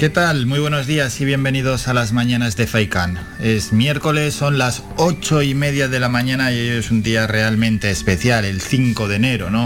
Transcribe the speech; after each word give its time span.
¿Qué 0.00 0.08
tal? 0.08 0.46
Muy 0.46 0.60
buenos 0.60 0.86
días 0.86 1.20
y 1.20 1.26
bienvenidos 1.26 1.86
a 1.86 1.92
las 1.92 2.12
mañanas 2.12 2.56
de 2.56 2.66
Faikan. 2.66 3.18
Es 3.38 3.74
miércoles, 3.74 4.32
son 4.32 4.56
las 4.56 4.82
ocho 4.96 5.42
y 5.42 5.54
media 5.54 5.88
de 5.88 6.00
la 6.00 6.08
mañana 6.08 6.52
y 6.52 6.58
hoy 6.58 6.68
es 6.78 6.90
un 6.90 7.02
día 7.02 7.26
realmente 7.26 7.90
especial, 7.90 8.46
el 8.46 8.62
5 8.62 9.08
de 9.08 9.16
enero, 9.16 9.50
¿no? 9.50 9.62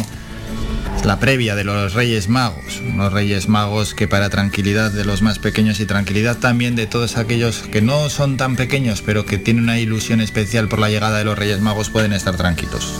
Es 0.96 1.04
la 1.04 1.20
previa 1.20 1.54
de 1.54 1.62
los 1.62 1.94
Reyes 1.94 2.28
Magos, 2.28 2.82
unos 2.84 3.12
Reyes 3.12 3.48
Magos 3.48 3.94
que 3.94 4.08
para 4.08 4.28
tranquilidad 4.28 4.90
de 4.90 5.04
los 5.04 5.22
más 5.22 5.38
pequeños 5.38 5.78
y 5.78 5.86
tranquilidad 5.86 6.38
también 6.38 6.74
de 6.74 6.88
todos 6.88 7.16
aquellos 7.16 7.58
que 7.58 7.80
no 7.80 8.10
son 8.10 8.36
tan 8.36 8.56
pequeños 8.56 9.02
pero 9.02 9.24
que 9.26 9.38
tienen 9.38 9.62
una 9.62 9.78
ilusión 9.78 10.20
especial 10.20 10.66
por 10.66 10.80
la 10.80 10.90
llegada 10.90 11.18
de 11.18 11.26
los 11.26 11.38
Reyes 11.38 11.60
Magos 11.60 11.90
pueden 11.90 12.12
estar 12.12 12.36
tranquilos. 12.36 12.92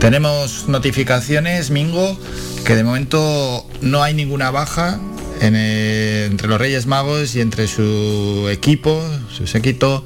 Tenemos 0.00 0.68
notificaciones, 0.68 1.70
Mingo, 1.70 2.20
que 2.66 2.76
de 2.76 2.84
momento 2.84 3.66
no 3.80 4.02
hay 4.02 4.12
ninguna 4.12 4.50
baja 4.50 5.00
entre 5.40 6.48
los 6.48 6.58
Reyes 6.58 6.86
Magos 6.86 7.34
y 7.34 7.40
entre 7.40 7.68
su 7.68 8.48
equipo, 8.50 9.02
su 9.30 9.46
séquito, 9.46 10.04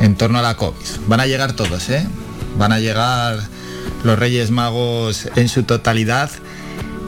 en 0.00 0.16
torno 0.16 0.38
a 0.38 0.42
la 0.42 0.56
COVID. 0.56 0.76
Van 1.06 1.20
a 1.20 1.26
llegar 1.26 1.54
todos, 1.54 1.88
¿eh? 1.90 2.06
Van 2.56 2.72
a 2.72 2.78
llegar 2.78 3.38
los 4.04 4.18
Reyes 4.18 4.50
Magos 4.50 5.28
en 5.36 5.48
su 5.48 5.62
totalidad 5.64 6.30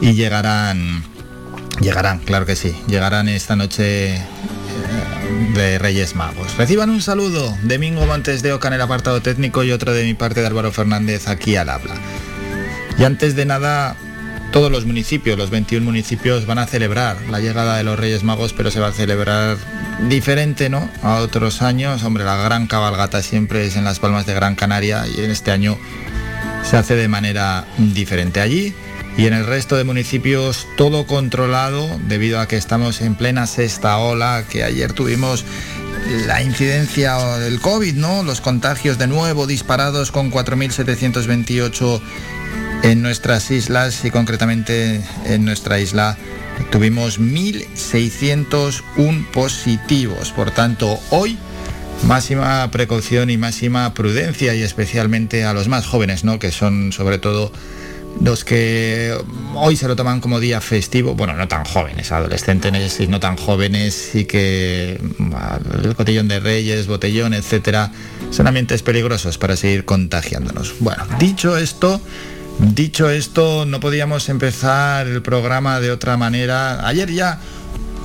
y 0.01 0.13
llegarán, 0.13 1.03
llegarán, 1.79 2.19
claro 2.19 2.45
que 2.45 2.55
sí, 2.55 2.75
llegarán 2.87 3.29
esta 3.29 3.55
noche 3.55 4.15
eh, 4.15 4.21
de 5.53 5.79
Reyes 5.79 6.15
Magos. 6.15 6.55
Reciban 6.57 6.89
un 6.89 7.01
saludo 7.01 7.55
de 7.63 7.79
Mingo 7.79 8.05
Montes 8.05 8.41
de 8.41 8.53
Oca 8.53 8.67
en 8.67 8.75
el 8.75 8.81
apartado 8.81 9.21
técnico 9.21 9.63
y 9.63 9.71
otro 9.71 9.93
de 9.93 10.03
mi 10.03 10.13
parte 10.13 10.41
de 10.41 10.47
Álvaro 10.47 10.71
Fernández 10.71 11.27
aquí 11.27 11.55
al 11.55 11.69
habla. 11.69 11.95
Y 12.97 13.03
antes 13.03 13.35
de 13.35 13.45
nada, 13.45 13.95
todos 14.51 14.71
los 14.71 14.85
municipios, 14.85 15.37
los 15.37 15.49
21 15.49 15.85
municipios 15.85 16.45
van 16.45 16.59
a 16.59 16.67
celebrar 16.67 17.17
la 17.29 17.39
llegada 17.39 17.77
de 17.77 17.83
los 17.83 17.99
Reyes 17.99 18.23
Magos, 18.23 18.53
pero 18.53 18.71
se 18.71 18.79
va 18.79 18.87
a 18.87 18.91
celebrar 18.91 19.57
diferente, 20.09 20.69
¿no? 20.69 20.89
A 21.03 21.15
otros 21.15 21.61
años. 21.61 22.03
Hombre, 22.03 22.23
la 22.23 22.37
gran 22.37 22.67
cabalgata 22.67 23.21
siempre 23.21 23.65
es 23.65 23.75
en 23.75 23.83
las 23.83 23.99
Palmas 23.99 24.25
de 24.25 24.33
Gran 24.33 24.55
Canaria 24.55 25.05
y 25.07 25.21
en 25.21 25.31
este 25.31 25.51
año 25.51 25.77
se 26.63 26.77
hace 26.77 26.95
de 26.95 27.07
manera 27.07 27.65
diferente 27.77 28.41
allí. 28.41 28.73
Y 29.17 29.25
en 29.25 29.33
el 29.33 29.47
resto 29.47 29.75
de 29.75 29.83
municipios 29.83 30.67
todo 30.77 31.07
controlado 31.07 31.99
debido 32.07 32.39
a 32.39 32.47
que 32.47 32.55
estamos 32.55 33.01
en 33.01 33.15
plena 33.15 33.47
sexta 33.47 33.97
ola, 33.97 34.43
que 34.47 34.63
ayer 34.63 34.93
tuvimos 34.93 35.43
la 36.27 36.41
incidencia 36.43 37.17
del 37.37 37.59
COVID, 37.59 37.95
¿no? 37.95 38.23
Los 38.23 38.41
contagios 38.41 38.97
de 38.97 39.07
nuevo 39.07 39.47
disparados 39.47 40.11
con 40.11 40.31
4.728 40.31 42.01
en 42.83 43.01
nuestras 43.01 43.49
islas 43.51 44.05
y 44.05 44.11
concretamente 44.11 45.01
en 45.25 45.45
nuestra 45.45 45.79
isla 45.79 46.17
tuvimos 46.71 47.19
1.601 47.19 49.31
positivos. 49.31 50.31
Por 50.31 50.51
tanto, 50.51 50.99
hoy 51.09 51.37
máxima 52.03 52.69
precaución 52.71 53.29
y 53.29 53.37
máxima 53.37 53.93
prudencia 53.93 54.55
y 54.55 54.61
especialmente 54.61 55.43
a 55.43 55.53
los 55.53 55.67
más 55.67 55.85
jóvenes, 55.85 56.23
¿no? 56.23 56.39
que 56.39 56.51
son 56.51 56.91
sobre 56.91 57.17
todo 57.17 57.51
los 58.21 58.43
que 58.43 59.15
hoy 59.55 59.75
se 59.75 59.87
lo 59.87 59.95
toman 59.95 60.21
como 60.21 60.39
día 60.39 60.59
festivo, 60.59 61.13
bueno, 61.13 61.33
no 61.33 61.47
tan 61.47 61.65
jóvenes, 61.65 62.11
adolescentes 62.11 62.99
y 62.99 63.07
no 63.07 63.19
tan 63.19 63.37
jóvenes 63.37 64.15
y 64.15 64.25
que 64.25 64.99
el 65.83 65.95
cotillón 65.95 66.27
de 66.27 66.39
reyes, 66.39 66.87
botellón, 66.87 67.33
etcétera, 67.33 67.91
son 68.31 68.47
ambientes 68.47 68.81
peligrosos 68.81 69.37
para 69.37 69.55
seguir 69.55 69.85
contagiándonos. 69.85 70.75
Bueno, 70.79 71.05
dicho 71.19 71.57
esto, 71.57 72.01
Dicho 72.59 73.09
esto, 73.11 73.65
no 73.65 73.79
podíamos 73.79 74.29
empezar 74.29 75.05
el 75.07 75.21
programa 75.21 75.79
de 75.79 75.91
otra 75.91 76.17
manera. 76.17 76.87
Ayer 76.87 77.11
ya, 77.11 77.39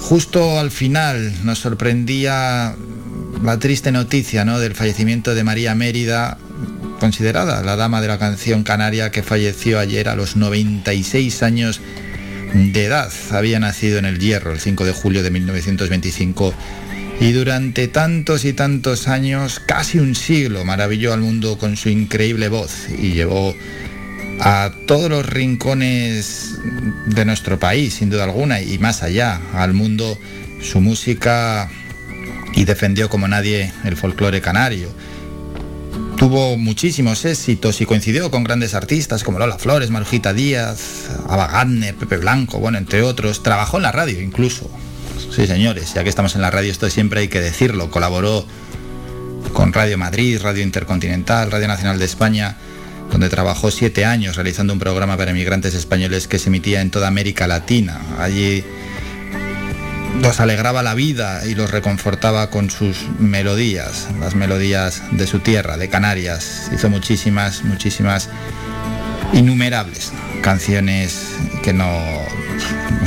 justo 0.01 0.61
al 0.61 0.71
final, 0.71 1.33
nos 1.43 1.59
sorprendía 1.59 2.77
la 3.43 3.59
triste 3.59 3.93
noticia 3.93 4.45
¿no? 4.45 4.59
del 4.59 4.75
fallecimiento 4.75 5.35
de 5.35 5.43
María 5.43 5.75
Mérida, 5.75 6.37
considerada 7.01 7.63
la 7.63 7.77
dama 7.77 8.03
de 8.03 8.09
la 8.09 8.19
canción 8.19 8.63
canaria 8.63 9.11
que 9.11 9.23
falleció 9.23 9.79
ayer 9.79 10.09
a 10.11 10.17
los 10.17 10.37
96 10.37 11.43
años 11.43 11.81
de 12.55 12.85
edad. 12.85 13.11
Había 13.31 13.59
nacido 13.59 13.99
en 13.99 14.05
el 14.05 14.19
Hierro 14.19 14.53
el 14.53 14.61
5 14.61 14.85
de 14.85 14.93
julio 14.93 15.23
de 15.23 15.31
1925 15.31 16.53
y 17.21 17.33
durante 17.33 17.89
tantos 17.89 18.45
y 18.45 18.53
tantos 18.53 19.09
años, 19.09 19.61
casi 19.61 19.99
un 19.99 20.15
siglo, 20.15 20.65
maravilló 20.65 21.15
al 21.15 21.21
mundo 21.21 21.57
con 21.57 21.77
su 21.77 21.89
increíble 21.89 22.49
voz 22.49 22.89
y 22.99 23.13
llevó 23.13 23.55
a 24.45 24.73
todos 24.89 25.09
los 25.09 25.25
rincones 25.25 26.59
de 27.07 27.25
nuestro 27.25 27.61
país, 27.61 27.95
sin 27.95 28.11
duda 28.11 28.25
alguna, 28.25 28.61
y 28.61 28.77
más 28.79 29.05
allá, 29.05 29.41
al 29.55 29.73
mundo, 29.73 30.19
su 30.61 30.81
música 30.81 31.71
y 32.53 32.65
defendió 32.65 33.09
como 33.09 33.29
nadie 33.29 33.73
el 33.85 33.97
folclore 33.97 34.41
canario. 34.41 34.89
Tuvo 36.17 36.57
muchísimos 36.57 37.25
éxitos 37.25 37.81
y 37.81 37.87
coincidió 37.87 38.33
con 38.33 38.43
grandes 38.43 38.75
artistas 38.75 39.23
como 39.23 39.39
Lola 39.39 39.59
Flores, 39.59 39.91
Marujita 39.91 40.33
Díaz, 40.33 41.09
Ava 41.29 41.47
Gardner, 41.47 41.95
Pepe 41.95 42.17
Blanco, 42.17 42.59
bueno, 42.59 42.79
entre 42.79 43.03
otros. 43.03 43.45
Trabajó 43.45 43.77
en 43.77 43.85
la 43.85 43.93
radio 43.93 44.21
incluso. 44.21 44.69
Sí, 45.35 45.47
señores, 45.47 45.95
ya 45.95 46.03
que 46.03 46.09
estamos 46.09 46.35
en 46.35 46.43
la 46.43 46.51
radio, 46.51 46.73
esto 46.73 46.91
siempre 46.91 47.21
hay 47.21 47.29
que 47.29 47.41
decirlo. 47.41 47.93
Colaboró 47.93 48.45
con 49.53 49.73
Radio 49.73 49.99
Madrid, 49.99 50.41
Radio 50.43 50.65
Intercontinental, 50.65 51.51
Radio 51.51 51.69
Nacional 51.69 52.01
de 52.01 52.05
España 52.07 52.57
donde 53.13 53.29
trabajó 53.29 53.71
siete 53.71 54.05
años 54.05 54.37
realizando 54.37 54.73
un 54.73 54.79
programa 54.79 55.17
para 55.17 55.31
inmigrantes 55.31 55.75
españoles 55.75 56.27
que 56.27 56.39
se 56.39 56.49
emitía 56.49 56.81
en 56.81 56.91
toda 56.91 57.09
América 57.09 57.47
Latina. 57.47 58.01
Allí 58.19 58.65
los 60.21 60.41
alegraba 60.41 60.83
la 60.83 60.95
vida 60.95 61.47
y 61.47 61.55
los 61.55 61.71
reconfortaba 61.71 62.49
con 62.51 62.71
sus 62.71 62.97
melodías, 63.19 64.09
las 64.19 64.35
melodías 64.35 65.03
de 65.13 65.27
su 65.27 65.41
tierra, 65.41 65.77
de 65.77 65.89
Canarias. 65.89 66.71
Hizo 66.75 66.89
muchísimas, 66.89 67.65
muchísimas, 67.65 68.29
innumerables. 69.33 70.13
Canciones 70.43 71.27
que 71.63 71.73
no, 71.73 71.89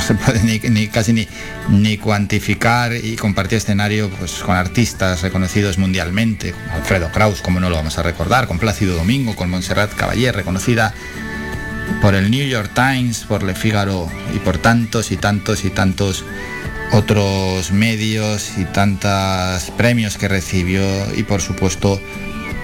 se 0.00 0.14
puede 0.14 0.42
ni, 0.42 0.88
casi 0.88 1.12
ni, 1.12 1.28
ni, 1.68 1.98
cuantificar 1.98 2.92
y 2.94 3.16
compartió 3.16 3.58
escenario 3.58 4.10
pues, 4.10 4.34
con 4.34 4.56
artistas 4.56 5.22
reconocidos 5.22 5.78
mundialmente, 5.78 6.54
Alfredo 6.72 7.10
Kraus, 7.12 7.42
como 7.42 7.60
no 7.60 7.70
lo 7.70 7.76
vamos 7.76 7.98
a 7.98 8.02
recordar, 8.02 8.46
con 8.46 8.58
Plácido 8.58 8.96
Domingo, 8.96 9.36
con 9.36 9.50
Montserrat 9.50 9.94
Caballé, 9.94 10.32
reconocida 10.32 10.94
por 12.00 12.14
el 12.14 12.30
New 12.30 12.46
York 12.46 12.70
Times, 12.74 13.24
por 13.24 13.42
Le 13.42 13.54
Figaro 13.54 14.10
y 14.34 14.38
por 14.38 14.58
tantos 14.58 15.12
y 15.12 15.16
tantos 15.16 15.64
y 15.64 15.70
tantos 15.70 16.24
otros 16.92 17.72
medios 17.72 18.58
y 18.58 18.64
tantos 18.64 19.70
premios 19.76 20.16
que 20.16 20.28
recibió 20.28 20.82
y 21.16 21.22
por 21.24 21.40
supuesto 21.40 22.00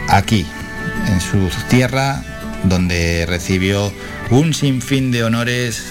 aquí, 0.09 0.47
en 1.09 1.21
su 1.21 1.49
tierra, 1.69 2.23
donde 2.65 3.27
recibió 3.27 3.93
un 4.31 4.55
sinfín 4.55 5.11
de 5.11 5.25
honores 5.25 5.85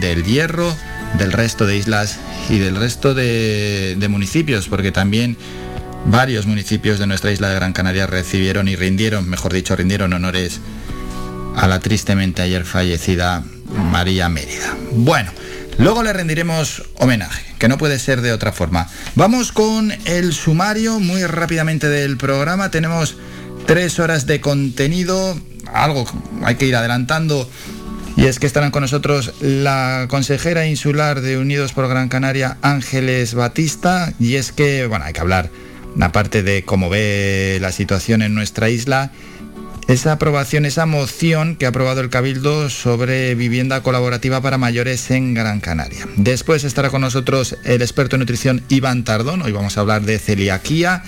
del 0.00 0.24
Hierro, 0.24 0.74
del 1.18 1.32
resto 1.32 1.66
de 1.66 1.76
islas 1.76 2.18
y 2.48 2.58
del 2.58 2.76
resto 2.76 3.14
de, 3.14 4.06
municipios, 4.08 4.68
porque 4.68 4.92
también 4.92 5.36
varios 6.06 6.46
municipios 6.46 6.98
de 6.98 7.06
nuestra 7.06 7.32
isla 7.32 7.48
de 7.48 7.54
Gran 7.54 7.72
Canaria 7.72 8.06
recibieron 8.06 8.68
y 8.68 8.76
rindieron, 8.76 9.28
mejor 9.28 9.52
dicho, 9.52 9.76
rindieron 9.76 10.12
honores 10.12 10.60
a 11.56 11.66
la 11.66 11.80
tristemente 11.80 12.42
ayer 12.42 12.64
fallecida 12.64 13.42
María 13.90 14.28
Mérida. 14.28 14.76
Bueno, 14.92 15.30
luego 15.78 16.02
le 16.02 16.12
rendiremos 16.12 16.84
homenaje, 16.96 17.44
que 17.58 17.68
no 17.68 17.78
puede 17.78 17.98
ser 17.98 18.20
de 18.20 18.32
otra 18.32 18.52
forma. 18.52 18.88
Vamos 19.14 19.52
con 19.52 19.92
el 20.04 20.32
sumario 20.32 21.00
muy 21.00 21.24
rápidamente 21.24 21.88
del 21.88 22.16
programa. 22.16 22.70
Tenemos 22.70 23.16
tres 23.68 24.00
horas 24.00 24.26
de 24.26 24.40
contenido, 24.40 25.38
algo 25.66 26.06
hay 26.42 26.54
que 26.54 26.64
ir 26.64 26.74
adelantando 26.74 27.46
y 28.16 28.24
es 28.24 28.38
que 28.38 28.46
estarán 28.46 28.70
con 28.70 28.80
nosotros 28.80 29.34
la 29.42 30.06
consejera 30.08 30.66
insular 30.66 31.20
de 31.20 31.36
Unidos 31.36 31.74
por 31.74 31.86
Gran 31.86 32.08
Canaria, 32.08 32.56
Ángeles 32.62 33.34
Batista. 33.34 34.14
Y 34.18 34.36
es 34.36 34.52
que, 34.52 34.86
bueno, 34.86 35.04
hay 35.04 35.12
que 35.12 35.20
hablar, 35.20 35.50
aparte 36.00 36.42
de 36.42 36.64
cómo 36.64 36.88
ve 36.88 37.58
la 37.60 37.70
situación 37.70 38.22
en 38.22 38.34
nuestra 38.34 38.70
isla, 38.70 39.12
esa 39.86 40.12
aprobación, 40.12 40.64
esa 40.64 40.86
moción 40.86 41.54
que 41.54 41.66
ha 41.66 41.68
aprobado 41.68 42.00
el 42.00 42.08
Cabildo 42.08 42.70
sobre 42.70 43.34
vivienda 43.34 43.82
colaborativa 43.82 44.40
para 44.40 44.56
mayores 44.56 45.10
en 45.10 45.34
Gran 45.34 45.60
Canaria. 45.60 46.08
Después 46.16 46.64
estará 46.64 46.88
con 46.88 47.02
nosotros 47.02 47.58
el 47.64 47.82
experto 47.82 48.16
en 48.16 48.20
nutrición 48.20 48.62
Iván 48.70 49.04
Tardón. 49.04 49.42
Hoy 49.42 49.52
vamos 49.52 49.76
a 49.76 49.82
hablar 49.82 50.02
de 50.02 50.18
celiaquía. 50.18 51.02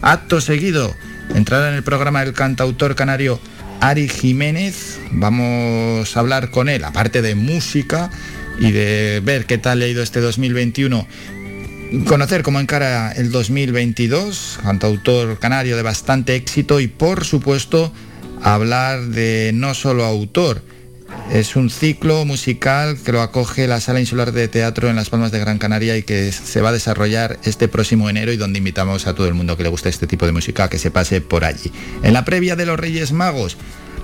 Acto 0.00 0.40
seguido 0.40 0.94
entrará 1.34 1.68
en 1.68 1.74
el 1.74 1.82
programa 1.82 2.22
el 2.22 2.32
cantautor 2.32 2.94
canario 2.94 3.40
Ari 3.80 4.08
Jiménez. 4.08 4.98
Vamos 5.10 6.16
a 6.16 6.20
hablar 6.20 6.50
con 6.50 6.68
él, 6.68 6.84
aparte 6.84 7.22
de 7.22 7.34
música 7.34 8.10
y 8.58 8.72
de 8.72 9.20
ver 9.24 9.46
qué 9.46 9.58
tal 9.58 9.82
ha 9.82 9.86
ido 9.86 10.02
este 10.02 10.20
2021 10.20 11.06
conocer 12.06 12.42
cómo 12.42 12.60
encara 12.60 13.12
el 13.12 13.30
2022, 13.30 14.58
cantautor 14.62 15.38
canario 15.38 15.76
de 15.76 15.82
bastante 15.82 16.34
éxito 16.34 16.80
y 16.80 16.88
por 16.88 17.24
supuesto 17.24 17.92
hablar 18.42 19.00
de 19.06 19.52
no 19.54 19.74
solo 19.74 20.04
autor, 20.04 20.62
es 21.30 21.56
un 21.56 21.70
ciclo 21.70 22.24
musical 22.24 22.96
que 23.04 23.12
lo 23.12 23.20
acoge 23.20 23.66
la 23.66 23.80
Sala 23.80 24.00
Insular 24.00 24.32
de 24.32 24.48
Teatro 24.48 24.88
en 24.88 24.96
Las 24.96 25.10
Palmas 25.10 25.32
de 25.32 25.38
Gran 25.38 25.58
Canaria 25.58 25.96
y 25.96 26.02
que 26.02 26.32
se 26.32 26.60
va 26.60 26.70
a 26.70 26.72
desarrollar 26.72 27.38
este 27.44 27.68
próximo 27.68 28.08
enero 28.08 28.32
y 28.32 28.36
donde 28.36 28.58
invitamos 28.58 29.06
a 29.06 29.14
todo 29.14 29.26
el 29.26 29.34
mundo 29.34 29.56
que 29.56 29.62
le 29.62 29.68
guste 29.68 29.88
este 29.88 30.06
tipo 30.06 30.26
de 30.26 30.32
música 30.32 30.64
a 30.64 30.70
que 30.70 30.78
se 30.78 30.90
pase 30.90 31.20
por 31.20 31.44
allí. 31.44 31.72
En 32.02 32.12
la 32.12 32.24
previa 32.24 32.56
de 32.56 32.66
los 32.66 32.78
Reyes 32.78 33.12
Magos 33.12 33.56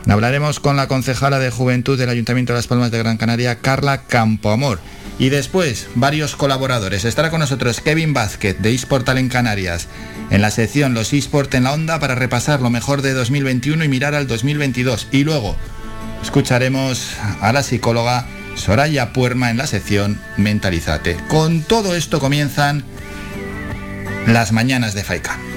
hablaremos 0.08 0.58
con 0.60 0.76
la 0.76 0.88
concejala 0.88 1.38
de 1.38 1.50
Juventud 1.50 1.98
del 1.98 2.08
Ayuntamiento 2.08 2.52
de 2.52 2.58
Las 2.58 2.66
Palmas 2.66 2.90
de 2.90 2.98
Gran 2.98 3.16
Canaria, 3.16 3.60
Carla 3.60 4.02
Campoamor. 4.02 4.80
Y 5.18 5.28
después, 5.28 5.88
varios 5.94 6.34
colaboradores. 6.34 7.04
Estará 7.04 7.30
con 7.30 7.40
nosotros 7.40 7.80
Kevin 7.80 8.12
Vázquez 8.12 8.58
de 8.60 8.74
eSportal 8.74 9.18
en 9.18 9.28
Canarias, 9.28 9.86
en 10.30 10.42
la 10.42 10.50
sección 10.50 10.94
Los 10.94 11.12
eSport 11.12 11.54
en 11.54 11.64
la 11.64 11.72
Onda 11.72 12.00
para 12.00 12.14
repasar 12.14 12.60
lo 12.60 12.70
mejor 12.70 13.02
de 13.02 13.12
2021 13.12 13.84
y 13.84 13.88
mirar 13.88 14.14
al 14.14 14.26
2022. 14.26 15.08
Y 15.12 15.22
luego 15.22 15.56
escucharemos 16.32 17.18
a 17.42 17.52
la 17.52 17.62
psicóloga 17.62 18.24
Soraya 18.54 19.12
Puerma 19.12 19.50
en 19.50 19.58
la 19.58 19.66
sección 19.66 20.18
Mentalizate. 20.38 21.18
Con 21.28 21.60
todo 21.60 21.94
esto 21.94 22.20
comienzan 22.20 22.84
las 24.26 24.50
mañanas 24.50 24.94
de 24.94 25.04
Faikan. 25.04 25.51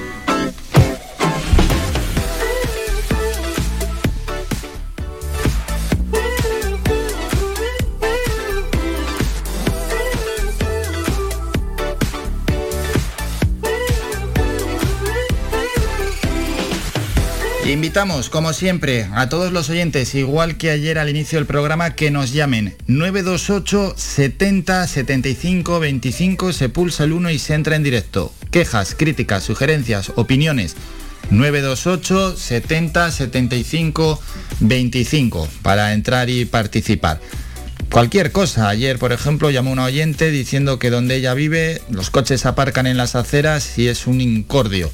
Invitamos, 17.75 18.29
como 18.29 18.53
siempre, 18.53 19.05
a 19.13 19.27
todos 19.27 19.51
los 19.51 19.69
oyentes, 19.69 20.15
igual 20.15 20.55
que 20.55 20.69
ayer 20.69 20.97
al 20.97 21.09
inicio 21.09 21.39
del 21.39 21.45
programa, 21.45 21.93
que 21.93 22.09
nos 22.09 22.31
llamen 22.31 22.73
928 22.87 23.95
70 23.97 24.87
75 24.87 25.81
25, 25.81 26.53
se 26.53 26.69
pulsa 26.69 27.03
el 27.03 27.11
1 27.11 27.31
y 27.31 27.37
se 27.37 27.53
entra 27.53 27.75
en 27.75 27.83
directo. 27.83 28.31
Quejas, 28.49 28.95
críticas, 28.97 29.43
sugerencias, 29.43 30.13
opiniones. 30.15 30.77
928 31.31 32.37
70 32.37 33.11
75 33.11 34.21
25 34.61 35.49
para 35.61 35.91
entrar 35.91 36.29
y 36.29 36.45
participar. 36.45 37.19
Cualquier 37.91 38.31
cosa. 38.31 38.69
Ayer, 38.69 38.97
por 38.99 39.11
ejemplo, 39.11 39.49
llamó 39.49 39.73
una 39.73 39.83
oyente 39.83 40.31
diciendo 40.31 40.79
que 40.79 40.89
donde 40.89 41.15
ella 41.15 41.33
vive 41.33 41.81
los 41.89 42.09
coches 42.09 42.45
aparcan 42.45 42.87
en 42.87 42.95
las 42.95 43.15
aceras 43.15 43.77
y 43.77 43.89
es 43.89 44.07
un 44.07 44.21
incordio. 44.21 44.89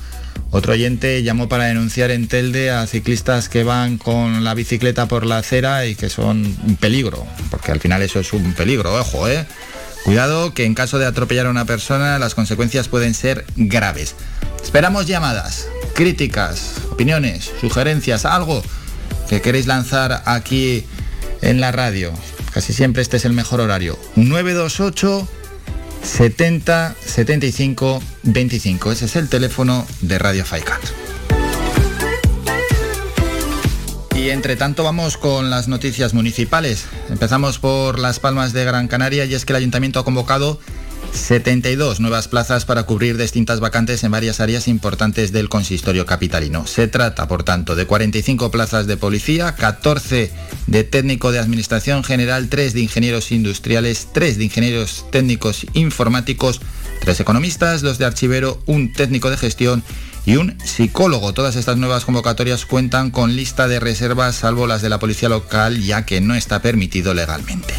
Otro 0.52 0.74
oyente 0.74 1.24
llamó 1.24 1.48
para 1.48 1.66
denunciar 1.66 2.12
en 2.12 2.28
Telde 2.28 2.72
a 2.72 2.86
ciclistas 2.86 3.48
que 3.48 3.64
van 3.64 3.98
con 3.98 4.44
la 4.44 4.54
bicicleta 4.54 5.08
por 5.08 5.26
la 5.26 5.38
acera 5.38 5.86
y 5.86 5.96
que 5.96 6.10
son 6.10 6.58
un 6.68 6.76
peligro, 6.76 7.26
porque 7.50 7.72
al 7.72 7.80
final 7.80 8.02
eso 8.02 8.20
es 8.20 8.34
un 8.34 8.54
peligro, 8.54 8.94
ojo, 9.00 9.30
¿eh? 9.30 9.46
Cuidado 10.04 10.54
que 10.54 10.66
en 10.66 10.74
caso 10.74 11.00
de 11.00 11.06
atropellar 11.06 11.46
a 11.46 11.52
una 11.52 11.66
persona 11.66 12.20
las 12.20 12.36
consecuencias 12.36 12.88
pueden 12.88 13.14
ser 13.14 13.46
graves. 13.56 14.16
Esperamos 14.62 15.08
llamadas, 15.08 15.68
críticas, 15.94 16.74
opiniones, 16.92 17.52
sugerencias, 17.62 18.26
algo 18.26 18.62
que 19.30 19.42
queréis 19.42 19.68
lanzar 19.68 20.24
aquí 20.26 20.86
en 21.42 21.62
la 21.62 21.72
radio. 21.72 22.12
Casi 22.52 22.74
siempre 22.74 23.02
este 23.02 23.18
es 23.18 23.26
el 23.26 23.34
mejor 23.34 23.62
horario. 23.62 23.98
928 24.16 25.28
70 26.04 26.96
75 27.06 28.02
25. 28.24 28.92
Ese 28.92 29.06
es 29.06 29.16
el 29.16 29.30
teléfono 29.30 29.86
de 30.02 30.20
Radio 30.20 30.46
Faikat. 30.46 30.82
Y 34.16 34.30
entre 34.30 34.56
tanto 34.56 34.84
vamos 34.84 35.18
con 35.18 35.50
las 35.50 35.68
noticias 35.68 36.14
municipales. 36.14 36.86
Empezamos 37.10 37.58
por 37.58 37.98
Las 37.98 38.20
Palmas 38.20 38.54
de 38.54 38.66
Gran 38.66 38.88
Canaria 38.88 39.26
y 39.26 39.34
es 39.34 39.46
que 39.46 39.54
el 39.54 39.58
ayuntamiento 39.58 40.00
ha 40.00 40.04
convocado 40.04 40.60
72 41.14 42.00
nuevas 42.00 42.28
plazas 42.28 42.66
para 42.66 42.84
cubrir 42.84 43.18
distintas 43.18 43.60
vacantes 43.60 44.04
en 44.04 44.12
varias 44.12 44.40
áreas 44.40 44.68
importantes 44.68 45.32
del 45.32 45.50
consistorio 45.50 46.06
capitalino. 46.06 46.68
Se 46.68 46.88
trata, 46.88 47.28
por 47.28 47.44
tanto, 47.44 47.76
de 47.76 47.86
45 47.86 48.52
plazas 48.52 48.88
de 48.88 48.98
policía, 48.98 49.56
14 49.56 50.32
de 50.68 50.84
técnico 50.84 51.32
de 51.32 51.40
administración 51.40 52.04
general, 52.04 52.48
3 52.50 52.74
de 52.74 52.82
ingenieros 52.82 53.32
industriales, 53.32 54.08
3 54.14 54.38
de 54.38 54.44
ingenieros 54.46 55.06
técnicos 55.12 55.66
informáticos, 55.74 56.62
3 57.02 57.20
economistas, 57.20 57.82
2 57.82 57.98
de 57.98 58.06
archivero, 58.06 58.62
un 58.66 58.94
técnico 58.94 59.30
de 59.30 59.38
gestión 59.38 59.84
y 60.26 60.36
un 60.38 60.58
psicólogo. 60.64 61.34
Todas 61.34 61.56
estas 61.56 61.78
nuevas 61.78 62.06
convocatorias 62.06 62.66
cuentan 62.66 63.12
con 63.12 63.36
lista 63.36 63.68
de 63.68 63.80
reservas, 63.80 64.36
salvo 64.36 64.68
las 64.68 64.82
de 64.82 64.90
la 64.90 65.00
policía 65.00 65.30
local, 65.30 65.82
ya 65.82 66.06
que 66.06 66.22
no 66.22 66.36
está 66.36 66.62
permitido 66.62 67.14
legalmente. 67.14 67.74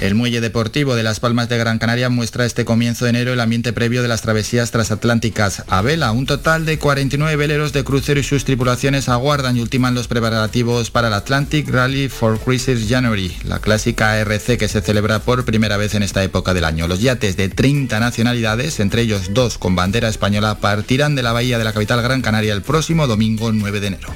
El 0.00 0.14
muelle 0.14 0.40
deportivo 0.40 0.94
de 0.94 1.02
Las 1.02 1.20
Palmas 1.20 1.50
de 1.50 1.58
Gran 1.58 1.78
Canaria 1.78 2.08
muestra 2.08 2.46
este 2.46 2.64
comienzo 2.64 3.04
de 3.04 3.10
enero 3.10 3.34
el 3.34 3.40
ambiente 3.40 3.74
previo 3.74 4.00
de 4.00 4.08
las 4.08 4.22
travesías 4.22 4.70
transatlánticas 4.70 5.64
a 5.68 5.82
vela. 5.82 6.12
Un 6.12 6.24
total 6.24 6.64
de 6.64 6.78
49 6.78 7.36
veleros 7.36 7.74
de 7.74 7.84
crucero 7.84 8.18
y 8.18 8.22
sus 8.22 8.46
tripulaciones 8.46 9.10
aguardan 9.10 9.58
y 9.58 9.60
ultiman 9.60 9.94
los 9.94 10.08
preparativos 10.08 10.90
para 10.90 11.08
el 11.08 11.14
Atlantic 11.14 11.68
Rally 11.68 12.08
for 12.08 12.40
Cruises 12.40 12.88
January, 12.88 13.36
la 13.44 13.58
clásica 13.58 14.12
ARC 14.12 14.56
que 14.56 14.68
se 14.68 14.80
celebra 14.80 15.18
por 15.18 15.44
primera 15.44 15.76
vez 15.76 15.94
en 15.94 16.02
esta 16.02 16.24
época 16.24 16.54
del 16.54 16.64
año. 16.64 16.88
Los 16.88 17.02
yates 17.02 17.36
de 17.36 17.50
30 17.50 18.00
nacionalidades, 18.00 18.80
entre 18.80 19.02
ellos 19.02 19.34
dos 19.34 19.58
con 19.58 19.76
bandera 19.76 20.08
española, 20.08 20.60
partirán 20.60 21.14
de 21.14 21.22
la 21.22 21.32
bahía 21.32 21.58
de 21.58 21.64
la 21.64 21.74
capital 21.74 22.00
Gran 22.00 22.22
Canaria 22.22 22.54
el 22.54 22.62
próximo 22.62 23.06
domingo 23.06 23.52
9 23.52 23.80
de 23.80 23.86
enero. 23.86 24.08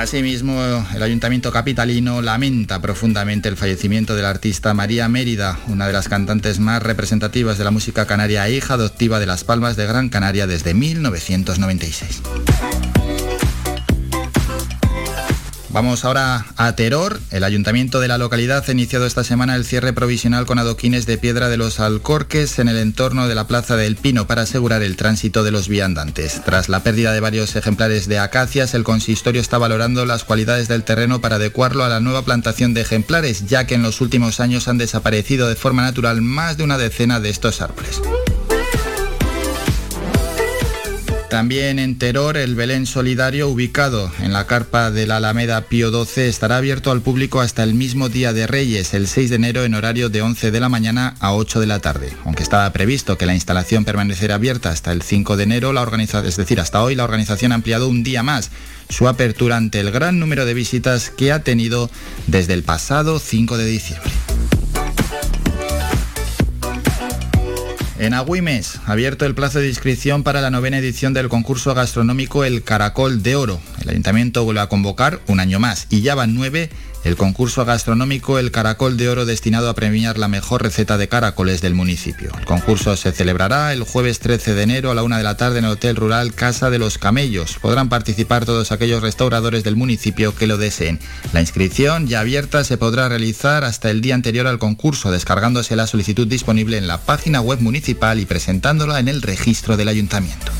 Asimismo, 0.00 0.58
el 0.94 1.02
Ayuntamiento 1.02 1.52
Capitalino 1.52 2.22
lamenta 2.22 2.80
profundamente 2.80 3.50
el 3.50 3.58
fallecimiento 3.58 4.16
de 4.16 4.22
la 4.22 4.30
artista 4.30 4.72
María 4.72 5.06
Mérida, 5.10 5.58
una 5.68 5.86
de 5.86 5.92
las 5.92 6.08
cantantes 6.08 6.58
más 6.58 6.82
representativas 6.82 7.58
de 7.58 7.64
la 7.64 7.70
música 7.70 8.06
canaria 8.06 8.48
e 8.48 8.54
hija 8.54 8.74
adoptiva 8.74 9.20
de 9.20 9.26
Las 9.26 9.44
Palmas 9.44 9.76
de 9.76 9.86
Gran 9.86 10.08
Canaria 10.08 10.46
desde 10.46 10.72
1996. 10.72 12.22
Vamos 15.72 16.04
ahora 16.04 16.46
a 16.56 16.74
Teror. 16.74 17.20
El 17.30 17.44
ayuntamiento 17.44 18.00
de 18.00 18.08
la 18.08 18.18
localidad 18.18 18.64
ha 18.66 18.72
iniciado 18.72 19.06
esta 19.06 19.22
semana 19.22 19.54
el 19.54 19.64
cierre 19.64 19.92
provisional 19.92 20.44
con 20.44 20.58
adoquines 20.58 21.06
de 21.06 21.16
piedra 21.16 21.48
de 21.48 21.56
los 21.56 21.78
Alcorques 21.78 22.58
en 22.58 22.66
el 22.66 22.76
entorno 22.76 23.28
de 23.28 23.36
la 23.36 23.46
Plaza 23.46 23.76
del 23.76 23.94
Pino 23.94 24.26
para 24.26 24.42
asegurar 24.42 24.82
el 24.82 24.96
tránsito 24.96 25.44
de 25.44 25.52
los 25.52 25.68
viandantes. 25.68 26.42
Tras 26.44 26.68
la 26.68 26.82
pérdida 26.82 27.12
de 27.12 27.20
varios 27.20 27.54
ejemplares 27.54 28.08
de 28.08 28.18
acacias, 28.18 28.74
el 28.74 28.82
consistorio 28.82 29.40
está 29.40 29.58
valorando 29.58 30.04
las 30.06 30.24
cualidades 30.24 30.66
del 30.66 30.82
terreno 30.82 31.20
para 31.20 31.36
adecuarlo 31.36 31.84
a 31.84 31.88
la 31.88 32.00
nueva 32.00 32.24
plantación 32.24 32.74
de 32.74 32.80
ejemplares, 32.80 33.46
ya 33.46 33.68
que 33.68 33.76
en 33.76 33.82
los 33.82 34.00
últimos 34.00 34.40
años 34.40 34.66
han 34.66 34.78
desaparecido 34.78 35.48
de 35.48 35.54
forma 35.54 35.82
natural 35.82 36.20
más 36.20 36.56
de 36.56 36.64
una 36.64 36.78
decena 36.78 37.20
de 37.20 37.30
estos 37.30 37.62
árboles. 37.62 38.00
También 41.30 41.78
en 41.78 41.96
Teror, 41.96 42.36
el 42.36 42.56
Belén 42.56 42.86
Solidario, 42.86 43.48
ubicado 43.48 44.10
en 44.20 44.32
la 44.32 44.48
carpa 44.48 44.90
de 44.90 45.06
la 45.06 45.18
Alameda 45.18 45.60
Pío 45.68 45.90
XII, 45.92 46.24
estará 46.24 46.56
abierto 46.56 46.90
al 46.90 47.02
público 47.02 47.40
hasta 47.40 47.62
el 47.62 47.72
mismo 47.72 48.08
día 48.08 48.32
de 48.32 48.48
Reyes, 48.48 48.94
el 48.94 49.06
6 49.06 49.30
de 49.30 49.36
enero, 49.36 49.62
en 49.62 49.74
horario 49.74 50.08
de 50.08 50.22
11 50.22 50.50
de 50.50 50.58
la 50.58 50.68
mañana 50.68 51.14
a 51.20 51.32
8 51.32 51.60
de 51.60 51.68
la 51.68 51.78
tarde. 51.78 52.12
Aunque 52.24 52.42
estaba 52.42 52.68
previsto 52.72 53.16
que 53.16 53.26
la 53.26 53.34
instalación 53.34 53.84
permaneciera 53.84 54.34
abierta 54.34 54.70
hasta 54.70 54.90
el 54.90 55.02
5 55.02 55.36
de 55.36 55.44
enero, 55.44 55.72
la 55.72 55.88
es 56.24 56.36
decir, 56.36 56.58
hasta 56.58 56.82
hoy, 56.82 56.96
la 56.96 57.04
organización 57.04 57.52
ha 57.52 57.54
ampliado 57.54 57.86
un 57.86 58.02
día 58.02 58.24
más 58.24 58.50
su 58.88 59.06
apertura 59.06 59.56
ante 59.56 59.78
el 59.78 59.92
gran 59.92 60.18
número 60.18 60.44
de 60.46 60.54
visitas 60.54 61.10
que 61.10 61.30
ha 61.30 61.44
tenido 61.44 61.90
desde 62.26 62.54
el 62.54 62.64
pasado 62.64 63.20
5 63.20 63.56
de 63.56 63.66
diciembre. 63.66 64.10
En 68.00 68.14
Agüimes, 68.14 68.80
abierto 68.86 69.26
el 69.26 69.34
plazo 69.34 69.58
de 69.58 69.68
inscripción 69.68 70.22
para 70.22 70.40
la 70.40 70.50
novena 70.50 70.78
edición 70.78 71.12
del 71.12 71.28
concurso 71.28 71.74
gastronómico 71.74 72.44
El 72.44 72.62
Caracol 72.62 73.22
de 73.22 73.36
Oro. 73.36 73.60
El 73.82 73.90
ayuntamiento 73.90 74.42
vuelve 74.42 74.62
a 74.62 74.68
convocar 74.68 75.20
un 75.26 75.38
año 75.38 75.60
más 75.60 75.86
y 75.90 76.00
ya 76.00 76.14
van 76.14 76.34
nueve 76.34 76.70
el 77.04 77.16
concurso 77.16 77.64
gastronómico 77.64 78.38
El 78.38 78.50
Caracol 78.50 78.96
de 78.96 79.08
Oro 79.08 79.24
destinado 79.24 79.68
a 79.68 79.74
premiar 79.74 80.18
la 80.18 80.28
mejor 80.28 80.62
receta 80.62 80.98
de 80.98 81.08
caracoles 81.08 81.60
del 81.60 81.74
municipio. 81.74 82.30
El 82.38 82.44
concurso 82.44 82.96
se 82.96 83.12
celebrará 83.12 83.72
el 83.72 83.82
jueves 83.82 84.18
13 84.18 84.54
de 84.54 84.62
enero 84.62 84.90
a 84.90 84.94
la 84.94 85.02
una 85.02 85.18
de 85.18 85.24
la 85.24 85.36
tarde 85.36 85.58
en 85.58 85.64
el 85.64 85.72
Hotel 85.72 85.96
Rural 85.96 86.34
Casa 86.34 86.70
de 86.70 86.78
los 86.78 86.98
Camellos. 86.98 87.58
Podrán 87.60 87.88
participar 87.88 88.44
todos 88.44 88.72
aquellos 88.72 89.02
restauradores 89.02 89.64
del 89.64 89.76
municipio 89.76 90.34
que 90.34 90.46
lo 90.46 90.58
deseen. 90.58 91.00
La 91.32 91.40
inscripción 91.40 92.06
ya 92.06 92.20
abierta 92.20 92.64
se 92.64 92.76
podrá 92.76 93.08
realizar 93.08 93.64
hasta 93.64 93.90
el 93.90 94.00
día 94.00 94.14
anterior 94.14 94.46
al 94.46 94.58
concurso, 94.58 95.10
descargándose 95.10 95.76
la 95.76 95.86
solicitud 95.86 96.26
disponible 96.26 96.76
en 96.76 96.86
la 96.86 96.98
página 96.98 97.40
web 97.40 97.60
municipal 97.60 98.18
y 98.20 98.26
presentándola 98.26 99.00
en 99.00 99.08
el 99.08 99.22
registro 99.22 99.76
del 99.76 99.88
ayuntamiento. 99.88 100.52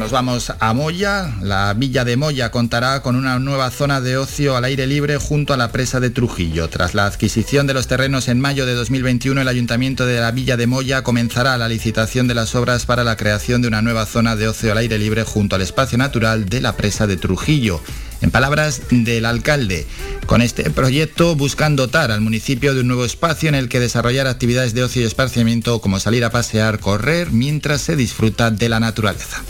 Nos 0.00 0.12
vamos 0.12 0.50
a 0.58 0.72
Moya. 0.72 1.36
La 1.42 1.74
villa 1.74 2.06
de 2.06 2.16
Moya 2.16 2.50
contará 2.50 3.02
con 3.02 3.16
una 3.16 3.38
nueva 3.38 3.70
zona 3.70 4.00
de 4.00 4.16
ocio 4.16 4.56
al 4.56 4.64
aire 4.64 4.86
libre 4.86 5.18
junto 5.18 5.52
a 5.52 5.58
la 5.58 5.72
presa 5.72 6.00
de 6.00 6.08
Trujillo. 6.08 6.70
Tras 6.70 6.94
la 6.94 7.04
adquisición 7.04 7.66
de 7.66 7.74
los 7.74 7.86
terrenos 7.86 8.28
en 8.28 8.40
mayo 8.40 8.64
de 8.64 8.72
2021, 8.72 9.42
el 9.42 9.46
ayuntamiento 9.46 10.06
de 10.06 10.18
la 10.18 10.30
villa 10.30 10.56
de 10.56 10.66
Moya 10.66 11.02
comenzará 11.02 11.58
la 11.58 11.68
licitación 11.68 12.28
de 12.28 12.34
las 12.34 12.54
obras 12.54 12.86
para 12.86 13.04
la 13.04 13.18
creación 13.18 13.60
de 13.60 13.68
una 13.68 13.82
nueva 13.82 14.06
zona 14.06 14.36
de 14.36 14.48
ocio 14.48 14.72
al 14.72 14.78
aire 14.78 14.96
libre 14.96 15.22
junto 15.24 15.54
al 15.54 15.60
espacio 15.60 15.98
natural 15.98 16.48
de 16.48 16.62
la 16.62 16.78
presa 16.78 17.06
de 17.06 17.18
Trujillo. 17.18 17.82
En 18.22 18.30
palabras 18.30 18.80
del 18.90 19.26
alcalde, 19.26 19.86
con 20.24 20.40
este 20.40 20.70
proyecto 20.70 21.36
buscan 21.36 21.76
dotar 21.76 22.10
al 22.10 22.22
municipio 22.22 22.74
de 22.74 22.80
un 22.80 22.86
nuevo 22.86 23.04
espacio 23.04 23.50
en 23.50 23.54
el 23.54 23.68
que 23.68 23.80
desarrollar 23.80 24.26
actividades 24.26 24.72
de 24.72 24.82
ocio 24.82 25.02
y 25.02 25.04
esparcimiento 25.04 25.82
como 25.82 26.00
salir 26.00 26.24
a 26.24 26.30
pasear, 26.30 26.80
correr, 26.80 27.32
mientras 27.32 27.82
se 27.82 27.96
disfruta 27.96 28.50
de 28.50 28.70
la 28.70 28.80
naturaleza. 28.80 29.42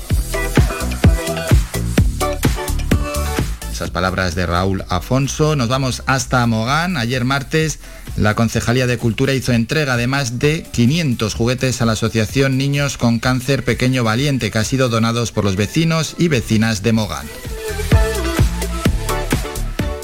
Esas 3.73 3.91
palabras 3.91 4.35
de 4.35 4.45
Raúl 4.45 4.85
Afonso. 4.89 5.57
Nos 5.57 5.69
vamos 5.69 6.03
hasta 6.07 6.47
Mogán. 6.47 6.97
Ayer 6.97 7.25
martes 7.25 7.79
la 8.17 8.35
Concejalía 8.35 8.87
de 8.87 8.99
Cultura 8.99 9.33
hizo 9.33 9.53
entrega 9.53 9.97
de 9.97 10.07
más 10.07 10.39
de 10.39 10.65
500 10.71 11.35
juguetes 11.35 11.81
a 11.81 11.87
la 11.87 11.93
Asociación 11.93 12.59
Niños 12.59 12.99
con 12.99 13.19
Cáncer 13.19 13.65
Pequeño 13.65 14.05
Valiente 14.05 14.51
que 14.51 14.59
ha 14.59 14.65
sido 14.65 14.91
donados 14.91 15.33
por 15.33 15.45
los 15.45 15.57
vecinos 15.57 16.17
y 16.19 16.29
vecinas 16.29 16.83
de 16.83 16.93
Mogán. 16.93 17.27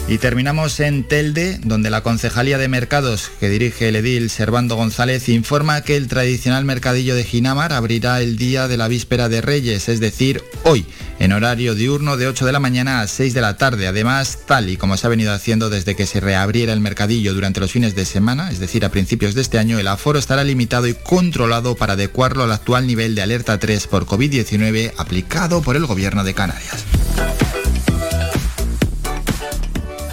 Y 0.09 0.19
terminamos 0.19 0.79
en 0.79 1.03
Telde, 1.03 1.59
donde 1.65 1.91
la 1.91 2.03
Concejalía 2.03 2.59
de 2.59 2.69
Mercados, 2.69 3.33
que 3.41 3.49
dirige 3.49 3.89
el 3.89 3.97
edil 3.97 4.31
Servando 4.31 4.77
González, 4.77 5.29
informa 5.29 5.81
que 5.81 5.97
el 5.97 6.07
tradicional 6.07 6.65
mercadillo 6.65 7.17
de 7.17 7.25
Ginamar 7.25 7.73
abrirá 7.73 8.21
el 8.21 8.37
día 8.37 8.69
de 8.69 8.77
la 8.77 8.87
víspera 8.87 9.29
de 9.29 9.41
Reyes, 9.41 9.89
es 9.89 9.99
decir, 9.99 10.45
hoy, 10.63 10.87
en 11.19 11.33
horario 11.33 11.75
diurno 11.75 12.17
de 12.17 12.29
8 12.29 12.47
de 12.47 12.53
la 12.53 12.61
mañana 12.61 13.01
a 13.01 13.09
6 13.09 13.35
de 13.35 13.41
la 13.41 13.57
tarde. 13.57 13.89
Además, 13.89 14.39
tal 14.47 14.71
y 14.71 14.77
como 14.77 14.97
se 14.97 15.09
ha 15.09 15.11
venido 15.11 15.33
haciendo 15.33 15.71
desde 15.71 15.97
que 15.97 16.07
se 16.07 16.21
reabriera 16.21 16.73
el 16.73 16.81
mercadillo 16.81 17.35
durante 17.35 17.59
los 17.59 17.73
fines 17.73 17.97
de 17.97 18.05
semana, 18.05 18.53
es 18.53 18.61
decir, 18.61 18.85
a 18.85 18.91
principios 18.91 19.35
de 19.35 19.43
este 19.43 19.59
año, 19.59 19.81
el 19.81 19.89
aforo 19.89 20.21
estará 20.21 20.45
limitado 20.45 20.87
y 20.87 20.95
controlado 20.95 21.75
para 21.75 21.95
adecuarlo 21.95 22.45
al 22.45 22.53
actual 22.53 22.87
nivel 22.87 23.17
de 23.17 23.23
alerta 23.23 23.59
3 23.59 23.89
por 23.89 24.07
COVID-19 24.07 24.93
aplicado 24.99 25.63
por 25.63 25.75
el 25.75 25.85
Gobierno 25.85 26.23
de 26.23 26.33
Canarias. 26.33 26.85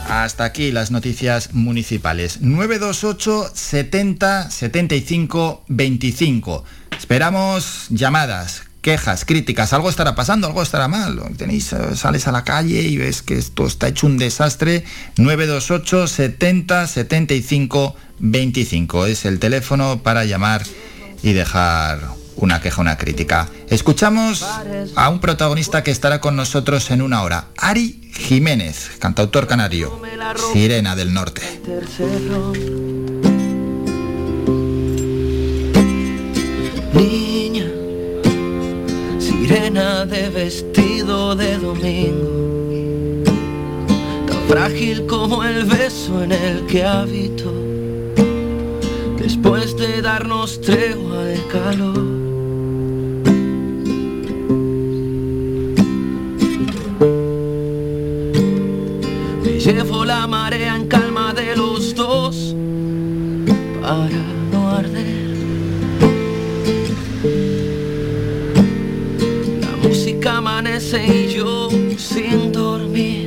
Hasta 0.10 0.43
aquí 0.43 0.72
las 0.72 0.91
noticias 0.91 1.53
municipales. 1.53 2.41
928 2.41 3.51
70 3.53 4.51
75 4.51 5.63
25. 5.67 6.63
Esperamos 6.98 7.88
llamadas, 7.89 8.63
quejas, 8.81 9.25
críticas. 9.25 9.74
Algo 9.74 9.89
estará 9.89 10.15
pasando, 10.15 10.48
algo 10.48 10.62
estará 10.62 10.88
mal. 10.88 11.19
Tenéis, 11.38 11.74
eh, 11.74 11.95
sales 11.95 12.27
a 12.27 12.31
la 12.31 12.43
calle 12.43 12.81
y 12.81 12.98
ves 12.98 13.22
que 13.22 13.38
esto 13.38 13.65
está 13.65 13.88
hecho 13.88 14.07
un 14.07 14.17
desastre. 14.17 14.83
928 15.17 16.07
70 16.07 16.88
75 16.88 17.95
25 18.19 19.05
es 19.07 19.25
el 19.25 19.39
teléfono 19.39 20.03
para 20.03 20.25
llamar 20.25 20.63
y 21.24 21.33
dejar 21.33 22.23
una 22.36 22.62
queja, 22.62 22.82
una 22.82 22.98
crítica. 22.98 23.50
Escuchamos 23.70 24.46
a 24.96 25.10
un 25.10 25.20
protagonista 25.20 25.84
que 25.84 25.92
estará 25.92 26.20
con 26.22 26.36
nosotros 26.36 26.92
en 26.92 27.02
una 27.02 27.24
hora, 27.24 27.48
Ari 27.58 28.12
Jiménez, 28.13 28.92
cantautor 29.00 29.48
canario, 29.48 30.00
Sirena 30.54 30.96
del 30.96 31.13
Norte. 31.13 31.42
Niña, 36.94 37.66
sirena 39.20 40.06
de 40.06 40.30
vestido 40.30 41.36
de 41.36 41.58
domingo, 41.58 43.24
tan 44.28 44.42
frágil 44.48 45.06
como 45.08 45.44
el 45.44 45.66
beso 45.66 46.24
en 46.24 46.32
el 46.32 46.66
que 46.68 46.86
habito, 46.86 47.52
después 49.18 49.75
de 49.78 50.02
darnos 50.02 50.62
tregua 50.62 51.24
de 51.24 51.42
calor 51.48 52.12
Llevo 59.63 60.03
la 60.03 60.27
marea 60.27 60.75
en 60.75 60.89
calma 60.89 61.34
de 61.34 61.55
los 61.55 61.96
dos 61.96 62.53
para 63.82 64.10
no 64.51 64.70
arder. 64.70 65.38
La 69.62 69.88
música 69.88 70.39
amanece 70.39 71.05
y 71.05 71.34
yo 71.34 71.70
sin 71.98 72.51
dormir 72.51 73.23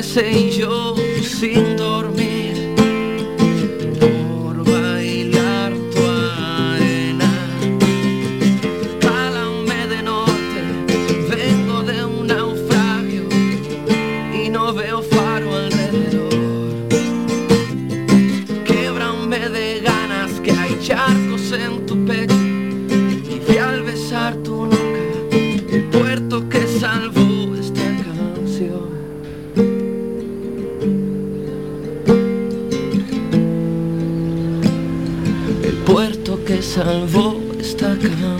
amanece 0.00 0.32
y 0.32 0.50
yo 0.50 0.94
sin 1.22 1.69
puerto 36.80 37.98
que 37.98 38.08
salvó 38.08 38.39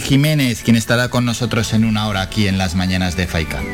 Jiménez, 0.00 0.62
quien 0.62 0.76
estará 0.76 1.08
con 1.08 1.24
nosotros 1.24 1.72
en 1.72 1.84
una 1.84 2.06
hora 2.06 2.22
aquí 2.22 2.48
en 2.48 2.58
las 2.58 2.74
mañanas 2.74 3.16
de 3.16 3.26
Faikan. 3.26 3.64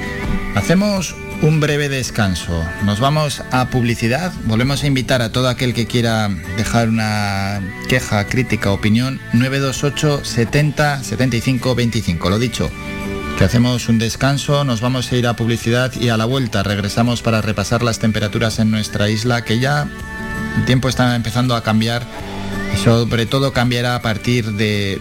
Hacemos 0.55 1.15
un 1.43 1.61
breve 1.61 1.89
descanso. 1.89 2.65
Nos 2.85 3.01
vamos 3.01 3.43
a 3.51 3.71
publicidad. 3.71 4.33
Volvemos 4.45 4.83
a 4.83 4.87
invitar 4.87 5.23
a 5.23 5.33
todo 5.33 5.49
aquel 5.49 5.75
que 5.75 5.87
quiera 5.87 6.29
dejar 6.57 6.89
una 6.89 7.61
queja, 7.89 8.27
crítica, 8.27 8.71
opinión. 8.71 9.21
928 9.33 10.25
70 10.25 11.03
75 11.03 11.75
25. 11.75 12.31
Lo 12.31 12.39
dicho, 12.39 12.71
que 13.39 13.45
hacemos 13.45 13.89
un 13.89 13.99
descanso, 13.99 14.65
nos 14.65 14.81
vamos 14.81 15.11
a 15.11 15.17
ir 15.17 15.27
a 15.27 15.37
publicidad 15.37 15.93
y 16.01 16.09
a 16.09 16.17
la 16.17 16.25
vuelta 16.25 16.63
regresamos 16.63 17.23
para 17.23 17.43
repasar 17.43 17.83
las 17.83 17.99
temperaturas 17.99 18.59
en 18.59 18.71
nuestra 18.71 19.11
isla, 19.11 19.45
que 19.45 19.59
ya 19.59 19.89
el 20.57 20.65
tiempo 20.65 20.89
está 20.89 21.17
empezando 21.17 21.57
a 21.57 21.63
cambiar 21.63 22.07
sobre 22.77 23.27
todo 23.27 23.53
cambiará 23.53 23.95
a 23.95 24.03
partir 24.03 24.53
de 24.53 25.01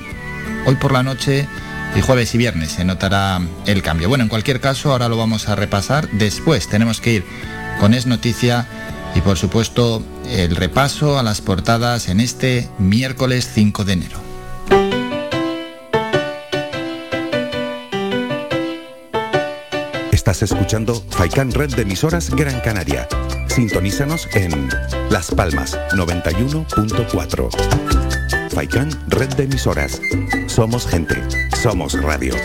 hoy 0.66 0.76
por 0.76 0.92
la 0.92 1.04
noche 1.04 1.48
y 1.96 2.02
jueves 2.02 2.34
y 2.34 2.38
viernes 2.38 2.72
se 2.72 2.86
notará 2.86 3.40
el 3.66 3.82
cambio. 3.82 4.10
Bueno, 4.10 4.24
en 4.24 4.30
cualquier 4.30 4.60
caso, 4.60 4.92
ahora 4.92 5.10
lo 5.10 5.18
vamos 5.18 5.48
a 5.48 5.56
repasar. 5.56 6.10
Después 6.12 6.68
tenemos 6.68 7.02
que 7.02 7.14
ir 7.14 7.26
con 7.80 7.94
Es 7.94 8.06
Noticia 8.06 8.68
y 9.16 9.22
por 9.22 9.38
supuesto 9.38 10.04
el 10.30 10.56
repaso 10.56 11.20
a 11.20 11.24
las 11.24 11.42
portadas 11.42 12.10
en 12.10 12.20
este 12.20 12.70
miércoles 12.80 13.50
5 13.54 13.84
de 13.84 13.94
enero. 13.94 14.20
Estás 20.12 20.42
escuchando 20.42 21.04
Faikan 21.10 21.52
Red 21.52 21.76
de 21.76 21.84
emisoras 21.84 22.30
Gran 22.30 22.60
Canaria. 22.62 23.08
Sintonízanos 23.48 24.28
en 24.34 24.70
Las 25.10 25.32
Palmas 25.32 25.78
91.4. 25.92 28.03
Faikan 28.54 28.90
Red 29.08 29.34
de 29.34 29.44
emisoras. 29.46 30.00
Somos 30.46 30.86
gente. 30.88 31.16
Somos 31.60 32.00
radio. 32.04 32.36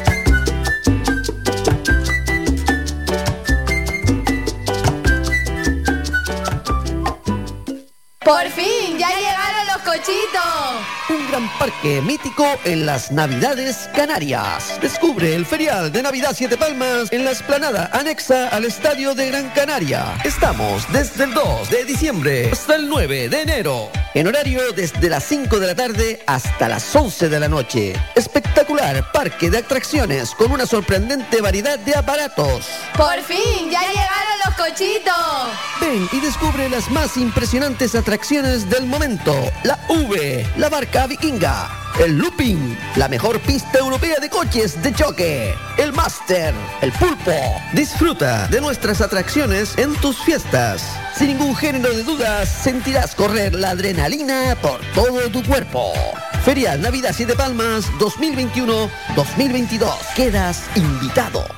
¡Por 8.24 8.48
fin! 8.50 8.98
¡Ya 8.98 9.08
llegaron 9.08 9.66
los 9.66 9.82
cochitos! 9.84 11.08
Un 11.10 11.28
gran 11.28 11.58
parque 11.58 12.00
mítico 12.00 12.46
en 12.64 12.86
las 12.86 13.12
Navidades 13.12 13.88
Canarias. 13.94 14.78
Descubre 14.80 15.34
el 15.34 15.44
ferial 15.44 15.92
de 15.92 16.02
Navidad 16.02 16.32
Siete 16.34 16.56
Palmas 16.56 17.12
en 17.12 17.24
la 17.24 17.32
esplanada 17.32 17.90
anexa 17.92 18.48
al 18.48 18.64
Estadio 18.64 19.14
de 19.14 19.28
Gran 19.28 19.50
Canaria. 19.50 20.14
Estamos 20.24 20.90
desde 20.90 21.24
el 21.24 21.34
2 21.34 21.70
de 21.70 21.84
diciembre 21.84 22.50
hasta 22.50 22.76
el 22.76 22.88
9 22.88 23.28
de 23.28 23.42
enero. 23.42 23.90
En 24.18 24.26
horario 24.26 24.72
desde 24.72 25.08
las 25.08 25.22
5 25.22 25.60
de 25.60 25.66
la 25.68 25.76
tarde 25.76 26.20
hasta 26.26 26.68
las 26.68 26.96
11 26.96 27.28
de 27.28 27.38
la 27.38 27.48
noche. 27.48 27.92
Espectacular 28.16 29.12
parque 29.12 29.48
de 29.48 29.58
atracciones 29.58 30.34
con 30.34 30.50
una 30.50 30.66
sorprendente 30.66 31.40
variedad 31.40 31.78
de 31.78 31.94
aparatos. 31.94 32.66
¡Por 32.96 33.22
fin! 33.22 33.70
¡Ya 33.70 33.78
llegaron 33.78 34.38
los 34.44 34.54
cochitos! 34.56 35.14
Ven 35.80 36.08
y 36.10 36.18
descubre 36.18 36.68
las 36.68 36.90
más 36.90 37.16
impresionantes 37.16 37.94
atracciones 37.94 38.68
del 38.68 38.87
momento. 38.87 39.37
La 39.62 39.78
V, 39.88 40.44
la 40.56 40.68
barca 40.68 41.06
vikinga, 41.06 41.70
el 42.00 42.16
looping, 42.16 42.76
la 42.97 43.09
mejor 43.09 43.40
pista 43.40 43.78
europea 43.78 44.16
de 44.21 44.30
coches 44.30 44.80
de 44.83 44.92
choque, 44.95 45.54
el 45.76 45.92
máster, 45.92 46.54
el 46.80 46.92
pulpo. 46.92 47.33
Disfruta 47.73 48.47
de 48.49 48.61
nuestras 48.61 49.00
atracciones 49.00 49.76
en 49.78 49.95
tus 49.97 50.18
fiestas. 50.18 50.83
Sin 51.16 51.28
ningún 51.28 51.57
género 51.57 51.90
de 51.95 52.04
dudas, 52.04 52.49
sentirás 52.49 53.14
correr 53.14 53.54
la 53.54 53.71
adrenalina 53.71 54.57
por 54.62 54.80
todo 54.95 55.28
tu 55.30 55.42
cuerpo. 55.42 55.92
Ferial 56.45 56.80
Navidad 56.80 57.12
Siete 57.14 57.35
Palmas 57.35 57.87
2021-2022. 57.99 59.90
Quedas 60.14 60.64
invitado. 60.76 61.57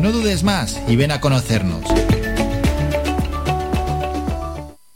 No 0.00 0.12
dudes 0.12 0.44
más 0.44 0.80
y 0.86 0.94
ven 0.94 1.10
a 1.10 1.20
conocernos. 1.20 1.82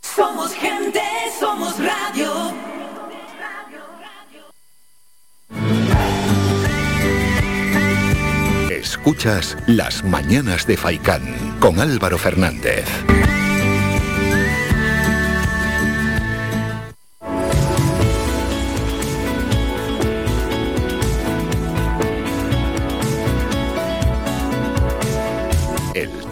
Somos 0.01 0.53
gente, 0.53 1.03
somos 1.41 1.75
radio. 1.79 2.53
Escuchas 8.71 9.57
Las 9.67 10.05
Mañanas 10.05 10.67
de 10.67 10.77
Faicán 10.77 11.23
con 11.59 11.81
Álvaro 11.81 12.19
Fernández. 12.19 12.87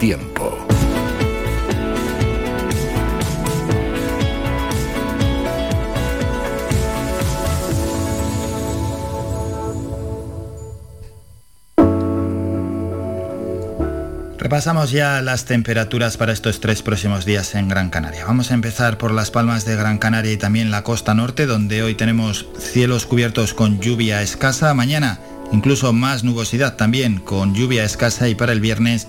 Tiempo. 0.01 0.57
Repasamos 14.39 14.89
ya 14.89 15.21
las 15.21 15.45
temperaturas 15.45 16.17
para 16.17 16.33
estos 16.33 16.59
tres 16.59 16.81
próximos 16.81 17.25
días 17.25 17.53
en 17.53 17.67
Gran 17.67 17.91
Canaria. 17.91 18.25
Vamos 18.25 18.49
a 18.49 18.55
empezar 18.55 18.97
por 18.97 19.11
las 19.11 19.29
palmas 19.29 19.65
de 19.65 19.75
Gran 19.75 19.99
Canaria 19.99 20.33
y 20.33 20.37
también 20.37 20.71
la 20.71 20.81
costa 20.81 21.13
norte, 21.13 21.45
donde 21.45 21.83
hoy 21.83 21.93
tenemos 21.93 22.47
cielos 22.57 23.05
cubiertos 23.05 23.53
con 23.53 23.79
lluvia 23.79 24.23
escasa. 24.23 24.73
Mañana 24.73 25.19
incluso 25.51 25.93
más 25.93 26.23
nubosidad 26.23 26.75
también 26.75 27.19
con 27.19 27.53
lluvia 27.53 27.83
escasa 27.83 28.29
y 28.29 28.35
para 28.35 28.53
el 28.53 28.61
viernes 28.61 29.07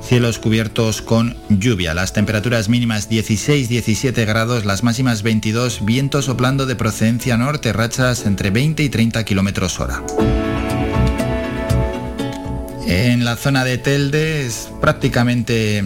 cielos 0.00 0.38
cubiertos 0.38 1.02
con 1.02 1.36
lluvia. 1.48 1.94
Las 1.94 2.12
temperaturas 2.12 2.68
mínimas 2.68 3.10
16-17 3.10 4.26
grados, 4.26 4.64
las 4.64 4.82
máximas 4.82 5.22
22, 5.22 5.84
viento 5.84 6.22
soplando 6.22 6.66
de 6.66 6.76
procedencia 6.76 7.36
norte, 7.36 7.72
rachas 7.72 8.26
entre 8.26 8.50
20 8.50 8.82
y 8.82 8.88
30 8.88 9.24
kilómetros 9.24 9.78
hora. 9.80 10.02
En 12.86 13.24
la 13.24 13.36
zona 13.36 13.64
de 13.64 13.78
Telde 13.78 14.46
es 14.46 14.70
prácticamente, 14.80 15.84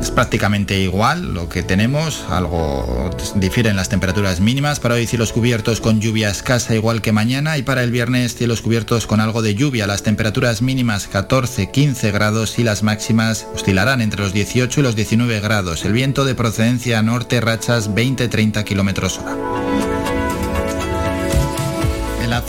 es 0.00 0.10
prácticamente 0.10 0.80
igual 0.80 1.34
lo 1.34 1.48
que 1.48 1.62
tenemos, 1.62 2.24
algo 2.28 3.10
difieren 3.36 3.76
las 3.76 3.88
temperaturas 3.88 4.40
mínimas. 4.40 4.80
Para 4.80 4.96
hoy 4.96 5.06
cielos 5.06 5.32
cubiertos 5.32 5.80
con 5.80 6.00
lluvia 6.00 6.30
escasa 6.30 6.74
igual 6.74 7.00
que 7.00 7.12
mañana 7.12 7.58
y 7.58 7.62
para 7.62 7.82
el 7.82 7.90
viernes 7.90 8.34
cielos 8.34 8.60
cubiertos 8.60 9.06
con 9.06 9.20
algo 9.20 9.42
de 9.42 9.54
lluvia. 9.54 9.86
Las 9.86 10.02
temperaturas 10.02 10.62
mínimas 10.62 11.10
14-15 11.10 12.12
grados 12.12 12.58
y 12.58 12.64
las 12.64 12.82
máximas 12.82 13.46
oscilarán 13.54 14.00
entre 14.00 14.22
los 14.22 14.32
18 14.32 14.80
y 14.80 14.82
los 14.82 14.96
19 14.96 15.40
grados. 15.40 15.84
El 15.84 15.92
viento 15.92 16.24
de 16.24 16.34
procedencia 16.34 17.02
norte 17.02 17.40
rachas 17.40 17.90
20-30 17.90 18.64
kilómetros 18.64 19.18
hora. 19.18 19.71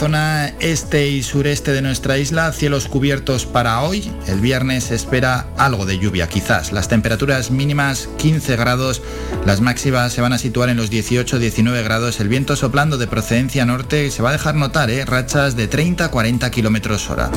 Zona 0.04 0.54
este 0.60 1.08
y 1.08 1.24
sureste 1.24 1.72
de 1.72 1.82
nuestra 1.82 2.18
isla, 2.18 2.52
cielos 2.52 2.90
cubiertos 2.90 3.46
para 3.46 3.80
hoy. 3.80 4.12
El 4.28 4.42
viernes 4.42 4.92
espera 4.92 5.48
algo 5.58 5.86
de 5.86 5.98
lluvia, 5.98 6.28
quizás. 6.28 6.74
Las 6.74 6.90
temperaturas 6.90 7.52
mínimas 7.52 8.10
15 8.18 8.58
grados, 8.58 9.02
las 9.46 9.62
máximas 9.62 10.12
se 10.12 10.20
van 10.20 10.34
a 10.34 10.40
situar 10.40 10.68
en 10.68 10.76
los 10.76 10.92
18-19 10.92 11.86
grados. 11.86 12.20
El 12.20 12.28
viento 12.28 12.58
soplando 12.58 12.98
de 12.98 13.08
procedencia 13.08 13.66
norte 13.66 14.12
se 14.12 14.22
va 14.22 14.32
a 14.32 14.34
dejar 14.34 14.56
notar, 14.56 14.90
¿eh? 14.90 15.06
rachas 15.06 15.56
de 15.56 15.70
30-40 15.70 16.50
kilómetros 16.50 17.10
hora. 17.10 17.32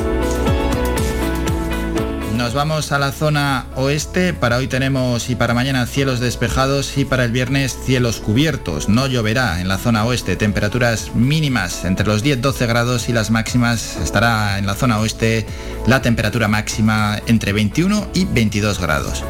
Nos 2.47 2.53
vamos 2.53 2.93
a 2.93 2.97
la 2.97 3.11
zona 3.11 3.65
oeste. 3.75 4.33
Para 4.33 4.55
hoy 4.55 4.67
tenemos 4.67 5.29
y 5.29 5.35
para 5.35 5.53
mañana 5.53 5.85
cielos 5.85 6.21
despejados 6.21 6.97
y 6.97 7.03
para 7.03 7.25
el 7.25 7.33
viernes 7.33 7.77
cielos 7.85 8.21
cubiertos. 8.21 8.87
No 8.87 9.05
lloverá 9.05 9.59
en 9.59 9.67
la 9.67 9.77
zona 9.77 10.05
oeste. 10.05 10.37
Temperaturas 10.37 11.13
mínimas 11.13 11.83
entre 11.83 12.07
los 12.07 12.23
10-12 12.23 12.65
grados 12.65 13.09
y 13.09 13.11
las 13.11 13.31
máximas 13.31 13.97
estará 13.97 14.59
en 14.59 14.65
la 14.65 14.75
zona 14.75 14.97
oeste 14.97 15.45
la 15.87 16.01
temperatura 16.01 16.47
máxima 16.47 17.19
entre 17.27 17.51
21 17.51 18.11
y 18.13 18.23
22 18.23 18.79
grados. 18.79 19.25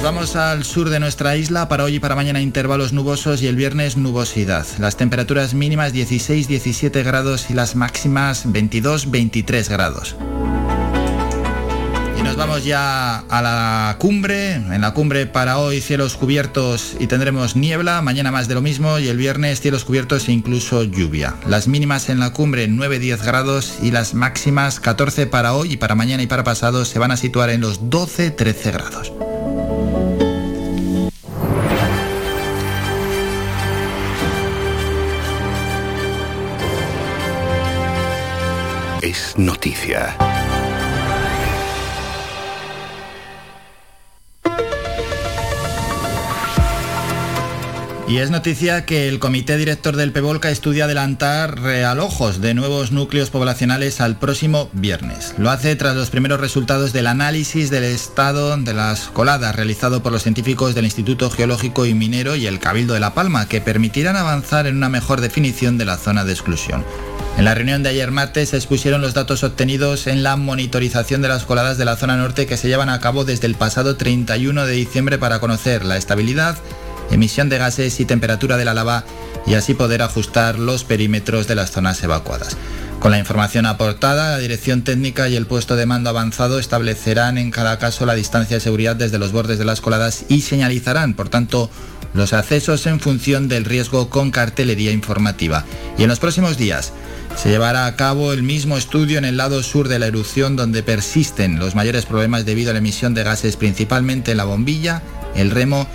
Nos 0.00 0.02
vamos 0.14 0.36
al 0.36 0.64
sur 0.64 0.88
de 0.88 1.00
nuestra 1.00 1.36
isla, 1.36 1.68
para 1.68 1.84
hoy 1.84 1.96
y 1.96 2.00
para 2.00 2.14
mañana 2.14 2.40
intervalos 2.40 2.92
nubosos 2.92 3.42
y 3.42 3.48
el 3.48 3.56
viernes 3.56 3.96
nubosidad. 3.96 4.66
Las 4.78 4.96
temperaturas 4.96 5.52
mínimas 5.52 5.92
16-17 5.92 7.04
grados 7.04 7.50
y 7.50 7.54
las 7.54 7.74
máximas 7.74 8.46
22-23 8.46 9.68
grados. 9.68 10.16
Vamos 12.40 12.64
ya 12.64 13.18
a 13.18 13.42
la 13.42 13.96
cumbre. 13.98 14.54
En 14.54 14.80
la 14.80 14.94
cumbre 14.94 15.26
para 15.26 15.58
hoy 15.58 15.82
cielos 15.82 16.16
cubiertos 16.16 16.96
y 16.98 17.06
tendremos 17.06 17.54
niebla, 17.54 18.00
mañana 18.00 18.32
más 18.32 18.48
de 18.48 18.54
lo 18.54 18.62
mismo 18.62 18.98
y 18.98 19.08
el 19.08 19.18
viernes 19.18 19.60
cielos 19.60 19.84
cubiertos 19.84 20.26
e 20.26 20.32
incluso 20.32 20.82
lluvia. 20.82 21.34
Las 21.46 21.68
mínimas 21.68 22.08
en 22.08 22.18
la 22.18 22.32
cumbre 22.32 22.66
9-10 22.66 23.22
grados 23.26 23.80
y 23.82 23.90
las 23.90 24.14
máximas 24.14 24.80
14 24.80 25.26
para 25.26 25.52
hoy 25.52 25.74
y 25.74 25.76
para 25.76 25.94
mañana 25.94 26.22
y 26.22 26.26
para 26.28 26.42
pasado 26.42 26.86
se 26.86 26.98
van 26.98 27.10
a 27.10 27.18
situar 27.18 27.50
en 27.50 27.60
los 27.60 27.82
12-13 27.82 28.72
grados. 28.72 29.12
Es 39.02 39.34
noticia. 39.36 40.16
Y 48.10 48.18
es 48.18 48.32
noticia 48.32 48.84
que 48.86 49.06
el 49.06 49.20
comité 49.20 49.56
director 49.56 49.94
del 49.94 50.10
PEVOLCA 50.10 50.50
estudia 50.50 50.86
adelantar 50.86 51.60
realojos 51.60 52.40
de 52.40 52.54
nuevos 52.54 52.90
núcleos 52.90 53.30
poblacionales 53.30 54.00
al 54.00 54.18
próximo 54.18 54.68
viernes. 54.72 55.32
Lo 55.38 55.48
hace 55.48 55.76
tras 55.76 55.94
los 55.94 56.10
primeros 56.10 56.40
resultados 56.40 56.92
del 56.92 57.06
análisis 57.06 57.70
del 57.70 57.84
estado 57.84 58.56
de 58.56 58.74
las 58.74 59.02
coladas 59.10 59.54
realizado 59.54 60.02
por 60.02 60.10
los 60.10 60.24
científicos 60.24 60.74
del 60.74 60.86
Instituto 60.86 61.30
Geológico 61.30 61.86
y 61.86 61.94
Minero 61.94 62.34
y 62.34 62.48
el 62.48 62.58
Cabildo 62.58 62.94
de 62.94 63.00
La 63.00 63.14
Palma, 63.14 63.46
que 63.46 63.60
permitirán 63.60 64.16
avanzar 64.16 64.66
en 64.66 64.76
una 64.76 64.88
mejor 64.88 65.20
definición 65.20 65.78
de 65.78 65.84
la 65.84 65.96
zona 65.96 66.24
de 66.24 66.32
exclusión. 66.32 66.84
En 67.38 67.44
la 67.44 67.54
reunión 67.54 67.84
de 67.84 67.90
ayer 67.90 68.10
martes 68.10 68.48
se 68.48 68.56
expusieron 68.56 69.02
los 69.02 69.14
datos 69.14 69.44
obtenidos 69.44 70.08
en 70.08 70.24
la 70.24 70.34
monitorización 70.34 71.22
de 71.22 71.28
las 71.28 71.44
coladas 71.44 71.78
de 71.78 71.84
la 71.84 71.94
zona 71.94 72.16
norte 72.16 72.46
que 72.46 72.56
se 72.56 72.66
llevan 72.66 72.88
a 72.88 72.98
cabo 72.98 73.24
desde 73.24 73.46
el 73.46 73.54
pasado 73.54 73.94
31 73.94 74.66
de 74.66 74.72
diciembre 74.72 75.16
para 75.16 75.38
conocer 75.38 75.84
la 75.84 75.96
estabilidad 75.96 76.58
emisión 77.10 77.48
de 77.48 77.58
gases 77.58 78.00
y 78.00 78.04
temperatura 78.04 78.56
de 78.56 78.64
la 78.64 78.74
lava 78.74 79.04
y 79.46 79.54
así 79.54 79.74
poder 79.74 80.02
ajustar 80.02 80.58
los 80.58 80.84
perímetros 80.84 81.46
de 81.46 81.54
las 81.54 81.70
zonas 81.70 82.02
evacuadas. 82.02 82.56
Con 83.00 83.12
la 83.12 83.18
información 83.18 83.64
aportada, 83.64 84.32
la 84.32 84.38
dirección 84.38 84.82
técnica 84.82 85.28
y 85.28 85.36
el 85.36 85.46
puesto 85.46 85.74
de 85.74 85.86
mando 85.86 86.10
avanzado 86.10 86.58
establecerán 86.58 87.38
en 87.38 87.50
cada 87.50 87.78
caso 87.78 88.04
la 88.04 88.14
distancia 88.14 88.58
de 88.58 88.60
seguridad 88.60 88.94
desde 88.94 89.18
los 89.18 89.32
bordes 89.32 89.58
de 89.58 89.64
las 89.64 89.80
coladas 89.80 90.26
y 90.28 90.42
señalizarán, 90.42 91.14
por 91.14 91.30
tanto, 91.30 91.70
los 92.12 92.34
accesos 92.34 92.86
en 92.86 93.00
función 93.00 93.48
del 93.48 93.64
riesgo 93.64 94.10
con 94.10 94.30
cartelería 94.30 94.92
informativa. 94.92 95.64
Y 95.96 96.02
en 96.02 96.08
los 96.08 96.18
próximos 96.18 96.58
días 96.58 96.92
se 97.36 97.48
llevará 97.48 97.86
a 97.86 97.96
cabo 97.96 98.32
el 98.34 98.42
mismo 98.42 98.76
estudio 98.76 99.16
en 99.16 99.24
el 99.24 99.38
lado 99.38 99.62
sur 99.62 99.88
de 99.88 99.98
la 99.98 100.06
erupción 100.06 100.56
donde 100.56 100.82
persisten 100.82 101.58
los 101.58 101.74
mayores 101.74 102.04
problemas 102.04 102.44
debido 102.44 102.70
a 102.70 102.72
la 102.74 102.80
emisión 102.80 103.14
de 103.14 103.22
gases 103.22 103.56
principalmente 103.56 104.32
en 104.32 104.36
la 104.36 104.44
bombilla, 104.44 105.02
el 105.34 105.50
remo 105.50 105.86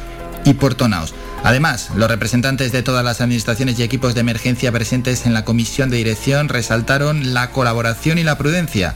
y 0.45 0.53
Portonaos. 0.53 1.13
Además, 1.43 1.89
los 1.95 2.10
representantes 2.10 2.71
de 2.71 2.84
todas 2.84 3.03
las 3.03 3.19
administraciones 3.19 3.77
y 3.77 3.84
equipos 3.84 4.15
de 4.15 4.21
emergencia 4.21 4.71
presentes 4.71 5.25
en 5.25 5.34
la 5.34 5.43
comisión 5.43 5.89
de 5.89 5.97
dirección 5.97 6.47
resaltaron 6.49 7.34
la 7.34 7.51
colaboración 7.51 8.17
y 8.17 8.23
la 8.23 8.38
prudencia 8.38 8.95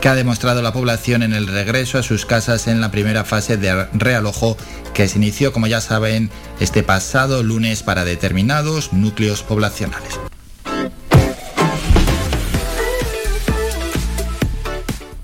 que 0.00 0.08
ha 0.08 0.14
demostrado 0.14 0.62
la 0.62 0.72
población 0.72 1.22
en 1.22 1.34
el 1.34 1.46
regreso 1.46 1.98
a 1.98 2.02
sus 2.02 2.24
casas 2.24 2.68
en 2.68 2.80
la 2.80 2.90
primera 2.90 3.24
fase 3.24 3.56
de 3.56 3.86
realojo 3.92 4.56
que 4.94 5.08
se 5.08 5.18
inició, 5.18 5.52
como 5.52 5.66
ya 5.66 5.80
saben, 5.80 6.30
este 6.58 6.82
pasado 6.82 7.42
lunes 7.42 7.82
para 7.82 8.04
determinados 8.04 8.92
núcleos 8.92 9.42
poblacionales. 9.42 10.18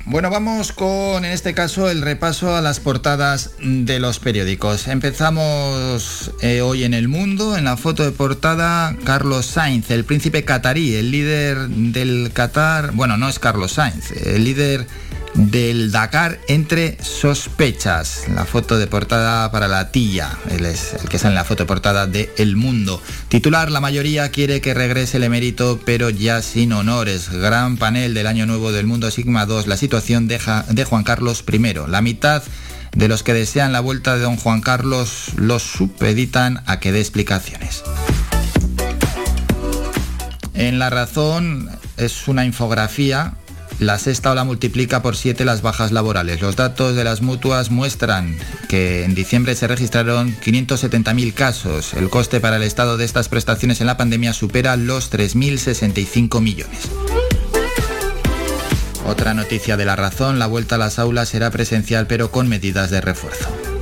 Bueno, 0.09 0.31
vamos 0.31 0.71
con, 0.71 1.25
en 1.25 1.33
este 1.33 1.53
caso, 1.53 1.91
el 1.91 2.01
repaso 2.01 2.55
a 2.55 2.61
las 2.61 2.79
portadas 2.79 3.51
de 3.61 3.99
los 3.99 4.21
periódicos. 4.21 4.87
Empezamos 4.87 6.31
eh, 6.43 6.61
hoy 6.61 6.85
en 6.85 6.95
El 6.95 7.09
Mundo, 7.09 7.57
en 7.57 7.65
la 7.65 7.77
foto 7.77 8.05
de 8.05 8.13
portada, 8.13 8.95
Carlos 9.03 9.47
Sainz, 9.47 9.91
el 9.91 10.05
príncipe 10.05 10.45
catarí, 10.45 10.95
el 10.95 11.11
líder 11.11 11.69
del 11.69 12.31
Qatar, 12.33 12.93
bueno, 12.93 13.17
no 13.17 13.29
es 13.29 13.41
Carlos 13.41 13.73
Sainz, 13.73 14.13
el 14.13 14.45
líder 14.45 14.87
del 15.37 15.93
Dakar 15.93 16.41
entre 16.49 16.97
sospechas. 17.03 18.25
La 18.35 18.45
foto 18.45 18.79
de 18.79 18.87
portada 18.87 19.51
para 19.51 19.69
la 19.69 19.91
tilla, 19.93 20.39
él 20.51 20.65
es 20.65 20.95
el 20.95 21.09
que 21.09 21.19
sale 21.19 21.33
en 21.33 21.37
la 21.37 21.45
foto 21.45 21.65
de 21.65 21.69
portada 21.69 22.07
de 22.07 22.33
El 22.39 22.57
Mundo. 22.57 23.03
Titular, 23.29 23.71
la 23.71 23.81
mayoría 23.81 24.31
quiere 24.31 24.61
que 24.61 24.75
regrese 24.75 25.19
el 25.19 25.25
emérito, 25.25 25.79
pero 25.85 26.11
ya 26.11 26.43
sin 26.43 26.73
honores. 26.73 27.31
Gran 27.31 27.77
panel 27.77 28.15
del 28.15 28.27
Año 28.27 28.47
Nuevo 28.47 28.73
del 28.73 28.87
Mundo 28.87 29.11
Sigma 29.11 29.47
2, 29.47 29.67
la 29.67 29.77
situación 29.77 30.27
de, 30.27 30.41
de 30.71 30.85
Juan 30.85 31.05
Carlos 31.05 31.45
I. 31.47 31.75
La 31.89 32.01
mitad 32.01 32.43
de 32.95 33.09
los 33.09 33.23
que 33.23 33.35
desean 33.35 33.73
la 33.73 33.81
vuelta 33.81 34.17
de 34.17 34.23
don 34.23 34.37
Juan 34.37 34.63
Carlos 34.63 35.33
los 35.37 35.63
supeditan 35.63 36.63
a 36.67 36.81
que 36.81 36.93
dé 36.93 37.01
explicaciones. 37.01 37.83
En 40.55 40.79
La 40.79 40.89
Razón 40.89 41.69
es 41.99 42.27
una 42.27 42.47
infografía 42.47 43.35
la 43.79 43.99
sexta 43.99 44.31
ola 44.31 44.45
multiplica 44.45 45.03
por 45.03 45.17
7 45.17 45.45
las 45.45 45.63
bajas 45.63 45.93
laborales. 45.93 46.41
Los 46.41 46.57
datos 46.57 46.97
de 46.97 47.05
las 47.05 47.23
mutuas 47.23 47.71
muestran 47.71 48.37
que 48.69 49.05
en 49.05 49.15
diciembre 49.15 49.55
se 49.55 49.67
registraron 49.67 50.35
570.000 50.41 51.35
casos. 51.35 51.95
El 51.95 52.09
coste 52.09 52.41
para 52.41 52.57
el 52.57 52.63
Estado 52.63 52.97
de 52.97 53.05
estas 53.05 53.29
prestaciones 53.29 53.81
en 53.81 53.87
la 53.87 53.97
pandemia 53.97 54.33
supera 54.33 54.77
los 54.77 55.13
3.065 55.13 56.41
millones. 56.41 56.89
Otra 59.07 59.35
noticia 59.35 59.77
de 59.77 59.85
la 59.85 59.95
razón, 59.95 60.39
la 60.39 60.47
vuelta 60.47 60.75
a 60.75 60.79
las 60.79 60.99
aulas 60.99 61.29
será 61.29 61.51
presencial 61.51 62.07
pero 62.07 62.31
con 62.31 62.49
medidas 62.49 62.91
de 62.91 63.01
refuerzo. 63.01 63.76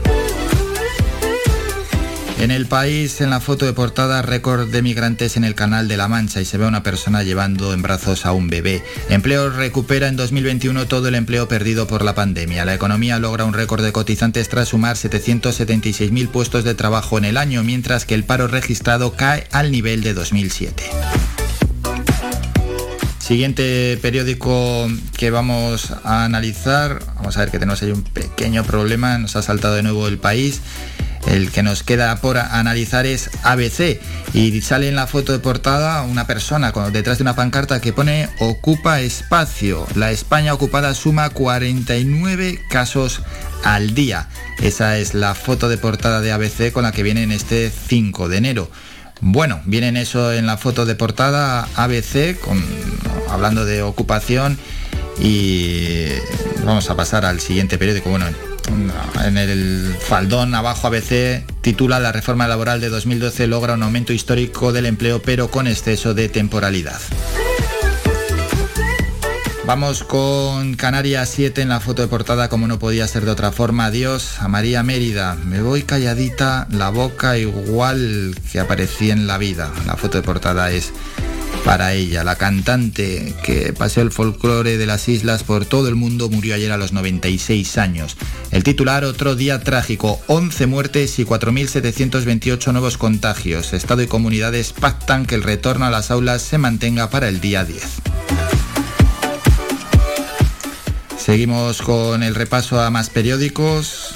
En 2.38 2.50
el 2.50 2.66
país, 2.66 3.20
en 3.20 3.30
la 3.30 3.40
foto 3.40 3.64
de 3.64 3.72
portada, 3.72 4.20
récord 4.20 4.68
de 4.68 4.82
migrantes 4.82 5.36
en 5.36 5.44
el 5.44 5.54
Canal 5.54 5.88
de 5.88 5.96
la 5.96 6.08
Mancha 6.08 6.40
y 6.40 6.44
se 6.44 6.58
ve 6.58 6.64
a 6.64 6.68
una 6.68 6.82
persona 6.82 7.22
llevando 7.22 7.72
en 7.72 7.80
brazos 7.80 8.26
a 8.26 8.32
un 8.32 8.48
bebé. 8.48 8.82
Empleo 9.08 9.50
recupera 9.50 10.08
en 10.08 10.16
2021 10.16 10.86
todo 10.86 11.08
el 11.08 11.14
empleo 11.14 11.48
perdido 11.48 11.86
por 11.86 12.04
la 12.04 12.14
pandemia. 12.14 12.64
La 12.64 12.74
economía 12.74 13.18
logra 13.18 13.44
un 13.44 13.54
récord 13.54 13.82
de 13.82 13.92
cotizantes 13.92 14.48
tras 14.48 14.68
sumar 14.68 14.96
776.000 14.96 16.28
puestos 16.28 16.64
de 16.64 16.74
trabajo 16.74 17.16
en 17.18 17.24
el 17.24 17.36
año, 17.36 17.62
mientras 17.62 18.04
que 18.04 18.14
el 18.14 18.24
paro 18.24 18.48
registrado 18.48 19.12
cae 19.12 19.46
al 19.52 19.70
nivel 19.70 20.02
de 20.02 20.12
2007. 20.12 20.82
Siguiente 23.24 23.98
periódico 24.02 24.86
que 25.16 25.30
vamos 25.30 25.92
a 26.04 26.26
analizar, 26.26 27.02
vamos 27.14 27.38
a 27.38 27.40
ver 27.40 27.50
que 27.50 27.58
tenemos 27.58 27.82
ahí 27.82 27.90
un 27.90 28.02
pequeño 28.02 28.64
problema, 28.64 29.16
nos 29.16 29.34
ha 29.36 29.40
saltado 29.40 29.76
de 29.76 29.82
nuevo 29.82 30.08
el 30.08 30.18
país. 30.18 30.60
El 31.26 31.50
que 31.50 31.62
nos 31.62 31.82
queda 31.82 32.16
por 32.16 32.36
analizar 32.38 33.06
es 33.06 33.30
ABC 33.42 34.00
y 34.34 34.60
sale 34.60 34.88
en 34.88 34.96
la 34.96 35.06
foto 35.06 35.32
de 35.32 35.38
portada 35.38 36.02
una 36.02 36.26
persona 36.26 36.72
detrás 36.92 37.18
de 37.18 37.22
una 37.22 37.34
pancarta 37.34 37.80
que 37.80 37.92
pone 37.92 38.28
ocupa 38.38 39.00
espacio. 39.00 39.86
La 39.94 40.10
España 40.10 40.52
ocupada 40.52 40.94
suma 40.94 41.30
49 41.30 42.60
casos 42.68 43.22
al 43.64 43.94
día. 43.94 44.28
Esa 44.62 44.98
es 44.98 45.14
la 45.14 45.34
foto 45.34 45.68
de 45.68 45.78
portada 45.78 46.20
de 46.20 46.32
ABC 46.32 46.72
con 46.72 46.82
la 46.82 46.92
que 46.92 47.02
viene 47.02 47.22
en 47.22 47.32
este 47.32 47.70
5 47.70 48.28
de 48.28 48.36
enero. 48.36 48.70
Bueno, 49.20 49.62
viene 49.64 50.00
eso 50.00 50.32
en 50.32 50.46
la 50.46 50.58
foto 50.58 50.84
de 50.84 50.94
portada 50.94 51.66
ABC 51.76 52.38
con, 52.40 52.62
hablando 53.30 53.64
de 53.64 53.82
ocupación 53.82 54.58
y 55.20 56.08
vamos 56.64 56.90
a 56.90 56.96
pasar 56.96 57.24
al 57.24 57.40
siguiente 57.40 57.78
periódico. 57.78 58.10
Bueno, 58.10 58.26
en 58.68 59.38
el 59.38 59.96
faldón 59.98 60.54
abajo 60.54 60.86
ABC 60.88 61.44
titula 61.60 62.00
La 62.00 62.12
reforma 62.12 62.48
laboral 62.48 62.80
de 62.80 62.88
2012 62.88 63.46
logra 63.46 63.74
un 63.74 63.82
aumento 63.82 64.12
histórico 64.12 64.72
del 64.72 64.86
empleo 64.86 65.22
pero 65.22 65.50
con 65.50 65.66
exceso 65.66 66.14
de 66.14 66.28
temporalidad. 66.28 67.00
Vamos 69.66 70.04
con 70.04 70.74
Canarias 70.74 71.30
7 71.30 71.62
en 71.62 71.70
la 71.70 71.80
foto 71.80 72.02
de 72.02 72.08
portada 72.08 72.50
como 72.50 72.66
no 72.66 72.78
podía 72.78 73.08
ser 73.08 73.24
de 73.24 73.30
otra 73.30 73.50
forma. 73.50 73.86
Adiós 73.86 74.40
a 74.40 74.48
María 74.48 74.82
Mérida. 74.82 75.36
Me 75.36 75.62
voy 75.62 75.82
calladita, 75.82 76.66
la 76.70 76.90
boca 76.90 77.38
igual 77.38 78.36
que 78.52 78.60
aparecí 78.60 79.10
en 79.10 79.26
la 79.26 79.38
vida. 79.38 79.72
La 79.86 79.96
foto 79.96 80.18
de 80.18 80.22
portada 80.22 80.70
es 80.70 80.92
para 81.64 81.94
ella. 81.94 82.22
La 82.24 82.36
cantante 82.36 83.34
que 83.42 83.72
paseó 83.72 84.02
el 84.02 84.12
folclore 84.12 84.76
de 84.76 84.86
las 84.86 85.08
islas 85.08 85.42
por 85.42 85.64
todo 85.64 85.88
el 85.88 85.94
mundo 85.94 86.28
murió 86.28 86.54
ayer 86.54 86.70
a 86.70 86.76
los 86.76 86.92
96 86.92 87.78
años. 87.78 88.16
El 88.50 88.62
titular, 88.62 89.04
otro 89.04 89.34
día 89.34 89.60
trágico, 89.60 90.20
11 90.26 90.66
muertes 90.66 91.18
y 91.18 91.24
4.728 91.24 92.72
nuevos 92.72 92.98
contagios. 92.98 93.72
Estado 93.72 94.02
y 94.02 94.06
comunidades 94.06 94.72
pactan 94.72 95.26
que 95.26 95.34
el 95.34 95.42
retorno 95.42 95.86
a 95.86 95.90
las 95.90 96.10
aulas 96.10 96.42
se 96.42 96.58
mantenga 96.58 97.10
para 97.10 97.28
el 97.28 97.40
día 97.40 97.64
10. 97.64 97.82
Seguimos 101.16 101.80
con 101.80 102.22
el 102.22 102.34
repaso 102.34 102.80
a 102.80 102.90
más 102.90 103.08
periódicos. 103.08 104.12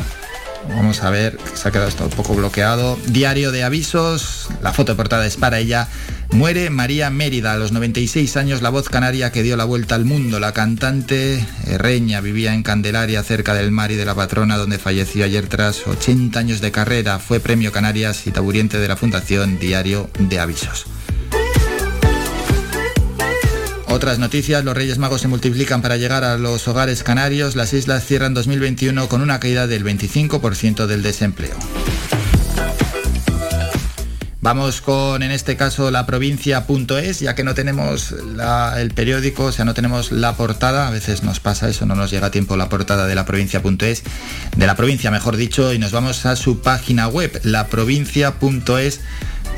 Vamos 0.69 1.03
a 1.03 1.11
ver, 1.11 1.39
se 1.55 1.69
ha 1.69 1.71
quedado 1.71 1.89
esto 1.89 2.05
un 2.05 2.11
poco 2.11 2.35
bloqueado. 2.35 2.99
Diario 3.07 3.53
de 3.53 3.65
avisos, 3.65 4.49
la 4.63 4.73
foto 4.73 4.97
portada 4.97 5.27
es 5.27 5.37
para 5.37 5.59
ella. 5.59 5.89
Muere 6.31 6.69
María 6.69 7.09
Mérida 7.11 7.53
a 7.53 7.57
los 7.57 7.73
96 7.73 8.37
años, 8.37 8.61
la 8.61 8.69
voz 8.69 8.89
canaria 8.89 9.33
que 9.33 9.43
dio 9.43 9.57
la 9.57 9.65
vuelta 9.65 9.95
al 9.95 10.05
mundo. 10.05 10.41
La 10.41 10.53
cantante 10.53 11.45
Reña 11.79 12.21
vivía 12.21 12.53
en 12.53 12.63
Candelaria, 12.63 13.23
cerca 13.23 13.55
del 13.55 13.71
mar 13.71 13.91
y 13.91 13.97
de 13.97 14.05
la 14.05 14.15
patrona, 14.15 14.59
donde 14.59 14.79
falleció 14.79 15.25
ayer 15.25 15.47
tras 15.49 15.87
80 15.87 16.39
años 16.39 16.61
de 16.61 16.71
carrera. 16.71 17.19
Fue 17.19 17.41
premio 17.41 17.73
Canarias 17.73 18.27
y 18.27 18.31
taburiente 18.31 18.79
de 18.79 18.89
la 18.89 18.97
Fundación 18.97 19.59
Diario 19.59 20.11
de 20.19 20.39
Avisos. 20.39 20.87
Otras 23.91 24.19
noticias, 24.19 24.65
los 24.65 24.77
Reyes 24.77 24.99
Magos 24.99 25.23
se 25.23 25.29
multiplican 25.29 25.81
para 25.81 25.97
llegar 25.97 26.23
a 26.23 26.37
los 26.37 26.69
hogares 26.69 27.03
canarios. 27.03 27.57
Las 27.57 27.73
islas 27.73 28.05
cierran 28.05 28.35
2021 28.35 29.09
con 29.09 29.23
una 29.23 29.41
caída 29.41 29.67
del 29.67 29.85
25% 29.85 30.87
del 30.87 31.03
desempleo. 31.03 31.57
Vamos 34.41 34.81
con, 34.83 35.23
en 35.23 35.33
este 35.33 35.57
caso, 35.57 35.91
la 35.91 36.07
provincia.es, 36.07 37.21
ya 37.21 37.35
que 37.35 37.43
no 37.43 37.55
tenemos 37.55 38.15
el 38.77 38.91
periódico, 38.93 39.47
o 39.47 39.53
sea, 39.53 39.65
no 39.65 39.75
tenemos 39.75 40.13
la 40.13 40.35
portada, 40.35 40.87
a 40.87 40.91
veces 40.91 41.25
nos 41.25 41.41
pasa 41.41 41.69
eso, 41.69 41.87
no 41.87 41.97
nos 41.97 42.11
llega 42.11 42.29
a 42.29 42.31
tiempo 42.31 42.57
la 42.57 42.69
portada 42.69 43.07
de 43.07 43.17
la 43.17 43.27
provincia.es, 43.27 44.03
de 44.57 44.67
la 44.67 44.77
provincia, 44.77 45.11
mejor 45.11 45.37
dicho, 45.37 45.73
y 45.73 45.79
nos 45.79 45.91
vamos 45.91 46.25
a 46.25 46.37
su 46.37 46.61
página 46.61 47.09
web, 47.09 47.41
laprovincia.es 47.43 49.01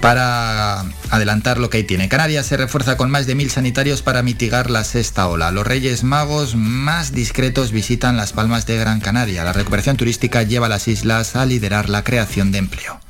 para 0.01 0.85
adelantar 1.11 1.59
lo 1.59 1.71
que 1.71 1.79
ahí 1.79 1.85
tiene. 1.85 2.09
Canarias 2.09 2.47
se 2.47 2.57
refuerza 2.57 2.97
con 2.97 3.11
más 3.11 3.27
de 3.27 3.35
mil 3.35 3.51
sanitarios 3.51 4.03
para 4.03 4.23
mitigar 4.23 4.71
la 4.71 4.85
sexta 4.85 5.29
ola. 5.29 5.51
Los 5.51 5.67
Reyes 5.67 6.05
Magos 6.05 6.55
más 6.55 7.13
discretos 7.13 7.73
visitan 7.73 8.17
las 8.17 8.33
Palmas 8.33 8.67
de 8.67 8.79
Gran 8.79 9.01
Canaria. 9.01 9.45
La 9.45 9.53
recuperación 9.53 9.97
turística 9.97 10.43
lleva 10.43 10.67
a 10.67 10.71
las 10.71 10.89
islas 10.89 11.37
a 11.37 11.47
liderar 11.47 11.89
la 11.89 12.05
creación 12.05 12.53
de 12.53 12.59
empleo. 12.59 13.01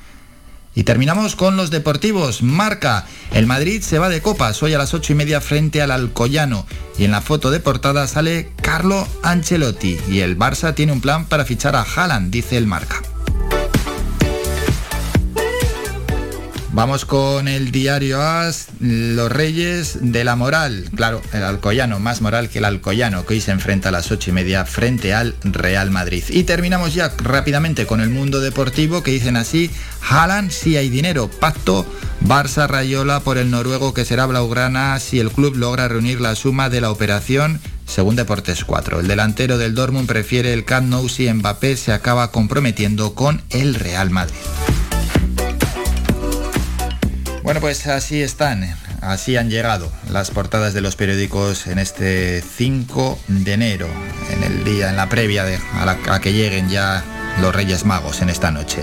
Y 0.74 0.84
terminamos 0.84 1.34
con 1.34 1.56
los 1.56 1.70
deportivos. 1.70 2.42
Marca, 2.42 3.04
el 3.32 3.46
Madrid 3.46 3.82
se 3.82 3.98
va 3.98 4.08
de 4.08 4.22
copas 4.22 4.62
hoy 4.62 4.72
a 4.72 4.78
las 4.78 4.94
ocho 4.94 5.12
y 5.12 5.16
media 5.16 5.40
frente 5.40 5.82
al 5.82 5.90
Alcoyano. 5.90 6.64
Y 6.96 7.04
en 7.04 7.10
la 7.10 7.20
foto 7.20 7.50
de 7.50 7.60
portada 7.60 8.06
sale 8.06 8.52
Carlo 8.62 9.06
Ancelotti. 9.22 9.98
Y 10.08 10.20
el 10.20 10.38
Barça 10.38 10.74
tiene 10.74 10.92
un 10.92 11.00
plan 11.00 11.26
para 11.26 11.44
fichar 11.44 11.74
a 11.74 11.82
Haaland, 11.82 12.30
dice 12.30 12.56
el 12.56 12.66
Marca. 12.66 13.02
Vamos 16.72 17.04
con 17.04 17.48
el 17.48 17.72
diario 17.72 18.22
AS, 18.22 18.68
los 18.78 19.30
Reyes 19.30 19.98
de 20.02 20.22
la 20.22 20.36
Moral. 20.36 20.88
Claro, 20.94 21.20
el 21.32 21.42
Alcoyano, 21.42 21.98
más 21.98 22.20
moral 22.20 22.48
que 22.48 22.58
el 22.58 22.64
Alcoyano, 22.64 23.26
que 23.26 23.34
hoy 23.34 23.40
se 23.40 23.50
enfrenta 23.50 23.88
a 23.88 23.92
las 23.92 24.12
ocho 24.12 24.30
y 24.30 24.32
media 24.32 24.64
frente 24.64 25.12
al 25.12 25.34
Real 25.42 25.90
Madrid. 25.90 26.22
Y 26.28 26.44
terminamos 26.44 26.94
ya 26.94 27.12
rápidamente 27.18 27.86
con 27.86 28.00
el 28.00 28.08
mundo 28.08 28.40
deportivo, 28.40 29.02
que 29.02 29.10
dicen 29.10 29.36
así, 29.36 29.68
Haaland 30.08 30.52
si 30.52 30.76
hay 30.76 30.90
dinero, 30.90 31.28
pacto 31.28 31.84
Barça 32.24 32.68
Rayola 32.68 33.18
por 33.20 33.36
el 33.36 33.50
noruego 33.50 33.92
que 33.92 34.04
será 34.04 34.26
Blaugrana 34.26 34.98
si 35.00 35.18
el 35.18 35.32
club 35.32 35.56
logra 35.56 35.88
reunir 35.88 36.20
la 36.20 36.36
suma 36.36 36.70
de 36.70 36.80
la 36.80 36.92
operación 36.92 37.60
según 37.84 38.14
Deportes 38.14 38.64
4. 38.64 39.00
El 39.00 39.08
delantero 39.08 39.58
del 39.58 39.74
Dortmund 39.74 40.06
prefiere 40.06 40.52
el 40.52 40.64
Camp 40.64 40.94
si 41.08 41.32
Mbappé 41.32 41.76
se 41.76 41.92
acaba 41.92 42.30
comprometiendo 42.30 43.14
con 43.16 43.42
el 43.50 43.74
Real 43.74 44.10
Madrid. 44.10 44.36
Bueno, 47.50 47.62
pues 47.62 47.88
así 47.88 48.22
están, 48.22 48.76
así 49.00 49.36
han 49.36 49.50
llegado 49.50 49.90
las 50.08 50.30
portadas 50.30 50.72
de 50.72 50.82
los 50.82 50.94
periódicos 50.94 51.66
en 51.66 51.80
este 51.80 52.42
5 52.42 53.18
de 53.26 53.52
enero, 53.52 53.88
en 54.30 54.44
el 54.44 54.62
día, 54.62 54.88
en 54.88 54.96
la 54.96 55.08
previa 55.08 55.42
de, 55.44 55.58
a 55.74 56.20
que 56.20 56.32
lleguen 56.32 56.68
ya 56.68 57.02
los 57.40 57.52
Reyes 57.52 57.84
Magos 57.84 58.22
en 58.22 58.30
esta 58.30 58.52
noche. 58.52 58.82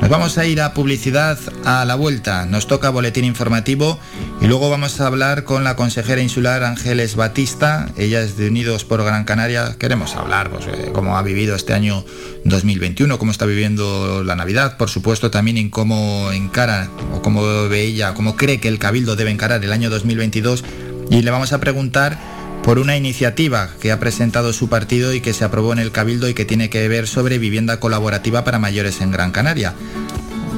Nos 0.00 0.08
vamos 0.08 0.38
a 0.38 0.46
ir 0.46 0.60
a 0.62 0.72
publicidad 0.72 1.38
a 1.64 1.84
la 1.84 1.94
vuelta. 1.94 2.46
Nos 2.46 2.66
toca 2.66 2.88
boletín 2.90 3.24
informativo 3.24 3.98
y 4.40 4.46
luego 4.46 4.70
vamos 4.70 5.00
a 5.00 5.06
hablar 5.06 5.44
con 5.44 5.62
la 5.62 5.76
consejera 5.76 6.22
insular 6.22 6.64
Ángeles 6.64 7.16
Batista. 7.16 7.86
Ella 7.96 8.22
es 8.22 8.36
de 8.36 8.48
Unidos 8.48 8.84
por 8.84 9.04
Gran 9.04 9.24
Canaria. 9.24 9.76
Queremos 9.78 10.16
hablar 10.16 10.50
pues, 10.50 10.66
cómo 10.92 11.18
ha 11.18 11.22
vivido 11.22 11.54
este 11.54 11.74
año 11.74 12.04
2021, 12.44 13.18
cómo 13.18 13.30
está 13.30 13.44
viviendo 13.44 14.24
la 14.24 14.36
Navidad, 14.36 14.78
por 14.78 14.88
supuesto 14.88 15.30
también 15.30 15.58
en 15.58 15.68
cómo 15.68 16.32
encara 16.32 16.88
o 17.14 17.20
cómo 17.20 17.42
ve 17.68 17.82
ella, 17.82 18.14
cómo 18.14 18.36
cree 18.36 18.58
que 18.58 18.68
el 18.68 18.78
Cabildo 18.78 19.16
debe 19.16 19.30
encarar 19.30 19.62
el 19.62 19.72
año 19.72 19.90
2022. 19.90 20.64
Y 21.10 21.22
le 21.22 21.30
vamos 21.30 21.52
a 21.52 21.60
preguntar 21.60 22.18
por 22.62 22.78
una 22.78 22.96
iniciativa 22.96 23.70
que 23.80 23.92
ha 23.92 23.98
presentado 23.98 24.52
su 24.52 24.68
partido 24.68 25.14
y 25.14 25.20
que 25.20 25.32
se 25.32 25.44
aprobó 25.44 25.72
en 25.72 25.78
el 25.78 25.92
Cabildo 25.92 26.28
y 26.28 26.34
que 26.34 26.44
tiene 26.44 26.70
que 26.70 26.86
ver 26.88 27.06
sobre 27.06 27.38
vivienda 27.38 27.80
colaborativa 27.80 28.44
para 28.44 28.58
mayores 28.58 29.00
en 29.00 29.10
Gran 29.10 29.32
Canaria. 29.32 29.74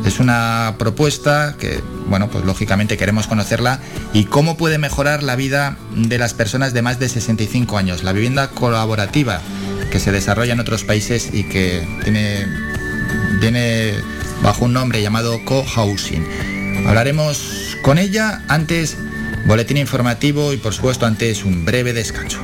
Es 0.05 0.19
una 0.19 0.75
propuesta 0.79 1.55
que, 1.59 1.81
bueno, 2.09 2.29
pues 2.29 2.45
lógicamente 2.45 2.97
queremos 2.97 3.29
conocerla 3.29 3.79
y 4.13 4.25
cómo 4.25 4.57
puede 4.57 4.79
mejorar 4.79 5.23
la 5.23 5.37
vida 5.37 5.77
de 5.95 6.19
las 6.19 6.35
personas 6.35 6.75
de 6.75 6.83
más 6.83 6.99
de 6.99 7.09
65 7.09 7.79
años. 7.79 8.03
La 8.03 8.13
vivienda 8.13 8.51
colaborativa 8.51 9.41
que 9.93 10.01
se 10.01 10.11
desarrolla 10.11 10.55
en 10.55 10.61
otros 10.61 10.83
países 10.83 11.31
y 11.33 11.45
que 11.45 11.87
tiene, 13.41 13.95
bajo 14.43 14.65
un 14.65 14.73
nombre 14.73 15.01
llamado 15.03 15.39
co-housing. 15.45 16.27
Hablaremos 16.87 17.77
con 17.83 17.99
ella 17.99 18.43
antes 18.49 18.97
Boletín 19.47 19.77
informativo 19.77 20.53
y 20.53 20.57
por 20.57 20.73
supuesto 20.73 21.07
antes 21.07 21.45
un 21.45 21.65
breve 21.65 21.93
descanso. 21.93 22.41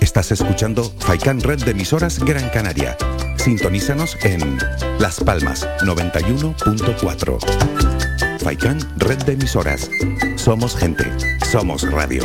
Estás 0.00 0.32
escuchando 0.32 0.92
Faikan 0.98 1.40
Red 1.40 1.64
de 1.64 1.70
emisoras 1.70 2.18
Gran 2.18 2.48
Canaria. 2.48 2.96
Sintonízanos 3.36 4.16
en 4.24 4.58
Las 4.98 5.20
Palmas 5.20 5.68
91.4. 5.82 7.38
Faikan 8.40 8.80
Red 8.96 9.18
de 9.18 9.34
emisoras. 9.34 9.90
Somos 10.36 10.76
gente. 10.76 11.04
Somos 11.50 11.88
radio. 11.90 12.24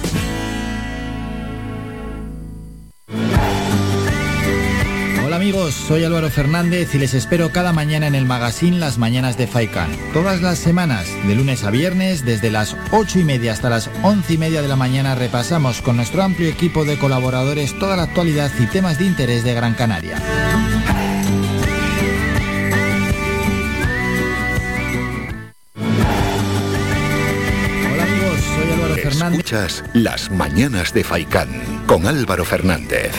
Amigos, 5.51 5.73
soy 5.73 6.05
Álvaro 6.05 6.29
Fernández 6.29 6.95
y 6.95 6.97
les 6.97 7.13
espero 7.13 7.51
cada 7.51 7.73
mañana 7.73 8.07
en 8.07 8.15
el 8.15 8.25
magazine 8.25 8.79
Las 8.79 8.97
Mañanas 8.97 9.37
de 9.37 9.47
Faikan. 9.47 9.89
Todas 10.13 10.41
las 10.41 10.57
semanas, 10.57 11.09
de 11.27 11.35
lunes 11.35 11.65
a 11.65 11.71
viernes, 11.71 12.23
desde 12.23 12.49
las 12.49 12.77
8 12.91 13.19
y 13.19 13.23
media 13.25 13.51
hasta 13.51 13.69
las 13.69 13.89
11 14.01 14.33
y 14.33 14.37
media 14.37 14.61
de 14.61 14.69
la 14.69 14.77
mañana, 14.77 15.13
repasamos 15.13 15.81
con 15.81 15.97
nuestro 15.97 16.23
amplio 16.23 16.47
equipo 16.47 16.85
de 16.85 16.97
colaboradores 16.97 17.77
toda 17.77 17.97
la 17.97 18.03
actualidad 18.03 18.49
y 18.59 18.65
temas 18.67 18.97
de 18.97 19.03
interés 19.03 19.43
de 19.43 19.53
Gran 19.53 19.73
Canaria. 19.73 20.21
Hola 27.91 28.03
amigos, 28.03 28.39
soy 28.55 28.71
Álvaro 28.71 28.95
Fernández. 28.95 29.39
Escuchas 29.39 29.83
Las 29.93 30.31
Mañanas 30.31 30.93
de 30.93 31.05
con 31.87 32.07
Álvaro 32.07 32.45
Fernández. 32.45 33.11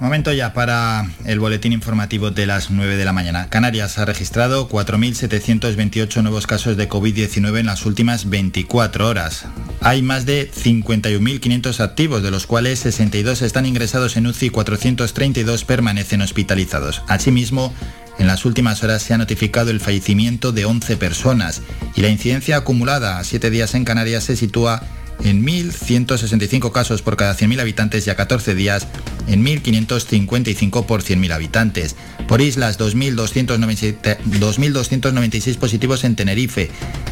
Momento 0.00 0.32
ya 0.32 0.52
para 0.54 1.08
el 1.24 1.38
boletín 1.38 1.72
informativo 1.72 2.32
de 2.32 2.46
las 2.46 2.72
9 2.72 2.96
de 2.96 3.04
la 3.04 3.12
mañana. 3.12 3.48
Canarias 3.48 3.96
ha 3.98 4.06
registrado 4.06 4.68
4.728 4.68 6.22
nuevos 6.22 6.48
casos 6.48 6.76
de 6.76 6.88
COVID-19 6.88 7.60
en 7.60 7.66
las 7.66 7.86
últimas 7.86 8.28
24 8.28 9.06
horas. 9.06 9.44
Hay 9.80 10.02
más 10.02 10.26
de 10.26 10.50
51.500 10.50 11.78
activos, 11.78 12.24
de 12.24 12.32
los 12.32 12.48
cuales 12.48 12.80
62 12.80 13.42
están 13.42 13.66
ingresados 13.66 14.16
en 14.16 14.26
UCI 14.26 14.46
y 14.46 14.50
432 14.50 15.64
permanecen 15.64 16.22
hospitalizados. 16.22 17.02
Asimismo, 17.06 17.72
en 18.20 18.26
las 18.26 18.44
últimas 18.44 18.82
horas 18.84 19.02
se 19.02 19.14
ha 19.14 19.18
notificado 19.18 19.70
el 19.70 19.80
fallecimiento 19.80 20.52
de 20.52 20.66
11 20.66 20.98
personas 20.98 21.62
y 21.96 22.02
la 22.02 22.10
incidencia 22.10 22.58
acumulada 22.58 23.18
a 23.18 23.24
7 23.24 23.48
días 23.50 23.74
en 23.74 23.86
Canarias 23.86 24.24
se 24.24 24.36
sitúa 24.36 24.82
en 25.24 25.42
1.165 25.44 26.70
casos 26.70 27.02
por 27.02 27.16
cada 27.16 27.34
100.000 27.34 27.60
habitantes 27.60 28.06
y 28.06 28.10
a 28.10 28.16
14 28.16 28.54
días 28.54 28.86
en 29.26 29.44
1.555 29.44 30.86
por 30.86 31.02
100.000 31.02 31.32
habitantes. 31.32 31.96
Por 32.28 32.42
islas, 32.42 32.78
2.296 32.78 35.56
positivos 35.56 36.04
en 36.04 36.14
Tenerife, 36.14 36.70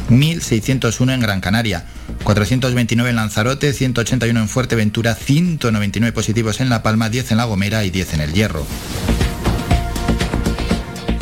1.601 0.09 1.13
en 1.13 1.19
Gran 1.19 1.41
Canaria, 1.41 1.85
429 2.23 3.09
en 3.09 3.15
Lanzarote, 3.15 3.73
181 3.73 4.39
en 4.39 4.47
Fuerteventura, 4.47 5.15
199 5.15 6.13
positivos 6.13 6.61
en 6.61 6.69
La 6.69 6.83
Palma, 6.83 7.09
10 7.09 7.31
en 7.31 7.37
La 7.37 7.45
Gomera 7.45 7.83
y 7.83 7.89
10 7.89 8.13
en 8.13 8.21
El 8.21 8.33
Hierro. 8.33 8.67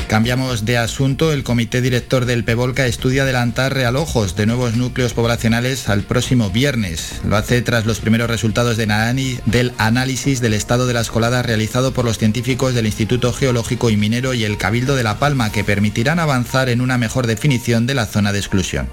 Cambiamos 0.07 0.63
de 0.63 0.77
asunto. 0.77 1.33
El 1.33 1.43
comité 1.43 1.81
director 1.81 2.25
del 2.25 2.45
PEVOLCA 2.45 2.85
estudia 2.85 3.23
adelantar 3.23 3.73
realojos 3.73 4.37
de 4.37 4.45
nuevos 4.45 4.77
núcleos 4.77 5.13
poblacionales 5.13 5.89
al 5.89 6.03
próximo 6.03 6.49
viernes. 6.49 7.19
Lo 7.27 7.35
hace 7.35 7.61
tras 7.61 7.85
los 7.85 7.99
primeros 7.99 8.29
resultados 8.29 8.77
del 8.77 9.73
análisis 9.77 10.39
del 10.39 10.53
estado 10.53 10.87
de 10.87 10.93
las 10.93 11.11
coladas 11.11 11.45
realizado 11.45 11.91
por 11.91 12.05
los 12.05 12.17
científicos 12.17 12.73
del 12.73 12.85
Instituto 12.85 13.33
Geológico 13.33 13.89
y 13.89 13.97
Minero 13.97 14.33
y 14.33 14.45
el 14.45 14.57
Cabildo 14.57 14.95
de 14.95 15.03
La 15.03 15.19
Palma, 15.19 15.51
que 15.51 15.65
permitirán 15.65 16.19
avanzar 16.19 16.69
en 16.69 16.79
una 16.79 16.97
mejor 16.97 17.27
definición 17.27 17.85
de 17.85 17.95
la 17.95 18.05
zona 18.05 18.31
de 18.31 18.39
exclusión. 18.39 18.87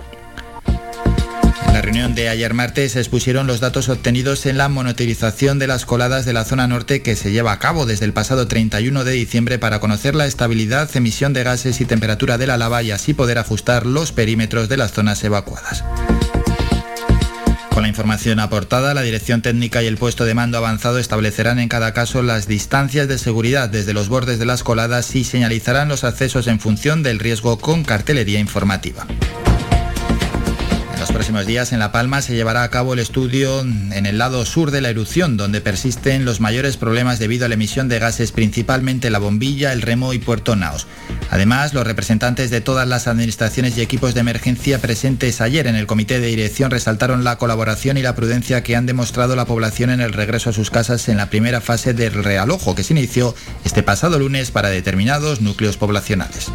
En 1.66 1.72
la 1.72 1.82
reunión 1.82 2.14
de 2.14 2.28
ayer 2.28 2.54
martes 2.54 2.92
se 2.92 3.00
expusieron 3.00 3.46
los 3.46 3.60
datos 3.60 3.88
obtenidos 3.88 4.46
en 4.46 4.58
la 4.58 4.68
monitorización 4.68 5.58
de 5.58 5.66
las 5.66 5.86
coladas 5.86 6.24
de 6.24 6.32
la 6.32 6.44
zona 6.44 6.66
norte 6.66 7.02
que 7.02 7.16
se 7.16 7.32
lleva 7.32 7.52
a 7.52 7.58
cabo 7.58 7.86
desde 7.86 8.04
el 8.04 8.12
pasado 8.12 8.46
31 8.46 9.04
de 9.04 9.12
diciembre 9.12 9.58
para 9.58 9.80
conocer 9.80 10.14
la 10.14 10.26
estabilidad, 10.26 10.88
emisión 10.94 11.32
de 11.32 11.44
gases 11.44 11.80
y 11.80 11.84
temperatura 11.84 12.38
de 12.38 12.46
la 12.46 12.56
lava 12.56 12.82
y 12.82 12.90
así 12.90 13.14
poder 13.14 13.38
ajustar 13.38 13.86
los 13.86 14.12
perímetros 14.12 14.68
de 14.68 14.76
las 14.76 14.92
zonas 14.92 15.22
evacuadas. 15.24 15.84
Con 17.74 17.82
la 17.82 17.88
información 17.88 18.38
aportada, 18.38 18.94
la 18.94 19.02
Dirección 19.02 19.42
Técnica 19.42 19.82
y 19.82 19.86
el 19.86 19.96
puesto 19.96 20.24
de 20.24 20.32
mando 20.32 20.58
avanzado 20.58 21.00
establecerán 21.00 21.58
en 21.58 21.68
cada 21.68 21.92
caso 21.92 22.22
las 22.22 22.46
distancias 22.46 23.08
de 23.08 23.18
seguridad 23.18 23.68
desde 23.68 23.94
los 23.94 24.08
bordes 24.08 24.38
de 24.38 24.46
las 24.46 24.62
coladas 24.62 25.16
y 25.16 25.24
señalizarán 25.24 25.88
los 25.88 26.04
accesos 26.04 26.46
en 26.46 26.60
función 26.60 27.02
del 27.02 27.18
riesgo 27.18 27.58
con 27.58 27.82
cartelería 27.82 28.38
informativa 28.38 29.08
próximos 31.14 31.46
días 31.46 31.72
en 31.72 31.78
La 31.78 31.92
Palma 31.92 32.22
se 32.22 32.34
llevará 32.34 32.64
a 32.64 32.70
cabo 32.70 32.92
el 32.92 32.98
estudio 32.98 33.60
en 33.60 34.04
el 34.04 34.18
lado 34.18 34.44
sur 34.44 34.72
de 34.72 34.80
la 34.80 34.90
erupción, 34.90 35.36
donde 35.36 35.60
persisten 35.60 36.24
los 36.24 36.40
mayores 36.40 36.76
problemas 36.76 37.20
debido 37.20 37.46
a 37.46 37.48
la 37.48 37.54
emisión 37.54 37.88
de 37.88 38.00
gases, 38.00 38.32
principalmente 38.32 39.10
la 39.10 39.20
bombilla, 39.20 39.72
el 39.72 39.80
remo 39.80 40.12
y 40.12 40.18
Puerto 40.18 40.56
Naos. 40.56 40.88
Además, 41.30 41.72
los 41.72 41.86
representantes 41.86 42.50
de 42.50 42.60
todas 42.60 42.88
las 42.88 43.06
administraciones 43.06 43.78
y 43.78 43.80
equipos 43.80 44.14
de 44.14 44.20
emergencia 44.20 44.80
presentes 44.80 45.40
ayer 45.40 45.68
en 45.68 45.76
el 45.76 45.86
comité 45.86 46.18
de 46.18 46.26
dirección 46.26 46.72
resaltaron 46.72 47.22
la 47.22 47.38
colaboración 47.38 47.96
y 47.96 48.02
la 48.02 48.16
prudencia 48.16 48.64
que 48.64 48.74
han 48.74 48.86
demostrado 48.86 49.36
la 49.36 49.46
población 49.46 49.90
en 49.90 50.00
el 50.00 50.12
regreso 50.12 50.50
a 50.50 50.52
sus 50.52 50.72
casas 50.72 51.08
en 51.08 51.16
la 51.16 51.30
primera 51.30 51.60
fase 51.60 51.94
del 51.94 52.24
realojo 52.24 52.74
que 52.74 52.82
se 52.82 52.92
inició 52.92 53.36
este 53.64 53.84
pasado 53.84 54.18
lunes 54.18 54.50
para 54.50 54.68
determinados 54.68 55.40
núcleos 55.40 55.76
poblacionales. 55.76 56.50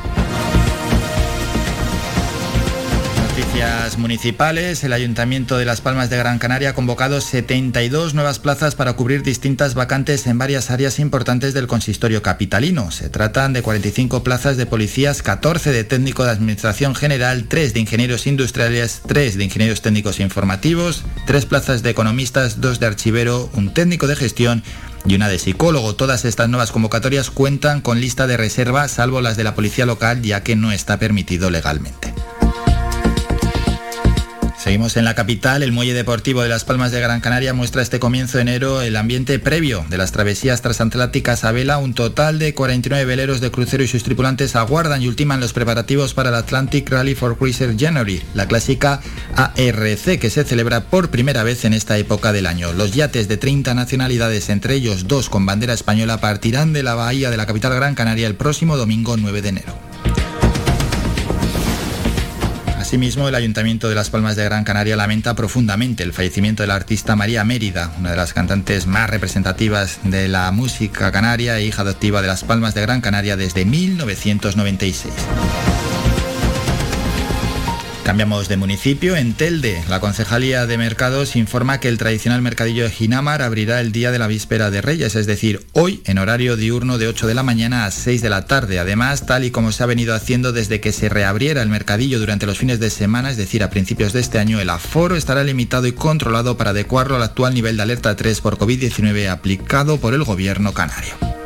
Noticias 3.40 3.98
municipales. 3.98 4.84
El 4.84 4.92
Ayuntamiento 4.92 5.58
de 5.58 5.64
Las 5.64 5.80
Palmas 5.80 6.10
de 6.10 6.18
Gran 6.18 6.40
Canaria 6.40 6.72
ha 6.72 6.74
convocado 6.74 7.22
72 7.22 8.14
nuevas 8.14 8.38
plazas 8.38 8.76
para 8.76 8.92
cubrir 8.98 9.24
distintas 9.24 9.76
vacantes 9.76 10.28
en 10.28 10.38
varias 10.38 10.72
áreas 10.72 11.00
importantes 11.00 11.54
del 11.54 11.66
consistorio 11.66 12.22
capitalino. 12.22 12.92
Se 12.92 13.08
tratan 13.08 13.54
de 13.54 13.62
45 13.62 14.26
plazas 14.26 14.58
de 14.58 14.66
policías, 14.66 15.22
14 15.22 15.72
de 15.72 15.86
técnico 15.86 16.26
de 16.26 16.32
administración 16.32 16.96
general, 16.96 17.46
3 17.48 17.74
de 17.74 17.80
ingenieros 17.80 18.28
industriales, 18.28 19.04
3 19.08 19.38
de 19.38 19.46
ingenieros 19.46 19.82
técnicos 19.82 20.20
informativos, 20.20 21.06
3 21.26 21.46
plazas 21.46 21.82
de 21.82 21.92
economistas, 21.92 22.60
2 22.60 22.82
de 22.82 22.88
archivero, 22.88 23.50
un 23.54 23.74
técnico 23.74 24.08
de 24.08 24.18
gestión 24.18 24.64
y 25.06 25.16
una 25.16 25.30
de 25.30 25.40
psicólogo. 25.40 25.96
Todas 25.96 26.26
estas 26.26 26.50
nuevas 26.50 26.74
convocatorias 26.74 27.30
cuentan 27.32 27.80
con 27.80 28.02
lista 28.02 28.28
de 28.28 28.36
reserva, 28.36 28.90
salvo 28.90 29.22
las 29.22 29.38
de 29.38 29.46
la 29.46 29.56
policía 29.56 29.86
local, 29.86 30.24
ya 30.24 30.44
que 30.44 30.58
no 30.58 30.74
está 30.74 31.00
permitido 31.00 31.50
legalmente. 31.50 32.14
Seguimos 34.70 34.98
en 34.98 35.06
la 35.06 35.16
capital. 35.16 35.64
El 35.64 35.72
muelle 35.72 35.96
deportivo 35.96 36.44
de 36.44 36.50
Las 36.50 36.64
Palmas 36.64 36.92
de 36.92 37.00
Gran 37.00 37.22
Canaria 37.22 37.56
muestra 37.56 37.82
este 37.82 38.00
comienzo 38.00 38.38
de 38.38 38.44
enero 38.44 38.84
el 38.84 38.98
ambiente 38.98 39.40
previo 39.40 39.84
de 39.90 39.98
las 39.98 40.12
travesías 40.12 40.62
transatlánticas 40.62 41.44
a 41.44 41.52
vela. 41.52 41.80
Un 41.80 41.96
total 41.96 42.38
de 42.38 42.54
49 42.54 43.04
veleros 43.04 43.42
de 43.42 43.50
crucero 43.50 43.82
y 43.84 43.88
sus 43.88 44.04
tripulantes 44.04 44.56
aguardan 44.56 45.02
y 45.02 45.08
ultiman 45.08 45.40
los 45.40 45.54
preparativos 45.54 46.14
para 46.14 46.30
el 46.30 46.36
Atlantic 46.36 46.88
Rally 46.88 47.16
for 47.16 47.36
Cruiser 47.36 47.76
January, 47.80 48.22
la 48.36 48.48
clásica 48.48 49.02
ARC 49.36 50.20
que 50.20 50.30
se 50.30 50.44
celebra 50.44 50.82
por 50.82 51.10
primera 51.10 51.42
vez 51.42 51.66
en 51.66 51.74
esta 51.74 51.98
época 51.98 52.32
del 52.32 52.46
año. 52.46 52.72
Los 52.72 52.92
yates 52.92 53.28
de 53.28 53.38
30 53.38 53.74
nacionalidades, 53.74 54.50
entre 54.50 54.76
ellos 54.76 55.08
dos 55.08 55.32
con 55.32 55.48
bandera 55.48 55.74
española, 55.74 56.22
partirán 56.22 56.74
de 56.74 56.84
la 56.84 56.94
bahía 56.94 57.32
de 57.32 57.38
la 57.38 57.48
capital 57.48 57.74
Gran 57.74 57.96
Canaria 57.96 58.28
el 58.28 58.36
próximo 58.36 58.78
domingo 58.78 59.18
9 59.18 59.42
de 59.42 59.50
enero. 59.50 59.89
Asimismo, 62.90 63.28
el 63.28 63.36
Ayuntamiento 63.36 63.88
de 63.88 63.94
Las 63.94 64.10
Palmas 64.10 64.36
de 64.36 64.46
Gran 64.46 64.64
Canaria 64.64 64.96
lamenta 64.96 65.36
profundamente 65.36 66.02
el 66.02 66.12
fallecimiento 66.12 66.64
de 66.64 66.68
la 66.68 66.74
artista 66.74 67.16
María 67.16 67.44
Mérida, 67.44 67.94
una 68.00 68.10
de 68.10 68.18
las 68.18 68.34
cantantes 68.34 68.88
más 68.88 69.08
representativas 69.08 70.00
de 70.06 70.28
la 70.28 70.52
música 70.52 71.12
canaria 71.12 71.60
e 71.60 71.66
hija 71.66 71.84
adoptiva 71.84 72.24
de 72.24 72.28
Las 72.30 72.44
Palmas 72.44 72.74
de 72.74 72.82
Gran 72.82 73.02
Canaria 73.02 73.38
desde 73.38 73.64
1996. 73.64 75.14
Cambiamos 78.10 78.50
de 78.50 78.58
municipio. 78.58 79.16
En 79.16 79.36
Telde, 79.36 79.84
la 79.88 80.00
Concejalía 80.00 80.66
de 80.66 80.80
Mercados 80.80 81.36
informa 81.36 81.80
que 81.80 81.90
el 81.90 82.00
tradicional 82.00 82.42
mercadillo 82.42 82.86
de 82.86 82.90
Ginamar 82.90 83.44
abrirá 83.44 83.82
el 83.82 83.92
día 83.92 84.10
de 84.10 84.18
la 84.18 84.26
víspera 84.26 84.72
de 84.72 84.82
Reyes, 84.82 85.14
es 85.14 85.28
decir, 85.28 85.64
hoy 85.74 86.02
en 86.06 86.18
horario 86.18 86.58
diurno 86.58 86.98
de 86.98 87.08
8 87.08 87.28
de 87.28 87.36
la 87.36 87.44
mañana 87.44 87.86
a 87.86 87.92
6 87.92 88.24
de 88.24 88.32
la 88.32 88.48
tarde. 88.48 88.80
Además, 88.80 89.28
tal 89.28 89.44
y 89.44 89.52
como 89.52 89.72
se 89.72 89.84
ha 89.84 89.86
venido 89.86 90.16
haciendo 90.16 90.52
desde 90.52 90.82
que 90.82 90.92
se 90.92 91.08
reabriera 91.08 91.62
el 91.62 91.70
mercadillo 91.70 92.18
durante 92.18 92.48
los 92.48 92.58
fines 92.58 92.80
de 92.80 92.90
semana, 92.90 93.30
es 93.30 93.38
decir, 93.38 93.62
a 93.62 93.70
principios 93.70 94.12
de 94.12 94.22
este 94.22 94.40
año, 94.40 94.60
el 94.60 94.72
aforo 94.72 95.16
estará 95.16 95.44
limitado 95.44 95.86
y 95.86 95.92
controlado 95.92 96.58
para 96.58 96.72
adecuarlo 96.72 97.16
al 97.16 97.22
actual 97.22 97.54
nivel 97.54 97.78
de 97.78 97.84
alerta 97.84 98.16
3 98.16 98.42
por 98.42 98.58
COVID-19 98.58 99.30
aplicado 99.30 100.00
por 100.00 100.16
el 100.16 100.24
gobierno 100.24 100.74
canario. 100.74 101.39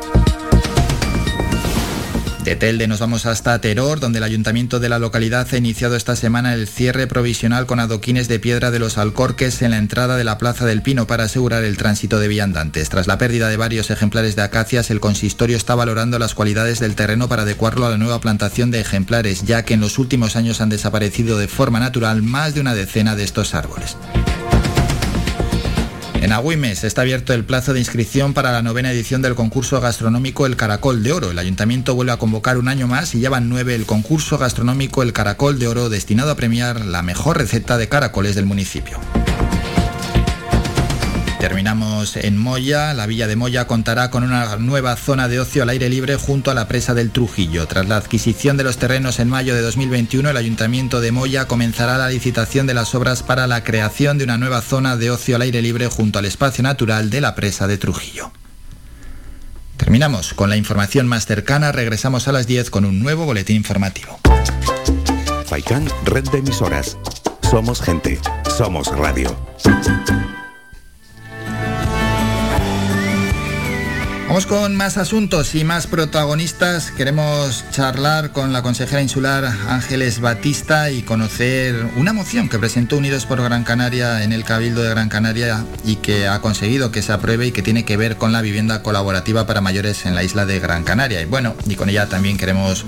De 2.44 2.56
Telde 2.56 2.86
nos 2.86 3.00
vamos 3.00 3.24
hasta 3.24 3.58
Teror, 3.58 4.00
donde 4.00 4.18
el 4.18 4.22
ayuntamiento 4.22 4.78
de 4.78 4.90
la 4.90 4.98
localidad 4.98 5.48
ha 5.50 5.56
iniciado 5.56 5.96
esta 5.96 6.14
semana 6.14 6.52
el 6.52 6.68
cierre 6.68 7.06
provisional 7.06 7.64
con 7.64 7.80
adoquines 7.80 8.28
de 8.28 8.38
piedra 8.38 8.70
de 8.70 8.78
los 8.78 8.98
Alcorques 8.98 9.62
en 9.62 9.70
la 9.70 9.78
entrada 9.78 10.18
de 10.18 10.24
la 10.24 10.36
Plaza 10.36 10.66
del 10.66 10.82
Pino 10.82 11.06
para 11.06 11.24
asegurar 11.24 11.64
el 11.64 11.78
tránsito 11.78 12.20
de 12.20 12.28
viandantes. 12.28 12.90
Tras 12.90 13.06
la 13.06 13.16
pérdida 13.16 13.48
de 13.48 13.56
varios 13.56 13.90
ejemplares 13.90 14.36
de 14.36 14.42
acacias, 14.42 14.90
el 14.90 15.00
consistorio 15.00 15.56
está 15.56 15.74
valorando 15.74 16.18
las 16.18 16.34
cualidades 16.34 16.80
del 16.80 16.96
terreno 16.96 17.30
para 17.30 17.42
adecuarlo 17.42 17.86
a 17.86 17.90
la 17.90 17.96
nueva 17.96 18.20
plantación 18.20 18.70
de 18.70 18.80
ejemplares, 18.80 19.44
ya 19.44 19.64
que 19.64 19.72
en 19.72 19.80
los 19.80 19.98
últimos 19.98 20.36
años 20.36 20.60
han 20.60 20.68
desaparecido 20.68 21.38
de 21.38 21.48
forma 21.48 21.80
natural 21.80 22.20
más 22.20 22.52
de 22.52 22.60
una 22.60 22.74
decena 22.74 23.16
de 23.16 23.24
estos 23.24 23.54
árboles. 23.54 23.96
Agüimes 26.32 26.84
está 26.84 27.02
abierto 27.02 27.32
el 27.32 27.44
plazo 27.44 27.72
de 27.72 27.80
inscripción 27.80 28.34
para 28.34 28.50
la 28.50 28.62
novena 28.62 28.90
edición 28.90 29.22
del 29.22 29.34
concurso 29.34 29.80
gastronómico 29.80 30.46
El 30.46 30.56
Caracol 30.56 31.02
de 31.02 31.12
Oro. 31.12 31.30
El 31.30 31.38
ayuntamiento 31.38 31.94
vuelve 31.94 32.12
a 32.12 32.16
convocar 32.16 32.58
un 32.58 32.68
año 32.68 32.86
más 32.86 33.14
y 33.14 33.20
ya 33.20 33.30
van 33.30 33.48
nueve 33.48 33.74
el 33.74 33.86
concurso 33.86 34.38
gastronómico 34.38 35.02
El 35.02 35.12
Caracol 35.12 35.58
de 35.58 35.68
Oro 35.68 35.88
destinado 35.88 36.30
a 36.30 36.36
premiar 36.36 36.84
la 36.84 37.02
mejor 37.02 37.38
receta 37.38 37.78
de 37.78 37.88
caracoles 37.88 38.34
del 38.34 38.46
municipio. 38.46 38.98
Terminamos 41.44 42.16
en 42.16 42.38
Moya. 42.38 42.94
La 42.94 43.04
villa 43.04 43.26
de 43.26 43.36
Moya 43.36 43.66
contará 43.66 44.10
con 44.10 44.24
una 44.24 44.56
nueva 44.56 44.96
zona 44.96 45.28
de 45.28 45.40
ocio 45.40 45.62
al 45.62 45.68
aire 45.68 45.90
libre 45.90 46.16
junto 46.16 46.50
a 46.50 46.54
la 46.54 46.68
presa 46.68 46.94
del 46.94 47.10
Trujillo. 47.10 47.66
Tras 47.66 47.86
la 47.86 47.98
adquisición 47.98 48.56
de 48.56 48.64
los 48.64 48.78
terrenos 48.78 49.20
en 49.20 49.28
mayo 49.28 49.54
de 49.54 49.60
2021, 49.60 50.30
el 50.30 50.38
Ayuntamiento 50.38 51.02
de 51.02 51.12
Moya 51.12 51.46
comenzará 51.46 51.98
la 51.98 52.08
licitación 52.08 52.66
de 52.66 52.72
las 52.72 52.94
obras 52.94 53.22
para 53.22 53.46
la 53.46 53.62
creación 53.62 54.16
de 54.16 54.24
una 54.24 54.38
nueva 54.38 54.62
zona 54.62 54.96
de 54.96 55.10
ocio 55.10 55.36
al 55.36 55.42
aire 55.42 55.60
libre 55.60 55.86
junto 55.88 56.18
al 56.18 56.24
espacio 56.24 56.62
natural 56.62 57.10
de 57.10 57.20
la 57.20 57.34
presa 57.34 57.66
de 57.66 57.76
Trujillo. 57.76 58.32
Terminamos 59.76 60.32
con 60.32 60.48
la 60.48 60.56
información 60.56 61.06
más 61.06 61.26
cercana. 61.26 61.72
Regresamos 61.72 62.26
a 62.26 62.32
las 62.32 62.46
10 62.46 62.70
con 62.70 62.86
un 62.86 63.00
nuevo 63.00 63.26
boletín 63.26 63.56
informativo. 63.56 64.18
Faikan, 65.44 65.86
red 66.06 66.24
de 66.30 66.38
emisoras. 66.38 66.96
Somos 67.42 67.82
gente. 67.82 68.18
Somos 68.56 68.88
radio. 68.96 69.36
Vamos 74.34 74.46
con 74.46 74.74
más 74.74 74.96
asuntos 74.96 75.54
y 75.54 75.62
más 75.62 75.86
protagonistas. 75.86 76.90
Queremos 76.90 77.64
charlar 77.70 78.32
con 78.32 78.52
la 78.52 78.62
consejera 78.62 79.00
insular 79.00 79.44
Ángeles 79.44 80.18
Batista 80.18 80.90
y 80.90 81.02
conocer 81.02 81.76
una 81.94 82.12
moción 82.12 82.48
que 82.48 82.58
presentó 82.58 82.96
Unidos 82.96 83.26
por 83.26 83.40
Gran 83.40 83.62
Canaria 83.62 84.24
en 84.24 84.32
el 84.32 84.42
Cabildo 84.42 84.82
de 84.82 84.90
Gran 84.90 85.08
Canaria 85.08 85.64
y 85.84 85.96
que 85.96 86.26
ha 86.26 86.40
conseguido 86.40 86.90
que 86.90 87.00
se 87.00 87.12
apruebe 87.12 87.46
y 87.46 87.52
que 87.52 87.62
tiene 87.62 87.84
que 87.84 87.96
ver 87.96 88.16
con 88.16 88.32
la 88.32 88.42
vivienda 88.42 88.82
colaborativa 88.82 89.46
para 89.46 89.60
mayores 89.60 90.04
en 90.04 90.16
la 90.16 90.24
isla 90.24 90.46
de 90.46 90.58
Gran 90.58 90.82
Canaria. 90.82 91.22
Y 91.22 91.26
bueno, 91.26 91.54
y 91.68 91.76
con 91.76 91.88
ella 91.88 92.08
también 92.08 92.36
queremos 92.36 92.84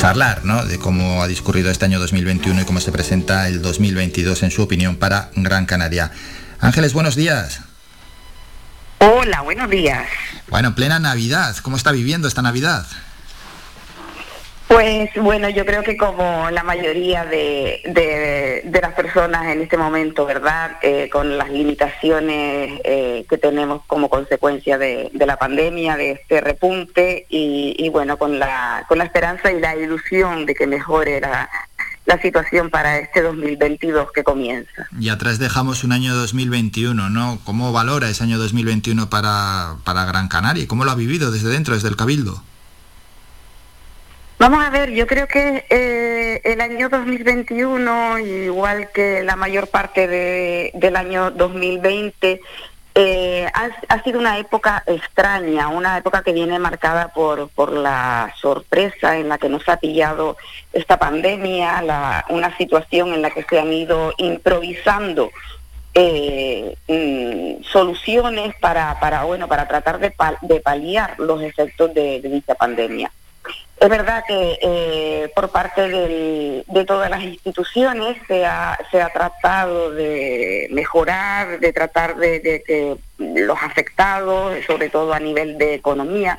charlar 0.00 0.44
¿no? 0.44 0.64
de 0.64 0.80
cómo 0.80 1.22
ha 1.22 1.28
discurrido 1.28 1.70
este 1.70 1.84
año 1.84 2.00
2021 2.00 2.60
y 2.62 2.64
cómo 2.64 2.80
se 2.80 2.90
presenta 2.90 3.46
el 3.46 3.62
2022 3.62 4.42
en 4.42 4.50
su 4.50 4.62
opinión 4.62 4.96
para 4.96 5.30
Gran 5.36 5.64
Canaria. 5.64 6.10
Ángeles, 6.58 6.92
buenos 6.92 7.14
días. 7.14 7.60
Hola, 9.04 9.40
buenos 9.40 9.68
días. 9.68 10.08
Bueno, 10.46 10.76
plena 10.76 11.00
Navidad. 11.00 11.56
¿Cómo 11.62 11.76
está 11.76 11.90
viviendo 11.90 12.28
esta 12.28 12.40
Navidad? 12.40 12.86
Pues 14.68 15.10
bueno, 15.16 15.48
yo 15.48 15.66
creo 15.66 15.82
que 15.82 15.96
como 15.96 16.48
la 16.50 16.62
mayoría 16.62 17.24
de, 17.24 17.82
de, 18.64 18.80
las 18.80 18.92
personas 18.92 19.46
en 19.48 19.60
este 19.60 19.76
momento, 19.76 20.24
¿verdad? 20.24 20.78
Eh, 20.82 21.10
con 21.10 21.36
las 21.36 21.50
limitaciones 21.50 22.80
eh, 22.84 23.26
que 23.28 23.38
tenemos 23.38 23.82
como 23.88 24.08
consecuencia 24.08 24.78
de, 24.78 25.10
de, 25.12 25.26
la 25.26 25.36
pandemia, 25.36 25.96
de 25.96 26.12
este 26.12 26.40
repunte 26.40 27.26
y, 27.28 27.74
y, 27.76 27.88
bueno, 27.88 28.18
con 28.18 28.38
la, 28.38 28.84
con 28.88 28.98
la 28.98 29.04
esperanza 29.04 29.50
y 29.50 29.58
la 29.58 29.74
ilusión 29.74 30.46
de 30.46 30.54
que 30.54 30.68
mejore 30.68 31.20
la, 31.20 31.50
la 32.04 32.20
situación 32.20 32.70
para 32.70 32.98
este 32.98 33.22
2022 33.22 34.10
que 34.12 34.24
comienza. 34.24 34.88
Y 34.98 35.08
atrás 35.08 35.38
dejamos 35.38 35.84
un 35.84 35.92
año 35.92 36.14
2021, 36.14 37.10
¿no? 37.10 37.38
¿Cómo 37.44 37.72
valora 37.72 38.08
ese 38.08 38.24
año 38.24 38.38
2021 38.38 39.08
para, 39.08 39.76
para 39.84 40.04
Gran 40.04 40.28
Canaria? 40.28 40.66
¿Cómo 40.66 40.84
lo 40.84 40.90
ha 40.90 40.96
vivido 40.96 41.30
desde 41.30 41.48
dentro, 41.48 41.74
desde 41.74 41.88
el 41.88 41.96
Cabildo? 41.96 42.42
Vamos 44.38 44.64
a 44.64 44.70
ver, 44.70 44.90
yo 44.90 45.06
creo 45.06 45.28
que 45.28 45.64
eh, 45.70 46.40
el 46.42 46.60
año 46.60 46.88
2021, 46.88 48.18
igual 48.18 48.88
que 48.92 49.22
la 49.22 49.36
mayor 49.36 49.68
parte 49.68 50.08
de, 50.08 50.72
del 50.74 50.96
año 50.96 51.30
2020, 51.30 52.40
eh, 52.94 53.46
ha, 53.88 54.02
sido 54.02 54.18
una 54.18 54.38
época 54.38 54.82
extraña, 54.86 55.68
una 55.68 55.96
época 55.96 56.22
que 56.22 56.32
viene 56.32 56.58
marcada 56.58 57.08
por, 57.08 57.48
por 57.48 57.72
la 57.72 58.34
sorpresa 58.38 59.16
en 59.16 59.30
la 59.30 59.38
que 59.38 59.48
nos 59.48 59.66
ha 59.68 59.78
pillado 59.78 60.36
esta 60.72 60.98
pandemia, 60.98 61.82
una 62.28 62.56
situación 62.58 63.14
en 63.14 63.22
la 63.22 63.30
que 63.30 63.44
se 63.44 63.58
han 63.58 63.72
ido 63.72 64.12
improvisando 64.18 65.30
eh, 65.94 66.76
mm, 66.88 67.64
soluciones 67.64 68.54
para, 68.60 69.00
para, 69.00 69.24
bueno, 69.24 69.48
para 69.48 69.66
tratar 69.66 69.98
de, 69.98 70.14
de 70.42 70.60
paliar 70.60 71.18
los 71.18 71.42
efectos 71.42 71.94
de 71.94 72.20
dicha 72.20 72.54
pandemia. 72.54 73.10
Es 73.82 73.88
verdad 73.88 74.22
que 74.28 74.60
eh, 74.62 75.32
por 75.34 75.48
parte 75.48 75.88
de 75.88 76.84
todas 76.86 77.10
las 77.10 77.20
instituciones 77.24 78.16
se 78.28 78.46
ha, 78.46 78.78
tratado 79.12 79.90
de 79.90 80.68
mejorar, 80.70 81.58
de 81.58 81.72
tratar 81.72 82.14
de 82.14 82.62
que 82.64 82.96
los 83.18 83.60
afectados, 83.60 84.64
sobre 84.66 84.88
todo 84.88 85.12
a 85.12 85.18
nivel 85.18 85.58
de 85.58 85.74
economía, 85.74 86.38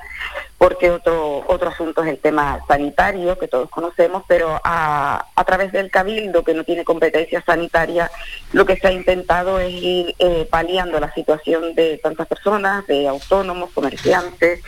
porque 0.58 0.92
otro, 0.92 1.44
otro 1.48 1.70
asunto 1.70 2.04
es 2.04 2.10
el 2.10 2.20
tema 2.20 2.62
sanitario, 2.70 3.38
que 3.38 3.50
todos 3.50 3.70
conocemos, 3.70 4.24
pero 4.30 4.62
a, 4.64 5.26
a 5.36 5.44
través 5.44 5.74
del 5.74 5.92
cabildo, 5.92 6.46
que 6.46 6.54
no 6.54 6.64
tiene 6.64 6.86
competencia 6.86 7.44
sanitaria, 7.46 8.10
lo 8.54 8.66
que 8.66 8.78
se 8.78 8.88
ha 8.88 8.94
intentado 8.94 9.60
es 9.60 9.74
ir 9.74 10.16
eh, 10.20 10.48
paliando 10.50 11.02
la 11.02 11.14
situación 11.14 11.76
de 11.76 12.00
tantas 12.02 12.28
personas, 12.28 12.88
de 12.88 13.10
autónomos, 13.10 13.72
comerciantes 13.72 14.62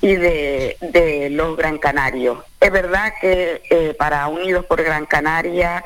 y 0.00 0.16
de, 0.16 0.76
de 0.80 1.30
los 1.30 1.56
Gran 1.56 1.78
Canarios. 1.78 2.15
Es 2.60 2.72
verdad 2.72 3.12
que 3.20 3.62
eh, 3.70 3.94
para 3.98 4.26
Unidos 4.28 4.64
por 4.64 4.82
Gran 4.82 5.06
Canaria, 5.06 5.84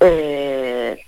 eh, 0.00 1.04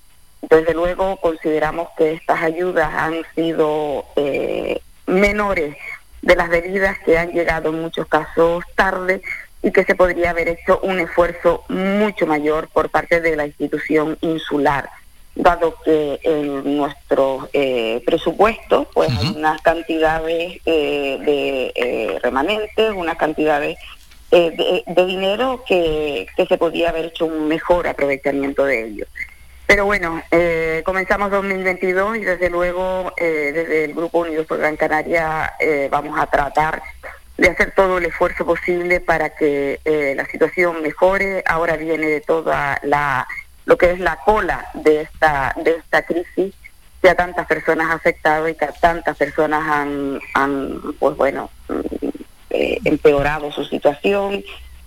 desde 0.49 0.75
luego 0.75 1.17
consideramos 1.17 1.89
que 1.97 2.13
estas 2.13 2.43
ayudas 2.43 2.91
han 2.93 3.25
sido 3.35 4.05
eh, 4.17 4.81
menores 5.07 5.77
de 6.23 6.37
las 6.37 6.51
debidas 6.51 6.99
que 7.05 7.19
han 7.19 7.33
llegado 7.33 7.71
en 7.71 7.81
muchos 7.81 8.07
casos 8.07 8.65
tarde 8.75 9.23
y 9.63 9.71
que 9.73 9.85
se 9.85 9.95
podría 9.95 10.31
haber 10.31 10.49
hecho 10.49 10.81
un 10.83 10.99
esfuerzo 11.01 11.65
mucho 11.69 12.27
mayor 12.27 12.69
por 12.69 12.91
parte 12.91 13.21
de 13.21 13.37
la 13.37 13.47
institución 13.47 14.19
insular, 14.21 14.89
dado 15.35 15.75
que 15.85 16.21
en 16.23 16.77
nuestro 16.77 17.49
eh, 17.53 18.03
presupuesto 18.05 18.89
pues 18.93 19.11
hay 19.11 19.35
unas 19.37 19.61
cantidades 19.63 20.61
eh, 20.67 21.73
de 21.75 22.19
remanentes, 22.23 22.93
unas 22.95 23.17
cantidades 23.17 23.79
de, 24.41 24.85
de, 24.87 25.07
dinero 25.07 25.65
que, 25.67 26.27
se 26.37 26.59
podría 26.59 26.91
haber 26.91 27.07
hecho 27.07 27.27
un 27.27 27.49
mejor 27.49 27.87
aprovechamiento 27.87 28.65
de 28.65 28.87
ellos. 28.87 29.09
Pero 29.67 29.87
bueno, 29.87 30.23
eh, 30.31 30.83
comenzamos 30.85 31.31
2022 31.31 32.19
y 32.19 32.21
desde 32.21 32.51
luego 32.51 33.13
eh, 33.17 33.53
desde 33.55 33.85
el 33.85 33.95
Grupo 33.95 34.21
Unidos 34.21 34.47
por 34.47 34.59
Gran 34.59 34.77
Canaria 34.77 35.55
eh, 35.59 35.89
vamos 35.91 36.19
a 36.19 36.27
tratar 36.27 36.83
de 37.39 37.49
hacer 37.49 37.73
todo 37.75 37.99
el 37.99 38.05
esfuerzo 38.05 38.45
posible 38.45 39.01
para 39.01 39.31
que 39.31 39.81
eh, 39.85 40.15
la 40.17 40.27
situación 40.27 40.83
mejore. 40.83 41.43
Ahora 41.47 41.77
viene 41.77 42.07
de 42.07 42.21
toda 42.21 42.79
la 42.83 43.27
lo 43.65 43.79
que 43.79 43.93
es 43.93 44.01
la 44.01 44.17
cola 44.17 44.69
de 44.75 45.03
esta 45.03 45.55
de 45.57 45.77
esta 45.77 46.03
crisis 46.03 46.55
que 47.01 47.09
a 47.09 47.15
tantas 47.15 47.47
personas 47.47 47.91
ha 47.91 47.95
afectado 47.95 48.49
y 48.49 48.55
que 48.55 48.69
tantas 48.81 49.17
personas 49.17 49.63
han, 49.67 50.21
han 50.35 50.81
pues 50.99 51.17
bueno 51.17 51.51
mm, 52.55 52.87
empeorado 52.87 53.53
su 53.53 53.65
situación 53.65 54.45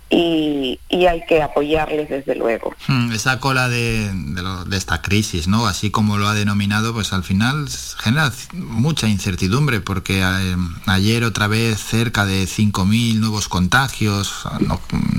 y, 0.09 0.79
hay 1.07 1.25
que 1.27 1.41
apoyarles 1.41 2.09
desde 2.09 2.35
luego. 2.35 2.73
Hmm, 2.87 3.11
esa 3.11 3.39
cola 3.39 3.69
de, 3.69 4.09
de, 4.13 4.77
esta 4.77 5.01
crisis, 5.01 5.47
¿no? 5.47 5.67
Así 5.67 5.91
como 5.91 6.17
lo 6.17 6.27
ha 6.27 6.33
denominado, 6.33 6.93
pues 6.93 7.13
al 7.13 7.23
final 7.23 7.67
genera 7.97 8.31
mucha 8.53 9.07
incertidumbre 9.07 9.81
porque 9.81 10.21
eh, 10.21 10.55
ayer 10.85 11.23
otra 11.23 11.47
vez 11.47 11.79
cerca 11.79 12.25
de 12.25 12.43
5.000 12.43 13.19
nuevos 13.19 13.47
contagios, 13.47 14.47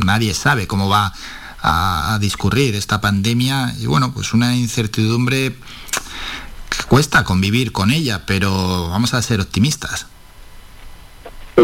nadie 0.05 0.35
sabe 0.35 0.67
cómo 0.67 0.89
va 0.89 1.13
a, 1.61 2.15
a, 2.15 2.19
discurrir 2.19 2.75
esta 2.75 3.01
pandemia 3.01 3.75
y 3.79 3.87
bueno, 3.87 4.13
pues 4.13 4.33
una 4.33 4.57
incertidumbre 4.57 5.55
que 6.71 6.85
cuesta 6.89 7.25
convivir 7.25 7.73
con 7.73 7.91
ella, 7.91 8.23
pero 8.27 8.89
vamos 8.89 9.15
a 9.15 9.23
ser 9.23 9.41
optimistas. 9.41 10.07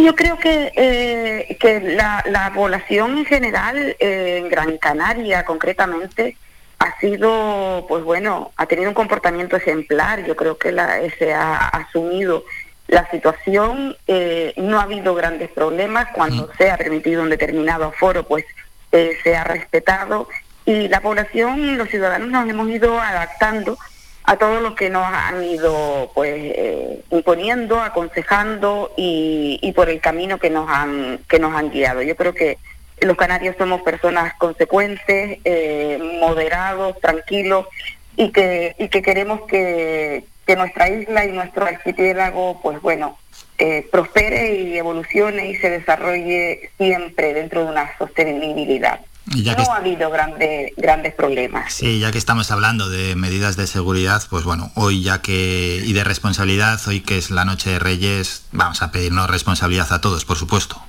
Yo 0.03 0.15
creo 0.15 0.39
que, 0.39 0.73
eh, 0.77 1.57
que 1.61 1.81
la, 1.81 2.25
la, 2.27 2.53
población 2.53 3.19
en 3.19 3.25
general, 3.25 3.97
eh, 3.99 4.39
en 4.39 4.49
Gran 4.49 4.79
Canaria 4.79 5.45
concretamente, 5.45 6.37
ha 6.79 6.99
sido, 7.01 7.87
pues 7.89 8.05
bueno, 8.05 8.53
ha 8.57 8.67
tenido 8.67 8.89
un 8.89 8.95
comportamiento 8.95 9.57
ejemplar. 9.57 10.25
Yo 10.27 10.37
creo 10.37 10.59
que 10.59 10.73
la, 10.73 11.01
se 11.19 11.33
ha 11.33 11.69
asumido 11.69 12.45
la 12.89 13.09
situación, 13.11 13.97
eh, 14.07 14.53
no 14.57 14.79
ha 14.79 14.83
habido 14.83 15.15
grandes 15.15 15.51
problemas. 15.51 16.09
Cuando 16.15 16.51
se 16.59 16.71
ha 16.71 16.77
permitido 16.77 17.23
un 17.23 17.31
determinado 17.31 17.85
aforo, 17.85 18.25
pues 18.25 18.45
eh, 18.93 19.17
se 19.23 19.37
ha 19.37 19.45
respetado. 19.45 20.29
Y 20.67 20.89
la 20.89 21.01
población, 21.01 21.79
los 21.79 21.89
ciudadanos 21.89 22.29
nos 22.29 22.49
hemos 22.49 22.69
ido 22.69 23.01
adaptando 23.01 23.79
a 24.25 24.37
todo 24.37 24.61
lo 24.61 24.75
que 24.75 24.89
nos 24.89 25.05
han 25.05 25.45
ido 25.45 26.11
pues 26.15 26.35
eh, 26.35 27.05
imponiendo, 27.11 27.81
aconsejando 27.81 28.93
y, 28.97 29.59
y, 29.63 29.73
por 29.73 29.91
el 29.91 30.01
camino 30.01 30.39
que 30.39 30.49
nos 30.49 30.69
han 30.69 31.21
que 31.29 31.39
nos 31.39 31.55
han 31.55 31.71
guiado. 31.71 32.01
Yo 32.03 32.17
creo 32.17 32.33
que 32.33 32.59
los 33.01 33.17
canarios 33.17 33.55
somos 33.59 33.83
personas 33.83 34.33
consecuentes, 34.35 35.39
eh, 35.45 35.99
moderados, 36.21 36.99
tranquilos 37.01 37.67
y 38.17 38.31
que 38.31 38.75
y 38.79 38.89
que 38.89 39.03
queremos 39.03 39.43
que, 39.43 40.25
que 40.47 40.57
nuestra 40.57 40.89
isla 40.89 41.27
y 41.27 41.33
nuestro 41.33 41.67
archipiélago, 41.67 42.61
pues 42.63 42.81
bueno, 42.81 43.19
eh, 43.59 43.87
prospere 43.93 44.55
y 44.57 44.79
evolucione 44.79 45.51
y 45.51 45.57
se 45.57 45.69
desarrolle 45.69 46.71
siempre 46.79 47.35
dentro 47.35 47.65
de 47.65 47.71
una 47.71 47.97
sostenibilidad. 47.99 49.01
No 49.27 49.73
ha 49.73 49.77
habido 49.77 50.11
grandes 50.11 50.73
grandes 50.77 51.15
problemas. 51.15 51.73
Sí, 51.73 51.99
ya 51.99 52.13
que 52.13 52.19
estamos 52.19 52.51
hablando 52.51 52.89
de 52.89 53.17
medidas 53.17 53.57
de 53.57 53.67
seguridad, 53.67 54.23
pues 54.29 54.45
bueno, 54.45 54.71
hoy 54.75 55.03
ya 55.03 55.23
que 55.23 55.83
y 55.85 55.93
de 55.93 56.05
responsabilidad, 56.05 56.81
hoy 56.87 57.01
que 57.01 57.19
es 57.19 57.31
la 57.31 57.45
noche 57.45 57.71
de 57.71 57.79
Reyes, 57.79 58.45
vamos 58.53 58.83
a 58.83 58.93
pedirnos 58.93 59.31
responsabilidad 59.31 59.93
a 59.93 60.01
todos, 60.01 60.25
por 60.25 60.37
supuesto. 60.37 60.83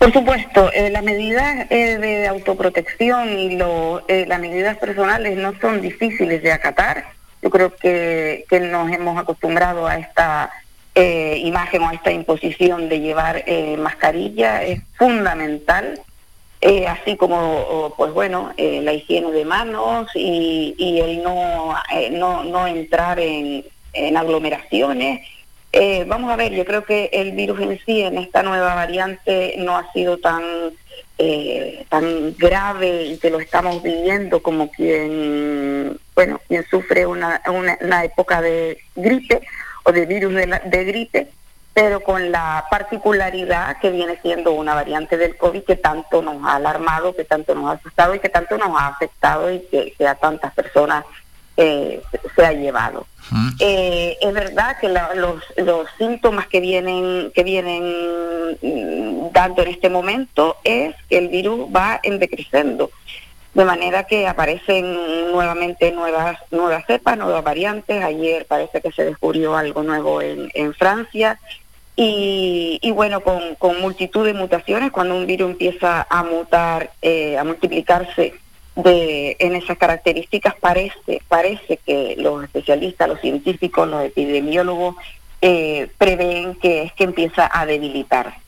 Por 0.00 0.14
supuesto, 0.14 0.72
eh, 0.72 0.88
las 0.88 1.02
medidas 1.02 1.66
eh, 1.68 1.98
de 1.98 2.26
autoprotección 2.26 3.38
y 3.38 3.58
lo, 3.58 4.02
eh, 4.08 4.24
las 4.26 4.40
medidas 4.40 4.78
personales 4.78 5.36
no 5.36 5.52
son 5.60 5.82
difíciles 5.82 6.42
de 6.42 6.52
acatar. 6.52 7.04
Yo 7.42 7.50
creo 7.50 7.76
que, 7.76 8.46
que 8.48 8.60
nos 8.60 8.90
hemos 8.90 9.18
acostumbrado 9.18 9.86
a 9.86 9.98
esta 9.98 10.50
imagen 10.94 11.82
o 11.82 11.88
a 11.88 11.94
esta 11.94 12.10
imposición 12.10 12.88
de 12.88 13.00
llevar 13.00 13.44
mascarilla. 13.78 14.62
Es 14.62 14.82
fundamental, 14.98 15.98
así 16.88 17.16
como, 17.16 17.94
pues 17.96 18.12
bueno, 18.12 18.52
la 18.56 18.92
higiene 18.92 19.30
de 19.32 19.44
manos 19.44 20.08
y, 20.14 20.74
y 20.76 21.00
el 21.00 21.22
no, 21.22 21.74
no, 22.10 22.44
no 22.44 22.66
entrar 22.66 23.18
en, 23.18 23.64
en 23.92 24.16
aglomeraciones. 24.16 25.26
Eh, 25.72 26.04
vamos 26.06 26.32
a 26.32 26.36
ver, 26.36 26.52
yo 26.52 26.64
creo 26.64 26.84
que 26.84 27.10
el 27.12 27.32
virus 27.32 27.60
en 27.60 27.78
sí, 27.84 28.00
en 28.00 28.18
esta 28.18 28.42
nueva 28.42 28.74
variante, 28.74 29.54
no 29.58 29.76
ha 29.76 29.90
sido 29.92 30.18
tan, 30.18 30.42
eh, 31.18 31.84
tan 31.88 32.34
grave 32.36 33.04
y 33.04 33.18
que 33.18 33.30
lo 33.30 33.38
estamos 33.38 33.82
viviendo 33.82 34.42
como 34.42 34.70
quien, 34.70 35.96
bueno, 36.14 36.40
quien 36.48 36.64
sufre 36.68 37.06
una, 37.06 37.40
una, 37.48 38.04
época 38.04 38.42
de 38.42 38.78
gripe 38.96 39.42
o 39.84 39.92
de 39.92 40.06
virus 40.06 40.34
de, 40.34 40.60
de 40.64 40.84
gripe, 40.84 41.28
pero 41.72 42.00
con 42.00 42.32
la 42.32 42.64
particularidad 42.70 43.78
que 43.78 43.90
viene 43.90 44.18
siendo 44.22 44.52
una 44.52 44.74
variante 44.74 45.16
del 45.16 45.36
COVID 45.36 45.62
que 45.62 45.76
tanto 45.76 46.20
nos 46.20 46.44
ha 46.44 46.56
alarmado, 46.56 47.14
que 47.14 47.24
tanto 47.24 47.54
nos 47.54 47.70
ha 47.70 47.72
asustado 47.74 48.14
y 48.14 48.18
que 48.18 48.28
tanto 48.28 48.58
nos 48.58 48.76
ha 48.78 48.88
afectado 48.88 49.52
y 49.52 49.60
que, 49.70 49.94
que 49.96 50.06
a 50.06 50.16
tantas 50.16 50.52
personas 50.52 51.04
eh, 51.56 52.00
se 52.34 52.46
ha 52.46 52.52
llevado. 52.52 53.06
Eh, 53.60 54.16
es 54.20 54.32
verdad 54.32 54.78
que 54.80 54.88
los, 54.88 55.44
los, 55.56 55.86
síntomas 55.98 56.48
que 56.48 56.58
vienen 56.58 57.30
que 57.34 57.44
vienen 57.44 58.56
mm, 58.62 59.30
dando 59.32 59.62
en 59.62 59.68
este 59.68 59.90
momento 59.90 60.56
es 60.64 60.94
que 61.08 61.18
el 61.18 61.28
virus 61.28 61.68
va 61.74 62.00
en 62.02 62.18
decreciendo, 62.18 62.90
de 63.54 63.64
manera 63.64 64.04
que 64.04 64.26
aparecen 64.26 65.30
nuevamente 65.30 65.92
nuevas 65.92 66.38
nuevas 66.50 66.84
cepas, 66.86 67.18
nuevas 67.18 67.44
variantes. 67.44 68.02
Ayer 68.02 68.46
parece 68.46 68.80
que 68.80 68.90
se 68.90 69.04
descubrió 69.04 69.54
algo 69.54 69.82
nuevo 69.82 70.22
en, 70.22 70.50
en 70.54 70.72
Francia. 70.74 71.38
Y, 72.02 72.78
y 72.80 72.92
bueno, 72.92 73.20
con, 73.20 73.56
con, 73.56 73.78
multitud 73.78 74.24
de 74.24 74.32
mutaciones, 74.32 74.90
cuando 74.90 75.16
un 75.16 75.26
virus 75.26 75.50
empieza 75.50 76.06
a 76.08 76.22
mutar, 76.22 76.92
eh, 77.02 77.36
a 77.36 77.44
multiplicarse 77.44 78.32
de, 78.74 79.36
en 79.38 79.54
esas 79.54 79.76
características 79.76 80.54
parece, 80.58 81.20
parece 81.28 81.76
que 81.76 82.14
los 82.16 82.42
especialistas, 82.42 83.06
los 83.06 83.20
científicos, 83.20 83.86
los 83.86 84.02
epidemiólogos 84.02 84.96
eh, 85.42 85.90
prevén 85.98 86.54
que 86.54 86.84
es 86.84 86.92
que 86.94 87.04
empieza 87.04 87.50
a 87.52 87.66
debilitarse. 87.66 88.40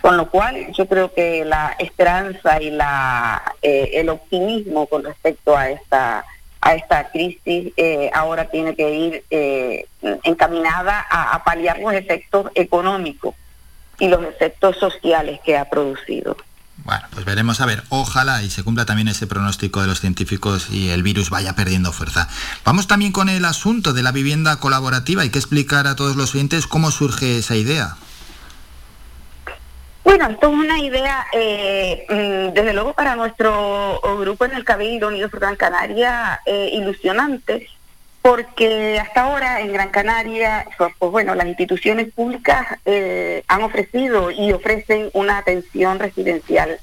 Con 0.00 0.16
lo 0.16 0.28
cual 0.28 0.72
yo 0.72 0.88
creo 0.88 1.14
que 1.14 1.44
la 1.44 1.76
esperanza 1.78 2.60
y 2.60 2.72
la, 2.72 3.54
eh, 3.62 3.90
el 3.94 4.08
optimismo 4.08 4.86
con 4.86 5.04
respecto 5.04 5.56
a 5.56 5.70
esta 5.70 6.24
a 6.60 6.74
esta 6.74 7.10
crisis 7.10 7.72
eh, 7.76 8.10
ahora 8.12 8.46
tiene 8.46 8.74
que 8.76 8.94
ir 8.94 9.86
encaminada 10.24 11.06
a, 11.10 11.34
a 11.34 11.44
paliar 11.44 11.78
los 11.78 11.92
efectos 11.92 12.50
económicos 12.54 13.34
y 13.98 14.08
los 14.08 14.22
efectos 14.24 14.76
sociales 14.78 15.40
que 15.44 15.56
ha 15.56 15.68
producido. 15.68 16.36
Bueno, 16.84 17.06
pues 17.10 17.24
veremos 17.24 17.60
a 17.60 17.66
ver, 17.66 17.84
ojalá 17.90 18.42
y 18.42 18.50
se 18.50 18.62
cumpla 18.62 18.86
también 18.86 19.08
ese 19.08 19.26
pronóstico 19.26 19.82
de 19.82 19.86
los 19.86 20.00
científicos 20.00 20.70
y 20.70 20.88
el 20.88 21.02
virus 21.02 21.30
vaya 21.30 21.54
perdiendo 21.54 21.92
fuerza. 21.92 22.28
Vamos 22.64 22.86
también 22.86 23.12
con 23.12 23.28
el 23.28 23.44
asunto 23.44 23.92
de 23.92 24.02
la 24.02 24.12
vivienda 24.12 24.56
colaborativa. 24.56 25.22
Hay 25.22 25.30
que 25.30 25.38
explicar 25.38 25.86
a 25.86 25.94
todos 25.94 26.16
los 26.16 26.34
oyentes 26.34 26.66
cómo 26.66 26.90
surge 26.90 27.38
esa 27.38 27.56
idea. 27.56 27.96
Bueno, 30.02 30.28
esto 30.28 30.48
es 30.48 30.54
una 30.54 30.78
idea, 30.78 31.26
eh, 31.32 32.06
mm, 32.08 32.54
desde 32.54 32.72
luego 32.72 32.94
para 32.94 33.16
nuestro 33.16 34.00
grupo 34.18 34.44
en 34.44 34.54
el 34.54 34.64
Cabildo 34.64 35.08
Unidos 35.08 35.30
por 35.30 35.40
Gran 35.40 35.56
Canaria, 35.56 36.40
eh, 36.46 36.70
ilusionante, 36.72 37.68
porque 38.22 38.98
hasta 38.98 39.22
ahora 39.22 39.60
en 39.60 39.72
Gran 39.72 39.90
Canaria, 39.90 40.66
pues, 40.76 40.92
pues 40.98 41.12
bueno, 41.12 41.34
las 41.34 41.46
instituciones 41.46 42.12
públicas 42.12 42.66
eh, 42.84 43.42
han 43.48 43.62
ofrecido 43.62 44.30
y 44.30 44.52
ofrecen 44.52 45.10
una 45.14 45.38
atención 45.38 45.98
residencial 45.98 46.78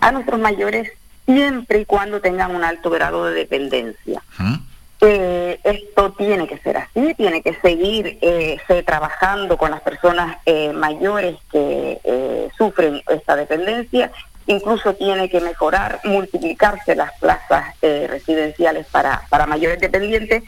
a 0.00 0.12
nuestros 0.12 0.38
mayores 0.40 0.92
siempre 1.24 1.80
y 1.80 1.84
cuando 1.84 2.20
tengan 2.20 2.54
un 2.54 2.62
alto 2.62 2.90
grado 2.90 3.26
de 3.26 3.34
dependencia. 3.34 4.22
Eh, 5.00 5.60
esto 5.62 6.12
tiene 6.12 6.48
que 6.48 6.58
ser 6.58 6.78
así, 6.78 7.14
tiene 7.14 7.42
que 7.42 7.54
seguir 7.54 8.18
eh, 8.22 8.58
trabajando 8.84 9.58
con 9.58 9.70
las 9.70 9.82
personas 9.82 10.38
mayores 10.74 11.36
que 11.50 12.50
sufren 12.56 13.02
esta 13.08 13.36
dependencia. 13.36 14.10
Incluso 14.46 14.94
tiene 14.94 15.28
que 15.28 15.40
mejorar, 15.40 16.00
multiplicarse 16.04 16.94
las 16.94 17.12
plazas 17.18 17.74
eh, 17.82 18.06
residenciales 18.08 18.86
para, 18.86 19.22
para 19.28 19.44
mayores 19.44 19.80
dependientes 19.80 20.44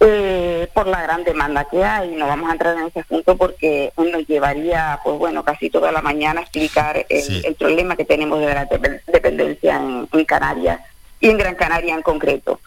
eh, 0.00 0.66
por 0.72 0.86
la 0.86 1.02
gran 1.02 1.24
demanda 1.24 1.66
que 1.70 1.84
hay. 1.84 2.12
No 2.12 2.26
vamos 2.26 2.48
a 2.48 2.52
entrar 2.52 2.76
en 2.78 2.86
ese 2.86 3.00
asunto 3.00 3.36
porque 3.36 3.92
nos 3.98 4.26
llevaría, 4.26 4.98
pues 5.04 5.18
bueno, 5.18 5.44
casi 5.44 5.68
toda 5.68 5.92
la 5.92 6.00
mañana 6.00 6.40
a 6.40 6.42
explicar 6.44 7.04
el, 7.06 7.54
problema 7.56 7.96
que 7.96 8.06
tenemos 8.06 8.40
de 8.40 8.54
la 8.54 8.64
dependencia 9.06 9.76
en, 9.76 10.24
Canarias 10.24 10.80
y 11.20 11.28
en 11.30 11.38
Gran 11.38 11.54
Canaria 11.54 11.94
en 11.94 12.02
concreto. 12.02 12.60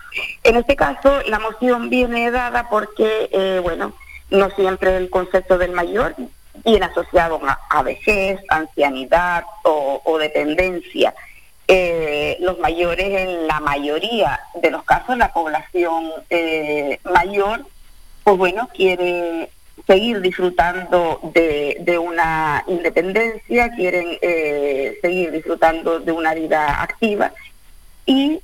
En 0.43 0.56
este 0.56 0.76
caso, 0.76 1.22
la 1.28 1.39
moción 1.39 1.89
viene 1.89 2.32
dada 2.32 2.70
porque, 2.70 3.30
eh, 3.32 3.60
bueno, 3.62 3.93
no 4.30 4.50
siempre 4.52 4.98
el 4.98 5.10
concepto 5.10 5.58
del 5.58 5.72
mayor 5.72 6.16
viene 6.66 6.86
asociado 6.86 7.39
a, 7.70 7.84
vejez, 7.84 8.39
ancianidad 8.50 9.43
o, 9.64 10.18
dependencia. 10.20 11.14
Eh, 11.68 12.38
los 12.39 12.58
mayores, 12.60 13.08
en 13.08 13.48
la 13.48 13.60
mayoría 13.60 14.39
de 14.56 14.72
los 14.72 14.84
casos, 14.84 15.18
la 15.18 15.34
población 15.34 16.12
eh, 16.30 17.00
mayor, 17.04 17.66
pues 18.24 18.38
bueno, 18.38 18.70
quiere 18.74 19.50
seguir 19.86 20.22
disfrutando 20.22 21.20
de, 21.34 22.00
una 22.00 22.64
independencia, 22.68 23.70
quieren 23.72 24.18
eh, 24.22 24.98
seguir 25.02 25.32
disfrutando 25.32 26.00
de 26.00 26.12
una 26.12 26.34
vida 26.34 26.82
activa 26.82 27.32
y 28.08 28.39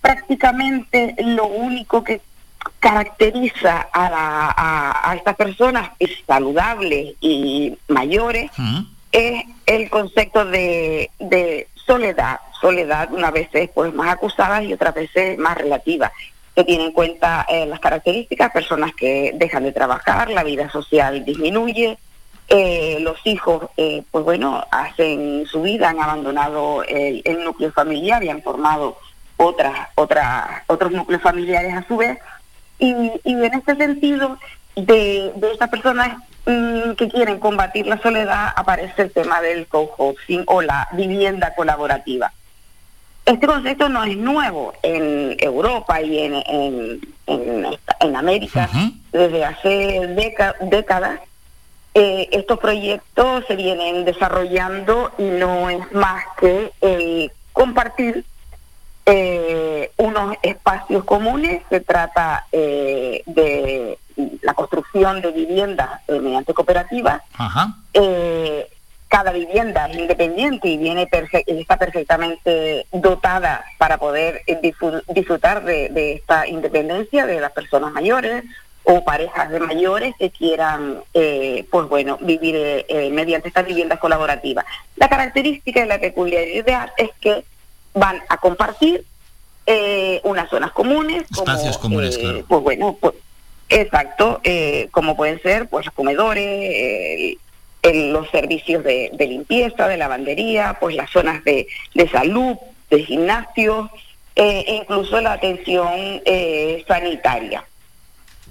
prácticamente 0.00 1.16
lo 1.18 1.46
único 1.46 2.04
que 2.04 2.20
caracteriza 2.78 3.88
a, 3.92 4.10
la, 4.10 4.54
a, 5.02 5.14
estas 5.16 5.34
personas 5.34 5.90
saludables 6.26 7.14
y 7.20 7.76
mayores 7.88 8.50
es 9.10 9.44
el 9.66 9.90
concepto 9.90 10.44
de, 10.44 11.10
de 11.18 11.66
soledad, 11.74 12.40
soledad 12.60 13.12
unas 13.12 13.32
veces 13.32 13.70
pues 13.74 13.92
más 13.94 14.10
acusada 14.10 14.62
y 14.62 14.72
otras 14.72 14.94
veces 14.94 15.38
más 15.38 15.56
relativa, 15.56 16.12
que 16.54 16.64
tiene 16.64 16.86
en 16.86 16.92
cuenta 16.92 17.46
eh, 17.48 17.66
las 17.66 17.80
características, 17.80 18.52
personas 18.52 18.94
que 18.94 19.32
dejan 19.34 19.64
de 19.64 19.72
trabajar, 19.72 20.30
la 20.30 20.44
vida 20.44 20.70
social 20.70 21.24
disminuye, 21.24 21.98
eh, 22.48 22.98
los 23.00 23.18
hijos, 23.24 23.66
eh, 23.76 24.02
pues 24.10 24.24
bueno, 24.24 24.64
hacen 24.70 25.44
su 25.46 25.62
vida, 25.62 25.90
han 25.90 26.00
abandonado 26.00 26.84
el, 26.84 27.22
el 27.24 27.44
núcleo 27.44 27.72
familiar 27.72 28.22
y 28.22 28.28
han 28.28 28.42
formado 28.42 28.98
otras, 29.36 29.88
otras, 29.96 30.62
otros 30.66 30.92
núcleos 30.92 31.22
familiares 31.22 31.74
a 31.74 31.86
su 31.86 31.96
vez, 31.96 32.18
y, 32.78 32.92
en 33.24 33.44
este 33.44 33.76
sentido, 33.76 34.38
de, 34.74 35.32
de 35.34 35.52
estas 35.52 35.70
personas 35.70 36.18
mm, 36.44 36.92
que 36.92 37.08
quieren 37.08 37.38
combatir 37.38 37.86
la 37.86 38.00
soledad, 38.00 38.52
aparece 38.54 39.02
el 39.02 39.12
tema 39.12 39.40
del 39.40 39.66
co-housing 39.66 40.44
o 40.46 40.62
la 40.62 40.88
vivienda 40.92 41.54
colaborativa. 41.54 42.32
Este 43.24 43.46
concepto 43.46 43.88
no 43.88 44.04
es 44.04 44.16
nuevo 44.16 44.72
en 44.82 45.36
Europa 45.40 46.00
y 46.00 46.18
en, 46.18 46.34
en, 46.46 47.00
en, 47.26 48.16
América. 48.16 48.68
Desde 49.10 49.44
hace 49.44 50.14
décadas 50.60 51.18
eh, 51.98 52.28
estos 52.30 52.58
proyectos 52.58 53.46
se 53.48 53.56
vienen 53.56 54.04
desarrollando 54.04 55.12
y 55.16 55.22
no 55.22 55.70
es 55.70 55.90
más 55.92 56.24
que 56.38 57.30
compartir 57.54 58.22
eh, 59.06 59.90
unos 59.96 60.36
espacios 60.42 61.04
comunes, 61.04 61.62
se 61.70 61.80
trata 61.80 62.44
eh, 62.52 63.22
de 63.24 63.98
la 64.42 64.52
construcción 64.52 65.22
de 65.22 65.30
viviendas 65.30 66.02
mediante 66.06 66.52
cooperativas, 66.52 67.22
cada 69.08 69.32
vivienda 69.32 69.86
es 69.86 69.96
independiente 69.96 70.68
y 70.68 70.76
viene 70.76 71.08
está 71.46 71.78
perfectamente 71.78 72.86
dotada 72.92 73.64
para 73.78 73.96
poder 73.96 74.42
disfrutar 75.14 75.64
de, 75.64 76.12
esta 76.12 76.46
independencia 76.46 77.24
de 77.24 77.40
las 77.40 77.52
personas 77.52 77.94
mayores 77.94 78.44
o 78.88 79.04
parejas 79.04 79.50
de 79.50 79.58
mayores 79.58 80.14
que 80.16 80.30
quieran, 80.30 81.02
eh, 81.12 81.66
pues 81.70 81.88
bueno, 81.88 82.18
vivir 82.20 82.54
eh, 82.56 83.10
mediante 83.12 83.48
estas 83.48 83.66
viviendas 83.66 83.98
colaborativas. 83.98 84.64
La 84.96 85.08
característica 85.08 85.84
y 85.84 85.88
la 85.88 85.98
peculiaridad 85.98 86.92
es 86.96 87.10
que 87.20 87.44
van 87.94 88.22
a 88.28 88.36
compartir 88.38 89.04
unas 90.22 90.48
zonas 90.48 90.70
comunes, 90.70 91.24
espacios 91.28 91.76
comunes, 91.78 92.16
claro. 92.16 92.44
Pues 92.46 92.62
bueno, 92.62 92.96
pues, 93.00 93.14
exacto, 93.68 94.40
como 94.92 95.16
pueden 95.16 95.42
ser 95.42 95.68
pues 95.68 95.86
los 95.86 95.94
comedores, 95.94 97.36
los 97.82 98.30
servicios 98.30 98.84
de, 98.84 99.10
limpieza, 99.18 99.88
de 99.88 99.96
lavandería, 99.96 100.76
pues 100.80 100.94
las 100.94 101.10
zonas 101.10 101.42
de, 101.44 101.66
salud, 102.10 102.56
de 102.90 103.04
gimnasio, 103.04 103.90
eh, 104.34 104.64
e 104.66 104.74
incluso 104.76 105.20
la 105.20 105.32
atención 105.32 105.90
eh, 106.24 106.84
sanitaria. 106.86 107.64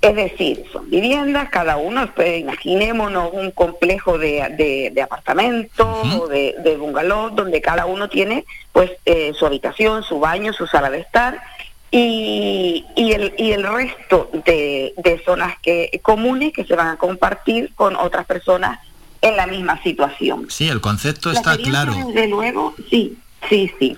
Es 0.05 0.15
decir, 0.15 0.63
son 0.71 0.89
viviendas, 0.89 1.49
cada 1.49 1.77
uno, 1.77 2.07
pues, 2.15 2.39
imaginémonos 2.39 3.31
un 3.33 3.49
complejo 3.51 4.19
de, 4.19 4.93
apartamentos 5.01 6.19
o 6.19 6.27
de, 6.27 6.55
de 6.63 6.77
bungalow, 6.77 7.31
donde 7.31 7.59
cada 7.61 7.85
uno 7.87 8.07
tiene 8.07 8.45
pues 8.71 8.91
eh, 9.05 9.33
su 9.33 9.45
habitación, 9.45 10.03
su 10.03 10.19
baño, 10.19 10.53
su 10.53 10.67
sala 10.67 10.91
de 10.91 10.99
estar, 10.99 11.41
y, 11.89 12.85
y, 12.95 13.13
el, 13.13 13.33
y 13.37 13.51
el 13.53 13.63
resto 13.63 14.29
de, 14.45 14.93
de 14.97 15.21
zonas 15.25 15.57
que, 15.61 15.99
comunes 16.03 16.53
que 16.53 16.65
se 16.65 16.75
van 16.75 16.87
a 16.87 16.97
compartir 16.97 17.73
con 17.73 17.95
otras 17.95 18.25
personas 18.25 18.79
en 19.21 19.37
la 19.37 19.47
misma 19.47 19.81
situación. 19.81 20.45
Sí, 20.49 20.67
el 20.67 20.81
concepto 20.81 21.31
está 21.31 21.57
claro. 21.57 21.93
Desde 21.93 22.27
luego, 22.27 22.75
sí, 22.89 23.17
sí, 23.49 23.71
sí. 23.79 23.97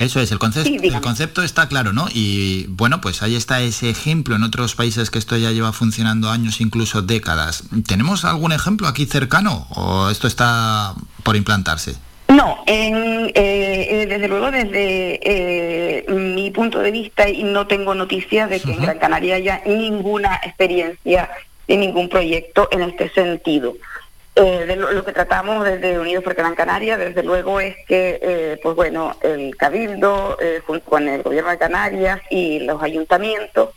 Eso 0.00 0.18
es, 0.18 0.32
el 0.32 0.38
concepto, 0.38 0.70
el 0.82 1.00
concepto 1.02 1.42
está 1.42 1.68
claro, 1.68 1.92
¿no? 1.92 2.06
Y 2.10 2.64
bueno, 2.70 3.02
pues 3.02 3.22
ahí 3.22 3.36
está 3.36 3.60
ese 3.60 3.90
ejemplo 3.90 4.34
en 4.34 4.42
otros 4.42 4.74
países 4.74 5.10
que 5.10 5.18
esto 5.18 5.36
ya 5.36 5.50
lleva 5.50 5.74
funcionando 5.74 6.30
años, 6.30 6.62
incluso 6.62 7.02
décadas. 7.02 7.64
¿Tenemos 7.86 8.24
algún 8.24 8.52
ejemplo 8.52 8.88
aquí 8.88 9.04
cercano 9.04 9.66
o 9.68 10.08
esto 10.08 10.26
está 10.26 10.94
por 11.22 11.36
implantarse? 11.36 11.96
No, 12.28 12.64
en, 12.66 13.30
eh, 13.34 14.06
desde 14.08 14.26
luego 14.26 14.50
desde 14.50 15.20
eh, 15.22 16.06
mi 16.08 16.50
punto 16.50 16.78
de 16.78 16.92
vista 16.92 17.28
y 17.28 17.42
no 17.42 17.66
tengo 17.66 17.94
noticias 17.94 18.48
de 18.48 18.58
que 18.58 18.72
en 18.72 18.80
Gran 18.80 18.98
Canaria 18.98 19.34
haya 19.34 19.60
ninguna 19.66 20.40
experiencia 20.42 21.28
de 21.68 21.76
ningún 21.76 22.08
proyecto 22.08 22.68
en 22.72 22.82
este 22.82 23.10
sentido. 23.10 23.74
Eh, 24.36 24.76
lo, 24.76 25.04
que 25.04 25.12
tratamos 25.12 25.64
desde 25.64 25.98
Unidos 25.98 26.22
por 26.22 26.34
Gran 26.34 26.54
Canaria, 26.54 26.96
desde 26.96 27.22
luego, 27.22 27.60
es 27.60 27.76
que, 27.86 28.18
eh, 28.22 28.60
pues 28.62 28.76
bueno, 28.76 29.16
el 29.22 29.56
Cabildo, 29.56 30.38
eh, 30.40 30.62
junto 30.64 30.88
con 30.88 31.08
el 31.08 31.22
Gobierno 31.22 31.50
de 31.50 31.58
Canarias 31.58 32.20
y 32.30 32.60
los 32.60 32.80
ayuntamientos, 32.80 33.70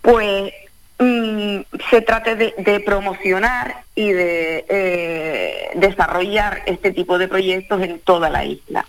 pues 0.00 0.52
mm, 0.98 1.60
se 1.90 2.00
trate 2.02 2.36
de, 2.36 2.80
promocionar 2.80 3.82
y 3.94 4.12
de 4.12 5.70
desarrollar 5.74 6.62
este 6.66 6.92
tipo 6.92 7.18
de 7.18 7.28
proyectos 7.28 7.82
en 7.82 7.98
toda 7.98 8.30
la 8.30 8.44
isla. 8.44 8.86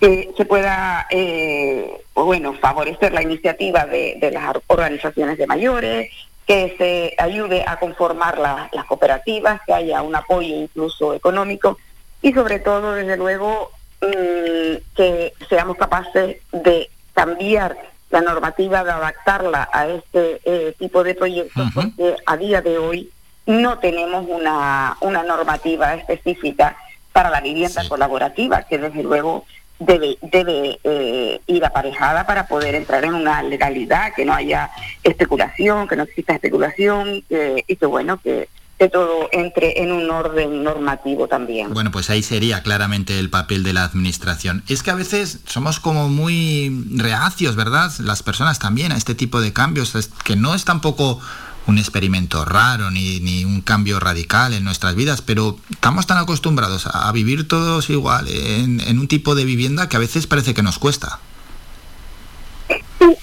Que 0.00 0.30
se 0.36 0.44
pueda, 0.44 1.06
pues 1.10 2.26
bueno, 2.26 2.52
favorecer 2.54 3.12
la 3.12 3.22
iniciativa 3.22 3.84
de 3.86 4.30
las 4.32 4.56
organizaciones 4.68 5.38
de 5.38 5.46
mayores, 5.46 6.10
que 6.46 6.74
se 6.78 7.14
ayude 7.22 7.64
a 7.66 7.78
conformar 7.78 8.38
las 8.38 8.84
cooperativas, 8.86 9.60
que 9.66 9.74
haya 9.74 10.02
un 10.02 10.14
apoyo 10.14 10.54
incluso 10.54 11.12
económico 11.12 11.76
y 12.22 12.32
sobre 12.32 12.60
todo, 12.60 12.94
desde 12.94 13.16
luego, 13.16 13.72
mm, 14.00 14.94
que 14.96 15.32
seamos 15.48 15.76
capaces 15.76 16.38
de 16.52 16.88
cambiar 17.14 17.76
la 18.10 18.20
normativa, 18.20 18.84
de 18.84 18.92
adaptarla 18.92 19.68
a 19.72 19.88
este 19.88 20.40
eh, 20.44 20.74
tipo 20.78 21.02
de 21.02 21.14
proyectos, 21.14 21.68
porque 21.74 22.16
a 22.24 22.36
día 22.36 22.62
de 22.62 22.78
hoy 22.78 23.10
no 23.46 23.78
tenemos 23.78 24.26
una, 24.28 24.96
una 25.00 25.22
normativa 25.24 25.94
específica 25.94 26.76
para 27.12 27.30
la 27.30 27.40
vivienda 27.40 27.88
colaborativa, 27.88 28.62
que 28.62 28.78
desde 28.78 29.02
luego 29.02 29.44
debe, 29.78 30.18
debe 30.22 30.78
eh, 30.84 31.40
ir 31.46 31.64
aparejada 31.64 32.26
para 32.26 32.46
poder 32.46 32.74
entrar 32.74 33.04
en 33.04 33.14
una 33.14 33.42
legalidad, 33.42 34.12
que 34.14 34.24
no 34.24 34.34
haya 34.34 34.70
especulación, 35.02 35.88
que 35.88 35.96
no 35.96 36.04
exista 36.04 36.34
especulación 36.34 37.24
y 37.28 37.76
que 37.76 37.86
bueno, 37.86 38.18
que, 38.18 38.48
que 38.78 38.88
todo 38.88 39.28
entre 39.32 39.82
en 39.82 39.90
un 39.90 40.10
orden 40.10 40.62
normativo 40.62 41.28
también. 41.28 41.72
Bueno, 41.72 41.90
pues 41.90 42.10
ahí 42.10 42.22
sería 42.22 42.62
claramente 42.62 43.18
el 43.18 43.30
papel 43.30 43.62
de 43.62 43.72
la 43.72 43.84
administración. 43.84 44.62
Es 44.68 44.82
que 44.82 44.90
a 44.90 44.94
veces 44.94 45.40
somos 45.46 45.80
como 45.80 46.08
muy 46.08 46.86
reacios, 46.94 47.56
¿verdad? 47.56 47.90
Las 48.00 48.22
personas 48.22 48.58
también 48.58 48.92
a 48.92 48.96
este 48.96 49.14
tipo 49.14 49.40
de 49.40 49.52
cambios, 49.52 50.10
que 50.24 50.36
no 50.36 50.54
es 50.54 50.64
tampoco 50.64 51.20
un 51.66 51.78
experimento 51.78 52.44
raro 52.44 52.90
ni, 52.90 53.20
ni, 53.20 53.44
un 53.44 53.60
cambio 53.60 53.98
radical 53.98 54.54
en 54.54 54.64
nuestras 54.64 54.94
vidas, 54.94 55.20
pero 55.22 55.56
estamos 55.70 56.06
tan 56.06 56.18
acostumbrados 56.18 56.86
a, 56.86 57.10
vivir 57.12 57.48
todos 57.48 57.90
igual 57.90 58.26
en, 58.28 58.98
un 58.98 59.08
tipo 59.08 59.34
de 59.34 59.44
vivienda 59.44 59.88
que 59.88 59.96
a 59.96 60.00
veces 60.00 60.26
parece 60.26 60.54
que 60.54 60.62
nos 60.62 60.78
cuesta. 60.78 61.18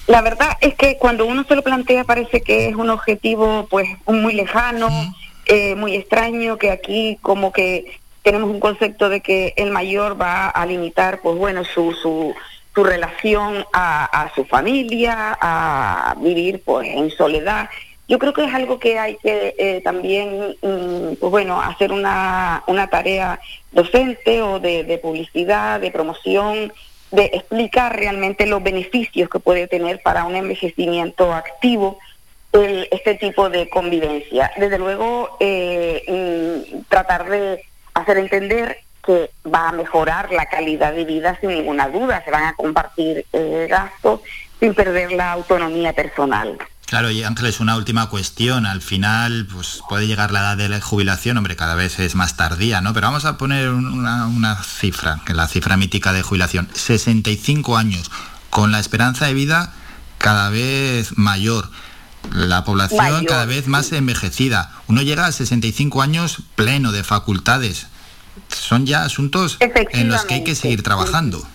La 0.06 0.22
verdad 0.22 0.56
es 0.60 0.74
que 0.74 0.98
cuando 0.98 1.26
uno 1.26 1.44
se 1.44 1.54
lo 1.54 1.62
plantea 1.62 2.04
parece 2.04 2.42
que 2.42 2.68
es 2.68 2.74
un 2.74 2.90
objetivo 2.90 3.66
pues 3.70 3.88
muy 4.06 4.34
lejano, 4.34 4.88
eh, 5.46 5.74
muy 5.74 5.94
extraño, 5.94 6.58
que 6.58 6.70
aquí 6.70 7.18
como 7.22 7.52
que 7.52 7.98
tenemos 8.22 8.50
un 8.50 8.60
concepto 8.60 9.08
de 9.08 9.20
que 9.20 9.54
el 9.56 9.70
mayor 9.70 10.20
va 10.20 10.48
a 10.48 10.66
limitar 10.66 11.20
pues 11.22 11.36
bueno 11.36 11.64
su, 11.64 11.92
su, 11.92 12.34
su 12.74 12.84
relación 12.84 13.64
a, 13.72 14.04
a 14.04 14.34
su 14.34 14.44
familia, 14.44 15.36
a 15.40 16.14
vivir 16.18 16.62
pues 16.64 16.88
en 16.88 17.10
soledad 17.10 17.68
yo 18.06 18.18
creo 18.18 18.32
que 18.32 18.44
es 18.44 18.54
algo 18.54 18.78
que 18.78 18.98
hay 18.98 19.16
que 19.16 19.54
eh, 19.58 19.80
también, 19.82 20.56
mm, 20.62 21.16
pues 21.20 21.30
bueno, 21.30 21.60
hacer 21.60 21.92
una, 21.92 22.62
una 22.66 22.88
tarea 22.88 23.40
docente 23.72 24.42
o 24.42 24.60
de, 24.60 24.98
publicidad, 25.02 25.80
de 25.80 25.90
promoción, 25.90 26.72
de 27.10 27.24
explicar 27.32 27.96
realmente 27.96 28.46
los 28.46 28.62
beneficios 28.62 29.30
que 29.30 29.38
puede 29.38 29.68
tener 29.68 30.02
para 30.02 30.24
un 30.24 30.36
envejecimiento 30.36 31.32
activo 31.32 31.98
este 32.52 33.16
tipo 33.16 33.50
de 33.50 33.68
convivencia. 33.68 34.52
Desde 34.56 34.78
luego, 34.78 35.36
eh, 35.40 36.04
mm, 36.06 36.82
tratar 36.88 37.28
de 37.28 37.64
hacer 37.94 38.18
entender 38.18 38.78
que 39.04 39.30
va 39.46 39.68
a 39.68 39.72
mejorar 39.72 40.32
la 40.32 40.46
calidad 40.46 40.92
de 40.92 41.04
vida 41.04 41.36
sin 41.40 41.50
ninguna 41.50 41.88
duda, 41.88 42.22
se 42.24 42.30
van 42.30 42.44
a 42.44 42.54
compartir 42.54 43.26
eh, 43.32 43.66
gastos 43.68 44.20
sin 44.60 44.74
perder 44.74 45.12
la 45.12 45.32
autonomía 45.32 45.92
personal. 45.92 46.58
Claro, 46.86 47.10
y 47.10 47.22
Ángeles, 47.22 47.60
una 47.60 47.76
última 47.76 48.08
cuestión. 48.08 48.66
Al 48.66 48.82
final, 48.82 49.46
pues 49.50 49.80
puede 49.88 50.06
llegar 50.06 50.32
la 50.32 50.40
edad 50.40 50.56
de 50.56 50.68
la 50.68 50.80
jubilación, 50.80 51.36
hombre, 51.36 51.56
cada 51.56 51.74
vez 51.74 51.98
es 51.98 52.14
más 52.14 52.36
tardía, 52.36 52.80
¿no? 52.80 52.92
Pero 52.92 53.06
vamos 53.06 53.24
a 53.24 53.38
poner 53.38 53.70
una, 53.70 54.62
cifra, 54.62 55.20
que 55.24 55.32
es 55.32 55.36
la 55.36 55.48
cifra 55.48 55.76
mítica 55.76 56.12
de 56.12 56.22
jubilación. 56.22 56.68
65 56.72 57.76
años, 57.76 58.10
con 58.50 58.70
la 58.70 58.80
esperanza 58.80 59.26
de 59.26 59.34
vida 59.34 59.72
cada 60.18 60.50
vez 60.50 61.16
mayor. 61.16 61.70
La 62.32 62.64
población 62.64 63.26
cada 63.26 63.44
vez 63.44 63.66
más 63.66 63.92
envejecida. 63.92 64.72
Uno 64.86 65.02
llega 65.02 65.26
a 65.26 65.32
65 65.32 66.00
años 66.00 66.38
pleno 66.54 66.90
de 66.90 67.04
facultades. 67.04 67.86
Son 68.48 68.86
ya 68.86 69.04
asuntos 69.04 69.58
en 69.60 70.08
los 70.08 70.24
que 70.24 70.34
hay 70.34 70.44
que 70.44 70.54
seguir 70.54 70.82
trabajando. 70.82 71.46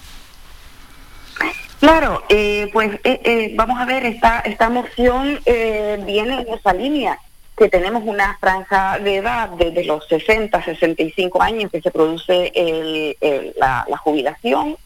Claro, 1.80 2.23
eh, 2.27 2.69
pues 2.73 2.95
eh, 3.05 3.21
eh, 3.23 3.53
vamos 3.55 3.80
a 3.80 3.86
ver, 3.86 4.05
esta, 4.05 4.41
esta 4.41 4.69
moción 4.69 5.39
viene 5.45 6.41
en 6.41 6.53
esa 6.53 6.73
línea, 6.73 7.17
que 7.57 7.69
tenemos 7.69 8.03
una 8.05 8.38
franja 8.39 8.99
de 8.99 9.17
edad 9.17 9.49
desde 9.51 9.86
los 9.86 10.05
60, 10.07 10.61
65 10.61 11.41
años 11.41 11.71
que 11.71 11.82
se 11.82 11.91
produce 11.91 13.15
la, 13.57 13.86
jubilación 14.03 14.77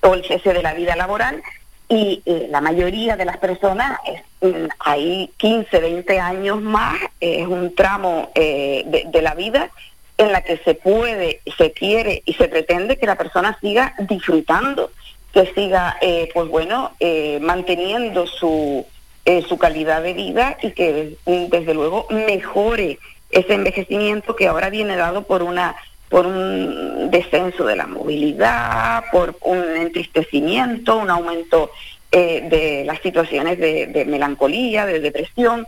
o 0.00 0.14
el 0.14 0.24
cese 0.24 0.52
de 0.52 0.62
la 0.62 0.74
vida 0.74 0.96
laboral 0.96 1.42
y 1.88 2.22
la 2.48 2.60
mayoría 2.60 3.16
de 3.16 3.24
las 3.24 3.36
personas, 3.36 4.00
mm, 4.40 4.66
hay 4.80 5.30
15, 5.36 5.78
20 5.78 6.18
años 6.18 6.60
más, 6.60 6.96
es 7.20 7.46
un 7.46 7.74
tramo 7.74 8.30
de 8.34 9.20
la 9.22 9.34
vida 9.34 9.70
en 10.18 10.32
la 10.32 10.42
que 10.42 10.56
se 10.58 10.74
puede, 10.74 11.40
se 11.56 11.72
quiere 11.72 12.22
y 12.24 12.34
se 12.34 12.48
pretende 12.48 12.98
que 12.98 13.06
la 13.06 13.16
persona 13.16 13.56
siga 13.60 13.94
disfrutando 14.00 14.90
que 15.32 15.52
siga, 15.54 15.96
eh, 16.00 16.28
pues 16.32 16.48
bueno, 16.48 16.92
eh, 17.00 17.38
manteniendo 17.40 18.26
su, 18.26 18.86
eh, 19.24 19.42
su 19.48 19.58
calidad 19.58 20.02
de 20.02 20.12
vida 20.12 20.58
y 20.62 20.72
que 20.72 21.16
desde 21.26 21.74
luego 21.74 22.06
mejore 22.10 22.98
ese 23.30 23.54
envejecimiento 23.54 24.36
que 24.36 24.46
ahora 24.46 24.68
viene 24.68 24.96
dado 24.96 25.22
por 25.22 25.42
una 25.42 25.74
por 26.10 26.26
un 26.26 27.10
descenso 27.10 27.64
de 27.64 27.74
la 27.74 27.86
movilidad, 27.86 29.04
por 29.10 29.34
un 29.40 29.64
entristecimiento, 29.76 30.98
un 30.98 31.08
aumento 31.08 31.70
de 32.10 32.82
las 32.84 33.00
situaciones 33.00 33.58
de, 33.58 34.04
melancolía, 34.06 34.84
de 34.84 35.00
depresión. 35.00 35.66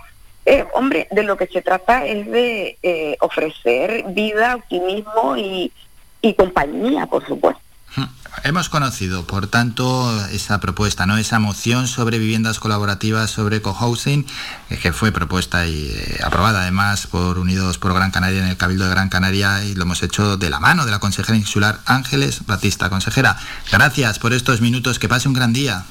hombre, 0.74 1.08
de 1.10 1.22
lo 1.22 1.38
que 1.38 1.46
se 1.46 1.62
trata 1.62 2.04
es 2.04 2.30
de 2.30 3.16
ofrecer 3.20 4.04
vida, 4.08 4.56
optimismo 4.56 5.34
y, 5.38 5.72
y 6.20 6.34
compañía, 6.34 7.06
por 7.06 7.26
supuesto. 7.26 7.63
Hemos 8.42 8.68
conocido, 8.68 9.26
por 9.26 9.46
tanto, 9.46 10.26
esa 10.26 10.60
propuesta, 10.60 11.06
¿no? 11.06 11.16
Esa 11.16 11.38
moción 11.38 11.86
sobre 11.86 12.18
viviendas 12.18 12.58
colaborativas 12.58 13.30
sobre 13.30 13.62
cohousing, 13.62 14.26
eh, 14.70 14.76
que 14.76 14.92
fue 14.92 15.12
propuesta 15.12 15.66
y 15.66 15.86
eh, 15.86 16.20
aprobada 16.22 16.62
además 16.62 17.06
por 17.06 17.38
Unidos 17.38 17.78
por 17.78 17.94
Gran 17.94 18.10
Canaria 18.10 18.40
en 18.40 18.48
el 18.48 18.56
Cabildo 18.56 18.84
de 18.84 18.90
Gran 18.90 19.08
Canaria 19.08 19.64
y 19.64 19.74
lo 19.74 19.82
hemos 19.82 20.02
hecho 20.02 20.36
de 20.36 20.50
la 20.50 20.60
mano 20.60 20.84
de 20.84 20.90
la 20.90 20.98
consejera 20.98 21.38
insular 21.38 21.80
Ángeles 21.86 22.44
Batista. 22.46 22.90
Consejera, 22.90 23.38
gracias 23.70 24.18
por 24.18 24.32
estos 24.32 24.60
minutos, 24.60 24.98
que 24.98 25.08
pase 25.08 25.28
un 25.28 25.34
gran 25.34 25.52
día. 25.52 25.84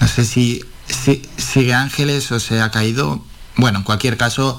No 0.00 0.08
sé 0.08 0.24
si, 0.24 0.64
si 0.86 1.22
sigue 1.36 1.72
Ángeles 1.72 2.30
o 2.32 2.40
se 2.40 2.60
ha 2.60 2.70
caído. 2.70 3.24
Bueno, 3.56 3.78
en 3.78 3.84
cualquier 3.84 4.16
caso, 4.16 4.58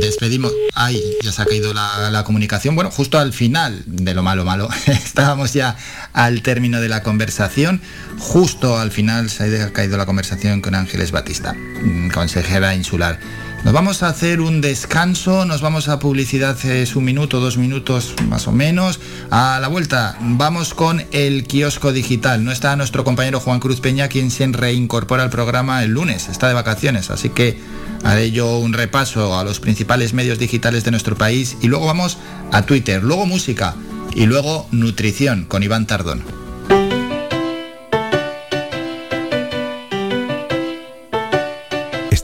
despedimos. 0.00 0.52
Ay, 0.74 1.02
ya 1.22 1.32
se 1.32 1.42
ha 1.42 1.46
caído 1.46 1.74
la, 1.74 2.22
comunicación. 2.24 2.76
Bueno, 2.76 2.90
justo 2.90 3.18
al 3.18 3.32
final 3.32 3.82
de 3.86 4.14
lo 4.14 4.22
malo, 4.22 4.44
malo. 4.44 4.68
Estábamos 4.86 5.52
ya 5.52 5.76
al 6.12 6.42
término 6.42 6.80
de 6.80 6.88
la 6.88 7.02
conversación. 7.02 7.80
Justo 8.18 8.78
al 8.78 8.92
final 8.92 9.30
se 9.30 9.62
ha 9.62 9.72
caído 9.72 9.96
la 9.96 10.06
conversación 10.06 10.60
con 10.60 10.74
Ángeles 10.74 11.10
Batista, 11.10 11.54
mm, 11.54 12.10
consejera 12.10 12.74
insular. 12.74 13.18
Nos 13.66 13.72
vamos 13.72 14.04
a 14.04 14.08
hacer 14.10 14.40
un 14.40 14.60
descanso, 14.60 15.44
nos 15.44 15.60
vamos 15.60 15.88
a 15.88 15.98
publicidad, 15.98 16.56
es 16.64 16.94
un 16.94 17.02
minuto, 17.02 17.40
dos 17.40 17.58
minutos 17.58 18.14
más 18.28 18.46
o 18.46 18.52
menos. 18.52 19.00
A 19.28 19.58
la 19.60 19.66
vuelta 19.66 20.16
vamos 20.20 20.72
con 20.72 21.04
el 21.10 21.48
kiosco 21.48 21.92
digital. 21.92 22.44
No 22.44 22.52
está 22.52 22.76
nuestro 22.76 23.02
compañero 23.02 23.40
Juan 23.40 23.58
Cruz 23.58 23.80
Peña, 23.80 24.06
quien 24.06 24.30
se 24.30 24.46
reincorpora 24.46 25.24
al 25.24 25.30
programa 25.30 25.82
el 25.82 25.90
lunes, 25.90 26.28
está 26.28 26.46
de 26.46 26.54
vacaciones, 26.54 27.10
así 27.10 27.30
que 27.30 27.58
haré 28.04 28.30
yo 28.30 28.56
un 28.56 28.72
repaso 28.72 29.36
a 29.36 29.42
los 29.42 29.58
principales 29.58 30.14
medios 30.14 30.38
digitales 30.38 30.84
de 30.84 30.92
nuestro 30.92 31.16
país 31.16 31.56
y 31.60 31.66
luego 31.66 31.86
vamos 31.86 32.18
a 32.52 32.62
Twitter, 32.62 33.02
luego 33.02 33.26
música 33.26 33.74
y 34.14 34.26
luego 34.26 34.68
nutrición 34.70 35.44
con 35.44 35.64
Iván 35.64 35.88
Tardón. 35.88 36.45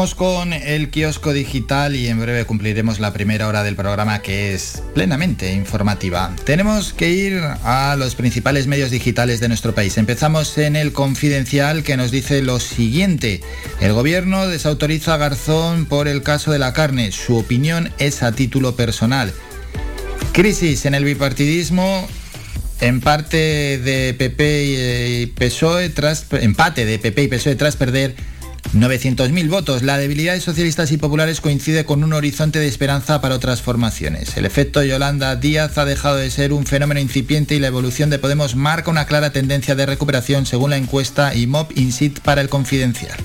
Vamos 0.00 0.14
con 0.14 0.54
el 0.54 0.88
kiosco 0.88 1.34
digital 1.34 1.94
y 1.94 2.08
en 2.08 2.18
breve 2.18 2.46
cumpliremos 2.46 3.00
la 3.00 3.12
primera 3.12 3.46
hora 3.46 3.62
del 3.62 3.76
programa 3.76 4.22
que 4.22 4.54
es 4.54 4.82
plenamente 4.94 5.52
informativa. 5.52 6.34
Tenemos 6.44 6.94
que 6.94 7.10
ir 7.10 7.34
a 7.64 7.96
los 7.98 8.14
principales 8.14 8.66
medios 8.66 8.90
digitales 8.90 9.40
de 9.40 9.48
nuestro 9.48 9.74
país. 9.74 9.98
Empezamos 9.98 10.56
en 10.56 10.74
el 10.74 10.94
confidencial 10.94 11.82
que 11.82 11.98
nos 11.98 12.10
dice 12.10 12.40
lo 12.40 12.60
siguiente. 12.60 13.42
El 13.82 13.92
gobierno 13.92 14.48
desautoriza 14.48 15.12
a 15.12 15.18
Garzón 15.18 15.84
por 15.84 16.08
el 16.08 16.22
caso 16.22 16.50
de 16.50 16.60
la 16.60 16.72
carne. 16.72 17.12
Su 17.12 17.36
opinión 17.36 17.92
es 17.98 18.22
a 18.22 18.32
título 18.32 18.76
personal. 18.76 19.34
Crisis 20.32 20.86
en 20.86 20.94
el 20.94 21.04
bipartidismo 21.04 22.08
en 22.80 23.02
parte 23.02 23.36
de 23.76 24.14
PP 24.14 24.64
y 24.64 25.26
PSOE 25.26 25.90
tras 25.90 26.24
empate 26.32 26.86
de 26.86 26.98
PP 26.98 27.24
y 27.24 27.28
PSOE 27.28 27.54
tras 27.56 27.76
perder 27.76 28.14
900.000 28.74 29.48
votos. 29.48 29.82
La 29.82 29.98
debilidad 29.98 30.34
de 30.34 30.40
socialistas 30.40 30.92
y 30.92 30.96
populares 30.96 31.40
coincide 31.40 31.84
con 31.84 32.04
un 32.04 32.12
horizonte 32.12 32.58
de 32.58 32.68
esperanza 32.68 33.20
para 33.20 33.34
otras 33.34 33.62
formaciones. 33.62 34.36
El 34.36 34.46
efecto 34.46 34.82
Yolanda 34.82 35.36
Díaz 35.36 35.78
ha 35.78 35.84
dejado 35.84 36.16
de 36.16 36.30
ser 36.30 36.52
un 36.52 36.66
fenómeno 36.66 37.00
incipiente 37.00 37.54
y 37.54 37.58
la 37.58 37.68
evolución 37.68 38.10
de 38.10 38.18
Podemos 38.18 38.56
marca 38.56 38.90
una 38.90 39.06
clara 39.06 39.32
tendencia 39.32 39.74
de 39.74 39.86
recuperación 39.86 40.46
según 40.46 40.70
la 40.70 40.76
encuesta 40.76 41.34
IMOP 41.34 41.76
INSIT 41.76 42.20
para 42.20 42.40
el 42.40 42.48
Confidencial. 42.48 43.16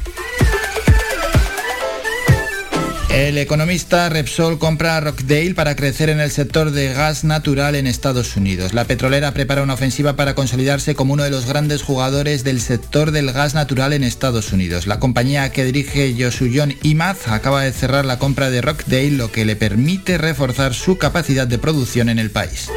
El 3.15 3.37
economista 3.37 4.09
Repsol 4.09 4.59
compra 4.59 4.99
Rockdale 4.99 5.53
para 5.53 5.77
crecer 5.77 6.09
en 6.09 6.19
el 6.19 6.31
sector 6.31 6.71
de 6.71 6.93
gas 6.93 7.23
natural 7.23 7.75
en 7.75 7.87
Estados 7.87 8.35
Unidos. 8.35 8.73
La 8.73 8.83
petrolera 8.83 9.31
prepara 9.33 9.63
una 9.63 9.75
ofensiva 9.75 10.17
para 10.17 10.35
consolidarse 10.35 10.95
como 10.95 11.13
uno 11.13 11.23
de 11.23 11.29
los 11.29 11.45
grandes 11.45 11.81
jugadores 11.81 12.43
del 12.43 12.59
sector 12.59 13.11
del 13.11 13.31
gas 13.31 13.53
natural 13.53 13.93
en 13.93 14.03
Estados 14.03 14.51
Unidos. 14.51 14.85
La 14.85 14.99
compañía 14.99 15.49
que 15.53 15.63
dirige 15.63 16.13
Yosuyon 16.13 16.75
Imaz 16.83 17.29
acaba 17.29 17.63
de 17.63 17.71
cerrar 17.71 18.03
la 18.03 18.19
compra 18.19 18.49
de 18.49 18.61
Rockdale, 18.61 19.11
lo 19.11 19.31
que 19.31 19.45
le 19.45 19.55
permite 19.55 20.17
reforzar 20.17 20.73
su 20.73 20.97
capacidad 20.97 21.47
de 21.47 21.57
producción 21.57 22.09
en 22.09 22.19
el 22.19 22.31
país. 22.31 22.69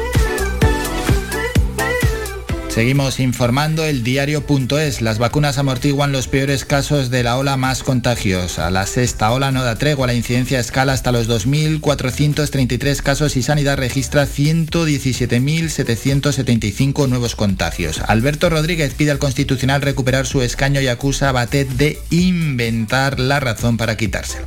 Seguimos 2.69 3.19
informando 3.19 3.83
el 3.83 4.03
diario.es. 4.03 5.01
Las 5.01 5.17
vacunas 5.17 5.57
amortiguan 5.57 6.11
los 6.11 6.27
peores 6.27 6.65
casos 6.65 7.09
de 7.09 7.23
la 7.23 7.35
ola 7.35 7.57
más 7.57 7.81
contagiosa. 7.81 8.69
La 8.69 8.85
sexta 8.85 9.31
ola 9.31 9.51
no 9.51 9.63
da 9.63 9.73
tregua. 9.75 10.05
La 10.05 10.13
incidencia 10.13 10.59
escala 10.59 10.93
hasta 10.93 11.11
los 11.11 11.27
2.433 11.27 13.01
casos 13.01 13.37
y 13.37 13.43
Sanidad 13.43 13.77
registra 13.77 14.27
117.775 14.27 17.09
nuevos 17.09 17.35
contagios. 17.35 18.01
Alberto 18.07 18.51
Rodríguez 18.51 18.93
pide 18.93 19.09
al 19.11 19.19
Constitucional 19.19 19.81
recuperar 19.81 20.27
su 20.27 20.43
escaño 20.43 20.79
y 20.79 20.87
acusa 20.87 21.29
a 21.29 21.33
Batet 21.33 21.69
de 21.69 21.99
inventar 22.11 23.19
la 23.19 23.39
razón 23.39 23.77
para 23.77 23.97
quitárselo. 23.97 24.45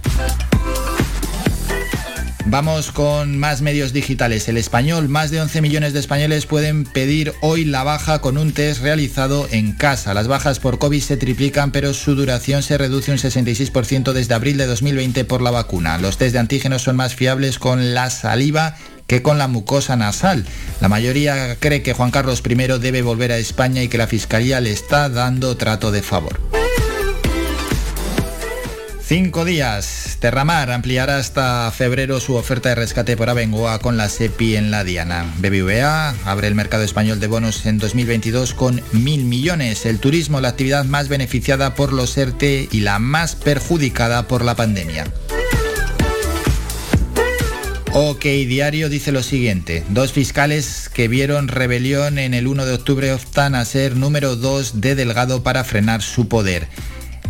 Vamos 2.46 2.90
con 2.90 3.38
más 3.38 3.62
medios 3.62 3.92
digitales. 3.92 4.48
El 4.48 4.56
español, 4.56 5.08
más 5.08 5.30
de 5.30 5.40
11 5.40 5.62
millones 5.62 5.92
de 5.92 6.00
españoles 6.00 6.46
pueden 6.46 6.84
pedir 6.84 7.32
hoy 7.40 7.64
la 7.64 7.84
baja 7.84 8.20
con 8.20 8.36
un 8.36 8.52
test 8.52 8.82
realizado 8.82 9.46
en 9.52 9.72
casa. 9.72 10.12
Las 10.12 10.28
bajas 10.28 10.58
por 10.58 10.78
COVID 10.78 11.00
se 11.00 11.16
triplican, 11.16 11.70
pero 11.70 11.94
su 11.94 12.14
duración 12.14 12.62
se 12.62 12.78
reduce 12.78 13.12
un 13.12 13.18
66% 13.18 14.12
desde 14.12 14.34
abril 14.34 14.58
de 14.58 14.66
2020 14.66 15.24
por 15.24 15.40
la 15.40 15.52
vacuna. 15.52 15.98
Los 15.98 16.18
test 16.18 16.32
de 16.32 16.40
antígenos 16.40 16.82
son 16.82 16.96
más 16.96 17.14
fiables 17.14 17.58
con 17.58 17.94
la 17.94 18.10
saliva 18.10 18.76
que 19.06 19.22
con 19.22 19.38
la 19.38 19.46
mucosa 19.46 19.94
nasal. 19.96 20.44
La 20.80 20.88
mayoría 20.88 21.56
cree 21.60 21.82
que 21.82 21.94
Juan 21.94 22.10
Carlos 22.10 22.42
I 22.44 22.54
debe 22.80 23.02
volver 23.02 23.30
a 23.30 23.38
España 23.38 23.82
y 23.82 23.88
que 23.88 23.98
la 23.98 24.06
Fiscalía 24.06 24.60
le 24.60 24.72
está 24.72 25.08
dando 25.08 25.56
trato 25.56 25.92
de 25.92 26.02
favor. 26.02 26.40
Cinco 29.14 29.44
días. 29.44 30.16
Terramar 30.20 30.70
ampliará 30.70 31.18
hasta 31.18 31.70
febrero 31.70 32.18
su 32.18 32.34
oferta 32.34 32.70
de 32.70 32.76
rescate 32.76 33.14
por 33.14 33.28
Abengoa 33.28 33.78
con 33.78 33.98
la 33.98 34.08
SEPI 34.08 34.56
en 34.56 34.70
la 34.70 34.84
Diana. 34.84 35.30
BBVA 35.36 36.14
abre 36.24 36.48
el 36.48 36.54
mercado 36.54 36.82
español 36.82 37.20
de 37.20 37.26
bonos 37.26 37.66
en 37.66 37.76
2022 37.76 38.54
con 38.54 38.80
mil 38.92 39.26
millones. 39.26 39.84
El 39.84 39.98
turismo, 39.98 40.40
la 40.40 40.48
actividad 40.48 40.86
más 40.86 41.10
beneficiada 41.10 41.74
por 41.74 41.92
los 41.92 42.16
ERTE 42.16 42.70
y 42.72 42.80
la 42.80 42.98
más 42.98 43.36
perjudicada 43.36 44.26
por 44.28 44.42
la 44.42 44.56
pandemia. 44.56 45.04
OK 47.92 48.22
Diario 48.22 48.88
dice 48.88 49.12
lo 49.12 49.22
siguiente. 49.22 49.84
Dos 49.90 50.12
fiscales 50.12 50.88
que 50.88 51.08
vieron 51.08 51.48
rebelión 51.48 52.18
en 52.18 52.32
el 52.32 52.46
1 52.46 52.64
de 52.64 52.72
octubre 52.72 53.12
optan 53.12 53.56
a 53.56 53.66
ser 53.66 53.94
número 53.94 54.36
2 54.36 54.80
de 54.80 54.94
Delgado 54.94 55.42
para 55.42 55.64
frenar 55.64 56.00
su 56.00 56.28
poder. 56.28 56.66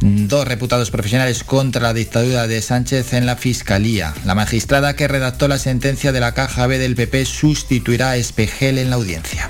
Dos 0.05 0.48
reputados 0.48 0.90
profesionales 0.90 1.44
contra 1.44 1.80
la 1.80 1.94
dictadura 1.94 2.48
de 2.48 2.61
Sánchez 2.61 3.12
en 3.12 3.24
la 3.24 3.36
Fiscalía. 3.36 4.12
La 4.24 4.34
magistrada 4.34 4.96
que 4.96 5.07
redactó 5.07 5.46
la 5.46 5.59
sentencia 5.59 6.11
de 6.11 6.18
la 6.18 6.34
Caja 6.34 6.66
B 6.66 6.78
del 6.78 6.96
PP 6.96 7.24
sustituirá 7.24 8.11
a 8.11 8.16
Espejel 8.16 8.78
en 8.78 8.90
la 8.90 8.96
audiencia. 8.96 9.48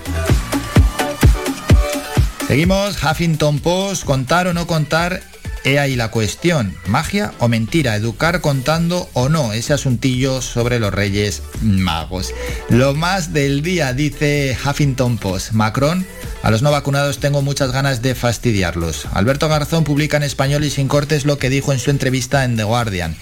Seguimos, 2.47 3.03
Huffington 3.03 3.61
Post, 3.61 4.05
contar 4.05 4.47
o 4.47 4.53
no 4.53 4.67
contar 4.67 5.23
He 5.65 5.79
ahí 5.79 5.95
la 5.95 6.11
cuestión, 6.11 6.75
magia 6.87 7.33
o 7.39 7.47
mentira, 7.47 7.95
educar 7.95 8.41
contando 8.41 9.09
o 9.13 9.29
no, 9.29 9.53
ese 9.53 9.73
asuntillo 9.73 10.43
sobre 10.43 10.81
los 10.81 10.93
Reyes 10.93 11.43
Magos. 11.61 12.35
Lo 12.69 12.95
más 12.95 13.33
del 13.33 13.63
día, 13.63 13.93
dice 13.93 14.57
Huffington 14.65 15.19
Post. 15.19 15.53
Macron, 15.53 16.05
a 16.43 16.51
los 16.51 16.63
no 16.63 16.73
vacunados 16.73 17.19
tengo 17.19 17.43
muchas 17.43 17.71
ganas 17.71 18.03
de 18.03 18.17
fastidiarlos. 18.17 19.07
Alberto 19.13 19.49
Garzón 19.49 19.85
publica 19.85 20.17
en 20.17 20.25
español 20.25 20.65
y 20.65 20.71
sin 20.71 20.89
cortes 20.89 21.25
lo 21.25 21.39
que 21.39 21.49
dijo 21.49 21.73
en 21.73 21.79
su 21.79 21.91
entrevista 21.91 22.45
en 22.45 22.57
The 22.57 22.65
Guardian. 22.65 23.15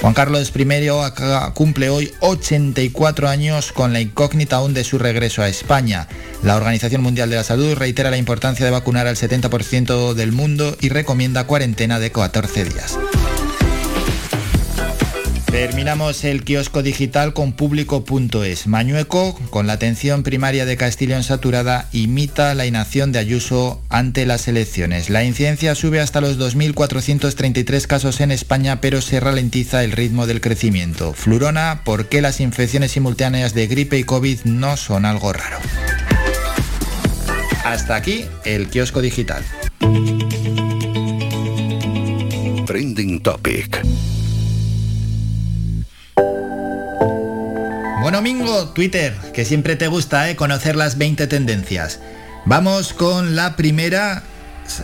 Juan 0.00 0.14
Carlos 0.14 0.50
I 0.56 1.52
cumple 1.52 1.90
hoy 1.90 2.10
84 2.20 3.28
años 3.28 3.70
con 3.72 3.92
la 3.92 4.00
incógnita 4.00 4.56
aún 4.56 4.72
de 4.72 4.82
su 4.82 4.98
regreso 4.98 5.42
a 5.42 5.48
España. 5.48 6.08
La 6.42 6.56
Organización 6.56 7.02
Mundial 7.02 7.28
de 7.28 7.36
la 7.36 7.44
Salud 7.44 7.74
reitera 7.74 8.10
la 8.10 8.16
importancia 8.16 8.64
de 8.64 8.72
vacunar 8.72 9.06
al 9.06 9.16
70% 9.16 10.14
del 10.14 10.32
mundo 10.32 10.74
y 10.80 10.88
recomienda 10.88 11.46
cuarentena 11.46 11.98
de 11.98 12.10
14 12.10 12.64
días. 12.64 12.98
Terminamos 15.50 16.22
el 16.22 16.44
kiosco 16.44 16.84
digital 16.84 17.32
con 17.32 17.52
público.es. 17.52 18.68
Mañueco, 18.68 19.34
con 19.50 19.66
la 19.66 19.72
atención 19.72 20.22
primaria 20.22 20.64
de 20.64 20.76
Castellón 20.76 21.24
saturada, 21.24 21.88
imita 21.92 22.54
la 22.54 22.66
inacción 22.66 23.10
de 23.10 23.18
Ayuso 23.18 23.82
ante 23.88 24.26
las 24.26 24.46
elecciones. 24.46 25.10
La 25.10 25.24
incidencia 25.24 25.74
sube 25.74 25.98
hasta 26.00 26.20
los 26.20 26.38
2.433 26.38 27.86
casos 27.88 28.20
en 28.20 28.30
España, 28.30 28.80
pero 28.80 29.00
se 29.00 29.18
ralentiza 29.18 29.82
el 29.82 29.90
ritmo 29.90 30.28
del 30.28 30.40
crecimiento. 30.40 31.14
Flurona, 31.14 31.82
¿por 31.84 32.08
qué 32.08 32.22
las 32.22 32.40
infecciones 32.40 32.92
simultáneas 32.92 33.52
de 33.52 33.66
gripe 33.66 33.98
y 33.98 34.04
COVID 34.04 34.44
no 34.44 34.76
son 34.76 35.04
algo 35.04 35.32
raro? 35.32 35.58
Hasta 37.64 37.96
aquí 37.96 38.24
el 38.44 38.68
kiosco 38.68 39.02
digital. 39.02 39.44
Trending 42.66 43.20
Topic. 43.20 43.82
Buen 48.10 48.24
domingo, 48.24 48.70
Twitter, 48.70 49.14
que 49.32 49.44
siempre 49.44 49.76
te 49.76 49.86
gusta 49.86 50.28
¿eh? 50.28 50.34
conocer 50.34 50.74
las 50.74 50.98
20 50.98 51.28
tendencias. 51.28 52.00
Vamos 52.44 52.92
con 52.92 53.36
la 53.36 53.54
primera. 53.54 54.24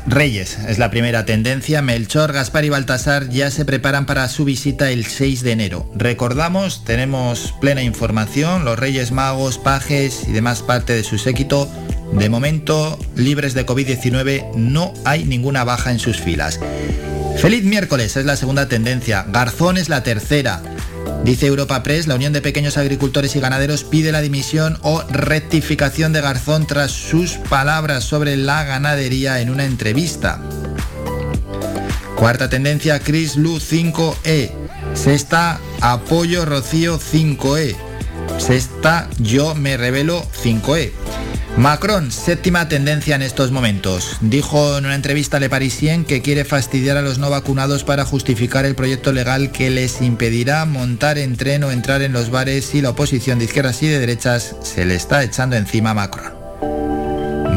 Reyes 0.07 0.57
es 0.69 0.79
la 0.79 0.93
primera 0.93 1.25
tendencia. 1.27 1.83
Melchor, 1.83 2.33
Gaspar 2.33 2.65
y 2.67 2.69
Baltasar 2.69 3.29
ya 3.29 3.51
se 3.51 3.65
preparan 3.65 4.07
para 4.07 4.29
su 4.29 4.45
visita 4.45 4.93
el 4.93 5.05
6 5.07 5.43
de 5.43 5.51
enero. 5.51 5.91
Recordamos, 5.97 6.85
tenemos 6.85 7.53
plena 7.61 7.83
información, 7.83 8.65
los 8.65 8.79
Reyes 8.79 9.11
Magos, 9.11 9.59
pajes 9.59 10.29
y 10.29 10.31
demás 10.31 10.63
parte 10.63 10.93
de 10.93 11.03
su 11.03 11.19
séquito. 11.19 11.69
De 12.13 12.29
momento, 12.29 12.97
libres 13.17 13.55
de 13.55 13.67
COVID-19, 13.67 14.55
no 14.55 14.95
hay 15.05 15.25
ninguna 15.25 15.65
baja 15.65 15.91
en 15.91 15.99
sus 15.99 16.21
filas. 16.21 16.61
Feliz 17.39 17.65
miércoles 17.65 18.17
es 18.17 18.25
la 18.25 18.37
segunda 18.37 18.69
tendencia. 18.69 19.27
Garzón 19.29 19.79
es 19.79 19.89
la 19.89 20.05
tercera. 20.05 20.63
Dice 21.27 21.47
Europa 21.47 21.83
Press, 21.83 22.07
la 22.07 22.15
Unión 22.15 22.33
de 22.33 22.41
Pequeños 22.41 22.77
Agricultores 22.77 23.35
y 23.35 23.41
Ganaderos 23.41 23.83
pide 23.83 24.13
la 24.13 24.21
dimisión 24.21 24.79
o 24.83 25.03
rectificación 25.11 26.13
de 26.13 26.21
Garzón 26.21 26.69
tras 26.69 26.93
sus 26.93 27.33
palabras 27.33 28.05
sobre 28.05 28.37
la 28.37 28.63
ganadería 28.63 29.41
en 29.41 29.51
una 29.51 29.65
entrevista. 29.65 30.41
Cuarta 32.15 32.49
tendencia, 32.49 33.01
Chris 33.01 33.35
Lu 33.35 33.59
5E. 33.59 34.53
Sexta, 34.95 35.59
apoyo 35.81 36.45
Rocío 36.45 37.01
5E. 37.01 37.75
Sexta, 38.39 39.09
yo 39.19 39.57
me 39.57 39.77
revelo 39.77 40.25
5E. 40.45 40.93
Macron, 41.57 42.13
séptima 42.13 42.69
tendencia 42.69 43.17
en 43.17 43.23
estos 43.23 43.51
momentos. 43.51 44.19
Dijo 44.21 44.77
en 44.77 44.85
una 44.85 44.95
entrevista 44.95 45.39
a 45.39 45.41
Le 45.41 45.49
Parisien 45.49 46.05
que 46.05 46.21
quiere 46.21 46.45
fastidiar 46.45 46.99
a 46.99 47.03
los 47.03 47.19
no 47.19 47.31
vacunados 47.31 47.83
para 47.83 48.05
justificar 48.05 48.67
el 48.67 48.75
proyecto 48.75 49.11
legal 49.11 49.53
que 49.53 49.71
les 49.71 50.03
impedirá 50.03 50.67
montar 50.67 51.17
en 51.17 51.37
tren 51.37 51.65
o 51.65 51.71
entrar 51.71 52.03
en 52.03 52.13
los 52.13 52.31
bares 52.31 52.67
si 52.67 52.83
la 52.83 52.91
oposición 52.91 53.39
de 53.39 53.47
izquierdas 53.47 53.83
y 53.83 53.89
de 53.89 53.99
derechas 53.99 54.55
se 54.63 54.85
le 54.85 54.97
está 54.97 55.25
echando 55.25 55.57
encima 55.57 55.91
a 55.91 55.95
Macron. 55.95 56.37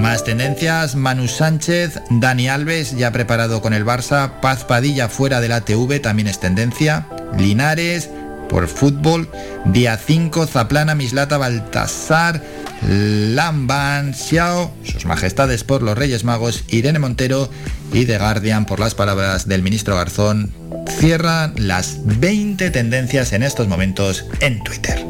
Más 0.01 0.23
tendencias, 0.23 0.95
Manu 0.95 1.27
Sánchez, 1.27 1.99
Dani 2.09 2.47
Alves 2.47 2.95
ya 2.95 3.11
preparado 3.11 3.61
con 3.61 3.73
el 3.73 3.85
Barça, 3.85 4.39
Paz 4.39 4.63
Padilla 4.63 5.09
fuera 5.09 5.41
de 5.41 5.49
la 5.49 5.61
TV 5.61 5.99
también 5.99 6.29
es 6.29 6.39
tendencia, 6.39 7.05
Linares 7.37 8.09
por 8.49 8.67
fútbol, 8.67 9.29
día 9.65 9.97
5, 9.97 10.47
Zaplana, 10.47 10.95
Mislata, 10.95 11.37
Baltasar, 11.37 12.43
Lamban, 12.81 14.13
Xiao, 14.13 14.71
sus 14.83 15.05
majestades 15.05 15.63
por 15.63 15.81
los 15.81 15.97
Reyes 15.97 16.23
Magos, 16.23 16.63
Irene 16.67 16.99
Montero 16.99 17.49
y 17.93 18.05
The 18.05 18.17
Guardian 18.17 18.65
por 18.65 18.79
las 18.79 18.95
palabras 18.95 19.47
del 19.47 19.63
ministro 19.63 19.95
Garzón, 19.95 20.51
cierran 20.87 21.53
las 21.55 21.99
20 22.19 22.69
tendencias 22.71 23.33
en 23.33 23.43
estos 23.43 23.67
momentos 23.67 24.25
en 24.41 24.63
Twitter. 24.63 25.05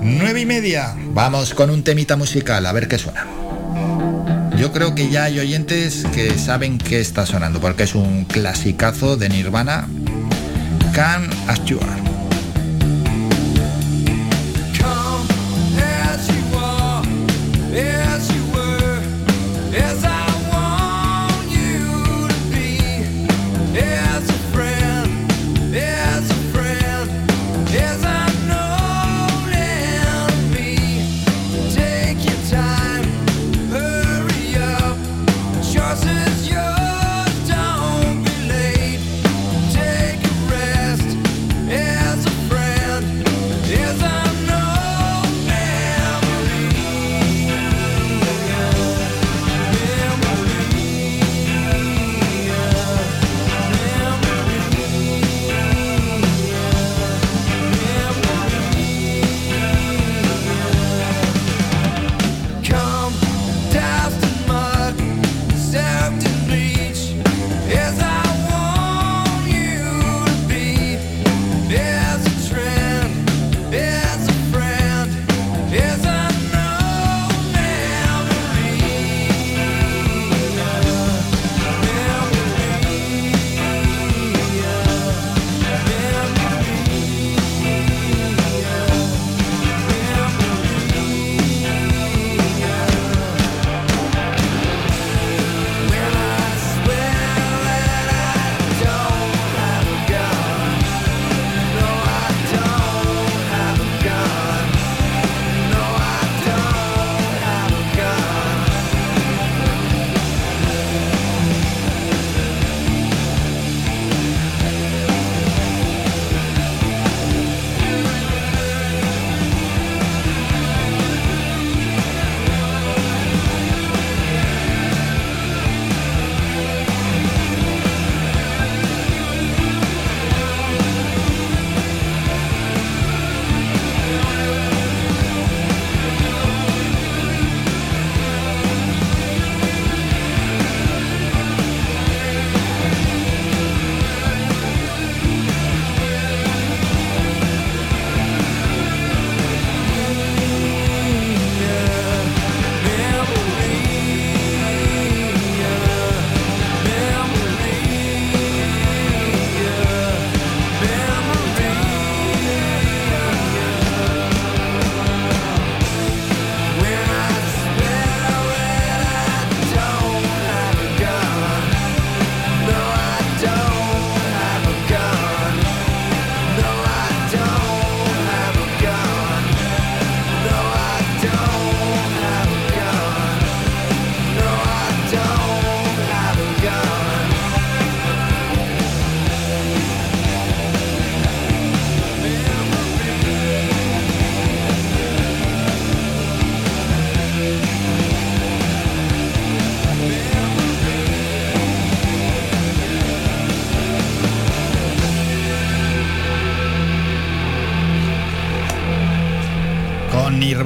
9 0.00 0.40
y 0.40 0.46
media, 0.46 0.94
vamos 1.08 1.54
con 1.54 1.70
un 1.70 1.82
temita 1.82 2.16
musical, 2.16 2.64
a 2.66 2.72
ver 2.72 2.86
qué 2.86 2.98
suena. 2.98 3.26
Yo 4.56 4.72
creo 4.72 4.94
que 4.94 5.10
ya 5.10 5.24
hay 5.24 5.38
oyentes 5.38 6.04
que 6.14 6.38
saben 6.38 6.78
qué 6.78 7.00
está 7.00 7.26
sonando, 7.26 7.60
porque 7.60 7.82
es 7.82 7.94
un 7.94 8.24
clasicazo 8.24 9.16
de 9.16 9.28
Nirvana, 9.28 9.86
Can 10.96 11.28
As 11.46 11.68
You 11.68 11.78
Are. 11.78 12.05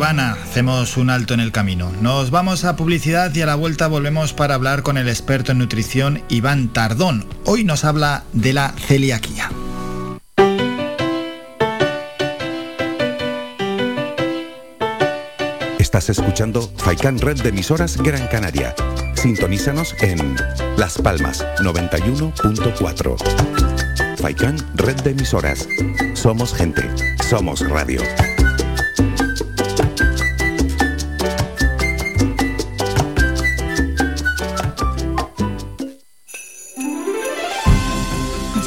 Nirvana, 0.01 0.33
hacemos 0.33 0.97
un 0.97 1.11
alto 1.11 1.35
en 1.35 1.41
el 1.41 1.53
camino. 1.53 1.93
Nos 2.01 2.31
vamos 2.31 2.65
a 2.65 2.75
publicidad 2.75 3.35
y 3.35 3.43
a 3.43 3.47
la 3.47 3.55
vuelta 3.55 3.87
volvemos 3.87 4.33
para 4.33 4.55
hablar 4.55 4.83
con 4.83 4.97
el 4.97 5.11
experto 5.11 5.53
en 5.53 5.59
nutrición 5.59 6.23
Iván 6.31 6.73
Tardón. 6.73 7.27
Hoy 7.45 7.65
nos 7.65 7.85
habla 7.85 8.25
de 8.33 8.55
la 8.55 8.73
celiaquía. 8.79 9.51
Estás 15.79 16.09
escuchando 16.09 16.73
Faikan 16.79 17.19
Red 17.19 17.43
de 17.43 17.51
emisoras 17.51 17.99
Gran 17.99 18.27
Canaria. 18.29 18.75
Sintonízanos 19.17 19.95
en 20.01 20.35
Las 20.79 20.97
Palmas 20.97 21.45
91.4. 21.59 24.17
Faikan 24.17 24.57
Red 24.77 25.03
de 25.03 25.11
emisoras. 25.11 25.69
Somos 26.15 26.55
gente, 26.55 26.89
somos 27.29 27.69
radio. 27.69 28.01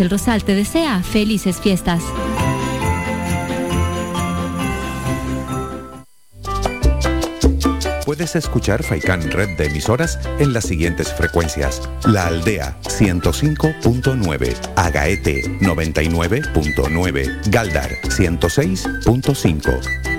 el 0.00 0.10
Rosal 0.10 0.44
te 0.44 0.54
desea 0.54 1.02
felices 1.02 1.56
fiestas. 1.56 2.02
Puedes 8.04 8.36
escuchar 8.36 8.82
Faikan 8.82 9.30
Red 9.30 9.56
de 9.58 9.66
emisoras 9.66 10.18
en 10.38 10.52
las 10.52 10.64
siguientes 10.64 11.12
frecuencias. 11.12 11.88
La 12.06 12.26
Aldea 12.26 12.76
105.9, 12.82 14.56
Agaete 14.76 15.42
99.9, 15.60 17.50
Galdar 17.50 17.90
106.5. 18.04 20.17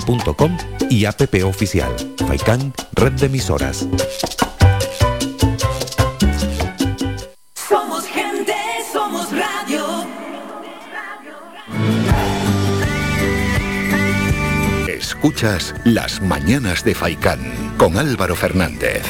.com 0.00 0.56
y 0.90 1.04
app 1.04 1.22
oficial. 1.44 1.94
Faikan, 2.26 2.72
red 2.94 3.12
de 3.12 3.26
emisoras. 3.26 3.86
Somos 7.68 8.04
gente, 8.06 8.54
somos 8.92 9.28
radio. 9.30 10.06
Escuchas 14.88 15.74
Las 15.84 16.20
Mañanas 16.20 16.84
de 16.84 16.94
Faikán 16.94 17.74
con 17.78 17.96
Álvaro 17.96 18.36
Fernández. 18.36 19.02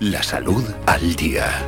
La 0.00 0.22
salud 0.22 0.64
al 0.86 1.14
día. 1.14 1.66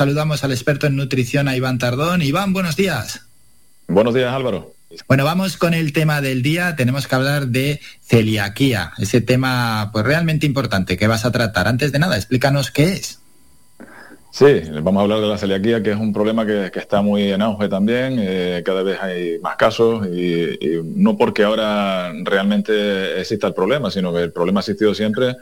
Saludamos 0.00 0.42
al 0.44 0.52
experto 0.52 0.86
en 0.86 0.96
nutrición, 0.96 1.46
a 1.46 1.54
Iván 1.54 1.76
Tardón. 1.76 2.22
Iván, 2.22 2.54
buenos 2.54 2.74
días. 2.74 3.20
Buenos 3.86 4.14
días, 4.14 4.32
Álvaro. 4.32 4.72
Bueno, 5.06 5.26
vamos 5.26 5.58
con 5.58 5.74
el 5.74 5.92
tema 5.92 6.22
del 6.22 6.40
día. 6.40 6.74
Tenemos 6.74 7.06
que 7.06 7.14
hablar 7.16 7.48
de 7.48 7.82
celiaquía, 8.00 8.92
ese 8.96 9.20
tema 9.20 9.90
pues 9.92 10.06
realmente 10.06 10.46
importante 10.46 10.96
que 10.96 11.06
vas 11.06 11.26
a 11.26 11.32
tratar. 11.32 11.68
Antes 11.68 11.92
de 11.92 11.98
nada, 11.98 12.16
explícanos 12.16 12.70
qué 12.70 12.94
es. 12.94 13.18
Sí, 14.32 14.62
vamos 14.82 15.00
a 15.00 15.02
hablar 15.02 15.20
de 15.20 15.26
la 15.26 15.36
celiaquía, 15.36 15.82
que 15.82 15.90
es 15.90 15.98
un 15.98 16.14
problema 16.14 16.46
que, 16.46 16.70
que 16.72 16.78
está 16.78 17.02
muy 17.02 17.30
en 17.32 17.42
auge 17.42 17.68
también. 17.68 18.16
eh, 18.20 18.62
cada 18.64 18.82
vez 18.82 18.98
hay 19.02 19.38
más 19.40 19.56
casos 19.56 20.06
y, 20.10 20.56
y 20.64 20.80
no 20.82 21.18
porque 21.18 21.42
ahora 21.42 22.10
realmente 22.24 23.20
exista 23.20 23.48
el 23.48 23.52
problema, 23.52 23.90
sino 23.90 24.14
que 24.14 24.22
el 24.22 24.32
problema 24.32 24.60
ha 24.60 24.62
existido 24.62 24.94
siempre. 24.94 25.36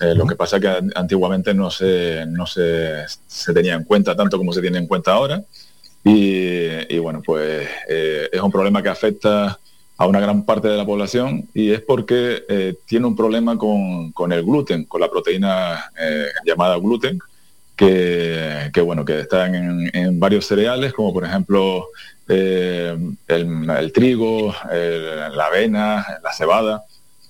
Eh, 0.00 0.14
lo 0.14 0.26
que 0.26 0.36
pasa 0.36 0.56
es 0.56 0.62
que 0.62 0.68
an- 0.68 0.92
antiguamente 0.94 1.52
no 1.54 1.70
se, 1.70 2.24
no 2.26 2.46
se, 2.46 3.04
se 3.26 3.52
tenía 3.52 3.74
en 3.74 3.84
cuenta 3.84 4.14
tanto 4.16 4.38
como 4.38 4.52
se 4.52 4.60
tiene 4.60 4.78
en 4.78 4.86
cuenta 4.86 5.12
ahora. 5.12 5.42
Y, 6.04 6.94
y 6.94 6.98
bueno, 6.98 7.22
pues 7.24 7.68
eh, 7.88 8.28
es 8.32 8.40
un 8.40 8.52
problema 8.52 8.82
que 8.82 8.88
afecta 8.88 9.58
a 9.96 10.06
una 10.06 10.20
gran 10.20 10.44
parte 10.44 10.68
de 10.68 10.76
la 10.76 10.86
población 10.86 11.48
y 11.52 11.72
es 11.72 11.80
porque 11.80 12.44
eh, 12.48 12.74
tiene 12.86 13.06
un 13.06 13.16
problema 13.16 13.58
con, 13.58 14.12
con 14.12 14.32
el 14.32 14.44
gluten, 14.44 14.84
con 14.84 15.00
la 15.00 15.10
proteína 15.10 15.90
llamada 16.44 16.76
gluten, 16.78 17.18
que, 17.76 18.70
que, 18.72 18.80
bueno, 18.80 19.04
que 19.04 19.20
están 19.20 19.54
en, 19.56 19.90
en 19.92 20.20
varios 20.20 20.46
cereales, 20.46 20.92
como 20.92 21.12
por 21.12 21.24
ejemplo 21.24 21.88
el, 22.26 23.16
el 23.26 23.92
trigo, 23.92 24.54
el- 24.70 25.36
la 25.36 25.46
avena, 25.46 26.06
la 26.22 26.32
cebada, 26.32 26.84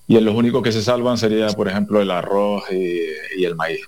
y 0.09 0.17
en 0.17 0.25
los 0.25 0.35
únicos 0.35 0.63
que 0.63 0.73
se 0.73 0.83
salvan 0.83 1.17
sería, 1.19 1.47
por 1.49 1.69
ejemplo, 1.69 2.01
el 2.01 2.11
arroz 2.11 2.65
y, 2.73 3.03
y 3.41 3.45
el 3.45 3.55
maíz. 3.55 3.81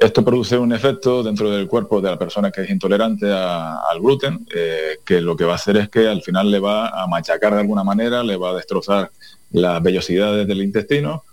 Esto 0.00 0.24
produce 0.24 0.56
un 0.58 0.72
efecto 0.72 1.22
dentro 1.22 1.50
del 1.50 1.66
cuerpo 1.66 2.00
de 2.00 2.10
la 2.10 2.18
persona 2.18 2.50
que 2.52 2.62
es 2.62 2.70
intolerante 2.70 3.32
a- 3.32 3.78
al 3.90 4.00
gluten, 4.00 4.46
eh, 4.54 4.98
que 5.04 5.20
lo 5.20 5.36
que 5.36 5.44
va 5.44 5.52
a 5.52 5.56
hacer 5.56 5.76
es 5.78 5.88
que 5.88 6.06
al 6.06 6.22
final 6.22 6.50
le 6.50 6.60
va 6.60 6.88
a 6.88 7.06
machacar 7.08 7.54
de 7.54 7.60
alguna 7.60 7.82
manera, 7.82 8.22
le 8.22 8.36
va 8.36 8.50
a 8.50 8.54
destrozar 8.54 9.10
las 9.52 9.82
vellosidades 9.82 10.46
del 10.46 10.62
intestino 10.62 11.24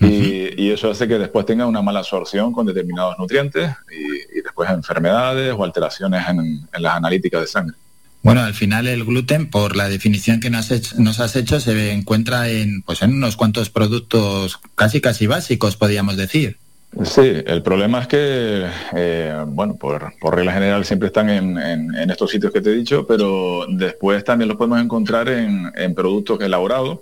y, 0.00 0.60
y 0.62 0.70
eso 0.70 0.90
hace 0.90 1.06
que 1.08 1.18
después 1.18 1.44
tenga 1.46 1.66
una 1.66 1.82
mala 1.82 2.00
absorción 2.00 2.52
con 2.52 2.66
determinados 2.66 3.16
nutrientes 3.18 3.70
y, 3.90 4.38
y 4.38 4.42
después 4.42 4.68
enfermedades 4.70 5.52
o 5.56 5.64
alteraciones 5.64 6.28
en, 6.28 6.38
en 6.72 6.82
las 6.82 6.94
analíticas 6.96 7.40
de 7.40 7.46
sangre. 7.48 7.76
Bueno, 8.24 8.40
al 8.40 8.54
final 8.54 8.86
el 8.88 9.04
gluten, 9.04 9.50
por 9.50 9.76
la 9.76 9.88
definición 9.90 10.40
que 10.40 10.48
nos, 10.48 10.70
has 10.72 11.36
hecho, 11.36 11.60
se 11.60 11.92
encuentra 11.92 12.48
en, 12.48 12.80
pues 12.80 13.02
en 13.02 13.12
unos 13.12 13.36
cuantos 13.36 13.68
productos 13.68 14.58
casi 14.74 15.02
casi 15.02 15.26
básicos, 15.26 15.76
podríamos 15.76 16.16
decir. 16.16 16.56
Sí, 17.04 17.20
el 17.46 17.62
problema 17.62 18.00
es 18.00 18.06
que, 18.06 18.66
eh, 18.96 19.44
bueno, 19.48 19.76
por, 19.76 20.14
por 20.20 20.36
regla 20.36 20.52
general 20.54 20.86
siempre 20.86 21.08
están 21.08 21.28
en, 21.28 21.58
en- 21.58 21.94
en 21.94 22.10
estos 22.10 22.30
sitios 22.30 22.50
que 22.50 22.62
te 22.62 22.70
he 22.70 22.74
dicho, 22.74 23.06
pero 23.06 23.66
después 23.68 24.24
también 24.24 24.48
los 24.48 24.56
podemos 24.56 24.80
encontrar 24.80 25.28
en, 25.28 25.70
en 25.76 25.94
productos 25.94 26.40
elaborados 26.40 27.00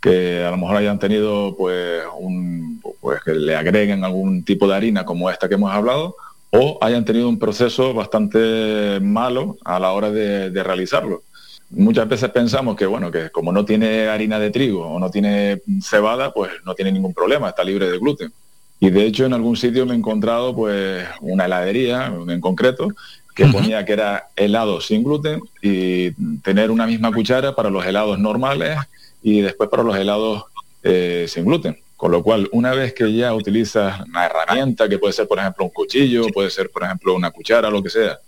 que 0.00 0.44
a 0.44 0.50
lo 0.52 0.56
mejor 0.56 0.76
hayan 0.76 0.98
tenido, 1.00 1.56
pues, 1.58 2.02
un, 2.18 2.80
pues, 3.00 3.22
que 3.24 3.32
le 3.34 3.56
agreguen 3.56 4.04
algún 4.04 4.44
tipo 4.44 4.68
de 4.68 4.76
harina 4.76 5.04
como 5.04 5.28
esta 5.30 5.48
que 5.48 5.56
hemos 5.56 5.72
hablado, 5.72 6.16
o 6.50 6.78
hayan 6.80 7.04
tenido 7.04 7.28
un 7.28 7.38
proceso 7.38 7.94
bastante 7.94 8.98
malo 9.00 9.56
a 9.64 9.78
la 9.78 9.92
hora 9.92 10.10
de, 10.10 10.50
de 10.50 10.62
realizarlo. 10.62 11.22
Muchas 11.70 12.08
veces 12.08 12.30
pensamos 12.30 12.76
que, 12.76 12.86
bueno, 12.86 13.10
que 13.12 13.30
como 13.30 13.52
no 13.52 13.64
tiene 13.64 14.08
harina 14.08 14.40
de 14.40 14.50
trigo 14.50 14.86
o 14.86 14.98
no 14.98 15.10
tiene 15.10 15.62
cebada, 15.82 16.32
pues 16.32 16.50
no 16.64 16.74
tiene 16.74 16.90
ningún 16.90 17.14
problema, 17.14 17.50
está 17.50 17.62
libre 17.62 17.88
de 17.88 17.98
gluten. 17.98 18.32
Y 18.80 18.90
de 18.90 19.04
hecho 19.04 19.26
en 19.26 19.34
algún 19.34 19.56
sitio 19.56 19.86
me 19.86 19.92
he 19.92 19.96
encontrado 19.96 20.54
pues 20.56 21.06
una 21.20 21.44
heladería 21.44 22.12
en 22.28 22.40
concreto 22.40 22.88
que 23.34 23.46
ponía 23.46 23.84
que 23.84 23.92
era 23.92 24.28
helado 24.36 24.80
sin 24.80 25.04
gluten 25.04 25.40
y 25.62 26.10
tener 26.40 26.70
una 26.70 26.86
misma 26.86 27.12
cuchara 27.12 27.54
para 27.54 27.70
los 27.70 27.84
helados 27.86 28.18
normales 28.18 28.76
y 29.22 29.40
después 29.40 29.68
para 29.68 29.82
los 29.82 29.96
helados 29.96 30.44
eh, 30.82 31.26
sin 31.28 31.44
gluten. 31.44 31.78
Con 32.00 32.12
lo 32.12 32.22
cual, 32.22 32.48
una 32.52 32.72
vez 32.72 32.94
que 32.94 33.12
ya 33.12 33.34
utilizas 33.34 34.00
una 34.08 34.24
herramienta, 34.24 34.88
que 34.88 34.98
puede 34.98 35.12
ser 35.12 35.28
por 35.28 35.38
ejemplo 35.38 35.66
un 35.66 35.70
cuchillo, 35.70 36.28
puede 36.32 36.48
ser 36.48 36.70
por 36.70 36.82
ejemplo 36.82 37.14
una 37.14 37.30
cuchara, 37.30 37.68
lo 37.68 37.82
que 37.82 37.90
sea, 37.90 38.18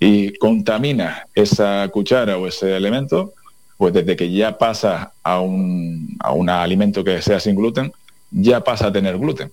y 0.00 0.32
contaminas 0.38 1.20
esa 1.32 1.88
cuchara 1.92 2.36
o 2.36 2.48
ese 2.48 2.76
elemento, 2.76 3.32
pues 3.76 3.94
desde 3.94 4.16
que 4.16 4.32
ya 4.32 4.58
pasa 4.58 5.12
a 5.22 5.40
un, 5.40 6.16
a 6.18 6.32
un 6.32 6.50
alimento 6.50 7.04
que 7.04 7.22
sea 7.22 7.38
sin 7.38 7.54
gluten, 7.54 7.92
ya 8.32 8.64
pasa 8.64 8.88
a 8.88 8.92
tener 8.92 9.16
gluten. 9.18 9.52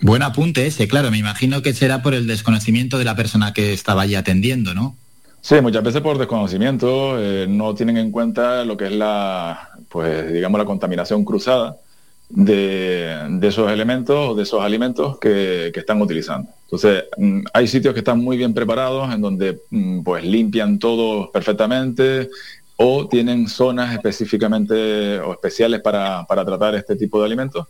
Buen 0.00 0.22
apunte 0.22 0.66
ese, 0.66 0.88
claro, 0.88 1.10
me 1.10 1.18
imagino 1.18 1.60
que 1.60 1.74
será 1.74 2.02
por 2.02 2.14
el 2.14 2.26
desconocimiento 2.26 2.96
de 2.96 3.04
la 3.04 3.14
persona 3.14 3.52
que 3.52 3.74
estaba 3.74 4.00
allí 4.00 4.14
atendiendo, 4.14 4.72
¿no? 4.72 4.96
Sí, 5.42 5.60
muchas 5.60 5.82
veces 5.82 6.00
por 6.00 6.16
desconocimiento 6.16 7.22
eh, 7.22 7.44
no 7.46 7.74
tienen 7.74 7.98
en 7.98 8.10
cuenta 8.10 8.64
lo 8.64 8.78
que 8.78 8.86
es 8.86 8.92
la, 8.92 9.68
pues 9.90 10.32
digamos, 10.32 10.58
la 10.58 10.64
contaminación 10.64 11.26
cruzada 11.26 11.76
de, 12.30 13.38
esos 13.42 13.70
elementos 13.70 14.30
o 14.30 14.34
de 14.34 14.44
esos 14.44 14.62
alimentos 14.62 15.18
que, 15.18 15.72
están 15.74 16.00
utilizando. 16.00 16.50
Entonces, 16.62 17.04
mm, 17.16 17.40
hay 17.52 17.66
sitios 17.66 17.92
que 17.92 18.00
están 18.00 18.20
muy 18.20 18.36
bien 18.36 18.54
preparados 18.54 19.12
en 19.12 19.20
donde 19.20 19.60
mm, 19.70 20.02
pues 20.02 20.24
limpian 20.24 20.78
todo 20.78 21.30
perfectamente 21.32 22.30
o 22.76 23.08
tienen 23.08 23.48
zonas 23.48 23.92
específicamente 23.92 25.18
o 25.20 25.32
especiales 25.32 25.80
para, 25.80 26.24
tratar 26.26 26.74
este 26.76 26.96
tipo 26.96 27.18
de 27.20 27.26
alimentos 27.26 27.66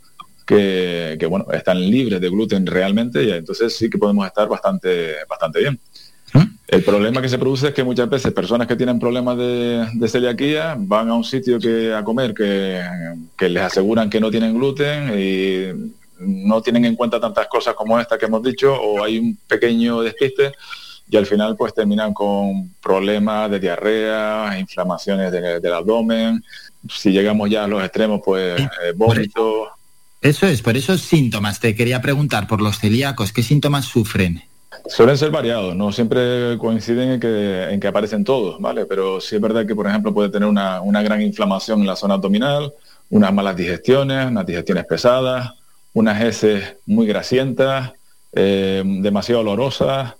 que, 0.47 1.17
que, 1.19 1.27
bueno, 1.27 1.47
están 1.53 1.81
libres 1.81 2.21
de 2.21 2.29
gluten 2.29 2.67
realmente 2.67 3.25
y 3.25 3.31
entonces 3.31 3.75
sí 3.75 3.89
que 3.89 3.99
podemos 3.99 4.27
estar 4.27 4.49
bastante, 4.49 5.15
bastante 5.29 5.61
bien. 5.61 5.81
El 6.71 6.85
problema 6.85 7.21
que 7.21 7.29
se 7.29 7.39
produce 7.39 7.69
es 7.69 7.75
que 7.75 7.83
muchas 7.83 8.09
veces 8.09 8.33
personas 8.33 8.69
que 8.69 8.77
tienen 8.77 9.01
problemas 9.01 9.37
de, 9.37 10.09
celiaquía 10.09 10.77
van 10.79 11.09
a 11.09 11.15
un 11.15 11.25
sitio 11.25 11.59
que 11.59 11.93
a 11.93 12.05
comer 12.05 12.33
que, 12.33 12.81
les 13.49 13.63
aseguran 13.63 14.09
que 14.09 14.21
no 14.21 14.31
tienen 14.31 14.55
gluten 14.55 15.13
y 15.19 15.95
no 16.21 16.63
tienen 16.63 16.85
en 16.85 16.95
cuenta 16.95 17.19
tantas 17.19 17.49
cosas 17.49 17.75
como 17.75 17.99
esta 17.99 18.17
que 18.17 18.27
hemos 18.27 18.43
dicho 18.45 18.73
o 18.73 19.03
hay 19.03 19.19
un 19.19 19.37
pequeño 19.49 20.03
despiste 20.03 20.53
y 21.11 21.17
al 21.17 21.27
final 21.27 21.57
pues 21.57 21.75
terminan 21.75 22.15
con 22.15 22.73
problemas 22.81 23.51
de 23.51 23.59
diarrea, 23.59 24.57
inflamaciones 24.57 25.33
del 25.33 25.75
abdomen, 25.75 26.45
si 26.89 27.11
llegamos 27.11 27.51
ya 27.51 27.65
a 27.65 27.67
los 27.67 27.83
extremos 27.83 28.21
pues 28.25 28.61
eh, 28.61 28.93
vómito. 28.95 29.71
Eso 30.21 30.47
es, 30.47 30.63
por 30.63 30.77
esos 30.77 31.01
síntomas 31.01 31.59
te 31.59 31.75
quería 31.75 32.01
preguntar 32.01 32.47
por 32.47 32.61
los 32.61 32.79
celíacos, 32.79 33.33
¿qué 33.33 33.43
síntomas 33.43 33.87
sufren? 33.87 34.45
Suelen 34.87 35.19
ser 35.19 35.31
variados, 35.31 35.75
no 35.75 35.91
siempre 35.91 36.57
coinciden 36.59 37.13
en 37.13 37.21
que, 37.21 37.71
en 37.71 37.81
que 37.81 37.89
aparecen 37.89 38.25
todos, 38.25 38.61
¿vale? 38.61 38.87
Pero 38.87 39.21
sí 39.21 39.35
es 39.35 39.41
verdad 39.41 39.67
que, 39.67 39.75
por 39.75 39.87
ejemplo, 39.87 40.15
puede 40.15 40.31
tener 40.31 40.49
una, 40.49 41.03
gran 41.03 41.21
inflamación 41.23 41.81
en 41.81 41.87
la 41.87 41.97
zona 41.97 42.15
abdominal, 42.15 42.73
unas 43.11 43.33
malas 43.33 43.57
digestiones, 43.57 44.27
unas 44.27 44.47
digestiones 44.47 44.85
pesadas, 44.87 45.55
unas 45.93 46.23
heces 46.23 46.77
muy 46.87 47.07
grasientas, 47.07 47.93
eh, 48.33 48.83
demasiado 48.85 49.41
olorosas. 49.41 50.15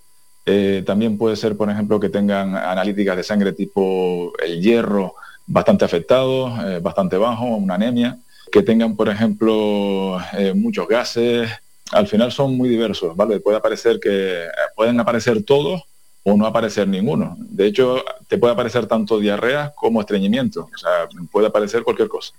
Eh, 0.45 0.83
también 0.85 1.17
puede 1.17 1.37
ser, 1.37 1.55
por 1.55 1.69
ejemplo, 1.69 1.99
que 1.99 2.09
tengan 2.09 2.55
analíticas 2.55 3.15
de 3.15 3.23
sangre 3.23 3.53
tipo 3.53 4.33
el 4.43 4.61
hierro 4.61 5.15
bastante 5.47 5.85
afectado, 5.85 6.47
eh, 6.67 6.79
bastante 6.79 7.15
bajo, 7.15 7.45
una 7.45 7.75
anemia. 7.75 8.17
Que 8.51 8.63
tengan, 8.63 8.97
por 8.97 9.07
ejemplo, 9.07 10.19
muchos 10.55 10.85
gases, 10.85 11.49
al 11.91 12.07
final 12.07 12.31
son 12.31 12.57
muy 12.57 12.69
diversos, 12.69 13.15
¿vale? 13.15 13.39
Puede 13.39 13.57
aparecer 13.57 13.99
que 13.99 14.47
pueden 14.75 14.99
aparecer 14.99 15.43
todos 15.43 15.83
o 16.23 16.37
no 16.37 16.45
aparecer 16.45 16.87
ninguno. 16.87 17.35
De 17.39 17.65
hecho, 17.65 18.03
te 18.27 18.37
puede 18.37 18.53
aparecer 18.53 18.85
tanto 18.85 19.19
diarrea 19.19 19.73
como 19.75 20.01
estreñimiento. 20.01 20.69
O 20.73 20.77
sea, 20.77 21.07
puede 21.31 21.47
aparecer 21.47 21.83
cualquier 21.83 22.07
cosa. 22.07 22.33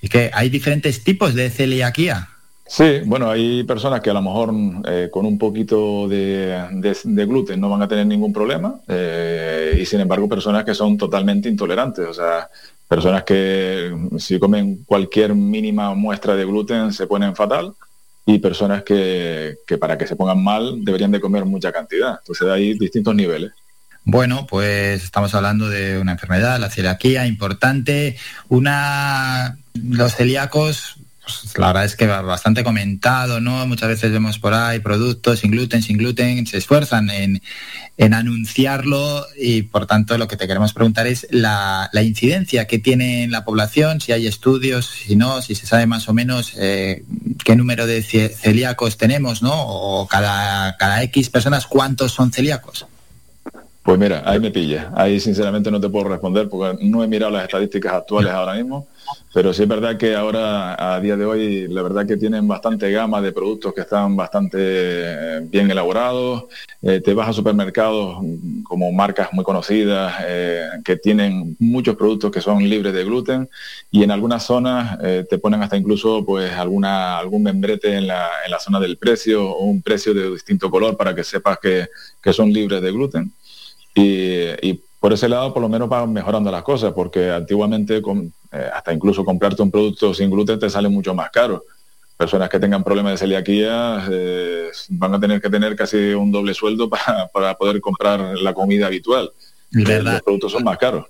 y 0.00 0.08
que 0.08 0.30
hay 0.32 0.48
diferentes 0.48 1.02
tipos 1.02 1.34
de 1.34 1.50
celiaquía. 1.50 2.28
Sí, 2.66 3.00
bueno, 3.04 3.28
hay 3.28 3.64
personas 3.64 4.00
que 4.00 4.10
a 4.10 4.14
lo 4.14 4.22
mejor 4.22 4.54
eh, 4.86 5.08
con 5.10 5.26
un 5.26 5.36
poquito 5.38 6.06
de, 6.06 6.68
gluten 7.26 7.60
no 7.60 7.68
van 7.68 7.82
a 7.82 7.88
tener 7.88 8.06
ningún 8.06 8.32
problema 8.32 8.78
eh, 8.86 9.76
y 9.80 9.84
sin 9.84 9.98
embargo 9.98 10.28
personas 10.28 10.64
que 10.64 10.72
son 10.72 10.96
totalmente 10.96 11.48
intolerantes, 11.48 12.06
o 12.06 12.14
sea, 12.14 12.48
personas 12.86 13.24
que 13.24 13.92
si 14.18 14.38
comen 14.38 14.84
cualquier 14.84 15.34
mínima 15.34 15.92
muestra 15.96 16.36
de 16.36 16.44
gluten 16.44 16.92
se 16.92 17.08
ponen 17.08 17.34
fatal 17.34 17.74
y 18.34 18.38
personas 18.38 18.82
que, 18.82 19.56
para 19.78 19.98
que 19.98 20.06
se 20.06 20.16
pongan 20.16 20.42
mal 20.42 20.84
deberían 20.84 21.10
de 21.10 21.20
comer 21.20 21.44
mucha 21.44 21.72
cantidad. 21.72 22.18
Entonces 22.20 22.48
hay 22.48 22.78
distintos 22.78 23.14
niveles. 23.14 23.52
Bueno, 24.04 24.46
pues 24.46 25.02
estamos 25.04 25.34
hablando 25.34 25.68
de 25.68 25.98
una 25.98 26.12
enfermedad, 26.12 26.58
la 26.58 26.70
celiaquía, 26.70 27.26
importante. 27.26 28.16
Una, 28.48 29.58
los 29.74 30.14
celíacos 30.14 30.99
pues, 31.38 31.58
la 31.58 31.68
verdad 31.68 31.84
es 31.84 31.96
que 31.96 32.06
bastante 32.06 32.64
comentado, 32.64 33.40
¿no? 33.40 33.66
Muchas 33.66 33.88
veces 33.88 34.10
vemos 34.12 34.38
por 34.38 34.54
ahí 34.54 34.80
productos 34.80 35.40
sin 35.40 35.50
gluten, 35.50 35.82
sin 35.82 35.98
gluten, 35.98 36.46
se 36.46 36.58
esfuerzan 36.58 37.10
en, 37.10 37.40
anunciarlo 38.12 39.26
y 39.38 39.62
por 39.62 39.86
tanto 39.86 40.16
lo 40.16 40.26
que 40.26 40.36
te 40.36 40.46
queremos 40.46 40.72
preguntar 40.72 41.06
es 41.06 41.26
la, 41.30 41.90
incidencia 42.02 42.66
que 42.66 42.78
tiene 42.78 43.24
en 43.24 43.30
la 43.30 43.44
población, 43.44 44.00
si 44.00 44.12
hay 44.12 44.26
estudios, 44.26 44.86
si 44.86 45.16
no, 45.16 45.42
si 45.42 45.54
se 45.54 45.66
sabe 45.66 45.86
más 45.86 46.08
o 46.08 46.14
menos 46.14 46.54
eh, 46.56 47.04
qué 47.44 47.56
número 47.56 47.86
de 47.86 48.02
celíacos 48.02 48.96
tenemos, 48.96 49.42
¿no? 49.42 49.52
O 49.54 50.08
cada, 50.08 50.76
cada 50.78 51.02
X 51.02 51.28
personas, 51.28 51.66
¿cuántos 51.66 52.12
son 52.12 52.32
celíacos? 52.32 52.86
Pues 53.82 53.98
mira, 53.98 54.22
ahí 54.26 54.38
me 54.38 54.50
pilla. 54.50 54.92
Ahí 54.94 55.18
sinceramente 55.20 55.70
no 55.70 55.80
te 55.80 55.88
puedo 55.88 56.10
responder 56.10 56.50
porque 56.50 56.84
no 56.84 57.02
he 57.02 57.08
mirado 57.08 57.32
las 57.32 57.44
estadísticas 57.44 57.94
actuales 57.94 58.30
ahora 58.30 58.54
mismo, 58.54 58.86
pero 59.32 59.54
sí 59.54 59.62
es 59.62 59.68
verdad 59.68 59.96
que 59.96 60.14
ahora, 60.14 60.94
a 60.96 61.00
día 61.00 61.16
de 61.16 61.24
hoy, 61.24 61.66
la 61.66 61.80
verdad 61.80 62.06
que 62.06 62.18
tienen 62.18 62.46
bastante 62.46 62.90
gama 62.90 63.22
de 63.22 63.32
productos 63.32 63.72
que 63.72 63.80
están 63.80 64.16
bastante 64.16 64.58
eh, 64.60 65.40
bien 65.44 65.70
elaborados. 65.70 66.44
Eh, 66.82 67.00
te 67.02 67.14
vas 67.14 67.30
a 67.30 67.32
supermercados 67.32 68.18
como 68.64 68.92
marcas 68.92 69.32
muy 69.32 69.44
conocidas 69.44 70.14
eh, 70.26 70.68
que 70.84 70.96
tienen 70.96 71.56
muchos 71.58 71.96
productos 71.96 72.30
que 72.30 72.42
son 72.42 72.62
libres 72.68 72.92
de 72.92 73.04
gluten 73.04 73.48
y 73.90 74.02
en 74.02 74.10
algunas 74.10 74.44
zonas 74.44 74.98
te 75.28 75.38
ponen 75.38 75.62
hasta 75.62 75.76
incluso 75.76 76.24
pues 76.24 76.52
alguna 76.52 77.18
algún 77.18 77.42
membrete 77.42 77.96
en 77.96 78.06
la, 78.06 78.28
en 78.44 78.50
la 78.50 78.58
zona 78.58 78.78
del 78.80 78.96
precio 78.96 79.50
o 79.50 79.64
un 79.64 79.82
precio 79.82 80.14
de 80.14 80.30
distinto 80.30 80.70
color 80.70 80.96
para 80.96 81.14
que 81.14 81.24
sepas 81.24 81.58
que, 81.58 81.88
que 82.22 82.32
son 82.32 82.52
libres 82.52 82.80
de 82.82 82.92
gluten. 82.92 83.32
Y, 83.94 84.80
por 85.00 85.14
ese 85.14 85.28
lado, 85.28 85.54
por 85.54 85.62
lo 85.62 85.68
menos 85.68 85.88
van 85.88 86.12
mejorando 86.12 86.50
las 86.50 86.62
cosas, 86.62 86.92
porque 86.92 87.30
antiguamente 87.30 88.02
eh, 88.52 88.70
hasta 88.74 88.92
incluso 88.92 89.24
comprarte 89.24 89.62
un 89.62 89.70
producto 89.70 90.12
sin 90.12 90.30
gluten 90.30 90.58
te 90.58 90.68
sale 90.68 90.90
mucho 90.90 91.14
más 91.14 91.30
caro. 91.30 91.64
Personas 92.18 92.50
que 92.50 92.60
tengan 92.60 92.84
problemas 92.84 93.12
de 93.12 93.18
celiaquía 93.18 94.06
eh, 94.10 94.68
van 94.90 95.14
a 95.14 95.20
tener 95.20 95.40
que 95.40 95.48
tener 95.48 95.74
casi 95.74 96.12
un 96.12 96.30
doble 96.30 96.52
sueldo 96.52 96.90
para, 97.32 97.54
poder 97.54 97.80
comprar 97.80 98.20
la 98.38 98.52
comida 98.52 98.86
habitual. 98.86 99.32
Los 99.70 100.22
productos 100.22 100.52
son 100.52 100.64
más 100.64 100.76
caros. 100.76 101.06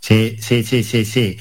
Sí, 0.00 0.36
sí, 0.40 0.62
sí, 0.62 0.84
sí, 0.84 1.04
sí. 1.04 1.38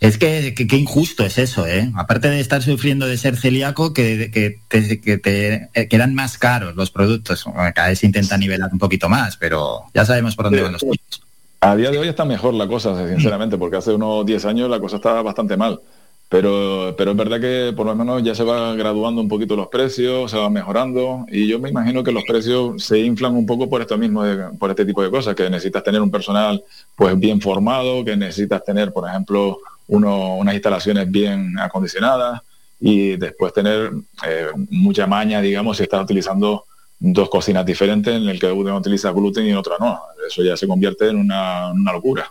Es 0.00 0.18
que 0.18 0.54
qué 0.54 0.76
injusto 0.76 1.24
es 1.24 1.38
eso, 1.38 1.66
¿eh? 1.66 1.90
Aparte 1.94 2.28
de 2.30 2.40
estar 2.40 2.62
sufriendo 2.62 3.06
de 3.06 3.18
ser 3.18 3.36
celíaco, 3.36 3.92
que, 3.92 4.30
que, 4.30 4.60
te, 4.68 5.00
que 5.00 5.18
te 5.18 5.68
eh, 5.74 5.88
quedan 5.88 6.14
más 6.14 6.38
caros 6.38 6.74
los 6.74 6.90
productos. 6.90 7.44
cada 7.74 7.88
vez 7.88 7.98
se 7.98 8.06
intenta 8.06 8.38
nivelar 8.38 8.70
un 8.72 8.78
poquito 8.78 9.08
más, 9.08 9.36
pero 9.36 9.84
ya 9.94 10.04
sabemos 10.04 10.34
por 10.36 10.46
dónde 10.46 10.62
van 10.62 10.72
los 10.72 10.80
tiros. 10.80 11.22
A 11.60 11.76
día 11.76 11.90
de 11.90 11.98
hoy 11.98 12.08
está 12.08 12.24
mejor 12.24 12.54
la 12.54 12.66
cosa, 12.66 13.08
sinceramente, 13.08 13.58
porque 13.58 13.76
hace 13.76 13.92
unos 13.92 14.24
10 14.24 14.44
años 14.46 14.70
la 14.70 14.80
cosa 14.80 14.96
estaba 14.96 15.22
bastante 15.22 15.56
mal. 15.56 15.80
Pero, 16.28 16.94
pero 16.98 17.12
es 17.12 17.16
verdad 17.16 17.40
que 17.40 17.72
por 17.74 17.86
lo 17.86 17.94
menos 17.94 18.22
ya 18.22 18.34
se 18.34 18.44
va 18.44 18.74
graduando 18.74 19.22
un 19.22 19.28
poquito 19.28 19.56
los 19.56 19.68
precios, 19.68 20.30
se 20.30 20.36
va 20.36 20.50
mejorando 20.50 21.24
y 21.30 21.46
yo 21.48 21.58
me 21.58 21.70
imagino 21.70 22.04
que 22.04 22.12
los 22.12 22.24
precios 22.24 22.84
se 22.84 22.98
inflan 22.98 23.34
un 23.34 23.46
poco 23.46 23.70
por 23.70 23.80
esto 23.80 23.96
mismo, 23.96 24.22
por 24.58 24.68
este 24.68 24.84
tipo 24.84 25.02
de 25.02 25.10
cosas, 25.10 25.34
que 25.34 25.48
necesitas 25.48 25.82
tener 25.82 26.02
un 26.02 26.10
personal 26.10 26.62
pues 26.96 27.18
bien 27.18 27.40
formado, 27.40 28.04
que 28.04 28.14
necesitas 28.14 28.62
tener, 28.62 28.92
por 28.92 29.08
ejemplo, 29.08 29.58
unas 29.86 30.52
instalaciones 30.54 31.10
bien 31.10 31.58
acondicionadas 31.58 32.42
y 32.78 33.16
después 33.16 33.54
tener 33.54 33.90
eh, 34.26 34.48
mucha 34.70 35.06
maña, 35.06 35.40
digamos, 35.40 35.78
si 35.78 35.84
estás 35.84 36.02
utilizando 36.02 36.64
dos 37.00 37.30
cocinas 37.30 37.64
diferentes 37.64 38.14
en 38.14 38.28
el 38.28 38.38
que 38.38 38.52
uno 38.52 38.76
utiliza 38.76 39.12
gluten 39.12 39.46
y 39.46 39.50
en 39.50 39.56
otra 39.56 39.76
no. 39.80 39.98
Eso 40.26 40.42
ya 40.42 40.58
se 40.58 40.68
convierte 40.68 41.08
en 41.08 41.16
una 41.16 41.72
locura. 41.90 42.30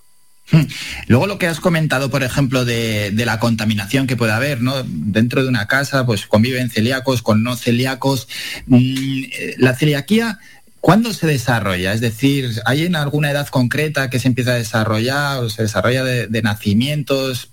Luego 1.08 1.28
lo 1.28 1.38
que 1.38 1.48
has 1.48 1.60
comentado, 1.60 2.10
por 2.10 2.24
ejemplo, 2.24 2.66
de, 2.66 3.12
la 3.26 3.40
contaminación 3.40 4.08
que 4.08 4.16
puede 4.16 4.32
haber, 4.32 4.62
¿no? 4.62 4.74
Dentro 4.86 5.44
de 5.44 5.50
una 5.50 5.68
casa, 5.68 6.06
pues 6.06 6.26
conviven 6.26 6.70
celíacos 6.70 7.22
con 7.22 7.44
no 7.44 7.56
celíacos. 7.56 8.28
Mm, 8.68 9.24
la 9.58 9.76
celiaquía, 9.76 10.40
¿cuándo 10.80 11.14
se 11.14 11.28
desarrolla? 11.28 11.94
Es 11.94 12.02
decir, 12.02 12.52
¿hay 12.66 12.86
en 12.86 12.96
alguna 12.96 13.32
edad 13.32 13.48
concreta 13.48 14.10
que 14.10 14.20
se 14.20 14.28
empieza 14.28 14.52
a 14.52 14.56
desarrollar 14.56 15.44
o 15.44 15.50
se 15.50 15.64
desarrolla 15.64 16.04
de, 16.04 16.42
nacimientos? 16.42 17.50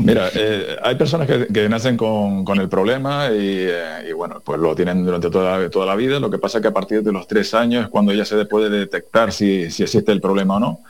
Mira, 0.00 0.30
eh, 0.34 0.78
hay 0.82 0.94
personas 0.94 1.28
que, 1.28 1.68
nacen 1.68 1.98
con, 1.98 2.58
el 2.58 2.70
problema 2.70 3.28
eh, 3.30 4.06
y, 4.08 4.12
bueno, 4.12 4.40
pues 4.42 4.58
lo 4.58 4.74
tienen 4.74 5.04
durante 5.04 5.28
toda, 5.28 5.68
toda 5.68 5.84
la 5.84 5.94
vida. 5.94 6.18
Lo 6.18 6.30
que 6.30 6.38
pasa 6.38 6.58
es 6.58 6.62
que 6.62 6.68
a 6.68 6.72
partir 6.72 7.02
de 7.02 7.12
los 7.12 7.26
tres 7.26 7.52
años 7.52 7.84
es 7.84 7.90
cuando 7.90 8.14
ya 8.14 8.24
se 8.24 8.42
puede 8.46 8.70
detectar 8.70 9.30
si, 9.30 9.70
si 9.70 9.82
existe 9.82 10.10
el 10.10 10.22
problema 10.22 10.56
o 10.56 10.60
no. 10.60 10.80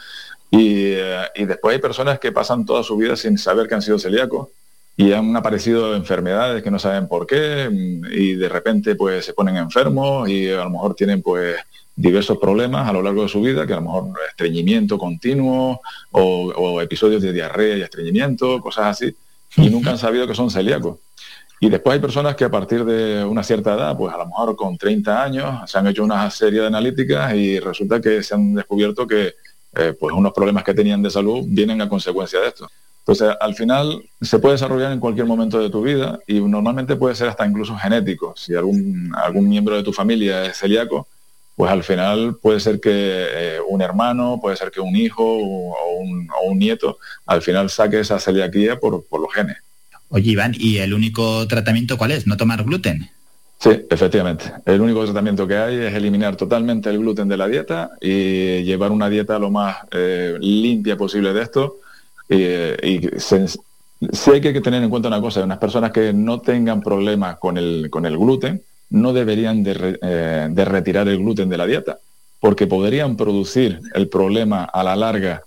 Eh, 0.50 1.22
y, 1.34 1.44
después 1.46 1.74
hay 1.74 1.80
personas 1.80 2.18
que 2.18 2.32
pasan 2.32 2.64
toda 2.64 2.82
su 2.82 2.96
vida 2.96 3.16
sin 3.16 3.38
saber 3.38 3.66
que 3.66 3.74
han 3.74 3.82
sido 3.82 3.98
celíacos 3.98 4.48
y 4.96 5.12
han 5.12 5.36
aparecido 5.36 5.96
enfermedades 5.96 6.62
que 6.62 6.70
no 6.70 6.78
saben 6.78 7.08
por 7.08 7.26
qué 7.26 7.68
mm, 7.68 8.04
y 8.12 8.34
de 8.34 8.48
repente 8.48 8.94
pues 8.94 9.24
se 9.24 9.34
ponen 9.34 9.56
enfermos 9.56 10.28
y 10.28 10.50
a 10.50 10.62
lo 10.62 10.70
mejor 10.70 10.94
tienen 10.94 11.22
pues 11.22 11.56
diversos 11.96 12.38
problemas 12.38 12.88
a 12.88 12.92
lo 12.92 13.02
largo 13.02 13.22
de 13.22 13.28
su 13.28 13.40
vida, 13.40 13.66
que 13.66 13.72
a 13.72 13.76
lo 13.76 13.82
mejor 13.82 14.04
estreñimiento 14.28 14.98
continuo 14.98 15.80
o, 16.10 16.80
episodios 16.80 17.22
de 17.22 17.32
diarrea 17.32 17.76
y 17.76 17.82
estreñimiento, 17.82 18.60
cosas 18.60 18.86
así, 18.86 19.14
y 19.56 19.70
nunca 19.70 19.90
han 19.90 19.98
sabido 19.98 20.26
que 20.26 20.34
son 20.34 20.50
celíacos. 20.50 20.98
Y 21.60 21.70
después 21.70 21.94
hay 21.94 22.00
personas 22.00 22.34
que 22.34 22.44
a 22.44 22.50
partir 22.50 22.84
de 22.84 23.24
una 23.24 23.42
cierta 23.42 23.74
edad, 23.74 23.96
pues 23.96 24.12
a 24.12 24.18
lo 24.18 24.26
mejor 24.26 24.56
con 24.56 24.76
30 24.76 25.22
años, 25.22 25.70
se 25.70 25.78
han 25.78 25.86
hecho 25.86 26.04
una 26.04 26.28
serie 26.30 26.60
de 26.60 26.66
analíticas 26.66 27.34
y 27.34 27.60
resulta 27.60 28.00
que 28.00 28.22
se 28.22 28.34
han 28.34 28.54
descubierto 28.54 29.06
que 29.06 29.34
eh, 29.76 29.94
pues 29.98 30.14
unos 30.14 30.32
problemas 30.32 30.64
que 30.64 30.74
tenían 30.74 31.02
de 31.02 31.10
salud 31.10 31.44
vienen 31.46 31.80
a 31.80 31.88
consecuencia 31.88 32.40
de 32.40 32.48
esto. 32.48 32.68
Entonces, 33.06 33.36
al 33.38 33.54
final 33.54 34.02
se 34.22 34.38
puede 34.38 34.54
desarrollar 34.54 34.90
en 34.90 35.00
cualquier 35.00 35.26
momento 35.26 35.58
de 35.58 35.68
tu 35.68 35.82
vida 35.82 36.18
y 36.26 36.40
normalmente 36.40 36.96
puede 36.96 37.14
ser 37.14 37.28
hasta 37.28 37.46
incluso 37.46 37.76
genético. 37.76 38.32
Si 38.34 38.54
algún, 38.54 39.12
algún 39.14 39.46
miembro 39.46 39.76
de 39.76 39.82
tu 39.82 39.92
familia 39.92 40.46
es 40.46 40.56
celíaco, 40.56 41.06
pues 41.54 41.70
al 41.70 41.84
final 41.84 42.36
puede 42.40 42.60
ser 42.60 42.80
que 42.80 42.90
eh, 42.92 43.58
un 43.68 43.82
hermano, 43.82 44.38
puede 44.40 44.56
ser 44.56 44.70
que 44.70 44.80
un 44.80 44.96
hijo 44.96 45.22
o 45.22 45.98
un, 45.98 46.58
nieto, 46.58 46.98
al 47.26 47.42
final 47.42 47.68
saque 47.68 48.00
esa 48.00 48.18
celiaquía 48.18 48.78
por, 48.80 49.04
por 49.04 49.20
los 49.20 49.32
genes. 49.34 49.58
Oye, 50.08 50.30
Iván, 50.30 50.54
¿y 50.56 50.78
el 50.78 50.94
único 50.94 51.46
tratamiento 51.46 51.98
cuál 51.98 52.12
es? 52.12 52.26
¿No 52.26 52.36
tomar 52.36 52.64
gluten? 52.64 53.10
Sí, 53.64 53.70
efectivamente. 53.88 54.52
El 54.66 54.82
único 54.82 55.02
tratamiento 55.04 55.46
que 55.48 55.56
hay 55.56 55.76
es 55.76 55.94
eliminar 55.94 56.36
totalmente 56.36 56.90
el 56.90 56.98
gluten 56.98 57.28
de 57.28 57.38
la 57.38 57.48
dieta 57.48 57.92
y 57.98 58.62
llevar 58.62 58.92
una 58.92 59.08
dieta 59.08 59.38
lo 59.38 59.50
más 59.50 59.78
eh, 59.90 60.36
limpia 60.38 60.98
posible 60.98 61.32
de 61.32 61.42
esto. 61.42 61.76
y 62.28 63.00
sí 64.12 64.30
hay 64.32 64.42
que 64.42 64.60
tener 64.60 64.82
en 64.82 64.90
cuenta 64.90 65.08
una 65.08 65.18
cosa, 65.18 65.44
unas 65.44 65.56
personas 65.56 65.92
que 65.92 66.12
no 66.12 66.42
tengan 66.42 66.82
problemas 66.82 67.38
con 67.38 67.56
el, 67.56 67.88
con 67.88 68.04
el 68.04 68.18
gluten, 68.18 68.60
no 68.90 69.14
deberían 69.14 69.64
eh, 69.66 70.48
de, 70.50 70.64
retirar 70.66 71.08
el 71.08 71.16
gluten 71.16 71.48
de 71.48 71.56
la 71.56 71.64
dieta, 71.64 71.96
porque 72.40 72.66
podrían 72.66 73.16
producir 73.16 73.80
el 73.94 74.08
problema 74.08 74.64
a 74.64 74.84
la 74.84 74.94
larga 74.94 75.42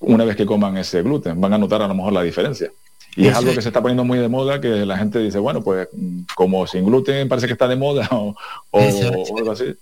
una 0.00 0.24
vez 0.24 0.36
que 0.36 0.46
coman 0.46 0.78
ese 0.78 1.02
gluten. 1.02 1.38
Van 1.38 1.52
a 1.52 1.58
notar 1.58 1.82
a 1.82 1.88
lo 1.88 1.94
mejor 1.94 2.14
la 2.14 2.22
diferencia. 2.22 2.70
Y 3.16 3.26
es 3.26 3.34
algo 3.34 3.52
que 3.54 3.62
se 3.62 3.68
está 3.68 3.82
poniendo 3.82 4.04
muy 4.04 4.18
de 4.18 4.28
moda, 4.28 4.60
que 4.60 4.86
la 4.86 4.96
gente 4.96 5.18
dice, 5.18 5.38
bueno, 5.38 5.62
pues 5.62 5.88
como 6.34 6.66
sin 6.66 6.84
gluten 6.84 7.28
parece 7.28 7.46
que 7.46 7.52
está 7.52 7.66
de 7.66 7.76
moda 7.76 8.08
o, 8.12 8.34
algo 8.72 9.50
así. 9.50 9.74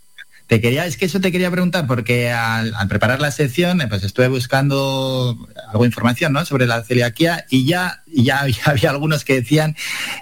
Te 0.47 0.61
quería, 0.61 0.87
es 0.87 0.97
que 0.97 1.07
eso 1.07 1.21
te 1.21 1.33
quería 1.33 1.51
preguntar, 1.51 1.89
porque 1.89 2.31
al, 2.31 2.73
preparar 2.89 3.21
la 3.21 3.33
sección, 3.33 3.83
pues 3.89 4.05
estuve 4.05 4.29
buscando 4.29 5.37
algo 5.69 5.83
de 5.83 5.89
información 5.89 6.33
¿no? 6.33 6.45
sobre 6.45 6.67
la 6.67 6.85
celiaquía 6.85 7.47
y 7.51 7.67
ya, 7.67 8.05
ya, 8.07 8.47
había 8.65 8.91
algunos 8.91 9.25
que 9.25 9.35
decían, 9.35 9.77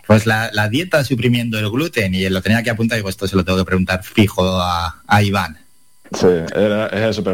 pues 0.06 0.24
la, 0.26 0.50
dieta 0.70 1.04
suprimiendo 1.04 1.58
el 1.58 1.70
gluten, 1.70 2.14
y 2.14 2.28
lo 2.30 2.40
tenía 2.40 2.62
que 2.62 2.70
apuntar 2.70 2.98
y 2.98 3.02
pues 3.02 3.12
esto 3.12 3.28
se 3.28 3.36
lo 3.36 3.44
tengo 3.44 3.58
que 3.58 3.66
preguntar 3.66 4.02
fijo 4.02 4.60
a, 4.60 5.02
a 5.06 5.22
Iván. 5.22 5.63
Sí, 6.12 6.26
es 6.26 7.18
eso. 7.18 7.24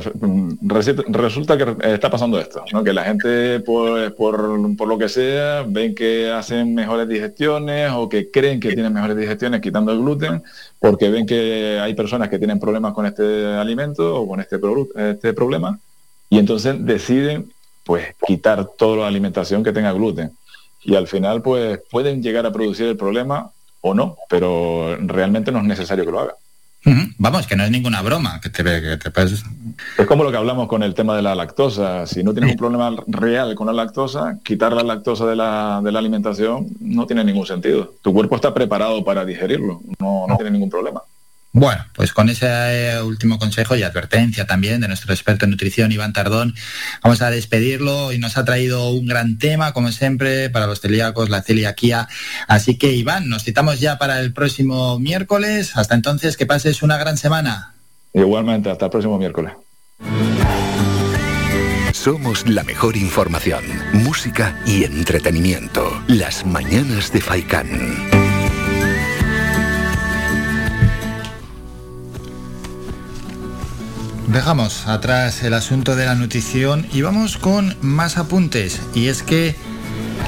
Resulta 1.08 1.58
que 1.58 1.76
está 1.92 2.08
pasando 2.08 2.38
esto, 2.38 2.64
que 2.84 2.92
la 2.92 3.04
gente, 3.04 3.60
pues, 3.60 4.12
por, 4.12 4.76
por, 4.76 4.88
lo 4.88 4.96
que 4.96 5.08
sea, 5.08 5.64
ven 5.66 5.94
que 5.94 6.30
hacen 6.30 6.74
mejores 6.74 7.08
digestiones 7.08 7.90
o 7.92 8.08
que 8.08 8.30
creen 8.30 8.60
que 8.60 8.72
tienen 8.72 8.92
mejores 8.92 9.16
digestiones 9.16 9.60
quitando 9.60 9.92
el 9.92 9.98
gluten, 9.98 10.42
porque 10.78 11.10
ven 11.10 11.26
que 11.26 11.80
hay 11.82 11.94
personas 11.94 12.28
que 12.28 12.38
tienen 12.38 12.60
problemas 12.60 12.94
con 12.94 13.06
este 13.06 13.46
alimento 13.46 14.22
o 14.22 14.28
con 14.28 14.40
este, 14.40 14.58
este 14.96 15.34
problema, 15.34 15.78
y 16.28 16.38
entonces 16.38 16.76
deciden 16.78 17.52
pues 17.82 18.14
quitar 18.24 18.68
toda 18.78 18.98
la 18.98 19.08
alimentación 19.08 19.64
que 19.64 19.72
tenga 19.72 19.92
gluten. 19.92 20.30
Y 20.82 20.94
al 20.94 21.08
final, 21.08 21.42
pues, 21.42 21.80
pueden 21.90 22.22
llegar 22.22 22.46
a 22.46 22.52
producir 22.52 22.86
el 22.86 22.96
problema 22.96 23.50
o 23.80 23.94
no, 23.94 24.16
pero 24.28 24.96
realmente 25.00 25.50
no 25.50 25.58
es 25.58 25.64
necesario 25.64 26.04
que 26.04 26.12
lo 26.12 26.20
hagan. 26.20 26.34
Vamos, 27.18 27.46
que 27.46 27.56
no 27.56 27.64
es 27.64 27.70
ninguna 27.70 28.00
broma, 28.00 28.40
que 28.40 28.48
te, 28.48 28.62
que 28.62 28.96
te 28.96 29.10
puedes... 29.10 29.44
Es 29.98 30.06
como 30.06 30.24
lo 30.24 30.30
que 30.30 30.38
hablamos 30.38 30.66
con 30.68 30.82
el 30.82 30.94
tema 30.94 31.14
de 31.14 31.22
la 31.22 31.34
lactosa. 31.34 32.06
Si 32.06 32.24
no 32.24 32.32
tienes 32.32 32.52
un 32.52 32.56
problema 32.56 32.94
real 33.06 33.54
con 33.54 33.66
la 33.66 33.72
lactosa, 33.72 34.38
quitar 34.42 34.72
la 34.72 34.82
lactosa 34.82 35.26
de 35.26 35.36
la, 35.36 35.80
de 35.84 35.92
la 35.92 35.98
alimentación 35.98 36.68
no 36.80 37.06
tiene 37.06 37.22
ningún 37.24 37.46
sentido. 37.46 37.94
Tu 38.02 38.12
cuerpo 38.12 38.36
está 38.36 38.54
preparado 38.54 39.04
para 39.04 39.24
digerirlo, 39.24 39.82
no, 39.98 40.26
no 40.26 40.36
tiene 40.36 40.50
ningún 40.52 40.70
problema. 40.70 41.02
Bueno, 41.52 41.84
pues 41.94 42.12
con 42.12 42.28
ese 42.28 42.46
eh, 42.46 43.02
último 43.02 43.38
consejo 43.38 43.74
y 43.74 43.82
advertencia 43.82 44.46
también 44.46 44.80
de 44.80 44.86
nuestro 44.86 45.12
experto 45.12 45.44
en 45.44 45.50
nutrición, 45.50 45.90
Iván 45.90 46.12
Tardón, 46.12 46.54
vamos 47.02 47.22
a 47.22 47.30
despedirlo 47.30 48.12
y 48.12 48.18
nos 48.18 48.38
ha 48.38 48.44
traído 48.44 48.90
un 48.90 49.06
gran 49.06 49.36
tema, 49.36 49.72
como 49.72 49.90
siempre, 49.90 50.48
para 50.50 50.68
los 50.68 50.80
celíacos, 50.80 51.28
la 51.28 51.42
celiaquía. 51.42 52.08
Así 52.46 52.78
que, 52.78 52.92
Iván, 52.92 53.28
nos 53.28 53.42
citamos 53.42 53.80
ya 53.80 53.98
para 53.98 54.20
el 54.20 54.32
próximo 54.32 55.00
miércoles. 55.00 55.76
Hasta 55.76 55.96
entonces, 55.96 56.36
que 56.36 56.46
pases 56.46 56.82
una 56.82 56.98
gran 56.98 57.16
semana. 57.16 57.74
Igualmente, 58.14 58.70
hasta 58.70 58.84
el 58.84 58.90
próximo 58.92 59.18
miércoles. 59.18 59.52
Somos 61.92 62.48
la 62.48 62.62
mejor 62.62 62.96
información, 62.96 63.64
música 63.92 64.56
y 64.64 64.84
entretenimiento. 64.84 66.00
Las 66.06 66.46
mañanas 66.46 67.12
de 67.12 67.20
Faikán. 67.20 68.19
Dejamos 74.32 74.86
atrás 74.86 75.42
el 75.42 75.54
asunto 75.54 75.96
de 75.96 76.06
la 76.06 76.14
nutrición 76.14 76.86
y 76.92 77.02
vamos 77.02 77.36
con 77.36 77.76
más 77.80 78.16
apuntes. 78.16 78.80
Y 78.94 79.08
es 79.08 79.24
que 79.24 79.56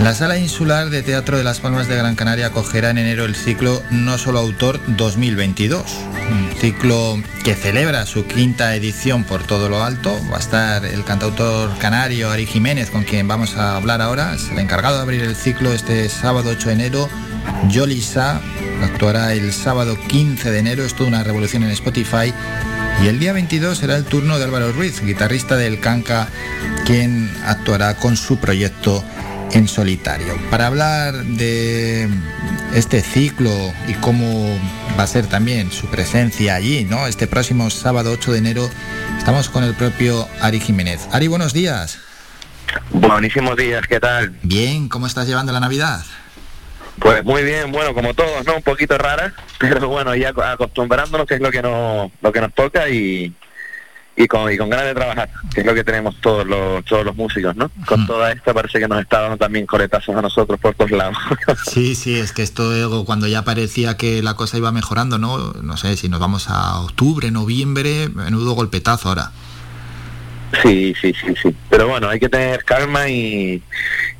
la 0.00 0.12
Sala 0.12 0.38
Insular 0.38 0.90
de 0.90 1.04
Teatro 1.04 1.38
de 1.38 1.44
las 1.44 1.60
Palmas 1.60 1.86
de 1.86 1.94
Gran 1.94 2.16
Canaria 2.16 2.48
acogerá 2.48 2.90
en 2.90 2.98
enero 2.98 3.24
el 3.24 3.36
ciclo 3.36 3.80
No 3.92 4.18
Solo 4.18 4.40
Autor 4.40 4.80
2022. 4.96 5.84
Un 6.32 6.50
ciclo 6.60 7.22
que 7.44 7.54
celebra 7.54 8.04
su 8.04 8.26
quinta 8.26 8.74
edición 8.74 9.22
por 9.22 9.44
todo 9.44 9.68
lo 9.68 9.84
alto. 9.84 10.12
Va 10.32 10.38
a 10.38 10.40
estar 10.40 10.84
el 10.84 11.04
cantautor 11.04 11.70
canario 11.78 12.28
Ari 12.28 12.46
Jiménez, 12.46 12.90
con 12.90 13.04
quien 13.04 13.28
vamos 13.28 13.56
a 13.56 13.76
hablar 13.76 14.02
ahora. 14.02 14.34
Es 14.34 14.50
el 14.50 14.58
encargado 14.58 14.96
de 14.96 15.02
abrir 15.02 15.22
el 15.22 15.36
ciclo 15.36 15.72
este 15.72 16.08
sábado 16.08 16.50
8 16.50 16.70
de 16.70 16.74
enero. 16.74 17.08
Yolisa 17.68 18.40
actuará 18.82 19.32
el 19.32 19.52
sábado 19.52 19.96
15 20.08 20.50
de 20.50 20.58
enero. 20.58 20.84
Es 20.84 20.94
toda 20.94 21.08
una 21.08 21.22
revolución 21.22 21.62
en 21.62 21.70
Spotify 21.70 22.34
y 23.02 23.08
el 23.08 23.18
día 23.18 23.32
22 23.32 23.78
será 23.78 23.96
el 23.96 24.04
turno 24.04 24.38
de 24.38 24.44
Álvaro 24.44 24.70
Ruiz, 24.70 25.02
guitarrista 25.02 25.56
del 25.56 25.80
Canca, 25.80 26.28
quien 26.86 27.28
actuará 27.44 27.96
con 27.96 28.16
su 28.16 28.38
proyecto 28.38 29.02
en 29.50 29.66
solitario. 29.66 30.38
Para 30.50 30.68
hablar 30.68 31.14
de 31.14 32.08
este 32.74 33.00
ciclo 33.00 33.50
y 33.88 33.94
cómo 33.94 34.56
va 34.96 35.02
a 35.02 35.06
ser 35.08 35.26
también 35.26 35.72
su 35.72 35.88
presencia 35.88 36.54
allí, 36.54 36.84
¿no? 36.84 37.08
Este 37.08 37.26
próximo 37.26 37.70
sábado 37.70 38.12
8 38.12 38.32
de 38.32 38.38
enero 38.38 38.70
estamos 39.18 39.48
con 39.48 39.64
el 39.64 39.74
propio 39.74 40.28
Ari 40.40 40.60
Jiménez. 40.60 41.08
Ari, 41.10 41.26
buenos 41.26 41.52
días. 41.52 41.98
Buenísimos 42.90 43.56
días, 43.56 43.84
¿qué 43.88 43.98
tal? 43.98 44.32
Bien, 44.42 44.88
¿cómo 44.88 45.08
estás 45.08 45.26
llevando 45.26 45.52
la 45.52 45.60
Navidad? 45.60 46.04
Pues 47.02 47.24
muy 47.24 47.42
bien, 47.42 47.72
bueno, 47.72 47.94
como 47.94 48.14
todos, 48.14 48.46
¿no? 48.46 48.56
Un 48.56 48.62
poquito 48.62 48.96
rara, 48.96 49.34
pero 49.58 49.88
bueno, 49.88 50.14
ya 50.14 50.28
acostumbrándonos 50.52 51.26
que 51.26 51.34
es 51.34 51.40
lo 51.40 51.50
que 51.50 51.62
nos, 51.62 52.10
lo 52.20 52.32
que 52.32 52.40
nos 52.40 52.54
toca 52.54 52.88
y, 52.88 53.34
y 54.16 54.28
con, 54.28 54.52
y 54.52 54.56
con 54.56 54.70
ganas 54.70 54.86
de 54.86 54.94
trabajar, 54.94 55.28
que 55.52 55.60
es 55.60 55.66
lo 55.66 55.74
que 55.74 55.82
tenemos 55.82 56.20
todos 56.20 56.46
los, 56.46 56.84
todos 56.84 57.04
los 57.04 57.16
músicos, 57.16 57.56
¿no? 57.56 57.70
Con 57.86 58.06
toda 58.06 58.30
esta 58.30 58.54
parece 58.54 58.78
que 58.78 58.86
nos 58.86 59.00
está 59.00 59.20
dando 59.20 59.36
también 59.36 59.66
coletazos 59.66 60.14
a 60.14 60.22
nosotros 60.22 60.60
por 60.60 60.74
todos 60.74 60.90
lados. 60.92 61.16
Sí, 61.64 61.94
sí, 61.94 62.18
es 62.18 62.32
que 62.32 62.42
esto 62.42 63.04
cuando 63.06 63.26
ya 63.26 63.42
parecía 63.42 63.96
que 63.96 64.22
la 64.22 64.34
cosa 64.34 64.58
iba 64.58 64.70
mejorando, 64.72 65.18
¿no? 65.18 65.52
No 65.62 65.76
sé, 65.76 65.96
si 65.96 66.08
nos 66.08 66.20
vamos 66.20 66.48
a 66.48 66.80
octubre, 66.80 67.30
noviembre, 67.30 68.08
menudo 68.10 68.52
golpetazo 68.52 69.08
ahora. 69.08 69.32
Sí, 70.60 70.94
sí, 71.00 71.14
sí, 71.14 71.34
sí. 71.40 71.54
Pero 71.70 71.88
bueno, 71.88 72.08
hay 72.08 72.20
que 72.20 72.28
tener 72.28 72.64
calma 72.64 73.08
y, 73.08 73.62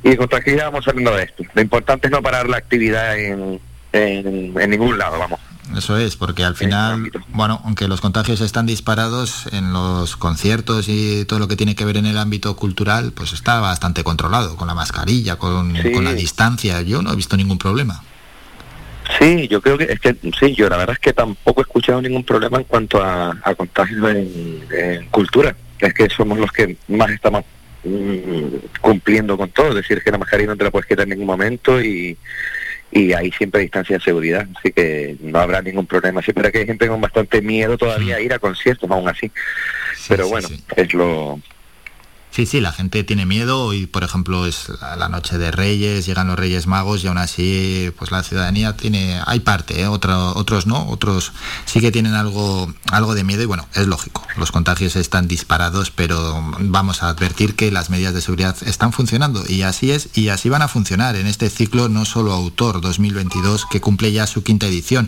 y 0.03 0.15
con 0.15 0.27
tranquilidad 0.27 0.65
vamos 0.65 0.85
saliendo 0.85 1.15
de 1.15 1.23
esto. 1.23 1.43
Lo 1.53 1.61
importante 1.61 2.07
es 2.07 2.11
no 2.11 2.21
parar 2.21 2.49
la 2.49 2.57
actividad 2.57 3.17
en, 3.17 3.59
en, 3.91 4.69
ningún 4.69 4.97
lado, 4.97 5.19
vamos. 5.19 5.39
Eso 5.77 5.97
es, 5.97 6.17
porque 6.17 6.43
al 6.43 6.55
final, 6.55 7.11
bueno, 7.29 7.61
aunque 7.63 7.87
los 7.87 8.01
contagios 8.01 8.41
están 8.41 8.65
disparados 8.65 9.47
en 9.51 9.73
los 9.73 10.17
conciertos 10.17 10.87
y 10.87 11.25
todo 11.25 11.39
lo 11.39 11.47
que 11.47 11.55
tiene 11.55 11.75
que 11.75 11.85
ver 11.85 11.97
en 11.97 12.05
el 12.05 12.17
ámbito 12.17 12.55
cultural, 12.55 13.11
pues 13.13 13.33
está 13.33 13.59
bastante 13.59 14.03
controlado, 14.03 14.55
con 14.55 14.67
la 14.67 14.75
mascarilla, 14.75 15.37
con, 15.37 15.73
con 15.93 16.03
la 16.03 16.13
distancia. 16.13 16.81
Yo 16.81 17.01
no 17.01 17.13
he 17.13 17.15
visto 17.15 17.37
ningún 17.37 17.57
problema. 17.57 18.03
Sí, 19.19 19.47
yo 19.47 19.61
creo 19.61 19.77
que 19.77 19.85
es 19.85 19.99
que 19.99 20.15
sí, 20.39 20.53
yo 20.55 20.69
la 20.69 20.77
verdad 20.77 20.93
es 20.93 20.99
que 20.99 21.13
tampoco 21.13 21.61
he 21.61 21.63
escuchado 21.63 22.01
ningún 22.01 22.23
problema 22.23 22.57
en 22.57 22.63
cuanto 22.63 23.03
a, 23.03 23.35
a 23.43 23.55
contagios 23.55 24.09
en, 24.11 24.63
en 24.71 25.05
cultura. 25.07 25.55
Es 25.87 25.93
que 25.93 26.09
somos 26.09 26.37
los 26.39 26.51
que 26.51 26.75
más 26.87 27.09
estamos 27.11 27.43
Mm, 27.85 28.79
cumpliendo 28.79 29.37
con 29.37 29.49
todo, 29.49 29.69
es 29.69 29.75
decir, 29.75 30.01
que 30.01 30.11
la 30.11 30.17
mascarilla 30.17 30.51
no 30.51 30.57
te 30.57 30.63
la 30.63 30.71
puedes 30.71 30.87
quitar 30.87 31.03
en 31.03 31.09
ningún 31.09 31.25
momento 31.25 31.81
y, 31.81 32.17
y 32.91 33.11
hay 33.11 33.29
siempre 33.31 33.61
distancia 33.61 33.97
de 33.97 34.03
seguridad, 34.03 34.47
así 34.57 34.71
que 34.71 35.17
no 35.19 35.39
habrá 35.39 35.61
ningún 35.61 35.85
problema. 35.85 36.21
Siempre 36.21 36.49
que 36.51 36.59
hay 36.59 36.65
gente 36.65 36.87
con 36.87 37.01
bastante 37.01 37.41
miedo 37.41 37.77
todavía 37.77 38.15
a 38.15 38.21
ir 38.21 38.31
a 38.31 38.39
conciertos, 38.39 38.89
aún 38.89 39.09
así. 39.09 39.29
Pero 40.07 40.29
bueno, 40.29 40.47
es 40.77 40.93
lo 40.93 41.41
Sí, 42.33 42.47
sí, 42.47 42.61
la 42.61 42.71
gente 42.71 43.03
tiene 43.03 43.27
miedo 43.27 43.75
y, 43.75 43.85
por 43.85 44.03
ejemplo, 44.03 44.47
es 44.47 44.71
la 44.97 45.07
noche 45.07 45.37
de 45.37 45.51
Reyes, 45.51 46.07
llegan 46.07 46.25
los 46.25 46.39
Reyes 46.39 46.65
Magos 46.65 47.03
y 47.03 47.07
aún 47.07 47.19
así, 47.19 47.91
pues 47.99 48.09
la 48.09 48.23
ciudadanía 48.23 48.75
tiene, 48.75 49.21
hay 49.27 49.41
parte, 49.41 49.81
¿eh? 49.81 49.87
otros 49.87 50.65
no, 50.65 50.87
otros 50.87 51.31
sí 51.65 51.79
que 51.79 51.91
tienen 51.91 52.15
algo, 52.15 52.73
algo 52.91 53.13
de 53.13 53.23
miedo 53.23 53.43
y 53.43 53.45
bueno, 53.45 53.67
es 53.75 53.85
lógico, 53.85 54.25
los 54.35 54.51
contagios 54.51 54.95
están 54.95 55.27
disparados, 55.27 55.91
pero 55.91 56.43
vamos 56.57 57.03
a 57.03 57.09
advertir 57.09 57.55
que 57.55 57.71
las 57.71 57.91
medidas 57.91 58.15
de 58.15 58.21
seguridad 58.21 58.57
están 58.65 58.93
funcionando 58.93 59.43
y 59.47 59.61
así 59.61 59.91
es 59.91 60.09
y 60.17 60.29
así 60.29 60.49
van 60.49 60.63
a 60.63 60.67
funcionar 60.67 61.15
en 61.15 61.27
este 61.27 61.51
ciclo 61.51 61.87
no 61.87 62.03
solo 62.03 62.33
autor 62.33 62.81
2022 62.81 63.67
que 63.67 63.79
cumple 63.79 64.11
ya 64.11 64.25
su 64.25 64.41
quinta 64.41 64.65
edición. 64.65 65.07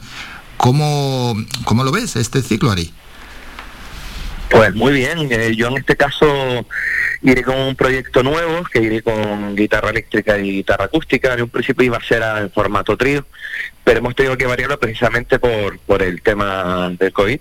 ¿Cómo, 0.58 1.36
cómo 1.64 1.84
lo 1.84 1.92
ves 1.92 2.18
este 2.18 2.44
ciclo, 2.44 2.70
Ari? 2.70 2.94
Pues 4.50 4.74
muy 4.76 4.94
bien, 4.94 5.32
eh, 5.32 5.56
yo 5.56 5.68
en 5.68 5.78
este 5.78 5.96
caso 5.96 6.66
iré 7.22 7.44
con 7.44 7.58
un 7.58 7.76
proyecto 7.76 8.24
nuevo, 8.24 8.64
que 8.64 8.80
iré 8.80 9.02
con 9.02 9.56
guitarra 9.56 9.90
eléctrica 9.90 10.38
y 10.38 10.52
guitarra 10.52 10.86
acústica, 10.86 11.34
en 11.34 11.44
un 11.44 11.50
principio 11.50 11.86
iba 11.86 11.98
a 11.98 12.04
ser 12.04 12.24
en 12.24 12.52
formato 12.52 12.96
trío, 12.96 13.26
pero 13.84 14.00
hemos 14.00 14.16
tenido 14.16 14.38
que 14.38 14.46
variarlo 14.46 14.80
precisamente 14.80 15.40
por, 15.40 15.80
por 15.80 16.02
el 16.02 16.22
tema 16.22 16.92
del 16.98 17.12
COVID. 17.12 17.40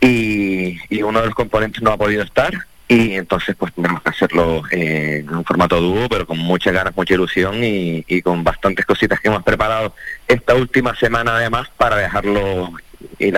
Y, 0.00 0.78
y, 0.90 1.02
uno 1.02 1.20
de 1.20 1.26
los 1.26 1.34
componentes 1.34 1.82
no 1.82 1.90
ha 1.90 1.96
podido 1.96 2.22
estar 2.22 2.52
y 2.88 3.14
entonces 3.14 3.56
pues 3.56 3.72
tenemos 3.72 4.02
que 4.02 4.10
hacerlo 4.10 4.62
en 4.70 5.34
un 5.34 5.44
formato 5.44 5.80
dúo, 5.80 6.08
pero 6.10 6.26
con 6.26 6.38
muchas 6.38 6.74
ganas, 6.74 6.94
mucha 6.94 7.14
ilusión 7.14 7.64
y, 7.64 8.04
y 8.06 8.20
con 8.20 8.44
bastantes 8.44 8.84
cositas 8.84 9.20
que 9.20 9.28
hemos 9.28 9.42
preparado 9.42 9.94
esta 10.28 10.54
última 10.54 10.94
semana 10.94 11.36
además 11.36 11.68
para 11.76 11.96
dejarlo 11.96 12.72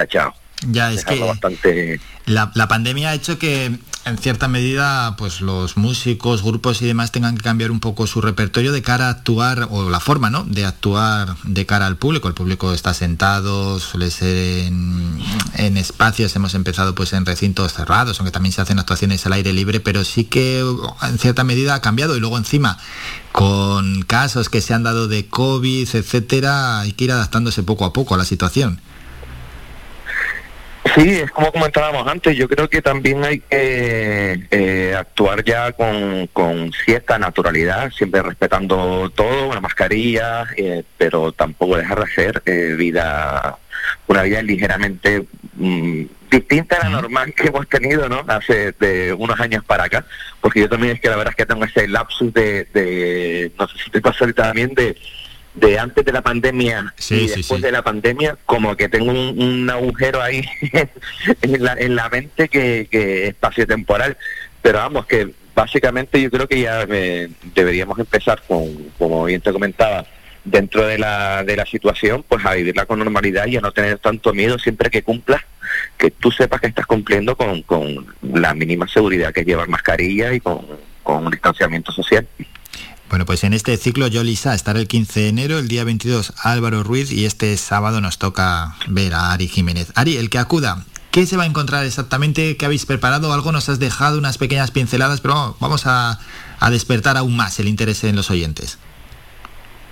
chao. 0.08 0.34
Ya 0.68 0.90
es 0.90 1.04
que 1.04 1.20
bastante... 1.20 2.00
la, 2.24 2.50
la, 2.54 2.66
pandemia 2.66 3.10
ha 3.10 3.14
hecho 3.14 3.38
que 3.38 3.78
en 4.06 4.18
cierta 4.18 4.48
medida 4.48 5.14
pues 5.18 5.40
los 5.40 5.76
músicos, 5.76 6.42
grupos 6.42 6.80
y 6.80 6.86
demás 6.86 7.12
tengan 7.12 7.36
que 7.36 7.42
cambiar 7.42 7.70
un 7.70 7.80
poco 7.80 8.06
su 8.06 8.20
repertorio 8.22 8.72
de 8.72 8.80
cara 8.80 9.08
a 9.08 9.10
actuar 9.10 9.68
o 9.70 9.90
la 9.90 10.00
forma 10.00 10.30
¿no? 10.30 10.44
de 10.44 10.64
actuar 10.64 11.36
de 11.44 11.66
cara 11.66 11.86
al 11.86 11.96
público. 11.96 12.28
El 12.28 12.34
público 12.34 12.72
está 12.72 12.94
sentado, 12.94 13.78
suele 13.80 14.10
ser 14.10 14.66
en, 14.66 15.20
en 15.56 15.76
espacios, 15.76 16.34
hemos 16.36 16.54
empezado 16.54 16.94
pues 16.94 17.12
en 17.12 17.26
recintos 17.26 17.74
cerrados, 17.74 18.18
aunque 18.18 18.32
también 18.32 18.52
se 18.52 18.62
hacen 18.62 18.78
actuaciones 18.78 19.26
al 19.26 19.34
aire 19.34 19.52
libre, 19.52 19.80
pero 19.80 20.04
sí 20.04 20.24
que 20.24 20.64
en 21.02 21.18
cierta 21.18 21.44
medida 21.44 21.74
ha 21.74 21.82
cambiado 21.82 22.16
y 22.16 22.20
luego 22.20 22.38
encima 22.38 22.78
con 23.32 24.02
casos 24.04 24.48
que 24.48 24.62
se 24.62 24.72
han 24.72 24.84
dado 24.84 25.08
de 25.08 25.26
COVID, 25.26 25.88
etcétera, 25.94 26.80
hay 26.80 26.92
que 26.92 27.04
ir 27.04 27.12
adaptándose 27.12 27.62
poco 27.62 27.84
a 27.84 27.92
poco 27.92 28.14
a 28.14 28.18
la 28.18 28.24
situación. 28.24 28.80
Sí, 30.94 31.10
es 31.10 31.30
como 31.30 31.50
comentábamos 31.52 32.06
antes, 32.06 32.36
yo 32.36 32.48
creo 32.48 32.68
que 32.68 32.80
también 32.80 33.24
hay 33.24 33.40
que 33.40 34.46
eh, 34.50 34.94
actuar 34.96 35.42
ya 35.42 35.72
con, 35.72 36.72
cierta 36.84 37.18
naturalidad, 37.18 37.90
siempre 37.90 38.22
respetando 38.22 39.10
todo, 39.14 39.48
una 39.48 39.60
mascarilla, 39.60 40.46
eh, 40.56 40.84
pero 40.96 41.32
tampoco 41.32 41.76
dejar 41.76 41.98
de 41.98 42.04
hacer 42.04 42.42
eh, 42.46 42.74
vida, 42.76 43.58
una 44.06 44.22
vida 44.22 44.42
ligeramente 44.42 45.26
mm, 45.54 46.02
distinta 46.30 46.76
a 46.76 46.84
la 46.84 46.90
normal 47.00 47.34
que 47.34 47.48
hemos 47.48 47.68
tenido, 47.68 48.08
¿no? 48.08 48.24
Hace 48.28 48.72
de 48.72 49.12
unos 49.12 49.40
años 49.40 49.64
para 49.64 49.84
acá, 49.84 50.04
porque 50.40 50.60
yo 50.60 50.68
también 50.68 50.94
es 50.94 51.00
que 51.00 51.08
la 51.08 51.16
verdad 51.16 51.32
es 51.32 51.36
que 51.36 51.46
tengo 51.46 51.64
ese 51.64 51.88
lapsus 51.88 52.32
de, 52.32 52.64
de 52.72 53.52
no 53.58 53.66
sé 53.68 53.78
si 53.84 53.90
te 53.90 54.00
pasa 54.00 54.18
ahorita 54.20 54.44
también, 54.44 54.74
de 54.74 54.96
de 55.56 55.78
antes 55.78 56.04
de 56.04 56.12
la 56.12 56.22
pandemia 56.22 56.94
y 57.10 57.26
después 57.28 57.60
de 57.62 57.72
la 57.72 57.82
pandemia, 57.82 58.36
como 58.46 58.76
que 58.76 58.88
tengo 58.88 59.10
un, 59.10 59.68
agujero 59.70 60.22
ahí 60.22 60.44
en, 61.42 61.64
la, 61.64 61.72
en 61.72 61.96
la 61.96 62.08
mente 62.08 62.48
que, 62.48 62.86
que 62.90 63.28
espacio 63.28 63.66
temporal. 63.66 64.16
Pero 64.62 64.78
vamos, 64.78 65.06
que 65.06 65.32
básicamente 65.54 66.20
yo 66.20 66.30
creo 66.30 66.46
que 66.46 66.60
ya 66.60 66.86
eh, 66.88 67.28
deberíamos 67.54 67.98
empezar 67.98 68.42
con, 68.46 68.90
como 68.98 69.24
bien 69.24 69.40
te 69.40 69.52
comentaba, 69.52 70.06
dentro 70.46 70.86
de 70.86 70.98
la, 70.98 71.42
de 71.44 71.56
la 71.56 71.66
situación, 71.66 72.24
pues 72.26 72.44
a 72.46 72.54
vivirla 72.54 72.86
con 72.86 73.00
normalidad 73.00 73.46
y 73.46 73.56
a 73.56 73.60
no 73.60 73.72
tener 73.72 73.98
tanto 73.98 74.32
miedo 74.32 74.58
siempre 74.58 74.90
que 74.90 75.02
cumplas, 75.02 75.42
que 75.98 76.10
tú 76.10 76.30
sepas 76.30 76.60
que 76.60 76.68
estás 76.68 76.86
cumpliendo 76.86 77.36
con, 77.36 77.62
con 77.62 78.14
la 78.22 78.54
mínima 78.54 78.86
seguridad 78.86 79.32
que 79.32 79.40
es 79.40 79.46
llevar 79.46 79.68
mascarilla 79.68 80.32
y 80.32 80.40
con, 80.40 80.64
con 81.02 81.26
un 81.26 81.30
distanciamiento 81.32 81.90
social. 81.90 82.26
Bueno, 83.08 83.24
pues 83.24 83.44
en 83.44 83.54
este 83.54 83.76
ciclo 83.76 84.08
yo, 84.08 84.24
Lisa, 84.24 84.54
estará 84.54 84.80
el 84.80 84.88
15 84.88 85.20
de 85.20 85.28
enero, 85.28 85.58
el 85.58 85.68
día 85.68 85.84
22 85.84 86.32
Álvaro 86.42 86.82
Ruiz 86.82 87.12
y 87.12 87.24
este 87.24 87.56
sábado 87.56 88.00
nos 88.00 88.18
toca 88.18 88.74
ver 88.88 89.14
a 89.14 89.32
Ari 89.32 89.46
Jiménez. 89.46 89.92
Ari, 89.94 90.16
el 90.16 90.28
que 90.28 90.38
acuda, 90.38 90.84
¿qué 91.12 91.24
se 91.24 91.36
va 91.36 91.44
a 91.44 91.46
encontrar 91.46 91.84
exactamente? 91.86 92.56
¿Qué 92.56 92.66
habéis 92.66 92.84
preparado? 92.84 93.32
Algo 93.32 93.52
nos 93.52 93.68
has 93.68 93.78
dejado, 93.78 94.18
unas 94.18 94.38
pequeñas 94.38 94.72
pinceladas, 94.72 95.20
pero 95.20 95.56
vamos 95.60 95.84
a, 95.86 96.18
despertar 96.68 97.16
aún 97.16 97.36
más 97.36 97.60
el 97.60 97.68
interés 97.68 98.02
en 98.02 98.16
los 98.16 98.28
oyentes. 98.28 98.78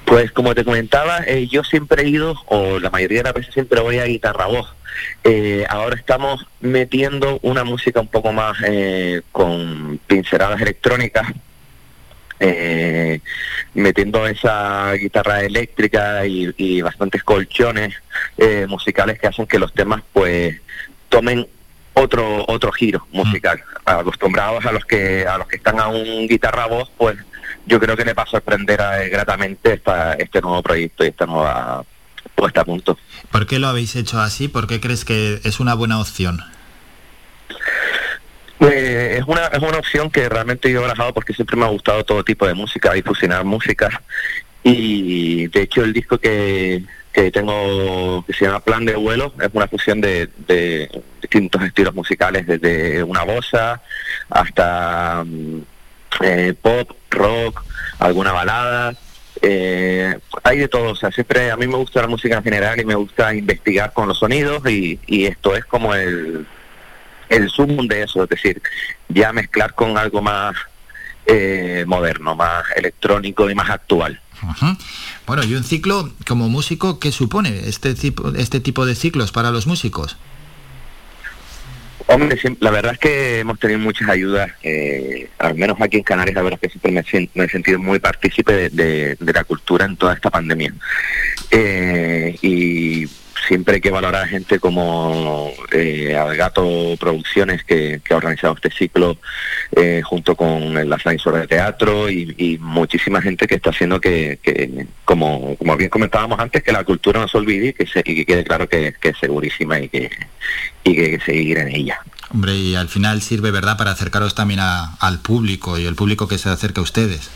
Pues 0.07 0.33
como 0.33 0.55
te 0.57 0.65
comentaba, 0.65 1.21
eh, 1.21 1.47
yo 1.47 1.63
siempre 1.63 2.03
he 2.03 2.09
ido, 2.09 2.35
o 2.47 2.81
la 2.81 2.91
mayoría 2.91 3.19
de 3.19 3.25
las 3.25 3.35
veces 3.35 3.55
siempre 3.55 3.81
voy 3.81 3.99
a 3.99 4.07
guitarra 4.07 4.47
voz. 4.47 4.75
Eh, 5.23 5.65
ahora 5.69 5.95
estamos 5.95 6.45
metiendo 6.61 7.39
una 7.43 7.63
música 7.63 8.01
un 8.01 8.09
poco 8.09 8.33
más 8.33 8.57
eh, 8.67 9.23
con 9.31 10.01
pinceladas 10.09 10.61
electrónicas, 10.61 11.29
eh, 12.41 13.21
metiendo 13.75 14.27
esa 14.27 14.93
guitarra 14.93 15.43
eléctrica 15.43 16.27
y, 16.27 16.83
bastantes 16.83 17.23
colchones 17.23 17.95
eh, 18.37 18.67
musicales 18.69 19.19
que 19.19 19.27
hacen 19.27 19.47
que 19.47 19.59
los 19.59 19.73
temas 19.73 20.03
pues 20.13 20.61
tomen 21.09 21.47
otro 21.95 22.45
otro 22.49 22.73
giro 22.73 23.07
musical 23.13 23.63
acostumbrados 23.85 24.67
a 24.67 24.73
los 24.73 24.85
que 24.85 25.27
a 25.27 25.39
los 25.39 25.47
que 25.47 25.57
están 25.57 25.79
a 25.79 25.89
un 25.89 26.27
guitarra 26.27 26.67
voz 26.67 26.91
pues 26.97 27.17
yo 27.67 27.81
creo 27.81 27.97
que 27.97 28.05
le 28.05 28.15
va 28.15 28.25
a 28.25 28.27
sorprender 28.27 28.81
a, 28.83 28.99
gratamente 29.09 29.75
esta, 29.75 30.15
este 30.15 30.41
nuevo 30.41 30.63
proyecto 30.63 31.05
y 31.05 31.09
esta 31.09 31.27
nueva 31.27 31.85
puesta 32.35 32.63
a 32.63 32.65
punto 32.65 32.99
¿por 33.31 33.47
qué 33.47 33.59
lo 33.59 33.69
habéis 33.69 33.95
hecho 33.97 34.21
así? 34.21 34.49
¿por 34.49 34.67
qué 34.67 34.81
crees 34.81 35.05
que 35.05 35.41
es 35.45 35.61
una 35.61 35.75
buena 35.75 36.01
opción? 36.01 36.43
Eh, 38.71 39.19
es, 39.19 39.25
una, 39.27 39.47
es 39.47 39.59
una 39.59 39.79
opción 39.79 40.11
que 40.11 40.29
realmente 40.29 40.71
yo 40.71 40.79
he 40.79 40.83
barajado 40.83 41.13
porque 41.13 41.35
siempre 41.35 41.57
me 41.57 41.65
ha 41.65 41.69
gustado 41.69 42.05
todo 42.05 42.25
tipo 42.25 42.47
de 42.47 42.55
música 42.55 42.97
y 42.97 43.03
fusionar 43.03 43.45
música. 43.45 44.03
Y 44.63 45.49
de 45.49 45.63
hecho 45.63 45.85
el 45.85 45.93
disco 45.93 46.19
que, 46.19 46.83
que 47.13 47.31
tengo, 47.31 48.25
que 48.27 48.33
se 48.33 48.47
llama 48.47 48.61
Plan 48.61 48.85
de 48.85 48.97
Vuelo, 48.97 49.35
es 49.41 49.51
una 49.53 49.69
fusión 49.69 50.01
de, 50.01 50.31
de 50.47 50.91
distintos 51.21 51.63
estilos 51.63 51.95
musicales, 51.95 52.47
desde 52.47 53.03
una 53.03 53.25
bossa 53.25 53.83
hasta 54.31 55.23
mm, 55.25 55.59
eh, 56.23 56.55
pop, 56.61 56.91
rock, 57.11 57.63
alguna 57.99 58.33
balada. 58.33 58.95
Eh, 59.43 60.17
hay 60.43 60.59
de 60.59 60.69
todo, 60.69 60.93
o 60.93 60.97
sea, 60.97 61.11
siempre 61.11 61.51
a 61.51 61.57
mí 61.57 61.67
me 61.67 61.77
gusta 61.77 62.01
la 62.01 62.09
música 62.09 62.37
en 62.37 62.45
general 62.45 62.81
y 62.81 62.85
me 62.87 62.95
gusta 62.95 63.35
investigar 63.35 63.93
con 63.93 64.09
los 64.09 64.19
sonidos 64.19 64.67
y, 64.71 64.99
y 65.07 65.27
esto 65.27 65.55
es 65.55 65.67
como 65.67 65.95
el, 65.95 66.47
el 67.29 67.51
zoom 67.51 67.87
de 67.89 68.03
eso, 68.03 68.25
es 68.25 68.29
decir, 68.29 68.63
ya 69.09 69.33
mezclar 69.33 69.75
con 69.75 69.97
algo 69.99 70.23
más 70.23 70.55
eh, 71.27 71.85
moderno, 71.87 72.35
más 72.35 72.65
electrónico 72.77 73.49
y 73.49 73.55
más 73.55 73.71
actual. 73.71 74.21
Bueno, 75.27 75.43
y 75.45 75.55
un 75.55 75.65
ciclo 75.65 76.13
como 76.27 76.49
músico, 76.49 76.99
¿qué 76.99 77.13
supone 77.13 77.69
este 77.69 77.95
tipo, 77.95 78.33
este 78.37 78.61
tipo 78.61 78.85
de 78.85 78.95
ciclos 78.95 79.33
para 79.33 79.51
los 79.51 79.67
músicos? 79.67 80.19
Hombre, 82.07 82.39
la 82.61 82.71
verdad 82.71 82.93
es 82.93 82.99
que 82.99 83.39
hemos 83.39 83.59
tenido 83.59 83.79
muchas 83.79 84.11
ayudas, 84.11 84.51
eh, 84.63 85.31
al 85.39 85.55
menos 85.55 85.81
aquí 85.81 85.97
en 85.97 86.03
Canarias, 86.03 86.35
la 86.35 86.43
verdad 86.43 86.59
es 86.61 86.69
que 86.71 86.79
siempre 86.79 87.31
me, 87.35 87.45
he 87.45 87.49
sentido 87.49 87.79
muy 87.79 87.99
partícipe 87.99 88.69
de, 88.69 89.17
la 89.19 89.45
cultura 89.45 89.87
en 89.87 89.97
toda 89.97 90.13
esta 90.13 90.29
pandemia. 90.29 90.75
Eh, 91.51 92.37
y 92.43 93.09
siempre 93.47 93.77
hay 93.77 93.81
que 93.81 93.91
valorar 93.91 94.27
gente 94.29 94.59
como 94.59 95.53
eh, 95.73 96.17
Algato 96.17 96.97
Producciones, 96.99 97.65
que, 97.65 98.01
ha 98.11 98.17
organizado 98.17 98.55
este 98.55 98.71
ciclo 98.71 99.19
eh, 99.77 100.03
junto 100.05 100.37
con 100.37 100.89
la 100.89 100.99
censura 100.99 101.41
de 101.41 101.47
teatro 101.47 102.11
y, 102.11 102.59
muchísima 102.61 103.21
gente 103.21 103.47
que 103.47 103.57
está 103.57 103.71
haciendo 103.71 104.01
que, 104.01 104.39
como, 105.05 105.57
como 105.57 105.77
bien 105.77 105.91
comentábamos 105.91 106.39
antes, 106.39 106.63
que 106.63 106.73
la 106.73 106.85
cultura 106.85 107.21
no 107.21 107.29
se 107.29 107.39
olvide 107.39 107.69
y 107.69 107.73
que, 107.73 107.87
se, 107.87 108.01
y 108.01 108.15
que 108.15 108.27
quede 108.27 108.45
claro 108.45 108.69
que, 108.69 108.95
es 109.01 109.19
segurísima 109.19 109.79
y 109.79 109.89
que, 109.89 110.11
y 110.83 110.95
que 110.95 111.19
que 111.19 111.25
seguir 111.25 111.59
en 111.59 111.69
ella. 111.69 112.01
Hombre, 112.31 112.55
y 112.57 112.75
al 112.75 112.89
final 112.89 113.23
sirve, 113.23 113.51
¿verdad?, 113.51 113.77
para 113.77 113.93
acercaros 113.93 114.35
también 114.35 114.61
al 114.61 115.21
público 115.21 115.79
y 115.79 115.87
el 115.87 115.95
público 115.95 116.27
que 116.29 116.39
se 116.39 116.49
acerca 116.49 116.81
a 116.81 116.85
ustedes. 116.85 117.31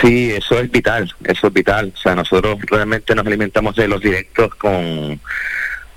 Sí, 0.00 0.32
eso 0.32 0.58
es 0.58 0.70
vital, 0.70 1.14
eso 1.24 1.46
es 1.46 1.52
vital. 1.52 1.92
O 1.94 1.98
sea, 1.98 2.14
nosotros 2.14 2.58
realmente 2.66 3.14
nos 3.14 3.26
alimentamos 3.26 3.76
de 3.76 3.88
los 3.88 4.00
directos 4.00 4.54
con, 4.56 5.20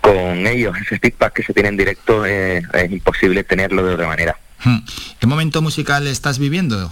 con 0.02 0.48
ellos. 0.48 0.76
Ese 0.82 1.00
feedback 1.00 1.34
que 1.34 1.44
se 1.44 1.54
tiene 1.54 1.70
en 1.70 1.78
directo 1.78 2.26
es 2.26 2.64
imposible 2.90 3.44
tenerlo 3.44 3.84
de 3.86 3.94
otra 3.96 4.08
manera. 4.08 4.38
Hmm. 4.64 4.80
¿Qué 5.20 5.28
momento 5.28 5.62
musical 5.62 6.08
estás 6.08 6.38
viviendo? 6.38 6.92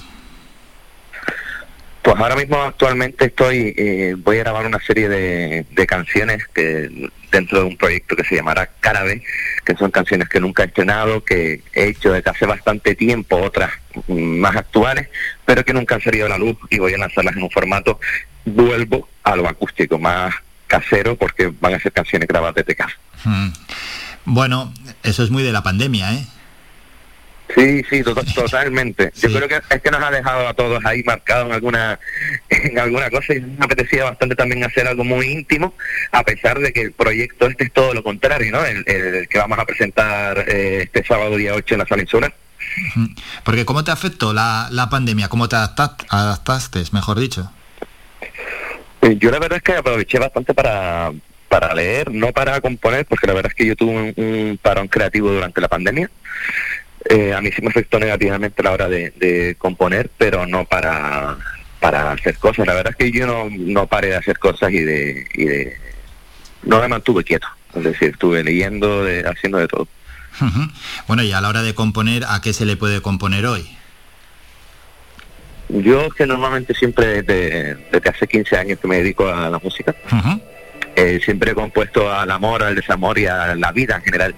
Pues 2.01 2.17
ahora 2.17 2.37
mismo 2.37 2.61
actualmente 2.61 3.25
estoy, 3.25 3.73
eh, 3.75 4.15
voy 4.17 4.37
a 4.37 4.43
grabar 4.43 4.65
una 4.65 4.79
serie 4.79 5.09
de, 5.09 5.65
de, 5.69 5.85
canciones 5.85 6.47
que 6.47 7.09
dentro 7.33 7.59
de 7.59 7.65
un 7.65 7.75
proyecto 7.75 8.15
que 8.15 8.23
se 8.23 8.35
llamará 8.35 8.69
Carabe, 8.79 9.21
que 9.65 9.75
son 9.75 9.91
canciones 9.91 10.29
que 10.29 10.39
nunca 10.39 10.63
he 10.63 10.67
estrenado, 10.67 11.25
que 11.25 11.61
he 11.73 11.87
hecho 11.87 12.13
desde 12.13 12.31
hace 12.31 12.45
bastante 12.45 12.95
tiempo, 12.95 13.35
otras 13.35 13.71
más 14.07 14.55
actuales, 14.55 15.09
pero 15.45 15.63
que 15.63 15.73
nunca 15.73 15.95
han 15.95 16.01
salido 16.01 16.25
a 16.25 16.29
la 16.29 16.37
luz 16.37 16.57
y 16.69 16.79
voy 16.79 16.93
a 16.93 16.97
lanzarlas 16.97 17.35
en 17.35 17.43
un 17.43 17.51
formato, 17.51 17.99
vuelvo 18.45 19.07
a 19.23 19.35
lo 19.35 19.47
acústico, 19.47 19.97
más 19.99 20.33
casero, 20.67 21.15
porque 21.15 21.51
van 21.59 21.73
a 21.73 21.79
ser 21.79 21.91
canciones 21.91 22.27
grabadas 22.27 22.55
desde 22.55 22.75
casa. 22.75 22.97
Mm. 23.23 23.49
Bueno, 24.25 24.73
eso 25.03 25.23
es 25.23 25.29
muy 25.29 25.43
de 25.43 25.53
la 25.53 25.63
pandemia, 25.63 26.13
¿eh? 26.13 26.27
Sí, 27.55 27.81
sí, 27.89 28.03
totalmente. 28.35 29.11
Yo 29.15 29.29
creo 29.29 29.47
que 29.47 29.59
es 29.69 29.81
que 29.81 29.91
nos 29.91 30.03
ha 30.03 30.11
dejado 30.11 30.47
a 30.47 30.53
todos 30.53 30.83
ahí 30.85 31.03
marcados 31.03 31.47
en 31.47 31.53
alguna, 31.53 31.99
en 32.49 32.77
alguna 32.77 33.09
cosa 33.09 33.33
y 33.35 33.41
me 33.41 33.65
apetecía 33.65 34.03
bastante 34.03 34.35
también 34.35 34.63
hacer 34.63 34.87
algo 34.87 35.03
muy 35.03 35.27
íntimo, 35.27 35.73
a 36.11 36.23
pesar 36.23 36.59
de 36.59 36.73
que 36.73 36.81
el 36.81 36.91
proyecto 36.91 37.47
este 37.47 37.65
es 37.65 37.71
todo 37.71 37.93
lo 37.93 38.03
contrario, 38.03 38.51
¿no? 38.51 38.65
El, 38.65 38.83
que 39.29 39.37
vamos 39.37 39.59
a 39.59 39.65
presentar 39.65 40.45
eh, 40.47 40.81
este 40.83 41.03
sábado 41.05 41.37
día 41.37 41.53
8 41.53 41.75
en 41.75 41.79
la 41.79 41.87
Sala 41.87 42.01
Insular. 42.01 42.33
Porque 43.43 43.65
¿cómo 43.65 43.83
te 43.83 43.91
afectó 43.91 44.33
la, 44.33 44.67
la 44.71 44.89
pandemia? 44.89 45.29
¿Cómo 45.29 45.47
te 45.49 45.55
adaptaste, 45.55 46.83
mejor 46.91 47.19
dicho? 47.19 47.51
Eh, 49.01 49.17
yo 49.19 49.31
la 49.31 49.39
verdad 49.39 49.57
es 49.57 49.63
que 49.63 49.73
aproveché 49.73 50.19
bastante 50.19 50.53
para, 50.53 51.11
para 51.49 51.73
leer, 51.73 52.11
no 52.11 52.31
para 52.31 52.59
componer, 52.61 53.05
porque 53.05 53.27
la 53.27 53.33
verdad 53.33 53.51
es 53.51 53.55
que 53.55 53.65
yo 53.65 53.75
tuve 53.75 54.13
un 54.15 54.59
parón 54.61 54.87
creativo 54.87 55.31
durante 55.31 55.61
la 55.61 55.67
pandemia. 55.67 56.09
Eh, 57.09 57.33
a 57.33 57.41
mí 57.41 57.51
sí 57.51 57.61
me 57.61 57.69
afectó 57.69 57.99
negativamente 57.99 58.63
la 58.63 58.71
hora 58.71 58.89
de, 58.89 59.55
componer, 59.57 60.09
pero 60.17 60.45
no 60.45 60.65
para, 60.65 61.37
para 61.79 62.11
hacer 62.11 62.37
cosas. 62.37 62.67
La 62.67 62.73
verdad 62.73 62.91
es 62.91 62.97
que 62.97 63.11
yo 63.11 63.25
no, 63.27 63.49
no 63.49 63.87
paré 63.87 64.09
de 64.09 64.17
hacer 64.17 64.39
cosas 64.39 64.71
y 64.71 64.79
de, 64.79 65.25
y 65.33 65.45
de... 65.45 65.77
No 66.63 66.81
me 66.81 66.87
mantuve 66.87 67.23
quieto. 67.23 67.47
Es 67.75 67.83
decir, 67.83 68.09
estuve 68.09 68.43
leyendo, 68.43 69.03
de, 69.03 69.21
haciendo 69.27 69.59
de 69.59 69.67
todo. 69.67 69.87
Bueno, 71.07 71.23
y 71.23 71.31
a 71.31 71.41
la 71.41 71.49
hora 71.49 71.61
de 71.61 71.73
componer, 71.73 72.23
¿a 72.27 72.41
qué 72.41 72.53
se 72.53 72.65
le 72.65 72.77
puede 72.77 73.01
componer 73.01 73.45
hoy? 73.45 73.67
Yo 75.69 76.09
que 76.09 76.25
normalmente 76.25 76.73
siempre 76.73 77.21
desde, 77.21 77.75
desde, 77.91 78.09
hace 78.09 78.27
15 78.27 78.57
años 78.57 78.79
que 78.79 78.87
me 78.87 78.97
dedico 78.97 79.27
a 79.27 79.49
la 79.49 79.59
música, 79.59 79.93
eh, 80.95 81.19
siempre 81.23 81.51
he 81.51 81.55
compuesto 81.55 82.11
al 82.11 82.31
amor, 82.31 82.63
al 82.63 82.75
desamor 82.75 83.19
y 83.19 83.25
a 83.25 83.53
la 83.55 83.71
vida 83.71 83.97
en 83.97 84.03
general 84.03 84.35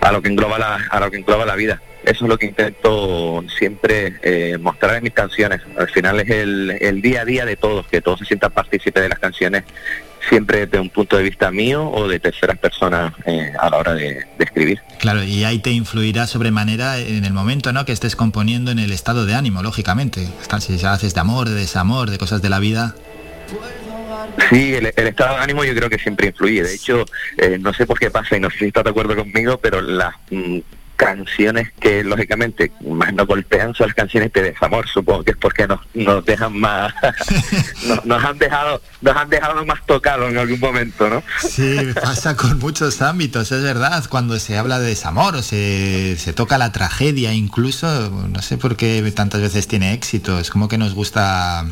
a 0.00 0.12
lo 0.12 0.22
que 0.22 0.28
engloba 0.28 0.58
la, 0.58 0.86
a 0.90 1.00
lo 1.00 1.10
que 1.10 1.18
engloba 1.18 1.44
la 1.44 1.56
vida. 1.56 1.80
Eso 2.04 2.24
es 2.24 2.28
lo 2.28 2.38
que 2.38 2.46
intento 2.46 3.44
siempre 3.58 4.14
eh, 4.22 4.56
mostrar 4.58 4.96
en 4.96 5.02
mis 5.02 5.12
canciones. 5.12 5.60
Al 5.76 5.88
final 5.88 6.20
es 6.20 6.30
el, 6.30 6.78
el, 6.80 7.02
día 7.02 7.22
a 7.22 7.24
día 7.24 7.44
de 7.44 7.56
todos, 7.56 7.86
que 7.86 8.00
todos 8.00 8.20
se 8.20 8.24
sientan 8.24 8.52
partícipes 8.52 9.02
de 9.02 9.08
las 9.08 9.18
canciones, 9.18 9.64
siempre 10.28 10.66
desde 10.66 10.80
un 10.80 10.90
punto 10.90 11.16
de 11.16 11.22
vista 11.24 11.50
mío 11.50 11.88
o 11.90 12.08
de 12.08 12.20
terceras 12.20 12.58
personas 12.58 13.12
eh, 13.26 13.52
a 13.58 13.70
la 13.70 13.76
hora 13.76 13.94
de, 13.94 14.26
escribir. 14.38 14.80
Claro, 14.98 15.22
y 15.22 15.44
ahí 15.44 15.58
te 15.58 15.70
influirá 15.70 16.26
sobremanera 16.26 16.98
en 16.98 17.24
el 17.24 17.32
momento 17.32 17.72
¿no? 17.72 17.84
que 17.84 17.92
estés 17.92 18.16
componiendo 18.16 18.70
en 18.70 18.78
el 18.78 18.92
estado 18.92 19.26
de 19.26 19.34
ánimo, 19.34 19.62
lógicamente. 19.62 20.28
Si 20.60 20.84
haces 20.84 21.14
de 21.14 21.20
amor, 21.20 21.48
de 21.48 21.54
desamor, 21.54 22.10
de 22.10 22.18
cosas 22.18 22.42
de 22.42 22.48
la 22.48 22.58
vida. 22.58 22.94
Sí, 24.50 24.74
el, 24.74 24.86
estado 24.86 25.36
de 25.36 25.42
ánimo 25.42 25.64
yo 25.64 25.74
creo 25.74 25.90
que 25.90 25.98
siempre 25.98 26.28
influye. 26.28 26.62
De 26.62 26.74
hecho, 26.74 27.04
eh, 27.36 27.58
no 27.60 27.72
sé 27.72 27.86
por 27.86 27.98
qué 27.98 28.10
pasa 28.10 28.36
y 28.36 28.40
no 28.40 28.50
sé 28.50 28.58
si 28.58 28.64
estás 28.66 28.84
de 28.84 28.90
acuerdo 28.90 29.16
conmigo, 29.16 29.58
pero 29.58 29.80
las 29.80 30.14
mm, 30.30 30.58
canciones 30.98 31.70
que 31.80 32.02
lógicamente 32.02 32.72
más 32.84 33.14
nos 33.14 33.28
golpean 33.28 33.72
son 33.72 33.86
las 33.86 33.94
canciones 33.94 34.32
de 34.32 34.42
desamor, 34.42 34.86
supongo 34.88 35.22
que 35.22 35.30
es 35.30 35.36
porque 35.36 35.66
nos, 35.68 35.78
nos 35.94 36.24
dejan 36.26 36.58
más, 36.58 36.92
nos, 38.04 38.24
han 38.24 38.36
dejado, 38.36 38.82
nos 39.00 39.16
han 39.16 39.30
dejado 39.30 39.64
más 39.64 39.78
tocados 39.86 40.28
en 40.28 40.38
algún 40.38 40.58
momento, 40.58 41.08
¿no? 41.08 41.22
Sí, 41.38 41.78
pasa 41.94 42.36
con 42.36 42.58
muchos 42.58 43.00
ámbitos, 43.00 43.52
es 43.52 43.62
verdad, 43.62 44.04
cuando 44.10 44.40
se 44.40 44.58
habla 44.58 44.80
de 44.80 44.88
desamor 44.88 45.36
o 45.36 45.42
se, 45.42 46.16
se 46.18 46.32
toca 46.32 46.58
la 46.58 46.72
tragedia 46.72 47.32
incluso, 47.32 48.10
no 48.28 48.42
sé 48.42 48.58
por 48.58 48.74
qué 48.76 49.00
tantas 49.14 49.40
veces 49.40 49.68
tiene 49.68 49.92
éxito, 49.92 50.40
es 50.40 50.50
como 50.50 50.66
que 50.66 50.78
nos 50.78 50.94
gusta, 50.94 51.62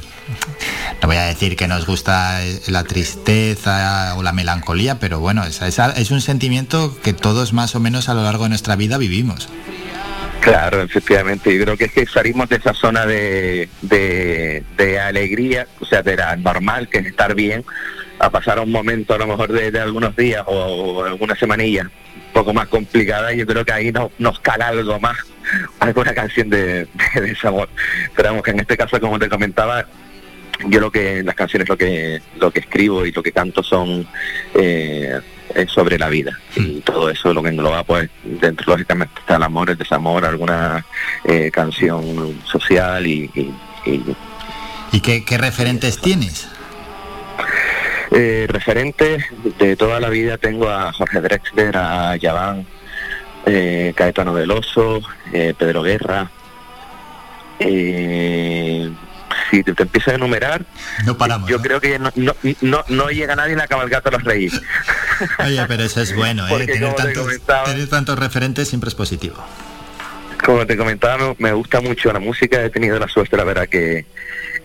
no 1.02 1.08
voy 1.08 1.16
a 1.16 1.24
decir 1.24 1.56
que 1.56 1.66
nos 1.66 1.84
gusta 1.84 2.40
la 2.68 2.84
tristeza 2.84 4.14
o 4.16 4.22
la 4.22 4.32
melancolía, 4.32 5.00
pero 5.00 5.18
bueno, 5.18 5.42
es, 5.42 5.60
es 5.60 6.10
un 6.12 6.20
sentimiento 6.20 6.96
que 7.02 7.12
todos 7.12 7.52
más 7.52 7.74
o 7.74 7.80
menos 7.80 8.08
a 8.08 8.14
lo 8.14 8.22
largo 8.22 8.44
de 8.44 8.50
nuestra 8.50 8.76
vida 8.76 8.98
vivimos 8.98 9.15
Claro, 10.40 10.82
efectivamente. 10.82 11.52
Yo 11.52 11.64
creo 11.64 11.76
que 11.76 11.86
es 11.86 11.92
que 11.92 12.06
salimos 12.06 12.48
de 12.48 12.56
esa 12.56 12.72
zona 12.72 13.04
de, 13.04 13.68
de, 13.82 15.00
alegría, 15.00 15.66
o 15.80 15.84
sea, 15.84 16.02
de 16.02 16.16
la 16.16 16.36
normal, 16.36 16.88
que 16.88 16.98
es 16.98 17.06
estar 17.06 17.34
bien, 17.34 17.64
a 18.20 18.30
pasar 18.30 18.60
un 18.60 18.70
momento 18.70 19.14
a 19.14 19.18
lo 19.18 19.26
mejor 19.26 19.50
de, 19.52 19.78
algunos 19.80 20.14
días 20.14 20.44
o, 20.46 21.04
algunas 21.04 21.38
semanillas 21.38 21.86
un 21.86 22.32
poco 22.32 22.54
más 22.54 22.68
complicada 22.68 23.32
yo 23.32 23.46
creo 23.46 23.64
que 23.64 23.72
ahí 23.72 23.92
no, 23.92 24.10
nos 24.18 24.38
cala 24.40 24.68
algo 24.68 25.00
más, 25.00 25.16
alguna 25.80 26.14
canción 26.14 26.48
de, 26.48 26.86
de 27.14 27.20
desamor. 27.20 27.68
Pero 28.14 28.40
que 28.42 28.52
en 28.52 28.60
este 28.60 28.76
caso, 28.76 29.00
como 29.00 29.18
te 29.18 29.28
comentaba, 29.28 29.86
yo 30.68 30.80
lo 30.80 30.90
que 30.90 31.22
las 31.22 31.34
canciones 31.34 31.68
lo 31.68 31.76
que 31.76 32.20
lo 32.38 32.50
que 32.50 32.60
escribo 32.60 33.06
y 33.06 33.12
lo 33.12 33.22
que 33.22 33.32
canto 33.32 33.62
son 33.62 34.06
eh, 34.54 35.20
es 35.54 35.70
sobre 35.70 35.98
la 35.98 36.08
vida 36.08 36.38
y 36.56 36.60
hmm. 36.60 36.80
todo 36.82 37.10
eso 37.10 37.32
lo 37.32 37.42
que 37.42 37.50
engloba 37.50 37.84
pues 37.84 38.10
dentro 38.24 38.72
lógicamente 38.72 39.20
está 39.20 39.36
el 39.36 39.42
amor 39.42 39.70
el 39.70 39.78
desamor 39.78 40.24
alguna 40.24 40.84
eh, 41.24 41.50
canción 41.50 42.40
social 42.44 43.06
y 43.06 43.30
y, 44.92 45.00
qué, 45.00 45.38
referentes 45.38 46.00
tienes 46.00 46.48
eh, 48.10 48.46
referentes 48.48 49.24
de 49.58 49.76
toda 49.76 50.00
la 50.00 50.08
vida 50.08 50.38
tengo 50.38 50.68
a 50.68 50.92
Jorge 50.92 51.20
Drexler 51.20 51.76
a 51.76 52.16
Yaván 52.16 52.66
eh, 53.44 53.92
Caetano 53.94 54.32
Veloso 54.32 55.02
Pedro 55.30 55.82
Guerra 55.82 56.30
eh, 57.58 58.90
si 59.50 59.62
te, 59.62 59.70
empiezas 59.82 60.14
a 60.14 60.16
enumerar, 60.16 60.64
no 61.04 61.16
paramos, 61.16 61.48
yo 61.48 61.60
creo 61.60 61.80
que 61.80 61.98
no, 61.98 62.10
no, 62.14 62.84
no, 62.88 63.10
llega 63.10 63.36
nadie 63.36 63.52
en 63.52 63.58
la 63.58 63.66
cabalgata 63.66 64.08
a 64.08 64.12
los 64.12 64.24
reyes. 64.24 64.60
Oye, 65.44 65.64
pero 65.66 65.84
eso 65.84 66.00
es 66.00 66.14
bueno, 66.14 66.46
¿eh? 66.48 66.66
tener, 66.66 66.94
tantos, 67.88 68.18
referentes 68.18 68.68
siempre 68.68 68.88
es 68.88 68.94
positivo. 68.94 69.36
Como 70.44 70.66
te 70.66 70.76
comentaba, 70.76 71.34
me 71.38 71.52
gusta 71.52 71.80
mucho 71.80 72.12
la 72.12 72.20
música, 72.20 72.62
he 72.62 72.70
tenido 72.70 72.98
la 72.98 73.08
suerte, 73.08 73.36
la 73.36 73.44
verdad, 73.44 73.68
que, 73.68 74.06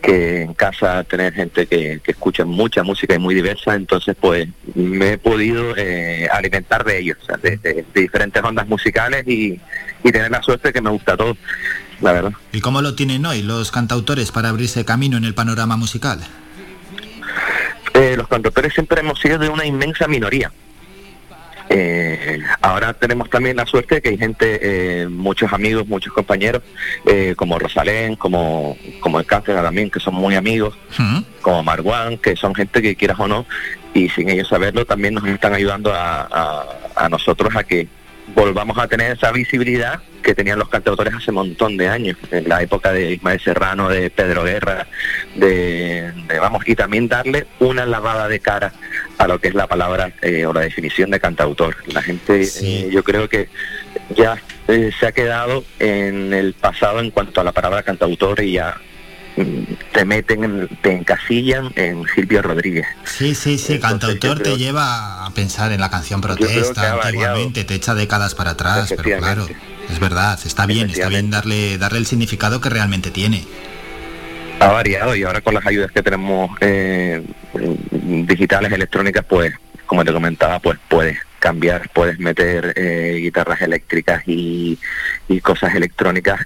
que 0.02 0.42
en 0.42 0.54
casa 0.54 1.04
tener 1.06 1.34
gente 1.34 1.66
que, 1.66 2.02
que 2.04 2.12
escucha 2.12 2.44
mucha 2.46 2.84
música 2.84 3.16
y 3.16 3.20
muy 3.20 3.34
diversa, 3.34 3.76
entonces 3.76 4.16
pues 4.20 4.48
me 4.76 5.14
he 5.14 5.18
podido 5.18 5.76
eh, 5.78 6.28
alimentar 6.32 6.84
de 6.84 7.00
ellos, 7.00 7.18
de, 7.42 7.86
diferentes 7.96 8.44
ondas 8.44 8.68
musicales 8.68 9.26
y, 9.28 9.60
y 10.04 10.12
tener 10.12 10.30
la 10.30 10.42
suerte 10.42 10.74
que 10.74 10.82
me 10.82 10.90
gusta 10.90 11.16
todo 11.16 11.38
la 12.02 12.12
verdad. 12.12 12.34
¿Y 12.52 12.62
cómo 12.62 12.82
lo 12.82 12.96
tienen 12.96 13.26
hoy 13.26 13.42
los 13.42 13.72
cantautores 13.72 14.32
para 14.32 14.50
abrirse 14.50 14.86
camino 14.86 15.18
en 15.18 15.26
el 15.26 15.34
panorama 15.34 15.78
musical? 15.78 16.20
Eh, 17.94 18.16
los 18.18 18.28
cantautores 18.28 18.74
siempre 18.74 19.02
hemos 19.02 19.20
sido 19.20 19.38
de 19.38 19.50
una 19.50 19.66
inmensa 19.66 20.08
minoría. 20.08 20.52
Eh, 21.70 22.42
ahora 22.62 22.94
tenemos 22.94 23.30
también 23.30 23.56
la 23.56 23.66
suerte 23.66 23.96
de 23.96 24.02
que 24.02 24.10
hay 24.10 24.18
gente, 24.18 24.60
eh, 24.62 25.08
muchos 25.08 25.54
amigos, 25.54 25.88
muchos 25.88 26.12
compañeros, 26.12 26.64
como 27.38 27.60
Rosalén, 27.60 28.16
como, 28.16 28.78
como 29.00 29.20
el 29.20 29.26
Cáceres 29.26 29.62
también, 29.62 29.90
que 29.90 30.02
son 30.02 30.16
muy 30.16 30.36
amigos, 30.36 30.78
como 31.42 31.64
Marwan, 31.64 32.18
que 32.18 32.36
son 32.36 32.54
gente 32.54 32.82
que 32.82 32.96
quieras 32.96 33.20
o 33.20 33.28
no, 33.28 33.46
y 33.94 34.10
sin 34.10 34.30
ellos 34.30 34.50
saberlo, 34.50 34.86
también 34.86 35.14
nos 35.14 35.26
están 35.26 35.54
ayudando 35.54 35.94
a, 35.94 36.66
a 36.96 37.10
nosotros 37.10 37.56
a 37.56 37.64
que 37.64 37.88
volvamos 38.36 38.78
a 38.78 38.88
tener 38.88 39.12
esa 39.12 39.32
visibilidad 39.32 40.02
que 40.22 40.36
tenían 40.36 40.60
los 40.60 40.70
cantautores 40.70 41.14
hace 41.14 41.32
un 41.32 41.36
montón 41.36 41.78
de 41.78 41.88
años, 41.88 42.18
en 42.32 42.48
la 42.48 42.62
época 42.62 42.94
de 42.94 43.14
Ismael 43.14 43.40
Serrano, 43.40 43.90
de 43.90 44.10
Pedro 44.10 44.44
Guerra, 44.44 44.88
de, 45.36 46.12
vamos, 46.40 46.68
y 46.68 46.76
también 46.76 47.08
darle 47.08 47.48
una 47.60 47.86
lavada 47.86 48.28
de 48.28 48.40
cara 48.40 48.72
a 49.18 49.28
lo 49.28 49.40
que 49.40 49.48
es 49.48 49.56
la 49.56 49.68
palabra 49.68 50.12
eh, 50.22 50.46
o 50.46 50.54
la 50.54 50.62
definición 50.62 51.10
de 51.12 51.20
cantautor. 51.20 51.76
La 51.88 52.02
gente, 52.02 52.44
eh, 52.62 52.90
yo 52.92 53.04
creo 53.04 53.28
que 53.30 53.50
ya 54.16 54.42
eh, 54.68 54.92
se 55.00 55.08
ha 55.08 55.12
quedado 55.12 55.64
en 55.80 56.34
el 56.34 56.54
pasado 56.54 57.00
en 57.00 57.12
cuanto 57.12 57.42
a 57.42 57.44
la 57.44 57.52
palabra 57.52 57.84
cantautor 57.84 58.42
y 58.42 58.54
ya 58.54 58.78
te 59.92 60.06
meten, 60.06 60.68
te 60.82 60.94
encasillan 60.94 61.72
en 61.76 62.04
Silvio 62.14 62.42
Rodríguez. 62.42 62.86
Sí, 63.06 63.36
sí, 63.36 63.58
sí, 63.58 63.80
cantautor 63.80 64.40
te 64.40 64.58
lleva 64.58 65.26
a 65.26 65.34
pensar 65.34 65.72
en 65.72 65.80
la 65.80 65.90
canción 65.90 66.22
protesta 66.22 67.00
antiguamente, 67.02 67.64
te 67.64 67.76
echa 67.76 67.96
décadas 67.96 68.36
para 68.36 68.52
atrás, 68.52 68.94
pero 68.96 69.18
claro, 69.20 69.48
es 69.90 70.00
verdad, 70.00 70.40
está 70.44 70.66
bien, 70.66 70.90
está 70.90 71.10
bien 71.10 71.30
darle, 71.30 71.78
darle 71.78 72.00
el 72.00 72.06
significado 72.06 72.62
que 72.62 72.70
realmente 72.70 73.12
tiene. 73.12 73.46
Ha 74.60 74.68
variado 74.68 75.16
y 75.16 75.24
ahora 75.24 75.42
con 75.42 75.56
las 75.56 75.66
ayudas 75.66 75.92
que 75.92 76.04
tenemos 76.04 76.52
eh, 76.62 77.24
digitales, 77.92 78.72
electrónicas, 78.72 79.26
pues, 79.28 79.54
como 79.88 80.06
te 80.06 80.14
comentaba, 80.14 80.60
pues 80.60 80.78
puedes 80.88 81.18
cambiar, 81.40 81.90
puedes 81.90 82.20
meter 82.20 82.74
eh, 82.76 83.18
guitarras 83.20 83.62
eléctricas 83.62 84.22
y, 84.28 84.78
y 85.28 85.42
cosas 85.42 85.74
electrónicas 85.74 86.46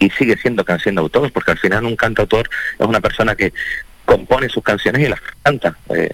y 0.00 0.10
sigue 0.10 0.36
siendo 0.36 0.64
canción 0.64 0.96
de 0.96 1.02
autor, 1.02 1.30
porque 1.30 1.52
al 1.52 1.58
final 1.58 1.84
un 1.84 1.94
cantautor 1.94 2.48
es 2.78 2.86
una 2.86 3.00
persona 3.00 3.36
que 3.36 3.52
compone 4.04 4.48
sus 4.48 4.64
canciones 4.64 5.06
y 5.06 5.08
las 5.08 5.20
canta. 5.42 5.76
Eh. 5.90 6.12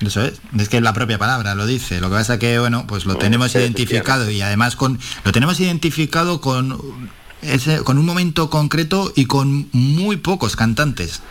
Eso 0.00 0.24
es, 0.24 0.40
es 0.58 0.68
que 0.68 0.80
la 0.80 0.92
propia 0.92 1.16
palabra 1.16 1.54
lo 1.54 1.64
dice. 1.64 2.00
Lo 2.00 2.10
que 2.10 2.16
pasa 2.16 2.38
que, 2.38 2.58
bueno, 2.58 2.86
pues 2.86 3.06
lo 3.06 3.16
tenemos 3.16 3.54
identificado 3.54 4.30
y 4.30 4.42
además 4.42 4.76
con 4.76 4.98
lo 5.24 5.32
tenemos 5.32 5.60
identificado 5.60 6.40
con 6.40 7.08
ese, 7.40 7.82
con 7.84 7.98
un 7.98 8.04
momento 8.04 8.50
concreto 8.50 9.12
y 9.14 9.26
con 9.26 9.68
muy 9.72 10.16
pocos 10.16 10.56
cantantes. 10.56 11.22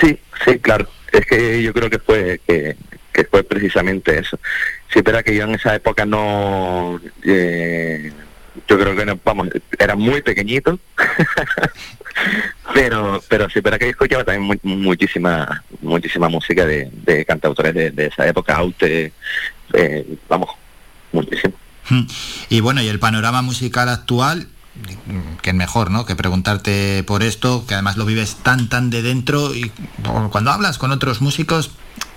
Sí, 0.00 0.18
sí, 0.44 0.58
claro. 0.60 0.88
Es 1.12 1.26
que 1.26 1.62
yo 1.62 1.72
creo 1.72 1.90
que 1.90 1.98
fue 1.98 2.40
que, 2.46 2.76
fue 3.30 3.42
precisamente 3.42 4.18
eso. 4.18 4.38
Sí, 4.92 5.02
pero 5.02 5.22
que 5.22 5.34
yo 5.34 5.44
en 5.44 5.54
esa 5.54 5.74
época 5.74 6.06
no... 6.06 7.00
Eh, 7.24 8.12
yo 8.68 8.78
creo 8.78 8.96
que, 8.96 9.04
no, 9.04 9.18
vamos, 9.24 9.48
era 9.78 9.96
muy 9.96 10.22
pequeñito. 10.22 10.78
pero 12.74 13.22
pero 13.28 13.50
sí, 13.50 13.60
pero 13.60 13.78
que 13.78 13.88
escuchaba 13.88 14.24
también 14.24 14.60
muchísima 14.62 15.64
muchísima 15.82 16.28
música 16.28 16.64
de, 16.64 16.88
de 16.92 17.24
cantautores 17.24 17.74
de, 17.74 18.06
esa 18.06 18.26
época, 18.26 18.56
Aute, 18.56 19.12
eh, 19.72 20.16
vamos, 20.28 20.50
muchísimo. 21.12 21.54
Hmm. 21.88 22.06
Y 22.48 22.60
bueno, 22.60 22.82
y 22.82 22.88
el 22.88 22.98
panorama 22.98 23.42
musical 23.42 23.88
actual, 23.88 24.48
que 25.42 25.50
es 25.50 25.56
mejor, 25.56 25.90
¿no? 25.90 26.06
Que 26.06 26.16
preguntarte 26.16 27.04
por 27.04 27.22
esto, 27.22 27.64
que 27.66 27.74
además 27.74 27.96
lo 27.96 28.06
vives 28.06 28.36
tan, 28.36 28.68
tan 28.68 28.90
de 28.90 29.02
dentro 29.02 29.54
y 29.54 29.70
cuando 30.30 30.50
hablas 30.50 30.78
con 30.78 30.90
otros 30.90 31.20
músicos, 31.20 31.72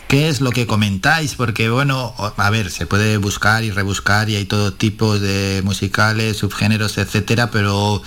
¿qué 0.07 0.29
es 0.29 0.41
lo 0.41 0.51
que 0.51 0.67
comentáis? 0.67 1.35
Porque 1.35 1.69
bueno, 1.69 2.13
a 2.37 2.49
ver, 2.49 2.71
se 2.71 2.85
puede 2.85 3.17
buscar 3.17 3.63
y 3.63 3.71
rebuscar 3.71 4.29
y 4.29 4.35
hay 4.35 4.45
todo 4.45 4.73
tipo 4.73 5.19
de 5.19 5.61
musicales, 5.63 6.37
subgéneros, 6.37 6.97
etcétera, 6.97 7.51
pero 7.51 8.01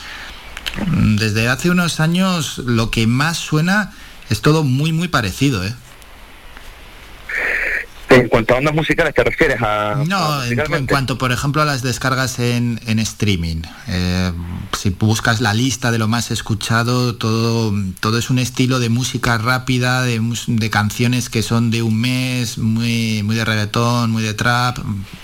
mm, 0.87 1.17
desde 1.17 1.49
hace 1.49 1.71
unos 1.71 2.01
años 2.01 2.59
lo 2.59 2.91
que 2.91 3.07
más 3.07 3.39
suena 3.39 3.93
es 4.31 4.41
todo 4.41 4.65
muy, 4.65 4.93
muy 4.93 5.09
parecido, 5.09 5.65
¿eh? 5.65 5.75
En 8.11 8.29
cuanto 8.29 8.55
a 8.55 8.59
ondas 8.59 8.75
musicales, 8.75 9.15
¿te 9.15 9.23
refieres 9.23 9.59
a...? 9.63 10.03
No, 10.05 10.45
en, 10.45 10.87
cuanto, 10.87 11.17
por 11.17 11.31
ejemplo, 11.31 11.63
a 11.63 11.65
las 11.65 11.83
descargas 11.83 12.41
en, 12.41 12.81
streaming. 12.99 13.63
Eh, 13.87 14.33
si 14.77 14.91
buscas 14.91 15.41
la 15.41 15.55
lista 15.55 15.93
de 15.93 15.99
lo 15.99 16.09
más 16.09 16.33
escuchado, 16.33 17.15
todo, 17.15 17.73
todo 18.01 18.19
es 18.19 18.29
un 18.29 18.41
estilo 18.41 18.81
de 18.81 18.89
música 18.89 19.39
rápida, 19.39 20.03
de, 20.03 20.21
de 20.49 20.71
canciones 20.71 21.31
que 21.31 21.43
son 21.43 21.71
de 21.71 21.83
un 21.83 22.01
mes, 22.01 22.59
muy, 22.59 23.23
muy 23.23 23.37
de 23.37 23.45
reggaetón, 23.45 24.11
muy 24.11 24.25
de 24.25 24.35
trap, 24.35 24.79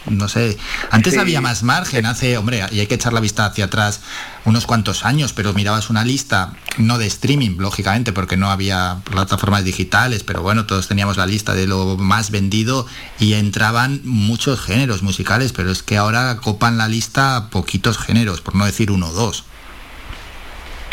no 0.06 0.28
sé. 0.28 0.56
Antes 0.92 1.18
había 1.18 1.40
más 1.40 1.64
margen, 1.64 2.06
hace, 2.06 2.38
hombre, 2.38 2.62
y 2.70 2.78
hay 2.78 2.86
que 2.86 2.94
echar 2.94 3.12
la 3.12 3.20
vista 3.20 3.46
hacia 3.46 3.64
atrás 3.64 4.00
unos 4.46 4.64
cuantos 4.64 5.04
años, 5.04 5.32
pero 5.32 5.52
mirabas 5.52 5.90
una 5.90 6.04
lista, 6.04 6.52
no 6.78 6.98
de 6.98 7.06
streaming, 7.06 7.58
lógicamente, 7.58 8.12
porque 8.12 8.36
no 8.36 8.50
había 8.50 8.98
plataformas 9.04 9.64
digitales, 9.64 10.22
pero 10.22 10.40
bueno, 10.40 10.66
todos 10.66 10.86
teníamos 10.86 11.16
la 11.16 11.26
lista 11.26 11.54
de 11.54 11.66
lo 11.66 11.96
más 11.96 12.30
vendido 12.30 12.86
y 13.18 13.34
entraban 13.34 14.00
muchos 14.04 14.60
géneros 14.60 15.02
musicales, 15.02 15.52
pero 15.52 15.70
es 15.72 15.82
que 15.82 15.96
ahora 15.96 16.38
copan 16.40 16.78
la 16.78 16.86
lista 16.86 17.48
poquitos 17.50 17.98
géneros, 17.98 18.40
por 18.40 18.54
no 18.54 18.64
decir 18.64 18.92
uno 18.92 19.08
o 19.08 19.12
dos. 19.12 19.44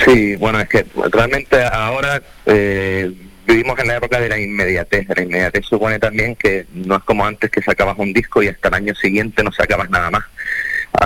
Sí, 0.03 0.35
bueno, 0.35 0.59
es 0.59 0.67
que 0.67 0.85
realmente 1.11 1.63
ahora 1.63 2.23
eh, 2.47 3.13
vivimos 3.45 3.77
en 3.77 3.87
la 3.87 3.97
época 3.97 4.19
de 4.19 4.29
la 4.29 4.39
inmediatez. 4.39 5.07
La 5.15 5.21
inmediatez 5.21 5.65
supone 5.65 5.99
también 5.99 6.35
que 6.35 6.65
no 6.73 6.95
es 6.97 7.03
como 7.03 7.23
antes 7.23 7.51
que 7.51 7.61
sacabas 7.61 7.99
un 7.99 8.11
disco 8.11 8.41
y 8.41 8.47
hasta 8.47 8.69
el 8.69 8.73
año 8.73 8.95
siguiente 8.95 9.43
no 9.43 9.51
sacabas 9.51 9.91
nada 9.91 10.09
más. 10.09 10.23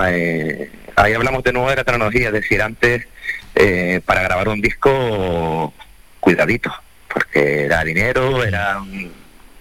Eh, 0.09 0.71
ahí 0.97 1.13
hablamos 1.13 1.43
de 1.43 1.53
nuevo 1.53 1.69
de 1.69 1.77
la 1.77 1.83
tecnología, 1.83 2.27
es 2.27 2.33
decir, 2.33 2.61
antes 2.61 3.07
eh, 3.55 4.01
para 4.05 4.21
grabar 4.23 4.49
un 4.49 4.61
disco, 4.61 5.73
cuidadito, 6.19 6.73
porque 7.07 7.65
era 7.65 7.83
dinero, 7.83 8.43
era 8.43 8.81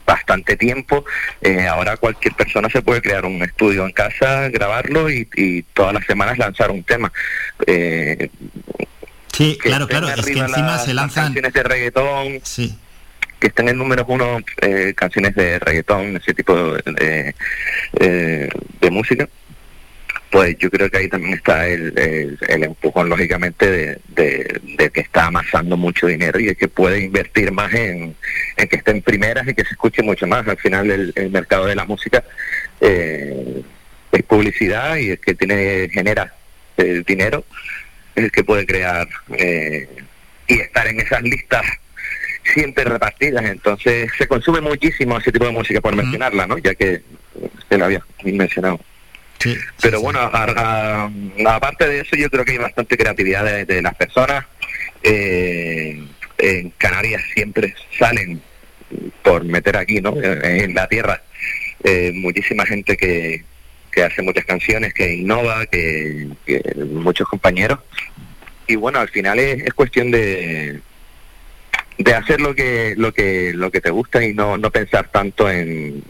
bastante 0.07 0.57
tiempo. 0.57 1.05
Eh, 1.43 1.67
ahora 1.67 1.97
cualquier 1.99 2.35
persona 2.35 2.69
se 2.71 2.83
puede 2.83 3.03
crear 3.03 3.27
un 3.27 3.43
estudio 3.43 3.85
en 3.85 3.93
casa, 3.93 4.49
grabarlo 4.49 5.11
y, 5.11 5.65
todas 5.75 5.93
las 5.93 6.05
semanas 6.07 6.39
lanzar 6.39 6.71
un 6.71 6.83
tema. 6.83 7.13
Eh, 7.67 8.31
sí, 9.33 9.59
claro, 9.61 9.87
claro, 9.87 10.09
es 10.09 10.25
que 10.25 10.39
encima 10.39 10.79
se 10.79 10.95
lanzan 10.95 11.27
canciones 11.27 11.53
de 11.53 11.63
reggaetón. 11.63 12.41
que 13.39 13.49
estén 13.49 13.69
en 13.69 13.77
números 13.77 14.07
uno 14.09 14.39
canciones 14.95 15.35
de 15.35 15.59
reggaetón, 15.59 16.17
ese 16.17 16.33
tipo 16.33 16.55
de, 16.55 17.35
de 17.93 18.91
música 18.91 19.29
pues 20.31 20.57
yo 20.59 20.71
creo 20.71 20.91
que 20.91 20.99
ahí 20.99 21.09
también 21.09 21.35
está 21.35 21.69
el, 21.69 22.37
el, 22.49 22.63
empujón, 22.65 23.09
lógicamente, 23.09 23.99
de, 24.09 24.91
que 24.93 25.01
está 25.01 25.27
amasando 25.27 25.77
mucho 25.77 26.07
dinero 26.07 26.39
y 26.41 26.55
que 26.55 26.69
puede 26.69 27.01
invertir 27.01 27.53
más 27.53 27.73
en, 27.73 28.15
que 28.57 28.77
estén 28.77 29.03
primeras 29.03 29.47
y 29.47 29.55
que 29.55 29.65
se 29.65 29.71
escuche 29.71 30.03
mucho 30.03 30.27
más. 30.27 30.47
Al 30.49 30.59
final, 30.59 30.91
el, 30.91 31.31
mercado 31.31 31.67
de 31.67 31.77
la 31.77 31.85
música 31.85 32.25
eh, 32.81 33.63
es 34.13 34.23
publicidad 34.25 34.97
y 34.97 35.11
es 35.11 35.21
que 35.21 35.35
tiene 35.35 35.89
genera 35.93 36.35
el 36.77 37.05
dinero, 37.05 37.45
es 38.15 38.25
el 38.25 38.33
que 38.33 38.45
puede 38.45 38.67
crear 38.67 39.09
eh, 39.39 39.89
y 40.49 40.55
estar 40.61 40.87
en 40.87 41.01
esas 41.01 41.23
listas 41.23 41.65
siempre 42.53 42.85
repartidas. 42.85 43.45
Entonces, 43.45 44.11
se 44.19 44.27
consume 44.27 44.61
muchísimo 44.61 45.19
ese 45.19 45.33
tipo 45.33 45.47
de 45.47 45.53
música, 45.53 45.81
por 45.81 45.95
mencionarla, 45.95 46.47
¿no? 46.47 46.59
Ya 46.59 46.75
que 46.75 47.03
se 47.69 47.79
lo 47.79 47.85
había 47.85 48.05
mencionado. 48.25 48.81
Pero 49.81 50.01
bueno, 50.01 50.21
aparte 50.21 51.89
de 51.89 52.01
eso, 52.01 52.17
yo 52.17 52.31
creo 52.31 52.45
que 52.45 52.53
hay 52.53 52.59
bastante 52.59 52.97
creatividad 52.97 53.67
de, 53.67 53.83
las 53.83 53.95
personas. 53.95 54.45
Eh, 55.03 56.03
en 56.39 56.71
Canarias 56.71 57.23
siempre 57.35 57.75
salen 57.99 58.41
por 59.23 59.45
meter 59.45 59.77
aquí, 59.77 60.01
¿no? 60.01 60.15
En 60.23 60.75
la 60.75 60.89
tierra, 60.89 61.23
eh, 61.85 62.13
muchísima 62.15 62.67
gente 62.67 62.97
que, 62.97 63.45
que 63.97 64.03
hace 64.03 64.23
muchas 64.23 64.45
canciones, 64.45 64.93
que 64.93 65.15
innova, 65.15 65.65
que, 65.67 66.29
muchos 66.77 67.27
compañeros. 67.29 67.79
Y 68.67 68.77
bueno, 68.77 68.99
al 68.99 69.09
final 69.09 69.39
es, 69.39 69.73
cuestión 69.73 70.11
de, 70.11 70.81
de 71.99 72.15
hacer 72.15 72.41
lo 72.41 72.55
que 72.55 72.95
lo 72.97 73.13
que 73.13 73.53
lo 73.55 73.71
que 73.71 73.81
te 73.81 73.91
gusta 73.91 74.25
y 74.25 74.35
no, 74.35 74.59
no 74.59 74.71
pensar 74.71 75.09
tanto 75.11 75.51
en, 75.51 76.03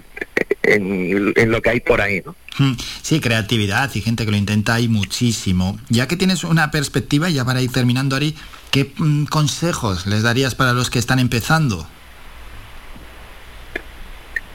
en, 0.63 1.51
lo 1.51 1.63
que 1.63 1.71
hay 1.71 1.81
por 1.81 2.01
ahí, 2.01 2.23
¿no? 2.25 2.35
Hmm. 2.59 2.77
Sí, 3.03 3.21
creatividad 3.21 3.95
y 3.95 4.01
gente 4.01 4.25
que 4.25 4.31
lo 4.31 4.37
intenta 4.37 4.75
hay 4.75 4.89
muchísimo. 4.89 5.79
Ya 5.89 6.09
que 6.09 6.17
tienes 6.17 6.45
una 6.45 6.71
perspectiva, 6.71 7.29
ya 7.29 7.45
para 7.45 7.61
ir 7.61 7.71
terminando, 7.71 8.17
Ari, 8.17 8.35
¿qué 8.71 8.93
mm, 8.97 9.27
consejos 9.27 10.07
les 10.07 10.23
darías 10.23 10.55
para 10.55 10.73
los 10.73 10.91
que 10.91 10.99
están 10.99 11.19
empezando? 11.19 11.87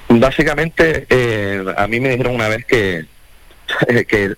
Básicamente, 0.09 1.05
eh, 1.09 1.63
a 1.77 1.87
mí 1.87 1.99
me 1.99 2.09
dijeron 2.09 2.35
una 2.35 2.49
vez 2.49 2.65
que, 2.65 3.05
que 4.07 4.35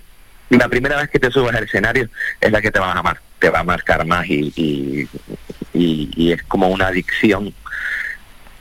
la 0.49 0.69
primera 0.69 0.97
vez 0.97 1.09
que 1.09 1.19
te 1.19 1.31
subas 1.31 1.55
al 1.55 1.63
escenario 1.63 2.09
es 2.39 2.51
la 2.51 2.61
que 2.61 2.71
te 2.71 2.79
va 2.79 2.91
a 2.91 2.99
amar, 2.99 3.19
te 3.39 3.49
va 3.49 3.59
a 3.59 3.63
marcar 3.63 4.05
más 4.05 4.27
y, 4.27 4.53
y, 4.55 5.07
y 5.73 6.31
es 6.31 6.43
como 6.43 6.69
una 6.69 6.87
adicción 6.87 7.53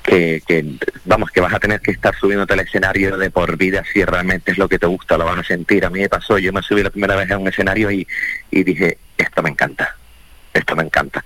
que, 0.02 0.76
vamos, 1.04 1.30
que 1.30 1.40
vas 1.40 1.54
a 1.54 1.60
tener 1.60 1.80
que 1.80 1.92
estar 1.92 2.14
subiéndote 2.14 2.54
al 2.54 2.60
escenario 2.60 3.16
de 3.16 3.30
por 3.30 3.56
vida 3.56 3.84
si 3.92 4.04
realmente 4.04 4.52
es 4.52 4.58
lo 4.58 4.68
que 4.68 4.78
te 4.78 4.86
gusta, 4.86 5.16
lo 5.16 5.24
vas 5.24 5.38
a 5.38 5.44
sentir. 5.44 5.84
A 5.84 5.90
mí 5.90 6.00
me 6.00 6.08
pasó, 6.08 6.38
yo 6.38 6.52
me 6.52 6.62
subí 6.62 6.82
la 6.82 6.90
primera 6.90 7.16
vez 7.16 7.30
a 7.30 7.38
un 7.38 7.48
escenario 7.48 7.90
y, 7.90 8.06
y 8.50 8.64
dije, 8.64 8.98
esto 9.16 9.42
me 9.42 9.50
encanta, 9.50 9.96
esto 10.52 10.76
me 10.76 10.82
encanta. 10.82 11.24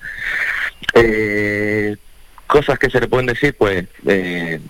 Eh, 0.94 1.96
cosas 2.46 2.78
que 2.78 2.90
se 2.90 3.00
le 3.00 3.08
pueden 3.08 3.26
decir, 3.26 3.54
pues 3.58 3.86
eh, 4.06 4.60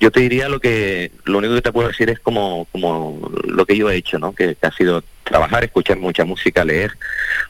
yo 0.00 0.10
te 0.10 0.20
diría 0.20 0.48
lo 0.48 0.60
que, 0.60 1.10
lo 1.24 1.38
único 1.38 1.54
que 1.54 1.62
te 1.62 1.72
puedo 1.72 1.88
decir 1.88 2.10
es 2.10 2.20
como, 2.20 2.66
como 2.70 3.30
lo 3.44 3.66
que 3.66 3.76
yo 3.76 3.90
he 3.90 3.96
hecho, 3.96 4.18
¿no? 4.18 4.34
Que, 4.34 4.56
ha 4.60 4.70
sido 4.72 5.02
trabajar, 5.28 5.64
escuchar 5.64 5.98
mucha 5.98 6.24
música, 6.24 6.64
leer, 6.64 6.96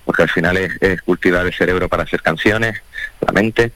porque 0.05 0.23
al 0.23 0.31
final 0.31 0.57
es, 0.57 0.73
es 0.81 1.01
cultivar 1.03 1.47
el 1.47 1.55
cerebro 1.55 1.89
para 1.89 2.03
hacer 2.03 2.23
canciones, 2.23 2.83
la 3.21 3.33
mente 3.33 3.73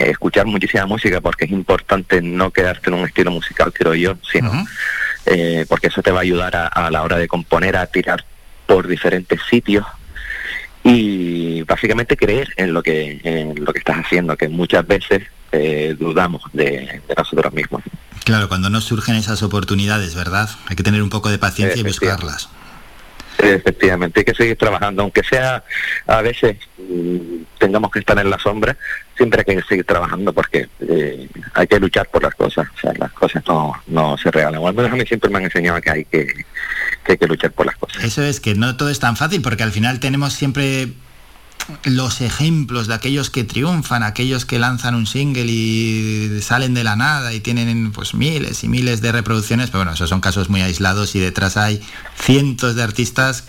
eh, 0.00 0.10
escuchar 0.10 0.46
muchísima 0.46 0.86
música 0.86 1.20
porque 1.20 1.44
es 1.44 1.50
importante 1.50 2.22
no 2.22 2.50
quedarte 2.50 2.88
en 2.88 2.94
un 2.94 3.06
estilo 3.06 3.30
musical, 3.30 3.70
creo 3.72 3.94
yo, 3.94 4.16
sino 4.30 4.66
eh, 5.26 5.66
porque 5.68 5.88
eso 5.88 6.00
te 6.00 6.10
va 6.10 6.20
a 6.20 6.22
ayudar 6.22 6.56
a, 6.56 6.90
la 6.90 7.02
hora 7.02 7.18
de 7.18 7.28
componer, 7.28 7.76
a 7.76 7.86
tirar 7.86 8.24
por 8.66 8.88
diferentes 8.88 9.40
sitios 9.50 9.84
y 10.82 11.62
básicamente 11.64 12.16
creer 12.16 12.48
en 12.56 12.72
lo 12.72 12.82
que 12.82 13.20
en 13.24 13.62
lo 13.62 13.72
que 13.74 13.80
estás 13.80 13.98
haciendo, 13.98 14.36
que 14.38 14.48
muchas 14.48 14.86
veces 14.86 15.24
eh, 15.52 15.94
dudamos 15.98 16.42
de, 16.54 17.02
nosotros 17.14 17.52
mismos. 17.52 17.82
Claro, 18.24 18.48
cuando 18.48 18.70
no 18.70 18.80
surgen 18.80 19.16
esas 19.16 19.42
oportunidades, 19.42 20.14
¿verdad? 20.14 20.48
Hay 20.68 20.76
que 20.76 20.82
tener 20.82 21.02
un 21.02 21.10
poco 21.10 21.28
de 21.28 21.38
paciencia 21.38 21.78
y 21.78 21.84
buscarlas. 21.84 22.48
Efectivamente, 23.42 24.20
hay 24.20 24.24
que 24.24 24.34
seguir 24.34 24.56
trabajando, 24.56 25.02
aunque 25.02 25.22
sea 25.22 25.64
a 26.06 26.22
veces 26.22 26.56
mm, 26.78 27.42
tengamos 27.58 27.90
que 27.90 28.00
estar 28.00 28.18
en 28.18 28.30
la 28.30 28.38
sombra, 28.38 28.76
siempre 29.16 29.44
hay 29.46 29.56
que 29.56 29.62
seguir 29.62 29.84
trabajando 29.84 30.32
porque 30.32 30.68
eh, 30.80 31.28
hay 31.54 31.66
que 31.66 31.78
luchar 31.78 32.08
por 32.08 32.22
las 32.22 32.34
cosas, 32.34 32.68
o 32.74 32.80
sea, 32.80 32.92
las 32.98 33.12
cosas 33.12 33.42
no, 33.46 33.74
no 33.86 34.16
se 34.18 34.30
regalan. 34.30 34.60
O 34.60 34.68
al 34.68 34.74
menos 34.74 34.92
a 34.92 34.96
mí 34.96 35.04
siempre 35.06 35.30
me 35.30 35.38
han 35.38 35.44
enseñado 35.44 35.80
que 35.80 35.90
hay 35.90 36.04
que, 36.04 36.26
que 37.04 37.12
hay 37.12 37.18
que 37.18 37.26
luchar 37.26 37.52
por 37.52 37.66
las 37.66 37.76
cosas. 37.76 38.02
Eso 38.04 38.22
es 38.22 38.40
que 38.40 38.54
no 38.54 38.76
todo 38.76 38.90
es 38.90 39.00
tan 39.00 39.16
fácil 39.16 39.42
porque 39.42 39.62
al 39.62 39.72
final 39.72 40.00
tenemos 40.00 40.32
siempre 40.32 40.88
los 41.84 42.20
ejemplos 42.20 42.86
de 42.86 42.94
aquellos 42.94 43.30
que 43.30 43.44
triunfan, 43.44 44.02
aquellos 44.02 44.44
que 44.44 44.58
lanzan 44.58 44.94
un 44.94 45.06
single 45.06 45.44
y 45.46 46.40
salen 46.42 46.74
de 46.74 46.84
la 46.84 46.96
nada 46.96 47.32
y 47.32 47.40
tienen 47.40 47.92
pues 47.92 48.14
miles 48.14 48.64
y 48.64 48.68
miles 48.68 49.00
de 49.00 49.12
reproducciones, 49.12 49.70
pero 49.70 49.80
bueno, 49.80 49.92
esos 49.92 50.10
son 50.10 50.20
casos 50.20 50.48
muy 50.48 50.62
aislados 50.62 51.14
y 51.14 51.20
detrás 51.20 51.56
hay 51.56 51.82
cientos 52.16 52.74
de 52.76 52.82
artistas 52.82 53.44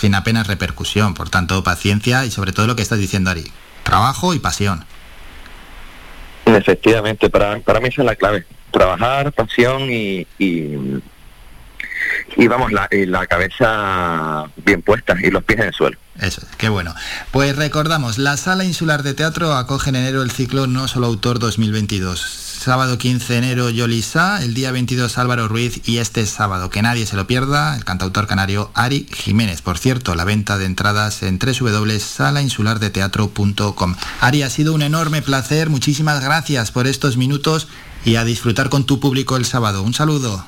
sin 0.00 0.14
apenas 0.14 0.46
repercusión. 0.46 1.14
Por 1.14 1.30
tanto, 1.30 1.62
paciencia 1.62 2.24
y 2.24 2.30
sobre 2.30 2.52
todo 2.52 2.66
lo 2.66 2.76
que 2.76 2.82
estás 2.82 2.98
diciendo, 2.98 3.30
Ari. 3.30 3.44
Trabajo 3.82 4.34
y 4.34 4.38
pasión. 4.38 4.84
Efectivamente, 6.44 7.30
para, 7.30 7.58
para 7.60 7.80
mí 7.80 7.88
esa 7.88 8.02
es 8.02 8.06
la 8.06 8.16
clave. 8.16 8.46
Trabajar, 8.70 9.32
pasión 9.32 9.90
y, 9.90 10.26
y, 10.38 11.00
vamos, 12.48 12.72
la, 12.72 12.88
la 12.90 13.26
cabeza 13.26 14.44
bien 14.64 14.82
puesta 14.82 15.16
y 15.22 15.30
los 15.30 15.44
pies 15.44 15.60
en 15.60 15.66
el 15.66 15.74
suelo. 15.74 15.98
Eso, 16.20 16.42
qué 16.56 16.68
bueno. 16.68 16.94
Pues 17.30 17.56
recordamos, 17.56 18.18
la 18.18 18.36
Sala 18.36 18.64
Insular 18.64 19.02
de 19.02 19.14
Teatro 19.14 19.54
acoge 19.54 19.90
en 19.90 19.96
enero 19.96 20.22
el 20.22 20.30
ciclo 20.30 20.66
No 20.66 20.88
Solo 20.88 21.06
Autor 21.06 21.38
2022 21.38 22.46
sábado 22.66 22.98
15 22.98 23.32
de 23.32 23.38
enero 23.38 23.70
Yolisa, 23.70 24.42
el 24.42 24.52
día 24.52 24.72
22 24.72 25.18
Álvaro 25.18 25.46
Ruiz 25.46 25.88
y 25.88 25.98
este 25.98 26.26
sábado, 26.26 26.68
que 26.68 26.82
nadie 26.82 27.06
se 27.06 27.14
lo 27.14 27.28
pierda, 27.28 27.76
el 27.76 27.84
cantautor 27.84 28.26
canario 28.26 28.72
Ari 28.74 29.06
Jiménez. 29.12 29.62
Por 29.62 29.78
cierto, 29.78 30.16
la 30.16 30.24
venta 30.24 30.58
de 30.58 30.64
entradas 30.64 31.22
en 31.22 31.38
www.salainsulardeteatro.com. 31.38 33.94
Ari, 34.20 34.42
ha 34.42 34.50
sido 34.50 34.74
un 34.74 34.82
enorme 34.82 35.22
placer, 35.22 35.70
muchísimas 35.70 36.20
gracias 36.20 36.72
por 36.72 36.88
estos 36.88 37.16
minutos 37.16 37.68
y 38.04 38.16
a 38.16 38.24
disfrutar 38.24 38.68
con 38.68 38.84
tu 38.84 38.98
público 38.98 39.36
el 39.36 39.44
sábado. 39.44 39.84
Un 39.84 39.94
saludo. 39.94 40.44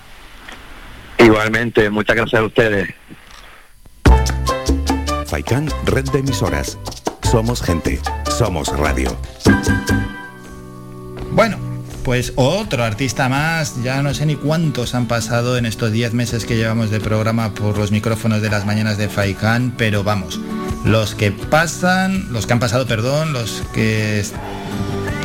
Igualmente, 1.19 1.91
muchas 1.91 2.17
gracias 2.17 2.41
a 2.41 2.45
ustedes. 2.45 2.95
Faikán, 5.27 5.69
red 5.85 6.09
de 6.11 6.21
emisoras. 6.21 6.79
Somos 7.31 7.63
gente, 7.63 8.01
somos 8.39 8.69
radio. 8.79 9.17
Bueno, 11.33 11.59
pues 12.05 12.33
otro 12.37 12.85
artista 12.85 13.29
más, 13.29 13.83
ya 13.83 14.03
no 14.03 14.15
sé 14.15 14.25
ni 14.25 14.37
cuántos 14.37 14.95
han 14.95 15.07
pasado 15.07 15.59
en 15.59 15.67
estos 15.67 15.93
10 15.93 16.15
meses 16.15 16.47
que 16.47 16.57
llevamos 16.57 16.91
de 16.91 17.01
programa 17.01 17.53
por 17.53 17.77
los 17.77 17.93
micrófonos 17.93 18.41
de 18.41 18.49
las 18.49 18.65
mañanas 18.65 18.97
de 18.97 19.09
Faikan, 19.09 19.75
pero 19.77 20.03
vamos, 20.03 20.41
los 20.85 21.15
que 21.15 21.31
pasan, 21.33 22.33
los 22.33 22.47
que 22.47 22.55
han 22.55 22.61
pasado, 22.61 22.87
perdón, 22.87 23.35
los 23.35 23.63
que 23.75 24.25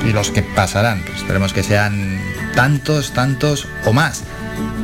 y 0.05 0.11
los 0.11 0.31
que 0.31 0.43
pasarán, 0.43 1.01
pues 1.05 1.19
esperemos 1.19 1.53
que 1.53 1.63
sean 1.63 2.19
tantos, 2.55 3.13
tantos 3.13 3.65
o 3.85 3.93
más. 3.93 4.23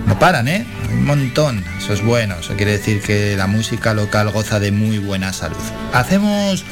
No 0.10 0.18
paran, 0.18 0.48
¿eh? 0.48 0.66
Un 0.92 1.06
montón, 1.06 1.64
eso 1.78 1.94
es 1.94 2.04
bueno, 2.04 2.38
eso 2.40 2.56
quiere 2.56 2.72
decir 2.72 3.00
que 3.00 3.38
la 3.38 3.46
música 3.46 3.94
local 3.94 4.32
goza 4.32 4.60
de 4.60 4.72
muy 4.72 4.98
buena 4.98 5.34
salud. 5.34 5.56
Hacemos 5.94 6.66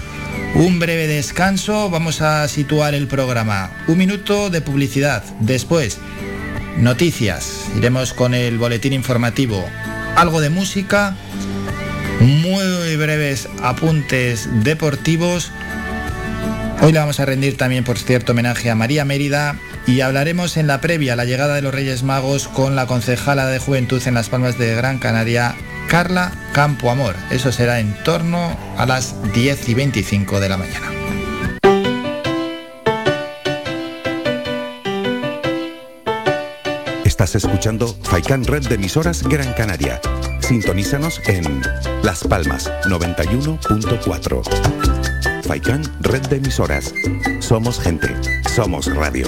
un 0.55 0.79
breve 0.79 1.05
descanso, 1.05 1.91
vamos 1.91 2.21
a 2.21 2.47
situar 2.47 2.95
el 2.95 3.05
programa. 3.05 3.69
Un 3.85 3.99
minuto 3.99 4.49
de 4.49 4.61
publicidad. 4.61 5.23
Después, 5.39 5.99
noticias. 6.77 7.65
Iremos 7.77 8.11
con 8.13 8.33
el 8.33 8.57
boletín 8.57 8.91
informativo. 8.91 9.63
Algo 10.15 10.41
de 10.41 10.49
música. 10.49 11.15
Muy 12.19 12.95
breves 12.95 13.49
apuntes 13.61 14.49
deportivos. 14.63 15.51
Hoy 16.81 16.91
le 16.91 16.97
vamos 16.97 17.19
a 17.19 17.25
rendir 17.25 17.55
también, 17.55 17.83
por 17.83 17.99
cierto, 17.99 18.31
homenaje 18.31 18.71
a 18.71 18.75
María 18.75 19.05
Mérida 19.05 19.59
y 19.87 20.01
hablaremos 20.01 20.57
en 20.57 20.67
la 20.67 20.81
previa 20.81 21.15
la 21.15 21.23
llegada 21.23 21.55
de 21.55 21.61
los 21.61 21.73
Reyes 21.73 22.03
Magos 22.03 22.49
con 22.49 22.75
la 22.75 22.85
concejala 22.85 23.47
de 23.47 23.59
Juventud 23.59 24.01
en 24.05 24.13
Las 24.13 24.27
Palmas 24.27 24.57
de 24.57 24.75
Gran 24.75 24.99
Canaria, 24.99 25.55
Carla 25.87 26.33
Campo 26.51 26.91
Amor. 26.91 27.15
Eso 27.31 27.53
será 27.53 27.79
en 27.79 27.93
torno 28.03 28.57
a 28.77 28.85
las 28.85 29.15
10 29.33 29.69
y 29.69 29.73
25 29.73 30.41
de 30.41 30.49
la 30.49 30.57
mañana. 30.57 30.91
Estás 37.05 37.35
escuchando 37.35 37.95
Faikan 38.03 38.43
Red 38.43 38.67
de 38.67 38.75
Emisoras 38.75 39.23
Gran 39.23 39.53
Canaria. 39.53 40.01
Sintonízanos 40.41 41.21
en 41.27 41.61
Las 42.03 42.25
Palmas 42.25 42.69
91.4. 42.83 45.43
Faikan 45.43 45.83
Red 46.01 46.27
de 46.27 46.35
Emisoras. 46.37 46.93
Somos 47.39 47.79
gente. 47.79 48.13
Somos 48.53 48.93
radio. 48.93 49.27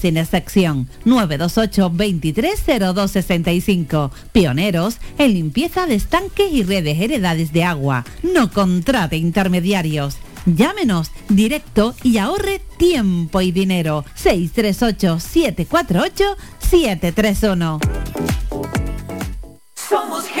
sin 0.01 0.17
excepción. 0.17 0.89
928 1.05 1.89
230265. 1.89 4.11
Pioneros 4.31 4.97
en 5.17 5.33
limpieza 5.33 5.85
de 5.85 5.95
estanques 5.95 6.51
y 6.51 6.63
redes 6.63 6.99
heredades 6.99 7.53
de 7.53 7.63
agua. 7.63 8.03
No 8.23 8.51
contrate 8.51 9.17
intermediarios. 9.17 10.17
Llámenos 10.45 11.11
directo 11.29 11.95
y 12.03 12.17
ahorre 12.17 12.61
tiempo 12.77 13.41
y 13.41 13.51
dinero. 13.51 14.05
638 14.15 15.19
748 15.19 16.37
731. 16.59 17.79
Somos 19.75 20.25
gente, 20.25 20.40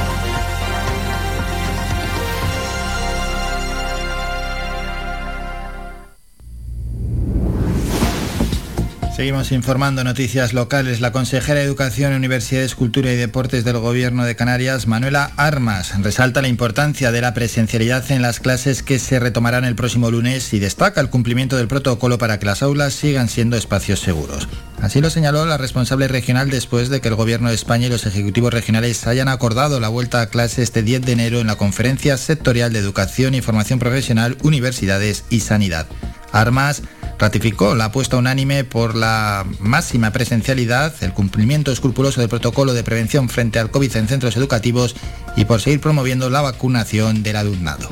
Seguimos 9.21 9.51
informando 9.51 10.03
noticias 10.03 10.51
locales. 10.51 10.99
La 10.99 11.11
consejera 11.11 11.59
de 11.59 11.65
Educación, 11.67 12.11
Universidades, 12.13 12.73
Cultura 12.73 13.11
y 13.11 13.15
Deportes 13.15 13.63
del 13.63 13.77
Gobierno 13.77 14.25
de 14.25 14.35
Canarias, 14.35 14.87
Manuela 14.87 15.29
Armas, 15.37 15.93
resalta 16.01 16.41
la 16.41 16.47
importancia 16.47 17.11
de 17.11 17.21
la 17.21 17.35
presencialidad 17.35 18.11
en 18.11 18.23
las 18.23 18.39
clases 18.39 18.81
que 18.81 18.97
se 18.97 19.19
retomarán 19.19 19.63
el 19.63 19.75
próximo 19.75 20.09
lunes 20.09 20.51
y 20.55 20.59
destaca 20.59 21.01
el 21.01 21.11
cumplimiento 21.11 21.55
del 21.55 21.67
protocolo 21.67 22.17
para 22.17 22.39
que 22.39 22.47
las 22.47 22.63
aulas 22.63 22.95
sigan 22.95 23.29
siendo 23.29 23.57
espacios 23.57 23.99
seguros. 23.99 24.47
Así 24.81 25.01
lo 25.01 25.11
señaló 25.11 25.45
la 25.45 25.59
responsable 25.59 26.07
regional 26.07 26.49
después 26.49 26.89
de 26.89 26.99
que 26.99 27.09
el 27.09 27.15
Gobierno 27.15 27.49
de 27.49 27.55
España 27.55 27.85
y 27.85 27.89
los 27.91 28.07
ejecutivos 28.07 28.51
regionales 28.51 29.05
hayan 29.05 29.27
acordado 29.27 29.79
la 29.79 29.89
vuelta 29.89 30.21
a 30.21 30.29
clase 30.29 30.63
este 30.63 30.81
10 30.81 31.05
de 31.05 31.11
enero 31.11 31.41
en 31.41 31.45
la 31.45 31.57
Conferencia 31.57 32.17
Sectorial 32.17 32.73
de 32.73 32.79
Educación 32.79 33.35
y 33.35 33.41
Formación 33.41 33.77
Profesional, 33.77 34.35
Universidades 34.41 35.25
y 35.29 35.41
Sanidad. 35.41 35.85
Armas 36.31 36.81
ratificó 37.21 37.75
la 37.75 37.85
apuesta 37.85 38.17
unánime 38.17 38.63
por 38.63 38.95
la 38.95 39.45
máxima 39.59 40.09
presencialidad, 40.09 40.91
el 41.01 41.13
cumplimiento 41.13 41.71
escrupuloso 41.71 42.19
del 42.19 42.31
protocolo 42.31 42.73
de 42.73 42.83
prevención 42.83 43.29
frente 43.29 43.59
al 43.59 43.69
COVID 43.69 43.95
en 43.95 44.07
centros 44.07 44.35
educativos 44.37 44.95
y 45.35 45.45
por 45.45 45.61
seguir 45.61 45.79
promoviendo 45.79 46.31
la 46.31 46.41
vacunación 46.41 47.21
del 47.21 47.35
alumnado. 47.35 47.89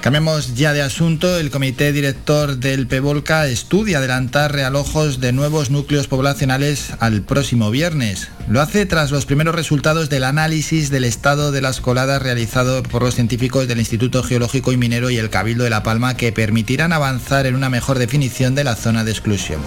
Cambiamos 0.00 0.54
ya 0.54 0.72
de 0.72 0.80
asunto. 0.80 1.38
El 1.38 1.50
comité 1.50 1.92
director 1.92 2.56
del 2.56 2.86
PEVOLCA 2.86 3.48
estudia 3.48 3.98
adelantar 3.98 4.52
realojos 4.52 5.20
de 5.20 5.32
nuevos 5.32 5.70
núcleos 5.70 6.06
poblacionales 6.06 6.92
al 7.00 7.22
próximo 7.22 7.70
viernes. 7.72 8.28
Lo 8.48 8.60
hace 8.60 8.86
tras 8.86 9.10
los 9.10 9.26
primeros 9.26 9.56
resultados 9.56 10.08
del 10.08 10.22
análisis 10.22 10.90
del 10.90 11.04
estado 11.04 11.50
de 11.50 11.62
las 11.62 11.80
coladas 11.80 12.22
realizado 12.22 12.84
por 12.84 13.02
los 13.02 13.16
científicos 13.16 13.66
del 13.66 13.80
Instituto 13.80 14.22
Geológico 14.22 14.70
y 14.72 14.76
Minero 14.76 15.10
y 15.10 15.18
el 15.18 15.30
Cabildo 15.30 15.64
de 15.64 15.70
La 15.70 15.82
Palma 15.82 16.16
que 16.16 16.32
permitirán 16.32 16.92
avanzar 16.92 17.46
en 17.46 17.56
una 17.56 17.68
mejor 17.68 17.98
definición 17.98 18.54
de 18.54 18.64
la 18.64 18.76
zona 18.76 19.02
de 19.02 19.10
exclusión. 19.10 19.60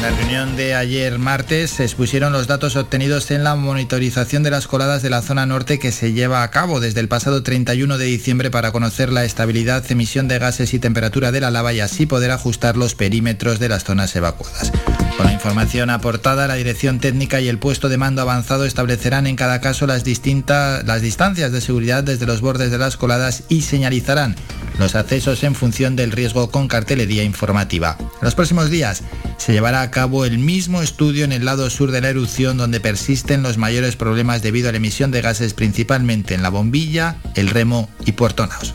En 0.00 0.06
la 0.10 0.16
reunión 0.16 0.56
de 0.56 0.74
ayer 0.74 1.18
martes 1.18 1.72
se 1.72 1.84
expusieron 1.84 2.32
los 2.32 2.46
datos 2.46 2.74
obtenidos 2.76 3.30
en 3.30 3.44
la 3.44 3.54
monitorización 3.54 4.42
de 4.42 4.50
las 4.50 4.66
coladas 4.66 5.02
de 5.02 5.10
la 5.10 5.20
zona 5.20 5.44
norte 5.44 5.78
que 5.78 5.92
se 5.92 6.14
lleva 6.14 6.42
a 6.42 6.50
cabo 6.50 6.80
desde 6.80 7.00
el 7.00 7.08
pasado 7.08 7.42
31 7.42 7.98
de 7.98 8.06
diciembre 8.06 8.50
para 8.50 8.72
conocer 8.72 9.12
la 9.12 9.26
estabilidad, 9.26 9.84
emisión 9.90 10.26
de 10.26 10.38
gases 10.38 10.72
y 10.72 10.78
temperatura 10.78 11.32
de 11.32 11.42
la 11.42 11.50
lava 11.50 11.74
y 11.74 11.80
así 11.80 12.06
poder 12.06 12.30
ajustar 12.30 12.78
los 12.78 12.94
perímetros 12.94 13.58
de 13.58 13.68
las 13.68 13.84
zonas 13.84 14.16
evacuadas. 14.16 14.72
Con 15.18 15.26
la 15.26 15.34
información 15.34 15.90
aportada, 15.90 16.46
la 16.46 16.54
Dirección 16.54 16.98
Técnica 16.98 17.42
y 17.42 17.48
el 17.48 17.58
puesto 17.58 17.90
de 17.90 17.98
mando 17.98 18.22
avanzado 18.22 18.64
establecerán 18.64 19.26
en 19.26 19.36
cada 19.36 19.60
caso 19.60 19.86
las, 19.86 20.02
distintas, 20.02 20.82
las 20.86 21.02
distancias 21.02 21.52
de 21.52 21.60
seguridad 21.60 22.02
desde 22.02 22.24
los 22.24 22.40
bordes 22.40 22.70
de 22.70 22.78
las 22.78 22.96
coladas 22.96 23.42
y 23.50 23.60
señalizarán 23.60 24.34
los 24.78 24.94
accesos 24.94 25.44
en 25.44 25.54
función 25.54 25.94
del 25.94 26.10
riesgo 26.10 26.50
con 26.50 26.68
cartelería 26.68 27.22
informativa. 27.22 27.96
En 28.00 28.06
los 28.22 28.34
próximos 28.34 28.70
días 28.70 29.02
se 29.36 29.52
llevará 29.52 29.82
a 29.82 29.89
cabo 29.90 30.24
el 30.24 30.38
mismo 30.38 30.82
estudio 30.82 31.24
en 31.24 31.32
el 31.32 31.44
lado 31.44 31.68
sur 31.70 31.90
de 31.90 32.00
la 32.00 32.08
erupción 32.08 32.56
donde 32.56 32.80
persisten 32.80 33.42
los 33.42 33.58
mayores 33.58 33.96
problemas 33.96 34.42
debido 34.42 34.68
a 34.68 34.72
la 34.72 34.78
emisión 34.78 35.10
de 35.10 35.20
gases 35.20 35.54
principalmente 35.54 36.34
en 36.34 36.42
la 36.42 36.48
bombilla, 36.48 37.16
el 37.34 37.48
remo 37.48 37.88
y 38.04 38.12
Puerto 38.12 38.46
Naos. 38.46 38.72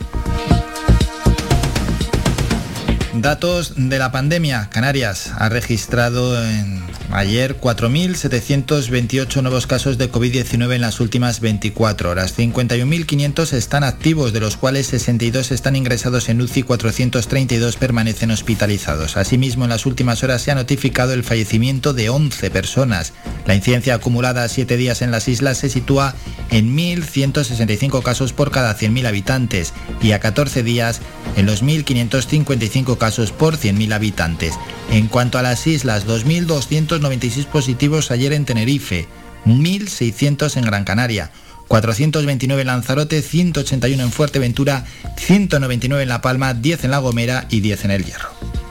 Datos 3.22 3.72
de 3.76 3.98
la 3.98 4.12
pandemia. 4.12 4.68
Canarias 4.70 5.32
ha 5.38 5.48
registrado 5.48 6.42
en 6.44 6.82
ayer 7.10 7.58
4.728 7.58 9.42
nuevos 9.42 9.66
casos 9.66 9.96
de 9.96 10.10
COVID-19 10.10 10.74
en 10.74 10.80
las 10.82 11.00
últimas 11.00 11.40
24 11.40 12.10
horas. 12.10 12.36
51.500 12.36 13.52
están 13.54 13.84
activos, 13.84 14.32
de 14.32 14.40
los 14.40 14.56
cuales 14.56 14.88
62 14.88 15.50
están 15.50 15.76
ingresados 15.76 16.28
en 16.28 16.42
UCI 16.42 16.60
y 16.60 16.62
432 16.64 17.76
permanecen 17.76 18.30
hospitalizados. 18.30 19.16
Asimismo, 19.16 19.64
en 19.64 19.70
las 19.70 19.86
últimas 19.86 20.22
horas 20.22 20.42
se 20.42 20.50
ha 20.50 20.54
notificado 20.54 21.12
el 21.12 21.24
fallecimiento 21.24 21.94
de 21.94 22.10
11 22.10 22.50
personas. 22.50 23.12
La 23.46 23.54
incidencia 23.54 23.94
acumulada 23.94 24.42
a 24.42 24.48
7 24.48 24.76
días 24.76 25.02
en 25.02 25.10
las 25.10 25.28
islas 25.28 25.58
se 25.58 25.70
sitúa 25.70 26.14
en 26.50 26.76
1.165 26.76 28.02
casos 28.02 28.32
por 28.32 28.50
cada 28.50 28.76
100.000 28.76 29.06
habitantes 29.06 29.72
y 30.02 30.12
a 30.12 30.20
14 30.20 30.62
días 30.62 31.00
en 31.36 31.46
los 31.46 31.62
1.555 31.62 32.98
casos 32.98 33.30
por 33.32 33.56
100.000 33.56 33.92
habitantes. 33.92 34.54
En 34.90 35.06
cuanto 35.06 35.38
a 35.38 35.42
las 35.42 35.66
islas, 35.66 36.06
2.296 36.06 37.46
positivos 37.46 38.10
ayer 38.10 38.32
en 38.32 38.44
Tenerife, 38.44 39.06
1.600 39.44 40.56
en 40.56 40.64
Gran 40.64 40.84
Canaria, 40.84 41.30
429 41.68 42.60
en 42.60 42.66
Lanzarote, 42.66 43.22
181 43.22 44.02
en 44.02 44.12
Fuerteventura, 44.12 44.84
199 45.16 46.02
en 46.02 46.08
La 46.08 46.20
Palma, 46.20 46.54
10 46.54 46.84
en 46.84 46.90
La 46.90 46.98
Gomera 46.98 47.46
y 47.48 47.60
10 47.60 47.84
en 47.86 47.90
El 47.92 48.04
Hierro. 48.04 48.65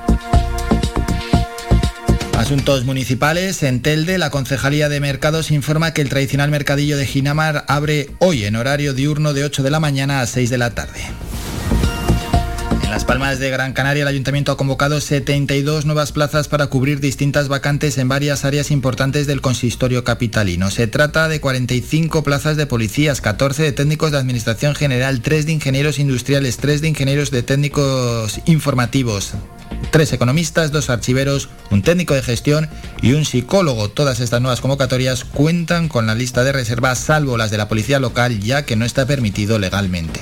Asuntos 2.45 2.85
municipales. 2.85 3.63
En 3.63 3.81
Telde, 3.81 4.19
la 4.19 4.29
Concejalía 4.29 4.87
de 4.87 4.99
Mercados 4.99 5.49
informa 5.49 5.95
que 5.95 6.03
el 6.03 6.09
tradicional 6.09 6.51
mercadillo 6.51 6.95
de 6.95 7.07
Ginamar 7.07 7.65
abre 7.67 8.11
hoy 8.19 8.45
en 8.45 8.55
horario 8.55 8.93
diurno 8.93 9.33
de 9.33 9.45
8 9.45 9.63
de 9.63 9.71
la 9.71 9.79
mañana 9.79 10.21
a 10.21 10.27
6 10.27 10.51
de 10.51 10.59
la 10.59 10.69
tarde. 10.75 11.01
En 12.83 12.91
Las 12.91 13.03
Palmas 13.03 13.39
de 13.39 13.49
Gran 13.49 13.73
Canaria, 13.73 14.03
el 14.03 14.07
Ayuntamiento 14.09 14.51
ha 14.51 14.57
convocado 14.57 15.01
72 15.01 15.87
nuevas 15.87 16.11
plazas 16.11 16.47
para 16.47 16.67
cubrir 16.67 16.99
distintas 16.99 17.47
vacantes 17.47 17.97
en 17.97 18.09
varias 18.09 18.45
áreas 18.45 18.69
importantes 18.69 19.25
del 19.25 19.41
consistorio 19.41 20.03
capitalino. 20.03 20.69
Se 20.69 20.85
trata 20.85 21.27
de 21.27 21.41
45 21.41 22.23
plazas 22.23 22.57
de 22.57 22.67
policías, 22.67 23.21
14 23.21 23.63
de 23.63 23.71
técnicos 23.71 24.11
de 24.11 24.19
Administración 24.19 24.75
General, 24.75 25.19
3 25.19 25.47
de 25.47 25.51
ingenieros 25.51 25.97
industriales, 25.97 26.57
3 26.57 26.81
de 26.81 26.89
ingenieros 26.89 27.31
de 27.31 27.41
técnicos 27.41 28.39
informativos, 28.45 29.33
tres 29.91 30.13
economistas, 30.13 30.71
dos 30.71 30.89
archiveros, 30.89 31.49
un 31.71 31.81
técnico 31.81 32.13
de 32.13 32.21
gestión 32.21 32.69
y 33.01 33.13
un 33.13 33.25
psicólogo. 33.25 33.89
Todas 33.89 34.19
estas 34.19 34.41
nuevas 34.41 34.61
convocatorias 34.61 35.23
cuentan 35.23 35.87
con 35.87 36.07
la 36.07 36.15
lista 36.15 36.43
de 36.43 36.51
reservas, 36.51 36.99
salvo 36.99 37.37
las 37.37 37.51
de 37.51 37.57
la 37.57 37.67
policía 37.67 37.99
local, 37.99 38.39
ya 38.39 38.65
que 38.65 38.75
no 38.75 38.85
está 38.85 39.05
permitido 39.05 39.59
legalmente. 39.59 40.21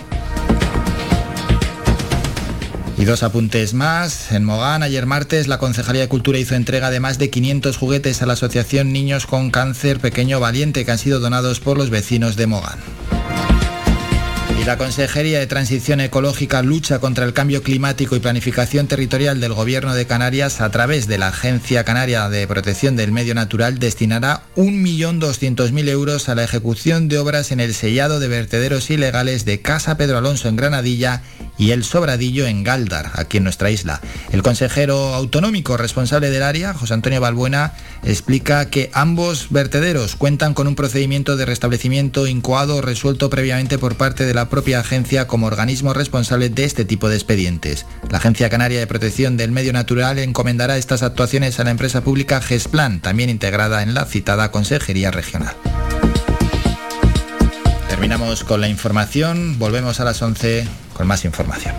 Y 2.97 3.05
dos 3.05 3.23
apuntes 3.23 3.73
más. 3.73 4.31
En 4.31 4.45
Mogán, 4.45 4.83
ayer 4.83 5.05
martes, 5.05 5.47
la 5.47 5.57
Concejalía 5.57 6.03
de 6.03 6.07
Cultura 6.07 6.37
hizo 6.37 6.55
entrega 6.55 6.91
de 6.91 6.99
más 6.99 7.17
de 7.17 7.29
500 7.29 7.75
juguetes 7.75 8.21
a 8.21 8.25
la 8.25 8.33
Asociación 8.33 8.93
Niños 8.93 9.25
con 9.25 9.49
Cáncer 9.49 9.99
Pequeño 9.99 10.39
Valiente 10.39 10.85
que 10.85 10.91
han 10.91 10.99
sido 10.99 11.19
donados 11.19 11.59
por 11.59 11.77
los 11.77 11.89
vecinos 11.89 12.35
de 12.35 12.47
Mogán. 12.47 12.79
La 14.65 14.77
Consejería 14.77 15.39
de 15.39 15.47
Transición 15.47 15.99
Ecológica 15.99 16.61
lucha 16.61 16.99
contra 16.99 17.25
el 17.25 17.33
cambio 17.33 17.63
climático 17.63 18.15
y 18.15 18.21
planificación 18.21 18.87
territorial 18.87 19.41
del 19.41 19.51
Gobierno 19.51 19.93
de 19.93 20.07
Canarias 20.07 20.61
a 20.61 20.71
través 20.71 21.05
de 21.05 21.17
la 21.17 21.27
Agencia 21.27 21.83
Canaria 21.83 22.29
de 22.29 22.47
Protección 22.47 22.95
del 22.95 23.11
Medio 23.11 23.35
Natural 23.35 23.77
destinará 23.77 24.43
1.200.000 24.55 25.89
euros 25.89 26.29
a 26.29 26.35
la 26.35 26.45
ejecución 26.45 27.09
de 27.09 27.17
obras 27.17 27.51
en 27.51 27.59
el 27.59 27.73
sellado 27.73 28.21
de 28.21 28.29
vertederos 28.29 28.89
ilegales 28.89 29.43
de 29.43 29.59
Casa 29.59 29.97
Pedro 29.97 30.19
Alonso 30.19 30.47
en 30.47 30.55
Granadilla 30.55 31.23
y 31.57 31.71
El 31.71 31.83
Sobradillo 31.83 32.45
en 32.47 32.63
Galdar, 32.63 33.11
aquí 33.15 33.37
en 33.37 33.43
nuestra 33.43 33.71
isla. 33.71 34.01
El 34.31 34.43
consejero 34.43 35.13
autonómico 35.13 35.77
responsable 35.77 36.29
del 36.29 36.43
área, 36.43 36.73
José 36.73 36.93
Antonio 36.93 37.21
Balbuena, 37.21 37.73
explica 38.03 38.69
que 38.69 38.89
ambos 38.93 39.47
vertederos 39.49 40.15
cuentan 40.15 40.53
con 40.53 40.67
un 40.67 40.75
procedimiento 40.75 41.37
de 41.37 41.45
restablecimiento 41.45 42.27
incoado 42.27 42.81
resuelto 42.81 43.29
previamente 43.29 43.77
por 43.77 43.95
parte 43.95 44.25
de 44.25 44.33
la 44.33 44.49
propia 44.49 44.79
agencia 44.79 45.27
como 45.27 45.47
organismo 45.47 45.93
responsable 45.93 46.49
de 46.49 46.65
este 46.65 46.85
tipo 46.85 47.09
de 47.09 47.15
expedientes. 47.15 47.85
La 48.09 48.17
Agencia 48.17 48.49
Canaria 48.49 48.79
de 48.79 48.87
Protección 48.87 49.37
del 49.37 49.51
Medio 49.51 49.73
Natural 49.73 50.19
encomendará 50.19 50.77
estas 50.77 51.03
actuaciones 51.03 51.59
a 51.59 51.63
la 51.63 51.71
empresa 51.71 52.03
pública 52.03 52.41
GESPLAN, 52.41 52.99
también 52.99 53.29
integrada 53.29 53.83
en 53.83 53.93
la 53.93 54.05
citada 54.05 54.51
Consejería 54.51 55.11
Regional. 55.11 55.55
Terminamos 57.89 58.43
con 58.43 58.59
la 58.59 58.67
información, 58.67 59.57
volvemos 59.59 59.99
a 59.99 60.03
las 60.03 60.21
11 60.21 60.67
con 60.93 61.07
más 61.07 61.25
información. 61.25 61.73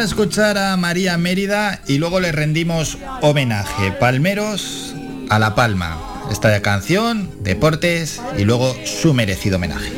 A 0.00 0.04
escuchar 0.04 0.56
a 0.56 0.76
María 0.78 1.18
Mérida 1.18 1.82
y 1.86 1.98
luego 1.98 2.20
le 2.20 2.32
rendimos 2.32 2.96
homenaje. 3.20 3.92
Palmeros 3.92 4.94
a 5.28 5.38
La 5.38 5.54
Palma. 5.54 6.09
Esta 6.30 6.62
canción, 6.62 7.30
deportes 7.42 8.20
y 8.38 8.44
luego 8.44 8.74
su 8.84 9.12
merecido 9.14 9.56
homenaje. 9.56 9.92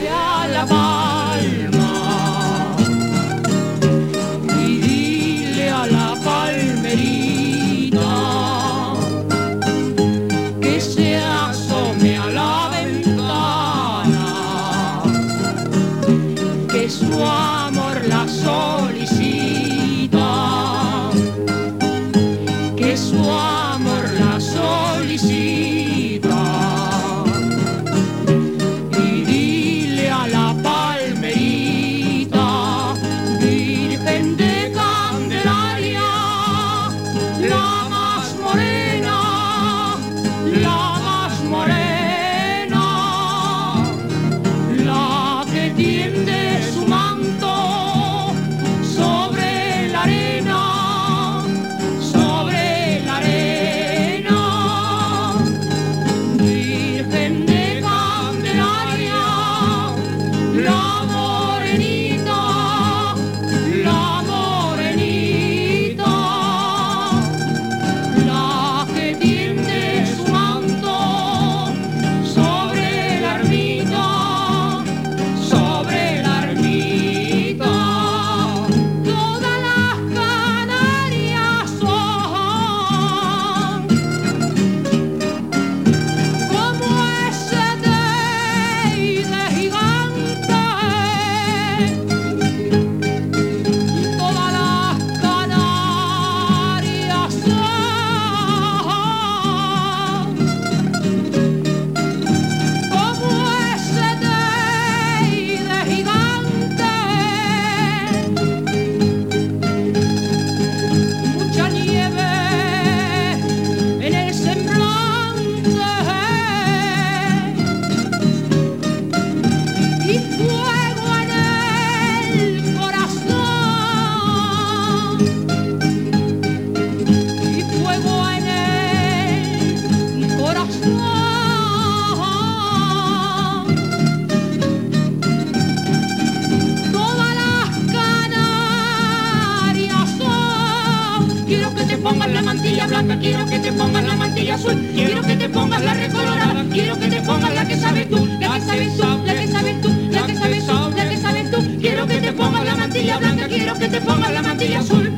Pongas 145.53 145.83
la 145.83 145.95
recolorada, 145.95 146.65
quiero 146.71 146.99
que 146.99 147.09
te 147.09 147.21
pongas 147.23 147.55
la 147.55 147.67
que 147.67 147.77
sabes 147.77 148.09
tú, 148.09 148.27
la 148.41 148.59
que 148.59 148.61
sabes 148.61 148.97
tú, 148.97 149.23
la 149.25 149.35
que 149.35 149.49
sabes 149.49 149.81
tú, 149.81 150.09
la 150.11 150.27
que 150.27 150.35
sabes 150.35 150.67
tú, 150.67 150.91
la 150.97 151.09
que 151.09 151.17
sabes 151.17 151.51
tú, 151.51 151.79
quiero 151.81 152.07
que 152.07 152.21
te 152.21 152.33
pongas 152.33 152.65
la 152.65 152.77
mantilla 152.77 153.19
blanca, 153.19 153.49
quiero 153.49 153.75
que 153.75 153.89
te 153.89 154.01
pongas 154.01 154.33
la 154.33 154.43
mantilla 154.43 154.79
azul. 154.81 155.13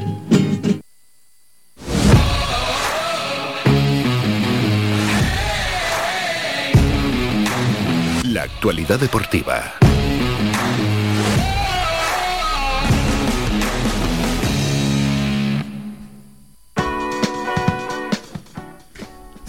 La 8.25 8.43
actualidad 8.43 8.99
deportiva. 8.99 9.84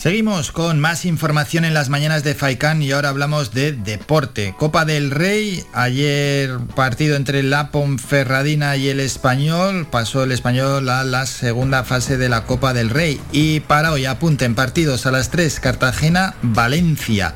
Seguimos 0.05 0.51
con 0.51 0.79
más 0.79 1.03
información 1.03 1.65
en 1.65 1.73
las 1.73 1.89
mañanas 1.89 2.23
de 2.23 2.35
Faikán 2.35 2.83
y 2.83 2.91
ahora 2.91 3.09
hablamos 3.09 3.55
de 3.55 3.71
deporte. 3.71 4.53
Copa 4.55 4.85
del 4.85 5.09
Rey, 5.09 5.63
ayer 5.73 6.59
partido 6.75 7.15
entre 7.15 7.41
la 7.41 7.71
Ponferradina 7.71 8.77
y 8.77 8.89
el 8.89 8.99
Español, 8.99 9.87
pasó 9.89 10.23
el 10.23 10.31
Español 10.31 10.89
a 10.89 11.03
la 11.03 11.25
segunda 11.25 11.83
fase 11.83 12.17
de 12.17 12.29
la 12.29 12.43
Copa 12.43 12.71
del 12.71 12.91
Rey 12.91 13.19
y 13.31 13.61
para 13.61 13.91
hoy 13.91 14.05
apunten 14.05 14.53
partidos 14.53 15.07
a 15.07 15.11
las 15.11 15.31
3 15.31 15.59
Cartagena, 15.59 16.35
Valencia. 16.43 17.33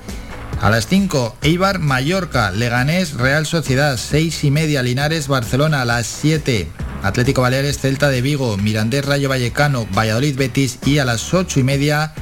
A 0.62 0.70
las 0.70 0.86
5, 0.86 1.38
Eibar, 1.42 1.80
Mallorca, 1.80 2.52
Leganés, 2.52 3.16
Real 3.16 3.48
Sociedad, 3.48 3.98
6 3.98 4.44
y 4.44 4.52
media, 4.52 4.84
Linares, 4.84 5.28
Barcelona, 5.28 5.82
a 5.82 5.86
las 5.86 6.06
7, 6.06 6.68
Atlético 7.02 7.42
Baleares, 7.42 7.80
Celta 7.80 8.10
de 8.10 8.22
Vigo, 8.22 8.58
Mirandés, 8.58 9.06
Rayo 9.06 9.28
Vallecano, 9.28 9.88
Valladolid, 9.98 10.38
Betis 10.38 10.78
y 10.86 11.00
a 11.00 11.06
las 11.06 11.34
8 11.34 11.62
y 11.62 11.64
media, 11.64 12.14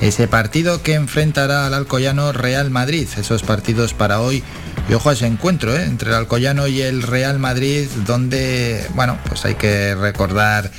ese 0.00 0.28
partido 0.28 0.82
que 0.82 0.94
enfrentará 0.94 1.66
al 1.66 1.74
Alcoyano 1.74 2.32
Real 2.32 2.70
Madrid. 2.70 3.08
Esos 3.16 3.42
partidos 3.42 3.94
para 3.94 4.20
hoy. 4.20 4.42
Y 4.88 4.94
ojo 4.94 5.10
a 5.10 5.12
ese 5.12 5.26
encuentro 5.26 5.76
¿eh? 5.76 5.84
entre 5.84 6.10
el 6.10 6.16
Alcoyano 6.16 6.66
y 6.66 6.82
el 6.82 7.02
Real 7.02 7.38
Madrid, 7.38 7.86
donde, 8.04 8.84
bueno, 8.94 9.16
pues 9.28 9.44
hay 9.44 9.54
que 9.54 9.94
recordar 9.94 10.70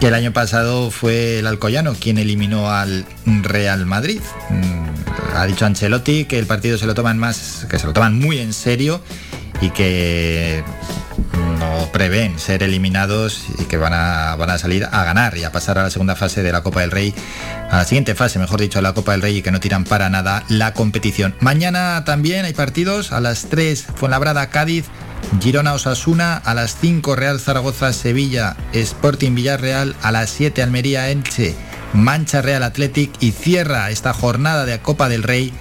que 0.00 0.08
el 0.08 0.14
año 0.14 0.32
pasado 0.32 0.90
fue 0.90 1.40
el 1.40 1.46
Alcoyano 1.46 1.94
quien 1.94 2.18
eliminó 2.18 2.70
al 2.70 3.04
Real 3.24 3.86
Madrid. 3.86 4.20
Mm, 4.50 5.36
Ha 5.36 5.46
dicho 5.46 5.66
Ancelotti 5.66 6.26
que 6.26 6.38
el 6.38 6.46
partido 6.46 6.78
se 6.78 6.86
lo 6.86 6.94
toman 6.94 7.18
más, 7.18 7.66
que 7.70 7.78
se 7.78 7.86
lo 7.86 7.92
toman 7.92 8.18
muy 8.18 8.38
en 8.38 8.52
serio 8.52 9.00
y 9.60 9.70
que 9.70 10.62
no 11.58 11.88
prevén 11.92 12.38
ser 12.38 12.62
eliminados 12.62 13.44
y 13.58 13.64
que 13.64 13.76
van 13.76 13.92
a, 13.92 14.36
van 14.36 14.50
a 14.50 14.58
salir 14.58 14.84
a 14.90 15.04
ganar 15.04 15.36
y 15.36 15.44
a 15.44 15.52
pasar 15.52 15.78
a 15.78 15.82
la 15.82 15.90
segunda 15.90 16.16
fase 16.16 16.42
de 16.42 16.52
la 16.52 16.62
Copa 16.62 16.80
del 16.80 16.90
Rey, 16.90 17.14
a 17.70 17.78
la 17.78 17.84
siguiente 17.84 18.14
fase, 18.14 18.38
mejor 18.38 18.60
dicho, 18.60 18.80
la 18.80 18.92
Copa 18.92 19.12
del 19.12 19.22
Rey 19.22 19.38
y 19.38 19.42
que 19.42 19.50
no 19.50 19.60
tiran 19.60 19.84
para 19.84 20.08
nada 20.10 20.44
la 20.48 20.72
competición. 20.74 21.34
Mañana 21.40 22.02
también 22.04 22.44
hay 22.44 22.54
partidos 22.54 23.12
a 23.12 23.20
las 23.20 23.46
3, 23.46 23.86
Fuenlabrada, 23.96 24.48
Cádiz, 24.50 24.86
Girona, 25.40 25.74
Osasuna, 25.74 26.36
a 26.36 26.54
las 26.54 26.76
5, 26.80 27.16
Real 27.16 27.40
Zaragoza, 27.40 27.92
Sevilla, 27.92 28.56
Sporting 28.72 29.34
Villarreal, 29.34 29.96
a 30.02 30.12
las 30.12 30.30
7, 30.30 30.62
Almería, 30.62 31.10
Elche, 31.10 31.54
Mancha 31.92 32.42
Real 32.42 32.62
Athletic 32.62 33.10
y 33.20 33.32
cierra 33.32 33.90
esta 33.90 34.12
jornada 34.12 34.64
de 34.64 34.78
Copa 34.80 35.08
del 35.08 35.22
Rey 35.22 35.52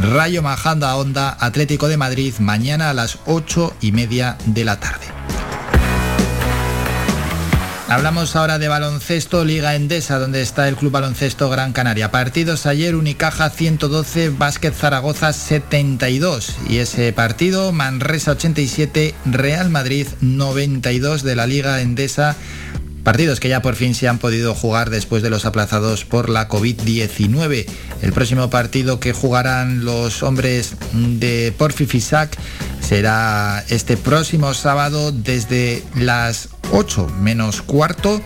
Rayo 0.00 0.42
Majanda 0.42 0.96
Onda, 0.96 1.36
Atlético 1.38 1.88
de 1.88 1.96
Madrid, 1.96 2.34
mañana 2.40 2.90
a 2.90 2.94
las 2.94 3.18
8 3.26 3.74
y 3.80 3.92
media 3.92 4.36
de 4.46 4.64
la 4.64 4.80
tarde. 4.80 5.21
Hablamos 7.92 8.36
ahora 8.36 8.58
de 8.58 8.68
baloncesto, 8.68 9.44
Liga 9.44 9.74
Endesa, 9.74 10.18
donde 10.18 10.40
está 10.40 10.66
el 10.66 10.76
Club 10.76 10.92
Baloncesto 10.92 11.50
Gran 11.50 11.74
Canaria. 11.74 12.10
Partidos 12.10 12.64
ayer, 12.64 12.96
Unicaja 12.96 13.50
112, 13.50 14.30
Básquet 14.30 14.72
Zaragoza 14.72 15.34
72. 15.34 16.56
Y 16.70 16.78
ese 16.78 17.12
partido, 17.12 17.70
Manresa 17.70 18.30
87, 18.30 19.14
Real 19.26 19.68
Madrid 19.68 20.06
92 20.22 21.22
de 21.22 21.36
la 21.36 21.46
Liga 21.46 21.82
Endesa. 21.82 22.34
Partidos 23.04 23.40
que 23.40 23.48
ya 23.48 23.62
por 23.62 23.74
fin 23.74 23.94
se 23.94 24.08
han 24.08 24.18
podido 24.18 24.54
jugar 24.54 24.88
después 24.88 25.22
de 25.22 25.30
los 25.30 25.44
aplazados 25.44 26.04
por 26.04 26.28
la 26.28 26.48
COVID-19. 26.48 27.66
El 28.00 28.12
próximo 28.12 28.48
partido 28.48 29.00
que 29.00 29.12
jugarán 29.12 29.84
los 29.84 30.22
hombres 30.22 30.74
de 30.92 31.52
Porfi 31.56 31.86
Fisac 31.86 32.36
será 32.80 33.64
este 33.68 33.96
próximo 33.96 34.54
sábado 34.54 35.10
desde 35.10 35.82
las 35.96 36.50
8 36.70 37.08
menos 37.20 37.62
cuarto 37.62 38.20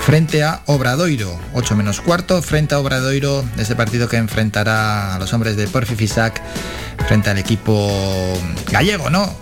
frente 0.00 0.44
a 0.44 0.62
Obradoiro. 0.66 1.38
8 1.54 1.74
menos 1.74 2.00
cuarto 2.00 2.40
frente 2.40 2.76
a 2.76 2.78
Obradoiro, 2.78 3.44
ese 3.58 3.74
partido 3.74 4.08
que 4.08 4.16
enfrentará 4.16 5.16
a 5.16 5.18
los 5.18 5.32
hombres 5.32 5.56
de 5.56 5.66
Porfi 5.66 5.96
Fisac 5.96 6.40
frente 7.08 7.30
al 7.30 7.38
equipo 7.38 7.90
gallego, 8.70 9.10
¿no? 9.10 9.34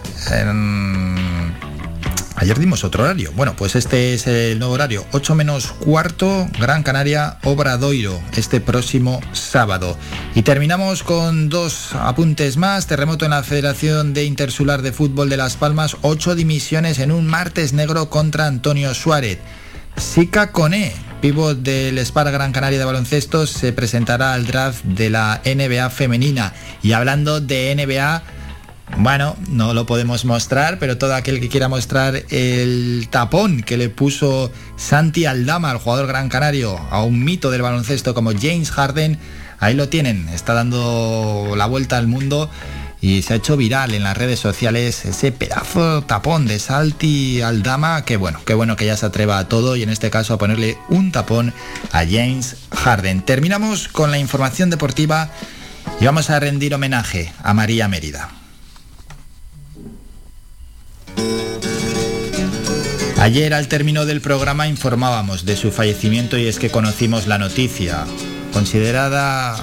Ayer 2.39 2.59
dimos 2.59 2.85
otro 2.85 3.05
horario. 3.05 3.33
Bueno, 3.35 3.57
pues 3.57 3.77
este 3.77 4.13
es 4.13 4.27
el 4.27 4.59
nuevo 4.59 4.75
horario. 4.75 5.07
8 5.13 5.35
menos 5.35 5.73
cuarto, 5.73 6.47
Gran 6.61 6.83
Canaria, 6.83 7.39
Obradoiro, 7.45 8.21
este 8.37 8.61
próximo 8.61 9.23
sábado. 9.33 9.97
Y 10.35 10.43
terminamos 10.43 11.03
con 11.03 11.49
dos 11.49 11.95
apuntes 11.95 12.59
más. 12.59 12.87
Terremoto 12.87 13.25
en 13.25 13.31
la 13.31 13.43
Federación 13.43 14.13
de 14.13 14.25
Intersular 14.25 14.83
de 14.83 14.93
Fútbol 14.93 15.31
de 15.31 15.39
Las 15.39 15.57
Palmas. 15.57 15.97
Ocho 16.03 16.35
dimisiones 16.35 16.99
en 16.99 17.11
un 17.11 17.27
martes 17.27 17.73
negro 17.73 18.11
contra 18.11 18.47
Antonio 18.47 18.93
Suárez. 18.95 19.39
Sica 19.97 20.53
Cone, 20.53 20.93
pívot 21.23 21.57
del 21.57 21.99
Spar 22.01 22.31
Gran 22.31 22.53
Canaria 22.53 22.79
de 22.79 22.85
baloncesto, 22.85 23.47
se 23.47 23.73
presentará 23.73 24.35
al 24.35 24.47
draft 24.47 24.85
de 24.85 25.09
la 25.09 25.41
NBA 25.43 25.89
femenina. 25.89 26.53
Y 26.83 26.93
hablando 26.93 27.41
de 27.41 27.75
NBA, 27.75 28.23
bueno, 28.99 29.37
no 29.49 29.75
lo 29.75 29.85
podemos 29.85 30.25
mostrar, 30.25 30.79
pero 30.79 30.97
todo 30.97 31.15
aquel 31.15 31.41
que 31.41 31.49
quiera 31.49 31.69
mostrar 31.69 32.23
el 32.31 33.09
tapón 33.11 33.63
que 33.63 33.77
le 33.77 33.89
puso 33.89 34.53
Santi 34.77 35.27
Aldama, 35.27 35.73
el 35.73 35.79
jugador 35.79 36.07
gran 36.07 36.29
canario, 36.29 36.79
a 36.91 37.03
un 37.03 37.25
mito 37.25 37.51
del 37.51 37.63
baloncesto 37.63 38.15
como 38.15 38.33
James 38.33 38.71
Harden, 38.71 39.19
ahí 39.59 39.75
lo 39.75 39.89
tienen, 39.89 40.29
está 40.29 40.55
dando 40.55 41.55
la 41.57 41.67
vuelta 41.67 41.99
al 41.99 42.07
mundo 42.07 42.49
y 43.01 43.23
se 43.23 43.35
ha 43.35 43.37
hecho 43.37 43.57
viral 43.57 43.93
en 43.93 44.05
las 44.05 44.17
redes 44.17 44.41
sociales 44.41 45.05
ese 45.05 45.31
pedazo 45.31 46.03
tapón 46.03 46.47
de 46.47 46.59
Santi 46.59 47.43
Aldama, 47.43 48.05
que 48.05 48.17
bueno, 48.17 48.41
qué 48.47 48.55
bueno 48.55 48.77
que 48.77 48.87
ya 48.87 48.97
se 48.97 49.07
atreva 49.07 49.39
a 49.39 49.49
todo 49.49 49.77
y 49.77 49.83
en 49.83 49.91
este 49.91 50.11
caso 50.11 50.33
a 50.33 50.39
ponerle 50.39 50.79
un 50.89 51.13
tapón 51.13 51.53
a 51.93 52.05
James 52.05 52.57
Harden. 52.75 53.23
Terminamos 53.23 53.89
con 53.89 54.11
la 54.11 54.19
información 54.19 54.71
deportiva 54.71 55.31
y 56.01 56.07
vamos 56.07 56.31
a 56.31 56.41
rendir 56.41 56.75
homenaje 56.75 57.33
a 57.43 57.53
María 57.53 57.89
Mérida. 57.89 58.46
Ayer 63.27 63.55
al 63.55 63.67
término 63.67 64.07
del 64.07 64.21
programa 64.21 64.69
informábamos 64.69 65.45
de 65.45 65.57
su 65.57 65.73
fallecimiento 65.73 66.39
y 66.39 66.47
es 66.47 66.61
que 66.61 66.71
conocimos 66.71 67.27
la 67.27 67.39
noticia. 67.39 68.05
Considerada 68.53 69.57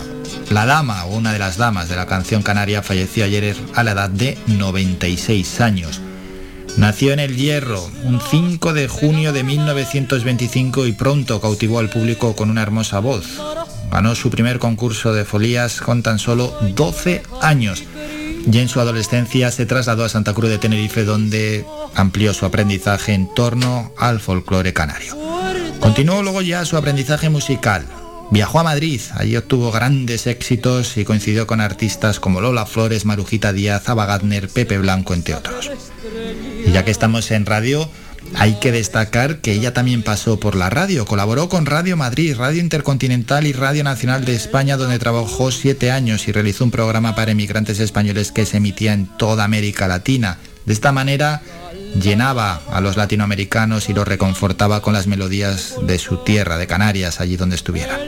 la 0.50 0.66
dama 0.66 1.06
o 1.06 1.16
una 1.16 1.32
de 1.32 1.40
las 1.40 1.58
damas 1.58 1.88
de 1.88 1.96
la 1.96 2.06
canción 2.06 2.44
canaria, 2.44 2.84
falleció 2.84 3.24
ayer 3.24 3.56
a 3.74 3.84
la 3.84 3.92
edad 3.92 4.10
de 4.10 4.38
96 4.48 5.62
años. 5.62 6.02
Nació 6.78 7.14
en 7.14 7.20
El 7.20 7.38
Hierro 7.38 7.90
un 8.04 8.20
5 8.20 8.74
de 8.74 8.88
junio 8.88 9.32
de 9.32 9.44
1925 9.44 10.86
y 10.86 10.92
pronto 10.92 11.40
cautivó 11.40 11.80
al 11.80 11.90
público 11.90 12.36
con 12.36 12.50
una 12.50 12.64
hermosa 12.64 13.00
voz. 13.00 13.40
Ganó 13.92 14.16
su 14.16 14.30
primer 14.30 14.60
concurso 14.60 15.14
de 15.14 15.24
folías 15.24 15.80
con 15.80 16.04
tan 16.04 16.20
solo 16.20 16.54
12 16.76 17.24
años 17.42 17.84
y 18.52 18.60
en 18.60 18.70
su 18.70 18.80
adolescencia 18.80 19.52
se 19.52 19.65
trasladó 19.65 20.03
a 20.03 20.10
Santa 20.10 20.34
Cruz 20.34 20.49
de 20.49 20.57
Tenerife 20.57 21.06
donde 21.06 21.65
amplió 21.95 22.34
su 22.34 22.45
aprendizaje 22.45 23.14
en 23.14 23.34
torno 23.34 23.94
al 23.98 24.20
folclore 24.20 24.74
canario. 24.74 25.18
Continuó 25.80 26.24
luego 26.24 26.41
ya 26.41 26.65
su 26.65 26.78
aprendizaje 26.78 27.30
musical. 27.30 27.86
Viajó 28.32 28.60
a 28.60 28.64
Madrid, 28.64 29.02
allí 29.15 29.36
obtuvo 29.36 29.72
grandes 29.72 30.28
éxitos 30.28 30.98
y 30.98 31.06
coincidió 31.06 31.45
con 31.45 31.61
artistas 31.61 32.20
como 32.20 32.41
Lola 32.41 32.65
Flores, 32.65 33.06
Marujita 33.06 33.53
Díaz, 33.53 33.88
Ava 33.90 34.06
Gardner, 34.06 34.49
Pepe 34.49 34.78
Blanco, 34.78 35.14
entre 35.14 35.36
otros. 35.36 35.70
Y 36.65 36.72
ya 36.72 36.84
que 36.84 36.91
estamos 36.91 37.30
en 37.32 37.45
radio, 37.45 37.90
hay 38.35 38.55
que 38.55 38.72
destacar 38.72 39.39
que 39.39 39.53
ella 39.53 39.73
también 39.73 40.03
pasó 40.03 40.39
por 40.39 40.55
la 40.55 40.69
radio, 40.69 41.05
colaboró 41.05 41.49
con 41.49 41.65
Radio 41.65 41.97
Madrid, 41.97 42.35
Radio 42.35 42.61
Intercontinental 42.61 43.45
y 43.47 43.53
Radio 43.53 43.84
Nacional 43.84 44.26
de 44.26 44.35
España, 44.35 44.77
donde 44.77 44.99
trabajó 44.99 45.51
siete 45.51 45.91
años 45.91 46.27
y 46.27 46.31
realizó 46.31 46.64
un 46.64 46.72
programa 46.72 47.15
para 47.15 47.31
emigrantes 47.31 47.80
españoles 47.80 48.31
que 48.31 48.45
se 48.45 48.57
emitía 48.57 48.93
en 48.93 49.07
toda 49.18 49.43
América 49.43 49.88
Latina. 49.88 50.39
De 50.65 50.73
esta 50.73 50.91
manera 50.91 51.41
llenaba 52.01 52.61
a 52.72 52.81
los 52.81 52.97
latinoamericanos 52.97 53.89
y 53.89 53.93
los 53.93 54.07
reconfortaba 54.07 54.81
con 54.81 54.93
las 54.93 55.07
melodías 55.07 55.76
de 55.85 55.99
su 55.99 56.18
tierra, 56.18 56.57
de 56.57 56.68
Canarias, 56.68 57.19
allí 57.19 57.38
donde 57.38 57.55
estuviera. 57.55 57.99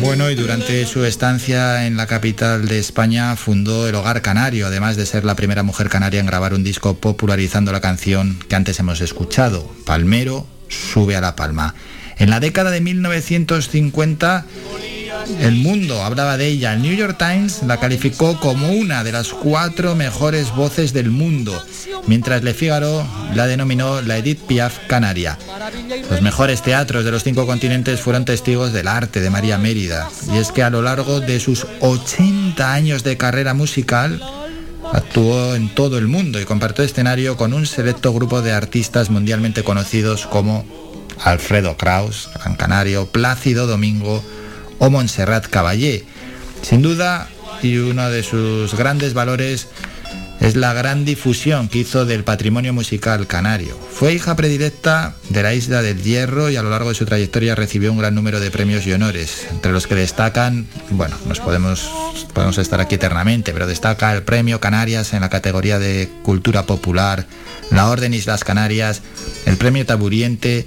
Bueno, 0.00 0.30
y 0.30 0.34
durante 0.34 0.86
su 0.86 1.04
estancia 1.04 1.86
en 1.86 1.96
la 1.96 2.06
capital 2.06 2.68
de 2.68 2.78
España 2.78 3.34
fundó 3.36 3.88
el 3.88 3.94
Hogar 3.94 4.22
Canario, 4.22 4.66
además 4.66 4.96
de 4.96 5.06
ser 5.06 5.24
la 5.24 5.36
primera 5.36 5.62
mujer 5.62 5.88
canaria 5.88 6.20
en 6.20 6.26
grabar 6.26 6.54
un 6.54 6.64
disco 6.64 6.96
popularizando 6.96 7.72
la 7.72 7.80
canción 7.80 8.38
que 8.48 8.56
antes 8.56 8.78
hemos 8.78 9.00
escuchado, 9.00 9.70
Palmero 9.84 10.46
sube 10.68 11.16
a 11.16 11.20
La 11.20 11.36
Palma. 11.36 11.74
En 12.18 12.30
la 12.30 12.40
década 12.40 12.70
de 12.70 12.80
1950 12.80 14.46
el 15.40 15.56
mundo 15.56 16.02
hablaba 16.02 16.36
de 16.36 16.46
ella. 16.46 16.74
El 16.74 16.82
New 16.82 16.94
York 16.94 17.16
Times 17.18 17.62
la 17.66 17.78
calificó 17.78 18.38
como 18.40 18.70
una 18.70 19.04
de 19.04 19.12
las 19.12 19.28
cuatro 19.28 19.94
mejores 19.94 20.54
voces 20.54 20.92
del 20.92 21.10
mundo, 21.10 21.62
mientras 22.06 22.42
Le 22.42 22.54
Figaro 22.54 23.06
la 23.34 23.46
denominó 23.46 24.02
la 24.02 24.18
Edith 24.18 24.40
Piaf 24.46 24.86
Canaria. 24.86 25.38
Los 26.10 26.22
mejores 26.22 26.62
teatros 26.62 27.04
de 27.04 27.10
los 27.10 27.24
cinco 27.24 27.46
continentes 27.46 28.00
fueron 28.00 28.24
testigos 28.24 28.72
del 28.72 28.88
arte 28.88 29.20
de 29.20 29.30
María 29.30 29.58
Mérida. 29.58 30.08
Y 30.32 30.38
es 30.38 30.52
que 30.52 30.62
a 30.62 30.70
lo 30.70 30.82
largo 30.82 31.20
de 31.20 31.40
sus 31.40 31.66
80 31.80 32.72
años 32.72 33.04
de 33.04 33.16
carrera 33.16 33.54
musical, 33.54 34.20
actuó 34.92 35.54
en 35.54 35.68
todo 35.68 35.98
el 35.98 36.06
mundo 36.06 36.40
y 36.40 36.44
compartió 36.44 36.84
escenario 36.84 37.36
con 37.36 37.52
un 37.52 37.66
selecto 37.66 38.12
grupo 38.12 38.42
de 38.42 38.52
artistas 38.52 39.10
mundialmente 39.10 39.64
conocidos 39.64 40.26
como 40.26 40.64
Alfredo 41.24 41.76
Kraus, 41.76 42.28
Gran 42.34 42.56
Canario, 42.56 43.06
Plácido 43.06 43.66
Domingo, 43.66 44.22
o 44.78 44.90
Montserrat 44.90 45.46
Caballé. 45.46 46.04
Sin 46.62 46.82
duda, 46.82 47.28
y 47.62 47.78
uno 47.78 48.10
de 48.10 48.22
sus 48.22 48.74
grandes 48.74 49.14
valores 49.14 49.68
es 50.40 50.56
la 50.56 50.72
gran 50.74 51.04
difusión 51.04 51.68
que 51.68 51.78
hizo 51.78 52.04
del 52.04 52.24
patrimonio 52.24 52.72
musical 52.72 53.26
canario. 53.26 53.78
Fue 53.90 54.12
hija 54.12 54.36
predilecta 54.36 55.14
de 55.30 55.42
la 55.42 55.54
isla 55.54 55.82
del 55.82 56.02
Hierro 56.02 56.50
y 56.50 56.56
a 56.56 56.62
lo 56.62 56.70
largo 56.70 56.90
de 56.90 56.94
su 56.94 57.06
trayectoria 57.06 57.54
recibió 57.54 57.90
un 57.90 57.98
gran 57.98 58.14
número 58.14 58.38
de 58.38 58.50
premios 58.50 58.86
y 58.86 58.92
honores, 58.92 59.46
entre 59.50 59.72
los 59.72 59.86
que 59.86 59.94
destacan, 59.94 60.66
bueno, 60.90 61.16
nos 61.26 61.40
podemos, 61.40 61.90
podemos 62.34 62.58
estar 62.58 62.80
aquí 62.80 62.96
eternamente, 62.96 63.52
pero 63.52 63.66
destaca 63.66 64.14
el 64.14 64.22
Premio 64.22 64.60
Canarias 64.60 65.14
en 65.14 65.22
la 65.22 65.30
categoría 65.30 65.78
de 65.78 66.10
Cultura 66.22 66.66
Popular, 66.66 67.26
la 67.70 67.88
Orden 67.88 68.12
Islas 68.12 68.44
Canarias, 68.44 69.02
el 69.46 69.56
Premio 69.56 69.86
Taburiente, 69.86 70.66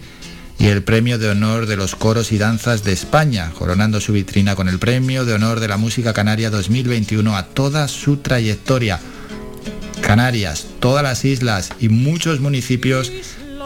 y 0.59 0.67
el 0.67 0.83
Premio 0.83 1.17
de 1.17 1.29
Honor 1.29 1.65
de 1.65 1.77
los 1.77 1.95
Coros 1.95 2.33
y 2.33 2.37
Danzas 2.37 2.83
de 2.83 2.91
España, 2.91 3.51
coronando 3.57 4.01
su 4.01 4.11
vitrina 4.11 4.55
con 4.55 4.67
el 4.67 4.77
Premio 4.77 5.23
de 5.23 5.33
Honor 5.33 5.61
de 5.61 5.69
la 5.69 5.77
Música 5.77 6.13
Canaria 6.13 6.49
2021 6.49 7.35
a 7.35 7.47
toda 7.47 7.87
su 7.87 8.17
trayectoria. 8.17 8.99
Canarias, 10.01 10.67
todas 10.79 11.01
las 11.01 11.23
islas 11.23 11.69
y 11.79 11.87
muchos 11.87 12.41
municipios 12.41 13.11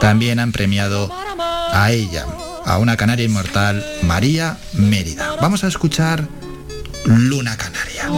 también 0.00 0.38
han 0.38 0.52
premiado 0.52 1.12
a 1.72 1.90
ella, 1.90 2.26
a 2.64 2.78
una 2.78 2.96
canaria 2.96 3.24
inmortal, 3.24 3.84
María 4.02 4.58
Mérida. 4.74 5.36
Vamos 5.40 5.64
a 5.64 5.68
escuchar 5.68 6.28
Luna 7.06 7.56
Canaria. 7.56 8.08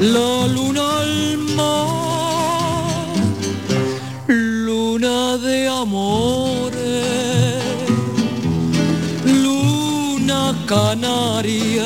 La 0.00 0.46
luna 0.46 1.00
al 1.00 1.38
mar, 1.56 3.06
luna 4.28 5.36
de 5.36 5.68
amores, 5.68 6.74
luna 9.26 10.56
canaria 10.66 11.84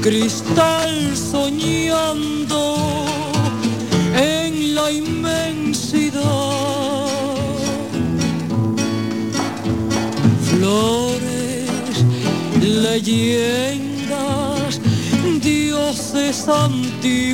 cristal 0.00 1.14
soñando 1.14 2.76
en 4.16 4.74
la 4.74 4.90
inmensidad. 4.90 6.22
Flores, 10.50 11.68
leyendas, 12.60 13.71
something 16.44 17.31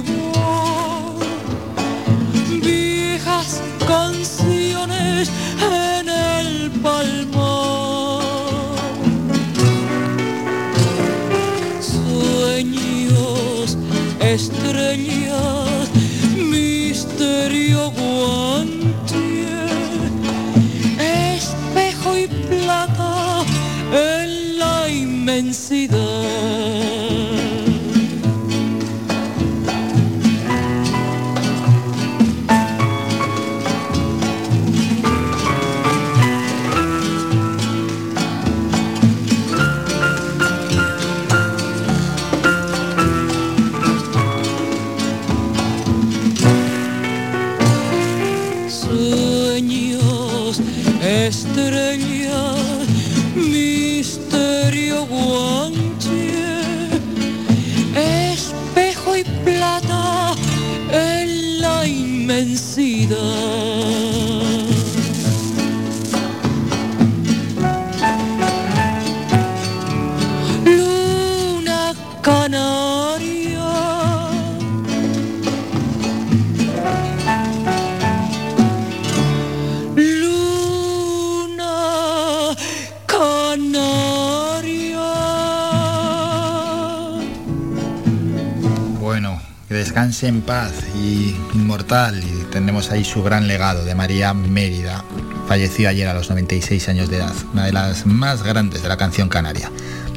en 90.08 90.40
paz 90.40 90.72
y 90.96 91.36
inmortal. 91.54 92.18
Y 92.24 92.44
tenemos 92.50 92.90
ahí 92.90 93.04
su 93.04 93.22
gran 93.22 93.46
legado 93.46 93.84
de 93.84 93.94
María 93.94 94.32
Mérida. 94.32 95.04
Falleció 95.46 95.88
ayer 95.88 96.08
a 96.08 96.14
los 96.14 96.30
96 96.30 96.88
años 96.88 97.10
de 97.10 97.18
edad, 97.18 97.34
una 97.52 97.66
de 97.66 97.72
las 97.72 98.06
más 98.06 98.42
grandes 98.42 98.82
de 98.82 98.88
la 98.88 98.96
canción 98.96 99.28
canaria. 99.28 99.70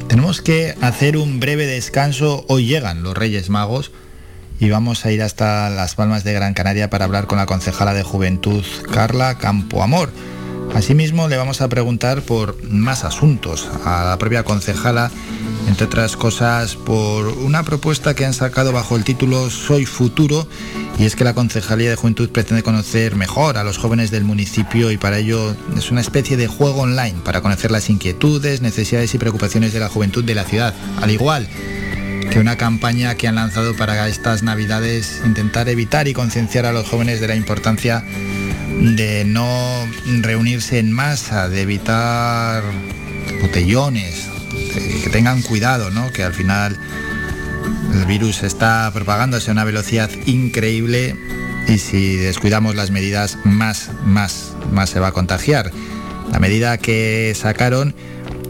Tenemos 0.08 0.40
que 0.40 0.74
hacer 0.80 1.18
un 1.18 1.40
breve 1.40 1.66
descanso. 1.66 2.46
Hoy 2.48 2.64
llegan 2.64 3.02
los 3.02 3.14
Reyes 3.14 3.50
Magos 3.50 3.92
y 4.58 4.70
vamos 4.70 5.04
a 5.04 5.12
ir 5.12 5.22
hasta 5.22 5.68
las 5.68 5.94
Palmas 5.94 6.24
de 6.24 6.32
Gran 6.32 6.54
Canaria 6.54 6.88
para 6.88 7.04
hablar 7.04 7.26
con 7.26 7.36
la 7.36 7.46
concejala 7.46 7.92
de 7.92 8.02
Juventud, 8.02 8.64
Carla 8.92 9.36
Campoamor. 9.36 10.10
Asimismo, 10.74 11.28
le 11.28 11.36
vamos 11.36 11.60
a 11.60 11.68
preguntar 11.68 12.22
por 12.22 12.62
más 12.64 13.04
asuntos 13.04 13.68
a 13.84 14.04
la 14.04 14.16
propia 14.16 14.42
concejala, 14.42 15.10
entre 15.68 15.86
otras 15.86 16.16
cosas, 16.16 16.76
por 16.76 17.28
una 17.28 17.62
propuesta 17.62 18.14
que 18.14 18.24
han 18.24 18.34
sacado 18.34 18.72
bajo 18.72 18.96
el 18.96 19.04
título 19.04 19.50
Soy 19.50 19.86
Futuro, 19.86 20.46
y 20.98 21.04
es 21.04 21.16
que 21.16 21.24
la 21.24 21.34
Concejalía 21.34 21.90
de 21.90 21.96
Juventud 21.96 22.30
pretende 22.30 22.62
conocer 22.62 23.16
mejor 23.16 23.56
a 23.56 23.64
los 23.64 23.78
jóvenes 23.78 24.10
del 24.10 24.24
municipio 24.24 24.90
y 24.90 24.98
para 24.98 25.18
ello 25.18 25.56
es 25.76 25.90
una 25.90 26.00
especie 26.00 26.36
de 26.36 26.46
juego 26.46 26.82
online 26.82 27.18
para 27.24 27.40
conocer 27.40 27.70
las 27.70 27.90
inquietudes, 27.90 28.60
necesidades 28.60 29.14
y 29.14 29.18
preocupaciones 29.18 29.72
de 29.72 29.80
la 29.80 29.88
juventud 29.88 30.24
de 30.24 30.34
la 30.34 30.44
ciudad, 30.44 30.74
al 31.00 31.10
igual 31.10 31.48
que 32.30 32.38
una 32.38 32.56
campaña 32.56 33.14
que 33.16 33.28
han 33.28 33.34
lanzado 33.34 33.76
para 33.76 34.08
estas 34.08 34.42
navidades 34.42 35.20
intentar 35.26 35.68
evitar 35.68 36.08
y 36.08 36.14
concienciar 36.14 36.64
a 36.64 36.72
los 36.72 36.88
jóvenes 36.88 37.20
de 37.20 37.28
la 37.28 37.36
importancia 37.36 38.02
de 38.80 39.24
no 39.26 39.86
reunirse 40.22 40.78
en 40.78 40.92
masa, 40.92 41.50
de 41.50 41.60
evitar 41.62 42.62
botellones, 43.42 44.31
que 44.72 45.10
tengan 45.10 45.42
cuidado, 45.42 45.90
¿no? 45.90 46.10
Que 46.12 46.22
al 46.22 46.34
final 46.34 46.76
el 47.94 48.04
virus 48.06 48.42
está 48.42 48.90
propagándose 48.92 49.50
a 49.50 49.52
una 49.52 49.64
velocidad 49.64 50.10
increíble 50.26 51.16
y 51.68 51.78
si 51.78 52.16
descuidamos 52.16 52.74
las 52.74 52.90
medidas 52.90 53.38
más, 53.44 53.90
más, 54.04 54.54
más 54.72 54.90
se 54.90 55.00
va 55.00 55.08
a 55.08 55.12
contagiar. 55.12 55.70
La 56.30 56.38
medida 56.38 56.78
que 56.78 57.32
sacaron 57.36 57.94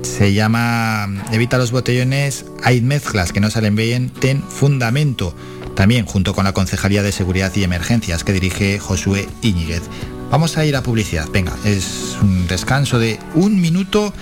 se 0.02 0.32
llama 0.32 1.08
Evita 1.32 1.58
los 1.58 1.70
botellones, 1.70 2.44
hay 2.62 2.80
mezclas 2.80 3.32
que 3.32 3.40
no 3.40 3.50
salen 3.50 3.76
bien, 3.76 4.10
ten 4.10 4.42
fundamento. 4.42 5.34
También 5.74 6.04
junto 6.04 6.34
con 6.34 6.44
la 6.44 6.52
Concejalía 6.52 7.02
de 7.02 7.12
Seguridad 7.12 7.52
y 7.54 7.64
Emergencias 7.64 8.24
que 8.24 8.32
dirige 8.32 8.78
Josué 8.78 9.28
Iñiguez. 9.40 9.82
Vamos 10.30 10.56
a 10.56 10.64
ir 10.64 10.76
a 10.76 10.82
publicidad. 10.82 11.28
Venga, 11.32 11.52
es 11.64 12.16
un 12.20 12.46
descanso 12.46 12.98
de 12.98 13.18
un 13.34 13.60
minuto 13.60 14.12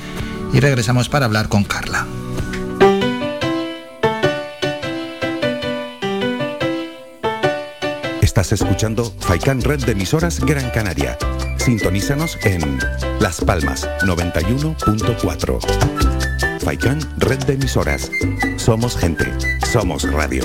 y 0.53 0.61
regresamos 0.61 1.09
para 1.09 1.27
hablar 1.27 1.49
con 1.49 1.65
Carla. 1.65 2.07
Estás 8.21 8.53
escuchando 8.53 9.13
Faikan 9.21 9.61
Red 9.61 9.85
de 9.85 9.93
emisoras 9.93 10.41
Gran 10.41 10.71
Canaria. 10.71 11.19
Sintonízanos 11.59 12.39
en 12.45 12.79
Las 13.19 13.41
Palmas 13.41 13.89
91.4. 14.03 16.61
Faikan 16.61 17.01
Red 17.19 17.45
de 17.45 17.55
emisoras. 17.55 18.11
Somos 18.57 18.97
gente. 18.97 19.27
Somos 19.71 20.11
radio. 20.11 20.45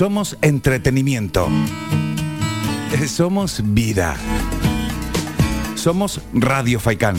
Somos 0.00 0.38
entretenimiento. 0.40 1.46
Somos 3.06 3.60
vida. 3.62 4.16
Somos 5.74 6.22
Radio 6.32 6.80
Faikán. 6.80 7.16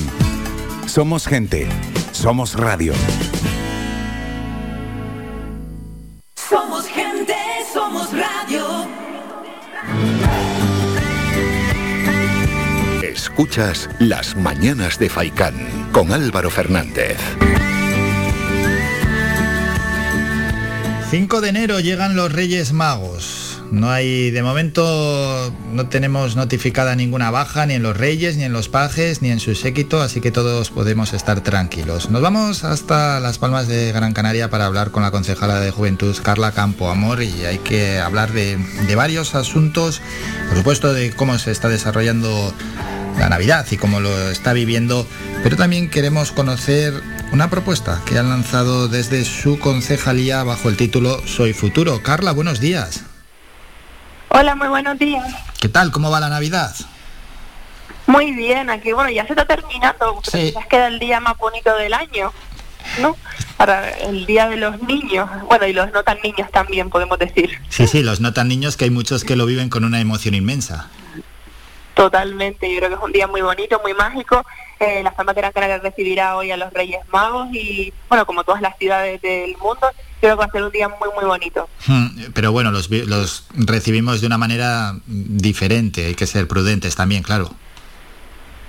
Somos 0.88 1.28
gente. 1.28 1.68
Somos 2.12 2.56
radio. 2.56 2.94
Somos 6.36 6.88
gente, 6.88 7.36
somos 7.72 8.10
radio. 8.14 8.66
Escuchas 13.04 13.92
Las 14.00 14.36
Mañanas 14.36 14.98
de 14.98 15.08
Faicán 15.08 15.54
con 15.92 16.12
Álvaro 16.12 16.50
Fernández. 16.50 17.20
5 21.12 21.42
de 21.42 21.50
enero 21.50 21.82
llegan 21.82 22.16
los 22.16 22.32
Reyes 22.32 22.72
Magos. 22.72 23.62
No 23.70 23.92
hay, 23.92 24.32
de 24.32 24.44
momento, 24.44 25.54
no 25.74 25.90
tenemos 25.90 26.38
notificada 26.38 26.96
ninguna 26.96 27.30
baja 27.32 27.66
ni 27.66 27.74
en 27.74 27.84
los 27.84 27.98
Reyes, 27.98 28.38
ni 28.38 28.46
en 28.46 28.54
los 28.54 28.70
pajes, 28.70 29.22
ni 29.22 29.30
en 29.30 29.42
su 29.42 29.54
séquito, 29.54 30.02
así 30.02 30.22
que 30.22 30.32
todos 30.32 30.70
podemos 30.70 31.12
estar 31.12 31.42
tranquilos. 31.42 32.10
Nos 32.10 32.22
vamos 32.22 32.64
hasta 32.64 33.20
Las 33.20 33.40
Palmas 33.40 33.68
de 33.68 33.92
Gran 33.92 34.14
Canaria 34.14 34.50
para 34.50 34.68
hablar 34.68 34.92
con 34.92 35.04
la 35.04 35.12
concejala 35.12 35.60
de 35.60 35.72
Juventud, 35.72 36.16
Carla 36.24 36.54
Campo 36.54 36.90
Amor, 36.90 37.22
y 37.22 37.44
hay 37.44 37.58
que 37.58 38.00
hablar 38.00 38.32
de, 38.32 38.58
de 38.88 38.96
varios 38.96 39.36
asuntos, 39.36 40.02
por 40.48 40.60
supuesto, 40.60 40.94
de 40.94 41.12
cómo 41.12 41.38
se 41.40 41.52
está 41.52 41.68
desarrollando 41.68 42.54
la 43.20 43.28
Navidad 43.28 43.66
y 43.70 43.76
cómo 43.76 44.00
lo 44.00 44.30
está 44.30 44.54
viviendo, 44.54 45.06
pero 45.44 45.58
también 45.58 45.90
queremos 45.90 46.32
conocer 46.32 46.94
una 47.32 47.50
propuesta 47.50 48.02
que 48.06 48.18
han 48.18 48.30
lanzado 48.30 48.90
desde 48.90 49.24
su 49.24 49.58
concejalía 49.58 50.44
bajo 50.44 50.70
el 50.70 50.76
título 50.76 51.26
Soy 51.26 51.54
Futuro. 51.54 52.04
Carla, 52.04 52.34
buenos 52.34 52.60
días. 52.60 53.04
Hola, 54.30 54.56
muy 54.56 54.68
buenos 54.68 55.00
días. 55.00 55.26
¿Qué 55.60 55.70
tal? 55.70 55.92
¿Cómo 55.92 56.12
va 56.12 56.20
la 56.20 56.30
Navidad? 56.30 56.76
Muy 58.08 58.32
bien, 58.32 58.70
aquí 58.70 58.92
bueno, 58.92 59.10
ya 59.10 59.26
se 59.26 59.34
está 59.34 59.46
terminando, 59.46 60.22
pero 60.30 60.46
quizás 60.46 60.68
queda 60.68 60.88
el 60.88 61.00
día 61.00 61.22
más 61.22 61.38
bonito 61.38 61.74
del 61.78 61.94
año, 61.94 62.34
¿no? 63.00 63.16
Para 63.56 63.90
el 63.90 64.26
día 64.26 64.50
de 64.50 64.58
los 64.58 64.82
niños, 64.82 65.30
bueno, 65.48 65.66
y 65.68 65.74
los 65.74 65.92
no 65.94 66.04
tan 66.04 66.18
niños 66.22 66.50
también, 66.52 66.90
podemos 66.90 67.18
decir. 67.20 67.52
Sí, 67.70 67.88
sí, 67.88 68.04
los 68.04 68.20
no 68.20 68.34
tan 68.34 68.50
niños 68.50 68.76
que 68.76 68.86
hay 68.86 68.90
muchos 68.90 69.24
que 69.24 69.38
lo 69.38 69.46
viven 69.46 69.70
con 69.70 69.86
una 69.86 70.02
emoción 70.02 70.34
inmensa. 70.34 70.90
Totalmente, 71.94 72.72
yo 72.72 72.78
creo 72.78 72.90
que 72.90 72.96
es 72.96 73.02
un 73.02 73.12
día 73.12 73.28
muy 73.28 73.42
bonito, 73.42 73.80
muy 73.84 73.94
mágico. 73.94 74.46
Eh, 74.80 75.02
la 75.04 75.12
Palmas 75.12 75.36
de 75.36 75.42
Gran 75.42 75.52
Canaria 75.52 75.78
recibirá 75.78 76.36
hoy 76.38 76.50
a 76.52 76.58
los 76.58 76.74
Reyes 76.74 77.02
Magos 77.12 77.50
y, 77.54 77.94
bueno, 78.10 78.26
como 78.26 78.44
todas 78.44 78.62
las 78.62 78.78
ciudades 78.78 79.22
del 79.22 79.56
mundo, 79.58 79.88
creo 80.20 80.36
que 80.36 80.40
va 80.40 80.46
a 80.46 80.52
ser 80.52 80.64
un 80.64 80.72
día 80.72 80.88
muy, 80.88 81.10
muy 81.16 81.26
bonito. 81.26 81.70
Hmm, 81.86 82.32
Pero 82.34 82.52
bueno, 82.52 82.72
los, 82.72 82.90
los 82.90 83.48
recibimos 83.54 84.22
de 84.22 84.28
una 84.28 84.38
manera 84.38 84.96
diferente, 85.06 86.08
hay 86.08 86.16
que 86.16 86.26
ser 86.26 86.48
prudentes 86.48 86.96
también, 86.96 87.24
claro. 87.24 87.52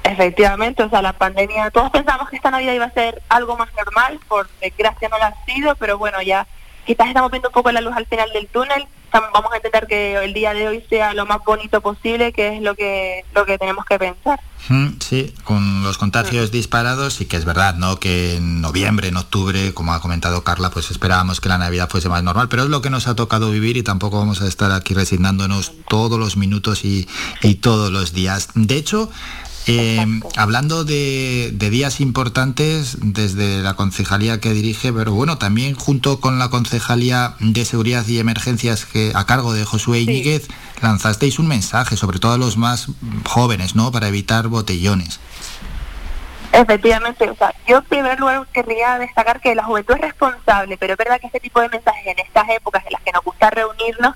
Efectivamente, 0.05 0.83
o 0.83 0.91
sea, 0.91 1.01
la 1.01 1.13
pandemia, 1.13 1.71
todos 1.71 1.91
pensamos 1.91 2.29
que 2.29 2.37
esta 2.37 2.51
Navidad 2.51 2.75
iba 2.75 2.87
a 2.87 2.91
ser 2.93 3.23
algo 3.29 3.57
más 3.57 3.69
normal, 3.75 4.19
por 4.29 4.49
desgracia 4.61 5.09
no 5.09 5.17
lo 5.17 5.25
ha 5.25 5.35
sido, 5.47 5.77
pero 5.77 5.97
bueno, 5.97 6.21
ya 6.23 6.47
quizás 6.85 7.07
estamos 7.07 7.31
viendo 7.31 7.49
un 7.49 7.55
poco 7.55 7.71
la 7.71 7.81
luz 7.81 7.95
al 7.97 8.07
final 8.07 8.29
del 8.33 8.49
túnel, 8.49 8.87
vamos 9.13 9.53
a 9.53 9.57
intentar 9.57 9.87
que 9.87 10.17
el 10.17 10.33
día 10.33 10.55
de 10.55 10.69
hoy 10.69 10.85
sea 10.89 11.13
lo 11.15 11.27
más 11.27 11.39
bonito 11.45 11.81
posible, 11.81 12.33
que 12.33 12.57
es 12.57 12.63
lo 12.63 12.75
que, 12.75 13.25
lo 13.35 13.45
que 13.45 13.59
tenemos 13.59 13.85
que 13.85 13.99
pensar. 13.99 14.41
Hmm, 14.69 14.91
Sí, 15.01 15.35
con 15.45 15.83
los 15.83 15.99
contagios 15.99 16.51
disparados 16.53 17.15
sí 17.15 17.27
que 17.27 17.37
es 17.37 17.45
verdad, 17.45 17.75
¿no? 17.75 17.99
Que 17.99 18.37
en 18.37 18.61
noviembre, 18.61 19.09
en 19.09 19.17
octubre, 19.17 19.75
como 19.75 19.93
ha 19.93 20.01
comentado 20.01 20.45
Carla, 20.45 20.71
pues 20.71 20.91
esperábamos 20.91 21.41
que 21.41 21.49
la 21.49 21.59
Navidad 21.59 21.89
fuese 21.91 22.09
más 22.09 22.23
normal, 22.23 22.49
pero 22.49 22.63
es 22.63 22.69
lo 22.69 22.81
que 22.81 22.91
nos 22.91 23.09
ha 23.09 23.15
tocado 23.17 23.51
vivir 23.51 23.77
y 23.77 23.83
tampoco 23.83 24.19
vamos 24.19 24.41
a 24.41 24.47
estar 24.49 24.71
aquí 24.73 24.95
resignándonos 24.95 25.73
todos 25.89 26.19
los 26.19 26.37
minutos 26.37 26.85
y, 26.85 27.09
y 27.43 27.57
todos 27.57 27.91
los 27.91 28.13
días. 28.13 28.49
De 28.55 28.77
hecho, 28.77 29.11
eh, 29.67 30.05
hablando 30.37 30.85
de, 30.85 31.51
de 31.53 31.71
días 31.71 32.01
importantes 32.01 32.99
desde 33.01 33.63
la 33.63 33.75
concejalía 33.75 34.41
que 34.41 34.53
dirige, 34.53 34.93
pero 34.93 35.13
bueno, 35.13 35.39
también 35.39 35.75
junto 35.75 36.21
con 36.21 36.39
la 36.39 36.49
concejalía 36.49 37.35
de 37.39 37.65
seguridad 37.65 38.07
y 38.07 38.19
emergencias 38.19 38.87
que 38.87 39.13
a 39.15 39.25
cargo 39.25 39.53
de 39.53 39.65
Josué 39.65 40.01
Iñiguez, 40.01 40.49
lanzasteis 40.81 41.39
un 41.39 41.47
mensaje, 41.47 41.97
sobre 41.97 42.19
todo 42.19 42.33
a 42.33 42.39
los 42.39 42.57
más 42.57 42.89
jóvenes, 43.25 43.77
¿no? 43.77 43.93
Para 43.93 44.09
evitar 44.09 44.49
botellones. 44.49 45.21
Efectivamente, 46.53 47.31
o 47.31 47.35
sea, 47.35 47.55
yo 47.67 47.79
en 47.79 47.85
primer 47.85 48.21
lugar 48.21 48.47
querría 48.53 48.99
destacar 48.99 49.41
que 49.41 49.55
la 49.55 49.65
juventud 49.65 49.95
es 49.95 50.03
responsable, 50.03 50.77
pero 50.77 50.95
es 50.95 50.99
verdad 50.99 51.21
que 51.21 51.29
este 51.29 51.41
tipo 51.41 51.61
de 51.61 51.69
mensajes 51.69 52.07
en 52.07 52.19
estas 52.19 52.49
épocas 52.51 52.85
en 52.85 52.93
las 52.93 53.03
que 53.03 53.13
nos 53.13 53.25
gusta 53.25 53.49
reunirnos, 53.51 54.15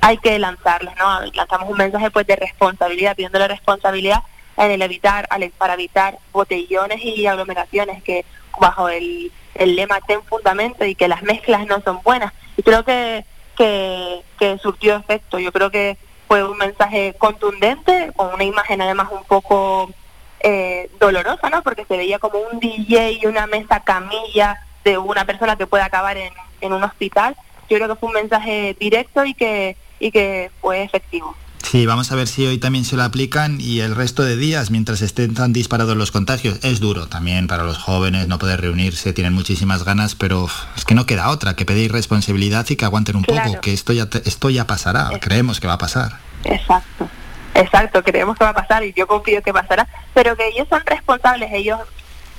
hay 0.00 0.16
que 0.18 0.38
lanzarlos, 0.38 0.94
¿no? 0.96 1.20
Lanzamos 1.34 1.68
un 1.68 1.76
mensaje 1.76 2.10
pues 2.10 2.26
de 2.26 2.36
responsabilidad, 2.36 3.16
pidiendo 3.16 3.38
la 3.38 3.48
responsabilidad 3.48 4.22
en 4.56 4.70
el 4.70 4.82
evitar, 4.82 5.28
para 5.58 5.74
evitar 5.74 6.18
botellones 6.32 7.04
y 7.04 7.26
aglomeraciones 7.26 8.02
que 8.02 8.24
bajo 8.58 8.88
el, 8.88 9.30
el 9.54 9.76
lema 9.76 10.00
ten 10.00 10.22
fundamento 10.22 10.84
y 10.84 10.94
que 10.94 11.08
las 11.08 11.22
mezclas 11.22 11.66
no 11.66 11.80
son 11.82 12.00
buenas. 12.02 12.32
Y 12.56 12.62
creo 12.62 12.84
que, 12.84 13.24
que, 13.56 14.22
que 14.38 14.58
surtió 14.58 14.96
efecto. 14.96 15.38
Yo 15.38 15.52
creo 15.52 15.70
que 15.70 15.96
fue 16.28 16.42
un 16.44 16.58
mensaje 16.58 17.14
contundente, 17.18 18.12
con 18.16 18.34
una 18.34 18.44
imagen 18.44 18.80
además 18.80 19.08
un 19.12 19.24
poco 19.24 19.90
eh, 20.40 20.90
dolorosa, 20.98 21.50
¿no? 21.50 21.62
Porque 21.62 21.84
se 21.84 21.96
veía 21.96 22.18
como 22.18 22.38
un 22.38 22.60
DJ 22.60 23.12
y 23.22 23.26
una 23.26 23.46
mesa 23.46 23.80
camilla 23.80 24.60
de 24.84 24.98
una 24.98 25.24
persona 25.24 25.56
que 25.56 25.66
puede 25.66 25.84
acabar 25.84 26.16
en, 26.16 26.32
en 26.60 26.72
un 26.72 26.84
hospital. 26.84 27.36
yo 27.68 27.76
creo 27.76 27.88
que 27.88 27.96
fue 27.96 28.08
un 28.08 28.14
mensaje 28.14 28.76
directo 28.78 29.24
y 29.24 29.34
que, 29.34 29.76
y 29.98 30.10
que 30.10 30.50
fue 30.60 30.82
efectivo. 30.82 31.34
Sí, 31.68 31.84
vamos 31.84 32.12
a 32.12 32.14
ver 32.14 32.28
si 32.28 32.46
hoy 32.46 32.58
también 32.58 32.84
se 32.84 32.94
lo 32.94 33.02
aplican 33.02 33.60
y 33.60 33.80
el 33.80 33.96
resto 33.96 34.22
de 34.22 34.36
días, 34.36 34.70
mientras 34.70 35.02
estén 35.02 35.34
tan 35.34 35.52
disparados 35.52 35.96
los 35.96 36.12
contagios. 36.12 36.60
Es 36.62 36.78
duro 36.78 37.08
también 37.08 37.48
para 37.48 37.64
los 37.64 37.76
jóvenes 37.76 38.28
no 38.28 38.38
poder 38.38 38.60
reunirse, 38.60 39.12
tienen 39.12 39.32
muchísimas 39.32 39.84
ganas, 39.84 40.14
pero 40.14 40.46
es 40.76 40.84
que 40.84 40.94
no 40.94 41.06
queda 41.06 41.28
otra, 41.28 41.56
que 41.56 41.64
pedir 41.64 41.90
responsabilidad 41.90 42.64
y 42.68 42.76
que 42.76 42.84
aguanten 42.84 43.16
un 43.16 43.24
poco, 43.24 43.60
que 43.60 43.72
esto 43.72 43.92
ya, 43.92 44.08
esto 44.24 44.48
ya 44.48 44.68
pasará, 44.68 45.10
creemos 45.20 45.58
que 45.58 45.66
va 45.66 45.72
a 45.72 45.78
pasar. 45.78 46.20
Exacto, 46.44 47.08
exacto, 47.54 48.04
creemos 48.04 48.38
que 48.38 48.44
va 48.44 48.50
a 48.50 48.54
pasar 48.54 48.84
y 48.84 48.92
yo 48.92 49.08
confío 49.08 49.42
que 49.42 49.52
pasará, 49.52 49.88
pero 50.14 50.36
que 50.36 50.46
ellos 50.46 50.68
son 50.70 50.82
responsables, 50.86 51.50
ellos 51.52 51.80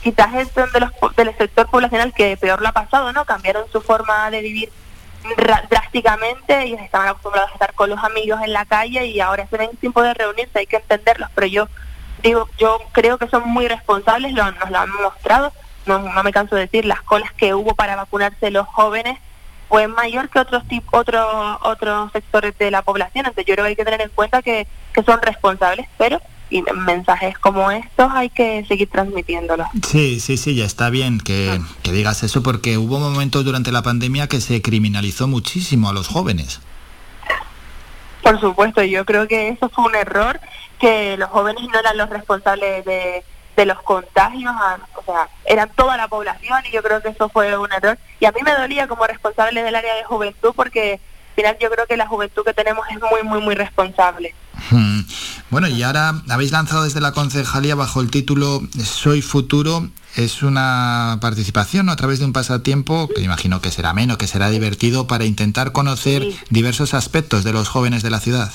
quizás 0.02 0.36
es 0.36 0.56
de 0.56 0.80
los, 0.80 0.92
del 1.18 1.38
sector 1.38 1.70
poblacional 1.70 2.14
que 2.14 2.38
peor 2.38 2.62
lo 2.62 2.70
ha 2.70 2.72
pasado, 2.72 3.12
¿no? 3.12 3.26
Cambiaron 3.26 3.66
su 3.74 3.82
forma 3.82 4.32
de 4.32 4.42
vivir 4.42 4.72
drásticamente, 5.70 6.64
ellos 6.64 6.82
estaban 6.82 7.08
acostumbrados 7.08 7.50
a 7.52 7.54
estar 7.54 7.74
con 7.74 7.90
los 7.90 8.04
amigos 8.04 8.40
en 8.44 8.54
la 8.54 8.66
calle 8.66 9.06
y 9.06 9.20
ahora 9.20 9.48
se 9.48 9.58
ven 9.58 9.70
sin 9.82 9.94
poder 9.94 10.18
reunirse, 10.18 10.60
hay 10.60 10.68
que 10.68 10.78
entenderlos, 10.78 11.30
pero 11.36 11.48
yo 11.48 11.68
digo, 12.24 12.48
yo 12.58 12.80
creo 12.92 13.18
que 13.18 13.28
son 13.28 13.48
muy 13.48 13.68
responsables, 13.68 14.34
lo, 14.34 14.52
nos 14.52 14.70
lo 14.70 14.80
han 14.80 14.90
mostrado, 15.02 15.54
no, 15.86 16.00
no 16.00 16.24
me 16.24 16.32
canso 16.32 16.56
de 16.56 16.62
decir, 16.62 16.86
las 16.86 17.02
colas 17.02 17.32
que 17.34 17.54
hubo 17.54 17.76
para 17.76 17.96
vacunarse 17.96 18.52
los 18.52 18.68
jóvenes 18.68 19.20
fue 19.70 19.88
mayor 19.88 20.30
que 20.30 20.40
otros 20.40 20.68
tipo, 20.68 20.98
otro, 20.98 21.60
otros 21.64 22.12
sectores 22.12 22.58
de 22.58 22.72
la 22.72 22.82
población, 22.82 23.26
entonces 23.26 23.46
yo 23.46 23.54
creo 23.54 23.66
que 23.66 23.70
hay 23.70 23.76
que 23.76 23.86
tener 23.86 24.02
en 24.02 24.10
cuenta 24.10 24.42
que, 24.42 24.68
que 24.94 25.04
son 25.04 25.22
responsables, 25.22 25.88
pero 25.98 26.22
y 26.50 26.62
mensajes 26.62 27.38
como 27.40 27.72
estos 27.72 28.12
hay 28.14 28.30
que 28.30 28.66
seguir 28.68 28.90
transmitiéndolos. 28.90 29.68
Sí, 29.86 30.20
sí, 30.20 30.38
sí, 30.38 30.56
ya 30.56 30.66
está 30.66 30.90
bien 30.90 31.20
que, 31.20 31.60
que, 31.84 31.92
digas 31.92 32.24
eso 32.24 32.42
porque 32.44 32.78
hubo 32.78 33.00
momentos 33.00 33.44
durante 33.44 33.72
la 33.72 33.82
pandemia 33.82 34.28
que 34.28 34.42
se 34.42 34.62
criminalizó 34.62 35.28
muchísimo 35.28 35.90
a 35.90 35.94
los 35.94 36.08
jóvenes. 36.08 36.62
Por 38.24 38.40
supuesto, 38.40 38.84
yo 38.84 39.06
creo 39.06 39.28
que 39.28 39.50
eso 39.50 39.70
fue 39.70 39.86
un 39.86 39.96
error, 39.96 40.40
que 40.80 41.18
los 41.18 41.30
jóvenes 41.30 41.64
no 41.72 41.80
eran 41.80 41.98
los 41.98 42.10
responsables 42.10 42.86
de, 42.86 43.24
de 43.56 43.66
los 43.66 43.82
contagios, 43.82 44.54
o 44.96 45.04
sea, 45.04 45.28
eran 45.46 45.70
toda 45.76 45.98
la 45.98 46.08
población 46.08 46.60
y 46.70 46.72
yo 46.72 46.84
creo 46.84 47.02
que 47.02 47.10
eso 47.10 47.28
fue 47.30 47.58
un 47.58 47.72
error. 47.74 47.98
Y 48.20 48.26
a 48.26 48.32
mí 48.32 48.42
me 48.44 48.54
dolía 48.54 48.88
como 48.88 49.08
responsable 49.08 49.64
del 49.64 49.76
área 49.76 49.96
de 49.96 50.04
juventud 50.04 50.54
porque 50.56 51.00
final 51.38 51.56
yo 51.62 51.70
creo 51.70 51.86
que 51.86 51.96
la 51.96 52.08
juventud 52.08 52.44
que 52.44 52.54
tenemos 52.54 52.84
es 52.90 52.98
muy, 53.00 53.24
muy, 53.24 53.40
muy 53.40 53.56
responsable. 53.56 54.34
Hmm. 54.72 55.02
Bueno, 55.52 55.68
y 55.68 55.84
ahora 55.84 56.14
habéis 56.30 56.52
lanzado 56.52 56.84
desde 56.84 57.00
la 57.00 57.12
concejalía 57.12 57.76
bajo 57.76 58.02
el 58.02 58.10
título 58.10 58.62
Soy 58.84 59.22
Futuro. 59.22 59.88
Es 60.16 60.42
una 60.42 61.20
participación 61.22 61.90
a 61.90 61.96
través 61.96 62.18
de 62.18 62.26
un 62.26 62.34
pasatiempo 62.34 63.08
que 63.08 63.22
imagino 63.22 63.62
que 63.62 63.70
será 63.70 63.94
menos, 63.94 64.18
que 64.18 64.26
será 64.26 64.50
divertido 64.50 65.06
para 65.06 65.26
intentar 65.26 65.72
conocer 65.72 66.24
diversos 66.50 66.96
aspectos 66.96 67.44
de 67.44 67.54
los 67.54 67.70
jóvenes 67.70 68.02
de 68.02 68.10
la 68.10 68.20
ciudad. 68.20 68.52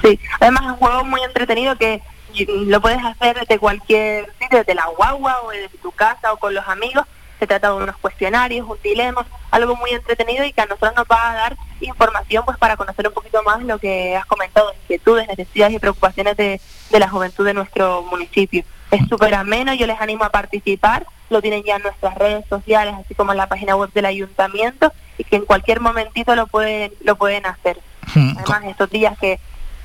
Sí, 0.00 0.18
además 0.40 0.62
es 0.64 0.70
un 0.70 0.76
juego 0.76 1.04
muy 1.04 1.20
entretenido 1.22 1.76
que 1.76 2.00
lo 2.48 2.80
puedes 2.80 3.04
hacer 3.04 3.38
desde 3.38 3.58
cualquier 3.58 4.32
sitio, 4.40 4.58
desde 4.58 4.74
la 4.74 4.86
guagua 4.96 5.42
o 5.42 5.50
desde 5.50 5.76
tu 5.82 5.92
casa 5.92 6.32
o 6.32 6.38
con 6.38 6.54
los 6.54 6.66
amigos 6.66 7.04
se 7.38 7.46
trata 7.46 7.68
de 7.68 7.74
unos 7.74 7.96
cuestionarios, 7.98 8.68
un 8.68 8.78
dilema, 8.82 9.26
algo 9.50 9.76
muy 9.76 9.90
entretenido 9.90 10.44
y 10.44 10.52
que 10.52 10.60
a 10.60 10.66
nosotros 10.66 10.92
nos 10.96 11.06
va 11.06 11.30
a 11.30 11.34
dar 11.34 11.56
información 11.80 12.44
pues 12.44 12.56
para 12.58 12.76
conocer 12.76 13.06
un 13.08 13.14
poquito 13.14 13.42
más 13.42 13.62
lo 13.62 13.78
que 13.78 14.16
has 14.16 14.26
comentado, 14.26 14.72
inquietudes, 14.82 15.28
necesidades 15.28 15.74
y 15.74 15.78
preocupaciones 15.78 16.36
de, 16.36 16.60
de 16.90 16.98
la 16.98 17.08
juventud 17.08 17.44
de 17.44 17.54
nuestro 17.54 18.02
municipio. 18.02 18.64
Es 18.90 19.08
súper 19.08 19.34
ameno, 19.34 19.74
yo 19.74 19.86
les 19.86 20.00
animo 20.00 20.24
a 20.24 20.30
participar, 20.30 21.06
lo 21.30 21.42
tienen 21.42 21.64
ya 21.64 21.76
en 21.76 21.82
nuestras 21.82 22.14
redes 22.14 22.44
sociales, 22.48 22.94
así 22.98 23.14
como 23.14 23.32
en 23.32 23.38
la 23.38 23.48
página 23.48 23.74
web 23.76 23.90
del 23.92 24.06
ayuntamiento, 24.06 24.92
y 25.18 25.24
que 25.24 25.36
en 25.36 25.44
cualquier 25.44 25.80
momentito 25.80 26.36
lo 26.36 26.46
pueden, 26.46 26.92
lo 27.02 27.16
pueden 27.16 27.46
hacer. 27.46 27.78
Hmm. 28.14 28.36
Además, 28.38 28.64
estos 28.64 28.90
días 28.90 29.18
que 29.18 29.40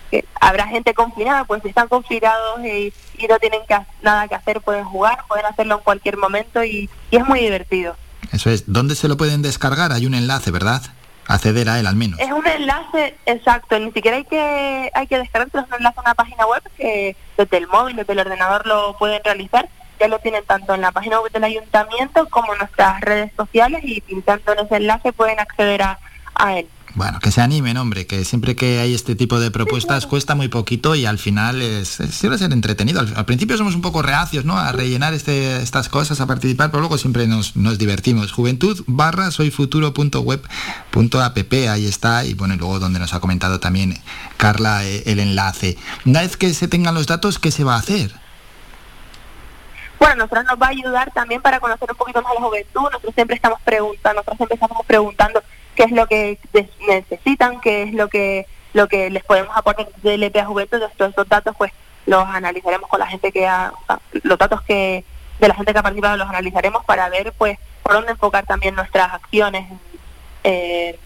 que 0.10 0.26
habrá 0.40 0.68
gente 0.68 0.94
confinada, 0.94 1.44
pues 1.46 1.62
si 1.62 1.70
están 1.70 1.88
confinados 1.88 2.60
y, 2.66 2.94
no 3.28 3.38
tienen 3.40 3.62
que, 3.68 3.78
nada 4.02 4.28
que 4.28 4.36
hacer, 4.36 4.62
pueden 4.62 4.86
jugar, 4.86 5.24
pueden 5.28 5.46
hacerlo 5.46 5.76
en 5.76 5.84
cualquier 5.84 6.18
momento 6.18 6.64
y, 6.64 6.90
es 7.12 7.26
muy 7.26 7.40
divertido. 7.40 7.96
Eso 8.32 8.50
es, 8.50 8.72
¿dónde 8.72 8.96
se 8.96 9.08
lo 9.08 9.18
pueden 9.18 9.42
descargar? 9.42 9.92
Hay 9.92 10.06
un 10.06 10.14
enlace, 10.14 10.52
¿verdad? 10.52 10.82
Acceder 11.28 11.70
a 11.70 11.80
él 11.80 11.88
al 11.88 11.96
menos. 11.96 12.20
Es 12.20 12.32
un 12.32 12.46
enlace, 12.46 13.16
exacto, 13.26 13.78
ni 13.80 13.92
siquiera 13.92 14.18
hay 14.18 14.26
que 14.26 14.92
hay 14.94 15.08
que 15.08 15.18
descargarlo, 15.18 15.62
es 15.62 15.68
un 15.68 15.76
enlace 15.76 16.00
a 16.00 16.02
una 16.02 16.16
página 16.16 16.46
web 16.48 16.64
que 16.76 17.16
desde 17.38 17.58
el 17.58 17.68
móvil, 17.68 17.96
desde 17.96 18.14
el 18.14 18.20
ordenador 18.20 18.66
lo 18.66 18.98
pueden 18.98 19.22
realizar, 19.24 19.70
ya 20.00 20.08
lo 20.08 20.20
tienen 20.20 20.44
tanto 20.46 20.74
en 20.74 20.82
la 20.82 20.92
página 20.92 21.20
web 21.20 21.32
del 21.32 21.44
ayuntamiento 21.44 22.28
como 22.30 22.54
en 22.54 22.60
nuestras 22.60 23.02
redes 23.02 23.32
sociales 23.36 23.82
y 23.84 24.02
pintando 24.02 24.54
en 24.54 24.66
ese 24.66 24.78
enlace 24.78 25.14
pueden 25.14 25.40
acceder 25.40 25.84
a, 25.84 26.00
a 26.36 26.58
él. 26.58 26.68
Bueno, 27.00 27.20
que 27.22 27.32
se 27.32 27.40
animen, 27.40 27.78
hombre, 27.78 28.06
que 28.06 28.26
siempre 28.26 28.58
que 28.58 28.80
hay 28.80 28.94
este 28.94 29.16
tipo 29.16 29.40
de 29.40 29.52
propuestas 29.52 30.06
cuesta 30.06 30.36
muy 30.36 30.50
poquito 30.50 30.96
y 30.96 31.06
al 31.06 31.18
final 31.18 31.62
es, 31.62 32.02
es 32.02 32.14
suele 32.14 32.38
ser 32.38 32.52
entretenido. 32.52 33.00
Al, 33.00 33.24
principio 33.24 33.56
somos 33.56 33.74
un 33.74 33.82
poco 33.82 34.02
reacios, 34.02 34.44
¿no? 34.44 34.58
A 34.58 34.74
rellenar 34.74 35.14
este, 35.14 35.62
estas 35.62 35.88
cosas, 35.88 36.20
a 36.20 36.28
participar, 36.28 36.72
pero 36.72 36.82
luego 36.82 36.98
siempre 36.98 37.26
nos, 37.26 37.56
nos 37.56 37.78
divertimos. 37.78 38.34
Juventud 38.34 38.84
barra 38.86 39.32
soyfuturo.web.app, 39.32 41.54
ahí 41.70 41.86
está, 41.86 42.26
y 42.26 42.34
bueno, 42.34 42.56
y 42.56 42.58
luego 42.58 42.80
donde 42.80 43.00
nos 43.00 43.14
ha 43.14 43.22
comentado 43.22 43.62
también 43.62 43.98
Carla 44.36 44.86
eh, 44.86 45.04
el 45.06 45.20
enlace. 45.20 45.78
Una 46.06 46.20
vez 46.20 46.36
que 46.36 46.54
se 46.54 46.68
tengan 46.68 46.96
los 46.96 47.08
datos, 47.08 47.40
¿qué 47.40 47.52
se 47.52 47.64
va 47.64 47.76
a 47.76 47.80
hacer? 47.80 48.12
Bueno, 50.00 50.16
nosotros 50.18 50.44
nos 50.44 50.62
va 50.62 50.66
a 50.66 50.72
ayudar 50.72 51.10
también 51.14 51.42
para 51.42 51.62
conocer 51.62 51.90
un 51.90 51.96
poquito 51.96 52.22
más 52.22 52.34
a 52.34 52.36
la 52.36 52.42
juventud. 52.42 52.82
Nosotros 52.82 53.16
siempre 53.16 53.38
estamos 53.38 53.62
preguntando, 53.64 54.20
nosotros 54.20 54.36
siempre 54.36 54.56
estamos 54.56 54.86
preguntando 54.86 55.42
qué 55.80 55.86
es 55.86 55.92
lo 55.92 56.08
que 56.08 56.38
necesitan, 56.90 57.62
qué 57.62 57.84
es 57.84 57.94
lo 57.94 58.10
que 58.10 58.46
lo 58.74 58.90
que 58.90 59.10
les 59.10 59.24
podemos 59.24 59.56
aportar 59.56 59.88
del 60.04 60.22
EPA 60.24 60.44
Juventud, 60.44 60.84
estos, 60.84 61.10
estos 61.10 61.30
datos 61.30 61.56
pues 61.58 61.72
los 62.06 62.28
analizaremos 62.28 62.90
con 62.90 63.00
la 63.00 63.08
gente 63.08 63.32
que 63.32 63.48
ha, 63.48 63.72
los 64.24 64.38
datos 64.38 64.62
que 64.64 65.06
de 65.40 65.48
la 65.48 65.56
gente 65.56 65.72
que 65.72 65.80
ha 65.80 65.84
participado 65.84 66.18
los 66.18 66.28
analizaremos 66.28 66.84
para 66.84 67.08
ver 67.08 67.32
pues 67.38 67.58
por 67.82 67.94
dónde 67.94 68.12
enfocar 68.12 68.46
también 68.46 68.76
nuestras 68.76 69.14
acciones 69.14 69.68
eh, 70.44 71.00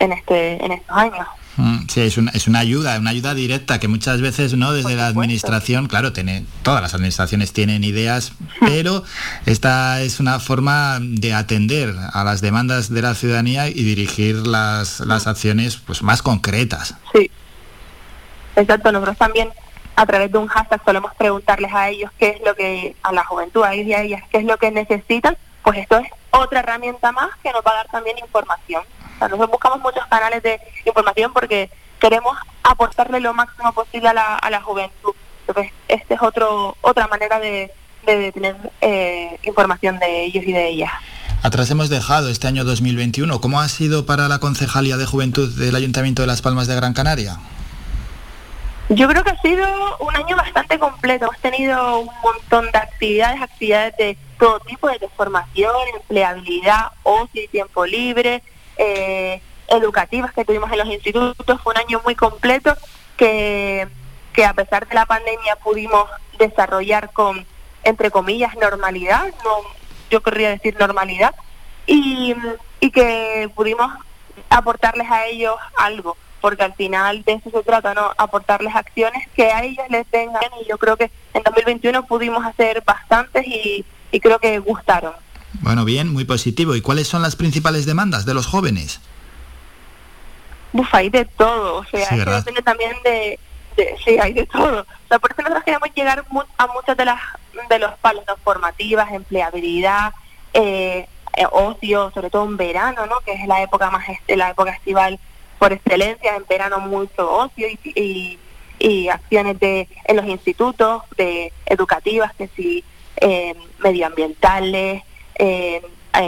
en 0.00 0.12
este 0.12 0.64
en 0.64 0.72
estos 0.72 0.96
años. 0.96 1.28
Mm, 1.58 1.88
sí, 1.88 2.02
es 2.02 2.16
una, 2.16 2.30
es 2.30 2.46
una 2.46 2.60
ayuda, 2.60 2.96
una 2.98 3.10
ayuda 3.10 3.34
directa 3.34 3.80
que 3.80 3.88
muchas 3.88 4.20
veces 4.20 4.56
no 4.56 4.72
desde 4.72 4.94
la 4.94 5.08
administración, 5.08 5.88
claro, 5.88 6.12
tiene, 6.12 6.44
todas 6.62 6.80
las 6.80 6.94
administraciones 6.94 7.52
tienen 7.52 7.82
ideas, 7.82 8.32
pero 8.60 9.02
esta 9.44 10.00
es 10.00 10.20
una 10.20 10.38
forma 10.38 10.98
de 11.00 11.34
atender 11.34 11.94
a 12.12 12.22
las 12.22 12.40
demandas 12.40 12.94
de 12.94 13.02
la 13.02 13.14
ciudadanía 13.14 13.66
y 13.66 13.82
dirigir 13.82 14.36
las, 14.46 15.00
las 15.00 15.26
acciones 15.26 15.76
pues 15.76 16.00
más 16.00 16.22
concretas. 16.22 16.94
Sí, 17.12 17.28
exacto. 18.54 18.92
Nosotros 18.92 19.18
también 19.18 19.48
a 19.96 20.06
través 20.06 20.30
de 20.30 20.38
un 20.38 20.46
hashtag 20.46 20.80
solemos 20.84 21.12
preguntarles 21.16 21.74
a 21.74 21.88
ellos 21.88 22.12
qué 22.20 22.28
es 22.28 22.40
lo 22.46 22.54
que, 22.54 22.94
a 23.02 23.12
la 23.12 23.24
juventud, 23.24 23.64
a 23.64 23.74
ellos 23.74 23.88
y 23.88 23.94
a 23.94 24.02
ellas, 24.02 24.22
qué 24.30 24.38
es 24.38 24.44
lo 24.44 24.56
que 24.58 24.70
necesitan, 24.70 25.36
pues 25.70 25.80
esto 25.80 25.98
es 25.98 26.08
otra 26.30 26.60
herramienta 26.60 27.12
más 27.12 27.30
que 27.42 27.52
nos 27.52 27.62
va 27.62 27.72
a 27.72 27.76
dar 27.76 27.88
también 27.88 28.18
información 28.18 28.82
nosotros 29.26 29.50
buscamos 29.50 29.80
muchos 29.80 30.06
canales 30.06 30.42
de 30.42 30.60
información 30.86 31.32
porque 31.32 31.70
queremos 32.00 32.36
aportarle 32.62 33.20
lo 33.20 33.34
máximo 33.34 33.72
posible 33.72 34.08
a 34.08 34.14
la, 34.14 34.36
a 34.36 34.50
la 34.50 34.62
juventud. 34.62 35.14
Entonces, 35.46 35.72
esta 35.88 36.14
es 36.14 36.22
otro, 36.22 36.76
otra 36.82 37.08
manera 37.08 37.40
de, 37.40 37.72
de 38.06 38.32
tener 38.32 38.56
eh, 38.80 39.38
información 39.42 39.98
de 39.98 40.24
ellos 40.24 40.44
y 40.46 40.52
de 40.52 40.68
ellas. 40.68 40.92
Atrás 41.42 41.70
hemos 41.70 41.88
dejado 41.88 42.28
este 42.28 42.46
año 42.46 42.64
2021. 42.64 43.40
¿Cómo 43.40 43.60
ha 43.60 43.68
sido 43.68 44.06
para 44.06 44.28
la 44.28 44.38
Concejalía 44.38 44.96
de 44.96 45.06
Juventud 45.06 45.56
del 45.56 45.74
Ayuntamiento 45.74 46.22
de 46.22 46.26
Las 46.26 46.42
Palmas 46.42 46.66
de 46.66 46.76
Gran 46.76 46.94
Canaria? 46.94 47.38
Yo 48.90 49.06
creo 49.06 49.22
que 49.22 49.30
ha 49.30 49.40
sido 49.42 49.66
un 49.98 50.16
año 50.16 50.34
bastante 50.34 50.78
completo. 50.78 51.26
Hemos 51.26 51.38
tenido 51.38 52.00
un 52.00 52.10
montón 52.22 52.70
de 52.72 52.78
actividades, 52.78 53.42
actividades 53.42 53.96
de 53.98 54.16
todo 54.38 54.60
tipo, 54.60 54.88
de 54.88 55.08
formación, 55.14 55.74
empleabilidad, 55.94 56.92
ocio 57.02 57.42
y 57.42 57.48
tiempo 57.48 57.84
libre, 57.84 58.42
eh, 58.78 59.42
educativas 59.68 60.32
que 60.32 60.46
tuvimos 60.46 60.72
en 60.72 60.78
los 60.78 60.88
institutos. 60.88 61.60
Fue 61.60 61.74
un 61.74 61.80
año 61.80 62.00
muy 62.02 62.14
completo 62.14 62.74
que, 63.18 63.86
que 64.32 64.46
a 64.46 64.54
pesar 64.54 64.88
de 64.88 64.94
la 64.94 65.04
pandemia 65.04 65.56
pudimos 65.56 66.08
desarrollar 66.38 67.12
con, 67.12 67.44
entre 67.84 68.10
comillas, 68.10 68.56
normalidad, 68.56 69.26
no, 69.44 69.56
yo 70.08 70.22
querría 70.22 70.48
decir 70.50 70.76
normalidad, 70.78 71.34
y, 71.86 72.34
y 72.80 72.90
que 72.90 73.50
pudimos 73.54 73.92
aportarles 74.48 75.10
a 75.10 75.26
ellos 75.26 75.56
algo, 75.76 76.16
porque 76.40 76.62
al 76.62 76.74
final 76.74 77.22
de 77.24 77.34
eso 77.34 77.50
se 77.50 77.62
trata, 77.62 77.94
¿no? 77.94 78.10
Aportarles 78.16 78.74
acciones 78.74 79.28
que 79.34 79.50
a 79.50 79.62
ellos 79.64 79.84
les 79.90 80.06
tengan, 80.06 80.42
y 80.62 80.68
yo 80.68 80.78
creo 80.78 80.96
que 80.96 81.10
en 81.34 81.42
2021 81.42 82.06
pudimos 82.06 82.44
hacer 82.44 82.82
bastantes 82.84 83.46
y, 83.46 83.84
y 84.12 84.20
creo 84.20 84.38
que 84.38 84.58
gustaron. 84.58 85.12
Bueno, 85.60 85.84
bien, 85.84 86.12
muy 86.12 86.24
positivo. 86.24 86.74
¿Y 86.74 86.80
cuáles 86.80 87.08
son 87.08 87.22
las 87.22 87.36
principales 87.36 87.86
demandas 87.86 88.26
de 88.26 88.34
los 88.34 88.46
jóvenes? 88.46 89.00
Uf, 90.72 90.94
hay 90.94 91.08
de 91.10 91.24
todo. 91.24 91.76
O 91.76 91.84
sea, 91.84 92.08
depende 92.10 92.62
también 92.62 92.92
de, 93.02 93.38
Sí, 94.04 94.18
hay 94.18 94.32
de 94.32 94.46
todo. 94.46 94.80
O 94.80 95.08
sea, 95.08 95.18
por 95.18 95.30
eso 95.30 95.42
nosotros 95.42 95.64
queremos 95.64 95.88
llegar 95.94 96.24
a 96.58 96.66
muchas 96.66 96.96
de 96.96 97.04
las 97.04 97.20
de 97.68 97.78
los 97.78 97.92
palos 97.98 98.24
formativas, 98.44 99.10
empleabilidad, 99.12 100.12
eh, 100.52 101.06
eh, 101.36 101.46
ocio, 101.50 102.10
sobre 102.12 102.30
todo 102.30 102.44
en 102.44 102.56
verano, 102.56 103.06
¿no? 103.06 103.20
Que 103.20 103.32
es 103.32 103.46
la 103.46 103.62
época 103.62 103.90
más 103.90 104.04
la 104.28 104.50
época 104.50 104.70
estival 104.70 105.18
por 105.58 105.72
excelencia, 105.72 106.36
en 106.36 106.44
verano 106.48 106.80
mucho 106.80 107.30
ocio 107.30 107.68
y, 107.68 108.38
y, 108.78 109.08
acciones 109.08 109.58
de 109.58 109.88
en 110.04 110.16
los 110.16 110.26
institutos 110.26 111.02
de 111.16 111.52
educativas 111.66 112.32
que 112.34 112.48
sí 112.48 112.84
eh, 113.16 113.54
medioambientales, 113.78 115.02
eh, 115.34 115.82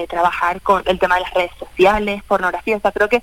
trabajar 0.08 0.60
con 0.60 0.82
el 0.86 0.98
tema 0.98 1.16
de 1.16 1.22
las 1.22 1.34
redes 1.34 1.52
sociales, 1.58 2.22
pornografía, 2.24 2.76
o 2.76 2.80
sea, 2.80 2.92
creo 2.92 3.08
que 3.08 3.22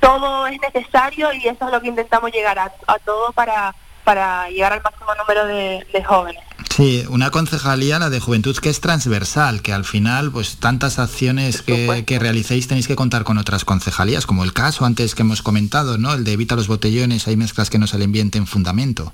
todo 0.00 0.46
es 0.48 0.60
necesario 0.60 1.32
y 1.32 1.46
eso 1.46 1.64
es 1.64 1.72
lo 1.72 1.80
que 1.80 1.88
intentamos 1.88 2.32
llegar 2.32 2.58
a, 2.58 2.72
a 2.86 2.98
todo 2.98 3.32
para, 3.32 3.74
para 4.04 4.48
llegar 4.50 4.72
al 4.72 4.82
máximo 4.82 5.14
número 5.14 5.46
de, 5.46 6.04
jóvenes. 6.04 6.42
Sí, 6.74 7.04
una 7.10 7.30
concejalía, 7.30 7.98
la 7.98 8.08
de 8.08 8.18
juventud, 8.18 8.56
que 8.56 8.70
es 8.70 8.80
transversal, 8.80 9.60
que 9.60 9.74
al 9.74 9.84
final, 9.84 10.32
pues 10.32 10.56
tantas 10.56 10.98
acciones 10.98 11.60
que, 11.60 12.02
que, 12.06 12.18
realicéis 12.18 12.66
tenéis 12.66 12.88
que 12.88 12.96
contar 12.96 13.24
con 13.24 13.36
otras 13.36 13.66
concejalías, 13.66 14.24
como 14.24 14.42
el 14.42 14.54
caso 14.54 14.86
antes 14.86 15.14
que 15.14 15.20
hemos 15.20 15.42
comentado, 15.42 15.98
¿no? 15.98 16.14
El 16.14 16.24
de 16.24 16.32
evita 16.32 16.56
los 16.56 16.68
botellones, 16.68 17.28
hay 17.28 17.36
mezclas 17.36 17.68
que 17.68 17.78
no 17.78 17.86
se 17.86 17.98
le 17.98 18.04
en 18.06 18.46
fundamento. 18.46 19.12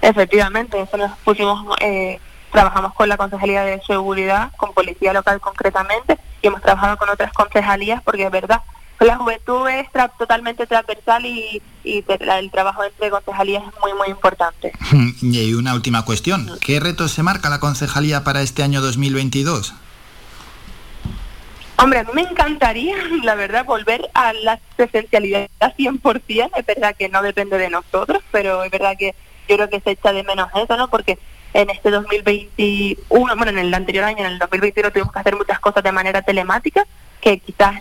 Efectivamente, 0.00 0.80
eso 0.80 0.96
nos 0.96 1.14
pusimos, 1.18 1.76
eh, 1.82 2.18
trabajamos 2.52 2.94
con 2.94 3.06
la 3.06 3.18
concejalía 3.18 3.60
de 3.64 3.78
seguridad, 3.86 4.50
con 4.56 4.72
policía 4.72 5.12
local 5.12 5.42
concretamente, 5.42 6.18
y 6.40 6.46
hemos 6.46 6.62
trabajado 6.62 6.96
con 6.96 7.10
otras 7.10 7.34
concejalías 7.34 8.02
porque 8.02 8.24
es 8.24 8.30
verdad 8.30 8.62
la 9.00 9.16
juventud 9.16 9.68
es 9.68 9.86
totalmente 10.18 10.66
transversal 10.66 11.24
y, 11.24 11.62
el 11.84 12.50
trabajo 12.50 12.84
entre 12.84 13.10
concejalías 13.10 13.62
es 13.62 13.80
muy, 13.80 13.94
muy 13.94 14.08
importante. 14.08 14.72
Y 15.22 15.54
una 15.54 15.74
última 15.74 16.04
cuestión. 16.04 16.50
¿Qué 16.60 16.80
retos 16.80 17.12
se 17.12 17.22
marca 17.22 17.48
la 17.48 17.60
concejalía 17.60 18.24
para 18.24 18.42
este 18.42 18.62
año 18.62 18.80
2022? 18.80 19.74
Hombre, 21.80 22.00
a 22.00 22.04
mí 22.04 22.10
me 22.12 22.22
encantaría, 22.22 22.96
la 23.22 23.36
verdad, 23.36 23.64
volver 23.64 24.10
a 24.14 24.32
la 24.32 24.58
presencialidad 24.76 25.48
100%. 25.60 26.50
Es 26.56 26.66
verdad 26.66 26.96
que 26.98 27.08
no 27.08 27.22
depende 27.22 27.56
de 27.56 27.70
nosotros, 27.70 28.22
pero 28.32 28.64
es 28.64 28.70
verdad 28.70 28.96
que 28.98 29.14
yo 29.48 29.56
creo 29.56 29.70
que 29.70 29.80
se 29.80 29.92
echa 29.92 30.12
de 30.12 30.24
menos 30.24 30.48
eso, 30.54 30.76
¿no? 30.76 30.88
Porque 30.88 31.18
en 31.54 31.70
este 31.70 31.90
2021, 31.90 33.36
bueno, 33.36 33.50
en 33.50 33.58
el 33.58 33.72
anterior 33.72 34.04
año, 34.04 34.18
en 34.18 34.32
el 34.32 34.38
2021, 34.38 34.90
tuvimos 34.90 35.12
que 35.12 35.20
hacer 35.20 35.36
muchas 35.36 35.60
cosas 35.60 35.82
de 35.82 35.92
manera 35.92 36.20
telemática, 36.22 36.84
que 37.20 37.38
quizás 37.38 37.80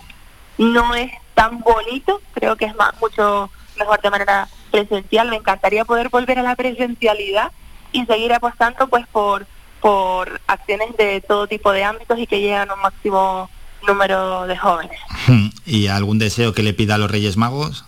no 0.57 0.95
es 0.95 1.11
tan 1.33 1.59
bonito, 1.59 2.21
creo 2.33 2.55
que 2.55 2.65
es 2.65 2.75
más, 2.75 2.99
mucho 2.99 3.49
mejor 3.77 4.01
de 4.01 4.09
manera 4.09 4.47
presencial. 4.71 5.29
Me 5.29 5.37
encantaría 5.37 5.85
poder 5.85 6.09
volver 6.09 6.39
a 6.39 6.43
la 6.43 6.55
presencialidad 6.55 7.51
y 7.91 8.05
seguir 8.05 8.33
apostando 8.33 8.87
pues 8.87 9.05
por, 9.07 9.45
por 9.81 10.41
acciones 10.47 10.95
de 10.97 11.21
todo 11.21 11.47
tipo 11.47 11.71
de 11.71 11.83
ámbitos 11.83 12.17
y 12.19 12.27
que 12.27 12.39
lleguen 12.39 12.69
a 12.69 12.73
un 12.73 12.81
máximo 12.81 13.49
número 13.85 14.47
de 14.47 14.57
jóvenes. 14.57 14.99
¿Y 15.65 15.87
algún 15.87 16.19
deseo 16.19 16.53
que 16.53 16.63
le 16.63 16.73
pida 16.73 16.95
a 16.95 16.97
los 16.97 17.11
Reyes 17.11 17.37
Magos? 17.37 17.85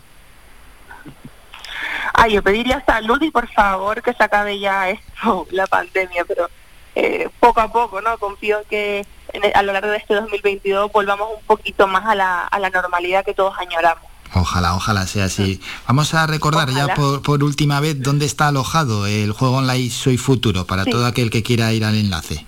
Ay, 2.13 2.33
yo 2.33 2.43
pediría 2.43 2.83
salud 2.85 3.21
y 3.21 3.31
por 3.31 3.47
favor 3.47 4.01
que 4.01 4.13
se 4.13 4.23
acabe 4.23 4.59
ya 4.59 4.89
esto, 4.89 5.47
la 5.51 5.67
pandemia, 5.67 6.25
pero 6.25 6.49
eh, 6.95 7.29
poco 7.39 7.61
a 7.61 7.71
poco, 7.71 8.01
¿no? 8.01 8.17
Confío 8.17 8.59
que 8.69 9.05
a 9.53 9.63
lo 9.63 9.73
largo 9.73 9.89
de 9.89 9.97
este 9.97 10.15
2022 10.15 10.91
volvamos 10.91 11.27
un 11.37 11.45
poquito 11.45 11.87
más 11.87 12.05
a 12.05 12.15
la, 12.15 12.41
a 12.41 12.59
la 12.59 12.69
normalidad 12.69 13.23
que 13.23 13.33
todos 13.33 13.53
añoramos. 13.57 14.03
Ojalá, 14.33 14.75
ojalá 14.75 15.07
sea 15.07 15.25
así. 15.25 15.59
Vamos 15.87 16.13
a 16.13 16.27
recordar 16.27 16.69
ya 16.69 16.93
por, 16.93 17.21
por, 17.23 17.43
última 17.43 17.79
vez 17.79 18.01
dónde 18.01 18.25
está 18.25 18.49
alojado 18.49 19.07
el 19.07 19.31
juego 19.31 19.57
online 19.57 19.89
Soy 19.89 20.17
Futuro 20.17 20.65
para 20.65 20.85
todo 20.85 21.05
aquel 21.07 21.31
que 21.31 21.41
quiera 21.41 21.73
ir 21.73 21.83
al 21.83 21.95
enlace. 21.95 22.45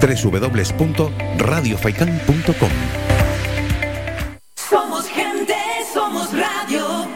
www.radiofaikan.com 0.00 2.70
Somos 4.54 5.06
gente, 5.08 5.54
somos 5.92 6.30
radio. 6.32 7.10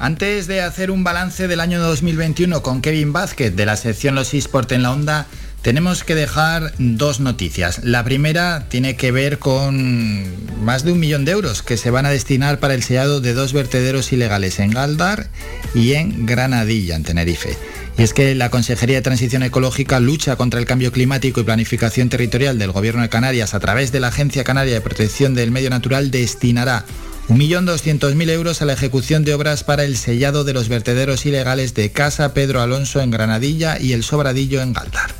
Antes 0.00 0.46
de 0.46 0.62
hacer 0.62 0.92
un 0.92 1.04
balance 1.04 1.48
del 1.48 1.60
año 1.60 1.80
2021 1.80 2.62
con 2.62 2.80
Kevin 2.80 3.12
Vázquez 3.12 3.54
de 3.56 3.66
la 3.66 3.76
sección 3.76 4.14
Los 4.14 4.32
eSport 4.32 4.70
en 4.72 4.84
la 4.84 4.92
Onda, 4.92 5.26
tenemos 5.62 6.04
que 6.04 6.14
dejar 6.14 6.72
dos 6.78 7.20
noticias. 7.20 7.84
La 7.84 8.04
primera 8.04 8.66
tiene 8.68 8.96
que 8.96 9.12
ver 9.12 9.38
con 9.38 10.24
más 10.64 10.84
de 10.84 10.92
un 10.92 11.00
millón 11.00 11.24
de 11.24 11.32
euros 11.32 11.62
que 11.62 11.76
se 11.76 11.90
van 11.90 12.06
a 12.06 12.10
destinar 12.10 12.58
para 12.60 12.74
el 12.74 12.82
sellado 12.82 13.20
de 13.20 13.34
dos 13.34 13.52
vertederos 13.52 14.12
ilegales 14.12 14.58
en 14.60 14.70
Galdar 14.70 15.28
y 15.74 15.94
en 15.94 16.26
Granadilla, 16.26 16.96
en 16.96 17.04
Tenerife. 17.04 17.56
Y 17.98 18.02
es 18.02 18.14
que 18.14 18.36
la 18.36 18.48
Consejería 18.48 18.96
de 18.96 19.02
Transición 19.02 19.42
Ecológica 19.42 19.98
lucha 19.98 20.36
contra 20.36 20.60
el 20.60 20.66
cambio 20.66 20.92
climático 20.92 21.40
y 21.40 21.44
planificación 21.44 22.08
territorial 22.08 22.56
del 22.56 22.70
Gobierno 22.70 23.02
de 23.02 23.08
Canarias 23.08 23.54
a 23.54 23.60
través 23.60 23.90
de 23.90 23.98
la 23.98 24.08
Agencia 24.08 24.44
Canaria 24.44 24.74
de 24.74 24.80
Protección 24.80 25.34
del 25.34 25.50
Medio 25.50 25.70
Natural 25.70 26.12
destinará 26.12 26.84
1.200.000 27.28 28.30
euros 28.30 28.62
a 28.62 28.64
la 28.64 28.72
ejecución 28.72 29.24
de 29.24 29.34
obras 29.34 29.64
para 29.64 29.84
el 29.84 29.96
sellado 29.96 30.44
de 30.44 30.54
los 30.54 30.68
vertederos 30.68 31.26
ilegales 31.26 31.74
de 31.74 31.90
Casa 31.90 32.32
Pedro 32.32 32.62
Alonso 32.62 33.00
en 33.00 33.10
Granadilla 33.10 33.78
y 33.80 33.92
el 33.92 34.04
Sobradillo 34.04 34.62
en 34.62 34.72
Galdar. 34.72 35.10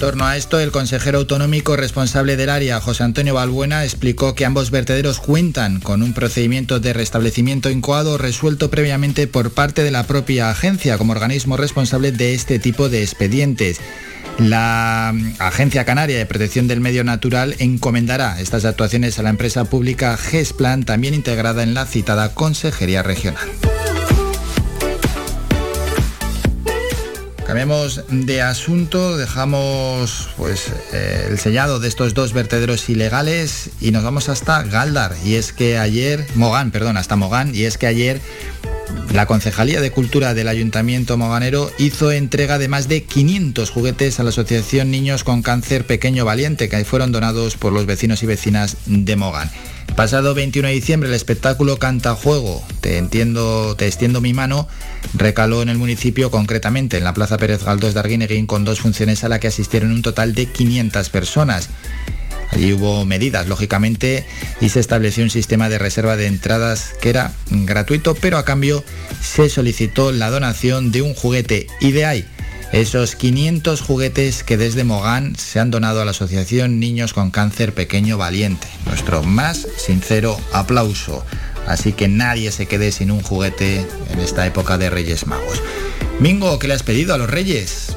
Torno 0.00 0.24
a 0.24 0.38
esto, 0.38 0.58
el 0.58 0.70
consejero 0.70 1.18
autonómico 1.18 1.76
responsable 1.76 2.38
del 2.38 2.48
área, 2.48 2.80
José 2.80 3.04
Antonio 3.04 3.34
Balbuena, 3.34 3.84
explicó 3.84 4.34
que 4.34 4.46
ambos 4.46 4.70
vertederos 4.70 5.20
cuentan 5.20 5.78
con 5.78 6.02
un 6.02 6.14
procedimiento 6.14 6.80
de 6.80 6.94
restablecimiento 6.94 7.68
incoado 7.68 8.16
resuelto 8.16 8.70
previamente 8.70 9.26
por 9.26 9.50
parte 9.50 9.82
de 9.82 9.90
la 9.90 10.04
propia 10.04 10.48
agencia 10.48 10.96
como 10.96 11.12
organismo 11.12 11.58
responsable 11.58 12.12
de 12.12 12.32
este 12.32 12.58
tipo 12.58 12.88
de 12.88 13.02
expedientes. 13.02 13.78
La 14.38 15.12
Agencia 15.38 15.84
Canaria 15.84 16.16
de 16.16 16.24
Protección 16.24 16.66
del 16.66 16.80
Medio 16.80 17.04
Natural 17.04 17.54
encomendará 17.58 18.40
estas 18.40 18.64
actuaciones 18.64 19.18
a 19.18 19.22
la 19.22 19.28
empresa 19.28 19.66
pública 19.66 20.16
GESPLAN, 20.16 20.84
también 20.84 21.12
integrada 21.12 21.62
en 21.62 21.74
la 21.74 21.84
citada 21.84 22.32
Consejería 22.32 23.02
Regional. 23.02 23.46
Cambiamos 27.50 28.02
de 28.08 28.42
asunto, 28.42 29.16
dejamos 29.16 30.28
pues 30.36 30.70
eh, 30.92 31.26
el 31.30 31.36
sellado 31.36 31.80
de 31.80 31.88
estos 31.88 32.14
dos 32.14 32.32
vertederos 32.32 32.88
ilegales 32.88 33.70
y 33.80 33.90
nos 33.90 34.04
vamos 34.04 34.28
hasta 34.28 34.62
Galdar. 34.62 35.16
Y 35.24 35.34
es 35.34 35.52
que 35.52 35.76
ayer, 35.76 36.24
Mogán, 36.36 36.70
perdón, 36.70 36.96
hasta 36.96 37.16
Mogán, 37.16 37.52
y 37.52 37.64
es 37.64 37.76
que 37.76 37.88
ayer 37.88 38.20
la 39.12 39.26
Concejalía 39.26 39.80
de 39.80 39.90
Cultura 39.90 40.32
del 40.32 40.46
Ayuntamiento 40.46 41.16
Moganero 41.16 41.72
hizo 41.76 42.12
entrega 42.12 42.56
de 42.58 42.68
más 42.68 42.86
de 42.86 43.02
500 43.02 43.68
juguetes 43.70 44.20
a 44.20 44.22
la 44.22 44.28
Asociación 44.28 44.92
Niños 44.92 45.24
con 45.24 45.42
Cáncer 45.42 45.84
Pequeño 45.84 46.24
Valiente, 46.24 46.68
que 46.68 46.84
fueron 46.84 47.10
donados 47.10 47.56
por 47.56 47.72
los 47.72 47.84
vecinos 47.84 48.22
y 48.22 48.26
vecinas 48.26 48.76
de 48.86 49.16
Mogán. 49.16 49.50
Pasado 49.96 50.34
21 50.34 50.68
de 50.68 50.74
diciembre 50.74 51.08
el 51.08 51.16
espectáculo 51.16 51.78
Canta 51.80 52.14
Juego, 52.14 52.62
Te 52.80 52.96
entiendo, 52.96 53.74
te 53.74 53.88
extiendo 53.88 54.20
mi 54.20 54.32
mano, 54.34 54.68
recaló 55.14 55.62
en 55.62 55.68
el 55.68 55.78
municipio, 55.78 56.30
concretamente 56.30 56.98
en 56.98 57.04
la 57.04 57.14
Plaza 57.14 57.38
Pérez 57.38 57.64
Galdós 57.64 57.94
de 57.94 58.00
Arguineguín, 58.00 58.46
con 58.46 58.64
dos 58.64 58.80
funciones 58.80 59.24
a 59.24 59.28
la 59.28 59.40
que 59.40 59.48
asistieron 59.48 59.92
un 59.92 60.02
total 60.02 60.34
de 60.34 60.46
500 60.46 61.08
personas. 61.10 61.68
Allí 62.52 62.72
hubo 62.72 63.04
medidas, 63.04 63.46
lógicamente, 63.46 64.26
y 64.60 64.70
se 64.70 64.80
estableció 64.80 65.22
un 65.22 65.30
sistema 65.30 65.68
de 65.68 65.78
reserva 65.78 66.16
de 66.16 66.26
entradas 66.26 66.94
que 67.00 67.10
era 67.10 67.32
gratuito, 67.50 68.14
pero 68.14 68.38
a 68.38 68.44
cambio 68.44 68.84
se 69.22 69.48
solicitó 69.48 70.10
la 70.10 70.30
donación 70.30 70.90
de 70.90 71.02
un 71.02 71.14
juguete. 71.14 71.68
Y 71.80 71.92
de 71.92 72.06
ahí, 72.06 72.24
esos 72.72 73.16
500 73.16 73.80
juguetes 73.80 74.44
que 74.44 74.56
desde 74.56 74.84
Mogán 74.84 75.36
se 75.36 75.60
han 75.60 75.70
donado 75.70 76.00
a 76.00 76.04
la 76.04 76.12
Asociación 76.12 76.80
Niños 76.80 77.12
con 77.12 77.30
Cáncer 77.30 77.74
Pequeño 77.74 78.16
Valiente. 78.16 78.68
Nuestro 78.86 79.22
más 79.22 79.66
sincero 79.76 80.38
aplauso 80.52 81.24
así 81.70 81.92
que 81.92 82.08
nadie 82.08 82.50
se 82.52 82.66
quede 82.66 82.92
sin 82.92 83.10
un 83.10 83.22
juguete 83.22 83.86
en 84.10 84.20
esta 84.20 84.46
época 84.46 84.78
de 84.78 84.90
Reyes 84.90 85.26
Magos. 85.26 85.62
Mingo, 86.18 86.58
¿qué 86.58 86.68
le 86.68 86.74
has 86.74 86.82
pedido 86.82 87.14
a 87.14 87.18
los 87.18 87.30
Reyes? 87.30 87.96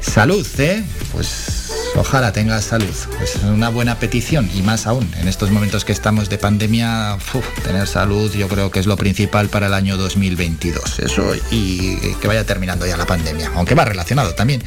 Salud, 0.00 0.46
¿eh? 0.58 0.82
Pues 1.12 1.70
ojalá 1.96 2.32
tengas 2.32 2.64
salud. 2.64 2.94
Es 3.22 3.36
una 3.44 3.68
buena 3.68 3.98
petición 3.98 4.50
y 4.54 4.62
más 4.62 4.86
aún 4.86 5.08
en 5.20 5.28
estos 5.28 5.50
momentos 5.50 5.84
que 5.84 5.92
estamos 5.92 6.28
de 6.28 6.38
pandemia, 6.38 7.18
tener 7.62 7.86
salud 7.86 8.32
yo 8.34 8.48
creo 8.48 8.70
que 8.70 8.80
es 8.80 8.86
lo 8.86 8.96
principal 8.96 9.48
para 9.48 9.66
el 9.66 9.74
año 9.74 9.96
2022. 9.96 11.00
Eso 11.00 11.34
y 11.50 11.96
que 12.20 12.28
vaya 12.28 12.44
terminando 12.44 12.86
ya 12.86 12.96
la 12.96 13.06
pandemia, 13.06 13.52
aunque 13.54 13.74
va 13.74 13.84
relacionado 13.84 14.34
también 14.34 14.62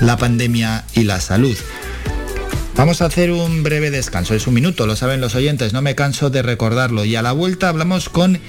la 0.00 0.16
pandemia 0.16 0.84
y 0.94 1.04
la 1.04 1.20
salud. 1.20 1.56
Vamos 2.76 3.02
a 3.02 3.04
hacer 3.04 3.30
un 3.30 3.62
breve 3.62 3.90
descanso, 3.90 4.34
es 4.34 4.46
un 4.46 4.54
minuto, 4.54 4.86
lo 4.86 4.96
saben 4.96 5.20
los 5.20 5.34
oyentes, 5.34 5.72
no 5.72 5.82
me 5.82 5.94
canso 5.94 6.30
de 6.30 6.42
recordarlo. 6.42 7.04
Y 7.04 7.16
a 7.16 7.22
la 7.22 7.32
vuelta 7.32 7.68
hablamos 7.68 8.08
con 8.08 8.40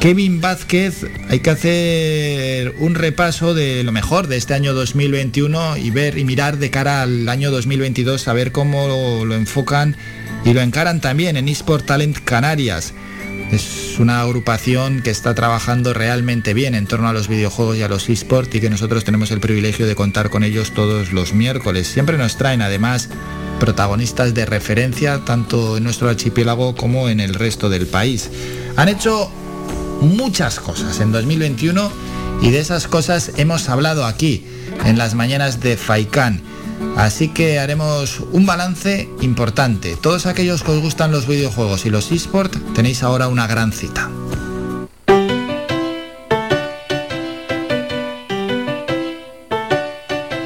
Kevin 0.00 0.40
Vázquez, 0.40 1.06
hay 1.28 1.40
que 1.40 1.50
hacer 1.50 2.74
un 2.78 2.94
repaso 2.94 3.54
de 3.54 3.84
lo 3.84 3.92
mejor 3.92 4.26
de 4.26 4.38
este 4.38 4.54
año 4.54 4.74
2021 4.74 5.76
y 5.76 5.90
ver 5.90 6.18
y 6.18 6.24
mirar 6.24 6.58
de 6.58 6.70
cara 6.70 7.02
al 7.02 7.28
año 7.28 7.50
2022 7.50 8.26
a 8.26 8.32
ver 8.32 8.50
cómo 8.50 8.88
lo, 9.24 9.34
enfocan 9.34 9.96
y 10.44 10.52
lo 10.52 10.62
encaran 10.62 11.00
también 11.00 11.36
en 11.36 11.48
eSport 11.48 11.86
Talent 11.86 12.18
Canarias. 12.24 12.92
Es 13.52 13.98
una 13.98 14.20
agrupación 14.20 15.02
que 15.02 15.10
está 15.10 15.34
trabajando 15.34 15.92
realmente 15.92 16.54
bien 16.54 16.76
en 16.76 16.86
torno 16.86 17.08
a 17.08 17.12
los 17.12 17.26
videojuegos 17.26 17.76
y 17.76 17.82
a 17.82 17.88
los 17.88 18.08
eSports 18.08 18.54
y 18.54 18.60
que 18.60 18.70
nosotros 18.70 19.02
tenemos 19.02 19.32
el 19.32 19.40
privilegio 19.40 19.88
de 19.88 19.96
contar 19.96 20.30
con 20.30 20.44
ellos 20.44 20.72
todos 20.72 21.12
los 21.12 21.32
miércoles. 21.32 21.88
Siempre 21.88 22.16
nos 22.16 22.36
traen 22.36 22.62
además 22.62 23.08
protagonistas 23.58 24.34
de 24.34 24.46
referencia 24.46 25.24
tanto 25.24 25.76
en 25.76 25.84
nuestro 25.84 26.08
archipiélago 26.08 26.76
como 26.76 27.08
en 27.08 27.18
el 27.18 27.34
resto 27.34 27.68
del 27.68 27.88
país. 27.88 28.30
Han 28.76 28.88
hecho 28.88 29.28
muchas 30.00 30.60
cosas 30.60 31.00
en 31.00 31.10
2021 31.10 31.90
y 32.42 32.50
de 32.50 32.60
esas 32.60 32.86
cosas 32.86 33.32
hemos 33.36 33.68
hablado 33.68 34.06
aquí 34.06 34.44
en 34.84 34.96
las 34.96 35.14
mañanas 35.14 35.60
de 35.60 35.76
Faikán. 35.76 36.40
Así 36.96 37.28
que 37.28 37.58
haremos 37.58 38.20
un 38.32 38.46
balance 38.46 39.08
importante. 39.20 39.96
Todos 40.00 40.26
aquellos 40.26 40.62
que 40.62 40.70
os 40.72 40.80
gustan 40.80 41.12
los 41.12 41.26
videojuegos 41.26 41.86
y 41.86 41.90
los 41.90 42.10
esports 42.12 42.58
tenéis 42.74 43.02
ahora 43.02 43.28
una 43.28 43.46
gran 43.46 43.72
cita. 43.72 44.10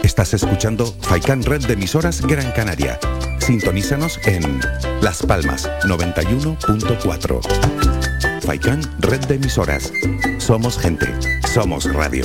Estás 0.02 0.35
escuchando 0.35 0.94
Faikán 1.02 1.43
Red 1.43 1.66
de 1.66 1.74
emisoras 1.74 2.23
Gran 2.23 2.52
Canaria. 2.52 2.98
Sintonízanos 3.40 4.20
en 4.24 4.61
Las 5.02 5.23
Palmas 5.23 5.69
91.4. 5.82 7.40
Faikán 8.43 8.81
Red 9.01 9.27
de 9.27 9.35
Emisoras. 9.35 9.93
Somos 10.39 10.78
gente, 10.78 11.06
somos 11.52 11.93
radio. 11.93 12.24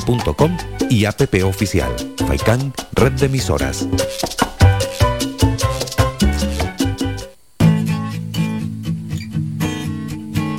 www.radiofaikan 0.00 0.50
y 0.90 1.04
app 1.04 1.20
oficial. 1.44 1.94
Faikan, 2.26 2.72
red 2.94 3.12
de 3.12 3.26
emisoras. 3.26 3.86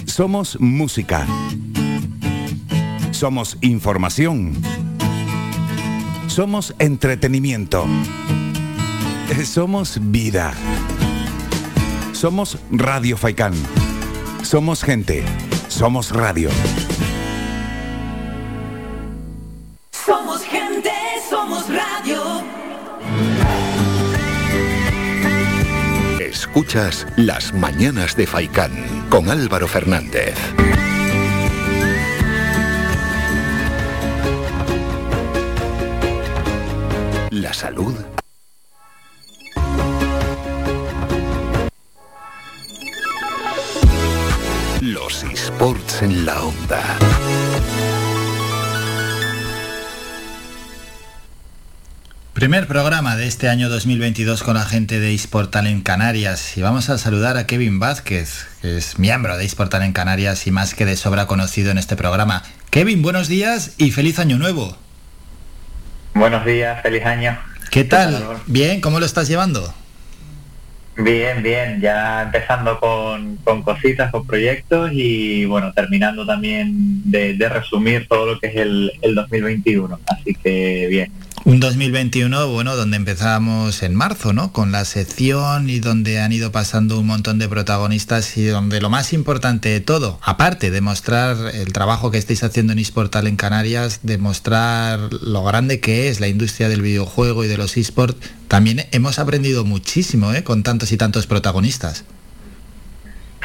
Somos 0.05 0.57
música. 0.59 1.27
Somos 3.11 3.57
información. 3.61 4.53
Somos 6.27 6.73
entretenimiento. 6.79 7.85
Somos 9.43 9.99
vida. 10.01 10.53
Somos 12.13 12.57
Radio 12.71 13.17
Faikán. 13.17 13.53
Somos 14.43 14.83
gente. 14.83 15.23
Somos 15.67 16.11
radio. 16.11 16.49
Escuchas 26.55 27.05
Las 27.17 27.53
Mañanas 27.53 28.15
de 28.15 28.25
Faicán 28.25 28.71
con 29.09 29.29
Álvaro 29.29 29.67
Fernández. 29.67 30.37
La 37.29 37.53
salud. 37.53 37.93
Los 44.79 45.23
esports 45.25 46.03
en 46.03 46.25
la 46.25 46.41
onda. 46.41 46.97
Primer 52.35 52.67
programa 52.67 53.15
de 53.15 53.27
este 53.27 53.47
año 53.47 53.69
2022 53.69 54.43
con 54.43 54.55
la 54.55 54.65
gente 54.65 54.99
de 54.99 55.13
eSportal 55.13 55.67
en 55.67 55.79
Canarias 55.79 56.57
y 56.57 56.61
vamos 56.61 56.89
a 56.89 56.97
saludar 56.97 57.37
a 57.37 57.47
Kevin 57.47 57.79
Vázquez, 57.79 58.45
que 58.61 58.75
es 58.75 58.99
miembro 58.99 59.37
de 59.37 59.45
eSportal 59.45 59.83
en 59.83 59.93
Canarias 59.93 60.45
y 60.45 60.51
más 60.51 60.75
que 60.75 60.83
de 60.83 60.97
sobra 60.97 61.27
conocido 61.27 61.71
en 61.71 61.77
este 61.77 61.95
programa. 61.95 62.43
Kevin, 62.71 63.01
buenos 63.01 63.29
días 63.29 63.75
y 63.77 63.91
feliz 63.91 64.19
año 64.19 64.37
nuevo. 64.37 64.75
Buenos 66.13 66.45
días, 66.45 66.81
feliz 66.81 67.05
año. 67.05 67.39
¿Qué 67.71 67.85
tal? 67.85 68.21
Bien, 68.47 68.81
¿cómo 68.81 68.99
lo 68.99 69.05
estás 69.05 69.29
llevando? 69.29 69.73
Bien, 70.97 71.41
bien, 71.41 71.79
ya 71.79 72.23
empezando 72.23 72.81
con, 72.81 73.37
con 73.45 73.63
cositas, 73.63 74.11
con 74.11 74.27
proyectos 74.27 74.91
y 74.91 75.45
bueno, 75.45 75.71
terminando 75.71 76.25
también 76.25 77.09
de, 77.09 77.35
de 77.35 77.47
resumir 77.47 78.09
todo 78.09 78.33
lo 78.33 78.39
que 78.41 78.47
es 78.47 78.57
el, 78.57 78.91
el 79.01 79.15
2021. 79.15 80.01
Así 80.05 80.33
que 80.33 80.87
bien. 80.89 81.24
Un 81.47 81.59
2021, 81.59 82.47
bueno, 82.47 82.75
donde 82.75 82.97
empezamos 82.97 83.83
en 83.83 83.93
marzo, 83.93 84.33
¿no? 84.33 84.51
Con 84.51 84.71
la 84.71 84.83
sección 84.83 85.69
y 85.69 85.79
donde 85.79 86.19
han 86.19 86.31
ido 86.31 86.51
pasando 86.51 86.99
un 86.99 87.05
montón 87.05 87.37
de 87.37 87.47
protagonistas 87.47 88.35
y 88.35 88.45
donde 88.45 88.81
lo 88.81 88.89
más 88.89 89.13
importante 89.13 89.69
de 89.69 89.79
todo, 89.79 90.17
aparte 90.23 90.71
de 90.71 90.81
mostrar 90.81 91.53
el 91.53 91.71
trabajo 91.71 92.09
que 92.09 92.17
estáis 92.17 92.43
haciendo 92.43 92.73
en 92.73 92.79
eSportal 92.79 93.27
en 93.27 93.35
Canarias, 93.35 93.99
demostrar 94.01 94.99
lo 95.21 95.43
grande 95.43 95.79
que 95.79 96.09
es 96.09 96.19
la 96.19 96.29
industria 96.29 96.67
del 96.67 96.81
videojuego 96.81 97.43
y 97.43 97.47
de 97.47 97.57
los 97.57 97.77
eSports, 97.77 98.17
también 98.47 98.87
hemos 98.91 99.19
aprendido 99.19 99.65
muchísimo, 99.65 100.33
¿eh? 100.33 100.43
Con 100.43 100.63
tantos 100.63 100.91
y 100.91 100.97
tantos 100.97 101.27
protagonistas. 101.27 102.05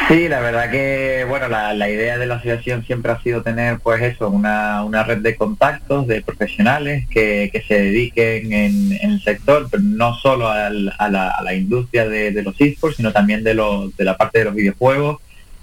Sí, 0.09 0.29
la 0.29 0.41
verdad 0.41 0.71
que, 0.71 1.25
bueno, 1.29 1.49
la, 1.49 1.73
la, 1.75 1.89
idea 1.89 2.19
de 2.19 2.27
la 2.27 2.37
asociación 2.37 2.85
siempre 2.85 3.13
ha 3.13 3.23
sido 3.23 3.43
tener, 3.43 3.79
pues 3.79 4.03
eso, 4.03 4.29
una, 4.29 4.83
una 4.83 5.05
red 5.05 5.19
de 5.19 5.37
contactos 5.37 6.07
de 6.09 6.23
profesionales 6.23 7.07
que, 7.09 7.49
que 7.53 7.63
se 7.63 7.75
dediquen 7.75 8.53
en, 8.53 8.93
en, 8.93 9.11
el 9.13 9.23
sector, 9.23 9.69
pero 9.71 9.83
no 9.85 10.17
solo 10.17 10.49
al, 10.49 10.93
a, 10.99 11.09
la, 11.11 11.29
a, 11.31 11.43
la, 11.43 11.55
industria 11.55 12.09
de, 12.09 12.33
de 12.33 12.43
los 12.43 12.61
esports, 12.61 12.97
sino 12.97 13.13
también 13.13 13.45
de, 13.45 13.55
lo, 13.55 13.91
de 13.91 14.05
la 14.05 14.17
parte 14.17 14.41
de 14.41 14.47
los 14.47 14.55
videojuegos 14.55 15.21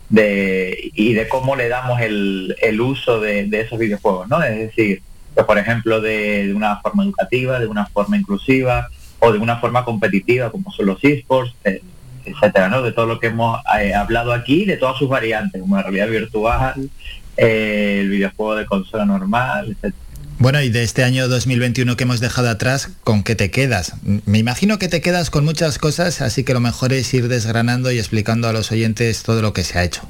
de, 0.10 0.92
y 0.94 1.14
de 1.14 1.28
cómo 1.28 1.56
le 1.56 1.68
damos 1.68 2.00
el, 2.02 2.56
el 2.62 2.80
uso 2.80 3.20
de, 3.20 3.46
de, 3.46 3.62
esos 3.62 3.78
videojuegos, 3.78 4.28
¿no? 4.30 4.42
Es 4.42 4.58
decir, 4.58 5.02
pues, 5.34 5.46
por 5.46 5.58
ejemplo, 5.58 6.00
de, 6.00 6.48
de 6.48 6.54
una 6.54 6.78
forma 6.78 7.04
educativa, 7.04 7.60
de 7.60 7.68
una 7.68 7.86
forma 7.88 8.18
inclusiva 8.18 8.88
o 9.20 9.32
de 9.32 9.40
una 9.40 9.58
forma 9.58 9.84
competitiva, 9.84 10.52
como 10.52 10.72
son 10.72 10.86
los 10.86 11.04
esports. 11.04 11.54
Eh, 11.64 11.82
etcétera, 12.28 12.70
¿no? 12.70 12.82
De 12.82 12.92
todo 12.92 13.06
lo 13.06 13.20
que 13.20 13.28
hemos 13.28 13.60
eh, 13.80 13.94
hablado 13.94 14.34
aquí, 14.34 14.66
de 14.66 14.78
todas 14.78 14.98
sus 14.98 15.10
variantes, 15.10 15.62
como 15.62 15.76
la 15.76 15.84
realidad 15.84 16.10
virtual, 16.10 16.90
eh, 17.38 18.00
el 18.02 18.10
videojuego 18.10 18.56
de 18.56 18.66
consola 18.66 19.06
normal, 19.06 19.70
etcétera. 19.70 20.08
Bueno, 20.40 20.62
y 20.62 20.70
de 20.70 20.84
este 20.84 21.04
año 21.04 21.28
2021 21.28 21.98
que 21.98 22.04
hemos 22.04 22.20
dejado 22.20 22.50
atrás, 22.50 22.92
¿con 23.04 23.24
qué 23.24 23.36
te 23.36 23.50
quedas? 23.50 23.94
Me 24.04 24.38
imagino 24.38 24.78
que 24.78 24.88
te 24.88 25.02
quedas 25.02 25.32
con 25.32 25.44
muchas 25.44 25.80
cosas, 25.80 26.22
así 26.22 26.44
que 26.44 26.54
lo 26.54 26.60
mejor 26.60 26.94
es 26.94 27.12
ir 27.16 27.28
desgranando 27.28 27.92
y 27.92 27.98
explicando 27.98 28.48
a 28.48 28.54
los 28.54 28.72
oyentes 28.72 29.24
todo 29.24 29.42
lo 29.42 29.54
que 29.54 29.64
se 29.64 29.80
ha 29.80 29.84
hecho. 29.84 30.08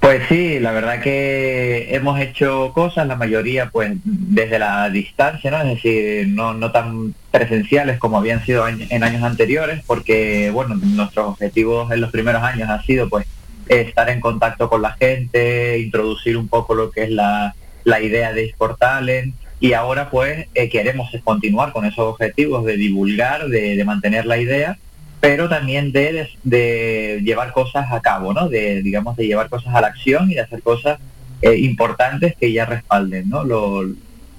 Pues 0.00 0.22
sí, 0.28 0.58
la 0.60 0.72
verdad 0.72 1.00
que 1.00 1.94
hemos 1.94 2.20
hecho 2.20 2.72
cosas, 2.74 3.06
la 3.06 3.16
mayoría 3.16 3.70
pues 3.70 3.92
desde 4.04 4.58
la 4.58 4.90
distancia, 4.90 5.50
¿no? 5.50 5.62
Es 5.62 5.76
decir, 5.76 6.28
no, 6.28 6.52
no 6.52 6.72
tan 6.72 7.14
presenciales 7.30 7.98
como 7.98 8.18
habían 8.18 8.44
sido 8.44 8.68
en 8.68 9.02
años 9.02 9.22
anteriores, 9.22 9.82
porque 9.86 10.50
bueno, 10.50 10.74
nuestros 10.74 11.28
objetivos 11.28 11.90
en 11.90 12.02
los 12.02 12.10
primeros 12.10 12.42
años 12.42 12.68
ha 12.68 12.82
sido 12.82 13.08
pues 13.08 13.26
estar 13.68 14.10
en 14.10 14.20
contacto 14.20 14.68
con 14.68 14.82
la 14.82 14.92
gente, 14.92 15.78
introducir 15.78 16.36
un 16.36 16.48
poco 16.48 16.74
lo 16.74 16.90
que 16.90 17.04
es 17.04 17.10
la, 17.10 17.54
la 17.84 18.00
idea 18.00 18.32
de 18.32 18.54
Talent 18.78 19.34
y 19.60 19.72
ahora 19.72 20.10
pues 20.10 20.48
eh, 20.54 20.68
queremos 20.68 21.10
continuar 21.22 21.72
con 21.72 21.84
esos 21.86 22.00
objetivos 22.00 22.64
de 22.64 22.76
divulgar, 22.76 23.48
de, 23.48 23.76
de 23.76 23.84
mantener 23.84 24.26
la 24.26 24.38
idea 24.38 24.76
pero 25.24 25.48
también 25.48 25.90
de, 25.90 26.28
de, 26.42 27.20
llevar 27.24 27.52
cosas 27.52 27.90
a 27.90 28.02
cabo, 28.02 28.34
¿no? 28.34 28.48
De, 28.50 28.82
digamos, 28.82 29.16
de 29.16 29.26
llevar 29.26 29.48
cosas 29.48 29.74
a 29.74 29.80
la 29.80 29.86
acción 29.86 30.30
y 30.30 30.34
de 30.34 30.42
hacer 30.42 30.60
cosas 30.62 30.98
eh, 31.40 31.56
importantes 31.56 32.34
que 32.38 32.52
ya 32.52 32.66
respalden, 32.66 33.30
¿no? 33.30 33.42
Los, 33.42 33.86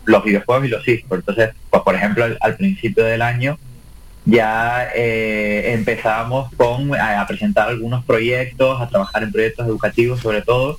los 0.06 0.24
videojuegos 0.24 0.66
y 0.66 0.70
los 0.70 0.88
esports. 0.88 1.28
Entonces, 1.28 1.56
pues 1.72 1.82
por 1.82 1.96
ejemplo, 1.96 2.24
al, 2.24 2.38
al 2.40 2.56
principio 2.56 3.04
del 3.04 3.24
año 3.24 3.58
ya 4.26 4.90
eh, 4.96 5.74
empezábamos 5.74 6.54
con 6.54 6.94
a, 6.94 7.20
a, 7.20 7.28
presentar 7.28 7.68
algunos 7.70 8.06
proyectos, 8.06 8.80
a 8.80 8.88
trabajar 8.88 9.24
en 9.24 9.32
proyectos 9.32 9.68
educativos 9.68 10.20
sobre 10.20 10.44
todo, 10.44 10.76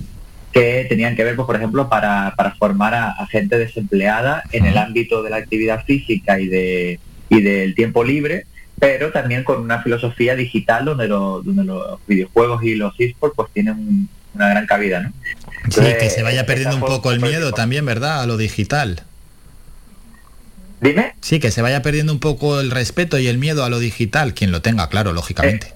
que 0.53 0.85
tenían 0.87 1.17
que 1.17 1.25
ver, 1.25 1.35
pues, 1.35 1.45
por 1.45 1.57
ejemplo, 1.57 1.89
para, 1.89 2.33
para 2.37 2.51
formar 2.55 2.93
a, 2.93 3.09
a 3.11 3.27
gente 3.27 3.57
desempleada 3.57 4.43
en 4.53 4.65
el 4.65 4.77
ámbito 4.77 5.21
de 5.21 5.31
la 5.31 5.35
actividad 5.37 5.83
física 5.83 6.39
y, 6.39 6.47
de, 6.47 6.99
y 7.27 7.41
del 7.41 7.75
tiempo 7.75 8.05
libre, 8.05 8.45
pero 8.79 9.11
también 9.11 9.43
con 9.43 9.61
una 9.61 9.81
filosofía 9.81 10.35
digital 10.35 10.85
donde, 10.85 11.07
lo, 11.07 11.41
donde 11.41 11.63
los 11.63 11.99
videojuegos 12.05 12.63
y 12.63 12.75
los 12.75 12.93
esports 12.99 13.35
pues 13.35 13.51
tienen 13.51 14.07
una 14.35 14.49
gran 14.49 14.67
cabida, 14.67 15.01
¿no? 15.01 15.13
Entonces, 15.63 15.93
sí, 15.93 15.99
que 15.99 16.09
se 16.09 16.23
vaya 16.23 16.45
perdiendo 16.45 16.75
un 16.75 16.81
poco 16.81 17.11
el 17.11 17.19
miedo 17.19 17.51
también, 17.51 17.85
¿verdad? 17.85 18.21
A 18.21 18.27
lo 18.27 18.37
digital. 18.37 19.03
Dime. 20.79 21.15
Sí, 21.21 21.39
que 21.39 21.49
se 21.49 21.63
vaya 21.63 21.81
perdiendo 21.81 22.13
un 22.13 22.19
poco 22.19 22.59
el 22.59 22.69
respeto 22.69 23.17
y 23.17 23.27
el 23.27 23.39
miedo 23.39 23.63
a 23.63 23.69
lo 23.69 23.79
digital, 23.79 24.35
quien 24.35 24.51
lo 24.51 24.61
tenga, 24.61 24.89
claro, 24.89 25.11
lógicamente. 25.11 25.73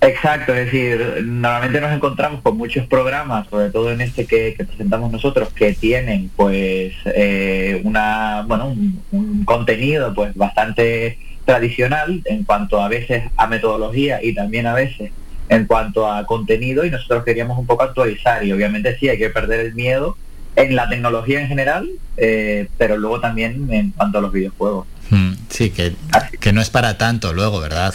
Eh, 0.00 0.08
exacto, 0.08 0.52
es 0.52 0.66
decir, 0.66 1.22
normalmente 1.24 1.80
nos 1.80 1.92
encontramos 1.92 2.42
con 2.42 2.56
muchos 2.56 2.88
programas, 2.88 3.46
sobre 3.48 3.70
todo 3.70 3.92
en 3.92 4.00
este 4.00 4.26
que, 4.26 4.54
que 4.58 4.64
presentamos 4.64 5.12
nosotros, 5.12 5.50
que 5.52 5.74
tienen 5.74 6.28
pues 6.34 6.92
eh, 7.04 7.80
una, 7.84 8.44
bueno, 8.48 8.66
un, 8.66 9.00
un 9.12 9.44
contenido 9.44 10.12
pues 10.12 10.34
bastante 10.34 11.18
tradicional 11.44 12.22
en 12.24 12.44
cuanto 12.44 12.80
a 12.80 12.88
veces 12.88 13.24
a 13.36 13.46
metodología 13.46 14.22
y 14.22 14.34
también 14.34 14.66
a 14.66 14.74
veces 14.74 15.12
en 15.48 15.66
cuanto 15.66 16.10
a 16.10 16.24
contenido 16.26 16.84
y 16.84 16.90
nosotros 16.90 17.24
queríamos 17.24 17.58
un 17.58 17.66
poco 17.66 17.82
actualizar 17.82 18.44
y 18.44 18.52
obviamente 18.52 18.96
sí 18.98 19.08
hay 19.08 19.18
que 19.18 19.30
perder 19.30 19.60
el 19.60 19.74
miedo 19.74 20.16
en 20.56 20.76
la 20.76 20.88
tecnología 20.88 21.40
en 21.40 21.48
general, 21.48 21.88
eh, 22.16 22.68
pero 22.78 22.96
luego 22.96 23.20
también 23.20 23.66
en 23.72 23.90
cuanto 23.90 24.18
a 24.18 24.20
los 24.20 24.32
videojuegos. 24.32 24.86
Mm, 25.10 25.32
sí, 25.48 25.70
que, 25.70 25.94
que 26.40 26.52
no 26.52 26.60
es 26.60 26.70
para 26.70 26.96
tanto 26.96 27.32
luego, 27.32 27.60
¿verdad? 27.60 27.94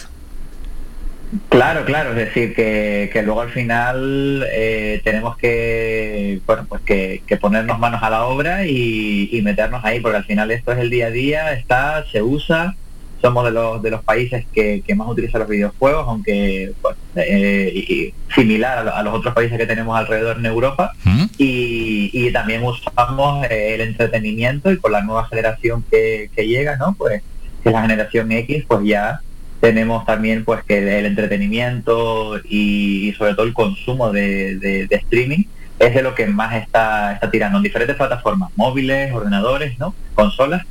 Claro, 1.50 1.86
claro, 1.86 2.12
es 2.12 2.16
decir, 2.16 2.56
que, 2.56 3.10
que 3.14 3.22
luego 3.22 3.42
al 3.42 3.52
final 3.52 4.48
eh, 4.52 5.00
tenemos 5.04 5.38
que, 5.38 6.42
bueno, 6.46 6.66
pues 6.68 6.82
que, 6.82 7.22
que, 7.28 7.38
ponernos 7.38 7.78
manos 7.78 8.02
a 8.02 8.10
la 8.10 8.24
obra 8.24 8.66
y, 8.66 9.30
y 9.32 9.42
meternos 9.44 9.86
ahí, 9.86 10.00
porque 10.00 10.18
al 10.18 10.26
final 10.26 10.50
esto 10.50 10.72
es 10.72 10.80
el 10.80 10.90
día 10.90 11.08
a 11.08 11.12
día, 11.12 11.54
está, 11.54 12.04
se 12.12 12.24
usa, 12.24 12.76
somos 13.22 13.46
de 13.46 13.52
los 13.52 13.82
de 13.82 13.92
los 13.92 14.04
países 14.04 14.46
que, 14.54 14.82
que 14.86 14.96
más 14.96 15.08
utilizan 15.08 15.40
los 15.40 15.50
videojuegos, 15.50 16.06
aunque 16.08 16.74
bueno, 16.82 16.98
eh, 17.16 17.72
y, 17.76 18.14
similar 18.34 18.88
a, 18.88 19.00
a, 19.00 19.04
los 19.04 19.14
otros 19.14 19.34
países 19.34 19.58
que 19.58 19.66
tenemos 19.66 19.98
alrededor 19.98 20.38
en 20.38 20.46
Europa. 20.46 20.94
¿Mm? 21.04 21.26
Y, 21.38 22.10
y, 22.14 22.32
también 22.32 22.64
usamos 22.64 23.46
eh, 23.50 23.76
el 23.76 23.82
entretenimiento 23.82 24.72
y 24.72 24.78
con 24.78 24.92
la 24.92 25.02
nueva 25.02 25.28
generación 25.28 25.84
que, 25.90 26.30
que 26.36 26.48
llega, 26.48 26.78
¿no? 26.78 26.96
Pues 26.98 27.22
que 27.64 27.70
es 27.70 27.74
la 27.74 27.82
generación 27.82 28.32
X, 28.32 28.64
pues 28.68 28.86
ya 28.86 29.22
tenemos 29.60 30.06
también 30.06 30.46
pues 30.46 30.64
que 30.64 30.78
el 30.78 31.06
entretenimiento 31.06 32.40
y, 32.46 33.10
y 33.10 33.14
sobre 33.14 33.34
todo 33.34 33.46
el 33.46 33.54
consumo 33.54 34.12
de, 34.12 34.56
de, 34.56 34.88
de, 34.88 34.96
streaming 34.96 35.44
es 35.80 35.94
de 35.94 36.02
lo 36.02 36.16
que 36.16 36.26
más 36.28 36.56
está, 36.56 37.14
está 37.14 37.30
tirando 37.30 37.58
en 37.58 37.64
diferentes 37.64 37.96
plataformas, 37.98 38.52
móviles, 38.56 39.14
ordenadores, 39.14 39.78
¿no? 39.78 39.94
consolas 40.16 40.66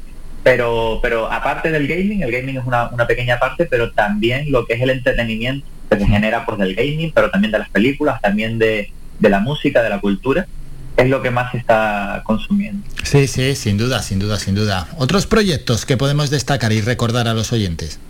pero 0.49 0.99
pero 1.03 1.31
aparte 1.31 1.71
del 1.71 1.87
gaming, 1.87 2.23
el 2.23 2.33
gaming 2.33 2.57
es 2.57 2.65
una, 2.65 2.89
una, 2.89 3.07
pequeña 3.07 3.39
parte, 3.39 3.67
pero 3.67 3.93
también 3.93 4.51
lo 4.51 4.65
que 4.65 4.75
es 4.75 4.81
el 4.81 4.89
entretenimiento 4.91 5.67
que 5.91 5.99
se 5.99 6.07
genera 6.07 6.47
pues 6.47 6.59
del 6.59 6.75
gaming, 6.75 7.13
pero 7.15 7.31
también 7.31 7.53
de 7.53 7.59
las 7.59 7.69
películas, 7.69 8.21
también 8.23 8.59
de, 8.59 8.91
de 9.19 9.29
la 9.29 9.41
música, 9.41 9.83
de 9.83 9.91
la 9.91 10.01
cultura, 10.01 10.47
es 10.97 11.09
lo 11.09 11.21
que 11.21 11.31
más 11.31 11.53
se 11.53 11.59
está 11.59 12.23
consumiendo. 12.25 12.87
Sí, 13.03 13.27
sí, 13.27 13.55
sin 13.55 13.77
duda, 13.77 14.03
sin 14.03 14.19
duda, 14.19 14.39
sin 14.39 14.55
duda. 14.55 14.89
¿Otros 14.97 15.27
proyectos 15.27 15.85
que 15.85 15.97
podemos 15.99 16.31
destacar 16.31 16.73
y 16.73 16.81
recordar 16.81 17.29
a 17.29 17.35
los 17.35 17.53
oyentes? 17.53 18.01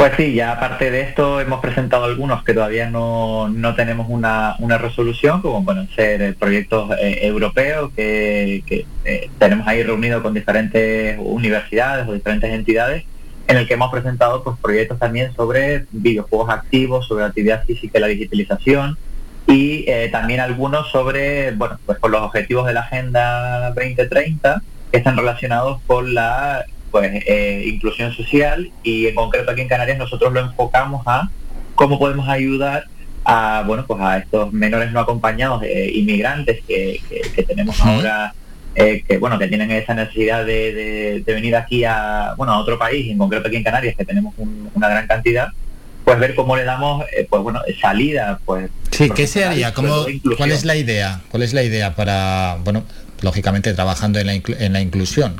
Pues 0.00 0.14
sí, 0.16 0.32
ya 0.32 0.52
aparte 0.52 0.90
de 0.90 1.02
esto 1.02 1.42
hemos 1.42 1.60
presentado 1.60 2.04
algunos 2.04 2.42
que 2.42 2.54
todavía 2.54 2.88
no, 2.88 3.50
no 3.50 3.74
tenemos 3.74 4.06
una, 4.08 4.56
una, 4.58 4.78
resolución, 4.78 5.42
como 5.42 5.62
pueden 5.62 5.90
ser 5.90 6.36
proyectos 6.36 6.90
eh, 6.98 7.18
europeos 7.20 7.92
que, 7.94 8.64
que 8.64 8.86
eh, 9.04 9.28
tenemos 9.38 9.68
ahí 9.68 9.82
reunidos 9.82 10.22
con 10.22 10.32
diferentes 10.32 11.18
universidades 11.22 12.08
o 12.08 12.14
diferentes 12.14 12.50
entidades, 12.50 13.04
en 13.46 13.58
el 13.58 13.68
que 13.68 13.74
hemos 13.74 13.90
presentado 13.90 14.42
pues, 14.42 14.56
proyectos 14.62 14.98
también 14.98 15.34
sobre 15.34 15.84
videojuegos 15.90 16.48
activos, 16.48 17.06
sobre 17.06 17.26
actividad 17.26 17.66
física 17.66 17.98
y 17.98 18.00
la 18.00 18.06
digitalización, 18.06 18.96
y 19.48 19.84
eh, 19.86 20.08
también 20.10 20.40
algunos 20.40 20.90
sobre, 20.90 21.50
bueno, 21.50 21.78
pues 21.84 21.98
con 21.98 22.10
los 22.10 22.22
objetivos 22.22 22.66
de 22.66 22.72
la 22.72 22.80
Agenda 22.80 23.70
2030, 23.74 24.62
que 24.92 24.96
están 24.96 25.18
relacionados 25.18 25.78
con 25.86 26.14
la 26.14 26.64
pues 26.90 27.22
eh, 27.26 27.64
inclusión 27.66 28.12
social 28.12 28.70
y 28.82 29.06
en 29.06 29.14
concreto 29.14 29.50
aquí 29.50 29.60
en 29.62 29.68
Canarias 29.68 29.98
nosotros 29.98 30.32
lo 30.32 30.40
enfocamos 30.40 31.02
a 31.06 31.30
cómo 31.74 31.98
podemos 31.98 32.28
ayudar 32.28 32.84
a 33.24 33.62
bueno 33.66 33.84
pues 33.86 34.00
a 34.00 34.18
estos 34.18 34.52
menores 34.52 34.92
no 34.92 35.00
acompañados 35.00 35.62
eh, 35.62 35.90
inmigrantes 35.94 36.60
que, 36.66 37.00
que, 37.08 37.20
que 37.20 37.42
tenemos 37.42 37.78
uh 37.80 37.82
-huh. 37.82 37.94
ahora 37.96 38.34
eh, 38.74 39.02
que 39.06 39.18
bueno 39.18 39.38
que 39.38 39.48
tienen 39.48 39.70
esa 39.70 39.94
necesidad 39.94 40.44
de, 40.44 40.72
de, 40.72 41.22
de, 41.26 41.32
venir 41.34 41.56
aquí 41.56 41.84
a 41.84 42.34
bueno 42.36 42.52
a 42.52 42.58
otro 42.58 42.78
país 42.78 43.10
en 43.10 43.18
concreto 43.18 43.48
aquí 43.48 43.56
en 43.56 43.64
Canarias 43.64 43.94
que 43.96 44.04
tenemos 44.04 44.34
un, 44.38 44.70
una 44.74 44.88
gran 44.88 45.06
cantidad 45.06 45.48
pues 46.04 46.18
ver 46.18 46.34
cómo 46.34 46.56
le 46.56 46.64
damos 46.64 47.04
eh, 47.16 47.26
pues 47.28 47.42
bueno 47.42 47.60
salida 47.80 48.40
pues 48.44 48.70
sí 48.90 49.10
qué 49.10 49.26
se 49.26 49.44
haría 49.44 49.74
¿Cómo, 49.74 50.06
cuál 50.36 50.52
es 50.52 50.64
la 50.64 50.76
idea 50.76 51.20
cuál 51.30 51.42
es 51.42 51.52
la 51.52 51.62
idea 51.62 51.94
para 51.94 52.56
bueno 52.64 52.84
lógicamente 53.22 53.74
trabajando 53.74 54.18
en 54.18 54.26
la, 54.26 54.34
en 54.34 54.72
la 54.72 54.80
inclusión. 54.80 55.36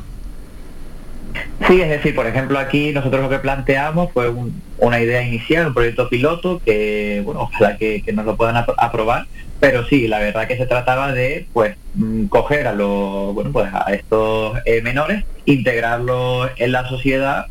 Sí, 1.67 1.81
es 1.81 1.89
decir, 1.89 2.15
por 2.15 2.27
ejemplo, 2.27 2.59
aquí 2.59 2.91
nosotros 2.91 3.21
lo 3.21 3.29
que 3.29 3.39
planteamos 3.39 4.11
fue 4.11 4.33
una 4.77 4.99
idea 4.99 5.21
inicial, 5.21 5.67
un 5.67 5.73
proyecto 5.73 6.09
piloto 6.09 6.61
que, 6.65 7.21
bueno, 7.23 7.41
ojalá 7.41 7.77
que, 7.77 8.03
nos 8.13 8.25
lo 8.25 8.35
puedan 8.35 8.57
aprobar, 8.77 9.27
pero 9.59 9.85
sí, 9.85 10.07
la 10.07 10.19
verdad 10.19 10.47
que 10.47 10.57
se 10.57 10.65
trataba 10.65 11.13
de, 11.13 11.45
pues, 11.53 11.75
mm, 11.95 12.25
coger 12.25 12.67
a 12.67 12.73
los, 12.73 13.33
bueno, 13.33 13.51
pues 13.51 13.69
a 13.73 13.93
estos 13.93 14.57
eh, 14.65 14.81
menores, 14.81 15.23
integrarlos 15.45 16.49
en 16.57 16.71
la 16.71 16.87
sociedad, 16.89 17.45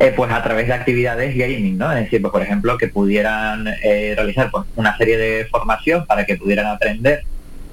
eh, 0.00 0.12
pues 0.14 0.30
a 0.32 0.42
través 0.42 0.66
de 0.66 0.74
actividades 0.74 1.36
gaming, 1.36 1.78
¿no? 1.78 1.90
Es 1.92 2.04
decir, 2.04 2.20
pues, 2.20 2.32
por 2.32 2.42
ejemplo, 2.42 2.76
que 2.76 2.88
pudieran 2.88 3.68
eh, 3.82 4.14
realizar 4.16 4.50
pues, 4.50 4.64
una 4.76 4.96
serie 4.98 5.16
de 5.16 5.46
formación 5.46 6.04
para 6.06 6.26
que 6.26 6.36
pudieran 6.36 6.66
aprender 6.66 7.22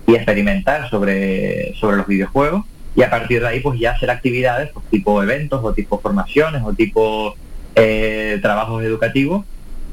y 0.05 0.15
experimentar 0.15 0.89
sobre, 0.89 1.73
sobre 1.75 1.97
los 1.97 2.07
videojuegos 2.07 2.65
y 2.95 3.01
a 3.01 3.09
partir 3.09 3.41
de 3.41 3.47
ahí 3.47 3.59
pues 3.59 3.79
ya 3.79 3.91
hacer 3.91 4.09
actividades 4.09 4.69
pues, 4.73 4.85
tipo 4.89 5.21
eventos 5.23 5.61
o 5.63 5.73
tipo 5.73 5.99
formaciones 5.99 6.61
o 6.63 6.73
tipo 6.73 7.35
eh, 7.75 8.39
trabajos 8.41 8.83
educativos 8.83 9.45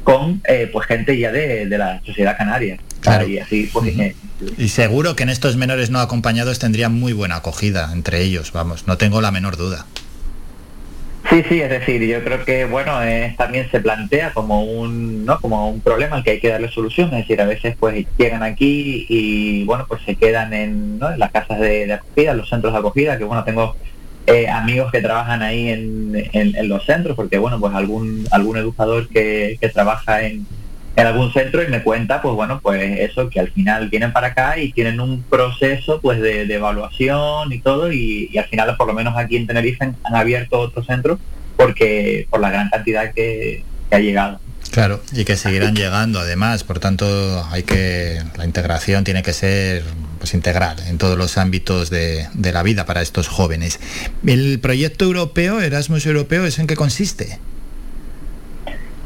con 0.05 0.43
eh, 0.49 0.69
pues 0.73 0.87
gente 0.87 1.19
ya 1.19 1.31
de, 1.33 1.67
la 1.67 2.01
sociedad 2.05 2.37
canaria. 2.37 2.79
Y, 3.27 3.39
así, 3.39 3.71
pues, 3.73 3.97
eh, 3.99 4.15
y 4.59 4.69
seguro 4.69 5.17
que 5.17 5.23
en 5.23 5.31
estos 5.31 5.57
menores 5.57 5.89
no 5.89 6.01
acompañados 6.01 6.59
tendrían 6.59 6.93
muy 6.93 7.15
buena 7.15 7.37
acogida 7.37 7.91
entre 7.93 8.23
ellos, 8.23 8.53
vamos, 8.53 8.87
no 8.87 8.99
tengo 8.99 9.23
la 9.23 9.31
menor 9.31 9.57
duda. 9.57 9.87
Sí, 11.31 11.45
sí, 11.49 11.61
es 11.61 11.71
decir, 11.71 12.03
yo 12.03 12.25
creo 12.25 12.45
que 12.45 12.65
bueno, 12.65 12.99
también 13.37 13.71
se 13.71 13.79
plantea 13.79 14.33
como 14.33 14.65
un, 14.65 15.25
¿no? 15.25 15.39
como 15.41 15.71
un 15.71 15.81
problema 15.81 16.17
al 16.17 16.25
que 16.25 16.33
hay 16.33 16.41
que 16.41 16.49
darle 16.49 16.69
solución, 16.73 17.15
es 17.15 17.19
decir, 17.19 17.41
a 17.41 17.47
veces 17.47 17.77
pues 17.79 18.05
llegan 18.19 18.43
aquí 18.43 19.07
y 19.09 19.63
bueno, 19.63 19.87
pues 19.87 20.03
se 20.03 20.17
quedan 20.17 20.53
en, 20.53 20.99
las 20.99 21.31
casas 21.31 21.61
de, 21.61 21.93
acogida, 21.93 22.35
los 22.35 22.49
centros 22.49 22.73
de 22.73 22.81
acogida, 22.81 23.17
que 23.17 23.23
bueno, 23.23 23.45
tengo 23.45 23.77
eh, 24.27 24.49
amigos 24.49 24.91
que 24.91 25.03
trabajan 25.03 25.43
ahí 25.43 25.69
en, 25.69 26.69
los 26.69 26.85
centros, 26.85 27.15
porque 27.15 27.39
bueno, 27.39 27.61
pues 27.61 27.75
algún 27.77 28.27
algún 28.33 28.57
educador 28.57 29.07
que 29.09 29.57
trabaja 29.73 30.23
en, 30.23 30.45
en 31.01 31.07
algún 31.07 31.33
centro 31.33 31.63
y 31.63 31.69
me 31.69 31.83
cuenta, 31.83 32.21
pues 32.21 32.35
bueno, 32.35 32.61
pues 32.61 33.01
eso, 33.01 33.31
que 33.31 33.41
al 33.41 33.51
final 33.51 33.89
vienen 33.89 34.13
para 34.13 34.29
acá 34.29 34.59
y 34.59 34.73
tienen 34.73 35.01
un 35.01 35.23
proceso 35.23 36.01
pues 36.01 36.21
de, 36.21 36.43
evaluación 36.43 37.53
y 37.53 37.61
todo 37.61 37.93
y, 37.93 38.37
al 38.37 38.47
final 38.47 38.77
por 38.77 38.87
lo 38.87 38.95
menos 38.95 39.17
aquí 39.17 39.37
en 39.37 39.47
Tenerife 39.47 39.85
han 39.85 40.15
abierto 40.15 40.59
otro 40.59 40.83
centro 40.85 41.19
porque 41.57 42.27
por 42.31 42.41
la 42.41 42.51
gran 42.51 42.69
cantidad 42.69 43.13
que, 43.15 43.65
ha 43.91 43.99
llegado. 43.99 44.39
Claro, 44.71 45.03
y 45.13 45.25
que 45.25 45.37
seguirán 45.37 45.75
llegando 45.75 46.21
además, 46.21 46.63
por 46.63 46.79
tanto 46.79 47.45
hay 47.51 47.65
que, 47.65 48.23
la 48.37 48.45
integración 48.45 49.03
tiene 49.03 49.25
que 49.25 49.33
ser 49.33 49.83
pues 50.19 50.33
integral 50.35 50.77
en 50.87 50.97
todos 50.99 51.19
los 51.19 51.39
ámbitos 51.39 51.91
de, 51.91 52.29
de 52.35 52.53
la 52.53 52.63
vida 52.63 52.87
para 52.87 53.03
estos 53.03 53.27
jóvenes. 53.27 53.81
¿El 54.25 54.61
proyecto 54.61 55.07
europeo, 55.07 55.61
Erasmus 55.61 56.07
Europeo, 56.07 56.45
es 56.45 56.61
en 56.61 56.69
qué 56.69 56.77
consiste? 56.77 57.41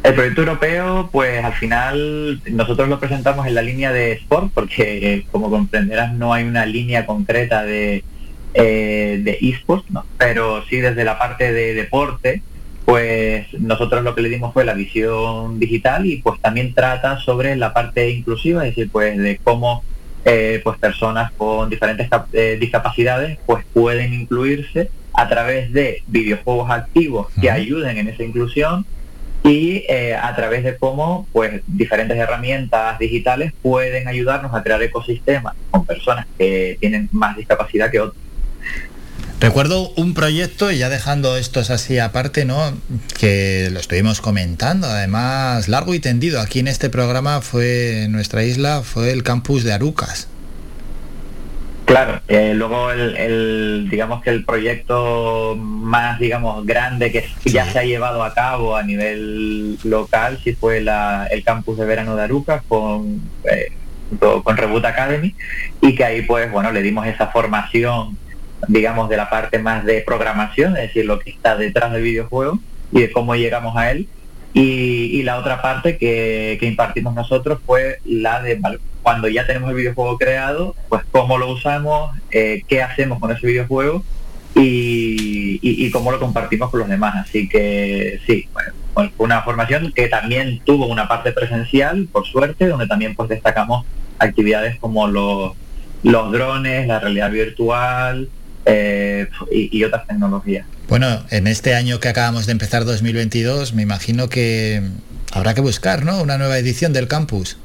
El 0.05 0.13
proyecto 0.13 0.43
europeo, 0.43 1.09
pues 1.11 1.43
al 1.43 1.55
final 1.55 2.39
nosotros 2.51 2.91
lo 2.91 3.01
presentamos 3.01 3.47
en 3.47 3.55
la 3.55 3.63
línea 3.63 3.91
de 3.91 4.13
sport, 4.13 4.51
porque 4.53 5.25
como 5.33 5.49
comprenderás 5.49 6.13
no 6.13 6.35
hay 6.35 6.45
una 6.45 6.67
línea 6.67 7.07
concreta 7.07 7.65
de, 7.65 8.05
eh, 8.53 9.21
de 9.25 9.39
esports, 9.41 9.91
¿no? 9.91 10.05
pero 10.19 10.63
sí 10.67 10.77
desde 10.77 11.05
la 11.05 11.19
parte 11.19 11.55
de 11.55 11.73
deporte, 11.73 12.43
pues 12.85 13.47
nosotros 13.55 14.05
lo 14.05 14.15
que 14.15 14.21
le 14.21 14.29
dimos 14.29 14.53
fue 14.53 14.67
la 14.67 14.75
visión 14.75 15.59
digital 15.59 16.05
y 16.05 16.17
pues 16.17 16.39
también 16.39 16.75
trata 16.75 17.19
sobre 17.21 17.57
la 17.57 17.73
parte 17.73 18.11
inclusiva, 18.11 18.67
es 18.67 18.77
decir, 18.77 18.91
pues 18.93 19.17
de 19.17 19.41
cómo 19.43 19.85
eh, 20.27 20.61
pues 20.63 20.77
personas 20.77 21.33
con 21.33 21.71
diferentes 21.71 22.11
eh, 22.35 22.59
discapacidades 22.61 23.39
pues 23.47 23.65
pueden 23.73 24.13
incluirse 24.13 24.91
a 25.15 25.31
través 25.31 25.73
de 25.73 26.03
videojuegos 26.09 26.71
activos 26.71 27.29
que 27.41 27.51
ayuden 27.51 27.97
en 27.97 28.09
esa 28.09 28.23
inclusión 28.23 28.85
y 29.45 29.85
eh, 29.89 30.15
a 30.15 30.35
través 30.35 30.65
de 30.65 30.77
cómo 30.77 31.29
pues 31.31 31.61
diferentes 31.67 32.17
herramientas 32.17 32.99
digitales 32.99 33.53
pueden 33.63 34.09
ayudarnos 34.09 34.55
a 34.55 34.63
crear 34.63 34.83
ecosistemas 34.83 35.55
con 35.71 35.85
personas 35.85 36.27
que 36.39 36.79
tienen 36.81 37.11
más 37.13 37.37
discapacidad 37.37 37.91
que 37.91 38.01
otros. 38.01 38.17
Recuerdo 39.41 39.91
un 39.97 40.15
proyecto, 40.15 40.73
y 40.73 40.79
ya 40.79 40.89
dejando 40.89 41.37
estos 41.37 41.69
así 41.69 41.99
aparte, 41.99 42.47
¿no? 42.47 42.73
Que 43.19 43.69
lo 43.71 43.79
estuvimos 43.79 44.23
comentando, 44.23 44.87
además 44.87 45.69
largo 45.69 45.93
y 45.93 46.01
tendido. 46.01 46.41
Aquí 46.41 46.61
en 46.61 46.69
este 46.69 46.89
programa 46.89 47.43
fue 47.43 48.07
nuestra 48.09 48.45
isla, 48.45 48.81
fue 48.83 49.11
el 49.11 49.23
campus 49.23 49.63
de 49.63 49.75
Arucas. 49.75 50.29
Claro, 51.85 52.21
eh, 52.29 52.55
luego 52.55 52.91
el, 52.91 53.89
digamos 53.91 54.23
que 54.23 54.31
el 54.31 54.45
proyecto 54.45 55.55
más 55.57 56.19
digamos 56.19 56.65
grande 56.65 57.13
que 57.13 57.29
ya 57.45 57.67
se 57.67 57.79
ha 57.79 57.85
llevado 57.85 58.23
a 58.25 58.33
cabo 58.33 58.75
a 58.75 58.83
nivel 58.83 59.79
local 59.85 60.39
sí 60.43 60.55
fue 60.55 60.79
el 60.79 61.45
campus 61.45 61.77
de 61.77 61.85
verano 61.85 62.17
de 62.17 62.23
Arucas 62.23 62.63
con 62.67 63.21
eh, 63.45 63.73
con 64.19 64.57
Reboot 64.57 64.85
Academy 64.85 65.35
y 65.83 65.95
que 65.95 66.05
ahí 66.05 66.23
pues 66.23 66.51
bueno 66.51 66.73
le 66.73 66.81
dimos 66.81 67.07
esa 67.07 67.27
formación 67.27 68.17
digamos 68.69 69.09
de 69.09 69.17
la 69.17 69.31
parte 69.31 69.59
más 69.59 69.85
de 69.85 70.01
programación, 70.01 70.77
es 70.77 70.89
decir, 70.89 71.07
lo 71.07 71.19
que 71.19 71.31
está 71.31 71.57
detrás 71.57 71.93
del 71.93 72.03
videojuego 72.03 72.59
y 72.93 73.03
de 73.03 73.13
cómo 73.13 73.35
llegamos 73.35 73.77
a 73.77 73.91
él. 73.91 74.09
Y, 74.53 75.23
la 75.25 75.39
otra 75.39 75.61
parte 75.61 75.97
que, 75.99 76.59
impartimos 76.63 77.15
nosotros 77.15 77.59
fue 77.67 77.99
la 78.05 78.41
de 78.41 78.61
cuando 79.05 79.29
ya 79.29 79.47
tenemos 79.47 79.71
el 79.71 79.77
videojuego 79.77 80.17
creado, 80.17 80.75
pues 80.89 81.03
cómo 81.13 81.37
lo 81.37 81.53
usamos, 81.53 82.17
eh, 82.31 82.63
qué 82.67 82.83
hacemos 82.83 83.21
con 83.21 83.31
ese 83.31 83.47
videojuego 83.47 84.03
y, 84.55 85.91
cómo 85.91 86.11
lo 86.11 86.19
compartimos 86.19 86.71
con 86.71 86.81
los 86.81 86.89
demás. 86.89 87.15
Así 87.17 87.47
que 87.47 88.19
sí, 88.27 88.49
bueno, 88.55 89.11
una 89.19 89.43
formación 89.43 89.93
que 89.95 90.09
también 90.09 90.61
tuvo 90.65 90.87
una 90.87 91.07
parte 91.07 91.33
presencial, 91.33 92.09
por 92.11 92.27
suerte, 92.27 92.67
donde 92.67 92.87
también 92.87 93.15
pues 93.15 93.29
destacamos 93.29 93.85
actividades 94.19 94.79
como 94.81 95.07
los, 95.07 95.53
drones, 96.03 96.89
la 96.89 96.99
realidad 96.99 97.31
virtual, 97.31 98.31
eh, 98.65 99.29
y, 99.53 99.85
otras 99.85 100.07
tecnologías. 100.07 100.67
Bueno, 100.89 101.25
en 101.31 101.47
este 101.47 101.75
año 101.75 102.01
que 102.01 102.09
acabamos 102.09 102.47
de 102.47 102.53
empezar 102.53 102.87
2022, 102.87 103.75
me 103.75 103.83
imagino 103.83 104.31
que 104.31 104.83
habrá 105.31 105.53
que 105.53 105.61
buscar, 105.61 106.07
¿no? 106.07 106.23
Una 106.23 106.39
nueva 106.39 106.57
edición 106.57 106.95
del 106.95 107.07
campus. 107.07 107.59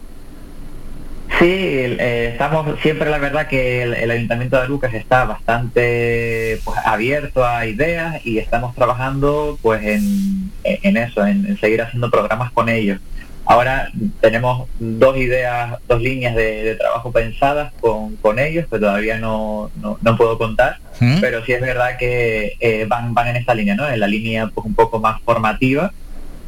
Sí, 1.39 1.45
eh, 1.47 2.31
estamos 2.33 2.77
siempre, 2.81 3.09
la 3.09 3.17
verdad, 3.17 3.47
que 3.47 3.83
el, 3.83 4.11
Ayuntamiento 4.11 4.59
de 4.59 4.67
Lucas 4.67 4.93
está 4.93 5.23
bastante 5.23 6.59
pues, 6.65 6.77
abierto 6.83 7.45
a 7.45 7.65
ideas 7.65 8.25
y 8.25 8.39
estamos 8.39 8.75
trabajando 8.75 9.57
pues 9.61 9.81
en, 9.85 10.51
eso, 10.97 11.25
en, 11.25 11.57
seguir 11.57 11.81
haciendo 11.81 12.11
programas 12.11 12.51
con 12.51 12.67
ellos. 12.67 12.99
Ahora 13.45 13.89
tenemos 14.19 14.67
dos 14.79 15.15
ideas, 15.15 15.79
dos 15.87 16.01
líneas 16.01 16.35
de, 16.35 16.75
trabajo 16.75 17.13
pensadas 17.13 17.71
con, 17.79 18.37
ellos, 18.37 18.65
que 18.69 18.77
todavía 18.77 19.17
no, 19.17 19.71
puedo 20.17 20.37
contar, 20.37 20.79
¿Mm? 20.99 21.21
pero 21.21 21.45
sí 21.45 21.53
es 21.53 21.61
verdad 21.61 21.95
que 21.97 22.57
eh, 22.59 22.85
van, 22.85 23.13
van 23.13 23.29
en 23.29 23.37
esta 23.37 23.55
línea, 23.55 23.75
¿no? 23.75 23.87
En 23.87 24.01
la 24.01 24.07
línea 24.07 24.47
pues, 24.53 24.65
un 24.65 24.75
poco 24.75 24.99
más 24.99 25.21
formativa 25.21 25.93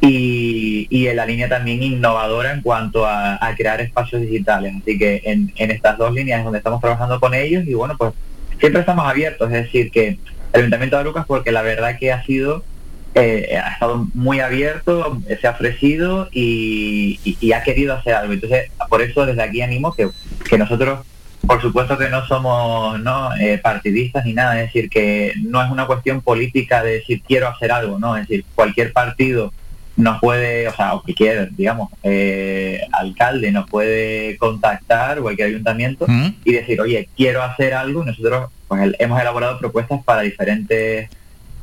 y, 0.04 1.06
en 1.06 1.16
la 1.16 1.26
línea 1.26 1.48
también 1.48 1.82
innovadora 1.82 2.52
en 2.52 2.60
cuanto 2.60 3.06
a, 3.06 3.38
crear 3.56 3.80
espacios 3.80 4.22
digitales. 4.22 4.74
Así 4.80 4.98
que 4.98 5.22
en, 5.24 5.52
en, 5.56 5.70
estas 5.70 5.96
dos 5.96 6.12
líneas 6.12 6.40
es 6.40 6.44
donde 6.44 6.58
estamos 6.58 6.80
trabajando 6.80 7.20
con 7.20 7.34
ellos 7.34 7.64
y 7.66 7.74
bueno, 7.74 7.96
pues 7.96 8.12
siempre 8.58 8.80
estamos 8.80 9.06
abiertos, 9.06 9.50
es 9.52 9.64
decir, 9.64 9.90
que 9.90 10.18
el 10.52 10.60
Ayuntamiento 10.60 10.98
de 10.98 11.04
Lucas, 11.04 11.24
porque 11.26 11.52
la 11.52 11.62
verdad 11.62 11.98
que 11.98 12.12
ha 12.12 12.24
sido 12.24 12.64
eh, 13.14 13.58
ha 13.62 13.74
estado 13.74 14.06
muy 14.14 14.40
abierto, 14.40 15.20
se 15.40 15.46
ha 15.46 15.50
ofrecido 15.50 16.28
y, 16.32 17.52
ha 17.54 17.62
querido 17.62 17.94
hacer 17.94 18.14
algo. 18.14 18.32
Entonces, 18.32 18.70
por 18.88 19.02
eso 19.02 19.26
desde 19.26 19.42
aquí 19.42 19.60
animo 19.60 19.92
que, 19.92 20.08
que 20.48 20.56
nosotros, 20.56 21.00
por 21.46 21.60
supuesto 21.60 21.98
que 21.98 22.08
no 22.08 22.26
somos 22.26 22.98
¿no? 23.00 23.34
Eh, 23.36 23.58
partidistas 23.58 24.24
ni 24.24 24.32
nada, 24.32 24.58
es 24.58 24.68
decir, 24.68 24.88
que 24.88 25.34
no 25.42 25.62
es 25.62 25.70
una 25.70 25.86
cuestión 25.86 26.22
política 26.22 26.82
de 26.82 26.94
decir 26.94 27.22
quiero 27.26 27.48
hacer 27.48 27.70
algo, 27.70 27.98
¿no? 27.98 28.16
Es 28.16 28.26
decir, 28.26 28.44
cualquier 28.54 28.92
partido 28.92 29.52
nos 29.96 30.20
puede, 30.20 30.68
o 30.68 30.74
sea, 30.74 30.94
o 30.94 31.02
que 31.02 31.14
quiera, 31.14 31.48
digamos, 31.50 31.90
eh, 32.02 32.80
alcalde 32.92 33.52
nos 33.52 33.68
puede 33.68 34.36
contactar, 34.38 35.18
o 35.18 35.22
cualquier 35.22 35.48
ayuntamiento, 35.48 36.06
y 36.44 36.52
decir, 36.52 36.80
oye, 36.80 37.08
quiero 37.16 37.42
hacer 37.42 37.74
algo, 37.74 38.04
nosotros 38.04 38.50
pues, 38.68 38.94
hemos 38.98 39.20
elaborado 39.20 39.58
propuestas 39.58 40.02
para 40.04 40.22
diferentes 40.22 41.10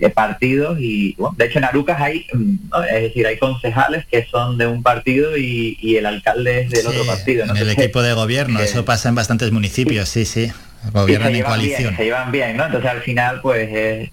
partidos 0.08 0.78
y 0.80 1.14
bueno, 1.18 1.36
de 1.38 1.46
hecho 1.46 1.58
en 1.60 1.66
Arucas 1.66 2.00
hay 2.00 2.26
mm, 2.32 2.56
es 2.90 3.02
decir 3.02 3.28
hay 3.28 3.38
concejales 3.38 4.06
que 4.06 4.26
son 4.26 4.58
de 4.58 4.66
un 4.66 4.82
partido 4.82 5.36
y, 5.36 5.98
el 5.98 6.06
alcalde 6.06 6.62
es 6.62 6.70
del 6.70 6.88
otro 6.88 7.06
partido 7.06 7.46
¿no? 7.46 7.54
el 7.54 7.70
equipo 7.70 8.02
de 8.02 8.14
gobierno 8.14 8.62
eso 8.62 8.86
pasa 8.86 9.10
en 9.10 9.16
bastantes 9.16 9.52
municipios 9.52 10.08
sí 10.08 10.24
sí, 10.24 10.54
gobiernan 10.94 11.36
en 11.36 11.44
coalición. 11.44 11.96
se 11.96 12.04
llevan 12.04 12.32
bien 12.32 12.58
no 12.58 12.66
entonces 12.66 12.90
al 12.90 13.02
final 13.02 13.42
pues 13.42 13.70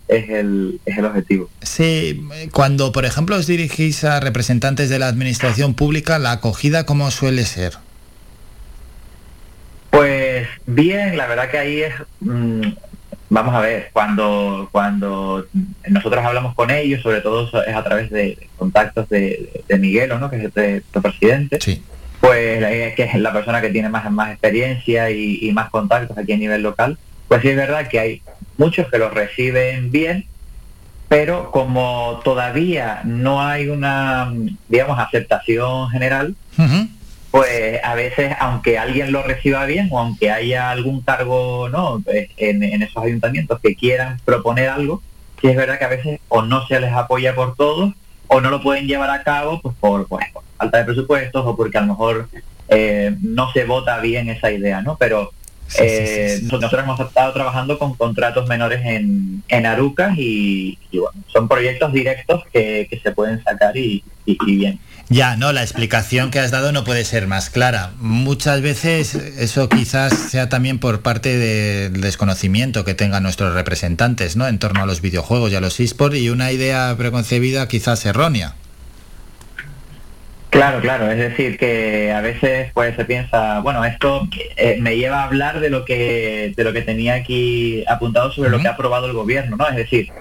es, 0.08 0.28
el, 0.28 0.80
es 0.84 0.98
el 0.98 1.04
objetivo. 1.04 1.50
Sí 1.62 2.20
cuando 2.52 2.92
por 2.92 3.04
ejemplo 3.04 3.36
os 3.36 3.46
dirigís 3.46 4.04
a 4.04 4.20
representantes 4.20 4.88
de 4.88 4.98
la 4.98 5.08
administración 5.08 5.74
pública 5.74 6.18
la 6.18 6.32
acogida 6.32 6.86
cómo 6.86 7.10
suele 7.10 7.44
ser 7.44 7.74
pues 9.96 10.46
bien, 10.66 11.16
la 11.16 11.26
verdad 11.26 11.50
que 11.50 11.58
ahí 11.58 11.80
es, 11.80 11.94
mm, 12.20 12.68
vamos 13.30 13.54
a 13.54 13.60
ver, 13.60 13.88
cuando, 13.94 14.68
cuando 14.70 15.46
nosotros 15.88 16.22
hablamos 16.22 16.54
con 16.54 16.70
ellos, 16.70 17.02
sobre 17.02 17.22
todo 17.22 17.48
es 17.64 17.74
a 17.74 17.82
través 17.82 18.10
de 18.10 18.36
contactos 18.58 19.08
de, 19.08 19.64
de 19.66 19.78
Miguel, 19.78 20.10
¿no? 20.20 20.28
que 20.28 20.36
es 20.36 20.54
el, 20.54 20.82
presidente, 21.00 21.58
pues 22.20 22.62
eh, 22.62 22.94
que 22.96 23.04
es 23.04 23.14
la 23.14 23.32
persona 23.32 23.60
que 23.60 23.70
tiene 23.70 23.88
más, 23.88 24.10
más 24.10 24.32
experiencia 24.32 25.10
y, 25.10 25.38
y, 25.40 25.52
más 25.52 25.70
contactos 25.70 26.16
aquí 26.16 26.32
a 26.32 26.36
nivel 26.36 26.62
local, 26.62 26.98
pues 27.28 27.42
sí 27.42 27.48
es 27.48 27.56
verdad 27.56 27.88
que 27.88 28.00
hay 28.00 28.22
muchos 28.58 28.88
que 28.90 28.98
los 28.98 29.12
reciben 29.12 29.90
bien, 29.90 30.26
pero 31.08 31.50
como 31.50 32.20
todavía 32.24 33.02
no 33.04 33.40
hay 33.40 33.68
una, 33.68 34.32
digamos, 34.68 34.98
aceptación 34.98 35.88
general, 35.90 36.34
pues 37.30 37.84
a 37.84 37.94
veces, 37.94 38.34
aunque 38.40 38.78
alguien 38.78 39.12
lo 39.12 39.22
reciba 39.22 39.66
bien 39.66 39.88
o 39.92 39.98
aunque 39.98 40.30
haya 40.30 40.70
algún 40.70 41.02
cargo 41.02 41.68
no 41.68 42.00
pues, 42.02 42.30
en, 42.38 42.62
esos 42.82 43.04
ayuntamientos 43.04 43.60
que 43.60 43.76
quieran 43.76 44.18
proponer 44.24 44.68
algo, 44.68 45.02
sí 45.40 45.48
es 45.48 45.56
verdad 45.56 45.78
que 45.78 45.84
a 45.84 45.88
veces 45.88 46.20
o 46.28 46.42
no 46.42 46.66
se 46.66 46.80
les 46.80 46.92
apoya 46.92 47.34
por 47.34 47.54
todos 47.54 47.92
o 48.28 48.40
no 48.40 48.50
lo 48.50 48.62
pueden 48.62 48.88
llevar 48.88 49.10
a 49.10 49.22
cabo 49.22 49.60
pues 49.60 49.76
por, 49.78 50.08
pues, 50.08 50.26
falta 50.56 50.78
de 50.78 50.84
presupuestos 50.84 51.44
o 51.44 51.56
porque 51.56 51.78
a 51.78 51.82
lo 51.82 51.88
mejor 51.88 52.28
eh, 52.68 53.14
no 53.20 53.50
se 53.52 53.64
vota 53.64 53.98
bien 54.00 54.28
esa 54.28 54.50
idea, 54.50 54.82
¿no? 54.82 54.96
Pero 54.96 55.32
eh, 55.78 56.40
nosotros 56.44 56.82
hemos 56.82 57.00
estado 57.00 57.32
trabajando 57.32 57.78
con 57.78 57.94
contratos 57.94 58.48
menores 58.48 58.82
en, 58.84 59.42
en 59.48 59.66
Arucas 59.66 60.16
y, 60.16 60.78
bueno, 60.92 61.12
son 61.26 61.48
proyectos 61.48 61.92
directos 61.92 62.42
que, 62.52 62.88
se 63.02 63.10
pueden 63.12 63.42
sacar 63.42 63.76
y, 63.76 64.02
bien. 64.46 64.78
Ya, 65.08 65.36
no, 65.36 65.52
la 65.52 65.62
explicación 65.62 66.32
que 66.32 66.40
has 66.40 66.50
dado 66.50 66.72
no 66.72 66.82
puede 66.82 67.04
ser 67.04 67.28
más 67.28 67.50
clara. 67.50 67.92
Muchas 67.98 68.60
veces 68.60 69.14
eso 69.14 69.68
quizás 69.68 70.12
sea 70.12 70.48
también 70.48 70.80
por 70.80 71.02
parte 71.02 71.36
del 71.36 72.00
desconocimiento 72.00 72.84
que 72.84 72.94
tengan 72.94 73.22
nuestros 73.22 73.54
representantes, 73.54 74.36
¿no? 74.36 74.48
En 74.48 74.58
torno 74.58 74.82
a 74.82 74.86
los 74.86 75.00
videojuegos 75.00 75.52
y 75.52 75.56
a 75.56 75.60
los 75.60 75.78
esports 75.78 76.16
y 76.16 76.28
una 76.28 76.50
idea 76.50 76.92
preconcebida 76.98 77.68
quizás 77.68 78.04
errónea. 78.04 78.54
Claro, 80.50 80.80
claro, 80.80 81.10
es 81.10 81.18
decir, 81.18 81.58
que 81.58 82.12
a 82.12 82.20
veces 82.22 82.70
pues 82.72 82.96
se 82.96 83.04
piensa, 83.04 83.60
bueno, 83.60 83.84
esto 83.84 84.26
eh, 84.56 84.78
me 84.80 84.96
lleva 84.96 85.20
a 85.20 85.24
hablar 85.24 85.60
de 85.60 85.70
lo 85.70 85.84
que 85.84 86.54
de 86.56 86.64
lo 86.64 86.72
que 86.72 86.82
tenía 86.82 87.14
aquí 87.14 87.84
apuntado 87.88 88.32
sobre 88.32 88.50
lo 88.50 88.58
que 88.58 88.68
ha 88.68 88.70
aprobado 88.72 89.06
el 89.06 89.12
gobierno, 89.12 89.56
¿no? 89.56 89.68
Es 89.68 89.76
decir, 89.76 90.12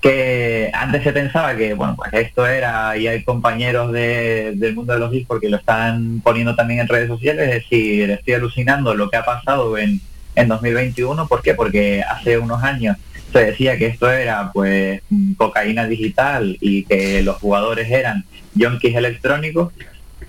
que 0.00 0.70
antes 0.74 1.02
se 1.04 1.12
pensaba 1.12 1.56
que, 1.56 1.74
bueno, 1.74 1.96
pues 1.96 2.12
esto 2.14 2.46
era, 2.46 2.96
y 2.96 3.06
hay 3.06 3.24
compañeros 3.24 3.92
del 3.92 4.74
mundo 4.74 4.92
de 4.94 4.98
los 4.98 5.14
esports 5.14 5.40
que 5.40 5.48
lo 5.50 5.56
están 5.56 6.20
poniendo 6.22 6.54
también 6.56 6.80
en 6.80 6.88
redes 6.88 7.08
sociales, 7.08 7.48
es 7.48 7.54
decir, 7.62 8.10
estoy 8.10 8.34
alucinando 8.34 8.94
lo 8.94 9.08
que 9.10 9.16
ha 9.16 9.24
pasado 9.24 9.78
en, 9.78 10.00
en 10.34 10.48
2021, 10.48 11.28
¿por 11.28 11.42
qué? 11.42 11.54
Porque 11.54 12.02
hace 12.02 12.38
unos 12.38 12.62
años 12.62 12.96
se 13.32 13.44
decía 13.46 13.78
que 13.78 13.86
esto 13.86 14.10
era 14.10 14.52
pues 14.52 15.00
cocaína 15.36 15.86
digital 15.86 16.56
y 16.60 16.84
que 16.84 17.22
los 17.22 17.36
jugadores 17.36 17.90
eran 17.90 18.24
yonkis 18.54 18.94
electrónicos 18.94 19.72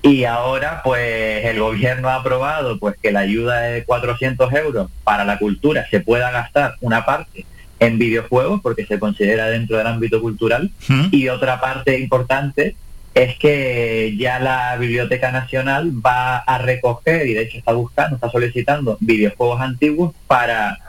y 0.01 0.23
ahora 0.23 0.81
pues 0.83 1.45
el 1.45 1.59
gobierno 1.59 2.09
ha 2.09 2.15
aprobado 2.15 2.79
pues 2.79 2.95
que 3.01 3.11
la 3.11 3.21
ayuda 3.21 3.61
de 3.61 3.83
400 3.83 4.53
euros 4.53 4.89
para 5.03 5.25
la 5.25 5.37
cultura 5.37 5.85
se 5.89 5.99
pueda 5.99 6.31
gastar 6.31 6.75
una 6.81 7.05
parte 7.05 7.45
en 7.79 7.97
videojuegos 7.97 8.61
porque 8.61 8.85
se 8.85 8.99
considera 8.99 9.47
dentro 9.47 9.77
del 9.77 9.87
ámbito 9.87 10.21
cultural 10.21 10.71
y 11.11 11.27
otra 11.27 11.59
parte 11.59 11.99
importante 11.99 12.75
es 13.13 13.37
que 13.37 14.15
ya 14.17 14.39
la 14.39 14.75
Biblioteca 14.77 15.31
Nacional 15.31 15.91
va 16.03 16.37
a 16.37 16.57
recoger 16.57 17.27
y 17.27 17.33
de 17.33 17.43
hecho 17.43 17.59
está 17.59 17.73
buscando, 17.73 18.15
está 18.15 18.29
solicitando 18.29 18.97
videojuegos 19.01 19.61
antiguos 19.61 20.13
para 20.27 20.79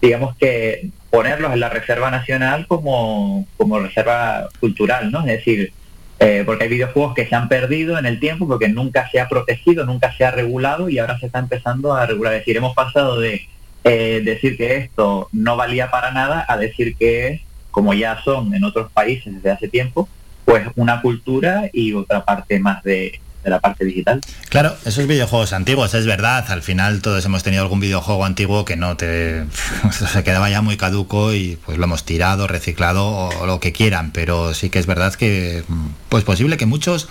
digamos 0.00 0.36
que 0.36 0.90
ponerlos 1.14 1.52
en 1.52 1.60
la 1.60 1.68
Reserva 1.68 2.10
Nacional 2.10 2.66
como, 2.66 3.46
como 3.56 3.78
reserva 3.78 4.48
cultural, 4.58 5.12
¿no? 5.12 5.20
Es 5.20 5.26
decir, 5.26 5.72
eh, 6.18 6.42
porque 6.44 6.64
hay 6.64 6.70
videojuegos 6.70 7.14
que 7.14 7.26
se 7.28 7.36
han 7.36 7.48
perdido 7.48 7.96
en 7.96 8.04
el 8.06 8.18
tiempo 8.18 8.48
porque 8.48 8.68
nunca 8.68 9.08
se 9.10 9.20
ha 9.20 9.28
protegido, 9.28 9.86
nunca 9.86 10.12
se 10.16 10.24
ha 10.24 10.32
regulado 10.32 10.88
y 10.88 10.98
ahora 10.98 11.16
se 11.20 11.26
está 11.26 11.38
empezando 11.38 11.94
a 11.94 12.04
regular. 12.04 12.34
Es 12.34 12.40
decir, 12.40 12.56
hemos 12.56 12.74
pasado 12.74 13.20
de 13.20 13.46
eh, 13.84 14.22
decir 14.24 14.56
que 14.56 14.76
esto 14.76 15.28
no 15.30 15.56
valía 15.56 15.88
para 15.88 16.10
nada 16.10 16.44
a 16.48 16.56
decir 16.56 16.96
que 16.96 17.28
es, 17.28 17.40
como 17.70 17.94
ya 17.94 18.20
son 18.24 18.52
en 18.52 18.64
otros 18.64 18.90
países 18.90 19.34
desde 19.34 19.52
hace 19.52 19.68
tiempo, 19.68 20.08
pues 20.44 20.66
una 20.74 21.00
cultura 21.00 21.70
y 21.72 21.92
otra 21.92 22.24
parte 22.24 22.58
más 22.58 22.82
de, 22.82 23.20
de 23.44 23.50
la 23.50 23.60
parte 23.60 23.84
digital. 23.84 24.20
Claro, 24.48 24.76
esos 24.84 25.06
videojuegos 25.06 25.52
antiguos, 25.52 25.94
es 25.94 26.06
verdad, 26.06 26.44
al 26.48 26.62
final 26.62 27.02
todos 27.02 27.24
hemos 27.24 27.42
tenido 27.42 27.62
algún 27.62 27.80
videojuego 27.80 28.24
antiguo 28.24 28.64
que 28.64 28.76
no 28.76 28.96
te 28.96 29.44
se 30.12 30.24
quedaba 30.24 30.50
ya 30.50 30.62
muy 30.62 30.76
caduco 30.76 31.32
y 31.34 31.58
pues 31.64 31.78
lo 31.78 31.84
hemos 31.84 32.04
tirado, 32.04 32.46
reciclado 32.46 33.06
o 33.06 33.46
lo 33.46 33.60
que 33.60 33.72
quieran, 33.72 34.10
pero 34.12 34.54
sí 34.54 34.70
que 34.70 34.78
es 34.78 34.86
verdad 34.86 35.14
que 35.14 35.62
pues 36.08 36.24
posible 36.24 36.56
que 36.56 36.66
muchos 36.66 37.08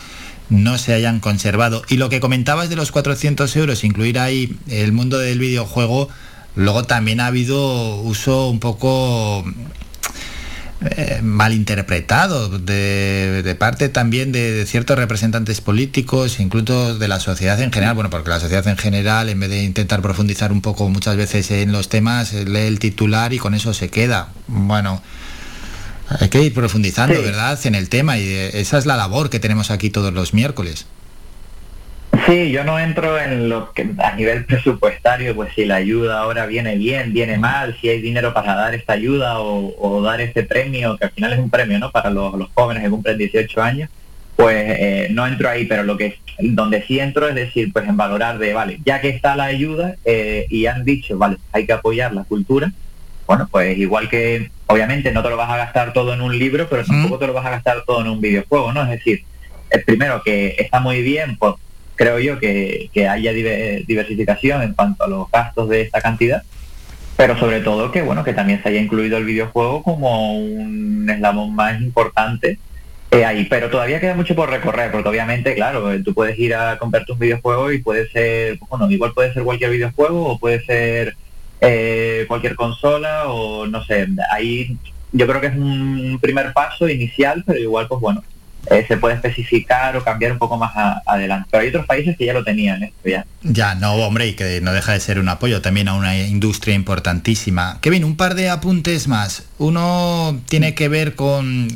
no 0.50 0.78
se 0.78 0.94
hayan 0.94 1.20
conservado. 1.20 1.84
Y 1.90 1.98
lo 1.98 2.10
que 2.10 2.20
comentabas 2.20 2.70
de 2.70 2.76
los 2.76 2.92
400 2.92 3.56
euros, 3.56 3.84
incluir 3.84 4.20
ahí 4.20 4.58
el 4.68 4.92
mundo 4.92 5.18
del 5.18 5.40
videojuego, 5.40 6.10
luego 6.56 6.84
también 6.84 7.20
ha 7.20 7.28
habido 7.28 7.96
uso 7.98 8.50
un 8.50 8.60
poco 8.60 9.46
eh, 10.86 11.20
malinterpretado 11.22 12.60
de, 12.60 13.56
parte 13.58 13.90
también 13.90 14.32
de, 14.32 14.66
ciertos 14.66 14.98
representantes 14.98 15.62
políticos, 15.62 16.40
incluso 16.40 16.98
de 16.98 17.08
la 17.08 17.20
sociedad 17.20 17.62
en 17.62 17.72
general, 17.72 17.96
bueno, 17.96 18.10
porque 18.10 18.30
la 18.30 18.40
sociedad 18.40 18.68
en 18.68 18.78
general, 18.78 19.30
en 19.30 19.40
vez 19.40 19.50
de 19.50 19.64
intentar 19.64 20.02
profundizar 20.02 20.52
un 20.52 20.62
poco 20.62 20.90
muchas 20.90 21.16
veces 21.16 21.52
en 21.52 21.72
los 21.72 21.90
temas, 21.90 22.34
lee 22.34 22.68
el 22.68 22.80
titular 22.80 23.34
y 23.34 23.38
con 23.38 23.54
eso 23.54 23.74
se 23.74 23.90
queda. 23.90 24.30
Bueno, 24.48 25.02
hay 26.20 26.30
que 26.30 26.42
ir 26.42 26.54
profundizando, 26.54 27.22
¿verdad?, 27.22 27.60
en 27.66 27.76
el 27.76 27.90
tema 27.90 28.18
y 28.18 28.28
esa 28.28 28.78
es 28.78 28.86
la 28.86 28.98
labor 28.98 29.30
que 29.30 29.40
tenemos 29.40 29.72
aquí 29.72 29.90
todos 29.90 30.14
los 30.14 30.34
miércoles. 30.34 30.86
Sí, 32.26 32.52
yo 32.52 32.64
no 32.64 32.80
entro 32.80 33.20
en 33.20 33.50
lo 33.50 33.74
que 33.74 33.90
a 33.98 34.16
nivel 34.16 34.46
presupuestario, 34.46 35.36
pues 35.36 35.54
si 35.54 35.66
la 35.66 35.76
ayuda 35.76 36.22
ahora 36.22 36.46
viene 36.46 36.76
bien, 36.76 37.12
viene 37.12 37.38
mal, 37.38 37.76
si 37.82 37.90
hay 37.90 38.02
dinero 38.02 38.34
para 38.34 38.56
dar 38.56 38.74
esta 38.74 38.94
ayuda 38.94 39.40
o, 39.40 40.02
dar 40.02 40.22
este 40.22 40.44
premio, 40.44 40.96
que 40.98 41.06
al 41.06 41.12
final 41.12 41.34
es 41.34 41.40
un 41.40 41.50
premio, 41.50 41.80
¿no? 41.80 41.92
Para 41.92 42.10
los, 42.10 42.34
jóvenes 42.54 42.84
que 42.84 42.90
cumplen 42.90 43.18
18 43.18 43.62
años, 43.62 43.90
pues 44.38 44.56
eh, 44.58 45.08
no 45.12 45.28
entro 45.28 45.50
ahí, 45.50 45.66
pero 45.66 45.84
lo 45.84 45.98
que 45.98 46.18
donde 46.40 46.84
sí 46.84 47.00
entro 47.00 47.28
es 47.28 47.36
decir, 47.36 47.74
pues 47.74 47.88
en 47.88 47.98
valorar 47.98 48.38
de, 48.38 48.54
vale, 48.54 48.80
ya 48.86 49.02
que 49.02 49.10
está 49.10 49.36
la 49.36 49.46
ayuda 49.46 49.96
eh, 50.06 50.46
y 50.50 50.66
han 50.68 50.86
dicho, 50.86 51.18
vale, 51.18 51.38
hay 51.52 51.66
que 51.66 51.74
apoyar 51.74 52.14
la 52.14 52.24
cultura, 52.24 52.72
bueno, 53.28 53.50
pues 53.52 53.78
igual 53.78 54.08
que 54.10 54.50
obviamente 54.68 55.12
no 55.12 55.24
te 55.24 55.30
lo 55.30 55.38
vas 55.38 55.50
a 55.50 55.58
gastar 55.58 55.92
todo 55.92 56.14
en 56.14 56.22
un 56.22 56.38
libro, 56.38 56.68
pero 56.70 56.86
tampoco 56.86 57.20
te 57.20 57.28
lo 57.28 57.34
vas 57.34 57.46
a 57.46 57.52
gastar 57.52 57.84
todo 57.86 58.00
en 58.02 58.08
un 58.08 58.22
videojuego, 58.22 58.72
¿no? 58.72 58.82
Es 58.84 58.90
decir, 58.90 59.24
el 59.70 59.84
primero 59.84 60.22
que 60.24 60.56
está 60.58 60.80
muy 60.80 61.02
bien, 61.02 61.38
pues 61.38 61.56
creo 61.96 62.20
yo 62.20 62.40
que, 62.40 62.90
haya 63.10 63.34
diversificación 63.34 64.62
en 64.62 64.74
cuanto 64.74 65.04
a 65.04 65.08
los 65.08 65.30
gastos 65.32 65.70
de 65.70 65.82
esta 65.82 66.02
cantidad, 66.02 66.44
pero 67.18 67.38
sobre 67.38 67.62
todo 67.62 67.92
que 67.92 68.02
bueno 68.02 68.24
que 68.24 68.34
también 68.34 68.62
se 68.62 68.70
haya 68.70 68.82
incluido 68.82 69.18
el 69.18 69.26
videojuego 69.26 69.84
como 69.84 70.36
un 70.36 71.08
eslabón 71.10 71.56
más 71.56 71.80
importante 71.82 72.58
eh, 73.14 73.26
ahí, 73.26 73.46
pero 73.46 73.70
todavía 73.70 74.00
queda 74.00 74.16
mucho 74.16 74.34
por 74.34 74.50
recorrer, 74.50 74.92
porque 74.92 75.08
obviamente, 75.08 75.54
claro, 75.54 75.94
eh, 75.94 76.02
tú 76.04 76.16
puedes 76.16 76.38
ir 76.40 76.56
a 76.56 76.80
comprarte 76.80 77.12
un 77.12 77.20
videojuego 77.20 77.72
y 77.72 77.78
puede 77.78 78.10
ser, 78.10 78.58
bueno, 78.68 78.90
igual 78.90 79.14
puede 79.14 79.32
ser 79.32 79.44
cualquier 79.44 79.70
videojuego 79.70 80.30
o 80.30 80.40
puede 80.40 80.66
ser 80.66 81.16
eh, 81.62 82.26
cualquier 82.28 82.56
consola 82.56 83.28
o 83.28 83.68
no 83.68 83.84
sé, 83.84 84.08
ahí 84.32 84.78
yo 85.12 85.28
creo 85.28 85.40
que 85.40 85.48
es 85.48 85.56
un 85.56 86.18
primer 86.20 86.54
paso 86.54 86.90
inicial, 86.90 87.44
pero 87.46 87.60
igual 87.60 87.88
pues 87.88 88.02
bueno, 88.02 88.24
eh, 88.70 88.86
se 88.88 88.98
puede 88.98 89.16
especificar 89.16 89.96
o 89.98 90.04
cambiar 90.04 90.32
un 90.32 90.38
poco 90.38 90.58
más 90.58 90.72
adelante. 91.06 91.48
Pero 91.52 91.64
hay 91.64 91.70
otros 91.70 91.86
países 91.86 92.18
que 92.18 92.26
ya 92.26 92.34
lo 92.34 92.44
tenían 92.44 92.84
esto 92.84 93.10
ya. 93.10 93.26
Ya, 93.44 93.76
no, 93.76 93.94
hombre, 93.96 94.28
y 94.28 94.34
que 94.34 94.62
no 94.62 94.72
deja 94.72 94.94
de 94.94 95.00
ser 95.00 95.20
un 95.20 95.28
apoyo 95.28 95.62
también 95.62 95.88
a 95.90 95.96
una 95.96 96.18
industria 96.18 96.76
importantísima. 96.76 97.80
Kevin, 97.82 98.06
un 98.06 98.16
par 98.16 98.36
de 98.36 98.50
apuntes 98.50 99.08
más. 99.08 99.44
Uno 99.58 100.40
tiene 100.48 100.74
que 100.76 100.88
ver 100.88 101.16
con 101.16 101.68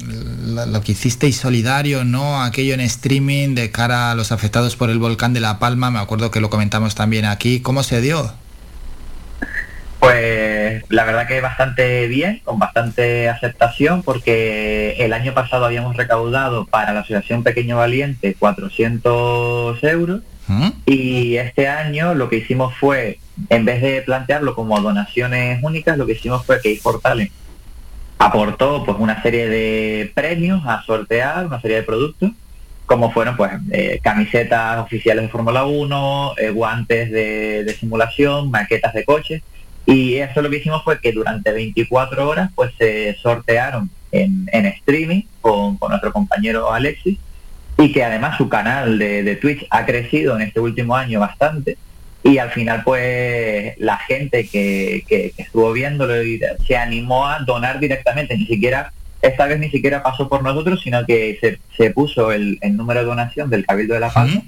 lo 0.68 0.82
que 0.82 0.94
hicisteis 0.94 1.38
solidario, 1.38 2.06
¿no? 2.06 2.42
Aquello 2.42 2.74
en 2.74 2.82
streaming 2.82 3.56
de 3.56 3.72
cara 3.72 4.12
a 4.12 4.16
los 4.16 4.32
afectados 4.32 4.76
por 4.76 4.90
el 4.90 5.00
volcán 5.00 5.34
de 5.34 5.42
La 5.42 5.60
Palma, 5.60 5.92
me 5.92 6.00
acuerdo 6.00 6.32
que 6.32 6.40
lo 6.40 6.50
comentamos 6.50 6.96
también 6.96 7.26
aquí. 7.26 7.60
¿Cómo 7.60 7.84
se 7.84 8.02
dio? 8.02 8.32
Pues 10.00 10.84
la 10.90 11.06
verdad 11.06 11.28
que 11.28 11.42
bastante 11.42 12.08
bien, 12.08 12.42
con 12.44 12.60
bastante 12.60 13.30
aceptación, 13.30 14.04
porque 14.04 14.96
el 15.00 15.12
año 15.14 15.34
pasado 15.34 15.66
habíamos 15.66 15.98
recaudado 15.98 16.66
para 16.66 16.94
la 16.94 17.00
Asociación 17.00 17.44
Pequeño 17.44 17.78
Valiente 17.78 18.36
400 18.38 19.84
euros 19.84 20.22
¿Mm? 20.48 20.70
y 20.86 21.38
este 21.38 21.68
año 21.68 22.14
lo 22.14 22.30
que 22.30 22.38
hicimos 22.38 22.76
fue, 22.76 23.20
en 23.50 23.66
vez 23.66 23.82
de 23.82 24.02
plantearlo 24.02 24.54
como 24.56 24.80
donaciones 24.80 25.62
únicas, 25.64 25.98
lo 25.98 26.06
que 26.06 26.14
hicimos 26.14 26.46
fue 26.46 26.62
que 26.62 26.80
Portales 26.82 27.32
aportó 28.20 28.86
pues 28.86 28.98
una 29.00 29.22
serie 29.22 29.50
de 29.50 30.12
premios 30.14 30.62
a 30.66 30.84
sortear, 30.84 31.48
una 31.48 31.60
serie 31.60 31.78
de 31.78 31.84
productos, 31.84 32.32
como 32.86 33.12
fueron 33.12 33.36
pues 33.36 33.52
eh, 33.72 34.00
camisetas 34.02 34.80
oficiales 34.80 35.24
de 35.24 35.30
Fórmula 35.30 35.66
1, 35.66 36.36
eh, 36.38 36.50
guantes 36.52 37.12
de 37.12 37.76
simulación, 37.80 38.50
maquetas 38.52 38.94
de 38.94 39.04
coches, 39.04 39.42
Y 39.88 40.16
eso 40.16 40.42
lo 40.42 40.50
que 40.50 40.58
hicimos 40.58 40.84
fue 40.84 41.00
que 41.00 41.14
durante 41.14 41.50
24 41.50 42.28
horas 42.28 42.52
pues 42.54 42.74
se 42.78 43.16
sortearon 43.22 43.90
en, 44.12 44.48
en 44.52 44.66
streaming 44.66 45.22
con, 45.40 45.78
con 45.78 45.92
nuestro 45.92 46.12
compañero 46.12 46.74
Alexis 46.74 47.18
y 47.78 47.92
que 47.94 48.04
además 48.04 48.38
su 48.38 48.50
canal 48.50 49.00
de, 49.00 49.24
de 49.24 49.36
Twitch 49.38 49.66
ha 49.70 49.86
crecido 49.86 50.36
en 50.36 50.42
este 50.42 50.60
último 50.60 50.94
año 50.96 51.22
bastante. 51.22 51.78
Y 52.22 52.38
al 52.38 52.50
final 52.50 52.84
pues 52.84 53.76
la 53.78 53.96
gente 53.96 54.50
que, 54.50 55.06
que, 55.08 55.32
que 55.32 55.44
estuvo 55.44 55.72
viéndolo 55.72 56.16
se 56.68 56.76
animó 56.76 57.26
a 57.26 57.40
donar 57.40 57.80
directamente, 57.80 58.38
ni 58.38 58.46
siquiera 58.46 58.92
esta 59.22 59.46
vez 59.46 59.58
ni 59.58 59.70
siquiera 59.70 60.04
pasó 60.04 60.28
por 60.28 60.44
nosotros, 60.44 60.82
sino 60.84 61.06
que 61.06 61.38
se, 61.40 61.60
se 61.78 61.92
puso 61.92 62.34
el, 62.34 62.60
el 62.60 62.76
número 62.76 63.00
de 63.00 63.06
donación 63.06 63.50
del 63.50 63.66
Cabildo 63.66 63.94
de 63.94 64.00
La 64.02 64.10
Palma 64.10 64.44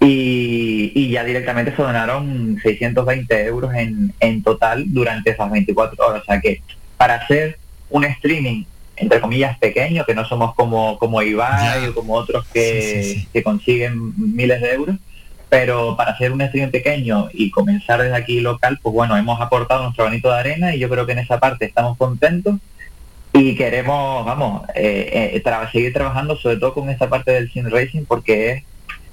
y, 0.00 0.92
y 0.94 1.10
ya 1.10 1.24
directamente 1.24 1.74
se 1.74 1.82
donaron 1.82 2.58
620 2.62 3.44
euros 3.46 3.74
en, 3.74 4.12
en 4.20 4.42
total 4.42 4.84
durante 4.92 5.30
esas 5.30 5.50
24 5.50 6.06
horas. 6.06 6.22
O 6.22 6.24
sea 6.24 6.40
que 6.40 6.62
para 6.96 7.16
hacer 7.16 7.58
un 7.90 8.04
streaming, 8.04 8.64
entre 8.96 9.20
comillas, 9.20 9.58
pequeño, 9.58 10.04
que 10.04 10.14
no 10.14 10.24
somos 10.26 10.54
como, 10.54 10.98
como 10.98 11.22
Ibai 11.22 11.86
o 11.88 11.94
como 11.94 12.14
otros 12.14 12.46
que, 12.52 13.26
que 13.32 13.42
consiguen 13.42 14.12
miles 14.16 14.60
de 14.60 14.72
euros, 14.72 14.96
pero 15.48 15.96
para 15.96 16.12
hacer 16.12 16.30
un 16.32 16.42
streaming 16.42 16.70
pequeño 16.70 17.28
y 17.32 17.50
comenzar 17.50 18.02
desde 18.02 18.16
aquí 18.16 18.40
local, 18.40 18.78
pues 18.82 18.92
bueno, 18.94 19.16
hemos 19.16 19.40
aportado 19.40 19.82
nuestro 19.84 20.04
granito 20.04 20.30
de 20.32 20.38
arena 20.38 20.74
y 20.74 20.78
yo 20.78 20.88
creo 20.88 21.06
que 21.06 21.12
en 21.12 21.20
esa 21.20 21.40
parte 21.40 21.64
estamos 21.64 21.96
contentos 21.96 22.56
y 23.32 23.54
queremos, 23.56 24.24
vamos, 24.26 24.62
eh, 24.74 25.30
eh, 25.34 25.42
tra- 25.44 25.70
seguir 25.72 25.92
trabajando 25.92 26.36
sobre 26.36 26.56
todo 26.56 26.74
con 26.74 26.90
esta 26.90 27.08
parte 27.08 27.30
del 27.32 27.50
sim 27.52 27.66
racing 27.68 28.04
porque 28.06 28.50
es 28.50 28.62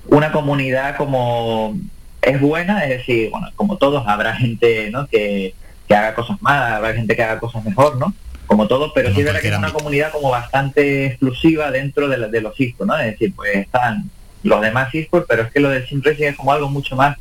una 0.07 0.31
comunidad 0.31 0.95
como 0.97 1.77
es 2.21 2.39
buena, 2.41 2.83
es 2.85 2.89
decir, 2.99 3.29
bueno, 3.29 3.49
como 3.55 3.77
todos 3.77 4.03
habrá 4.07 4.35
gente, 4.35 4.89
¿no? 4.91 5.07
Que, 5.07 5.53
que 5.87 5.95
haga 5.95 6.15
cosas 6.15 6.41
malas, 6.41 6.73
habrá 6.73 6.93
gente 6.93 7.15
que 7.15 7.23
haga 7.23 7.39
cosas 7.39 7.63
mejor, 7.63 7.97
¿no? 7.97 8.13
Como 8.47 8.67
todo, 8.67 8.91
pero 8.93 9.09
sí 9.13 9.19
es 9.19 9.25
verdad 9.25 9.41
que 9.41 9.47
es 9.47 9.53
una 9.57 9.67
comunidad 9.73 10.11
como 10.11 10.29
bastante 10.29 11.05
exclusiva 11.07 11.71
dentro 11.71 12.07
de, 12.07 12.17
la- 12.17 12.27
de 12.27 12.41
los 12.41 12.59
esports, 12.59 12.87
¿no? 12.87 12.97
Es 12.97 13.11
decir, 13.11 13.33
pues 13.35 13.55
están 13.55 14.09
los 14.43 14.61
demás 14.61 14.93
esports, 14.93 15.25
pero 15.27 15.43
es 15.43 15.51
que 15.51 15.59
lo 15.59 15.69
del 15.69 15.87
sim 15.87 16.01
racing 16.03 16.25
es 16.25 16.35
como 16.35 16.51
algo 16.51 16.69
mucho 16.69 16.95
más 16.95 17.17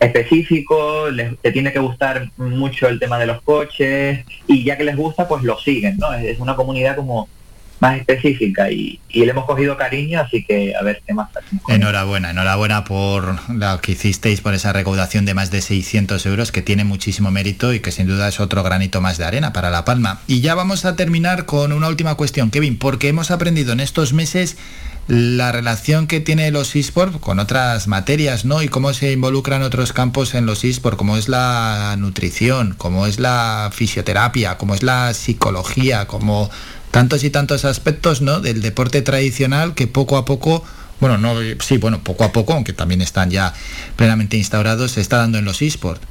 específico, 0.00 1.08
les, 1.10 1.38
te 1.40 1.52
tiene 1.52 1.72
que 1.72 1.78
gustar 1.78 2.28
mucho 2.36 2.88
el 2.88 2.98
tema 2.98 3.18
de 3.18 3.26
los 3.26 3.40
coches 3.42 4.24
y 4.46 4.64
ya 4.64 4.76
que 4.76 4.84
les 4.84 4.96
gusta, 4.96 5.28
pues 5.28 5.42
lo 5.42 5.58
siguen, 5.58 5.96
¿no? 5.98 6.12
Es, 6.12 6.24
es 6.24 6.38
una 6.40 6.56
comunidad 6.56 6.96
como 6.96 7.28
más 7.82 7.98
específica 7.98 8.70
y, 8.70 9.00
y 9.08 9.24
le 9.24 9.32
hemos 9.32 9.44
cogido 9.44 9.76
cariño, 9.76 10.20
así 10.20 10.44
que 10.44 10.72
a 10.76 10.84
ver 10.84 11.02
qué 11.04 11.12
más. 11.12 11.30
Enhorabuena, 11.66 12.30
enhorabuena 12.30 12.84
por 12.84 13.36
lo 13.50 13.80
que 13.80 13.92
hicisteis, 13.92 14.40
por 14.40 14.54
esa 14.54 14.72
recaudación 14.72 15.24
de 15.24 15.34
más 15.34 15.50
de 15.50 15.60
600 15.60 16.24
euros, 16.26 16.52
que 16.52 16.62
tiene 16.62 16.84
muchísimo 16.84 17.32
mérito 17.32 17.74
y 17.74 17.80
que 17.80 17.90
sin 17.90 18.06
duda 18.06 18.28
es 18.28 18.38
otro 18.38 18.62
granito 18.62 19.00
más 19.00 19.18
de 19.18 19.24
arena 19.24 19.52
para 19.52 19.68
La 19.68 19.84
Palma. 19.84 20.20
Y 20.28 20.42
ya 20.42 20.54
vamos 20.54 20.84
a 20.84 20.94
terminar 20.94 21.44
con 21.44 21.72
una 21.72 21.88
última 21.88 22.14
cuestión, 22.14 22.52
Kevin, 22.52 22.78
porque 22.78 23.08
hemos 23.08 23.32
aprendido 23.32 23.72
en 23.72 23.80
estos 23.80 24.12
meses 24.12 24.56
la 25.08 25.50
relación 25.50 26.06
que 26.06 26.20
tiene 26.20 26.52
los 26.52 26.76
esports 26.76 27.16
con 27.18 27.40
otras 27.40 27.88
materias, 27.88 28.44
¿no? 28.44 28.62
Y 28.62 28.68
cómo 28.68 28.92
se 28.92 29.10
involucran 29.10 29.62
otros 29.62 29.92
campos 29.92 30.34
en 30.34 30.46
los 30.46 30.62
esports, 30.62 30.96
como 30.96 31.16
es 31.16 31.28
la 31.28 31.96
nutrición, 31.98 32.74
como 32.78 33.06
es 33.06 33.18
la 33.18 33.70
fisioterapia, 33.72 34.56
como 34.56 34.76
es 34.76 34.84
la 34.84 35.12
psicología, 35.14 36.06
como 36.06 36.48
tantos 36.92 37.24
y 37.24 37.30
tantos 37.30 37.64
aspectos, 37.64 38.20
¿no? 38.22 38.38
Del 38.38 38.62
deporte 38.62 39.02
tradicional 39.02 39.74
que 39.74 39.88
poco 39.88 40.16
a 40.16 40.24
poco, 40.24 40.62
bueno, 41.00 41.18
no, 41.18 41.34
sí, 41.58 41.78
bueno, 41.78 42.04
poco 42.04 42.22
a 42.22 42.32
poco, 42.32 42.52
aunque 42.52 42.72
también 42.72 43.00
están 43.00 43.30
ya 43.30 43.54
plenamente 43.96 44.36
instaurados, 44.36 44.92
se 44.92 45.00
está 45.00 45.16
dando 45.16 45.38
en 45.38 45.44
los 45.44 45.60
esports. 45.62 46.02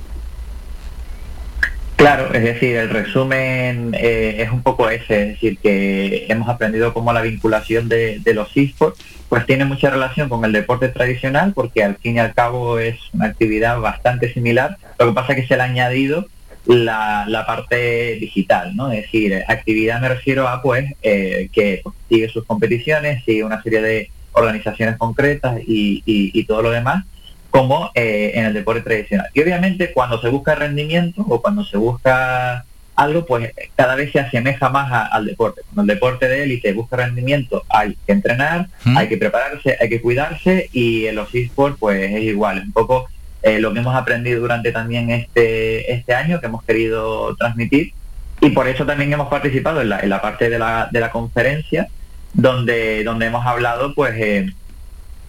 Claro, 1.95 2.34
es 2.34 2.43
decir, 2.43 2.76
el 2.77 2.90
resumen 2.90 3.95
eh, 3.95 4.38
es 4.40 4.51
un 4.51 4.64
poco 4.64 4.90
ese, 4.90 5.22
es 5.22 5.27
decir, 5.34 5.60
que 5.60 6.26
hemos 6.30 6.50
aprendido 6.50 6.95
cómo 6.95 7.14
la 7.14 7.22
vinculación 7.22 7.88
de, 7.88 8.19
de 8.19 8.34
los 8.34 8.50
esports 8.58 9.00
pues 9.30 9.45
tiene 9.45 9.66
mucha 9.66 9.92
relación 9.92 10.27
con 10.27 10.43
el 10.43 10.51
deporte 10.51 10.90
tradicional 10.90 11.53
porque 11.53 11.84
al 11.84 11.98
fin 11.98 12.16
y 12.16 12.19
al 12.19 12.34
cabo 12.34 12.80
es 12.80 12.98
una 13.14 13.27
actividad 13.27 13.80
bastante 13.80 14.34
similar, 14.34 14.77
lo 14.98 15.10
que 15.10 15.14
pasa 15.14 15.34
es 15.34 15.42
que 15.42 15.48
se 15.48 15.56
le 15.56 15.61
ha 15.61 15.66
añadido 15.66 16.27
la, 16.72 17.25
la 17.27 17.45
parte 17.45 18.16
digital, 18.16 18.75
¿no? 18.75 18.91
Es 18.91 19.03
decir, 19.03 19.43
actividad 19.48 20.01
me 20.01 20.09
refiero 20.09 20.48
a 20.48 20.61
pues 20.61 20.93
eh, 21.01 21.50
que 21.53 21.82
pues, 21.83 21.95
sigue 22.09 22.30
sus 22.30 22.45
competiciones, 22.45 23.24
sigue 23.25 23.43
una 23.43 23.61
serie 23.61 23.82
de 23.82 24.09
organizaciones 24.33 24.98
concretas 24.98 25.59
y, 25.67 26.01
y- 26.06 26.32
y 26.33 26.43
todo 26.45 26.61
lo 26.61 26.72
demás, 26.72 27.06
como 27.50 27.91
eh, 27.95 28.32
en 28.35 28.45
el 28.45 28.53
deporte 28.53 28.82
tradicional. 28.82 29.27
Y 29.33 29.41
obviamente 29.41 29.91
cuando 29.91 30.22
se 30.22 30.30
busca 30.30 30.56
rendimiento 30.56 31.25
o 31.27 31.41
cuando 31.41 31.66
se 31.66 31.75
busca 31.77 32.64
algo, 32.95 33.25
pues 33.25 33.51
cada 33.75 33.95
vez 33.95 34.11
se 34.11 34.19
asemeja 34.19 34.69
más 34.69 34.91
a- 34.91 35.06
al 35.08 35.25
deporte. 35.25 35.61
Cuando 35.74 35.91
el 35.91 35.98
deporte 35.98 36.27
de 36.27 36.43
élite 36.43 36.72
busca 36.74 36.95
rendimiento, 36.98 37.64
hay 37.69 37.98
que 38.06 38.11
entrenar, 38.14 38.67
hay 38.98 39.08
que 39.09 39.17
prepararse, 39.17 39.77
hay 39.82 39.90
que 39.90 40.00
cuidarse 40.01 40.69
y 40.72 41.08
en 41.08 41.16
los 41.16 41.33
esports 41.35 41.77
pues 41.80 42.11
es 42.11 42.22
igual, 42.24 42.59
es 42.59 42.64
un 42.66 42.72
poco 42.72 43.08
eh, 43.44 43.60
lo 43.60 43.74
que 43.74 43.80
hemos 43.80 43.95
aprendido 43.95 44.40
durante 44.42 44.72
también 44.72 45.10
este, 45.10 45.92
este 45.94 46.14
año 46.14 46.40
que 46.40 46.45
hemos 46.48 46.64
querido 46.64 47.36
transmitir. 47.36 47.94
Y 48.42 48.50
por 48.52 48.68
eso 48.68 48.86
también 48.86 49.14
hemos 49.14 49.28
participado 49.28 49.82
en 49.82 49.90
la, 49.90 50.00
en 50.00 50.10
la 50.10 50.22
parte 50.22 50.50
de 50.50 50.58
la, 50.60 50.90
de 50.92 51.00
la 51.00 51.11
conferencia 51.11 51.88
donde, 52.34 53.03
donde 53.03 53.28
hemos 53.28 53.45
hablado 53.45 53.94
pues 53.94 54.14
eh, 54.18 54.52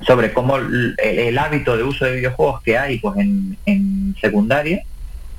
sobre 0.07 0.33
cómo 0.33 0.57
el, 0.57 1.39
hábito 1.39 1.77
de 1.77 1.83
uso 1.83 2.05
de 2.05 2.17
videojuegos 2.17 2.63
que 2.63 2.79
hay 2.79 2.99
pues 2.99 3.19
en, 3.19 3.57
en 3.67 4.17
secundaria 4.21 4.83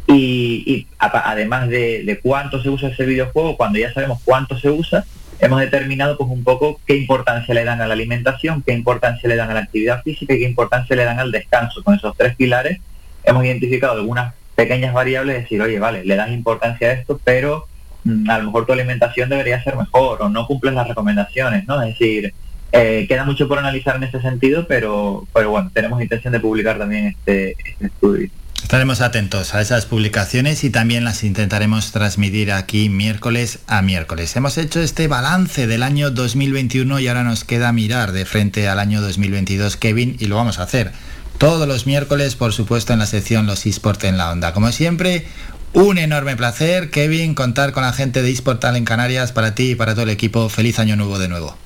y, 0.08 0.64
y 0.68 0.88
a- 1.00 1.32
además 1.32 1.69
de, 1.69 2.03
de 2.03 2.19
cuánto 2.19 2.61
se 2.61 2.69
usa 2.69 2.90
ese 2.90 3.06
videojuego, 3.06 3.58
cuando 3.58 3.80
ya 3.80 3.93
sabemos 3.93 4.19
cuánto 4.24 4.58
se 4.60 4.69
usa, 4.69 5.06
hemos 5.43 5.59
determinado 5.59 6.17
pues 6.17 6.30
un 6.30 6.43
poco 6.43 6.80
qué 6.85 6.95
importancia 6.95 7.53
le 7.53 7.63
dan 7.63 7.81
a 7.81 7.88
la 7.88 7.93
alimentación, 7.93 8.63
qué 8.65 8.73
importancia 8.73 9.27
le 9.27 9.35
dan 9.35 9.51
a 9.51 9.53
la 9.53 9.61
actividad 9.61 10.01
física 10.03 10.33
y 10.33 10.39
qué 10.39 10.45
importancia 10.45 10.95
le 10.95 11.05
dan 11.05 11.19
al 11.19 11.31
descanso. 11.31 11.83
Con 11.83 11.95
esos 11.95 12.15
tres 12.17 12.35
pilares 12.35 12.80
hemos 13.23 13.43
identificado 13.45 13.93
algunas 13.93 14.33
pequeñas 14.55 14.93
variables, 14.93 15.43
decir, 15.43 15.61
oye, 15.61 15.80
vale, 15.80 16.05
le 16.05 16.15
das 16.15 16.31
importancia 16.31 16.89
a 16.89 16.93
esto, 16.93 17.19
pero 17.23 17.67
mm, 18.03 18.30
a 18.30 18.39
lo 18.39 18.45
mejor 18.45 18.65
tu 18.65 18.73
alimentación 18.73 19.30
debería 19.30 19.63
ser 19.63 19.75
mejor 19.75 20.22
o 20.22 20.30
no 20.30 20.47
cumples 20.47 20.73
las 20.73 20.88
recomendaciones, 20.88 21.67
¿no? 21.67 21.81
Es 21.81 21.97
decir, 21.97 22.33
eh, 22.72 23.05
queda 23.07 23.23
mucho 23.23 23.47
por 23.47 23.59
analizar 23.59 23.95
en 23.97 24.03
ese 24.03 24.22
sentido, 24.22 24.65
pero, 24.67 25.27
pero 25.33 25.51
bueno, 25.51 25.72
tenemos 25.73 26.01
intención 26.01 26.31
de 26.31 26.39
publicar 26.39 26.77
también 26.77 27.07
este, 27.07 27.55
este 27.65 27.88
estudio. 27.88 28.30
Estaremos 28.64 29.01
atentos 29.01 29.53
a 29.53 29.61
esas 29.61 29.85
publicaciones 29.85 30.64
y 30.64 30.69
también 30.69 31.03
las 31.03 31.24
intentaremos 31.24 31.92
transmitir 31.92 32.51
aquí 32.51 32.90
miércoles 32.90 33.59
a 33.67 33.82
miércoles. 33.82 34.35
Hemos 34.35 34.58
hecho 34.58 34.82
este 34.82 35.08
balance 35.08 35.67
del 35.67 35.83
año 35.83 36.09
2021 36.09 37.00
y 37.00 37.08
ahora 37.08 37.24
nos 37.24 37.43
queda 37.43 37.72
mirar 37.74 38.14
de 38.14 38.25
frente 38.25 38.69
al 38.69 38.80
año 38.80 39.01
2022, 39.01 39.77
Kevin, 39.77 40.16
y 40.17 40.25
lo 40.25 40.38
vamos 40.38 40.58
a 40.58 40.64
hacer 40.64 40.92
todos 41.38 41.67
los 41.67 41.85
miércoles, 41.85 42.35
por 42.35 42.53
supuesto, 42.53 42.93
en 42.93 43.00
la 43.00 43.06
sección 43.06 43.45
Los 43.45 43.66
eSport 43.66 44.01
en 44.06 44.17
la 44.17 44.32
Onda. 44.32 44.53
Como 44.53 44.72
siempre, 44.72 45.27
un 45.74 45.98
enorme 45.98 46.38
placer, 46.38 46.90
Kevin, 46.90 47.35
contar 47.35 47.74
con 47.74 47.83
la 47.83 47.92
gente 47.92 48.22
de 48.22 48.32
eSportal 48.32 48.77
en 48.77 48.85
Canarias 48.85 49.33
para 49.33 49.56
ti 49.56 49.72
y 49.72 49.75
para 49.75 49.93
todo 49.93 50.03
el 50.03 50.09
equipo. 50.09 50.48
Feliz 50.48 50.80
año 50.80 50.95
nuevo 50.95 51.19
de 51.19 51.27
nuevo. 51.27 51.58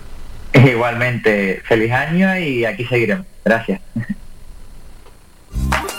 Igualmente, 0.54 1.60
feliz 1.66 1.90
año 1.90 2.38
y 2.38 2.64
aquí 2.64 2.84
seguiremos. 2.84 3.26
Gracias. 3.44 3.80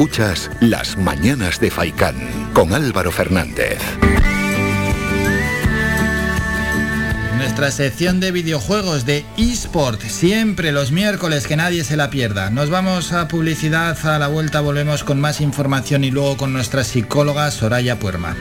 Escuchas 0.00 0.50
Las 0.60 0.96
Mañanas 0.96 1.60
de 1.60 1.70
Faicán 1.70 2.16
con 2.54 2.72
Álvaro 2.72 3.12
Fernández. 3.12 3.78
Nuestra 7.36 7.70
sección 7.70 8.18
de 8.18 8.32
videojuegos 8.32 9.04
de 9.04 9.26
eSport, 9.36 10.00
siempre 10.00 10.72
los 10.72 10.90
miércoles, 10.90 11.46
que 11.46 11.56
nadie 11.56 11.84
se 11.84 11.98
la 11.98 12.08
pierda. 12.08 12.48
Nos 12.48 12.70
vamos 12.70 13.12
a 13.12 13.28
publicidad, 13.28 13.98
a 14.06 14.18
la 14.18 14.28
vuelta 14.28 14.62
volvemos 14.62 15.04
con 15.04 15.20
más 15.20 15.42
información 15.42 16.02
y 16.02 16.10
luego 16.10 16.38
con 16.38 16.54
nuestra 16.54 16.82
psicóloga 16.82 17.50
Soraya 17.50 17.98
Puerma. 17.98 18.34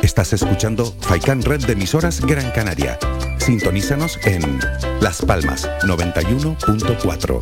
Estás 0.00 0.32
escuchando 0.32 0.96
Faikan 1.02 1.42
Red 1.42 1.66
de 1.66 1.74
emisoras 1.74 2.22
Gran 2.22 2.50
Canaria. 2.52 2.98
Sintonízanos 3.50 4.16
en 4.26 4.60
Las 5.00 5.22
Palmas 5.22 5.68
91.4. 5.82 7.40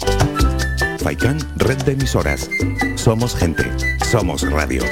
Faicán, 1.03 1.39
red 1.57 1.77
de 1.83 1.93
emisoras. 1.93 2.49
Somos 2.95 3.37
gente, 3.37 3.65
somos 4.11 4.51
radio. 4.51 4.83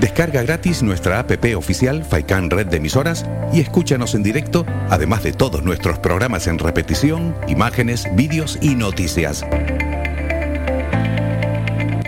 Descarga 0.00 0.42
gratis 0.42 0.82
nuestra 0.82 1.20
app 1.20 1.32
oficial 1.56 2.04
Faikan 2.04 2.50
Red 2.50 2.66
de 2.66 2.76
Emisoras 2.76 3.24
y 3.54 3.60
escúchanos 3.62 4.14
en 4.14 4.22
directo, 4.22 4.66
además 4.90 5.22
de 5.22 5.32
todos 5.32 5.62
nuestros 5.62 5.98
programas 5.98 6.46
en 6.46 6.58
repetición, 6.58 7.34
imágenes, 7.48 8.06
vídeos 8.14 8.58
y 8.60 8.74
noticias. 8.74 9.46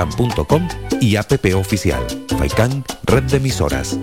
faikan.com 0.00 0.68
y 1.00 1.16
app 1.16 1.32
oficial. 1.54 2.06
Faikan, 2.38 2.84
red 3.04 3.24
de 3.24 3.36
emisoras. 3.36 3.98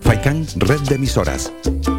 Faikan, 0.00 0.46
red 0.56 0.80
de 0.80 0.94
emisoras. 0.94 1.52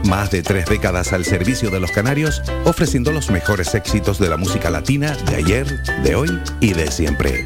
Más 0.06 0.32
de 0.32 0.42
tres 0.42 0.66
décadas 0.66 1.14
al 1.14 1.26
servicio 1.26 1.69
de 1.69 1.80
los 1.80 1.92
canarios, 1.92 2.42
ofreciendo 2.66 3.11
los 3.11 3.30
mejores 3.30 3.76
éxitos 3.76 4.18
de 4.19 4.30
la 4.30 4.38
música 4.38 4.69
latina 4.69 5.16
de 5.30 5.36
ayer, 5.36 5.84
de 6.03 6.16
hoy 6.16 6.42
y 6.61 6.74
de 6.74 6.90
siempre. 6.90 7.45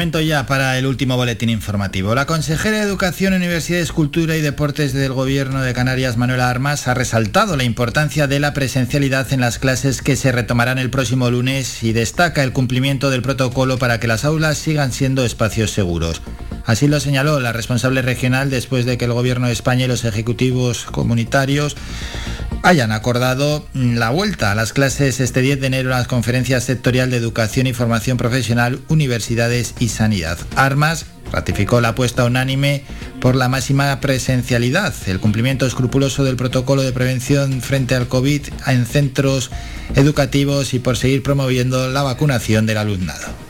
Momento 0.00 0.22
ya 0.22 0.46
para 0.46 0.78
el 0.78 0.86
último 0.86 1.18
boletín 1.18 1.50
informativo. 1.50 2.14
La 2.14 2.24
consejera 2.24 2.78
de 2.78 2.84
Educación, 2.84 3.34
Universidades, 3.34 3.92
Cultura 3.92 4.34
y 4.34 4.40
Deportes 4.40 4.94
del 4.94 5.12
Gobierno 5.12 5.60
de 5.60 5.74
Canarias, 5.74 6.16
Manuela 6.16 6.48
Armas, 6.48 6.88
ha 6.88 6.94
resaltado 6.94 7.54
la 7.54 7.64
importancia 7.64 8.26
de 8.26 8.40
la 8.40 8.54
presencialidad 8.54 9.30
en 9.34 9.42
las 9.42 9.58
clases 9.58 10.00
que 10.00 10.16
se 10.16 10.32
retomarán 10.32 10.78
el 10.78 10.88
próximo 10.88 11.30
lunes 11.30 11.82
y 11.82 11.92
destaca 11.92 12.42
el 12.42 12.54
cumplimiento 12.54 13.10
del 13.10 13.20
protocolo 13.20 13.76
para 13.76 14.00
que 14.00 14.06
las 14.06 14.24
aulas 14.24 14.56
sigan 14.56 14.90
siendo 14.90 15.22
espacios 15.22 15.70
seguros. 15.70 16.22
Así 16.64 16.88
lo 16.88 17.00
señaló 17.00 17.40
la 17.40 17.52
responsable 17.52 18.02
regional 18.02 18.50
después 18.50 18.84
de 18.84 18.98
que 18.98 19.06
el 19.06 19.12
Gobierno 19.12 19.46
de 19.46 19.52
España 19.52 19.84
y 19.84 19.88
los 19.88 20.04
ejecutivos 20.04 20.84
comunitarios 20.84 21.76
hayan 22.62 22.92
acordado 22.92 23.66
la 23.74 24.10
vuelta 24.10 24.52
a 24.52 24.54
las 24.54 24.72
clases 24.72 25.20
este 25.20 25.40
10 25.40 25.60
de 25.60 25.66
enero 25.68 25.90
en 25.90 25.96
las 25.96 26.08
conferencias 26.08 26.64
sectorial 26.64 27.10
de 27.10 27.16
Educación 27.16 27.66
y 27.66 27.72
Formación 27.72 28.16
Profesional, 28.16 28.80
Universidades 28.88 29.74
y 29.78 29.88
Sanidad. 29.88 30.38
Armas 30.56 31.06
ratificó 31.32 31.80
la 31.80 31.90
apuesta 31.90 32.24
unánime 32.24 32.84
por 33.20 33.36
la 33.36 33.48
máxima 33.48 34.00
presencialidad, 34.00 34.94
el 35.06 35.20
cumplimiento 35.20 35.66
escrupuloso 35.66 36.24
del 36.24 36.36
protocolo 36.36 36.82
de 36.82 36.92
prevención 36.92 37.60
frente 37.60 37.94
al 37.94 38.08
COVID 38.08 38.42
en 38.66 38.86
centros 38.86 39.50
educativos 39.94 40.74
y 40.74 40.78
por 40.78 40.96
seguir 40.96 41.22
promoviendo 41.22 41.88
la 41.88 42.02
vacunación 42.02 42.66
del 42.66 42.78
alumnado. 42.78 43.49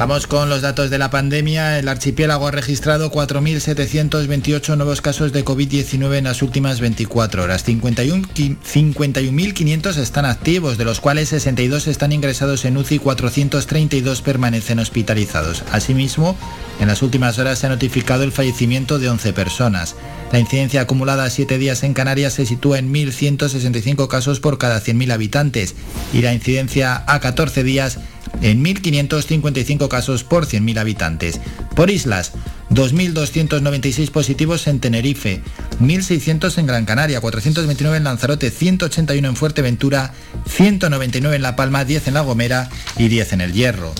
Vamos 0.00 0.26
con 0.26 0.48
los 0.48 0.62
datos 0.62 0.88
de 0.88 0.96
la 0.96 1.10
pandemia. 1.10 1.78
El 1.78 1.86
archipiélago 1.86 2.46
ha 2.46 2.50
registrado 2.50 3.12
4.728 3.12 4.78
nuevos 4.78 5.02
casos 5.02 5.34
de 5.34 5.44
COVID-19 5.44 6.16
en 6.16 6.24
las 6.24 6.40
últimas 6.40 6.80
24 6.80 7.42
horas. 7.42 7.68
51.500 7.68 9.98
están 9.98 10.24
activos, 10.24 10.78
de 10.78 10.86
los 10.86 11.00
cuales 11.00 11.28
62 11.28 11.86
están 11.86 12.12
ingresados 12.12 12.64
en 12.64 12.78
UCI 12.78 12.94
y 12.94 12.98
432 12.98 14.22
permanecen 14.22 14.78
hospitalizados. 14.78 15.64
Asimismo, 15.70 16.34
en 16.80 16.88
las 16.88 17.02
últimas 17.02 17.38
horas 17.38 17.58
se 17.58 17.66
ha 17.66 17.68
notificado 17.68 18.24
el 18.24 18.32
fallecimiento 18.32 18.98
de 18.98 19.10
11 19.10 19.34
personas. 19.34 19.96
La 20.32 20.38
incidencia 20.38 20.80
acumulada 20.80 21.24
a 21.24 21.30
7 21.30 21.58
días 21.58 21.82
en 21.82 21.92
Canarias 21.92 22.32
se 22.32 22.46
sitúa 22.46 22.78
en 22.78 22.90
1.165 22.90 24.08
casos 24.08 24.40
por 24.40 24.56
cada 24.56 24.80
100.000 24.80 25.12
habitantes 25.12 25.74
y 26.14 26.22
la 26.22 26.32
incidencia 26.32 27.04
a 27.06 27.20
14 27.20 27.62
días 27.64 27.98
en 28.42 28.64
1.555 28.64 29.88
casos 29.88 30.24
por 30.24 30.46
100.000 30.46 30.78
habitantes. 30.78 31.40
Por 31.74 31.90
islas, 31.90 32.32
2.296 32.70 34.10
positivos 34.10 34.66
en 34.66 34.80
Tenerife, 34.80 35.42
1.600 35.80 36.58
en 36.58 36.66
Gran 36.66 36.84
Canaria, 36.84 37.20
429 37.20 37.96
en 37.96 38.04
Lanzarote, 38.04 38.50
181 38.50 39.28
en 39.28 39.36
Fuerteventura, 39.36 40.12
199 40.46 41.36
en 41.36 41.42
La 41.42 41.56
Palma, 41.56 41.84
10 41.84 42.08
en 42.08 42.14
La 42.14 42.20
Gomera 42.20 42.68
y 42.96 43.08
10 43.08 43.32
en 43.34 43.40
El 43.40 43.52
Hierro. 43.52 43.92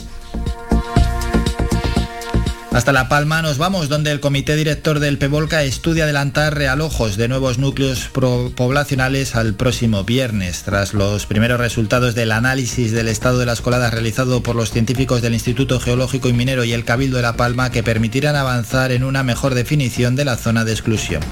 Hasta 2.73 2.93
La 2.93 3.09
Palma 3.09 3.43
nos 3.43 3.59
vamos, 3.59 3.89
donde 3.89 4.13
el 4.13 4.21
comité 4.21 4.55
director 4.55 5.01
del 5.01 5.19
PEVOLCA 5.19 5.65
estudia 5.65 6.05
adelantar 6.05 6.55
realojos 6.55 7.17
de 7.17 7.27
nuevos 7.27 7.59
núcleos 7.59 8.09
poblacionales 8.09 9.35
al 9.35 9.55
próximo 9.55 10.05
viernes, 10.05 10.63
tras 10.63 10.95
los 10.95 11.27
primeros 11.27 11.59
resultados 11.59 12.15
del 12.15 12.31
análisis 12.31 12.93
del 12.93 13.09
estado 13.09 13.41
de 13.41 13.47
las 13.47 13.61
coladas 13.61 13.93
realizado 13.93 14.45
por 14.45 14.55
los 14.55 14.71
científicos 14.71 15.21
del 15.21 15.35
Instituto 15.35 15.81
Geológico 15.81 16.29
y 16.29 16.33
Minero 16.33 16.63
y 16.63 16.73
el 16.73 16.85
Cabildo 16.85 17.17
de 17.17 17.25
La 17.25 17.37
Palma 17.37 17.71
que 17.71 17.83
permitirán 17.83 18.37
avanzar 18.37 18.93
en 18.93 19.03
una 19.03 19.25
mejor 19.25 19.55
definición 19.55 20.15
de 20.15 20.25
la 20.25 20.37
zona 20.37 20.65
de 20.65 20.73
exclusión. 20.73 21.23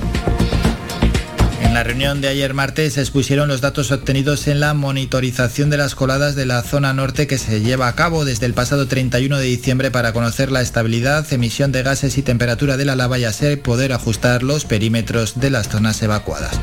La 1.78 1.84
reunión 1.84 2.20
de 2.20 2.26
ayer 2.26 2.54
martes 2.54 2.94
se 2.94 3.00
expusieron 3.00 3.46
los 3.46 3.60
datos 3.60 3.92
obtenidos 3.92 4.48
en 4.48 4.58
la 4.58 4.74
monitorización 4.74 5.70
de 5.70 5.76
las 5.76 5.94
coladas 5.94 6.34
de 6.34 6.44
la 6.44 6.62
zona 6.62 6.92
norte 6.92 7.28
que 7.28 7.38
se 7.38 7.60
lleva 7.60 7.86
a 7.86 7.94
cabo 7.94 8.24
desde 8.24 8.46
el 8.46 8.52
pasado 8.52 8.88
31 8.88 9.38
de 9.38 9.44
diciembre 9.44 9.92
para 9.92 10.12
conocer 10.12 10.50
la 10.50 10.60
estabilidad, 10.60 11.32
emisión 11.32 11.70
de 11.70 11.84
gases 11.84 12.18
y 12.18 12.22
temperatura 12.22 12.76
de 12.76 12.84
la 12.84 12.96
lava 12.96 13.20
y 13.20 13.26
así 13.26 13.54
poder 13.54 13.92
ajustar 13.92 14.42
los 14.42 14.64
perímetros 14.64 15.38
de 15.38 15.50
las 15.50 15.68
zonas 15.68 16.02
evacuadas. 16.02 16.58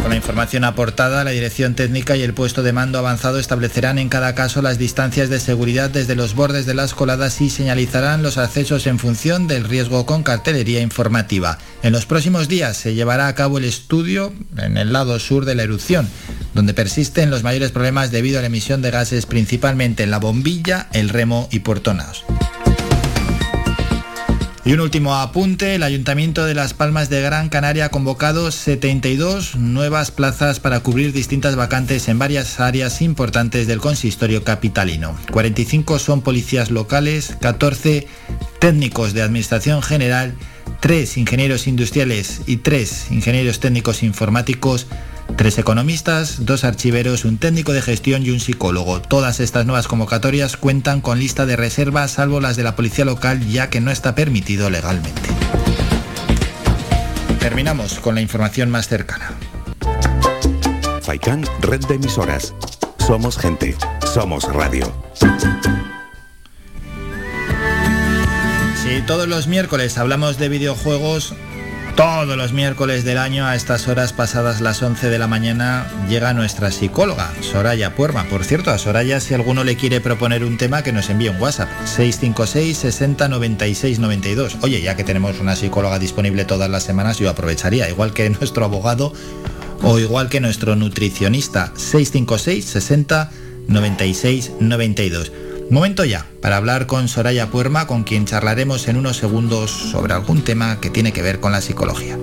Con 0.00 0.10
la 0.10 0.16
información 0.16 0.64
aportada, 0.64 1.24
la 1.24 1.30
dirección 1.30 1.74
técnica 1.74 2.16
y 2.16 2.22
el 2.22 2.32
puesto 2.32 2.62
de 2.62 2.72
mando 2.72 2.98
avanzado 2.98 3.38
establecerán 3.38 3.98
en 3.98 4.08
cada 4.08 4.34
caso 4.34 4.62
las 4.62 4.78
distancias 4.78 5.28
de 5.28 5.38
seguridad 5.38 5.90
desde 5.90 6.14
los 6.14 6.34
bordes 6.34 6.64
de 6.64 6.74
las 6.74 6.94
coladas 6.94 7.40
y 7.40 7.50
señalizarán 7.50 8.22
los 8.22 8.38
accesos 8.38 8.86
en 8.86 8.98
función 8.98 9.46
del 9.46 9.64
riesgo 9.64 10.06
con 10.06 10.22
cartelería 10.22 10.80
informativa. 10.80 11.58
En 11.82 11.92
los 11.92 12.06
próximos 12.06 12.48
días 12.48 12.76
se 12.76 12.94
llevará 12.94 13.28
a 13.28 13.34
cabo 13.34 13.58
el 13.58 13.64
estudio 13.64 14.32
en 14.56 14.78
el 14.78 14.92
lado 14.92 15.18
sur 15.18 15.44
de 15.44 15.54
la 15.54 15.64
erupción, 15.64 16.08
donde 16.54 16.74
persisten 16.74 17.30
los 17.30 17.42
mayores 17.42 17.70
problemas 17.70 18.10
debido 18.10 18.38
a 18.38 18.42
la 18.42 18.46
emisión 18.46 18.82
de 18.82 18.90
gases 18.90 19.26
principalmente 19.26 20.02
en 20.02 20.10
la 20.10 20.18
bombilla, 20.18 20.88
el 20.92 21.10
remo 21.10 21.48
y 21.52 21.60
Portonaos. 21.60 22.24
Y 24.62 24.74
un 24.74 24.80
último 24.80 25.14
apunte, 25.14 25.74
el 25.74 25.82
Ayuntamiento 25.82 26.44
de 26.44 26.54
Las 26.54 26.74
Palmas 26.74 27.08
de 27.08 27.22
Gran 27.22 27.48
Canaria 27.48 27.86
ha 27.86 27.88
convocado 27.88 28.50
72 28.50 29.56
nuevas 29.56 30.10
plazas 30.10 30.60
para 30.60 30.80
cubrir 30.80 31.14
distintas 31.14 31.56
vacantes 31.56 32.08
en 32.08 32.18
varias 32.18 32.60
áreas 32.60 33.00
importantes 33.00 33.66
del 33.66 33.80
consistorio 33.80 34.44
capitalino. 34.44 35.16
45 35.32 35.98
son 35.98 36.20
policías 36.20 36.70
locales, 36.70 37.38
14 37.40 38.06
técnicos 38.58 39.14
de 39.14 39.22
Administración 39.22 39.80
General, 39.80 40.34
3 40.80 41.16
ingenieros 41.16 41.66
industriales 41.66 42.42
y 42.46 42.58
3 42.58 43.12
ingenieros 43.12 43.60
técnicos 43.60 44.02
informáticos 44.02 44.86
Tres 45.36 45.58
economistas, 45.58 46.44
dos 46.44 46.64
archiveros, 46.64 47.24
un 47.24 47.38
técnico 47.38 47.72
de 47.72 47.82
gestión 47.82 48.24
y 48.24 48.30
un 48.30 48.40
psicólogo. 48.40 49.00
Todas 49.00 49.40
estas 49.40 49.66
nuevas 49.66 49.88
convocatorias 49.88 50.56
cuentan 50.56 51.00
con 51.00 51.18
lista 51.18 51.46
de 51.46 51.56
reservas, 51.56 52.12
salvo 52.12 52.40
las 52.40 52.56
de 52.56 52.62
la 52.62 52.76
policía 52.76 53.04
local, 53.04 53.46
ya 53.48 53.70
que 53.70 53.80
no 53.80 53.90
está 53.90 54.14
permitido 54.14 54.68
legalmente. 54.68 55.22
Terminamos 57.38 57.98
con 58.00 58.14
la 58.14 58.20
información 58.20 58.70
más 58.70 58.88
cercana. 58.88 59.32
Faikan, 61.02 61.44
red 61.60 61.80
de 61.86 61.94
emisoras. 61.94 62.54
Somos 62.98 63.38
gente, 63.38 63.76
somos 64.12 64.44
radio. 64.44 64.92
Si 68.82 69.02
todos 69.06 69.26
los 69.26 69.46
miércoles 69.46 69.96
hablamos 69.98 70.38
de 70.38 70.48
videojuegos, 70.48 71.34
todos 71.96 72.36
los 72.36 72.52
miércoles 72.52 73.04
del 73.04 73.18
año 73.18 73.46
a 73.46 73.54
estas 73.54 73.88
horas 73.88 74.12
pasadas 74.12 74.60
las 74.60 74.82
11 74.82 75.08
de 75.08 75.18
la 75.18 75.26
mañana 75.26 75.86
llega 76.08 76.32
nuestra 76.32 76.70
psicóloga, 76.70 77.32
Soraya 77.40 77.94
Puerma. 77.94 78.24
Por 78.24 78.44
cierto, 78.44 78.70
a 78.70 78.78
Soraya 78.78 79.20
si 79.20 79.34
alguno 79.34 79.64
le 79.64 79.76
quiere 79.76 80.00
proponer 80.00 80.44
un 80.44 80.58
tema 80.58 80.82
que 80.82 80.92
nos 80.92 81.10
envíe 81.10 81.28
un 81.28 81.40
WhatsApp, 81.40 81.68
656 81.84 82.76
60 82.76 83.28
96 83.28 83.98
92. 83.98 84.58
Oye, 84.62 84.80
ya 84.80 84.96
que 84.96 85.04
tenemos 85.04 85.40
una 85.40 85.56
psicóloga 85.56 85.98
disponible 85.98 86.44
todas 86.44 86.70
las 86.70 86.82
semanas, 86.82 87.18
yo 87.18 87.30
aprovecharía, 87.30 87.88
igual 87.88 88.12
que 88.12 88.28
nuestro 88.30 88.64
abogado 88.64 89.12
o 89.82 89.98
igual 89.98 90.28
que 90.28 90.40
nuestro 90.40 90.76
nutricionista, 90.76 91.72
656 91.76 92.64
60 92.64 93.30
96 93.68 94.52
92. 94.60 95.32
Momento 95.70 96.04
ya 96.04 96.26
para 96.40 96.56
hablar 96.56 96.86
con 96.86 97.06
Soraya 97.06 97.46
Puerma, 97.46 97.86
con 97.86 98.02
quien 98.02 98.26
charlaremos 98.26 98.88
en 98.88 98.96
unos 98.96 99.18
segundos 99.18 99.70
sobre 99.70 100.12
algún 100.14 100.42
tema 100.42 100.80
que 100.80 100.90
tiene 100.90 101.12
que 101.12 101.22
ver 101.22 101.38
con 101.38 101.52
la 101.52 101.60
psicología. 101.60 102.18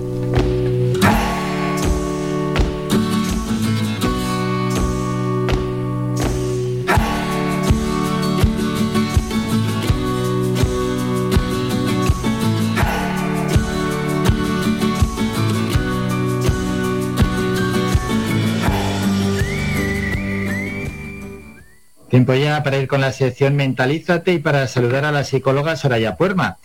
Tiempo 22.08 22.32
ya 22.32 22.62
para 22.62 22.78
ir 22.78 22.88
con 22.88 23.02
la 23.02 23.12
sección 23.12 23.54
Mentalízate 23.54 24.32
y 24.32 24.38
para 24.38 24.66
saludar 24.66 25.04
a 25.04 25.12
la 25.12 25.24
psicóloga 25.24 25.76
Soraya 25.76 26.16
Puerma. 26.16 26.56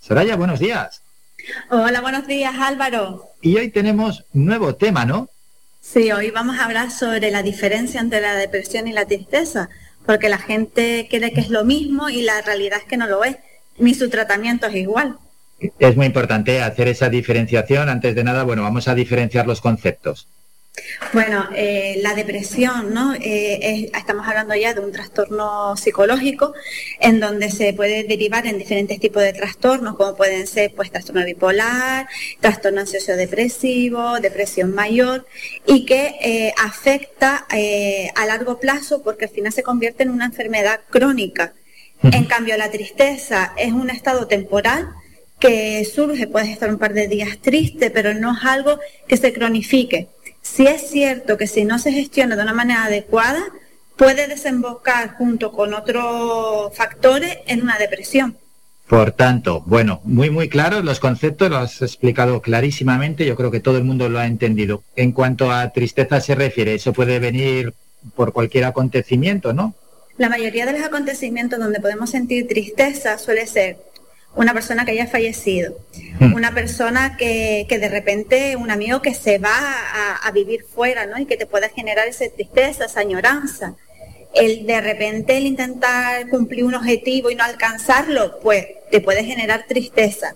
Soraya, 0.00 0.36
buenos 0.36 0.60
días. 0.60 1.02
Hola, 1.68 2.00
buenos 2.00 2.28
días 2.28 2.54
Álvaro. 2.56 3.30
Y 3.42 3.56
hoy 3.56 3.70
tenemos 3.70 4.24
nuevo 4.32 4.76
tema, 4.76 5.04
¿no? 5.04 5.28
Sí, 5.80 6.12
hoy 6.12 6.30
vamos 6.30 6.58
a 6.58 6.66
hablar 6.66 6.92
sobre 6.92 7.32
la 7.32 7.42
diferencia 7.42 8.00
entre 8.00 8.20
la 8.20 8.36
depresión 8.36 8.86
y 8.86 8.92
la 8.92 9.04
tristeza, 9.04 9.68
porque 10.06 10.28
la 10.28 10.38
gente 10.38 11.08
cree 11.10 11.32
que 11.32 11.40
es 11.40 11.50
lo 11.50 11.64
mismo 11.64 12.08
y 12.08 12.22
la 12.22 12.40
realidad 12.42 12.78
es 12.78 12.84
que 12.84 12.96
no 12.96 13.08
lo 13.08 13.24
es, 13.24 13.36
ni 13.78 13.94
su 13.94 14.08
tratamiento 14.08 14.68
es 14.68 14.76
igual. 14.76 15.16
Es 15.80 15.96
muy 15.96 16.06
importante 16.06 16.62
hacer 16.62 16.86
esa 16.86 17.08
diferenciación. 17.08 17.88
Antes 17.88 18.14
de 18.14 18.22
nada, 18.22 18.44
bueno, 18.44 18.62
vamos 18.62 18.86
a 18.86 18.94
diferenciar 18.94 19.46
los 19.48 19.60
conceptos. 19.60 20.28
Bueno, 21.12 21.48
eh, 21.54 22.00
la 22.02 22.14
depresión, 22.14 22.92
¿no? 22.92 23.14
Eh, 23.14 23.90
estamos 23.96 24.26
hablando 24.26 24.56
ya 24.56 24.74
de 24.74 24.80
un 24.80 24.90
trastorno 24.90 25.76
psicológico 25.76 26.52
en 26.98 27.20
donde 27.20 27.50
se 27.52 27.72
puede 27.72 28.02
derivar 28.02 28.46
en 28.48 28.58
diferentes 28.58 28.98
tipos 28.98 29.22
de 29.22 29.32
trastornos, 29.32 29.96
como 29.96 30.16
pueden 30.16 30.48
ser 30.48 30.72
pues 30.74 30.90
trastorno 30.90 31.24
bipolar, 31.24 32.08
trastorno 32.40 32.80
ansioso 32.80 33.12
depresivo, 33.12 34.18
depresión 34.20 34.74
mayor, 34.74 35.26
y 35.64 35.86
que 35.86 36.16
eh, 36.20 36.52
afecta 36.58 37.46
a 38.16 38.26
largo 38.26 38.58
plazo 38.58 39.02
porque 39.02 39.26
al 39.26 39.30
final 39.30 39.52
se 39.52 39.62
convierte 39.62 40.02
en 40.02 40.10
una 40.10 40.26
enfermedad 40.26 40.80
crónica. 40.90 41.52
En 42.02 42.24
cambio, 42.24 42.56
la 42.56 42.70
tristeza 42.70 43.54
es 43.56 43.72
un 43.72 43.90
estado 43.90 44.26
temporal 44.26 44.90
que 45.38 45.84
surge, 45.84 46.26
puedes 46.26 46.48
estar 46.48 46.68
un 46.68 46.78
par 46.78 46.94
de 46.94 47.06
días 47.06 47.38
triste, 47.40 47.90
pero 47.90 48.12
no 48.14 48.32
es 48.36 48.44
algo 48.44 48.78
que 49.06 49.16
se 49.16 49.32
cronifique. 49.32 50.08
Si 50.44 50.66
es 50.66 50.88
cierto 50.90 51.36
que 51.36 51.46
si 51.46 51.64
no 51.64 51.78
se 51.78 51.90
gestiona 51.90 52.36
de 52.36 52.42
una 52.42 52.52
manera 52.52 52.84
adecuada, 52.84 53.42
puede 53.96 54.28
desembocar 54.28 55.16
junto 55.16 55.50
con 55.50 55.72
otros 55.74 56.76
factores 56.76 57.38
en 57.46 57.62
una 57.62 57.78
depresión. 57.78 58.36
Por 58.86 59.12
tanto, 59.12 59.62
bueno, 59.66 60.02
muy 60.04 60.28
muy 60.28 60.50
claro 60.50 60.82
los 60.82 61.00
conceptos, 61.00 61.48
lo 61.48 61.56
has 61.56 61.80
explicado 61.80 62.42
clarísimamente, 62.42 63.24
yo 63.24 63.34
creo 63.34 63.50
que 63.50 63.60
todo 63.60 63.78
el 63.78 63.84
mundo 63.84 64.10
lo 64.10 64.18
ha 64.18 64.26
entendido. 64.26 64.84
En 64.94 65.12
cuanto 65.12 65.50
a 65.50 65.70
tristeza 65.70 66.20
se 66.20 66.34
refiere, 66.34 66.74
eso 66.74 66.92
puede 66.92 67.18
venir 67.18 67.72
por 68.14 68.34
cualquier 68.34 68.64
acontecimiento, 68.64 69.54
¿no? 69.54 69.74
La 70.18 70.28
mayoría 70.28 70.66
de 70.66 70.72
los 70.72 70.82
acontecimientos 70.82 71.58
donde 71.58 71.80
podemos 71.80 72.10
sentir 72.10 72.46
tristeza 72.46 73.16
suele 73.16 73.46
ser 73.46 73.78
una 74.36 74.52
persona 74.52 74.84
que 74.84 74.92
haya 74.92 75.06
fallecido, 75.06 75.76
hmm. 76.20 76.34
una 76.34 76.52
persona 76.52 77.16
que, 77.16 77.66
que, 77.68 77.78
de 77.78 77.88
repente, 77.88 78.56
un 78.56 78.70
amigo 78.70 79.00
que 79.00 79.14
se 79.14 79.38
va 79.38 79.54
a, 80.22 80.30
vivir 80.32 80.64
fuera, 80.64 81.06
¿no? 81.06 81.18
Y 81.18 81.26
que 81.26 81.36
te 81.36 81.46
puede 81.46 81.68
generar 81.68 82.08
esa 82.08 82.24
tristeza, 82.28 82.86
esa 82.86 83.00
añoranza. 83.00 83.76
El 84.34 84.66
de 84.66 84.80
repente 84.80 85.36
el 85.36 85.46
intentar 85.46 86.28
cumplir 86.28 86.64
un 86.64 86.74
objetivo 86.74 87.30
y 87.30 87.36
no 87.36 87.44
alcanzarlo, 87.44 88.40
pues 88.40 88.66
te 88.90 89.00
puede 89.00 89.22
generar 89.22 89.66
tristeza. 89.68 90.34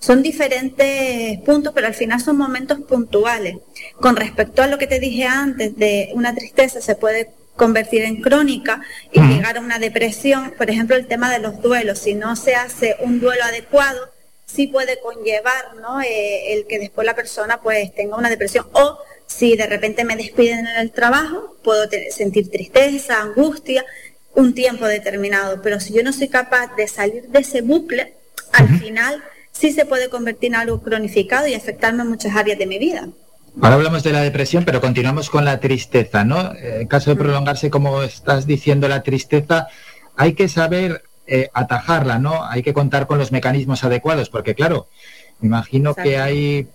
Son 0.00 0.22
diferentes 0.22 1.38
puntos, 1.40 1.72
pero 1.74 1.86
al 1.86 1.94
final 1.94 2.20
son 2.20 2.36
momentos 2.36 2.80
puntuales. 2.80 3.56
Con 4.00 4.16
respecto 4.16 4.62
a 4.62 4.66
lo 4.66 4.76
que 4.76 4.86
te 4.86 5.00
dije 5.00 5.24
antes 5.24 5.76
de 5.76 6.10
una 6.12 6.34
tristeza, 6.34 6.82
se 6.82 6.94
puede 6.94 7.30
convertir 7.58 8.04
en 8.04 8.22
crónica 8.22 8.80
y 9.12 9.20
llegar 9.20 9.58
a 9.58 9.60
una 9.60 9.78
depresión. 9.78 10.54
Por 10.56 10.70
ejemplo, 10.70 10.96
el 10.96 11.06
tema 11.06 11.30
de 11.30 11.40
los 11.40 11.60
duelos, 11.60 11.98
si 11.98 12.14
no 12.14 12.36
se 12.36 12.54
hace 12.54 12.96
un 13.00 13.20
duelo 13.20 13.44
adecuado, 13.44 14.08
sí 14.46 14.68
puede 14.68 14.98
conllevar 15.00 15.76
¿no? 15.82 16.00
Eh, 16.00 16.54
el 16.54 16.66
que 16.66 16.78
después 16.78 17.04
la 17.04 17.14
persona 17.14 17.60
pues 17.60 17.94
tenga 17.94 18.16
una 18.16 18.30
depresión. 18.30 18.66
O 18.72 18.98
si 19.26 19.56
de 19.56 19.66
repente 19.66 20.04
me 20.04 20.16
despiden 20.16 20.66
en 20.66 20.76
el 20.76 20.90
trabajo, 20.90 21.58
puedo 21.62 21.86
sentir 22.10 22.50
tristeza, 22.50 23.20
angustia, 23.20 23.84
un 24.34 24.54
tiempo 24.54 24.86
determinado. 24.86 25.60
Pero 25.60 25.80
si 25.80 25.92
yo 25.92 26.02
no 26.02 26.14
soy 26.14 26.28
capaz 26.28 26.74
de 26.76 26.88
salir 26.88 27.28
de 27.28 27.40
ese 27.40 27.60
bucle, 27.60 28.14
al 28.52 28.78
final 28.78 29.22
sí 29.52 29.72
se 29.72 29.84
puede 29.84 30.08
convertir 30.08 30.50
en 30.50 30.54
algo 30.54 30.80
cronificado 30.80 31.46
y 31.46 31.54
afectarme 31.54 32.02
en 32.02 32.08
muchas 32.08 32.34
áreas 32.34 32.58
de 32.58 32.66
mi 32.66 32.78
vida. 32.78 33.08
Ahora 33.60 33.74
hablamos 33.74 34.04
de 34.04 34.12
la 34.12 34.20
depresión, 34.20 34.64
pero 34.64 34.80
continuamos 34.80 35.30
con 35.30 35.44
la 35.44 35.58
tristeza, 35.58 36.24
¿no? 36.24 36.52
En 36.54 36.86
caso 36.86 37.10
de 37.10 37.16
prolongarse, 37.16 37.70
como 37.70 38.02
estás 38.02 38.46
diciendo, 38.46 38.86
la 38.86 39.02
tristeza, 39.02 39.66
hay 40.16 40.34
que 40.34 40.48
saber 40.48 41.02
eh, 41.26 41.50
atajarla, 41.52 42.20
¿no? 42.20 42.44
Hay 42.44 42.62
que 42.62 42.72
contar 42.72 43.08
con 43.08 43.18
los 43.18 43.32
mecanismos 43.32 43.82
adecuados, 43.82 44.30
porque 44.30 44.54
claro, 44.54 44.86
me 45.40 45.48
imagino 45.48 45.96
que 45.96 46.18
hay, 46.18 46.68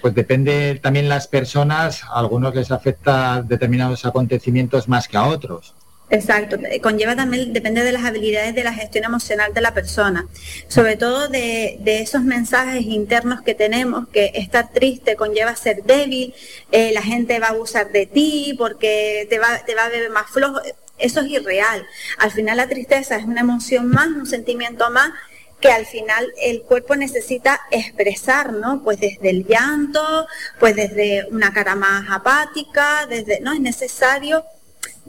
pues 0.00 0.14
depende 0.14 0.78
también 0.80 1.08
las 1.08 1.26
personas, 1.26 2.04
a 2.04 2.20
algunos 2.20 2.54
les 2.54 2.70
afecta 2.70 3.42
determinados 3.42 4.06
acontecimientos 4.06 4.88
más 4.88 5.08
que 5.08 5.16
a 5.16 5.24
otros. 5.24 5.74
Exacto, 6.10 6.58
conlleva 6.82 7.14
también, 7.14 7.52
depende 7.52 7.84
de 7.84 7.92
las 7.92 8.04
habilidades 8.04 8.52
de 8.56 8.64
la 8.64 8.74
gestión 8.74 9.04
emocional 9.04 9.54
de 9.54 9.60
la 9.60 9.72
persona, 9.72 10.26
sobre 10.66 10.96
todo 10.96 11.28
de, 11.28 11.78
esos 11.84 12.22
mensajes 12.22 12.82
internos 12.82 13.42
que 13.42 13.54
tenemos, 13.54 14.08
que 14.08 14.32
estar 14.34 14.72
triste 14.72 15.14
conlleva 15.14 15.54
ser 15.54 15.84
débil, 15.84 16.34
eh, 16.72 16.90
la 16.92 17.02
gente 17.02 17.38
va 17.38 17.46
a 17.46 17.50
abusar 17.50 17.92
de 17.92 18.06
ti 18.06 18.56
porque 18.58 19.28
te 19.30 19.38
va, 19.38 19.64
te 19.64 19.76
va 19.76 19.84
a 19.84 19.88
ver 19.88 20.10
más 20.10 20.28
flojo, 20.30 20.60
eso 20.98 21.20
es 21.20 21.30
irreal. 21.30 21.86
Al 22.18 22.32
final 22.32 22.56
la 22.56 22.68
tristeza 22.68 23.16
es 23.16 23.24
una 23.24 23.42
emoción 23.42 23.88
más, 23.88 24.08
un 24.08 24.26
sentimiento 24.26 24.90
más 24.90 25.12
que 25.60 25.70
al 25.70 25.86
final 25.86 26.32
el 26.42 26.62
cuerpo 26.62 26.96
necesita 26.96 27.60
expresar, 27.70 28.52
¿no? 28.52 28.82
Pues 28.82 28.98
desde 28.98 29.30
el 29.30 29.46
llanto, 29.46 30.26
pues 30.58 30.74
desde 30.74 31.26
una 31.30 31.52
cara 31.52 31.74
más 31.74 32.10
apática, 32.10 33.06
desde, 33.06 33.40
¿no? 33.40 33.52
Es 33.52 33.60
necesario 33.60 34.44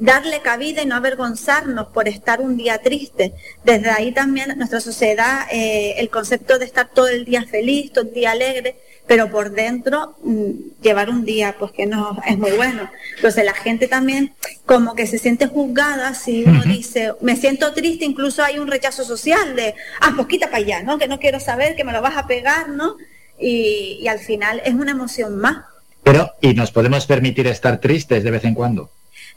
darle 0.02 0.42
cabida 0.42 0.82
y 0.82 0.88
no 0.88 0.96
avergonzarnos 0.96 1.90
por 1.90 2.08
estar 2.08 2.42
un 2.42 2.58
día 2.58 2.80
triste. 2.80 3.34
Desde 3.64 3.92
ahí 3.92 4.12
también 4.12 4.52
nuestra 4.58 4.82
sociedad, 4.82 5.48
eh, 5.52 5.94
el 5.98 6.10
concepto 6.10 6.58
de 6.58 6.66
estar 6.66 6.90
todo 6.90 7.08
el 7.08 7.24
día 7.24 7.46
feliz, 7.46 7.94
todo 7.94 8.06
el 8.06 8.14
día 8.14 8.32
alegre, 8.32 8.78
pero 9.06 9.30
por 9.30 9.52
dentro 9.52 10.16
mm, 10.24 10.82
llevar 10.82 11.12
un 11.12 11.24
día 11.24 11.56
pues 11.60 11.72
que 11.72 11.86
no 11.86 12.18
es 12.26 12.36
muy 12.36 12.52
bueno. 12.54 12.90
Entonces 13.16 13.46
la 13.46 13.54
gente 13.54 13.88
también 13.88 14.34
como 14.66 14.96
que 14.96 15.06
se 15.06 15.20
siente 15.20 15.46
juzgada 15.46 16.16
si 16.16 16.46
uno 16.46 16.64
dice, 16.64 17.14
me 17.22 17.36
siento 17.36 17.72
triste, 17.74 18.04
incluso 18.04 18.44
hay 18.44 18.58
un 18.58 18.68
rechazo 18.68 19.04
social 19.04 19.56
de, 19.56 19.76
ah, 20.02 20.14
pues 20.16 20.28
quita 20.28 20.48
para 20.48 20.58
allá, 20.58 20.82
¿no? 20.82 20.98
Que 20.98 21.08
no 21.08 21.20
quiero 21.20 21.40
saber, 21.40 21.76
que 21.76 21.84
me 21.84 21.94
lo 21.94 22.02
vas 22.02 22.18
a 22.18 22.26
pegar, 22.26 22.70
¿no? 22.70 22.96
Y, 23.40 24.00
y 24.02 24.08
al 24.08 24.20
final 24.20 24.64
es 24.66 24.74
una 24.74 24.92
emoción 24.92 25.38
más. 25.38 25.58
Pero, 26.02 26.32
¿y 26.42 26.56
nos 26.56 26.72
podemos 26.72 27.06
permitir 27.06 27.46
estar 27.46 27.80
tristes 27.80 28.24
de 28.24 28.32
vez 28.32 28.44
en 28.46 28.56
cuando? 28.56 28.90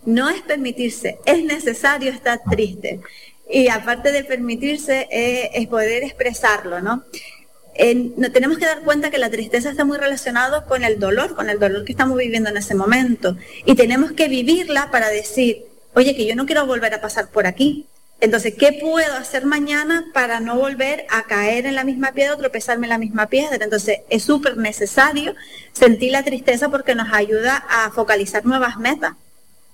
No 0.07 0.28
es 0.31 0.42
permitirse, 0.42 1.18
es 1.24 1.44
necesario 1.44 2.10
estar 2.10 2.41
triste. 2.50 3.00
Y 3.50 3.68
aparte 3.68 4.12
de 4.12 4.24
permitirse, 4.24 5.07
eh, 5.10 5.50
es 5.55 5.66
poder 5.68 6.02
expresarlo, 6.02 6.81
¿no? 6.81 7.05
no 8.16 8.31
tenemos 8.31 8.58
que 8.58 8.66
dar 8.66 8.83
cuenta 8.83 9.10
que 9.10 9.18
la 9.18 9.31
tristeza 9.31 9.70
está 9.70 9.84
muy 9.84 9.99
relacionado 9.99 10.65
con 10.66 10.84
el 10.84 11.00
dolor, 11.00 11.34
con 11.34 11.50
el 11.50 11.58
dolor 11.58 11.84
que 11.84 11.92
estamos 11.92 12.16
viviendo 12.16 12.50
en 12.50 12.57
ese 12.57 12.74
momento. 12.74 13.36
Y 13.65 13.74
tenemos 13.74 14.12
que 14.12 14.28
vivirla 14.28 14.91
para 14.91 15.08
decir, 15.08 15.65
oye, 15.94 16.15
que 16.15 16.26
yo 16.26 16.36
no 16.36 16.47
quiero 16.47 16.66
volver 16.66 16.94
a 16.94 17.00
pasar 17.00 17.31
por 17.31 17.47
aquí. 17.47 17.86
Entonces, 18.20 18.55
¿qué 18.55 18.78
puedo 18.81 19.15
hacer 19.15 19.44
mañana 19.44 20.07
para 20.15 20.39
no 20.39 20.57
volver 20.57 21.05
a 21.10 21.24
caer 21.24 21.66
en 21.66 21.74
la 21.74 21.84
misma 21.84 22.12
piedra 22.12 22.34
o 22.34 22.39
tropezarme 22.39 22.86
en 22.86 22.91
la 22.91 22.99
misma 22.99 23.26
piedra? 23.26 23.65
Entonces, 23.65 24.00
es 24.08 24.23
súper 24.23 24.57
necesario 24.57 25.34
sentir 25.73 26.12
la 26.12 26.23
tristeza 26.23 26.68
porque 26.70 26.94
nos 26.94 27.12
ayuda 27.12 27.57
a 27.68 27.91
focalizar 27.91 28.47
nuevas 28.47 28.78
metas 28.78 29.15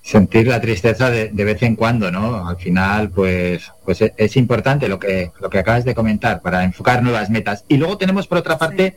sentir 0.02 0.46
la 0.46 0.60
tristeza 0.60 1.10
de, 1.10 1.28
vez 1.32 1.62
en 1.62 1.76
cuando, 1.76 2.10
¿no? 2.10 2.48
Al 2.48 2.56
final, 2.56 3.10
pues, 3.10 3.70
pues 3.84 4.02
e, 4.02 4.14
es, 4.16 4.36
importante 4.36 4.88
lo 4.88 4.98
que, 4.98 5.32
lo 5.40 5.50
que 5.50 5.58
acabas 5.58 5.84
de 5.84 5.94
comentar 5.94 6.40
para 6.40 6.64
enfocar 6.64 7.02
nuevas 7.02 7.30
metas. 7.30 7.64
Y 7.68 7.76
luego 7.76 7.98
tenemos 7.98 8.26
por 8.26 8.38
otra 8.38 8.58
parte 8.58 8.96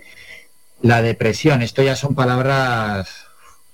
la 0.81 1.01
depresión. 1.01 1.61
Esto 1.61 1.83
ya 1.83 1.95
son 1.95 2.15
palabras 2.15 3.09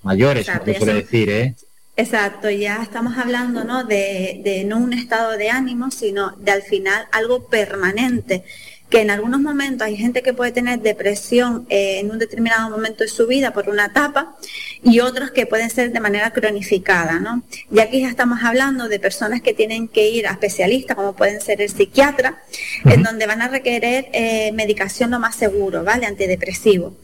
mayores, 0.02 0.48
Exacto, 0.48 0.74
suele 0.74 0.94
decir, 0.94 1.30
¿eh? 1.30 1.54
Exacto, 1.96 2.48
ya 2.48 2.82
estamos 2.82 3.18
hablando 3.18 3.62
¿no? 3.64 3.84
De, 3.84 4.40
de 4.42 4.64
no 4.64 4.78
un 4.78 4.94
estado 4.94 5.36
de 5.36 5.50
ánimo, 5.50 5.90
sino 5.90 6.30
de 6.38 6.52
al 6.52 6.62
final 6.62 7.06
algo 7.12 7.48
permanente 7.48 8.44
que 8.90 9.00
en 9.00 9.10
algunos 9.10 9.40
momentos 9.40 9.86
hay 9.86 9.96
gente 9.96 10.20
que 10.20 10.34
puede 10.34 10.50
tener 10.50 10.80
depresión 10.80 11.64
eh, 11.70 12.00
en 12.00 12.10
un 12.10 12.18
determinado 12.18 12.68
momento 12.68 13.04
de 13.04 13.08
su 13.08 13.26
vida 13.28 13.52
por 13.52 13.68
una 13.68 13.86
etapa 13.86 14.36
y 14.82 14.98
otros 14.98 15.30
que 15.30 15.46
pueden 15.46 15.70
ser 15.70 15.92
de 15.92 16.00
manera 16.00 16.32
cronificada, 16.32 17.20
¿no? 17.20 17.44
Y 17.72 17.78
aquí 17.78 18.00
ya 18.00 18.08
estamos 18.08 18.40
hablando 18.42 18.88
de 18.88 18.98
personas 18.98 19.42
que 19.42 19.54
tienen 19.54 19.86
que 19.86 20.08
ir 20.10 20.26
a 20.26 20.32
especialistas, 20.32 20.96
como 20.96 21.14
pueden 21.14 21.40
ser 21.40 21.62
el 21.62 21.68
psiquiatra, 21.68 22.42
en 22.84 23.04
donde 23.04 23.26
van 23.26 23.42
a 23.42 23.48
requerir 23.48 24.06
eh, 24.12 24.50
medicación 24.52 25.12
lo 25.12 25.20
más 25.20 25.36
seguro, 25.36 25.84
¿vale? 25.84 26.06
Antidepresivo. 26.06 26.96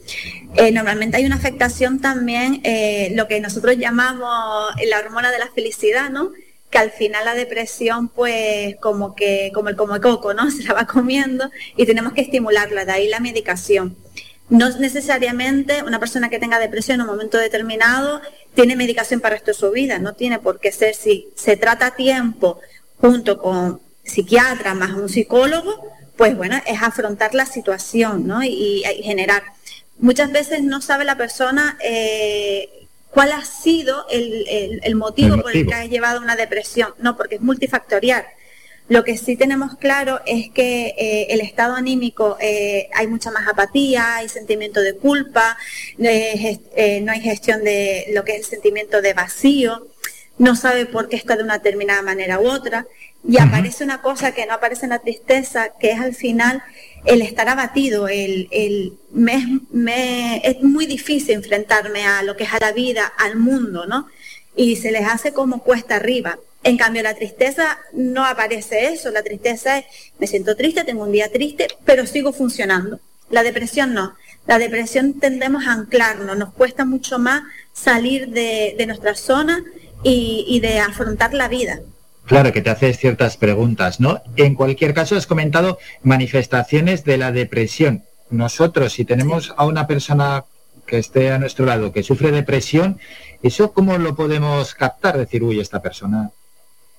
Eh, 0.55 0.71
normalmente 0.71 1.17
hay 1.17 1.25
una 1.25 1.35
afectación 1.35 2.01
también, 2.01 2.61
lo 3.15 3.27
que 3.27 3.39
nosotros 3.39 3.77
llamamos 3.77 4.75
la 4.85 4.99
hormona 4.99 5.31
de 5.31 5.39
la 5.39 5.47
felicidad, 5.47 6.09
¿no? 6.09 6.31
Que 6.69 6.77
al 6.77 6.91
final 6.91 7.25
la 7.25 7.33
depresión 7.33 8.09
pues 8.09 8.75
como 8.77 9.15
que 9.15 9.51
como 9.53 9.69
el 9.69 9.75
como 9.75 9.99
coco, 10.01 10.33
¿no? 10.33 10.49
Se 10.51 10.63
la 10.63 10.73
va 10.73 10.85
comiendo 10.85 11.49
y 11.75 11.85
tenemos 11.85 12.13
que 12.13 12.21
estimularla, 12.21 12.85
de 12.85 12.91
ahí 12.91 13.07
la 13.07 13.19
medicación. 13.19 13.95
No 14.49 14.69
necesariamente 14.77 15.83
una 15.83 15.99
persona 15.99 16.29
que 16.29 16.39
tenga 16.39 16.59
depresión 16.59 16.95
en 16.95 17.01
un 17.01 17.07
momento 17.07 17.37
determinado 17.37 18.21
tiene 18.53 18.75
medicación 18.75 19.19
para 19.19 19.35
esto 19.35 19.51
de 19.51 19.55
su 19.55 19.71
vida, 19.71 19.99
no 19.99 20.13
tiene 20.13 20.39
por 20.39 20.59
qué 20.59 20.71
ser 20.71 20.95
si 20.95 21.29
se 21.35 21.57
trata 21.57 21.87
a 21.87 21.95
tiempo 21.95 22.59
junto 22.99 23.37
con 23.37 23.81
psiquiatra 24.03 24.73
más 24.73 24.91
un 24.91 25.09
psicólogo, 25.09 25.91
pues 26.15 26.35
bueno, 26.35 26.57
es 26.65 26.81
afrontar 26.81 27.35
la 27.35 27.45
situación, 27.45 28.25
¿no? 28.25 28.43
Y, 28.43 28.83
generar. 29.03 29.43
Muchas 29.99 30.31
veces 30.31 30.63
no 30.63 30.81
sabe 30.81 31.05
la 31.05 31.17
persona 31.17 31.77
eh, 31.83 32.69
cuál 33.17 33.31
ha 33.31 33.43
sido 33.43 34.05
el, 34.11 34.95
motivo, 34.95 35.41
por 35.41 35.51
el 35.51 35.65
que 35.65 35.73
ha 35.73 35.85
llevado 35.85 36.19
a 36.19 36.21
una 36.21 36.35
depresión. 36.35 36.93
No, 36.99 37.17
porque 37.17 37.35
es 37.35 37.41
multifactorial. 37.41 38.23
Lo 38.89 39.03
que 39.03 39.17
sí 39.17 39.35
tenemos 39.35 39.75
claro 39.77 40.21
es 40.27 40.51
que 40.51 40.93
eh, 40.95 41.25
el 41.31 41.41
estado 41.41 41.73
anímico 41.73 42.37
eh, 42.39 42.89
hay 42.93 43.07
mucha 43.07 43.31
más 43.31 43.47
apatía, 43.47 44.17
hay 44.17 44.29
sentimiento 44.29 44.81
de 44.81 44.97
culpa, 44.97 45.57
eh, 45.97 47.01
no 47.03 47.11
hay 47.11 47.21
gestión 47.21 47.63
de 47.63 48.05
lo 48.13 48.23
que 48.23 48.33
es 48.33 48.41
el 48.41 48.45
sentimiento 48.45 49.01
de 49.01 49.15
vacío, 49.15 49.87
no 50.37 50.55
sabe 50.55 50.85
por 50.85 51.09
qué 51.09 51.15
está 51.15 51.35
de 51.35 51.43
una 51.43 51.57
determinada 51.57 52.03
manera 52.03 52.39
u 52.39 52.47
otra, 52.47 52.85
y 53.27 53.39
aparece 53.39 53.83
una 53.83 54.01
cosa 54.01 54.31
que 54.31 54.45
no 54.45 54.53
aparece 54.53 54.85
en 54.85 54.91
la 54.91 54.99
tristeza, 54.99 55.73
que 55.77 55.91
es 55.91 55.99
al 55.99 56.15
final 56.15 56.63
el 57.03 57.21
estar 57.21 57.49
abatido, 57.49 58.07
el, 58.07 58.47
el 58.51 58.97
me, 59.11 60.41
es 60.45 60.63
muy 60.63 60.85
difícil 60.85 61.35
enfrentarme 61.35 62.05
a 62.05 62.23
lo 62.23 62.37
que 62.37 62.45
es 62.45 62.53
a 62.53 62.59
la 62.59 62.71
vida, 62.71 63.05
al 63.17 63.35
mundo, 63.35 63.85
¿no? 63.85 64.07
Y 64.55 64.77
se 64.77 64.91
les 64.91 65.05
hace 65.05 65.33
como 65.33 65.61
cuesta 65.61 65.97
arriba. 65.97 66.39
En 66.63 66.77
cambio, 66.77 67.03
la 67.03 67.15
tristeza 67.15 67.77
no 67.91 68.25
aparece 68.25 68.93
eso. 68.93 69.11
La 69.11 69.23
tristeza 69.23 69.77
es, 69.77 69.85
me 70.19 70.27
siento 70.27 70.55
triste, 70.55 70.85
tengo 70.85 71.03
un 71.03 71.11
día 71.11 71.29
triste, 71.29 71.67
pero 71.85 72.07
sigo 72.07 72.31
funcionando. 72.31 72.99
La 73.29 73.43
depresión 73.43 73.93
no. 73.93 74.15
La 74.47 74.57
depresión 74.57 75.19
tendemos 75.19 75.67
a 75.67 75.73
anclarnos, 75.73 76.37
nos 76.37 76.53
cuesta 76.53 76.85
mucho 76.85 77.19
más 77.19 77.43
salir 77.73 78.29
de, 78.29 78.81
nuestra 78.87 79.15
zona 79.15 79.63
y, 80.01 80.45
y 80.47 80.61
de 80.61 80.79
afrontar 80.79 81.33
la 81.33 81.49
vida. 81.49 81.81
Claro, 82.27 82.51
que 82.51 82.61
te 82.61 82.69
haces 82.69 82.97
ciertas 82.97 83.37
preguntas, 83.37 83.99
¿no? 84.01 84.21
En 84.35 84.53
cualquier 84.53 84.93
caso, 84.93 85.15
has 85.15 85.25
comentado 85.25 85.79
manifestaciones 86.03 87.05
de 87.05 87.17
la 87.17 87.31
depresión. 87.31 88.03
Nosotros, 88.29 88.93
si 88.93 89.05
tenemos 89.05 89.53
a 89.55 89.65
una 89.65 89.87
persona 89.87 90.43
que 90.85 90.97
esté 90.99 91.31
a 91.31 91.39
nuestro 91.39 91.65
lado 91.65 91.93
que 91.93 92.03
sufre 92.03 92.31
depresión, 92.31 92.99
¿eso 93.41 93.71
cómo 93.71 93.97
lo 93.97 94.15
podemos 94.15 94.75
captar? 94.75 95.17
Decir, 95.17 95.41
uy, 95.41 95.61
esta 95.61 95.81
persona 95.81 96.31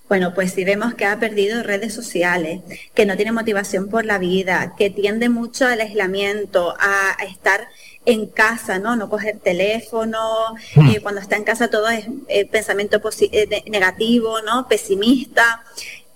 bueno, 0.08 0.32
pues 0.32 0.52
si 0.52 0.64
vemos 0.64 0.94
que 0.94 1.04
ha 1.04 1.20
perdido 1.20 1.62
redes 1.62 1.92
sociales, 1.92 2.62
que 2.94 3.04
no 3.04 3.16
tiene 3.16 3.30
motivación 3.30 3.90
por 3.90 4.06
la 4.06 4.16
vida, 4.16 4.72
que 4.78 4.88
tiende 4.88 5.28
mucho 5.28 5.66
al 5.66 5.82
aislamiento, 5.82 6.74
a, 6.80 7.14
estar 7.24 7.68
en 8.08 8.26
casa, 8.26 8.78
¿no? 8.78 8.96
No 8.96 9.10
coger 9.10 9.38
teléfono, 9.38 10.54
hmm. 10.74 10.88
eh, 10.88 11.00
cuando 11.02 11.20
está 11.20 11.36
en 11.36 11.44
casa 11.44 11.68
todo 11.68 11.88
es 11.90 12.06
eh, 12.28 12.46
pensamiento 12.46 13.02
eh, 13.20 13.62
negativo, 13.66 14.40
¿no? 14.40 14.66
Pesimista. 14.66 15.62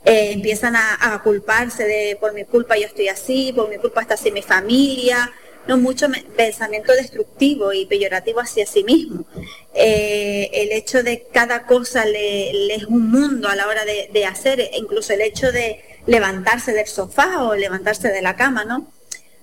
empiezan 0.04 0.74
a, 0.74 1.20
culparse 1.22 1.84
de 1.84 2.16
por 2.20 2.32
mi 2.32 2.44
culpa 2.44 2.76
yo 2.76 2.86
estoy 2.86 3.08
así, 3.08 3.52
por 3.52 3.68
mi 3.68 3.76
culpa 3.76 4.00
está 4.00 4.14
así 4.14 4.32
mi 4.32 4.42
familia, 4.42 5.30
no 5.68 5.76
mucho 5.76 6.06
pensamiento 6.34 6.92
destructivo 6.92 7.72
y 7.72 7.86
peyorativo 7.86 8.40
hacia 8.40 8.66
sí 8.66 8.82
mismo. 8.84 9.26
el 9.74 10.72
hecho 10.72 11.02
de 11.02 11.26
cada 11.32 11.66
cosa 11.66 12.04
le, 12.06 12.74
es 12.74 12.84
un 12.84 13.10
mundo 13.10 13.48
a 13.48 13.54
la 13.54 13.68
hora 13.68 13.84
de, 13.84 14.08
de, 14.12 14.24
hacer, 14.24 14.70
incluso 14.72 15.12
el 15.12 15.20
hecho 15.20 15.52
de 15.52 15.78
levantarse 16.06 16.72
del 16.72 16.86
sofá 16.86 17.44
o 17.44 17.54
levantarse 17.54 18.08
de 18.08 18.22
la 18.22 18.34
cama, 18.34 18.64
¿no? 18.64 18.90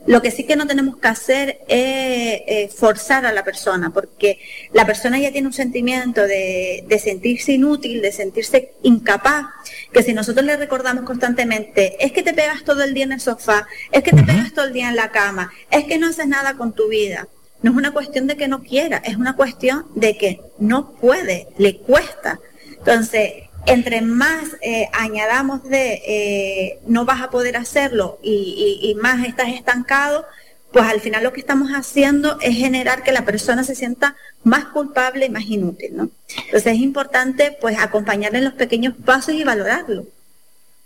Lo 0.10 0.24
que 0.24 0.32
sí 0.32 0.44
que 0.44 0.56
no 0.56 0.66
tenemos 0.66 0.98
que 0.98 1.08
hacer 1.08 1.60
es 1.68 2.42
eh, 2.48 2.72
forzar 2.76 3.28
a 3.28 3.32
la 3.32 3.44
persona, 3.44 3.92
porque 3.92 4.40
la 4.74 4.84
persona 4.84 5.20
ya 5.20 5.32
tiene 5.32 5.46
un 5.46 5.54
sentimiento 5.54 6.26
de, 6.26 6.84
sentirse 7.00 7.52
inútil, 7.52 8.02
de 8.02 8.12
sentirse 8.12 8.72
incapaz, 8.82 9.46
que 9.94 10.02
si 10.02 10.14
nosotros 10.14 10.44
le 10.48 10.58
recordamos 10.58 11.04
constantemente, 11.04 12.04
es 12.04 12.12
que 12.12 12.24
te 12.24 12.34
pegas 12.34 12.64
todo 12.64 12.82
el 12.82 12.96
día 12.96 13.04
en 13.04 13.12
el 13.12 13.22
sofá, 13.22 13.68
es 13.92 14.02
que 14.02 14.12
te 14.12 14.24
pegas 14.24 14.52
todo 14.52 14.66
el 14.66 14.74
día 14.74 14.90
en 14.90 14.96
la 14.96 15.12
cama, 15.12 15.52
es 15.70 15.84
que 15.84 16.00
no 16.00 16.08
haces 16.08 16.28
nada 16.28 16.56
con 16.56 16.74
tu 16.74 16.88
vida. 16.88 17.28
No 17.62 17.70
es 17.70 17.78
una 17.78 17.92
cuestión 17.92 18.26
de 18.26 18.36
que 18.36 18.48
no 18.48 18.64
quiera, 18.64 18.98
es 19.06 19.16
una 19.16 19.36
cuestión 19.36 19.86
de 19.94 20.18
que 20.18 20.42
no 20.58 20.94
puede, 20.94 21.50
le 21.60 21.78
cuesta. 21.78 22.40
Entonces, 22.80 23.49
entre 23.66 24.02
más 24.02 24.56
eh, 24.62 24.90
añadamos 24.94 25.64
de 25.64 26.02
eh, 26.06 26.80
no 26.88 27.06
vas 27.06 27.22
a 27.22 27.30
poder 27.30 27.58
hacerlo 27.58 28.20
y, 28.24 28.96
más 29.02 29.26
estás 29.26 29.50
estancado, 29.50 30.26
pues 30.72 30.86
al 30.86 31.00
final 31.00 31.24
lo 31.24 31.34
que 31.34 31.40
estamos 31.40 31.72
haciendo 31.72 32.40
es 32.42 32.56
generar 32.56 33.04
que 33.04 33.12
la 33.12 33.26
persona 33.26 33.64
se 33.64 33.76
sienta 33.76 34.16
más 34.44 34.66
culpable 34.66 35.26
y 35.26 35.30
más 35.30 35.46
inútil, 35.46 35.96
¿no? 35.96 36.10
Entonces 36.46 36.74
es 36.74 36.80
importante 36.80 37.58
pues 37.60 37.78
acompañarle 37.80 38.40
en 38.40 38.46
los 38.46 38.54
pequeños 38.54 38.94
pasos 39.06 39.34
y 39.34 39.44
valorarlo. 39.44 40.06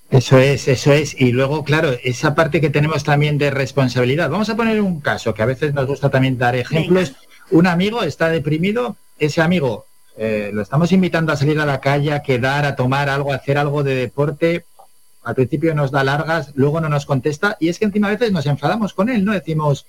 Eso 0.10 0.38
es, 0.38 0.68
eso 0.68 0.94
es. 0.94 1.20
Y 1.20 1.32
luego, 1.32 1.64
claro, 1.64 1.92
esa 2.04 2.36
parte 2.36 2.62
que 2.62 2.70
tenemos 2.70 3.04
también 3.04 3.40
de 3.40 3.50
responsabilidad. 3.50 4.30
Vamos 4.30 4.50
a 4.50 4.56
poner 4.56 4.80
un 4.80 5.02
caso 5.02 5.34
que 5.34 5.42
a 5.42 5.48
veces 5.48 5.74
nos 5.74 5.88
gusta 5.88 6.12
también 6.12 6.38
dar 6.38 6.56
ejemplos. 6.56 7.14
Un 7.50 7.66
amigo 7.66 8.04
está 8.04 8.30
deprimido, 8.30 8.96
ese 9.18 9.42
amigo 9.42 9.88
eh, 10.18 10.52
lo 10.54 10.62
estamos 10.62 10.92
invitando 10.92 11.32
a 11.32 11.36
salir 11.38 11.60
a 11.60 11.66
la 11.66 11.80
calle, 11.80 12.14
a 12.14 12.22
quedar, 12.22 12.66
a 12.66 12.76
tomar 12.76 13.10
algo, 13.10 13.32
a 13.32 13.38
hacer 13.38 13.58
algo 13.58 13.84
de 13.84 13.96
deporte. 13.96 14.66
al 15.26 15.36
principio 15.36 15.74
nos 15.74 15.90
da 15.92 16.04
largas, 16.04 16.52
luego 16.56 16.82
no 16.82 16.90
nos 16.90 17.06
contesta 17.06 17.56
y 17.60 17.70
es 17.70 17.80
que 17.80 17.86
encima 17.86 18.08
a 18.10 18.12
veces 18.12 18.32
nos 18.34 18.46
enfadamos 18.46 18.94
con 18.94 19.08
él, 19.10 19.24
¿no? 19.24 19.32
Decimos, 19.32 19.86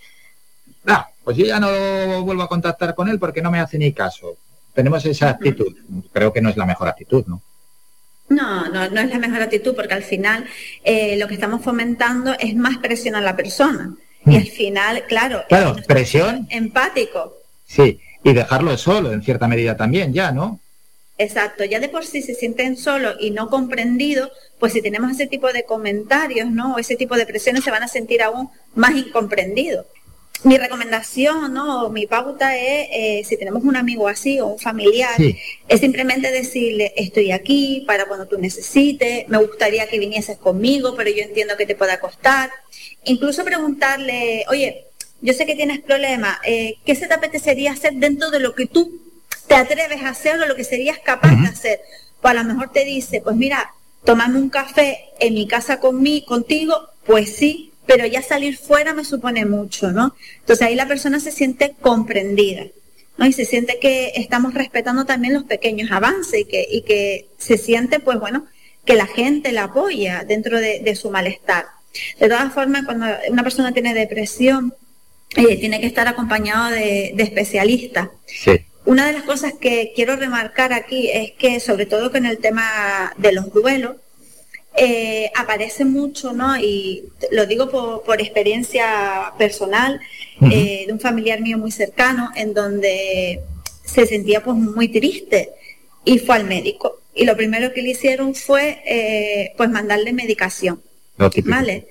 ah, 0.87 1.09
pues 1.25 1.37
yo 1.37 1.45
ya 1.45 1.59
no 1.59 2.23
vuelvo 2.23 2.43
a 2.45 2.49
contactar 2.49 2.95
con 2.95 3.09
él 3.09 3.19
porque 3.19 3.43
no 3.43 3.51
me 3.51 3.59
hace 3.59 3.77
ni 3.77 3.93
caso. 3.93 4.37
Tenemos 4.75 5.05
esa 5.07 5.31
actitud. 5.31 5.75
Creo 6.13 6.33
que 6.33 6.41
no 6.41 6.51
es 6.51 6.57
la 6.57 6.67
mejor 6.67 6.87
actitud, 6.89 7.25
¿no? 7.27 7.43
No, 8.29 8.69
no, 8.69 8.89
no 8.91 9.01
es 9.01 9.11
la 9.11 9.19
mejor 9.19 9.43
actitud 9.43 9.75
porque 9.75 9.95
al 9.95 10.03
final 10.05 10.47
eh, 10.85 11.17
lo 11.19 11.27
que 11.29 11.35
estamos 11.35 11.63
fomentando 11.63 12.33
es 12.39 12.55
más 12.57 12.79
presión 12.79 13.15
a 13.17 13.21
la 13.21 13.35
persona. 13.37 13.93
Y 14.27 14.31
Mm. 14.31 14.37
al 14.37 14.47
final, 14.47 15.03
claro, 15.07 15.43
Claro, 15.49 15.77
es 15.77 15.87
presión, 15.87 16.47
empático. 16.51 17.35
sí, 17.67 18.01
y 18.25 18.33
dejarlo 18.33 18.77
solo 18.77 19.13
en 19.13 19.23
cierta 19.23 19.47
medida 19.47 19.77
también, 19.77 20.13
ya, 20.13 20.33
¿no? 20.33 20.59
Exacto, 21.17 21.65
ya 21.65 21.79
de 21.79 21.89
por 21.89 22.05
sí 22.05 22.23
se 22.23 22.35
sienten 22.35 22.77
solos 22.77 23.17
y 23.21 23.31
no 23.31 23.49
comprendidos, 23.49 24.31
pues 24.59 24.73
si 24.73 24.83
tenemos 24.83 25.13
ese 25.13 25.29
tipo 25.29 25.53
de 25.53 25.65
comentarios, 25.65 26.51
¿no? 26.51 26.75
O 26.75 26.79
ese 26.79 26.97
tipo 26.97 27.17
de 27.17 27.27
presiones 27.27 27.63
se 27.63 27.71
van 27.71 27.85
a 27.85 27.89
sentir 27.89 28.23
aún 28.23 28.49
más 28.75 28.97
incomprendidos. 28.97 29.87
Mi 30.43 30.59
recomendación, 30.59 31.55
¿no? 31.55 31.89
Mi 31.91 32.07
pauta 32.07 32.57
es, 32.57 32.89
eh, 32.93 33.23
si 33.25 33.37
tenemos 33.37 33.63
un 33.63 33.77
amigo 33.77 34.09
así 34.09 34.41
o 34.41 34.47
un 34.49 34.59
familiar, 34.59 35.15
Sí. 35.17 35.39
es 35.69 35.81
simplemente 35.81 36.31
decirle, 36.33 36.93
estoy 36.97 37.31
aquí 37.31 37.85
para 37.87 38.07
cuando 38.07 38.27
tú 38.27 38.37
necesites, 38.39 39.29
me 39.29 39.39
gustaría 39.39 39.87
que 39.89 39.99
vinieses 39.99 40.37
conmigo, 40.37 40.97
pero 40.97 41.11
yo 41.11 41.23
entiendo 41.23 41.57
que 41.57 41.65
te 41.65 41.77
pueda 41.77 42.01
costar. 42.01 42.51
Incluso 43.05 43.45
preguntarle, 43.45 44.45
oye, 44.51 44.85
yo 45.25 45.33
sé 45.33 45.47
que 45.47 45.57
tienes 45.57 45.81
problemas, 45.81 46.37
eh, 46.45 46.75
¿qué 46.85 46.95
se 46.95 47.09
te 47.09 47.15
apetecería 47.15 47.73
hacer 47.73 47.95
dentro 47.95 48.31
de 48.31 48.41
lo 48.41 48.55
que 48.55 48.67
tú 48.67 49.01
te 49.49 49.55
atreves 49.55 50.03
a 50.03 50.11
hacer 50.11 50.39
o 50.39 50.47
lo 50.47 50.55
que 50.55 50.65
serías 50.65 50.99
capaz 50.99 51.35
de 51.35 51.49
hacer? 51.49 51.81
Pues 52.21 52.33
a 52.33 52.43
lo 52.43 52.45
mejor 52.45 52.73
te 52.73 52.85
dice, 52.85 53.23
pues 53.23 53.35
mira, 53.35 53.73
tomarme 54.05 54.39
un 54.39 54.51
café 54.51 54.99
en 55.19 55.33
mi 55.33 55.49
casa 55.49 55.81
conmigo, 55.81 56.27
contigo, 56.27 56.77
pues 57.07 57.37
sí, 57.37 57.73
pero 57.87 58.05
ya 58.05 58.21
salir 58.21 58.59
fuera 58.59 58.93
me 58.93 59.03
supone 59.03 59.47
mucho, 59.47 59.93
¿no? 59.93 60.15
Entonces 60.41 60.67
ahí 60.67 60.75
la 60.75 60.87
persona 60.87 61.19
se 61.19 61.33
siente 61.33 61.75
comprendida. 61.81 62.67
¿no? 63.17 63.25
Y 63.25 63.33
se 63.33 63.47
siente 63.47 63.79
que 63.81 64.13
estamos 64.17 64.53
respetando 64.53 65.07
también 65.07 65.33
los 65.33 65.45
pequeños 65.45 65.91
avances 65.91 66.41
y 66.41 66.45
que, 66.45 66.67
y 66.71 66.83
que 66.83 67.29
se 67.39 67.57
siente, 67.57 67.99
pues 67.99 68.21
bueno, 68.21 68.45
que 68.85 68.95
la 68.95 69.07
gente 69.07 69.53
la 69.53 69.65
apoya 69.65 70.25
dentro 70.25 70.61
de, 70.61 70.81
de 70.81 70.95
su 70.97 71.11
malestar. 71.11 71.65
De 72.21 72.29
todas 72.29 72.53
formas, 72.53 72.85
cuando 72.85 73.07
una 73.31 73.43
persona 73.43 73.73
tiene 73.73 73.95
depresión, 73.95 74.75
eh, 75.37 75.57
tiene 75.59 75.81
que 75.81 75.87
estar 75.87 76.07
acompañado 76.09 76.71
de, 76.71 77.13
de 77.15 77.23
especialistas. 77.23 78.09
Sí. 78.27 78.53
Una 78.87 79.07
de 79.07 79.15
las 79.15 79.23
cosas 79.23 79.55
que 79.55 79.93
quiero 79.95 80.17
remarcar 80.17 80.73
aquí 80.73 81.11
es 81.11 81.33
que, 81.33 81.59
sobre 81.59 81.87
todo 81.87 82.13
con 82.13 82.27
el 82.27 82.39
tema 82.39 83.15
de 83.17 83.33
los 83.33 83.53
duelos, 83.53 83.97
eh, 84.77 85.31
aparece 85.37 85.85
mucho, 85.85 86.33
¿no? 86.33 86.59
Y 86.59 87.05
lo 87.31 87.47
digo 87.47 87.71
por, 87.71 88.03
por 88.03 88.21
experiencia 88.21 89.33
personal 89.39 90.01
eh, 90.51 90.85
de 90.87 90.93
un 90.93 91.01
familiar 91.01 91.41
mío 91.41 91.59
muy 91.59 91.71
cercano, 91.71 92.31
en 92.35 92.53
donde 92.53 93.41
se 93.85 94.07
sentía 94.07 94.43
pues 94.43 94.57
muy 94.57 94.89
triste 94.89 95.51
y 96.05 96.19
fue 96.19 96.37
al 96.37 96.45
médico. 96.45 97.01
Y 97.15 97.25
lo 97.25 97.37
primero 97.37 97.73
que 97.73 97.83
le 97.83 97.91
hicieron 97.91 98.35
fue 98.35 98.83
eh, 98.85 99.53
pues 99.57 99.71
mandarle 99.71 100.13
medicación. 100.13 100.83
¿Vale? 101.45 101.87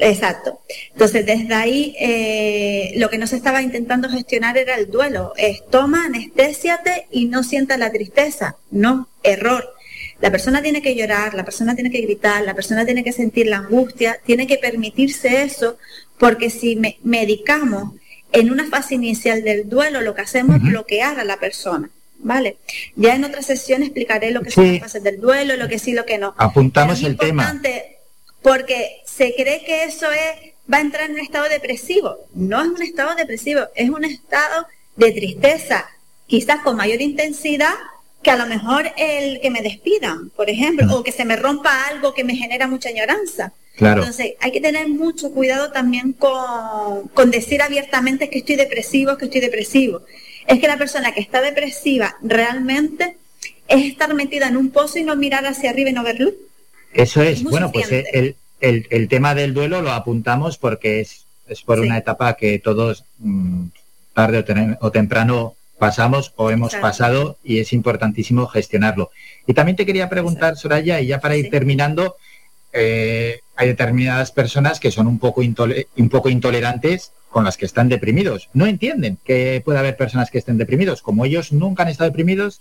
Exacto. 0.00 0.60
Entonces, 0.92 1.26
desde 1.26 1.54
ahí, 1.54 1.94
eh, 1.98 2.92
lo 2.96 3.10
que 3.10 3.18
no 3.18 3.26
se 3.26 3.36
estaba 3.36 3.62
intentando 3.62 4.08
gestionar 4.08 4.56
era 4.58 4.74
el 4.76 4.90
duelo. 4.90 5.32
Es 5.36 5.64
toma, 5.70 6.06
anestésiate 6.06 7.06
y 7.10 7.26
no 7.26 7.42
sientas 7.42 7.78
la 7.78 7.90
tristeza. 7.92 8.56
No, 8.70 9.08
error. 9.22 9.72
La 10.20 10.30
persona 10.30 10.62
tiene 10.62 10.80
que 10.80 10.94
llorar, 10.94 11.34
la 11.34 11.44
persona 11.44 11.74
tiene 11.74 11.90
que 11.90 12.00
gritar, 12.00 12.42
la 12.44 12.54
persona 12.54 12.84
tiene 12.84 13.04
que 13.04 13.12
sentir 13.12 13.46
la 13.46 13.58
angustia, 13.58 14.18
tiene 14.24 14.46
que 14.46 14.56
permitirse 14.58 15.42
eso, 15.42 15.76
porque 16.18 16.50
si 16.50 16.76
me- 16.76 16.98
medicamos 17.02 17.92
en 18.32 18.50
una 18.50 18.68
fase 18.68 18.94
inicial 18.94 19.42
del 19.44 19.68
duelo, 19.68 20.00
lo 20.00 20.14
que 20.14 20.22
hacemos 20.22 20.56
es 20.56 20.62
bloquear 20.62 21.20
a 21.20 21.24
la 21.24 21.36
persona. 21.38 21.90
¿Vale? 22.18 22.56
Ya 22.96 23.14
en 23.16 23.24
otra 23.24 23.42
sesión 23.42 23.82
explicaré 23.82 24.30
lo 24.30 24.40
que 24.40 24.50
son 24.50 24.64
Sí. 24.64 24.70
las 24.72 24.80
fases 24.80 25.02
del 25.02 25.20
duelo, 25.20 25.56
lo 25.56 25.68
que 25.68 25.78
sí, 25.78 25.92
lo 25.92 26.06
que 26.06 26.16
no. 26.16 26.34
Apuntamos 26.38 26.98
es 27.00 27.04
el 27.04 27.18
tema. 27.18 27.60
porque 28.40 29.00
se 29.16 29.34
cree 29.34 29.64
que 29.64 29.84
eso 29.84 30.10
es 30.10 30.54
va 30.72 30.78
a 30.78 30.80
entrar 30.80 31.04
en 31.08 31.12
un 31.12 31.20
estado 31.20 31.48
depresivo. 31.48 32.16
No 32.34 32.62
es 32.62 32.68
un 32.68 32.82
estado 32.82 33.14
depresivo, 33.14 33.62
es 33.74 33.90
un 33.90 34.04
estado 34.04 34.66
de 34.96 35.12
tristeza, 35.12 35.86
quizás 36.26 36.60
con 36.60 36.76
mayor 36.76 37.00
intensidad 37.00 37.74
que 38.22 38.30
a 38.30 38.36
lo 38.36 38.46
mejor 38.46 38.90
el 38.96 39.40
que 39.40 39.50
me 39.50 39.60
despidan, 39.60 40.30
por 40.30 40.48
ejemplo, 40.48 40.86
o 40.96 41.02
que 41.02 41.12
se 41.12 41.26
me 41.26 41.36
rompa 41.36 41.88
algo 41.88 42.14
que 42.14 42.24
me 42.24 42.34
genera 42.34 42.66
mucha 42.66 42.88
añoranza. 42.88 43.52
Claro. 43.76 44.00
Entonces, 44.00 44.34
hay 44.40 44.50
que 44.50 44.60
tener 44.60 44.88
mucho 44.88 45.32
cuidado 45.32 45.72
también 45.72 46.12
con, 46.12 47.08
con 47.08 47.30
decir 47.30 47.60
abiertamente 47.60 48.30
que 48.30 48.38
estoy 48.38 48.56
depresivo, 48.56 49.18
que 49.18 49.26
estoy 49.26 49.42
depresivo. 49.42 50.02
Es 50.46 50.58
que 50.58 50.68
la 50.68 50.78
persona 50.78 51.12
que 51.12 51.20
está 51.20 51.42
depresiva 51.42 52.16
realmente 52.22 53.16
es 53.68 53.84
estar 53.84 54.14
metida 54.14 54.48
en 54.48 54.56
un 54.56 54.70
pozo 54.70 54.98
y 54.98 55.04
no 55.04 55.16
mirar 55.16 55.44
hacia 55.44 55.70
arriba 55.70 55.90
y 55.90 55.92
no 55.92 56.02
ver 56.02 56.20
luz. 56.20 56.34
Eso 56.94 57.22
es. 57.22 57.42
Bueno, 57.42 57.72
pues 57.72 57.90
eh, 57.92 58.04
el, 58.12 58.36
el, 58.60 58.86
el 58.90 59.08
tema 59.08 59.34
del 59.34 59.54
duelo 59.54 59.82
lo 59.82 59.92
apuntamos 59.92 60.58
porque 60.58 61.00
es, 61.00 61.26
es 61.48 61.62
por 61.62 61.80
una 61.80 61.98
etapa 61.98 62.34
que 62.34 62.58
todos 62.58 63.04
mm, 63.18 63.66
tarde 64.14 64.38
o, 64.38 64.44
tem- 64.44 64.78
o 64.80 64.90
temprano 64.90 65.54
pasamos 65.78 66.32
o 66.36 66.50
hemos 66.50 66.70
Claro. 66.70 66.82
pasado 66.82 67.38
y 67.44 67.58
es 67.58 67.72
importantísimo 67.72 68.46
gestionarlo. 68.46 69.10
Y 69.46 69.54
también 69.54 69.76
te 69.76 69.84
quería 69.84 70.08
preguntar, 70.08 70.56
Soraya, 70.56 71.00
y 71.00 71.08
ya 71.08 71.20
para 71.20 71.36
ir 71.36 71.50
terminando, 71.50 72.16
eh, 72.72 73.40
hay 73.56 73.68
determinadas 73.68 74.30
personas 74.32 74.80
que 74.80 74.90
son 74.90 75.06
un 75.06 75.18
poco, 75.18 75.42
un 75.42 76.08
poco 76.08 76.28
intolerantes 76.28 77.12
con 77.30 77.44
las 77.44 77.56
que 77.56 77.66
están 77.66 77.88
deprimidos. 77.88 78.48
No 78.54 78.66
entienden 78.66 79.18
que 79.24 79.60
puede 79.64 79.78
haber 79.80 79.96
personas 79.96 80.30
que 80.30 80.38
estén 80.38 80.56
deprimidos. 80.58 81.02
Como 81.02 81.24
ellos 81.24 81.52
nunca 81.52 81.82
han 81.82 81.88
estado 81.88 82.08
deprimidos, 82.10 82.60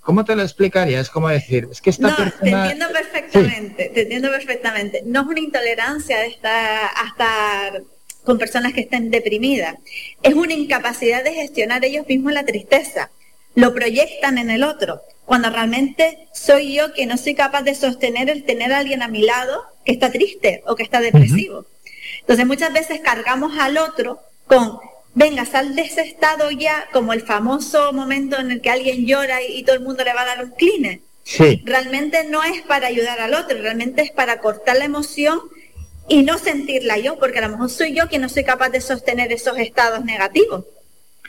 ¿cómo 0.00 0.24
te 0.24 0.36
lo 0.36 0.42
explicaría? 0.42 1.00
Es 1.00 1.10
como 1.10 1.28
decir, 1.28 1.68
es 1.70 1.80
que 1.80 1.90
esta 1.90 2.08
No, 2.08 2.16
te 2.16 2.50
entiendo 2.50 2.86
perfectamente, 2.92 3.90
te 3.94 4.02
entiendo 4.02 4.30
perfectamente. 4.30 5.02
No 5.04 5.22
es 5.22 5.26
una 5.26 5.40
intolerancia 5.40 6.18
de 6.18 6.26
estar, 6.26 6.90
a 6.94 7.08
estar 7.08 7.82
con 8.22 8.38
personas 8.38 8.72
que 8.72 8.80
estén 8.80 9.10
deprimidas, 9.10 9.76
es 10.22 10.34
una 10.34 10.54
incapacidad 10.54 11.22
de 11.22 11.34
gestionar 11.34 11.84
ellos 11.84 12.06
mismos 12.06 12.32
la 12.32 12.44
tristeza. 12.44 13.10
Lo 13.54 13.72
proyectan 13.72 14.38
en 14.38 14.50
el 14.50 14.64
otro, 14.64 15.02
cuando 15.24 15.50
realmente 15.50 16.26
soy 16.32 16.74
yo 16.74 16.92
que 16.92 17.06
no 17.06 17.16
soy 17.16 17.34
capaz 17.34 17.62
de 17.62 17.74
sostener 17.74 18.28
el 18.30 18.44
tener 18.44 18.72
a 18.72 18.78
alguien 18.78 19.02
a 19.02 19.08
mi 19.08 19.22
lado 19.22 19.62
que 19.84 19.92
está 19.92 20.10
triste 20.10 20.62
o 20.66 20.74
que 20.74 20.82
está 20.82 21.00
depresivo. 21.00 21.66
Entonces 22.20 22.46
muchas 22.46 22.72
veces 22.72 23.00
cargamos 23.00 23.58
al 23.58 23.76
otro 23.78 24.20
con, 24.46 24.78
venga, 25.14 25.44
sal 25.44 25.74
de 25.74 25.82
ese 25.82 26.02
estado 26.02 26.50
ya, 26.50 26.86
como 26.92 27.12
el 27.12 27.22
famoso 27.22 27.92
momento 27.92 28.38
en 28.38 28.50
el 28.50 28.60
que 28.60 28.70
alguien 28.70 29.06
llora 29.06 29.42
y, 29.42 29.58
y 29.58 29.62
todo 29.62 29.76
el 29.76 29.82
mundo 29.82 30.04
le 30.04 30.12
va 30.14 30.22
a 30.22 30.26
dar 30.26 30.44
un 30.44 30.50
cline 30.52 31.00
Sí. 31.26 31.62
realmente 31.64 32.24
no 32.24 32.42
es 32.44 32.60
para 32.62 32.88
ayudar 32.88 33.18
al 33.20 33.32
otro, 33.32 33.56
realmente 33.58 34.02
es 34.02 34.10
para 34.10 34.40
cortar 34.40 34.76
la 34.76 34.84
emoción 34.84 35.40
y 36.06 36.22
no 36.22 36.36
sentirla 36.36 36.98
yo, 36.98 37.18
porque 37.18 37.38
a 37.38 37.42
lo 37.42 37.48
mejor 37.48 37.70
soy 37.70 37.94
yo 37.94 38.08
quien 38.08 38.20
no 38.20 38.28
soy 38.28 38.44
capaz 38.44 38.68
de 38.68 38.82
sostener 38.82 39.32
esos 39.32 39.56
estados 39.58 40.04
negativos. 40.04 40.66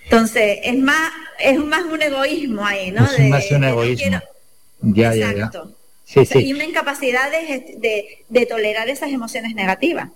Entonces, 0.04 0.60
es 0.64 0.78
más, 0.78 1.12
es 1.40 1.58
más 1.58 1.84
un 1.86 2.02
egoísmo 2.02 2.66
ahí, 2.66 2.92
¿no? 2.92 3.06
Es 3.06 3.18
De- 3.18 3.30
más 3.30 3.50
un 3.52 3.62
no 3.62 3.68
egoísmo. 3.70 4.20
Ya, 4.82 5.16
ya, 5.16 5.16
ya. 5.16 5.30
Exacto. 5.32 5.72
Sí, 6.04 6.20
O 6.20 6.26
sea, 6.26 6.42
sí. 6.42 6.48
Y 6.48 6.54
una 6.54 6.66
incapacidad 6.66 7.32
de, 7.32 7.76
de, 7.78 8.26
de 8.28 8.46
tolerar 8.46 8.90
esas 8.90 9.12
emociones 9.12 9.56
negativas. 9.56 10.10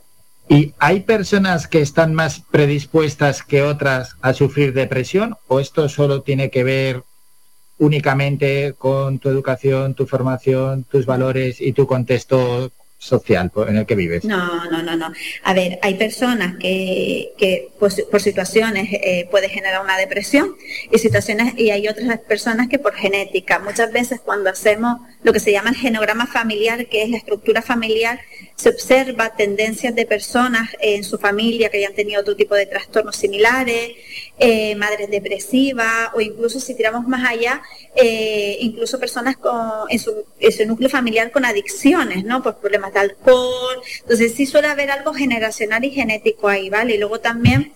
¿Y 0.52 0.74
hay 0.80 1.02
personas 1.02 1.68
que 1.68 1.80
están 1.80 2.16
más 2.16 2.42
predispuestas 2.50 3.44
que 3.44 3.62
otras 3.62 4.16
a 4.22 4.34
sufrir 4.34 4.74
depresión 4.74 5.38
o 5.48 5.60
esto 5.60 5.88
solo 5.90 6.24
tiene 6.24 6.50
que 6.50 6.64
ver 6.64 7.04
únicamente 7.78 8.74
con 8.76 9.20
tu 9.20 9.30
educación, 9.30 9.94
tu 9.94 10.08
formación, 10.08 10.86
tus 10.86 11.06
valores 11.06 11.62
y 11.62 11.72
tu 11.74 11.86
contexto 11.86 12.72
social 12.98 13.52
en 13.68 13.78
el 13.78 13.86
que 13.86 13.96
vives? 13.96 14.26
No, 14.26 14.66
no, 14.72 14.84
no, 14.84 14.98
no. 14.98 15.14
A 15.44 15.54
ver, 15.54 15.80
hay 15.82 15.94
personas 15.94 16.58
que, 16.58 17.32
que 17.38 17.70
pues, 17.80 18.04
por 18.12 18.20
situaciones 18.20 18.90
eh, 18.92 19.28
puede 19.32 19.50
generar 19.50 19.84
una 19.84 19.98
depresión 19.98 20.56
y 20.92 20.98
situaciones 20.98 21.54
y 21.58 21.70
hay 21.70 21.88
otras 21.88 22.20
personas 22.20 22.68
que 22.68 22.78
por 22.78 22.94
genética. 22.96 23.60
Muchas 23.60 23.92
veces 23.92 24.20
cuando 24.20 24.50
hacemos 24.50 25.00
lo 25.24 25.32
que 25.32 25.40
se 25.40 25.52
llama 25.52 25.70
el 25.70 25.76
genograma 25.76 26.28
familiar, 26.28 26.88
que 26.88 27.04
es 27.04 27.10
la 27.10 27.18
estructura 27.18 27.62
familiar, 27.62 28.20
se 28.60 28.68
observa 28.68 29.30
tendencias 29.38 29.96
de 29.96 30.06
personas 30.06 30.70
en 30.82 31.06
su 31.06 31.18
familia 31.18 31.70
que 31.70 31.78
hayan 31.78 31.94
tenido 31.94 32.20
otro 32.20 32.36
tipo 32.36 32.56
de 32.56 32.66
trastornos 32.66 33.16
similares, 33.16 33.92
eh, 34.38 34.76
madres 34.76 35.10
depresivas 35.10 36.10
o 36.14 36.20
incluso 36.20 36.60
si 36.60 36.76
tiramos 36.76 37.08
más 37.08 37.24
allá, 37.26 37.62
eh, 37.96 38.58
incluso 38.60 39.00
personas 39.00 39.38
con, 39.38 39.56
en, 39.88 39.98
su, 39.98 40.26
en 40.42 40.52
su 40.52 40.66
núcleo 40.66 40.90
familiar 40.90 41.32
con 41.32 41.46
adicciones, 41.46 42.26
¿no? 42.26 42.44
Por 42.44 42.58
problemas 42.58 42.92
de 42.92 43.00
alcohol. 43.00 43.82
Entonces 44.02 44.34
sí 44.36 44.46
suele 44.46 44.68
haber 44.68 44.92
algo 44.92 45.14
generacional 45.14 45.86
y 45.86 45.92
genético 45.92 46.50
ahí, 46.50 46.70
¿vale? 46.70 46.96
Y 46.96 46.98
luego 46.98 47.22
también 47.22 47.72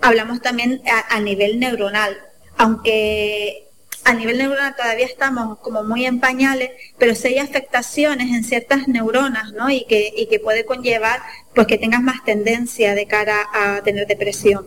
hablamos 0.00 0.40
también 0.40 0.80
a, 0.86 1.16
a 1.16 1.20
nivel 1.20 1.58
neuronal, 1.58 2.16
aunque 2.56 3.67
a 4.08 4.14
nivel 4.14 4.38
neuronal 4.38 4.74
todavía 4.74 5.04
estamos 5.04 5.58
como 5.58 5.84
muy 5.84 6.06
en 6.06 6.18
pañales, 6.18 6.70
pero 6.96 7.14
si 7.14 7.28
hay 7.28 7.38
afectaciones 7.38 8.34
en 8.34 8.42
ciertas 8.42 8.88
neuronas, 8.88 9.52
¿no? 9.52 9.68
Y 9.68 9.84
que, 9.84 10.14
y 10.16 10.26
que 10.28 10.40
puede 10.40 10.64
conllevar 10.64 11.20
pues 11.54 11.66
que 11.66 11.76
tengas 11.76 12.00
más 12.00 12.24
tendencia 12.24 12.94
de 12.94 13.06
cara 13.06 13.46
a 13.52 13.82
tener 13.82 14.06
depresión. 14.06 14.66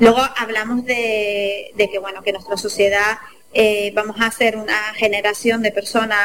Luego 0.00 0.18
hablamos 0.36 0.84
de, 0.84 1.70
de 1.76 1.90
que 1.90 2.00
bueno, 2.00 2.22
que 2.24 2.32
nuestra 2.32 2.56
sociedad 2.56 3.18
eh, 3.54 3.92
vamos 3.94 4.16
a 4.18 4.28
ser 4.32 4.56
una 4.56 4.94
generación 4.94 5.62
de 5.62 5.70
personas 5.70 6.18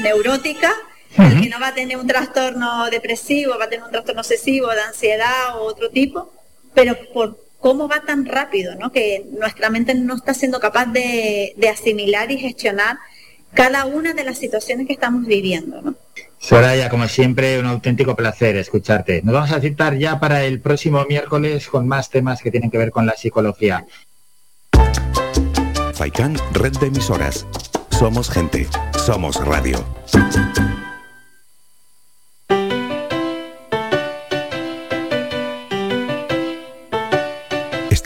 neuróticas, 0.00 0.74
que 1.16 1.48
no 1.48 1.58
va 1.58 1.68
a 1.68 1.74
tener 1.74 1.96
un 1.96 2.06
trastorno 2.06 2.90
depresivo, 2.90 3.58
va 3.58 3.64
a 3.64 3.68
tener 3.68 3.84
un 3.84 3.90
trastorno 3.90 4.20
obsesivo, 4.20 4.68
de 4.68 4.82
ansiedad 4.82 5.58
o 5.58 5.62
otro 5.62 5.90
tipo, 5.90 6.32
pero 6.74 6.96
por 7.12 7.47
cómo 7.60 7.88
va 7.88 8.02
tan 8.04 8.26
rápido, 8.26 8.74
¿no? 8.76 8.90
que 8.92 9.26
nuestra 9.38 9.70
mente 9.70 9.94
no 9.94 10.14
está 10.14 10.34
siendo 10.34 10.60
capaz 10.60 10.86
de, 10.86 11.54
asimilar 11.70 12.30
y 12.30 12.38
gestionar 12.38 12.98
cada 13.54 13.86
una 13.86 14.12
de 14.12 14.24
las 14.24 14.38
situaciones 14.38 14.86
que 14.86 14.92
estamos 14.92 15.26
viviendo. 15.26 15.82
¿no? 15.82 15.94
Soraya, 16.38 16.88
como 16.88 17.08
siempre, 17.08 17.58
un 17.58 17.66
auténtico 17.66 18.14
placer 18.14 18.56
escucharte. 18.56 19.22
Nos 19.22 19.34
vamos 19.34 19.52
a 19.52 19.60
citar 19.60 19.96
ya 19.96 20.20
para 20.20 20.44
el 20.44 20.60
próximo 20.60 21.04
miércoles 21.08 21.68
con 21.68 21.88
más 21.88 22.10
temas 22.10 22.42
que 22.42 22.50
tienen 22.50 22.70
que 22.70 22.78
ver 22.78 22.90
con 22.90 23.06
la 23.06 23.14
psicología. 23.14 23.84
FAICAN, 25.94 26.36
red 26.52 26.72
de 26.78 26.86
emisoras. 26.86 27.46
Somos 27.90 28.30
gente, 28.30 28.68
somos 29.04 29.44
radio. 29.44 29.84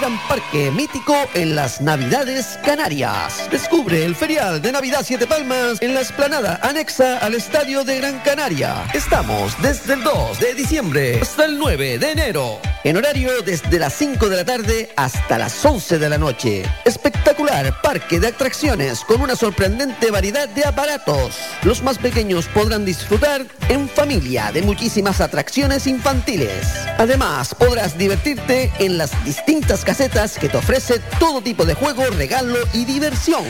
Gran 0.00 0.18
parque 0.28 0.70
mítico 0.70 1.14
en 1.34 1.54
las 1.54 1.82
Navidades 1.82 2.58
Canarias. 2.64 3.50
Descubre 3.50 4.02
el 4.02 4.16
ferial 4.16 4.62
de 4.62 4.72
Navidad 4.72 5.02
Siete 5.04 5.26
Palmas 5.26 5.76
en 5.82 5.92
la 5.92 6.00
esplanada 6.00 6.58
anexa 6.62 7.18
al 7.18 7.34
Estadio 7.34 7.84
de 7.84 7.98
Gran 7.98 8.18
Canaria. 8.20 8.86
Estamos 8.94 9.60
desde 9.60 9.92
el 9.92 10.02
2 10.02 10.40
de 10.40 10.54
diciembre 10.54 11.18
hasta 11.20 11.44
el 11.44 11.58
9 11.58 11.98
de 11.98 12.12
enero. 12.12 12.58
En 12.82 12.96
horario 12.96 13.42
desde 13.42 13.78
las 13.78 13.92
5 13.92 14.30
de 14.30 14.36
la 14.36 14.44
tarde 14.46 14.90
hasta 14.96 15.36
las 15.36 15.62
11 15.62 15.98
de 15.98 16.08
la 16.08 16.16
noche. 16.16 16.62
Espectacular 16.86 17.82
parque 17.82 18.18
de 18.18 18.28
atracciones 18.28 19.00
con 19.00 19.20
una 19.20 19.36
sorprendente 19.36 20.10
variedad 20.10 20.48
de 20.48 20.64
aparatos. 20.64 21.36
Los 21.62 21.82
más 21.82 21.98
pequeños 21.98 22.46
podrán 22.46 22.86
disfrutar 22.86 23.44
en 23.68 23.86
familia 23.86 24.50
de 24.50 24.62
muchísimas 24.62 25.20
atracciones 25.20 25.86
infantiles. 25.86 26.66
Además, 26.96 27.54
podrás 27.54 27.98
divertirte 27.98 28.72
en 28.78 28.96
las 28.96 29.10
distintas 29.26 29.84
que 30.08 30.48
te 30.48 30.56
ofrece 30.56 30.98
todo 31.18 31.42
tipo 31.42 31.66
de 31.66 31.74
juego, 31.74 32.04
regalo 32.16 32.56
y 32.72 32.86
diversión. 32.86 33.44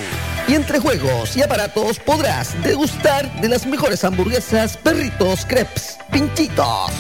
Y 0.49 0.55
entre 0.55 0.81
juegos 0.81 1.37
y 1.37 1.43
aparatos 1.43 2.01
podrás 2.01 2.61
degustar 2.65 3.41
de 3.41 3.49
las 3.49 3.67
mejores 3.67 4.03
hamburguesas, 4.03 4.77
perritos, 4.77 5.47
crepes, 5.47 5.97
pinchitos. 6.11 6.91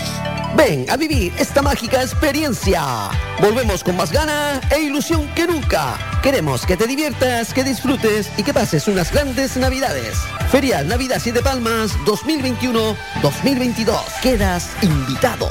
Ven 0.54 0.88
a 0.88 0.96
vivir 0.96 1.32
esta 1.36 1.62
mágica 1.62 2.00
experiencia. 2.00 3.10
Volvemos 3.40 3.82
con 3.82 3.96
más 3.96 4.12
gana 4.12 4.60
e 4.70 4.82
ilusión 4.82 5.26
que 5.34 5.48
nunca. 5.48 5.98
Queremos 6.22 6.64
que 6.64 6.76
te 6.76 6.86
diviertas, 6.86 7.52
que 7.52 7.64
disfrutes 7.64 8.30
y 8.36 8.44
que 8.44 8.54
pases 8.54 8.86
unas 8.86 9.10
grandes 9.10 9.56
navidades. 9.56 10.16
Ferial 10.52 10.86
Navidad 10.86 11.18
Siete 11.20 11.42
Palmas 11.42 11.90
2021-2022. 12.06 13.98
Quedas 14.22 14.70
invitado. 14.80 15.50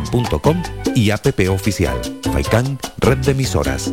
faikan.com 0.00 0.62
y 0.94 1.10
app 1.10 1.26
oficial. 1.48 2.00
Faikan, 2.32 2.78
red 2.98 3.18
de 3.18 3.32
emisoras. 3.32 3.92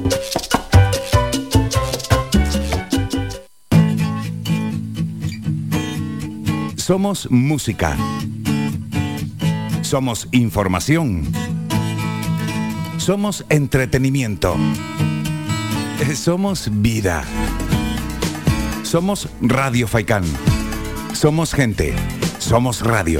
Somos 6.75 7.29
música. 7.31 7.95
Somos 9.81 10.27
información. 10.31 11.31
Somos 12.97 13.45
entretenimiento. 13.49 14.55
Somos 16.15 16.69
vida. 16.81 17.23
Somos 18.83 19.29
Radio 19.41 19.87
Faikán. 19.87 20.23
Somos 21.13 21.53
gente. 21.53 21.93
Somos 22.39 22.81
radio. 22.81 23.19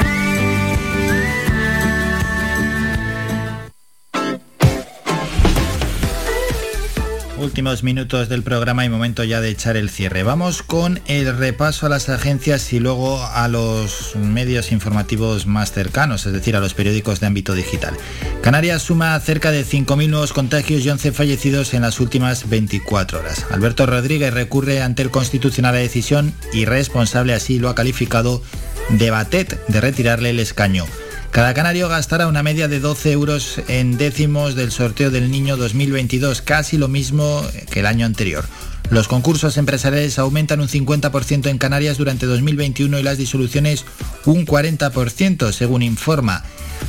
Últimos 7.41 7.81
minutos 7.81 8.29
del 8.29 8.43
programa 8.43 8.85
y 8.85 8.89
momento 8.89 9.23
ya 9.23 9.41
de 9.41 9.49
echar 9.49 9.75
el 9.75 9.89
cierre. 9.89 10.21
Vamos 10.21 10.61
con 10.61 11.01
el 11.07 11.35
repaso 11.35 11.87
a 11.87 11.89
las 11.89 12.07
agencias 12.07 12.71
y 12.71 12.79
luego 12.79 13.25
a 13.25 13.47
los 13.47 14.15
medios 14.15 14.71
informativos 14.71 15.47
más 15.47 15.71
cercanos, 15.71 16.27
es 16.27 16.33
decir, 16.33 16.55
a 16.55 16.59
los 16.59 16.75
periódicos 16.75 17.19
de 17.19 17.25
ámbito 17.25 17.55
digital. 17.55 17.95
Canarias 18.43 18.83
suma 18.83 19.19
cerca 19.19 19.49
de 19.49 19.65
5.000 19.65 20.07
nuevos 20.07 20.33
contagios 20.33 20.85
y 20.85 20.91
11 20.91 21.13
fallecidos 21.13 21.73
en 21.73 21.81
las 21.81 21.99
últimas 21.99 22.47
24 22.47 23.21
horas. 23.21 23.47
Alberto 23.49 23.87
Rodríguez 23.87 24.31
recurre 24.31 24.83
ante 24.83 25.01
el 25.01 25.09
Constitucional 25.09 25.73
a 25.73 25.77
la 25.77 25.81
decisión 25.81 26.35
irresponsable, 26.53 27.33
así 27.33 27.57
lo 27.57 27.69
ha 27.69 27.75
calificado 27.75 28.43
de 28.89 29.09
Batet, 29.09 29.65
de 29.65 29.81
retirarle 29.81 30.29
el 30.29 30.39
escaño. 30.39 30.85
Cada 31.31 31.53
canario 31.53 31.87
gastará 31.87 32.27
una 32.27 32.43
media 32.43 32.67
de 32.67 32.81
12 32.81 33.11
euros 33.13 33.61
en 33.69 33.97
décimos 33.97 34.53
del 34.55 34.69
sorteo 34.69 35.11
del 35.11 35.31
niño 35.31 35.55
2022, 35.55 36.41
casi 36.41 36.77
lo 36.77 36.89
mismo 36.89 37.41
que 37.71 37.79
el 37.79 37.85
año 37.85 38.05
anterior. 38.05 38.43
Los 38.89 39.07
concursos 39.07 39.55
empresariales 39.55 40.19
aumentan 40.19 40.59
un 40.59 40.67
50% 40.67 41.47
en 41.47 41.57
Canarias 41.57 41.97
durante 41.97 42.25
2021 42.25 42.99
y 42.99 43.03
las 43.03 43.17
disoluciones 43.17 43.85
un 44.25 44.45
40%, 44.45 45.53
según 45.53 45.83
informa. 45.83 46.43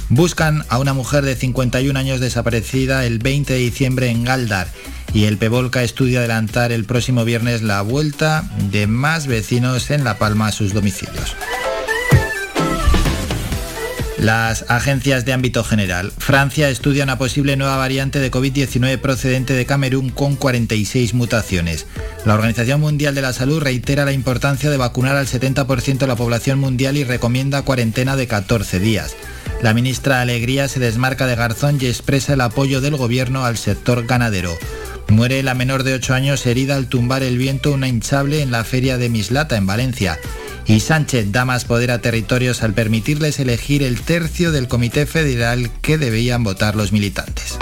Buscan 0.08 0.64
a 0.68 0.78
una 0.78 0.92
mujer 0.92 1.24
de 1.24 1.36
51 1.36 1.96
años 1.96 2.18
desaparecida 2.18 3.06
el 3.06 3.20
20 3.20 3.52
de 3.52 3.58
diciembre 3.60 4.10
en 4.10 4.24
Galdar. 4.24 4.66
y 5.14 5.26
el 5.26 5.36
Pevolca 5.38 5.84
estudia 5.84 6.20
adelantar 6.20 6.72
el 6.72 6.84
próximo 6.84 7.24
viernes 7.24 7.62
la 7.62 7.82
vuelta 7.82 8.44
de 8.72 8.86
más 8.88 9.26
vecinos 9.28 9.90
en 9.90 10.02
La 10.04 10.18
Palma 10.18 10.48
a 10.48 10.52
sus 10.52 10.72
domicilios. 10.72 11.36
Las 14.22 14.66
agencias 14.68 15.24
de 15.24 15.32
ámbito 15.32 15.64
general. 15.64 16.12
Francia 16.16 16.68
estudia 16.68 17.02
una 17.02 17.18
posible 17.18 17.56
nueva 17.56 17.76
variante 17.76 18.20
de 18.20 18.30
COVID-19 18.30 19.00
procedente 19.00 19.52
de 19.52 19.66
Camerún 19.66 20.10
con 20.10 20.36
46 20.36 21.12
mutaciones. 21.14 21.88
La 22.24 22.34
Organización 22.34 22.80
Mundial 22.80 23.16
de 23.16 23.22
la 23.22 23.32
Salud 23.32 23.60
reitera 23.60 24.04
la 24.04 24.12
importancia 24.12 24.70
de 24.70 24.76
vacunar 24.76 25.16
al 25.16 25.26
70% 25.26 25.98
de 25.98 26.06
la 26.06 26.14
población 26.14 26.60
mundial 26.60 26.96
y 26.96 27.02
recomienda 27.02 27.62
cuarentena 27.62 28.14
de 28.14 28.28
14 28.28 28.78
días. 28.78 29.16
La 29.60 29.74
ministra 29.74 30.20
Alegría 30.20 30.68
se 30.68 30.78
desmarca 30.78 31.26
de 31.26 31.34
Garzón 31.34 31.78
y 31.80 31.86
expresa 31.86 32.34
el 32.34 32.42
apoyo 32.42 32.80
del 32.80 32.94
gobierno 32.94 33.44
al 33.44 33.56
sector 33.56 34.06
ganadero. 34.06 34.56
Muere 35.08 35.42
la 35.42 35.54
menor 35.54 35.82
de 35.82 35.94
8 35.94 36.14
años 36.14 36.46
herida 36.46 36.76
al 36.76 36.86
tumbar 36.86 37.24
el 37.24 37.38
viento 37.38 37.72
una 37.72 37.88
hinchable 37.88 38.40
en 38.40 38.52
la 38.52 38.62
feria 38.62 38.98
de 38.98 39.08
Mislata, 39.08 39.56
en 39.56 39.66
Valencia. 39.66 40.16
Y 40.66 40.80
Sánchez 40.80 41.32
da 41.32 41.44
más 41.44 41.64
poder 41.64 41.90
a 41.90 42.00
territorios 42.00 42.62
al 42.62 42.74
permitirles 42.74 43.38
elegir 43.40 43.82
el 43.82 44.00
tercio 44.00 44.52
del 44.52 44.68
Comité 44.68 45.06
Federal 45.06 45.70
que 45.82 45.98
debían 45.98 46.44
votar 46.44 46.76
los 46.76 46.92
militantes. 46.92 47.58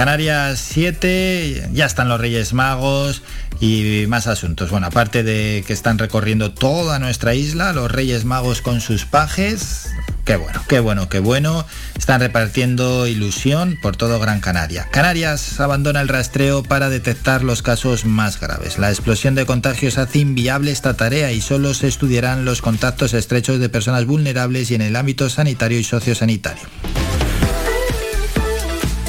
Canarias 0.00 0.58
7, 0.60 1.68
ya 1.74 1.84
están 1.84 2.08
los 2.08 2.18
Reyes 2.18 2.54
Magos 2.54 3.22
y 3.60 4.06
más 4.08 4.28
asuntos. 4.28 4.70
Bueno, 4.70 4.86
aparte 4.86 5.22
de 5.22 5.62
que 5.66 5.74
están 5.74 5.98
recorriendo 5.98 6.54
toda 6.54 6.98
nuestra 6.98 7.34
isla, 7.34 7.74
los 7.74 7.92
Reyes 7.92 8.24
Magos 8.24 8.62
con 8.62 8.80
sus 8.80 9.04
pajes, 9.04 9.90
Qué 10.24 10.36
bueno, 10.36 10.62
qué 10.68 10.80
bueno, 10.80 11.08
qué 11.10 11.18
bueno. 11.18 11.66
Están 11.98 12.20
repartiendo 12.20 13.06
ilusión 13.06 13.78
por 13.82 13.96
todo 13.96 14.18
Gran 14.18 14.40
Canaria. 14.40 14.88
Canarias 14.90 15.60
abandona 15.60 16.00
el 16.00 16.08
rastreo 16.08 16.62
para 16.62 16.88
detectar 16.88 17.42
los 17.42 17.60
casos 17.60 18.06
más 18.06 18.40
graves. 18.40 18.78
La 18.78 18.88
explosión 18.88 19.34
de 19.34 19.44
contagios 19.44 19.98
hace 19.98 20.20
inviable 20.20 20.70
esta 20.70 20.94
tarea 20.94 21.30
y 21.32 21.42
solo 21.42 21.74
se 21.74 21.88
estudiarán 21.88 22.46
los 22.46 22.62
contactos 22.62 23.12
estrechos 23.12 23.60
de 23.60 23.68
personas 23.68 24.06
vulnerables 24.06 24.70
y 24.70 24.76
en 24.76 24.82
el 24.82 24.96
ámbito 24.96 25.28
sanitario 25.28 25.78
y 25.78 25.84
sociosanitario. 25.84 26.62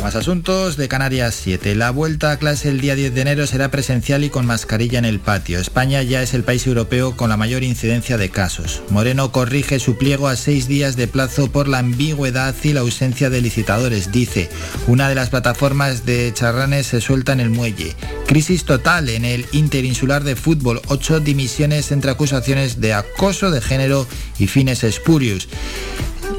Más 0.01 0.15
asuntos 0.15 0.77
de 0.77 0.87
Canarias 0.87 1.35
7. 1.35 1.75
La 1.75 1.91
vuelta 1.91 2.31
a 2.31 2.37
clase 2.37 2.69
el 2.69 2.81
día 2.81 2.95
10 2.95 3.13
de 3.13 3.21
enero 3.21 3.45
será 3.45 3.69
presencial 3.69 4.23
y 4.23 4.31
con 4.31 4.47
mascarilla 4.47 4.97
en 4.97 5.05
el 5.05 5.19
patio. 5.19 5.59
España 5.59 6.01
ya 6.01 6.23
es 6.23 6.33
el 6.33 6.43
país 6.43 6.65
europeo 6.65 7.15
con 7.15 7.29
la 7.29 7.37
mayor 7.37 7.61
incidencia 7.61 8.17
de 8.17 8.31
casos. 8.31 8.81
Moreno 8.89 9.31
corrige 9.31 9.79
su 9.79 9.99
pliego 9.99 10.27
a 10.27 10.35
seis 10.37 10.67
días 10.67 10.95
de 10.95 11.07
plazo 11.07 11.51
por 11.51 11.67
la 11.67 11.77
ambigüedad 11.77 12.55
y 12.63 12.73
la 12.73 12.79
ausencia 12.79 13.29
de 13.29 13.41
licitadores. 13.41 14.11
Dice, 14.11 14.49
una 14.87 15.07
de 15.07 15.13
las 15.13 15.29
plataformas 15.29 16.03
de 16.03 16.33
charranes 16.33 16.87
se 16.87 16.99
suelta 16.99 17.33
en 17.33 17.39
el 17.39 17.51
muelle. 17.51 17.95
Crisis 18.25 18.65
total 18.65 19.07
en 19.07 19.23
el 19.23 19.45
interinsular 19.51 20.23
de 20.23 20.35
fútbol. 20.35 20.81
Ocho 20.87 21.19
dimisiones 21.19 21.91
entre 21.91 22.09
acusaciones 22.09 22.81
de 22.81 22.93
acoso 22.93 23.51
de 23.51 23.61
género 23.61 24.07
y 24.39 24.47
fines 24.47 24.83
espurios 24.83 25.47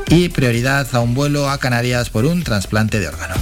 y 0.09 0.29
prioridad 0.29 0.87
a 0.95 1.01
un 1.01 1.15
vuelo 1.15 1.49
a 1.49 1.59
Canarias 1.59 2.11
por 2.11 2.25
un 2.25 2.43
trasplante 2.43 3.01
de 3.01 3.09
órgano. 3.09 3.35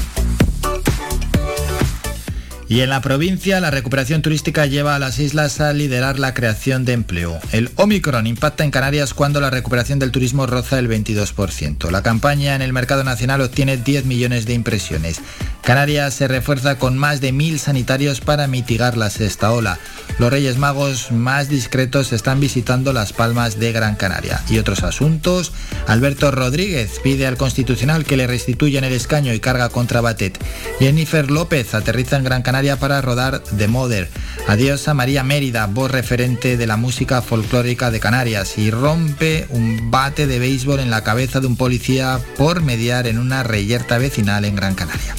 Y 2.70 2.82
en 2.82 2.90
la 2.90 3.00
provincia, 3.00 3.58
la 3.58 3.72
recuperación 3.72 4.22
turística 4.22 4.64
lleva 4.64 4.94
a 4.94 5.00
las 5.00 5.18
islas 5.18 5.60
a 5.60 5.72
liderar 5.72 6.20
la 6.20 6.34
creación 6.34 6.84
de 6.84 6.92
empleo. 6.92 7.40
El 7.50 7.68
Omicron 7.74 8.28
impacta 8.28 8.62
en 8.62 8.70
Canarias 8.70 9.12
cuando 9.12 9.40
la 9.40 9.50
recuperación 9.50 9.98
del 9.98 10.12
turismo 10.12 10.46
roza 10.46 10.78
el 10.78 10.88
22%. 10.88 11.90
La 11.90 12.04
campaña 12.04 12.54
en 12.54 12.62
el 12.62 12.72
mercado 12.72 13.02
nacional 13.02 13.40
obtiene 13.40 13.76
10 13.76 14.04
millones 14.04 14.46
de 14.46 14.54
impresiones. 14.54 15.20
Canarias 15.62 16.14
se 16.14 16.28
refuerza 16.28 16.78
con 16.78 16.96
más 16.96 17.20
de 17.20 17.32
mil 17.32 17.58
sanitarios 17.58 18.20
para 18.20 18.46
mitigar 18.46 18.96
la 18.96 19.10
sexta 19.10 19.50
ola. 19.50 19.80
Los 20.20 20.30
Reyes 20.30 20.56
Magos 20.56 21.10
más 21.10 21.48
discretos 21.48 22.12
están 22.12 22.38
visitando 22.38 22.92
las 22.92 23.12
palmas 23.12 23.58
de 23.58 23.72
Gran 23.72 23.96
Canaria. 23.96 24.42
Y 24.48 24.58
otros 24.58 24.84
asuntos, 24.84 25.52
Alberto 25.88 26.30
Rodríguez 26.30 27.00
pide 27.02 27.26
al 27.26 27.36
Constitucional 27.36 28.04
que 28.04 28.16
le 28.16 28.28
restituyan 28.28 28.84
el 28.84 28.92
escaño 28.92 29.34
y 29.34 29.40
carga 29.40 29.70
contra 29.70 30.00
Batet. 30.00 30.38
Jennifer 30.78 31.30
López 31.32 31.74
aterriza 31.74 32.16
en 32.16 32.24
Gran 32.24 32.42
Canaria 32.42 32.59
para 32.78 33.00
rodar 33.00 33.42
The 33.56 33.68
Mother. 33.68 34.10
Adiós 34.46 34.86
a 34.86 34.94
María 34.94 35.24
Mérida, 35.24 35.66
voz 35.66 35.90
referente 35.90 36.58
de 36.58 36.66
la 36.66 36.76
música 36.76 37.22
folclórica 37.22 37.90
de 37.90 38.00
Canarias. 38.00 38.58
Y 38.58 38.70
rompe 38.70 39.46
un 39.48 39.90
bate 39.90 40.26
de 40.26 40.38
béisbol 40.38 40.80
en 40.80 40.90
la 40.90 41.02
cabeza 41.02 41.40
de 41.40 41.46
un 41.46 41.56
policía 41.56 42.20
por 42.36 42.62
mediar 42.62 43.06
en 43.06 43.18
una 43.18 43.42
reyerta 43.42 43.96
vecinal 43.96 44.44
en 44.44 44.56
Gran 44.56 44.74
Canaria. 44.74 45.14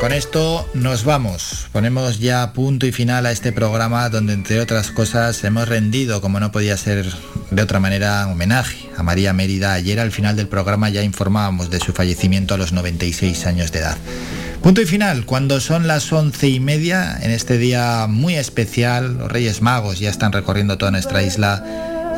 Con 0.00 0.12
esto 0.12 0.66
nos 0.72 1.04
vamos. 1.04 1.66
Ponemos 1.72 2.18
ya 2.18 2.52
punto 2.52 2.86
y 2.86 2.92
final 2.92 3.26
a 3.26 3.32
este 3.32 3.52
programa 3.52 4.08
donde 4.08 4.32
entre 4.32 4.60
otras 4.60 4.90
cosas 4.90 5.42
hemos 5.44 5.68
rendido, 5.68 6.20
como 6.20 6.40
no 6.40 6.52
podía 6.52 6.76
ser 6.76 7.06
de 7.50 7.62
otra 7.62 7.80
manera, 7.80 8.26
homenaje 8.28 8.88
a 8.96 9.02
María 9.02 9.32
Mérida. 9.32 9.72
Ayer 9.72 10.00
al 10.00 10.12
final 10.12 10.36
del 10.36 10.48
programa 10.48 10.88
ya 10.88 11.02
informábamos 11.02 11.70
de 11.70 11.80
su 11.80 11.92
fallecimiento 11.92 12.54
a 12.54 12.58
los 12.58 12.72
96 12.72 13.46
años 13.46 13.72
de 13.72 13.80
edad. 13.80 13.96
Punto 14.62 14.82
y 14.82 14.86
final, 14.86 15.24
cuando 15.26 15.60
son 15.60 15.86
las 15.86 16.12
once 16.12 16.48
y 16.48 16.58
media, 16.58 17.16
en 17.22 17.30
este 17.30 17.56
día 17.56 18.06
muy 18.08 18.34
especial, 18.34 19.18
los 19.18 19.30
Reyes 19.30 19.62
Magos 19.62 20.00
ya 20.00 20.10
están 20.10 20.32
recorriendo 20.32 20.76
toda 20.76 20.90
nuestra 20.90 21.22
isla 21.22 21.64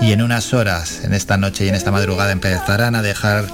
y 0.00 0.12
en 0.12 0.22
unas 0.22 0.54
horas, 0.54 1.02
en 1.04 1.12
esta 1.12 1.36
noche 1.36 1.66
y 1.66 1.68
en 1.68 1.74
esta 1.74 1.90
madrugada, 1.90 2.32
empezarán 2.32 2.94
a 2.94 3.02
dejar 3.02 3.46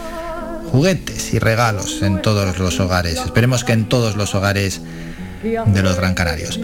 juguetes 0.70 1.34
y 1.34 1.38
regalos 1.38 2.02
en 2.02 2.22
todos 2.22 2.58
los 2.58 2.78
hogares. 2.80 3.20
Esperemos 3.24 3.64
que 3.64 3.72
en 3.72 3.88
todos 3.88 4.16
los 4.16 4.34
hogares 4.34 4.80
de 5.44 5.82
los 5.82 5.97
Gran 5.97 6.14
Canarios. 6.14 6.58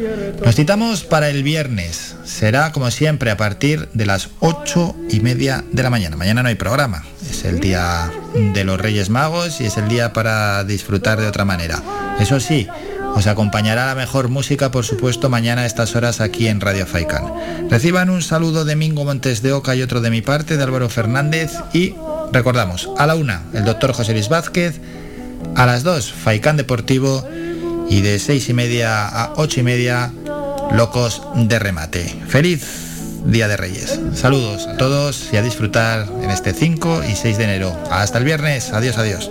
Nos 0.44 0.54
citamos 0.54 1.04
para 1.04 1.28
el 1.28 1.42
viernes. 1.42 2.16
Será 2.24 2.72
como 2.72 2.90
siempre 2.90 3.30
a 3.30 3.36
partir 3.36 3.88
de 3.92 4.06
las 4.06 4.30
ocho 4.40 4.96
y 5.08 5.20
media 5.20 5.64
de 5.72 5.82
la 5.82 5.90
mañana. 5.90 6.16
Mañana 6.16 6.42
no 6.42 6.48
hay 6.48 6.54
programa. 6.54 7.04
Es 7.30 7.44
el 7.44 7.60
día 7.60 8.10
de 8.34 8.64
los 8.64 8.80
Reyes 8.80 9.10
Magos 9.10 9.60
y 9.60 9.66
es 9.66 9.76
el 9.76 9.88
día 9.88 10.12
para 10.12 10.64
disfrutar 10.64 11.20
de 11.20 11.26
otra 11.26 11.44
manera. 11.44 11.82
Eso 12.18 12.40
sí, 12.40 12.66
os 13.14 13.26
acompañará 13.26 13.86
la 13.86 13.94
mejor 13.94 14.28
música, 14.28 14.70
por 14.70 14.84
supuesto, 14.84 15.28
mañana 15.28 15.62
a 15.62 15.66
estas 15.66 15.94
horas 15.94 16.20
aquí 16.20 16.48
en 16.48 16.60
Radio 16.60 16.86
Faicán. 16.86 17.24
Reciban 17.68 18.10
un 18.10 18.22
saludo 18.22 18.64
de 18.64 18.76
Mingo 18.76 19.04
Montes 19.04 19.42
de 19.42 19.52
Oca 19.52 19.74
y 19.74 19.82
otro 19.82 20.00
de 20.00 20.10
mi 20.10 20.22
parte, 20.22 20.56
de 20.56 20.62
Álvaro 20.62 20.88
Fernández 20.88 21.52
y 21.72 21.94
Recordamos, 22.32 22.88
a 22.96 23.06
la 23.06 23.16
una, 23.16 23.42
el 23.54 23.64
doctor 23.64 23.92
José 23.92 24.12
Luis 24.12 24.28
Vázquez, 24.28 24.80
a 25.56 25.66
las 25.66 25.82
dos, 25.82 26.12
Faicán 26.12 26.56
Deportivo 26.56 27.26
y 27.90 28.00
de 28.00 28.18
seis 28.18 28.48
y 28.48 28.54
media 28.54 29.06
a 29.06 29.32
ocho 29.36 29.60
y 29.60 29.62
media, 29.64 30.12
Locos 30.72 31.22
de 31.34 31.58
Remate. 31.58 32.04
Feliz 32.28 32.64
Día 33.26 33.48
de 33.48 33.56
Reyes. 33.56 34.00
Saludos 34.14 34.66
a 34.66 34.76
todos 34.76 35.28
y 35.32 35.36
a 35.36 35.42
disfrutar 35.42 36.06
en 36.22 36.30
este 36.30 36.54
5 36.54 37.02
y 37.10 37.16
6 37.16 37.36
de 37.36 37.44
enero. 37.44 37.76
Hasta 37.90 38.18
el 38.18 38.24
viernes. 38.24 38.72
Adiós, 38.72 38.96
adiós. 38.96 39.30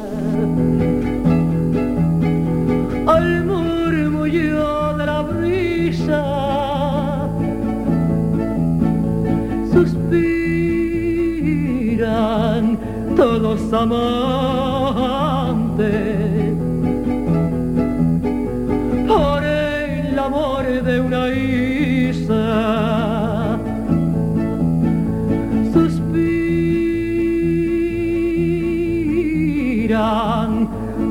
todos 13.15 13.73
amantes 13.73 14.78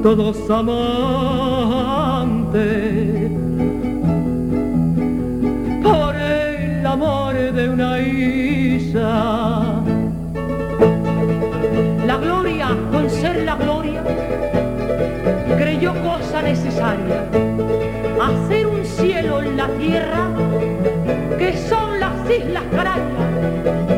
todos 0.03 0.51
amantes. 0.51 0.89
Por 5.83 6.15
el 6.17 6.87
amor 6.87 7.35
de 7.35 7.69
una 7.69 8.01
isla. 8.01 9.79
Gloria 12.21 12.77
con 12.91 13.09
ser 13.09 13.45
la 13.45 13.55
gloria, 13.55 14.03
creyó 15.57 15.95
cosa 16.03 16.43
necesaria, 16.43 17.29
hacer 18.21 18.67
un 18.67 18.85
cielo 18.85 19.41
en 19.41 19.57
la 19.57 19.69
tierra, 19.79 20.29
que 21.39 21.57
son 21.69 22.01
las 22.01 22.13
Islas 22.29 22.65
Canarias. 22.73 23.98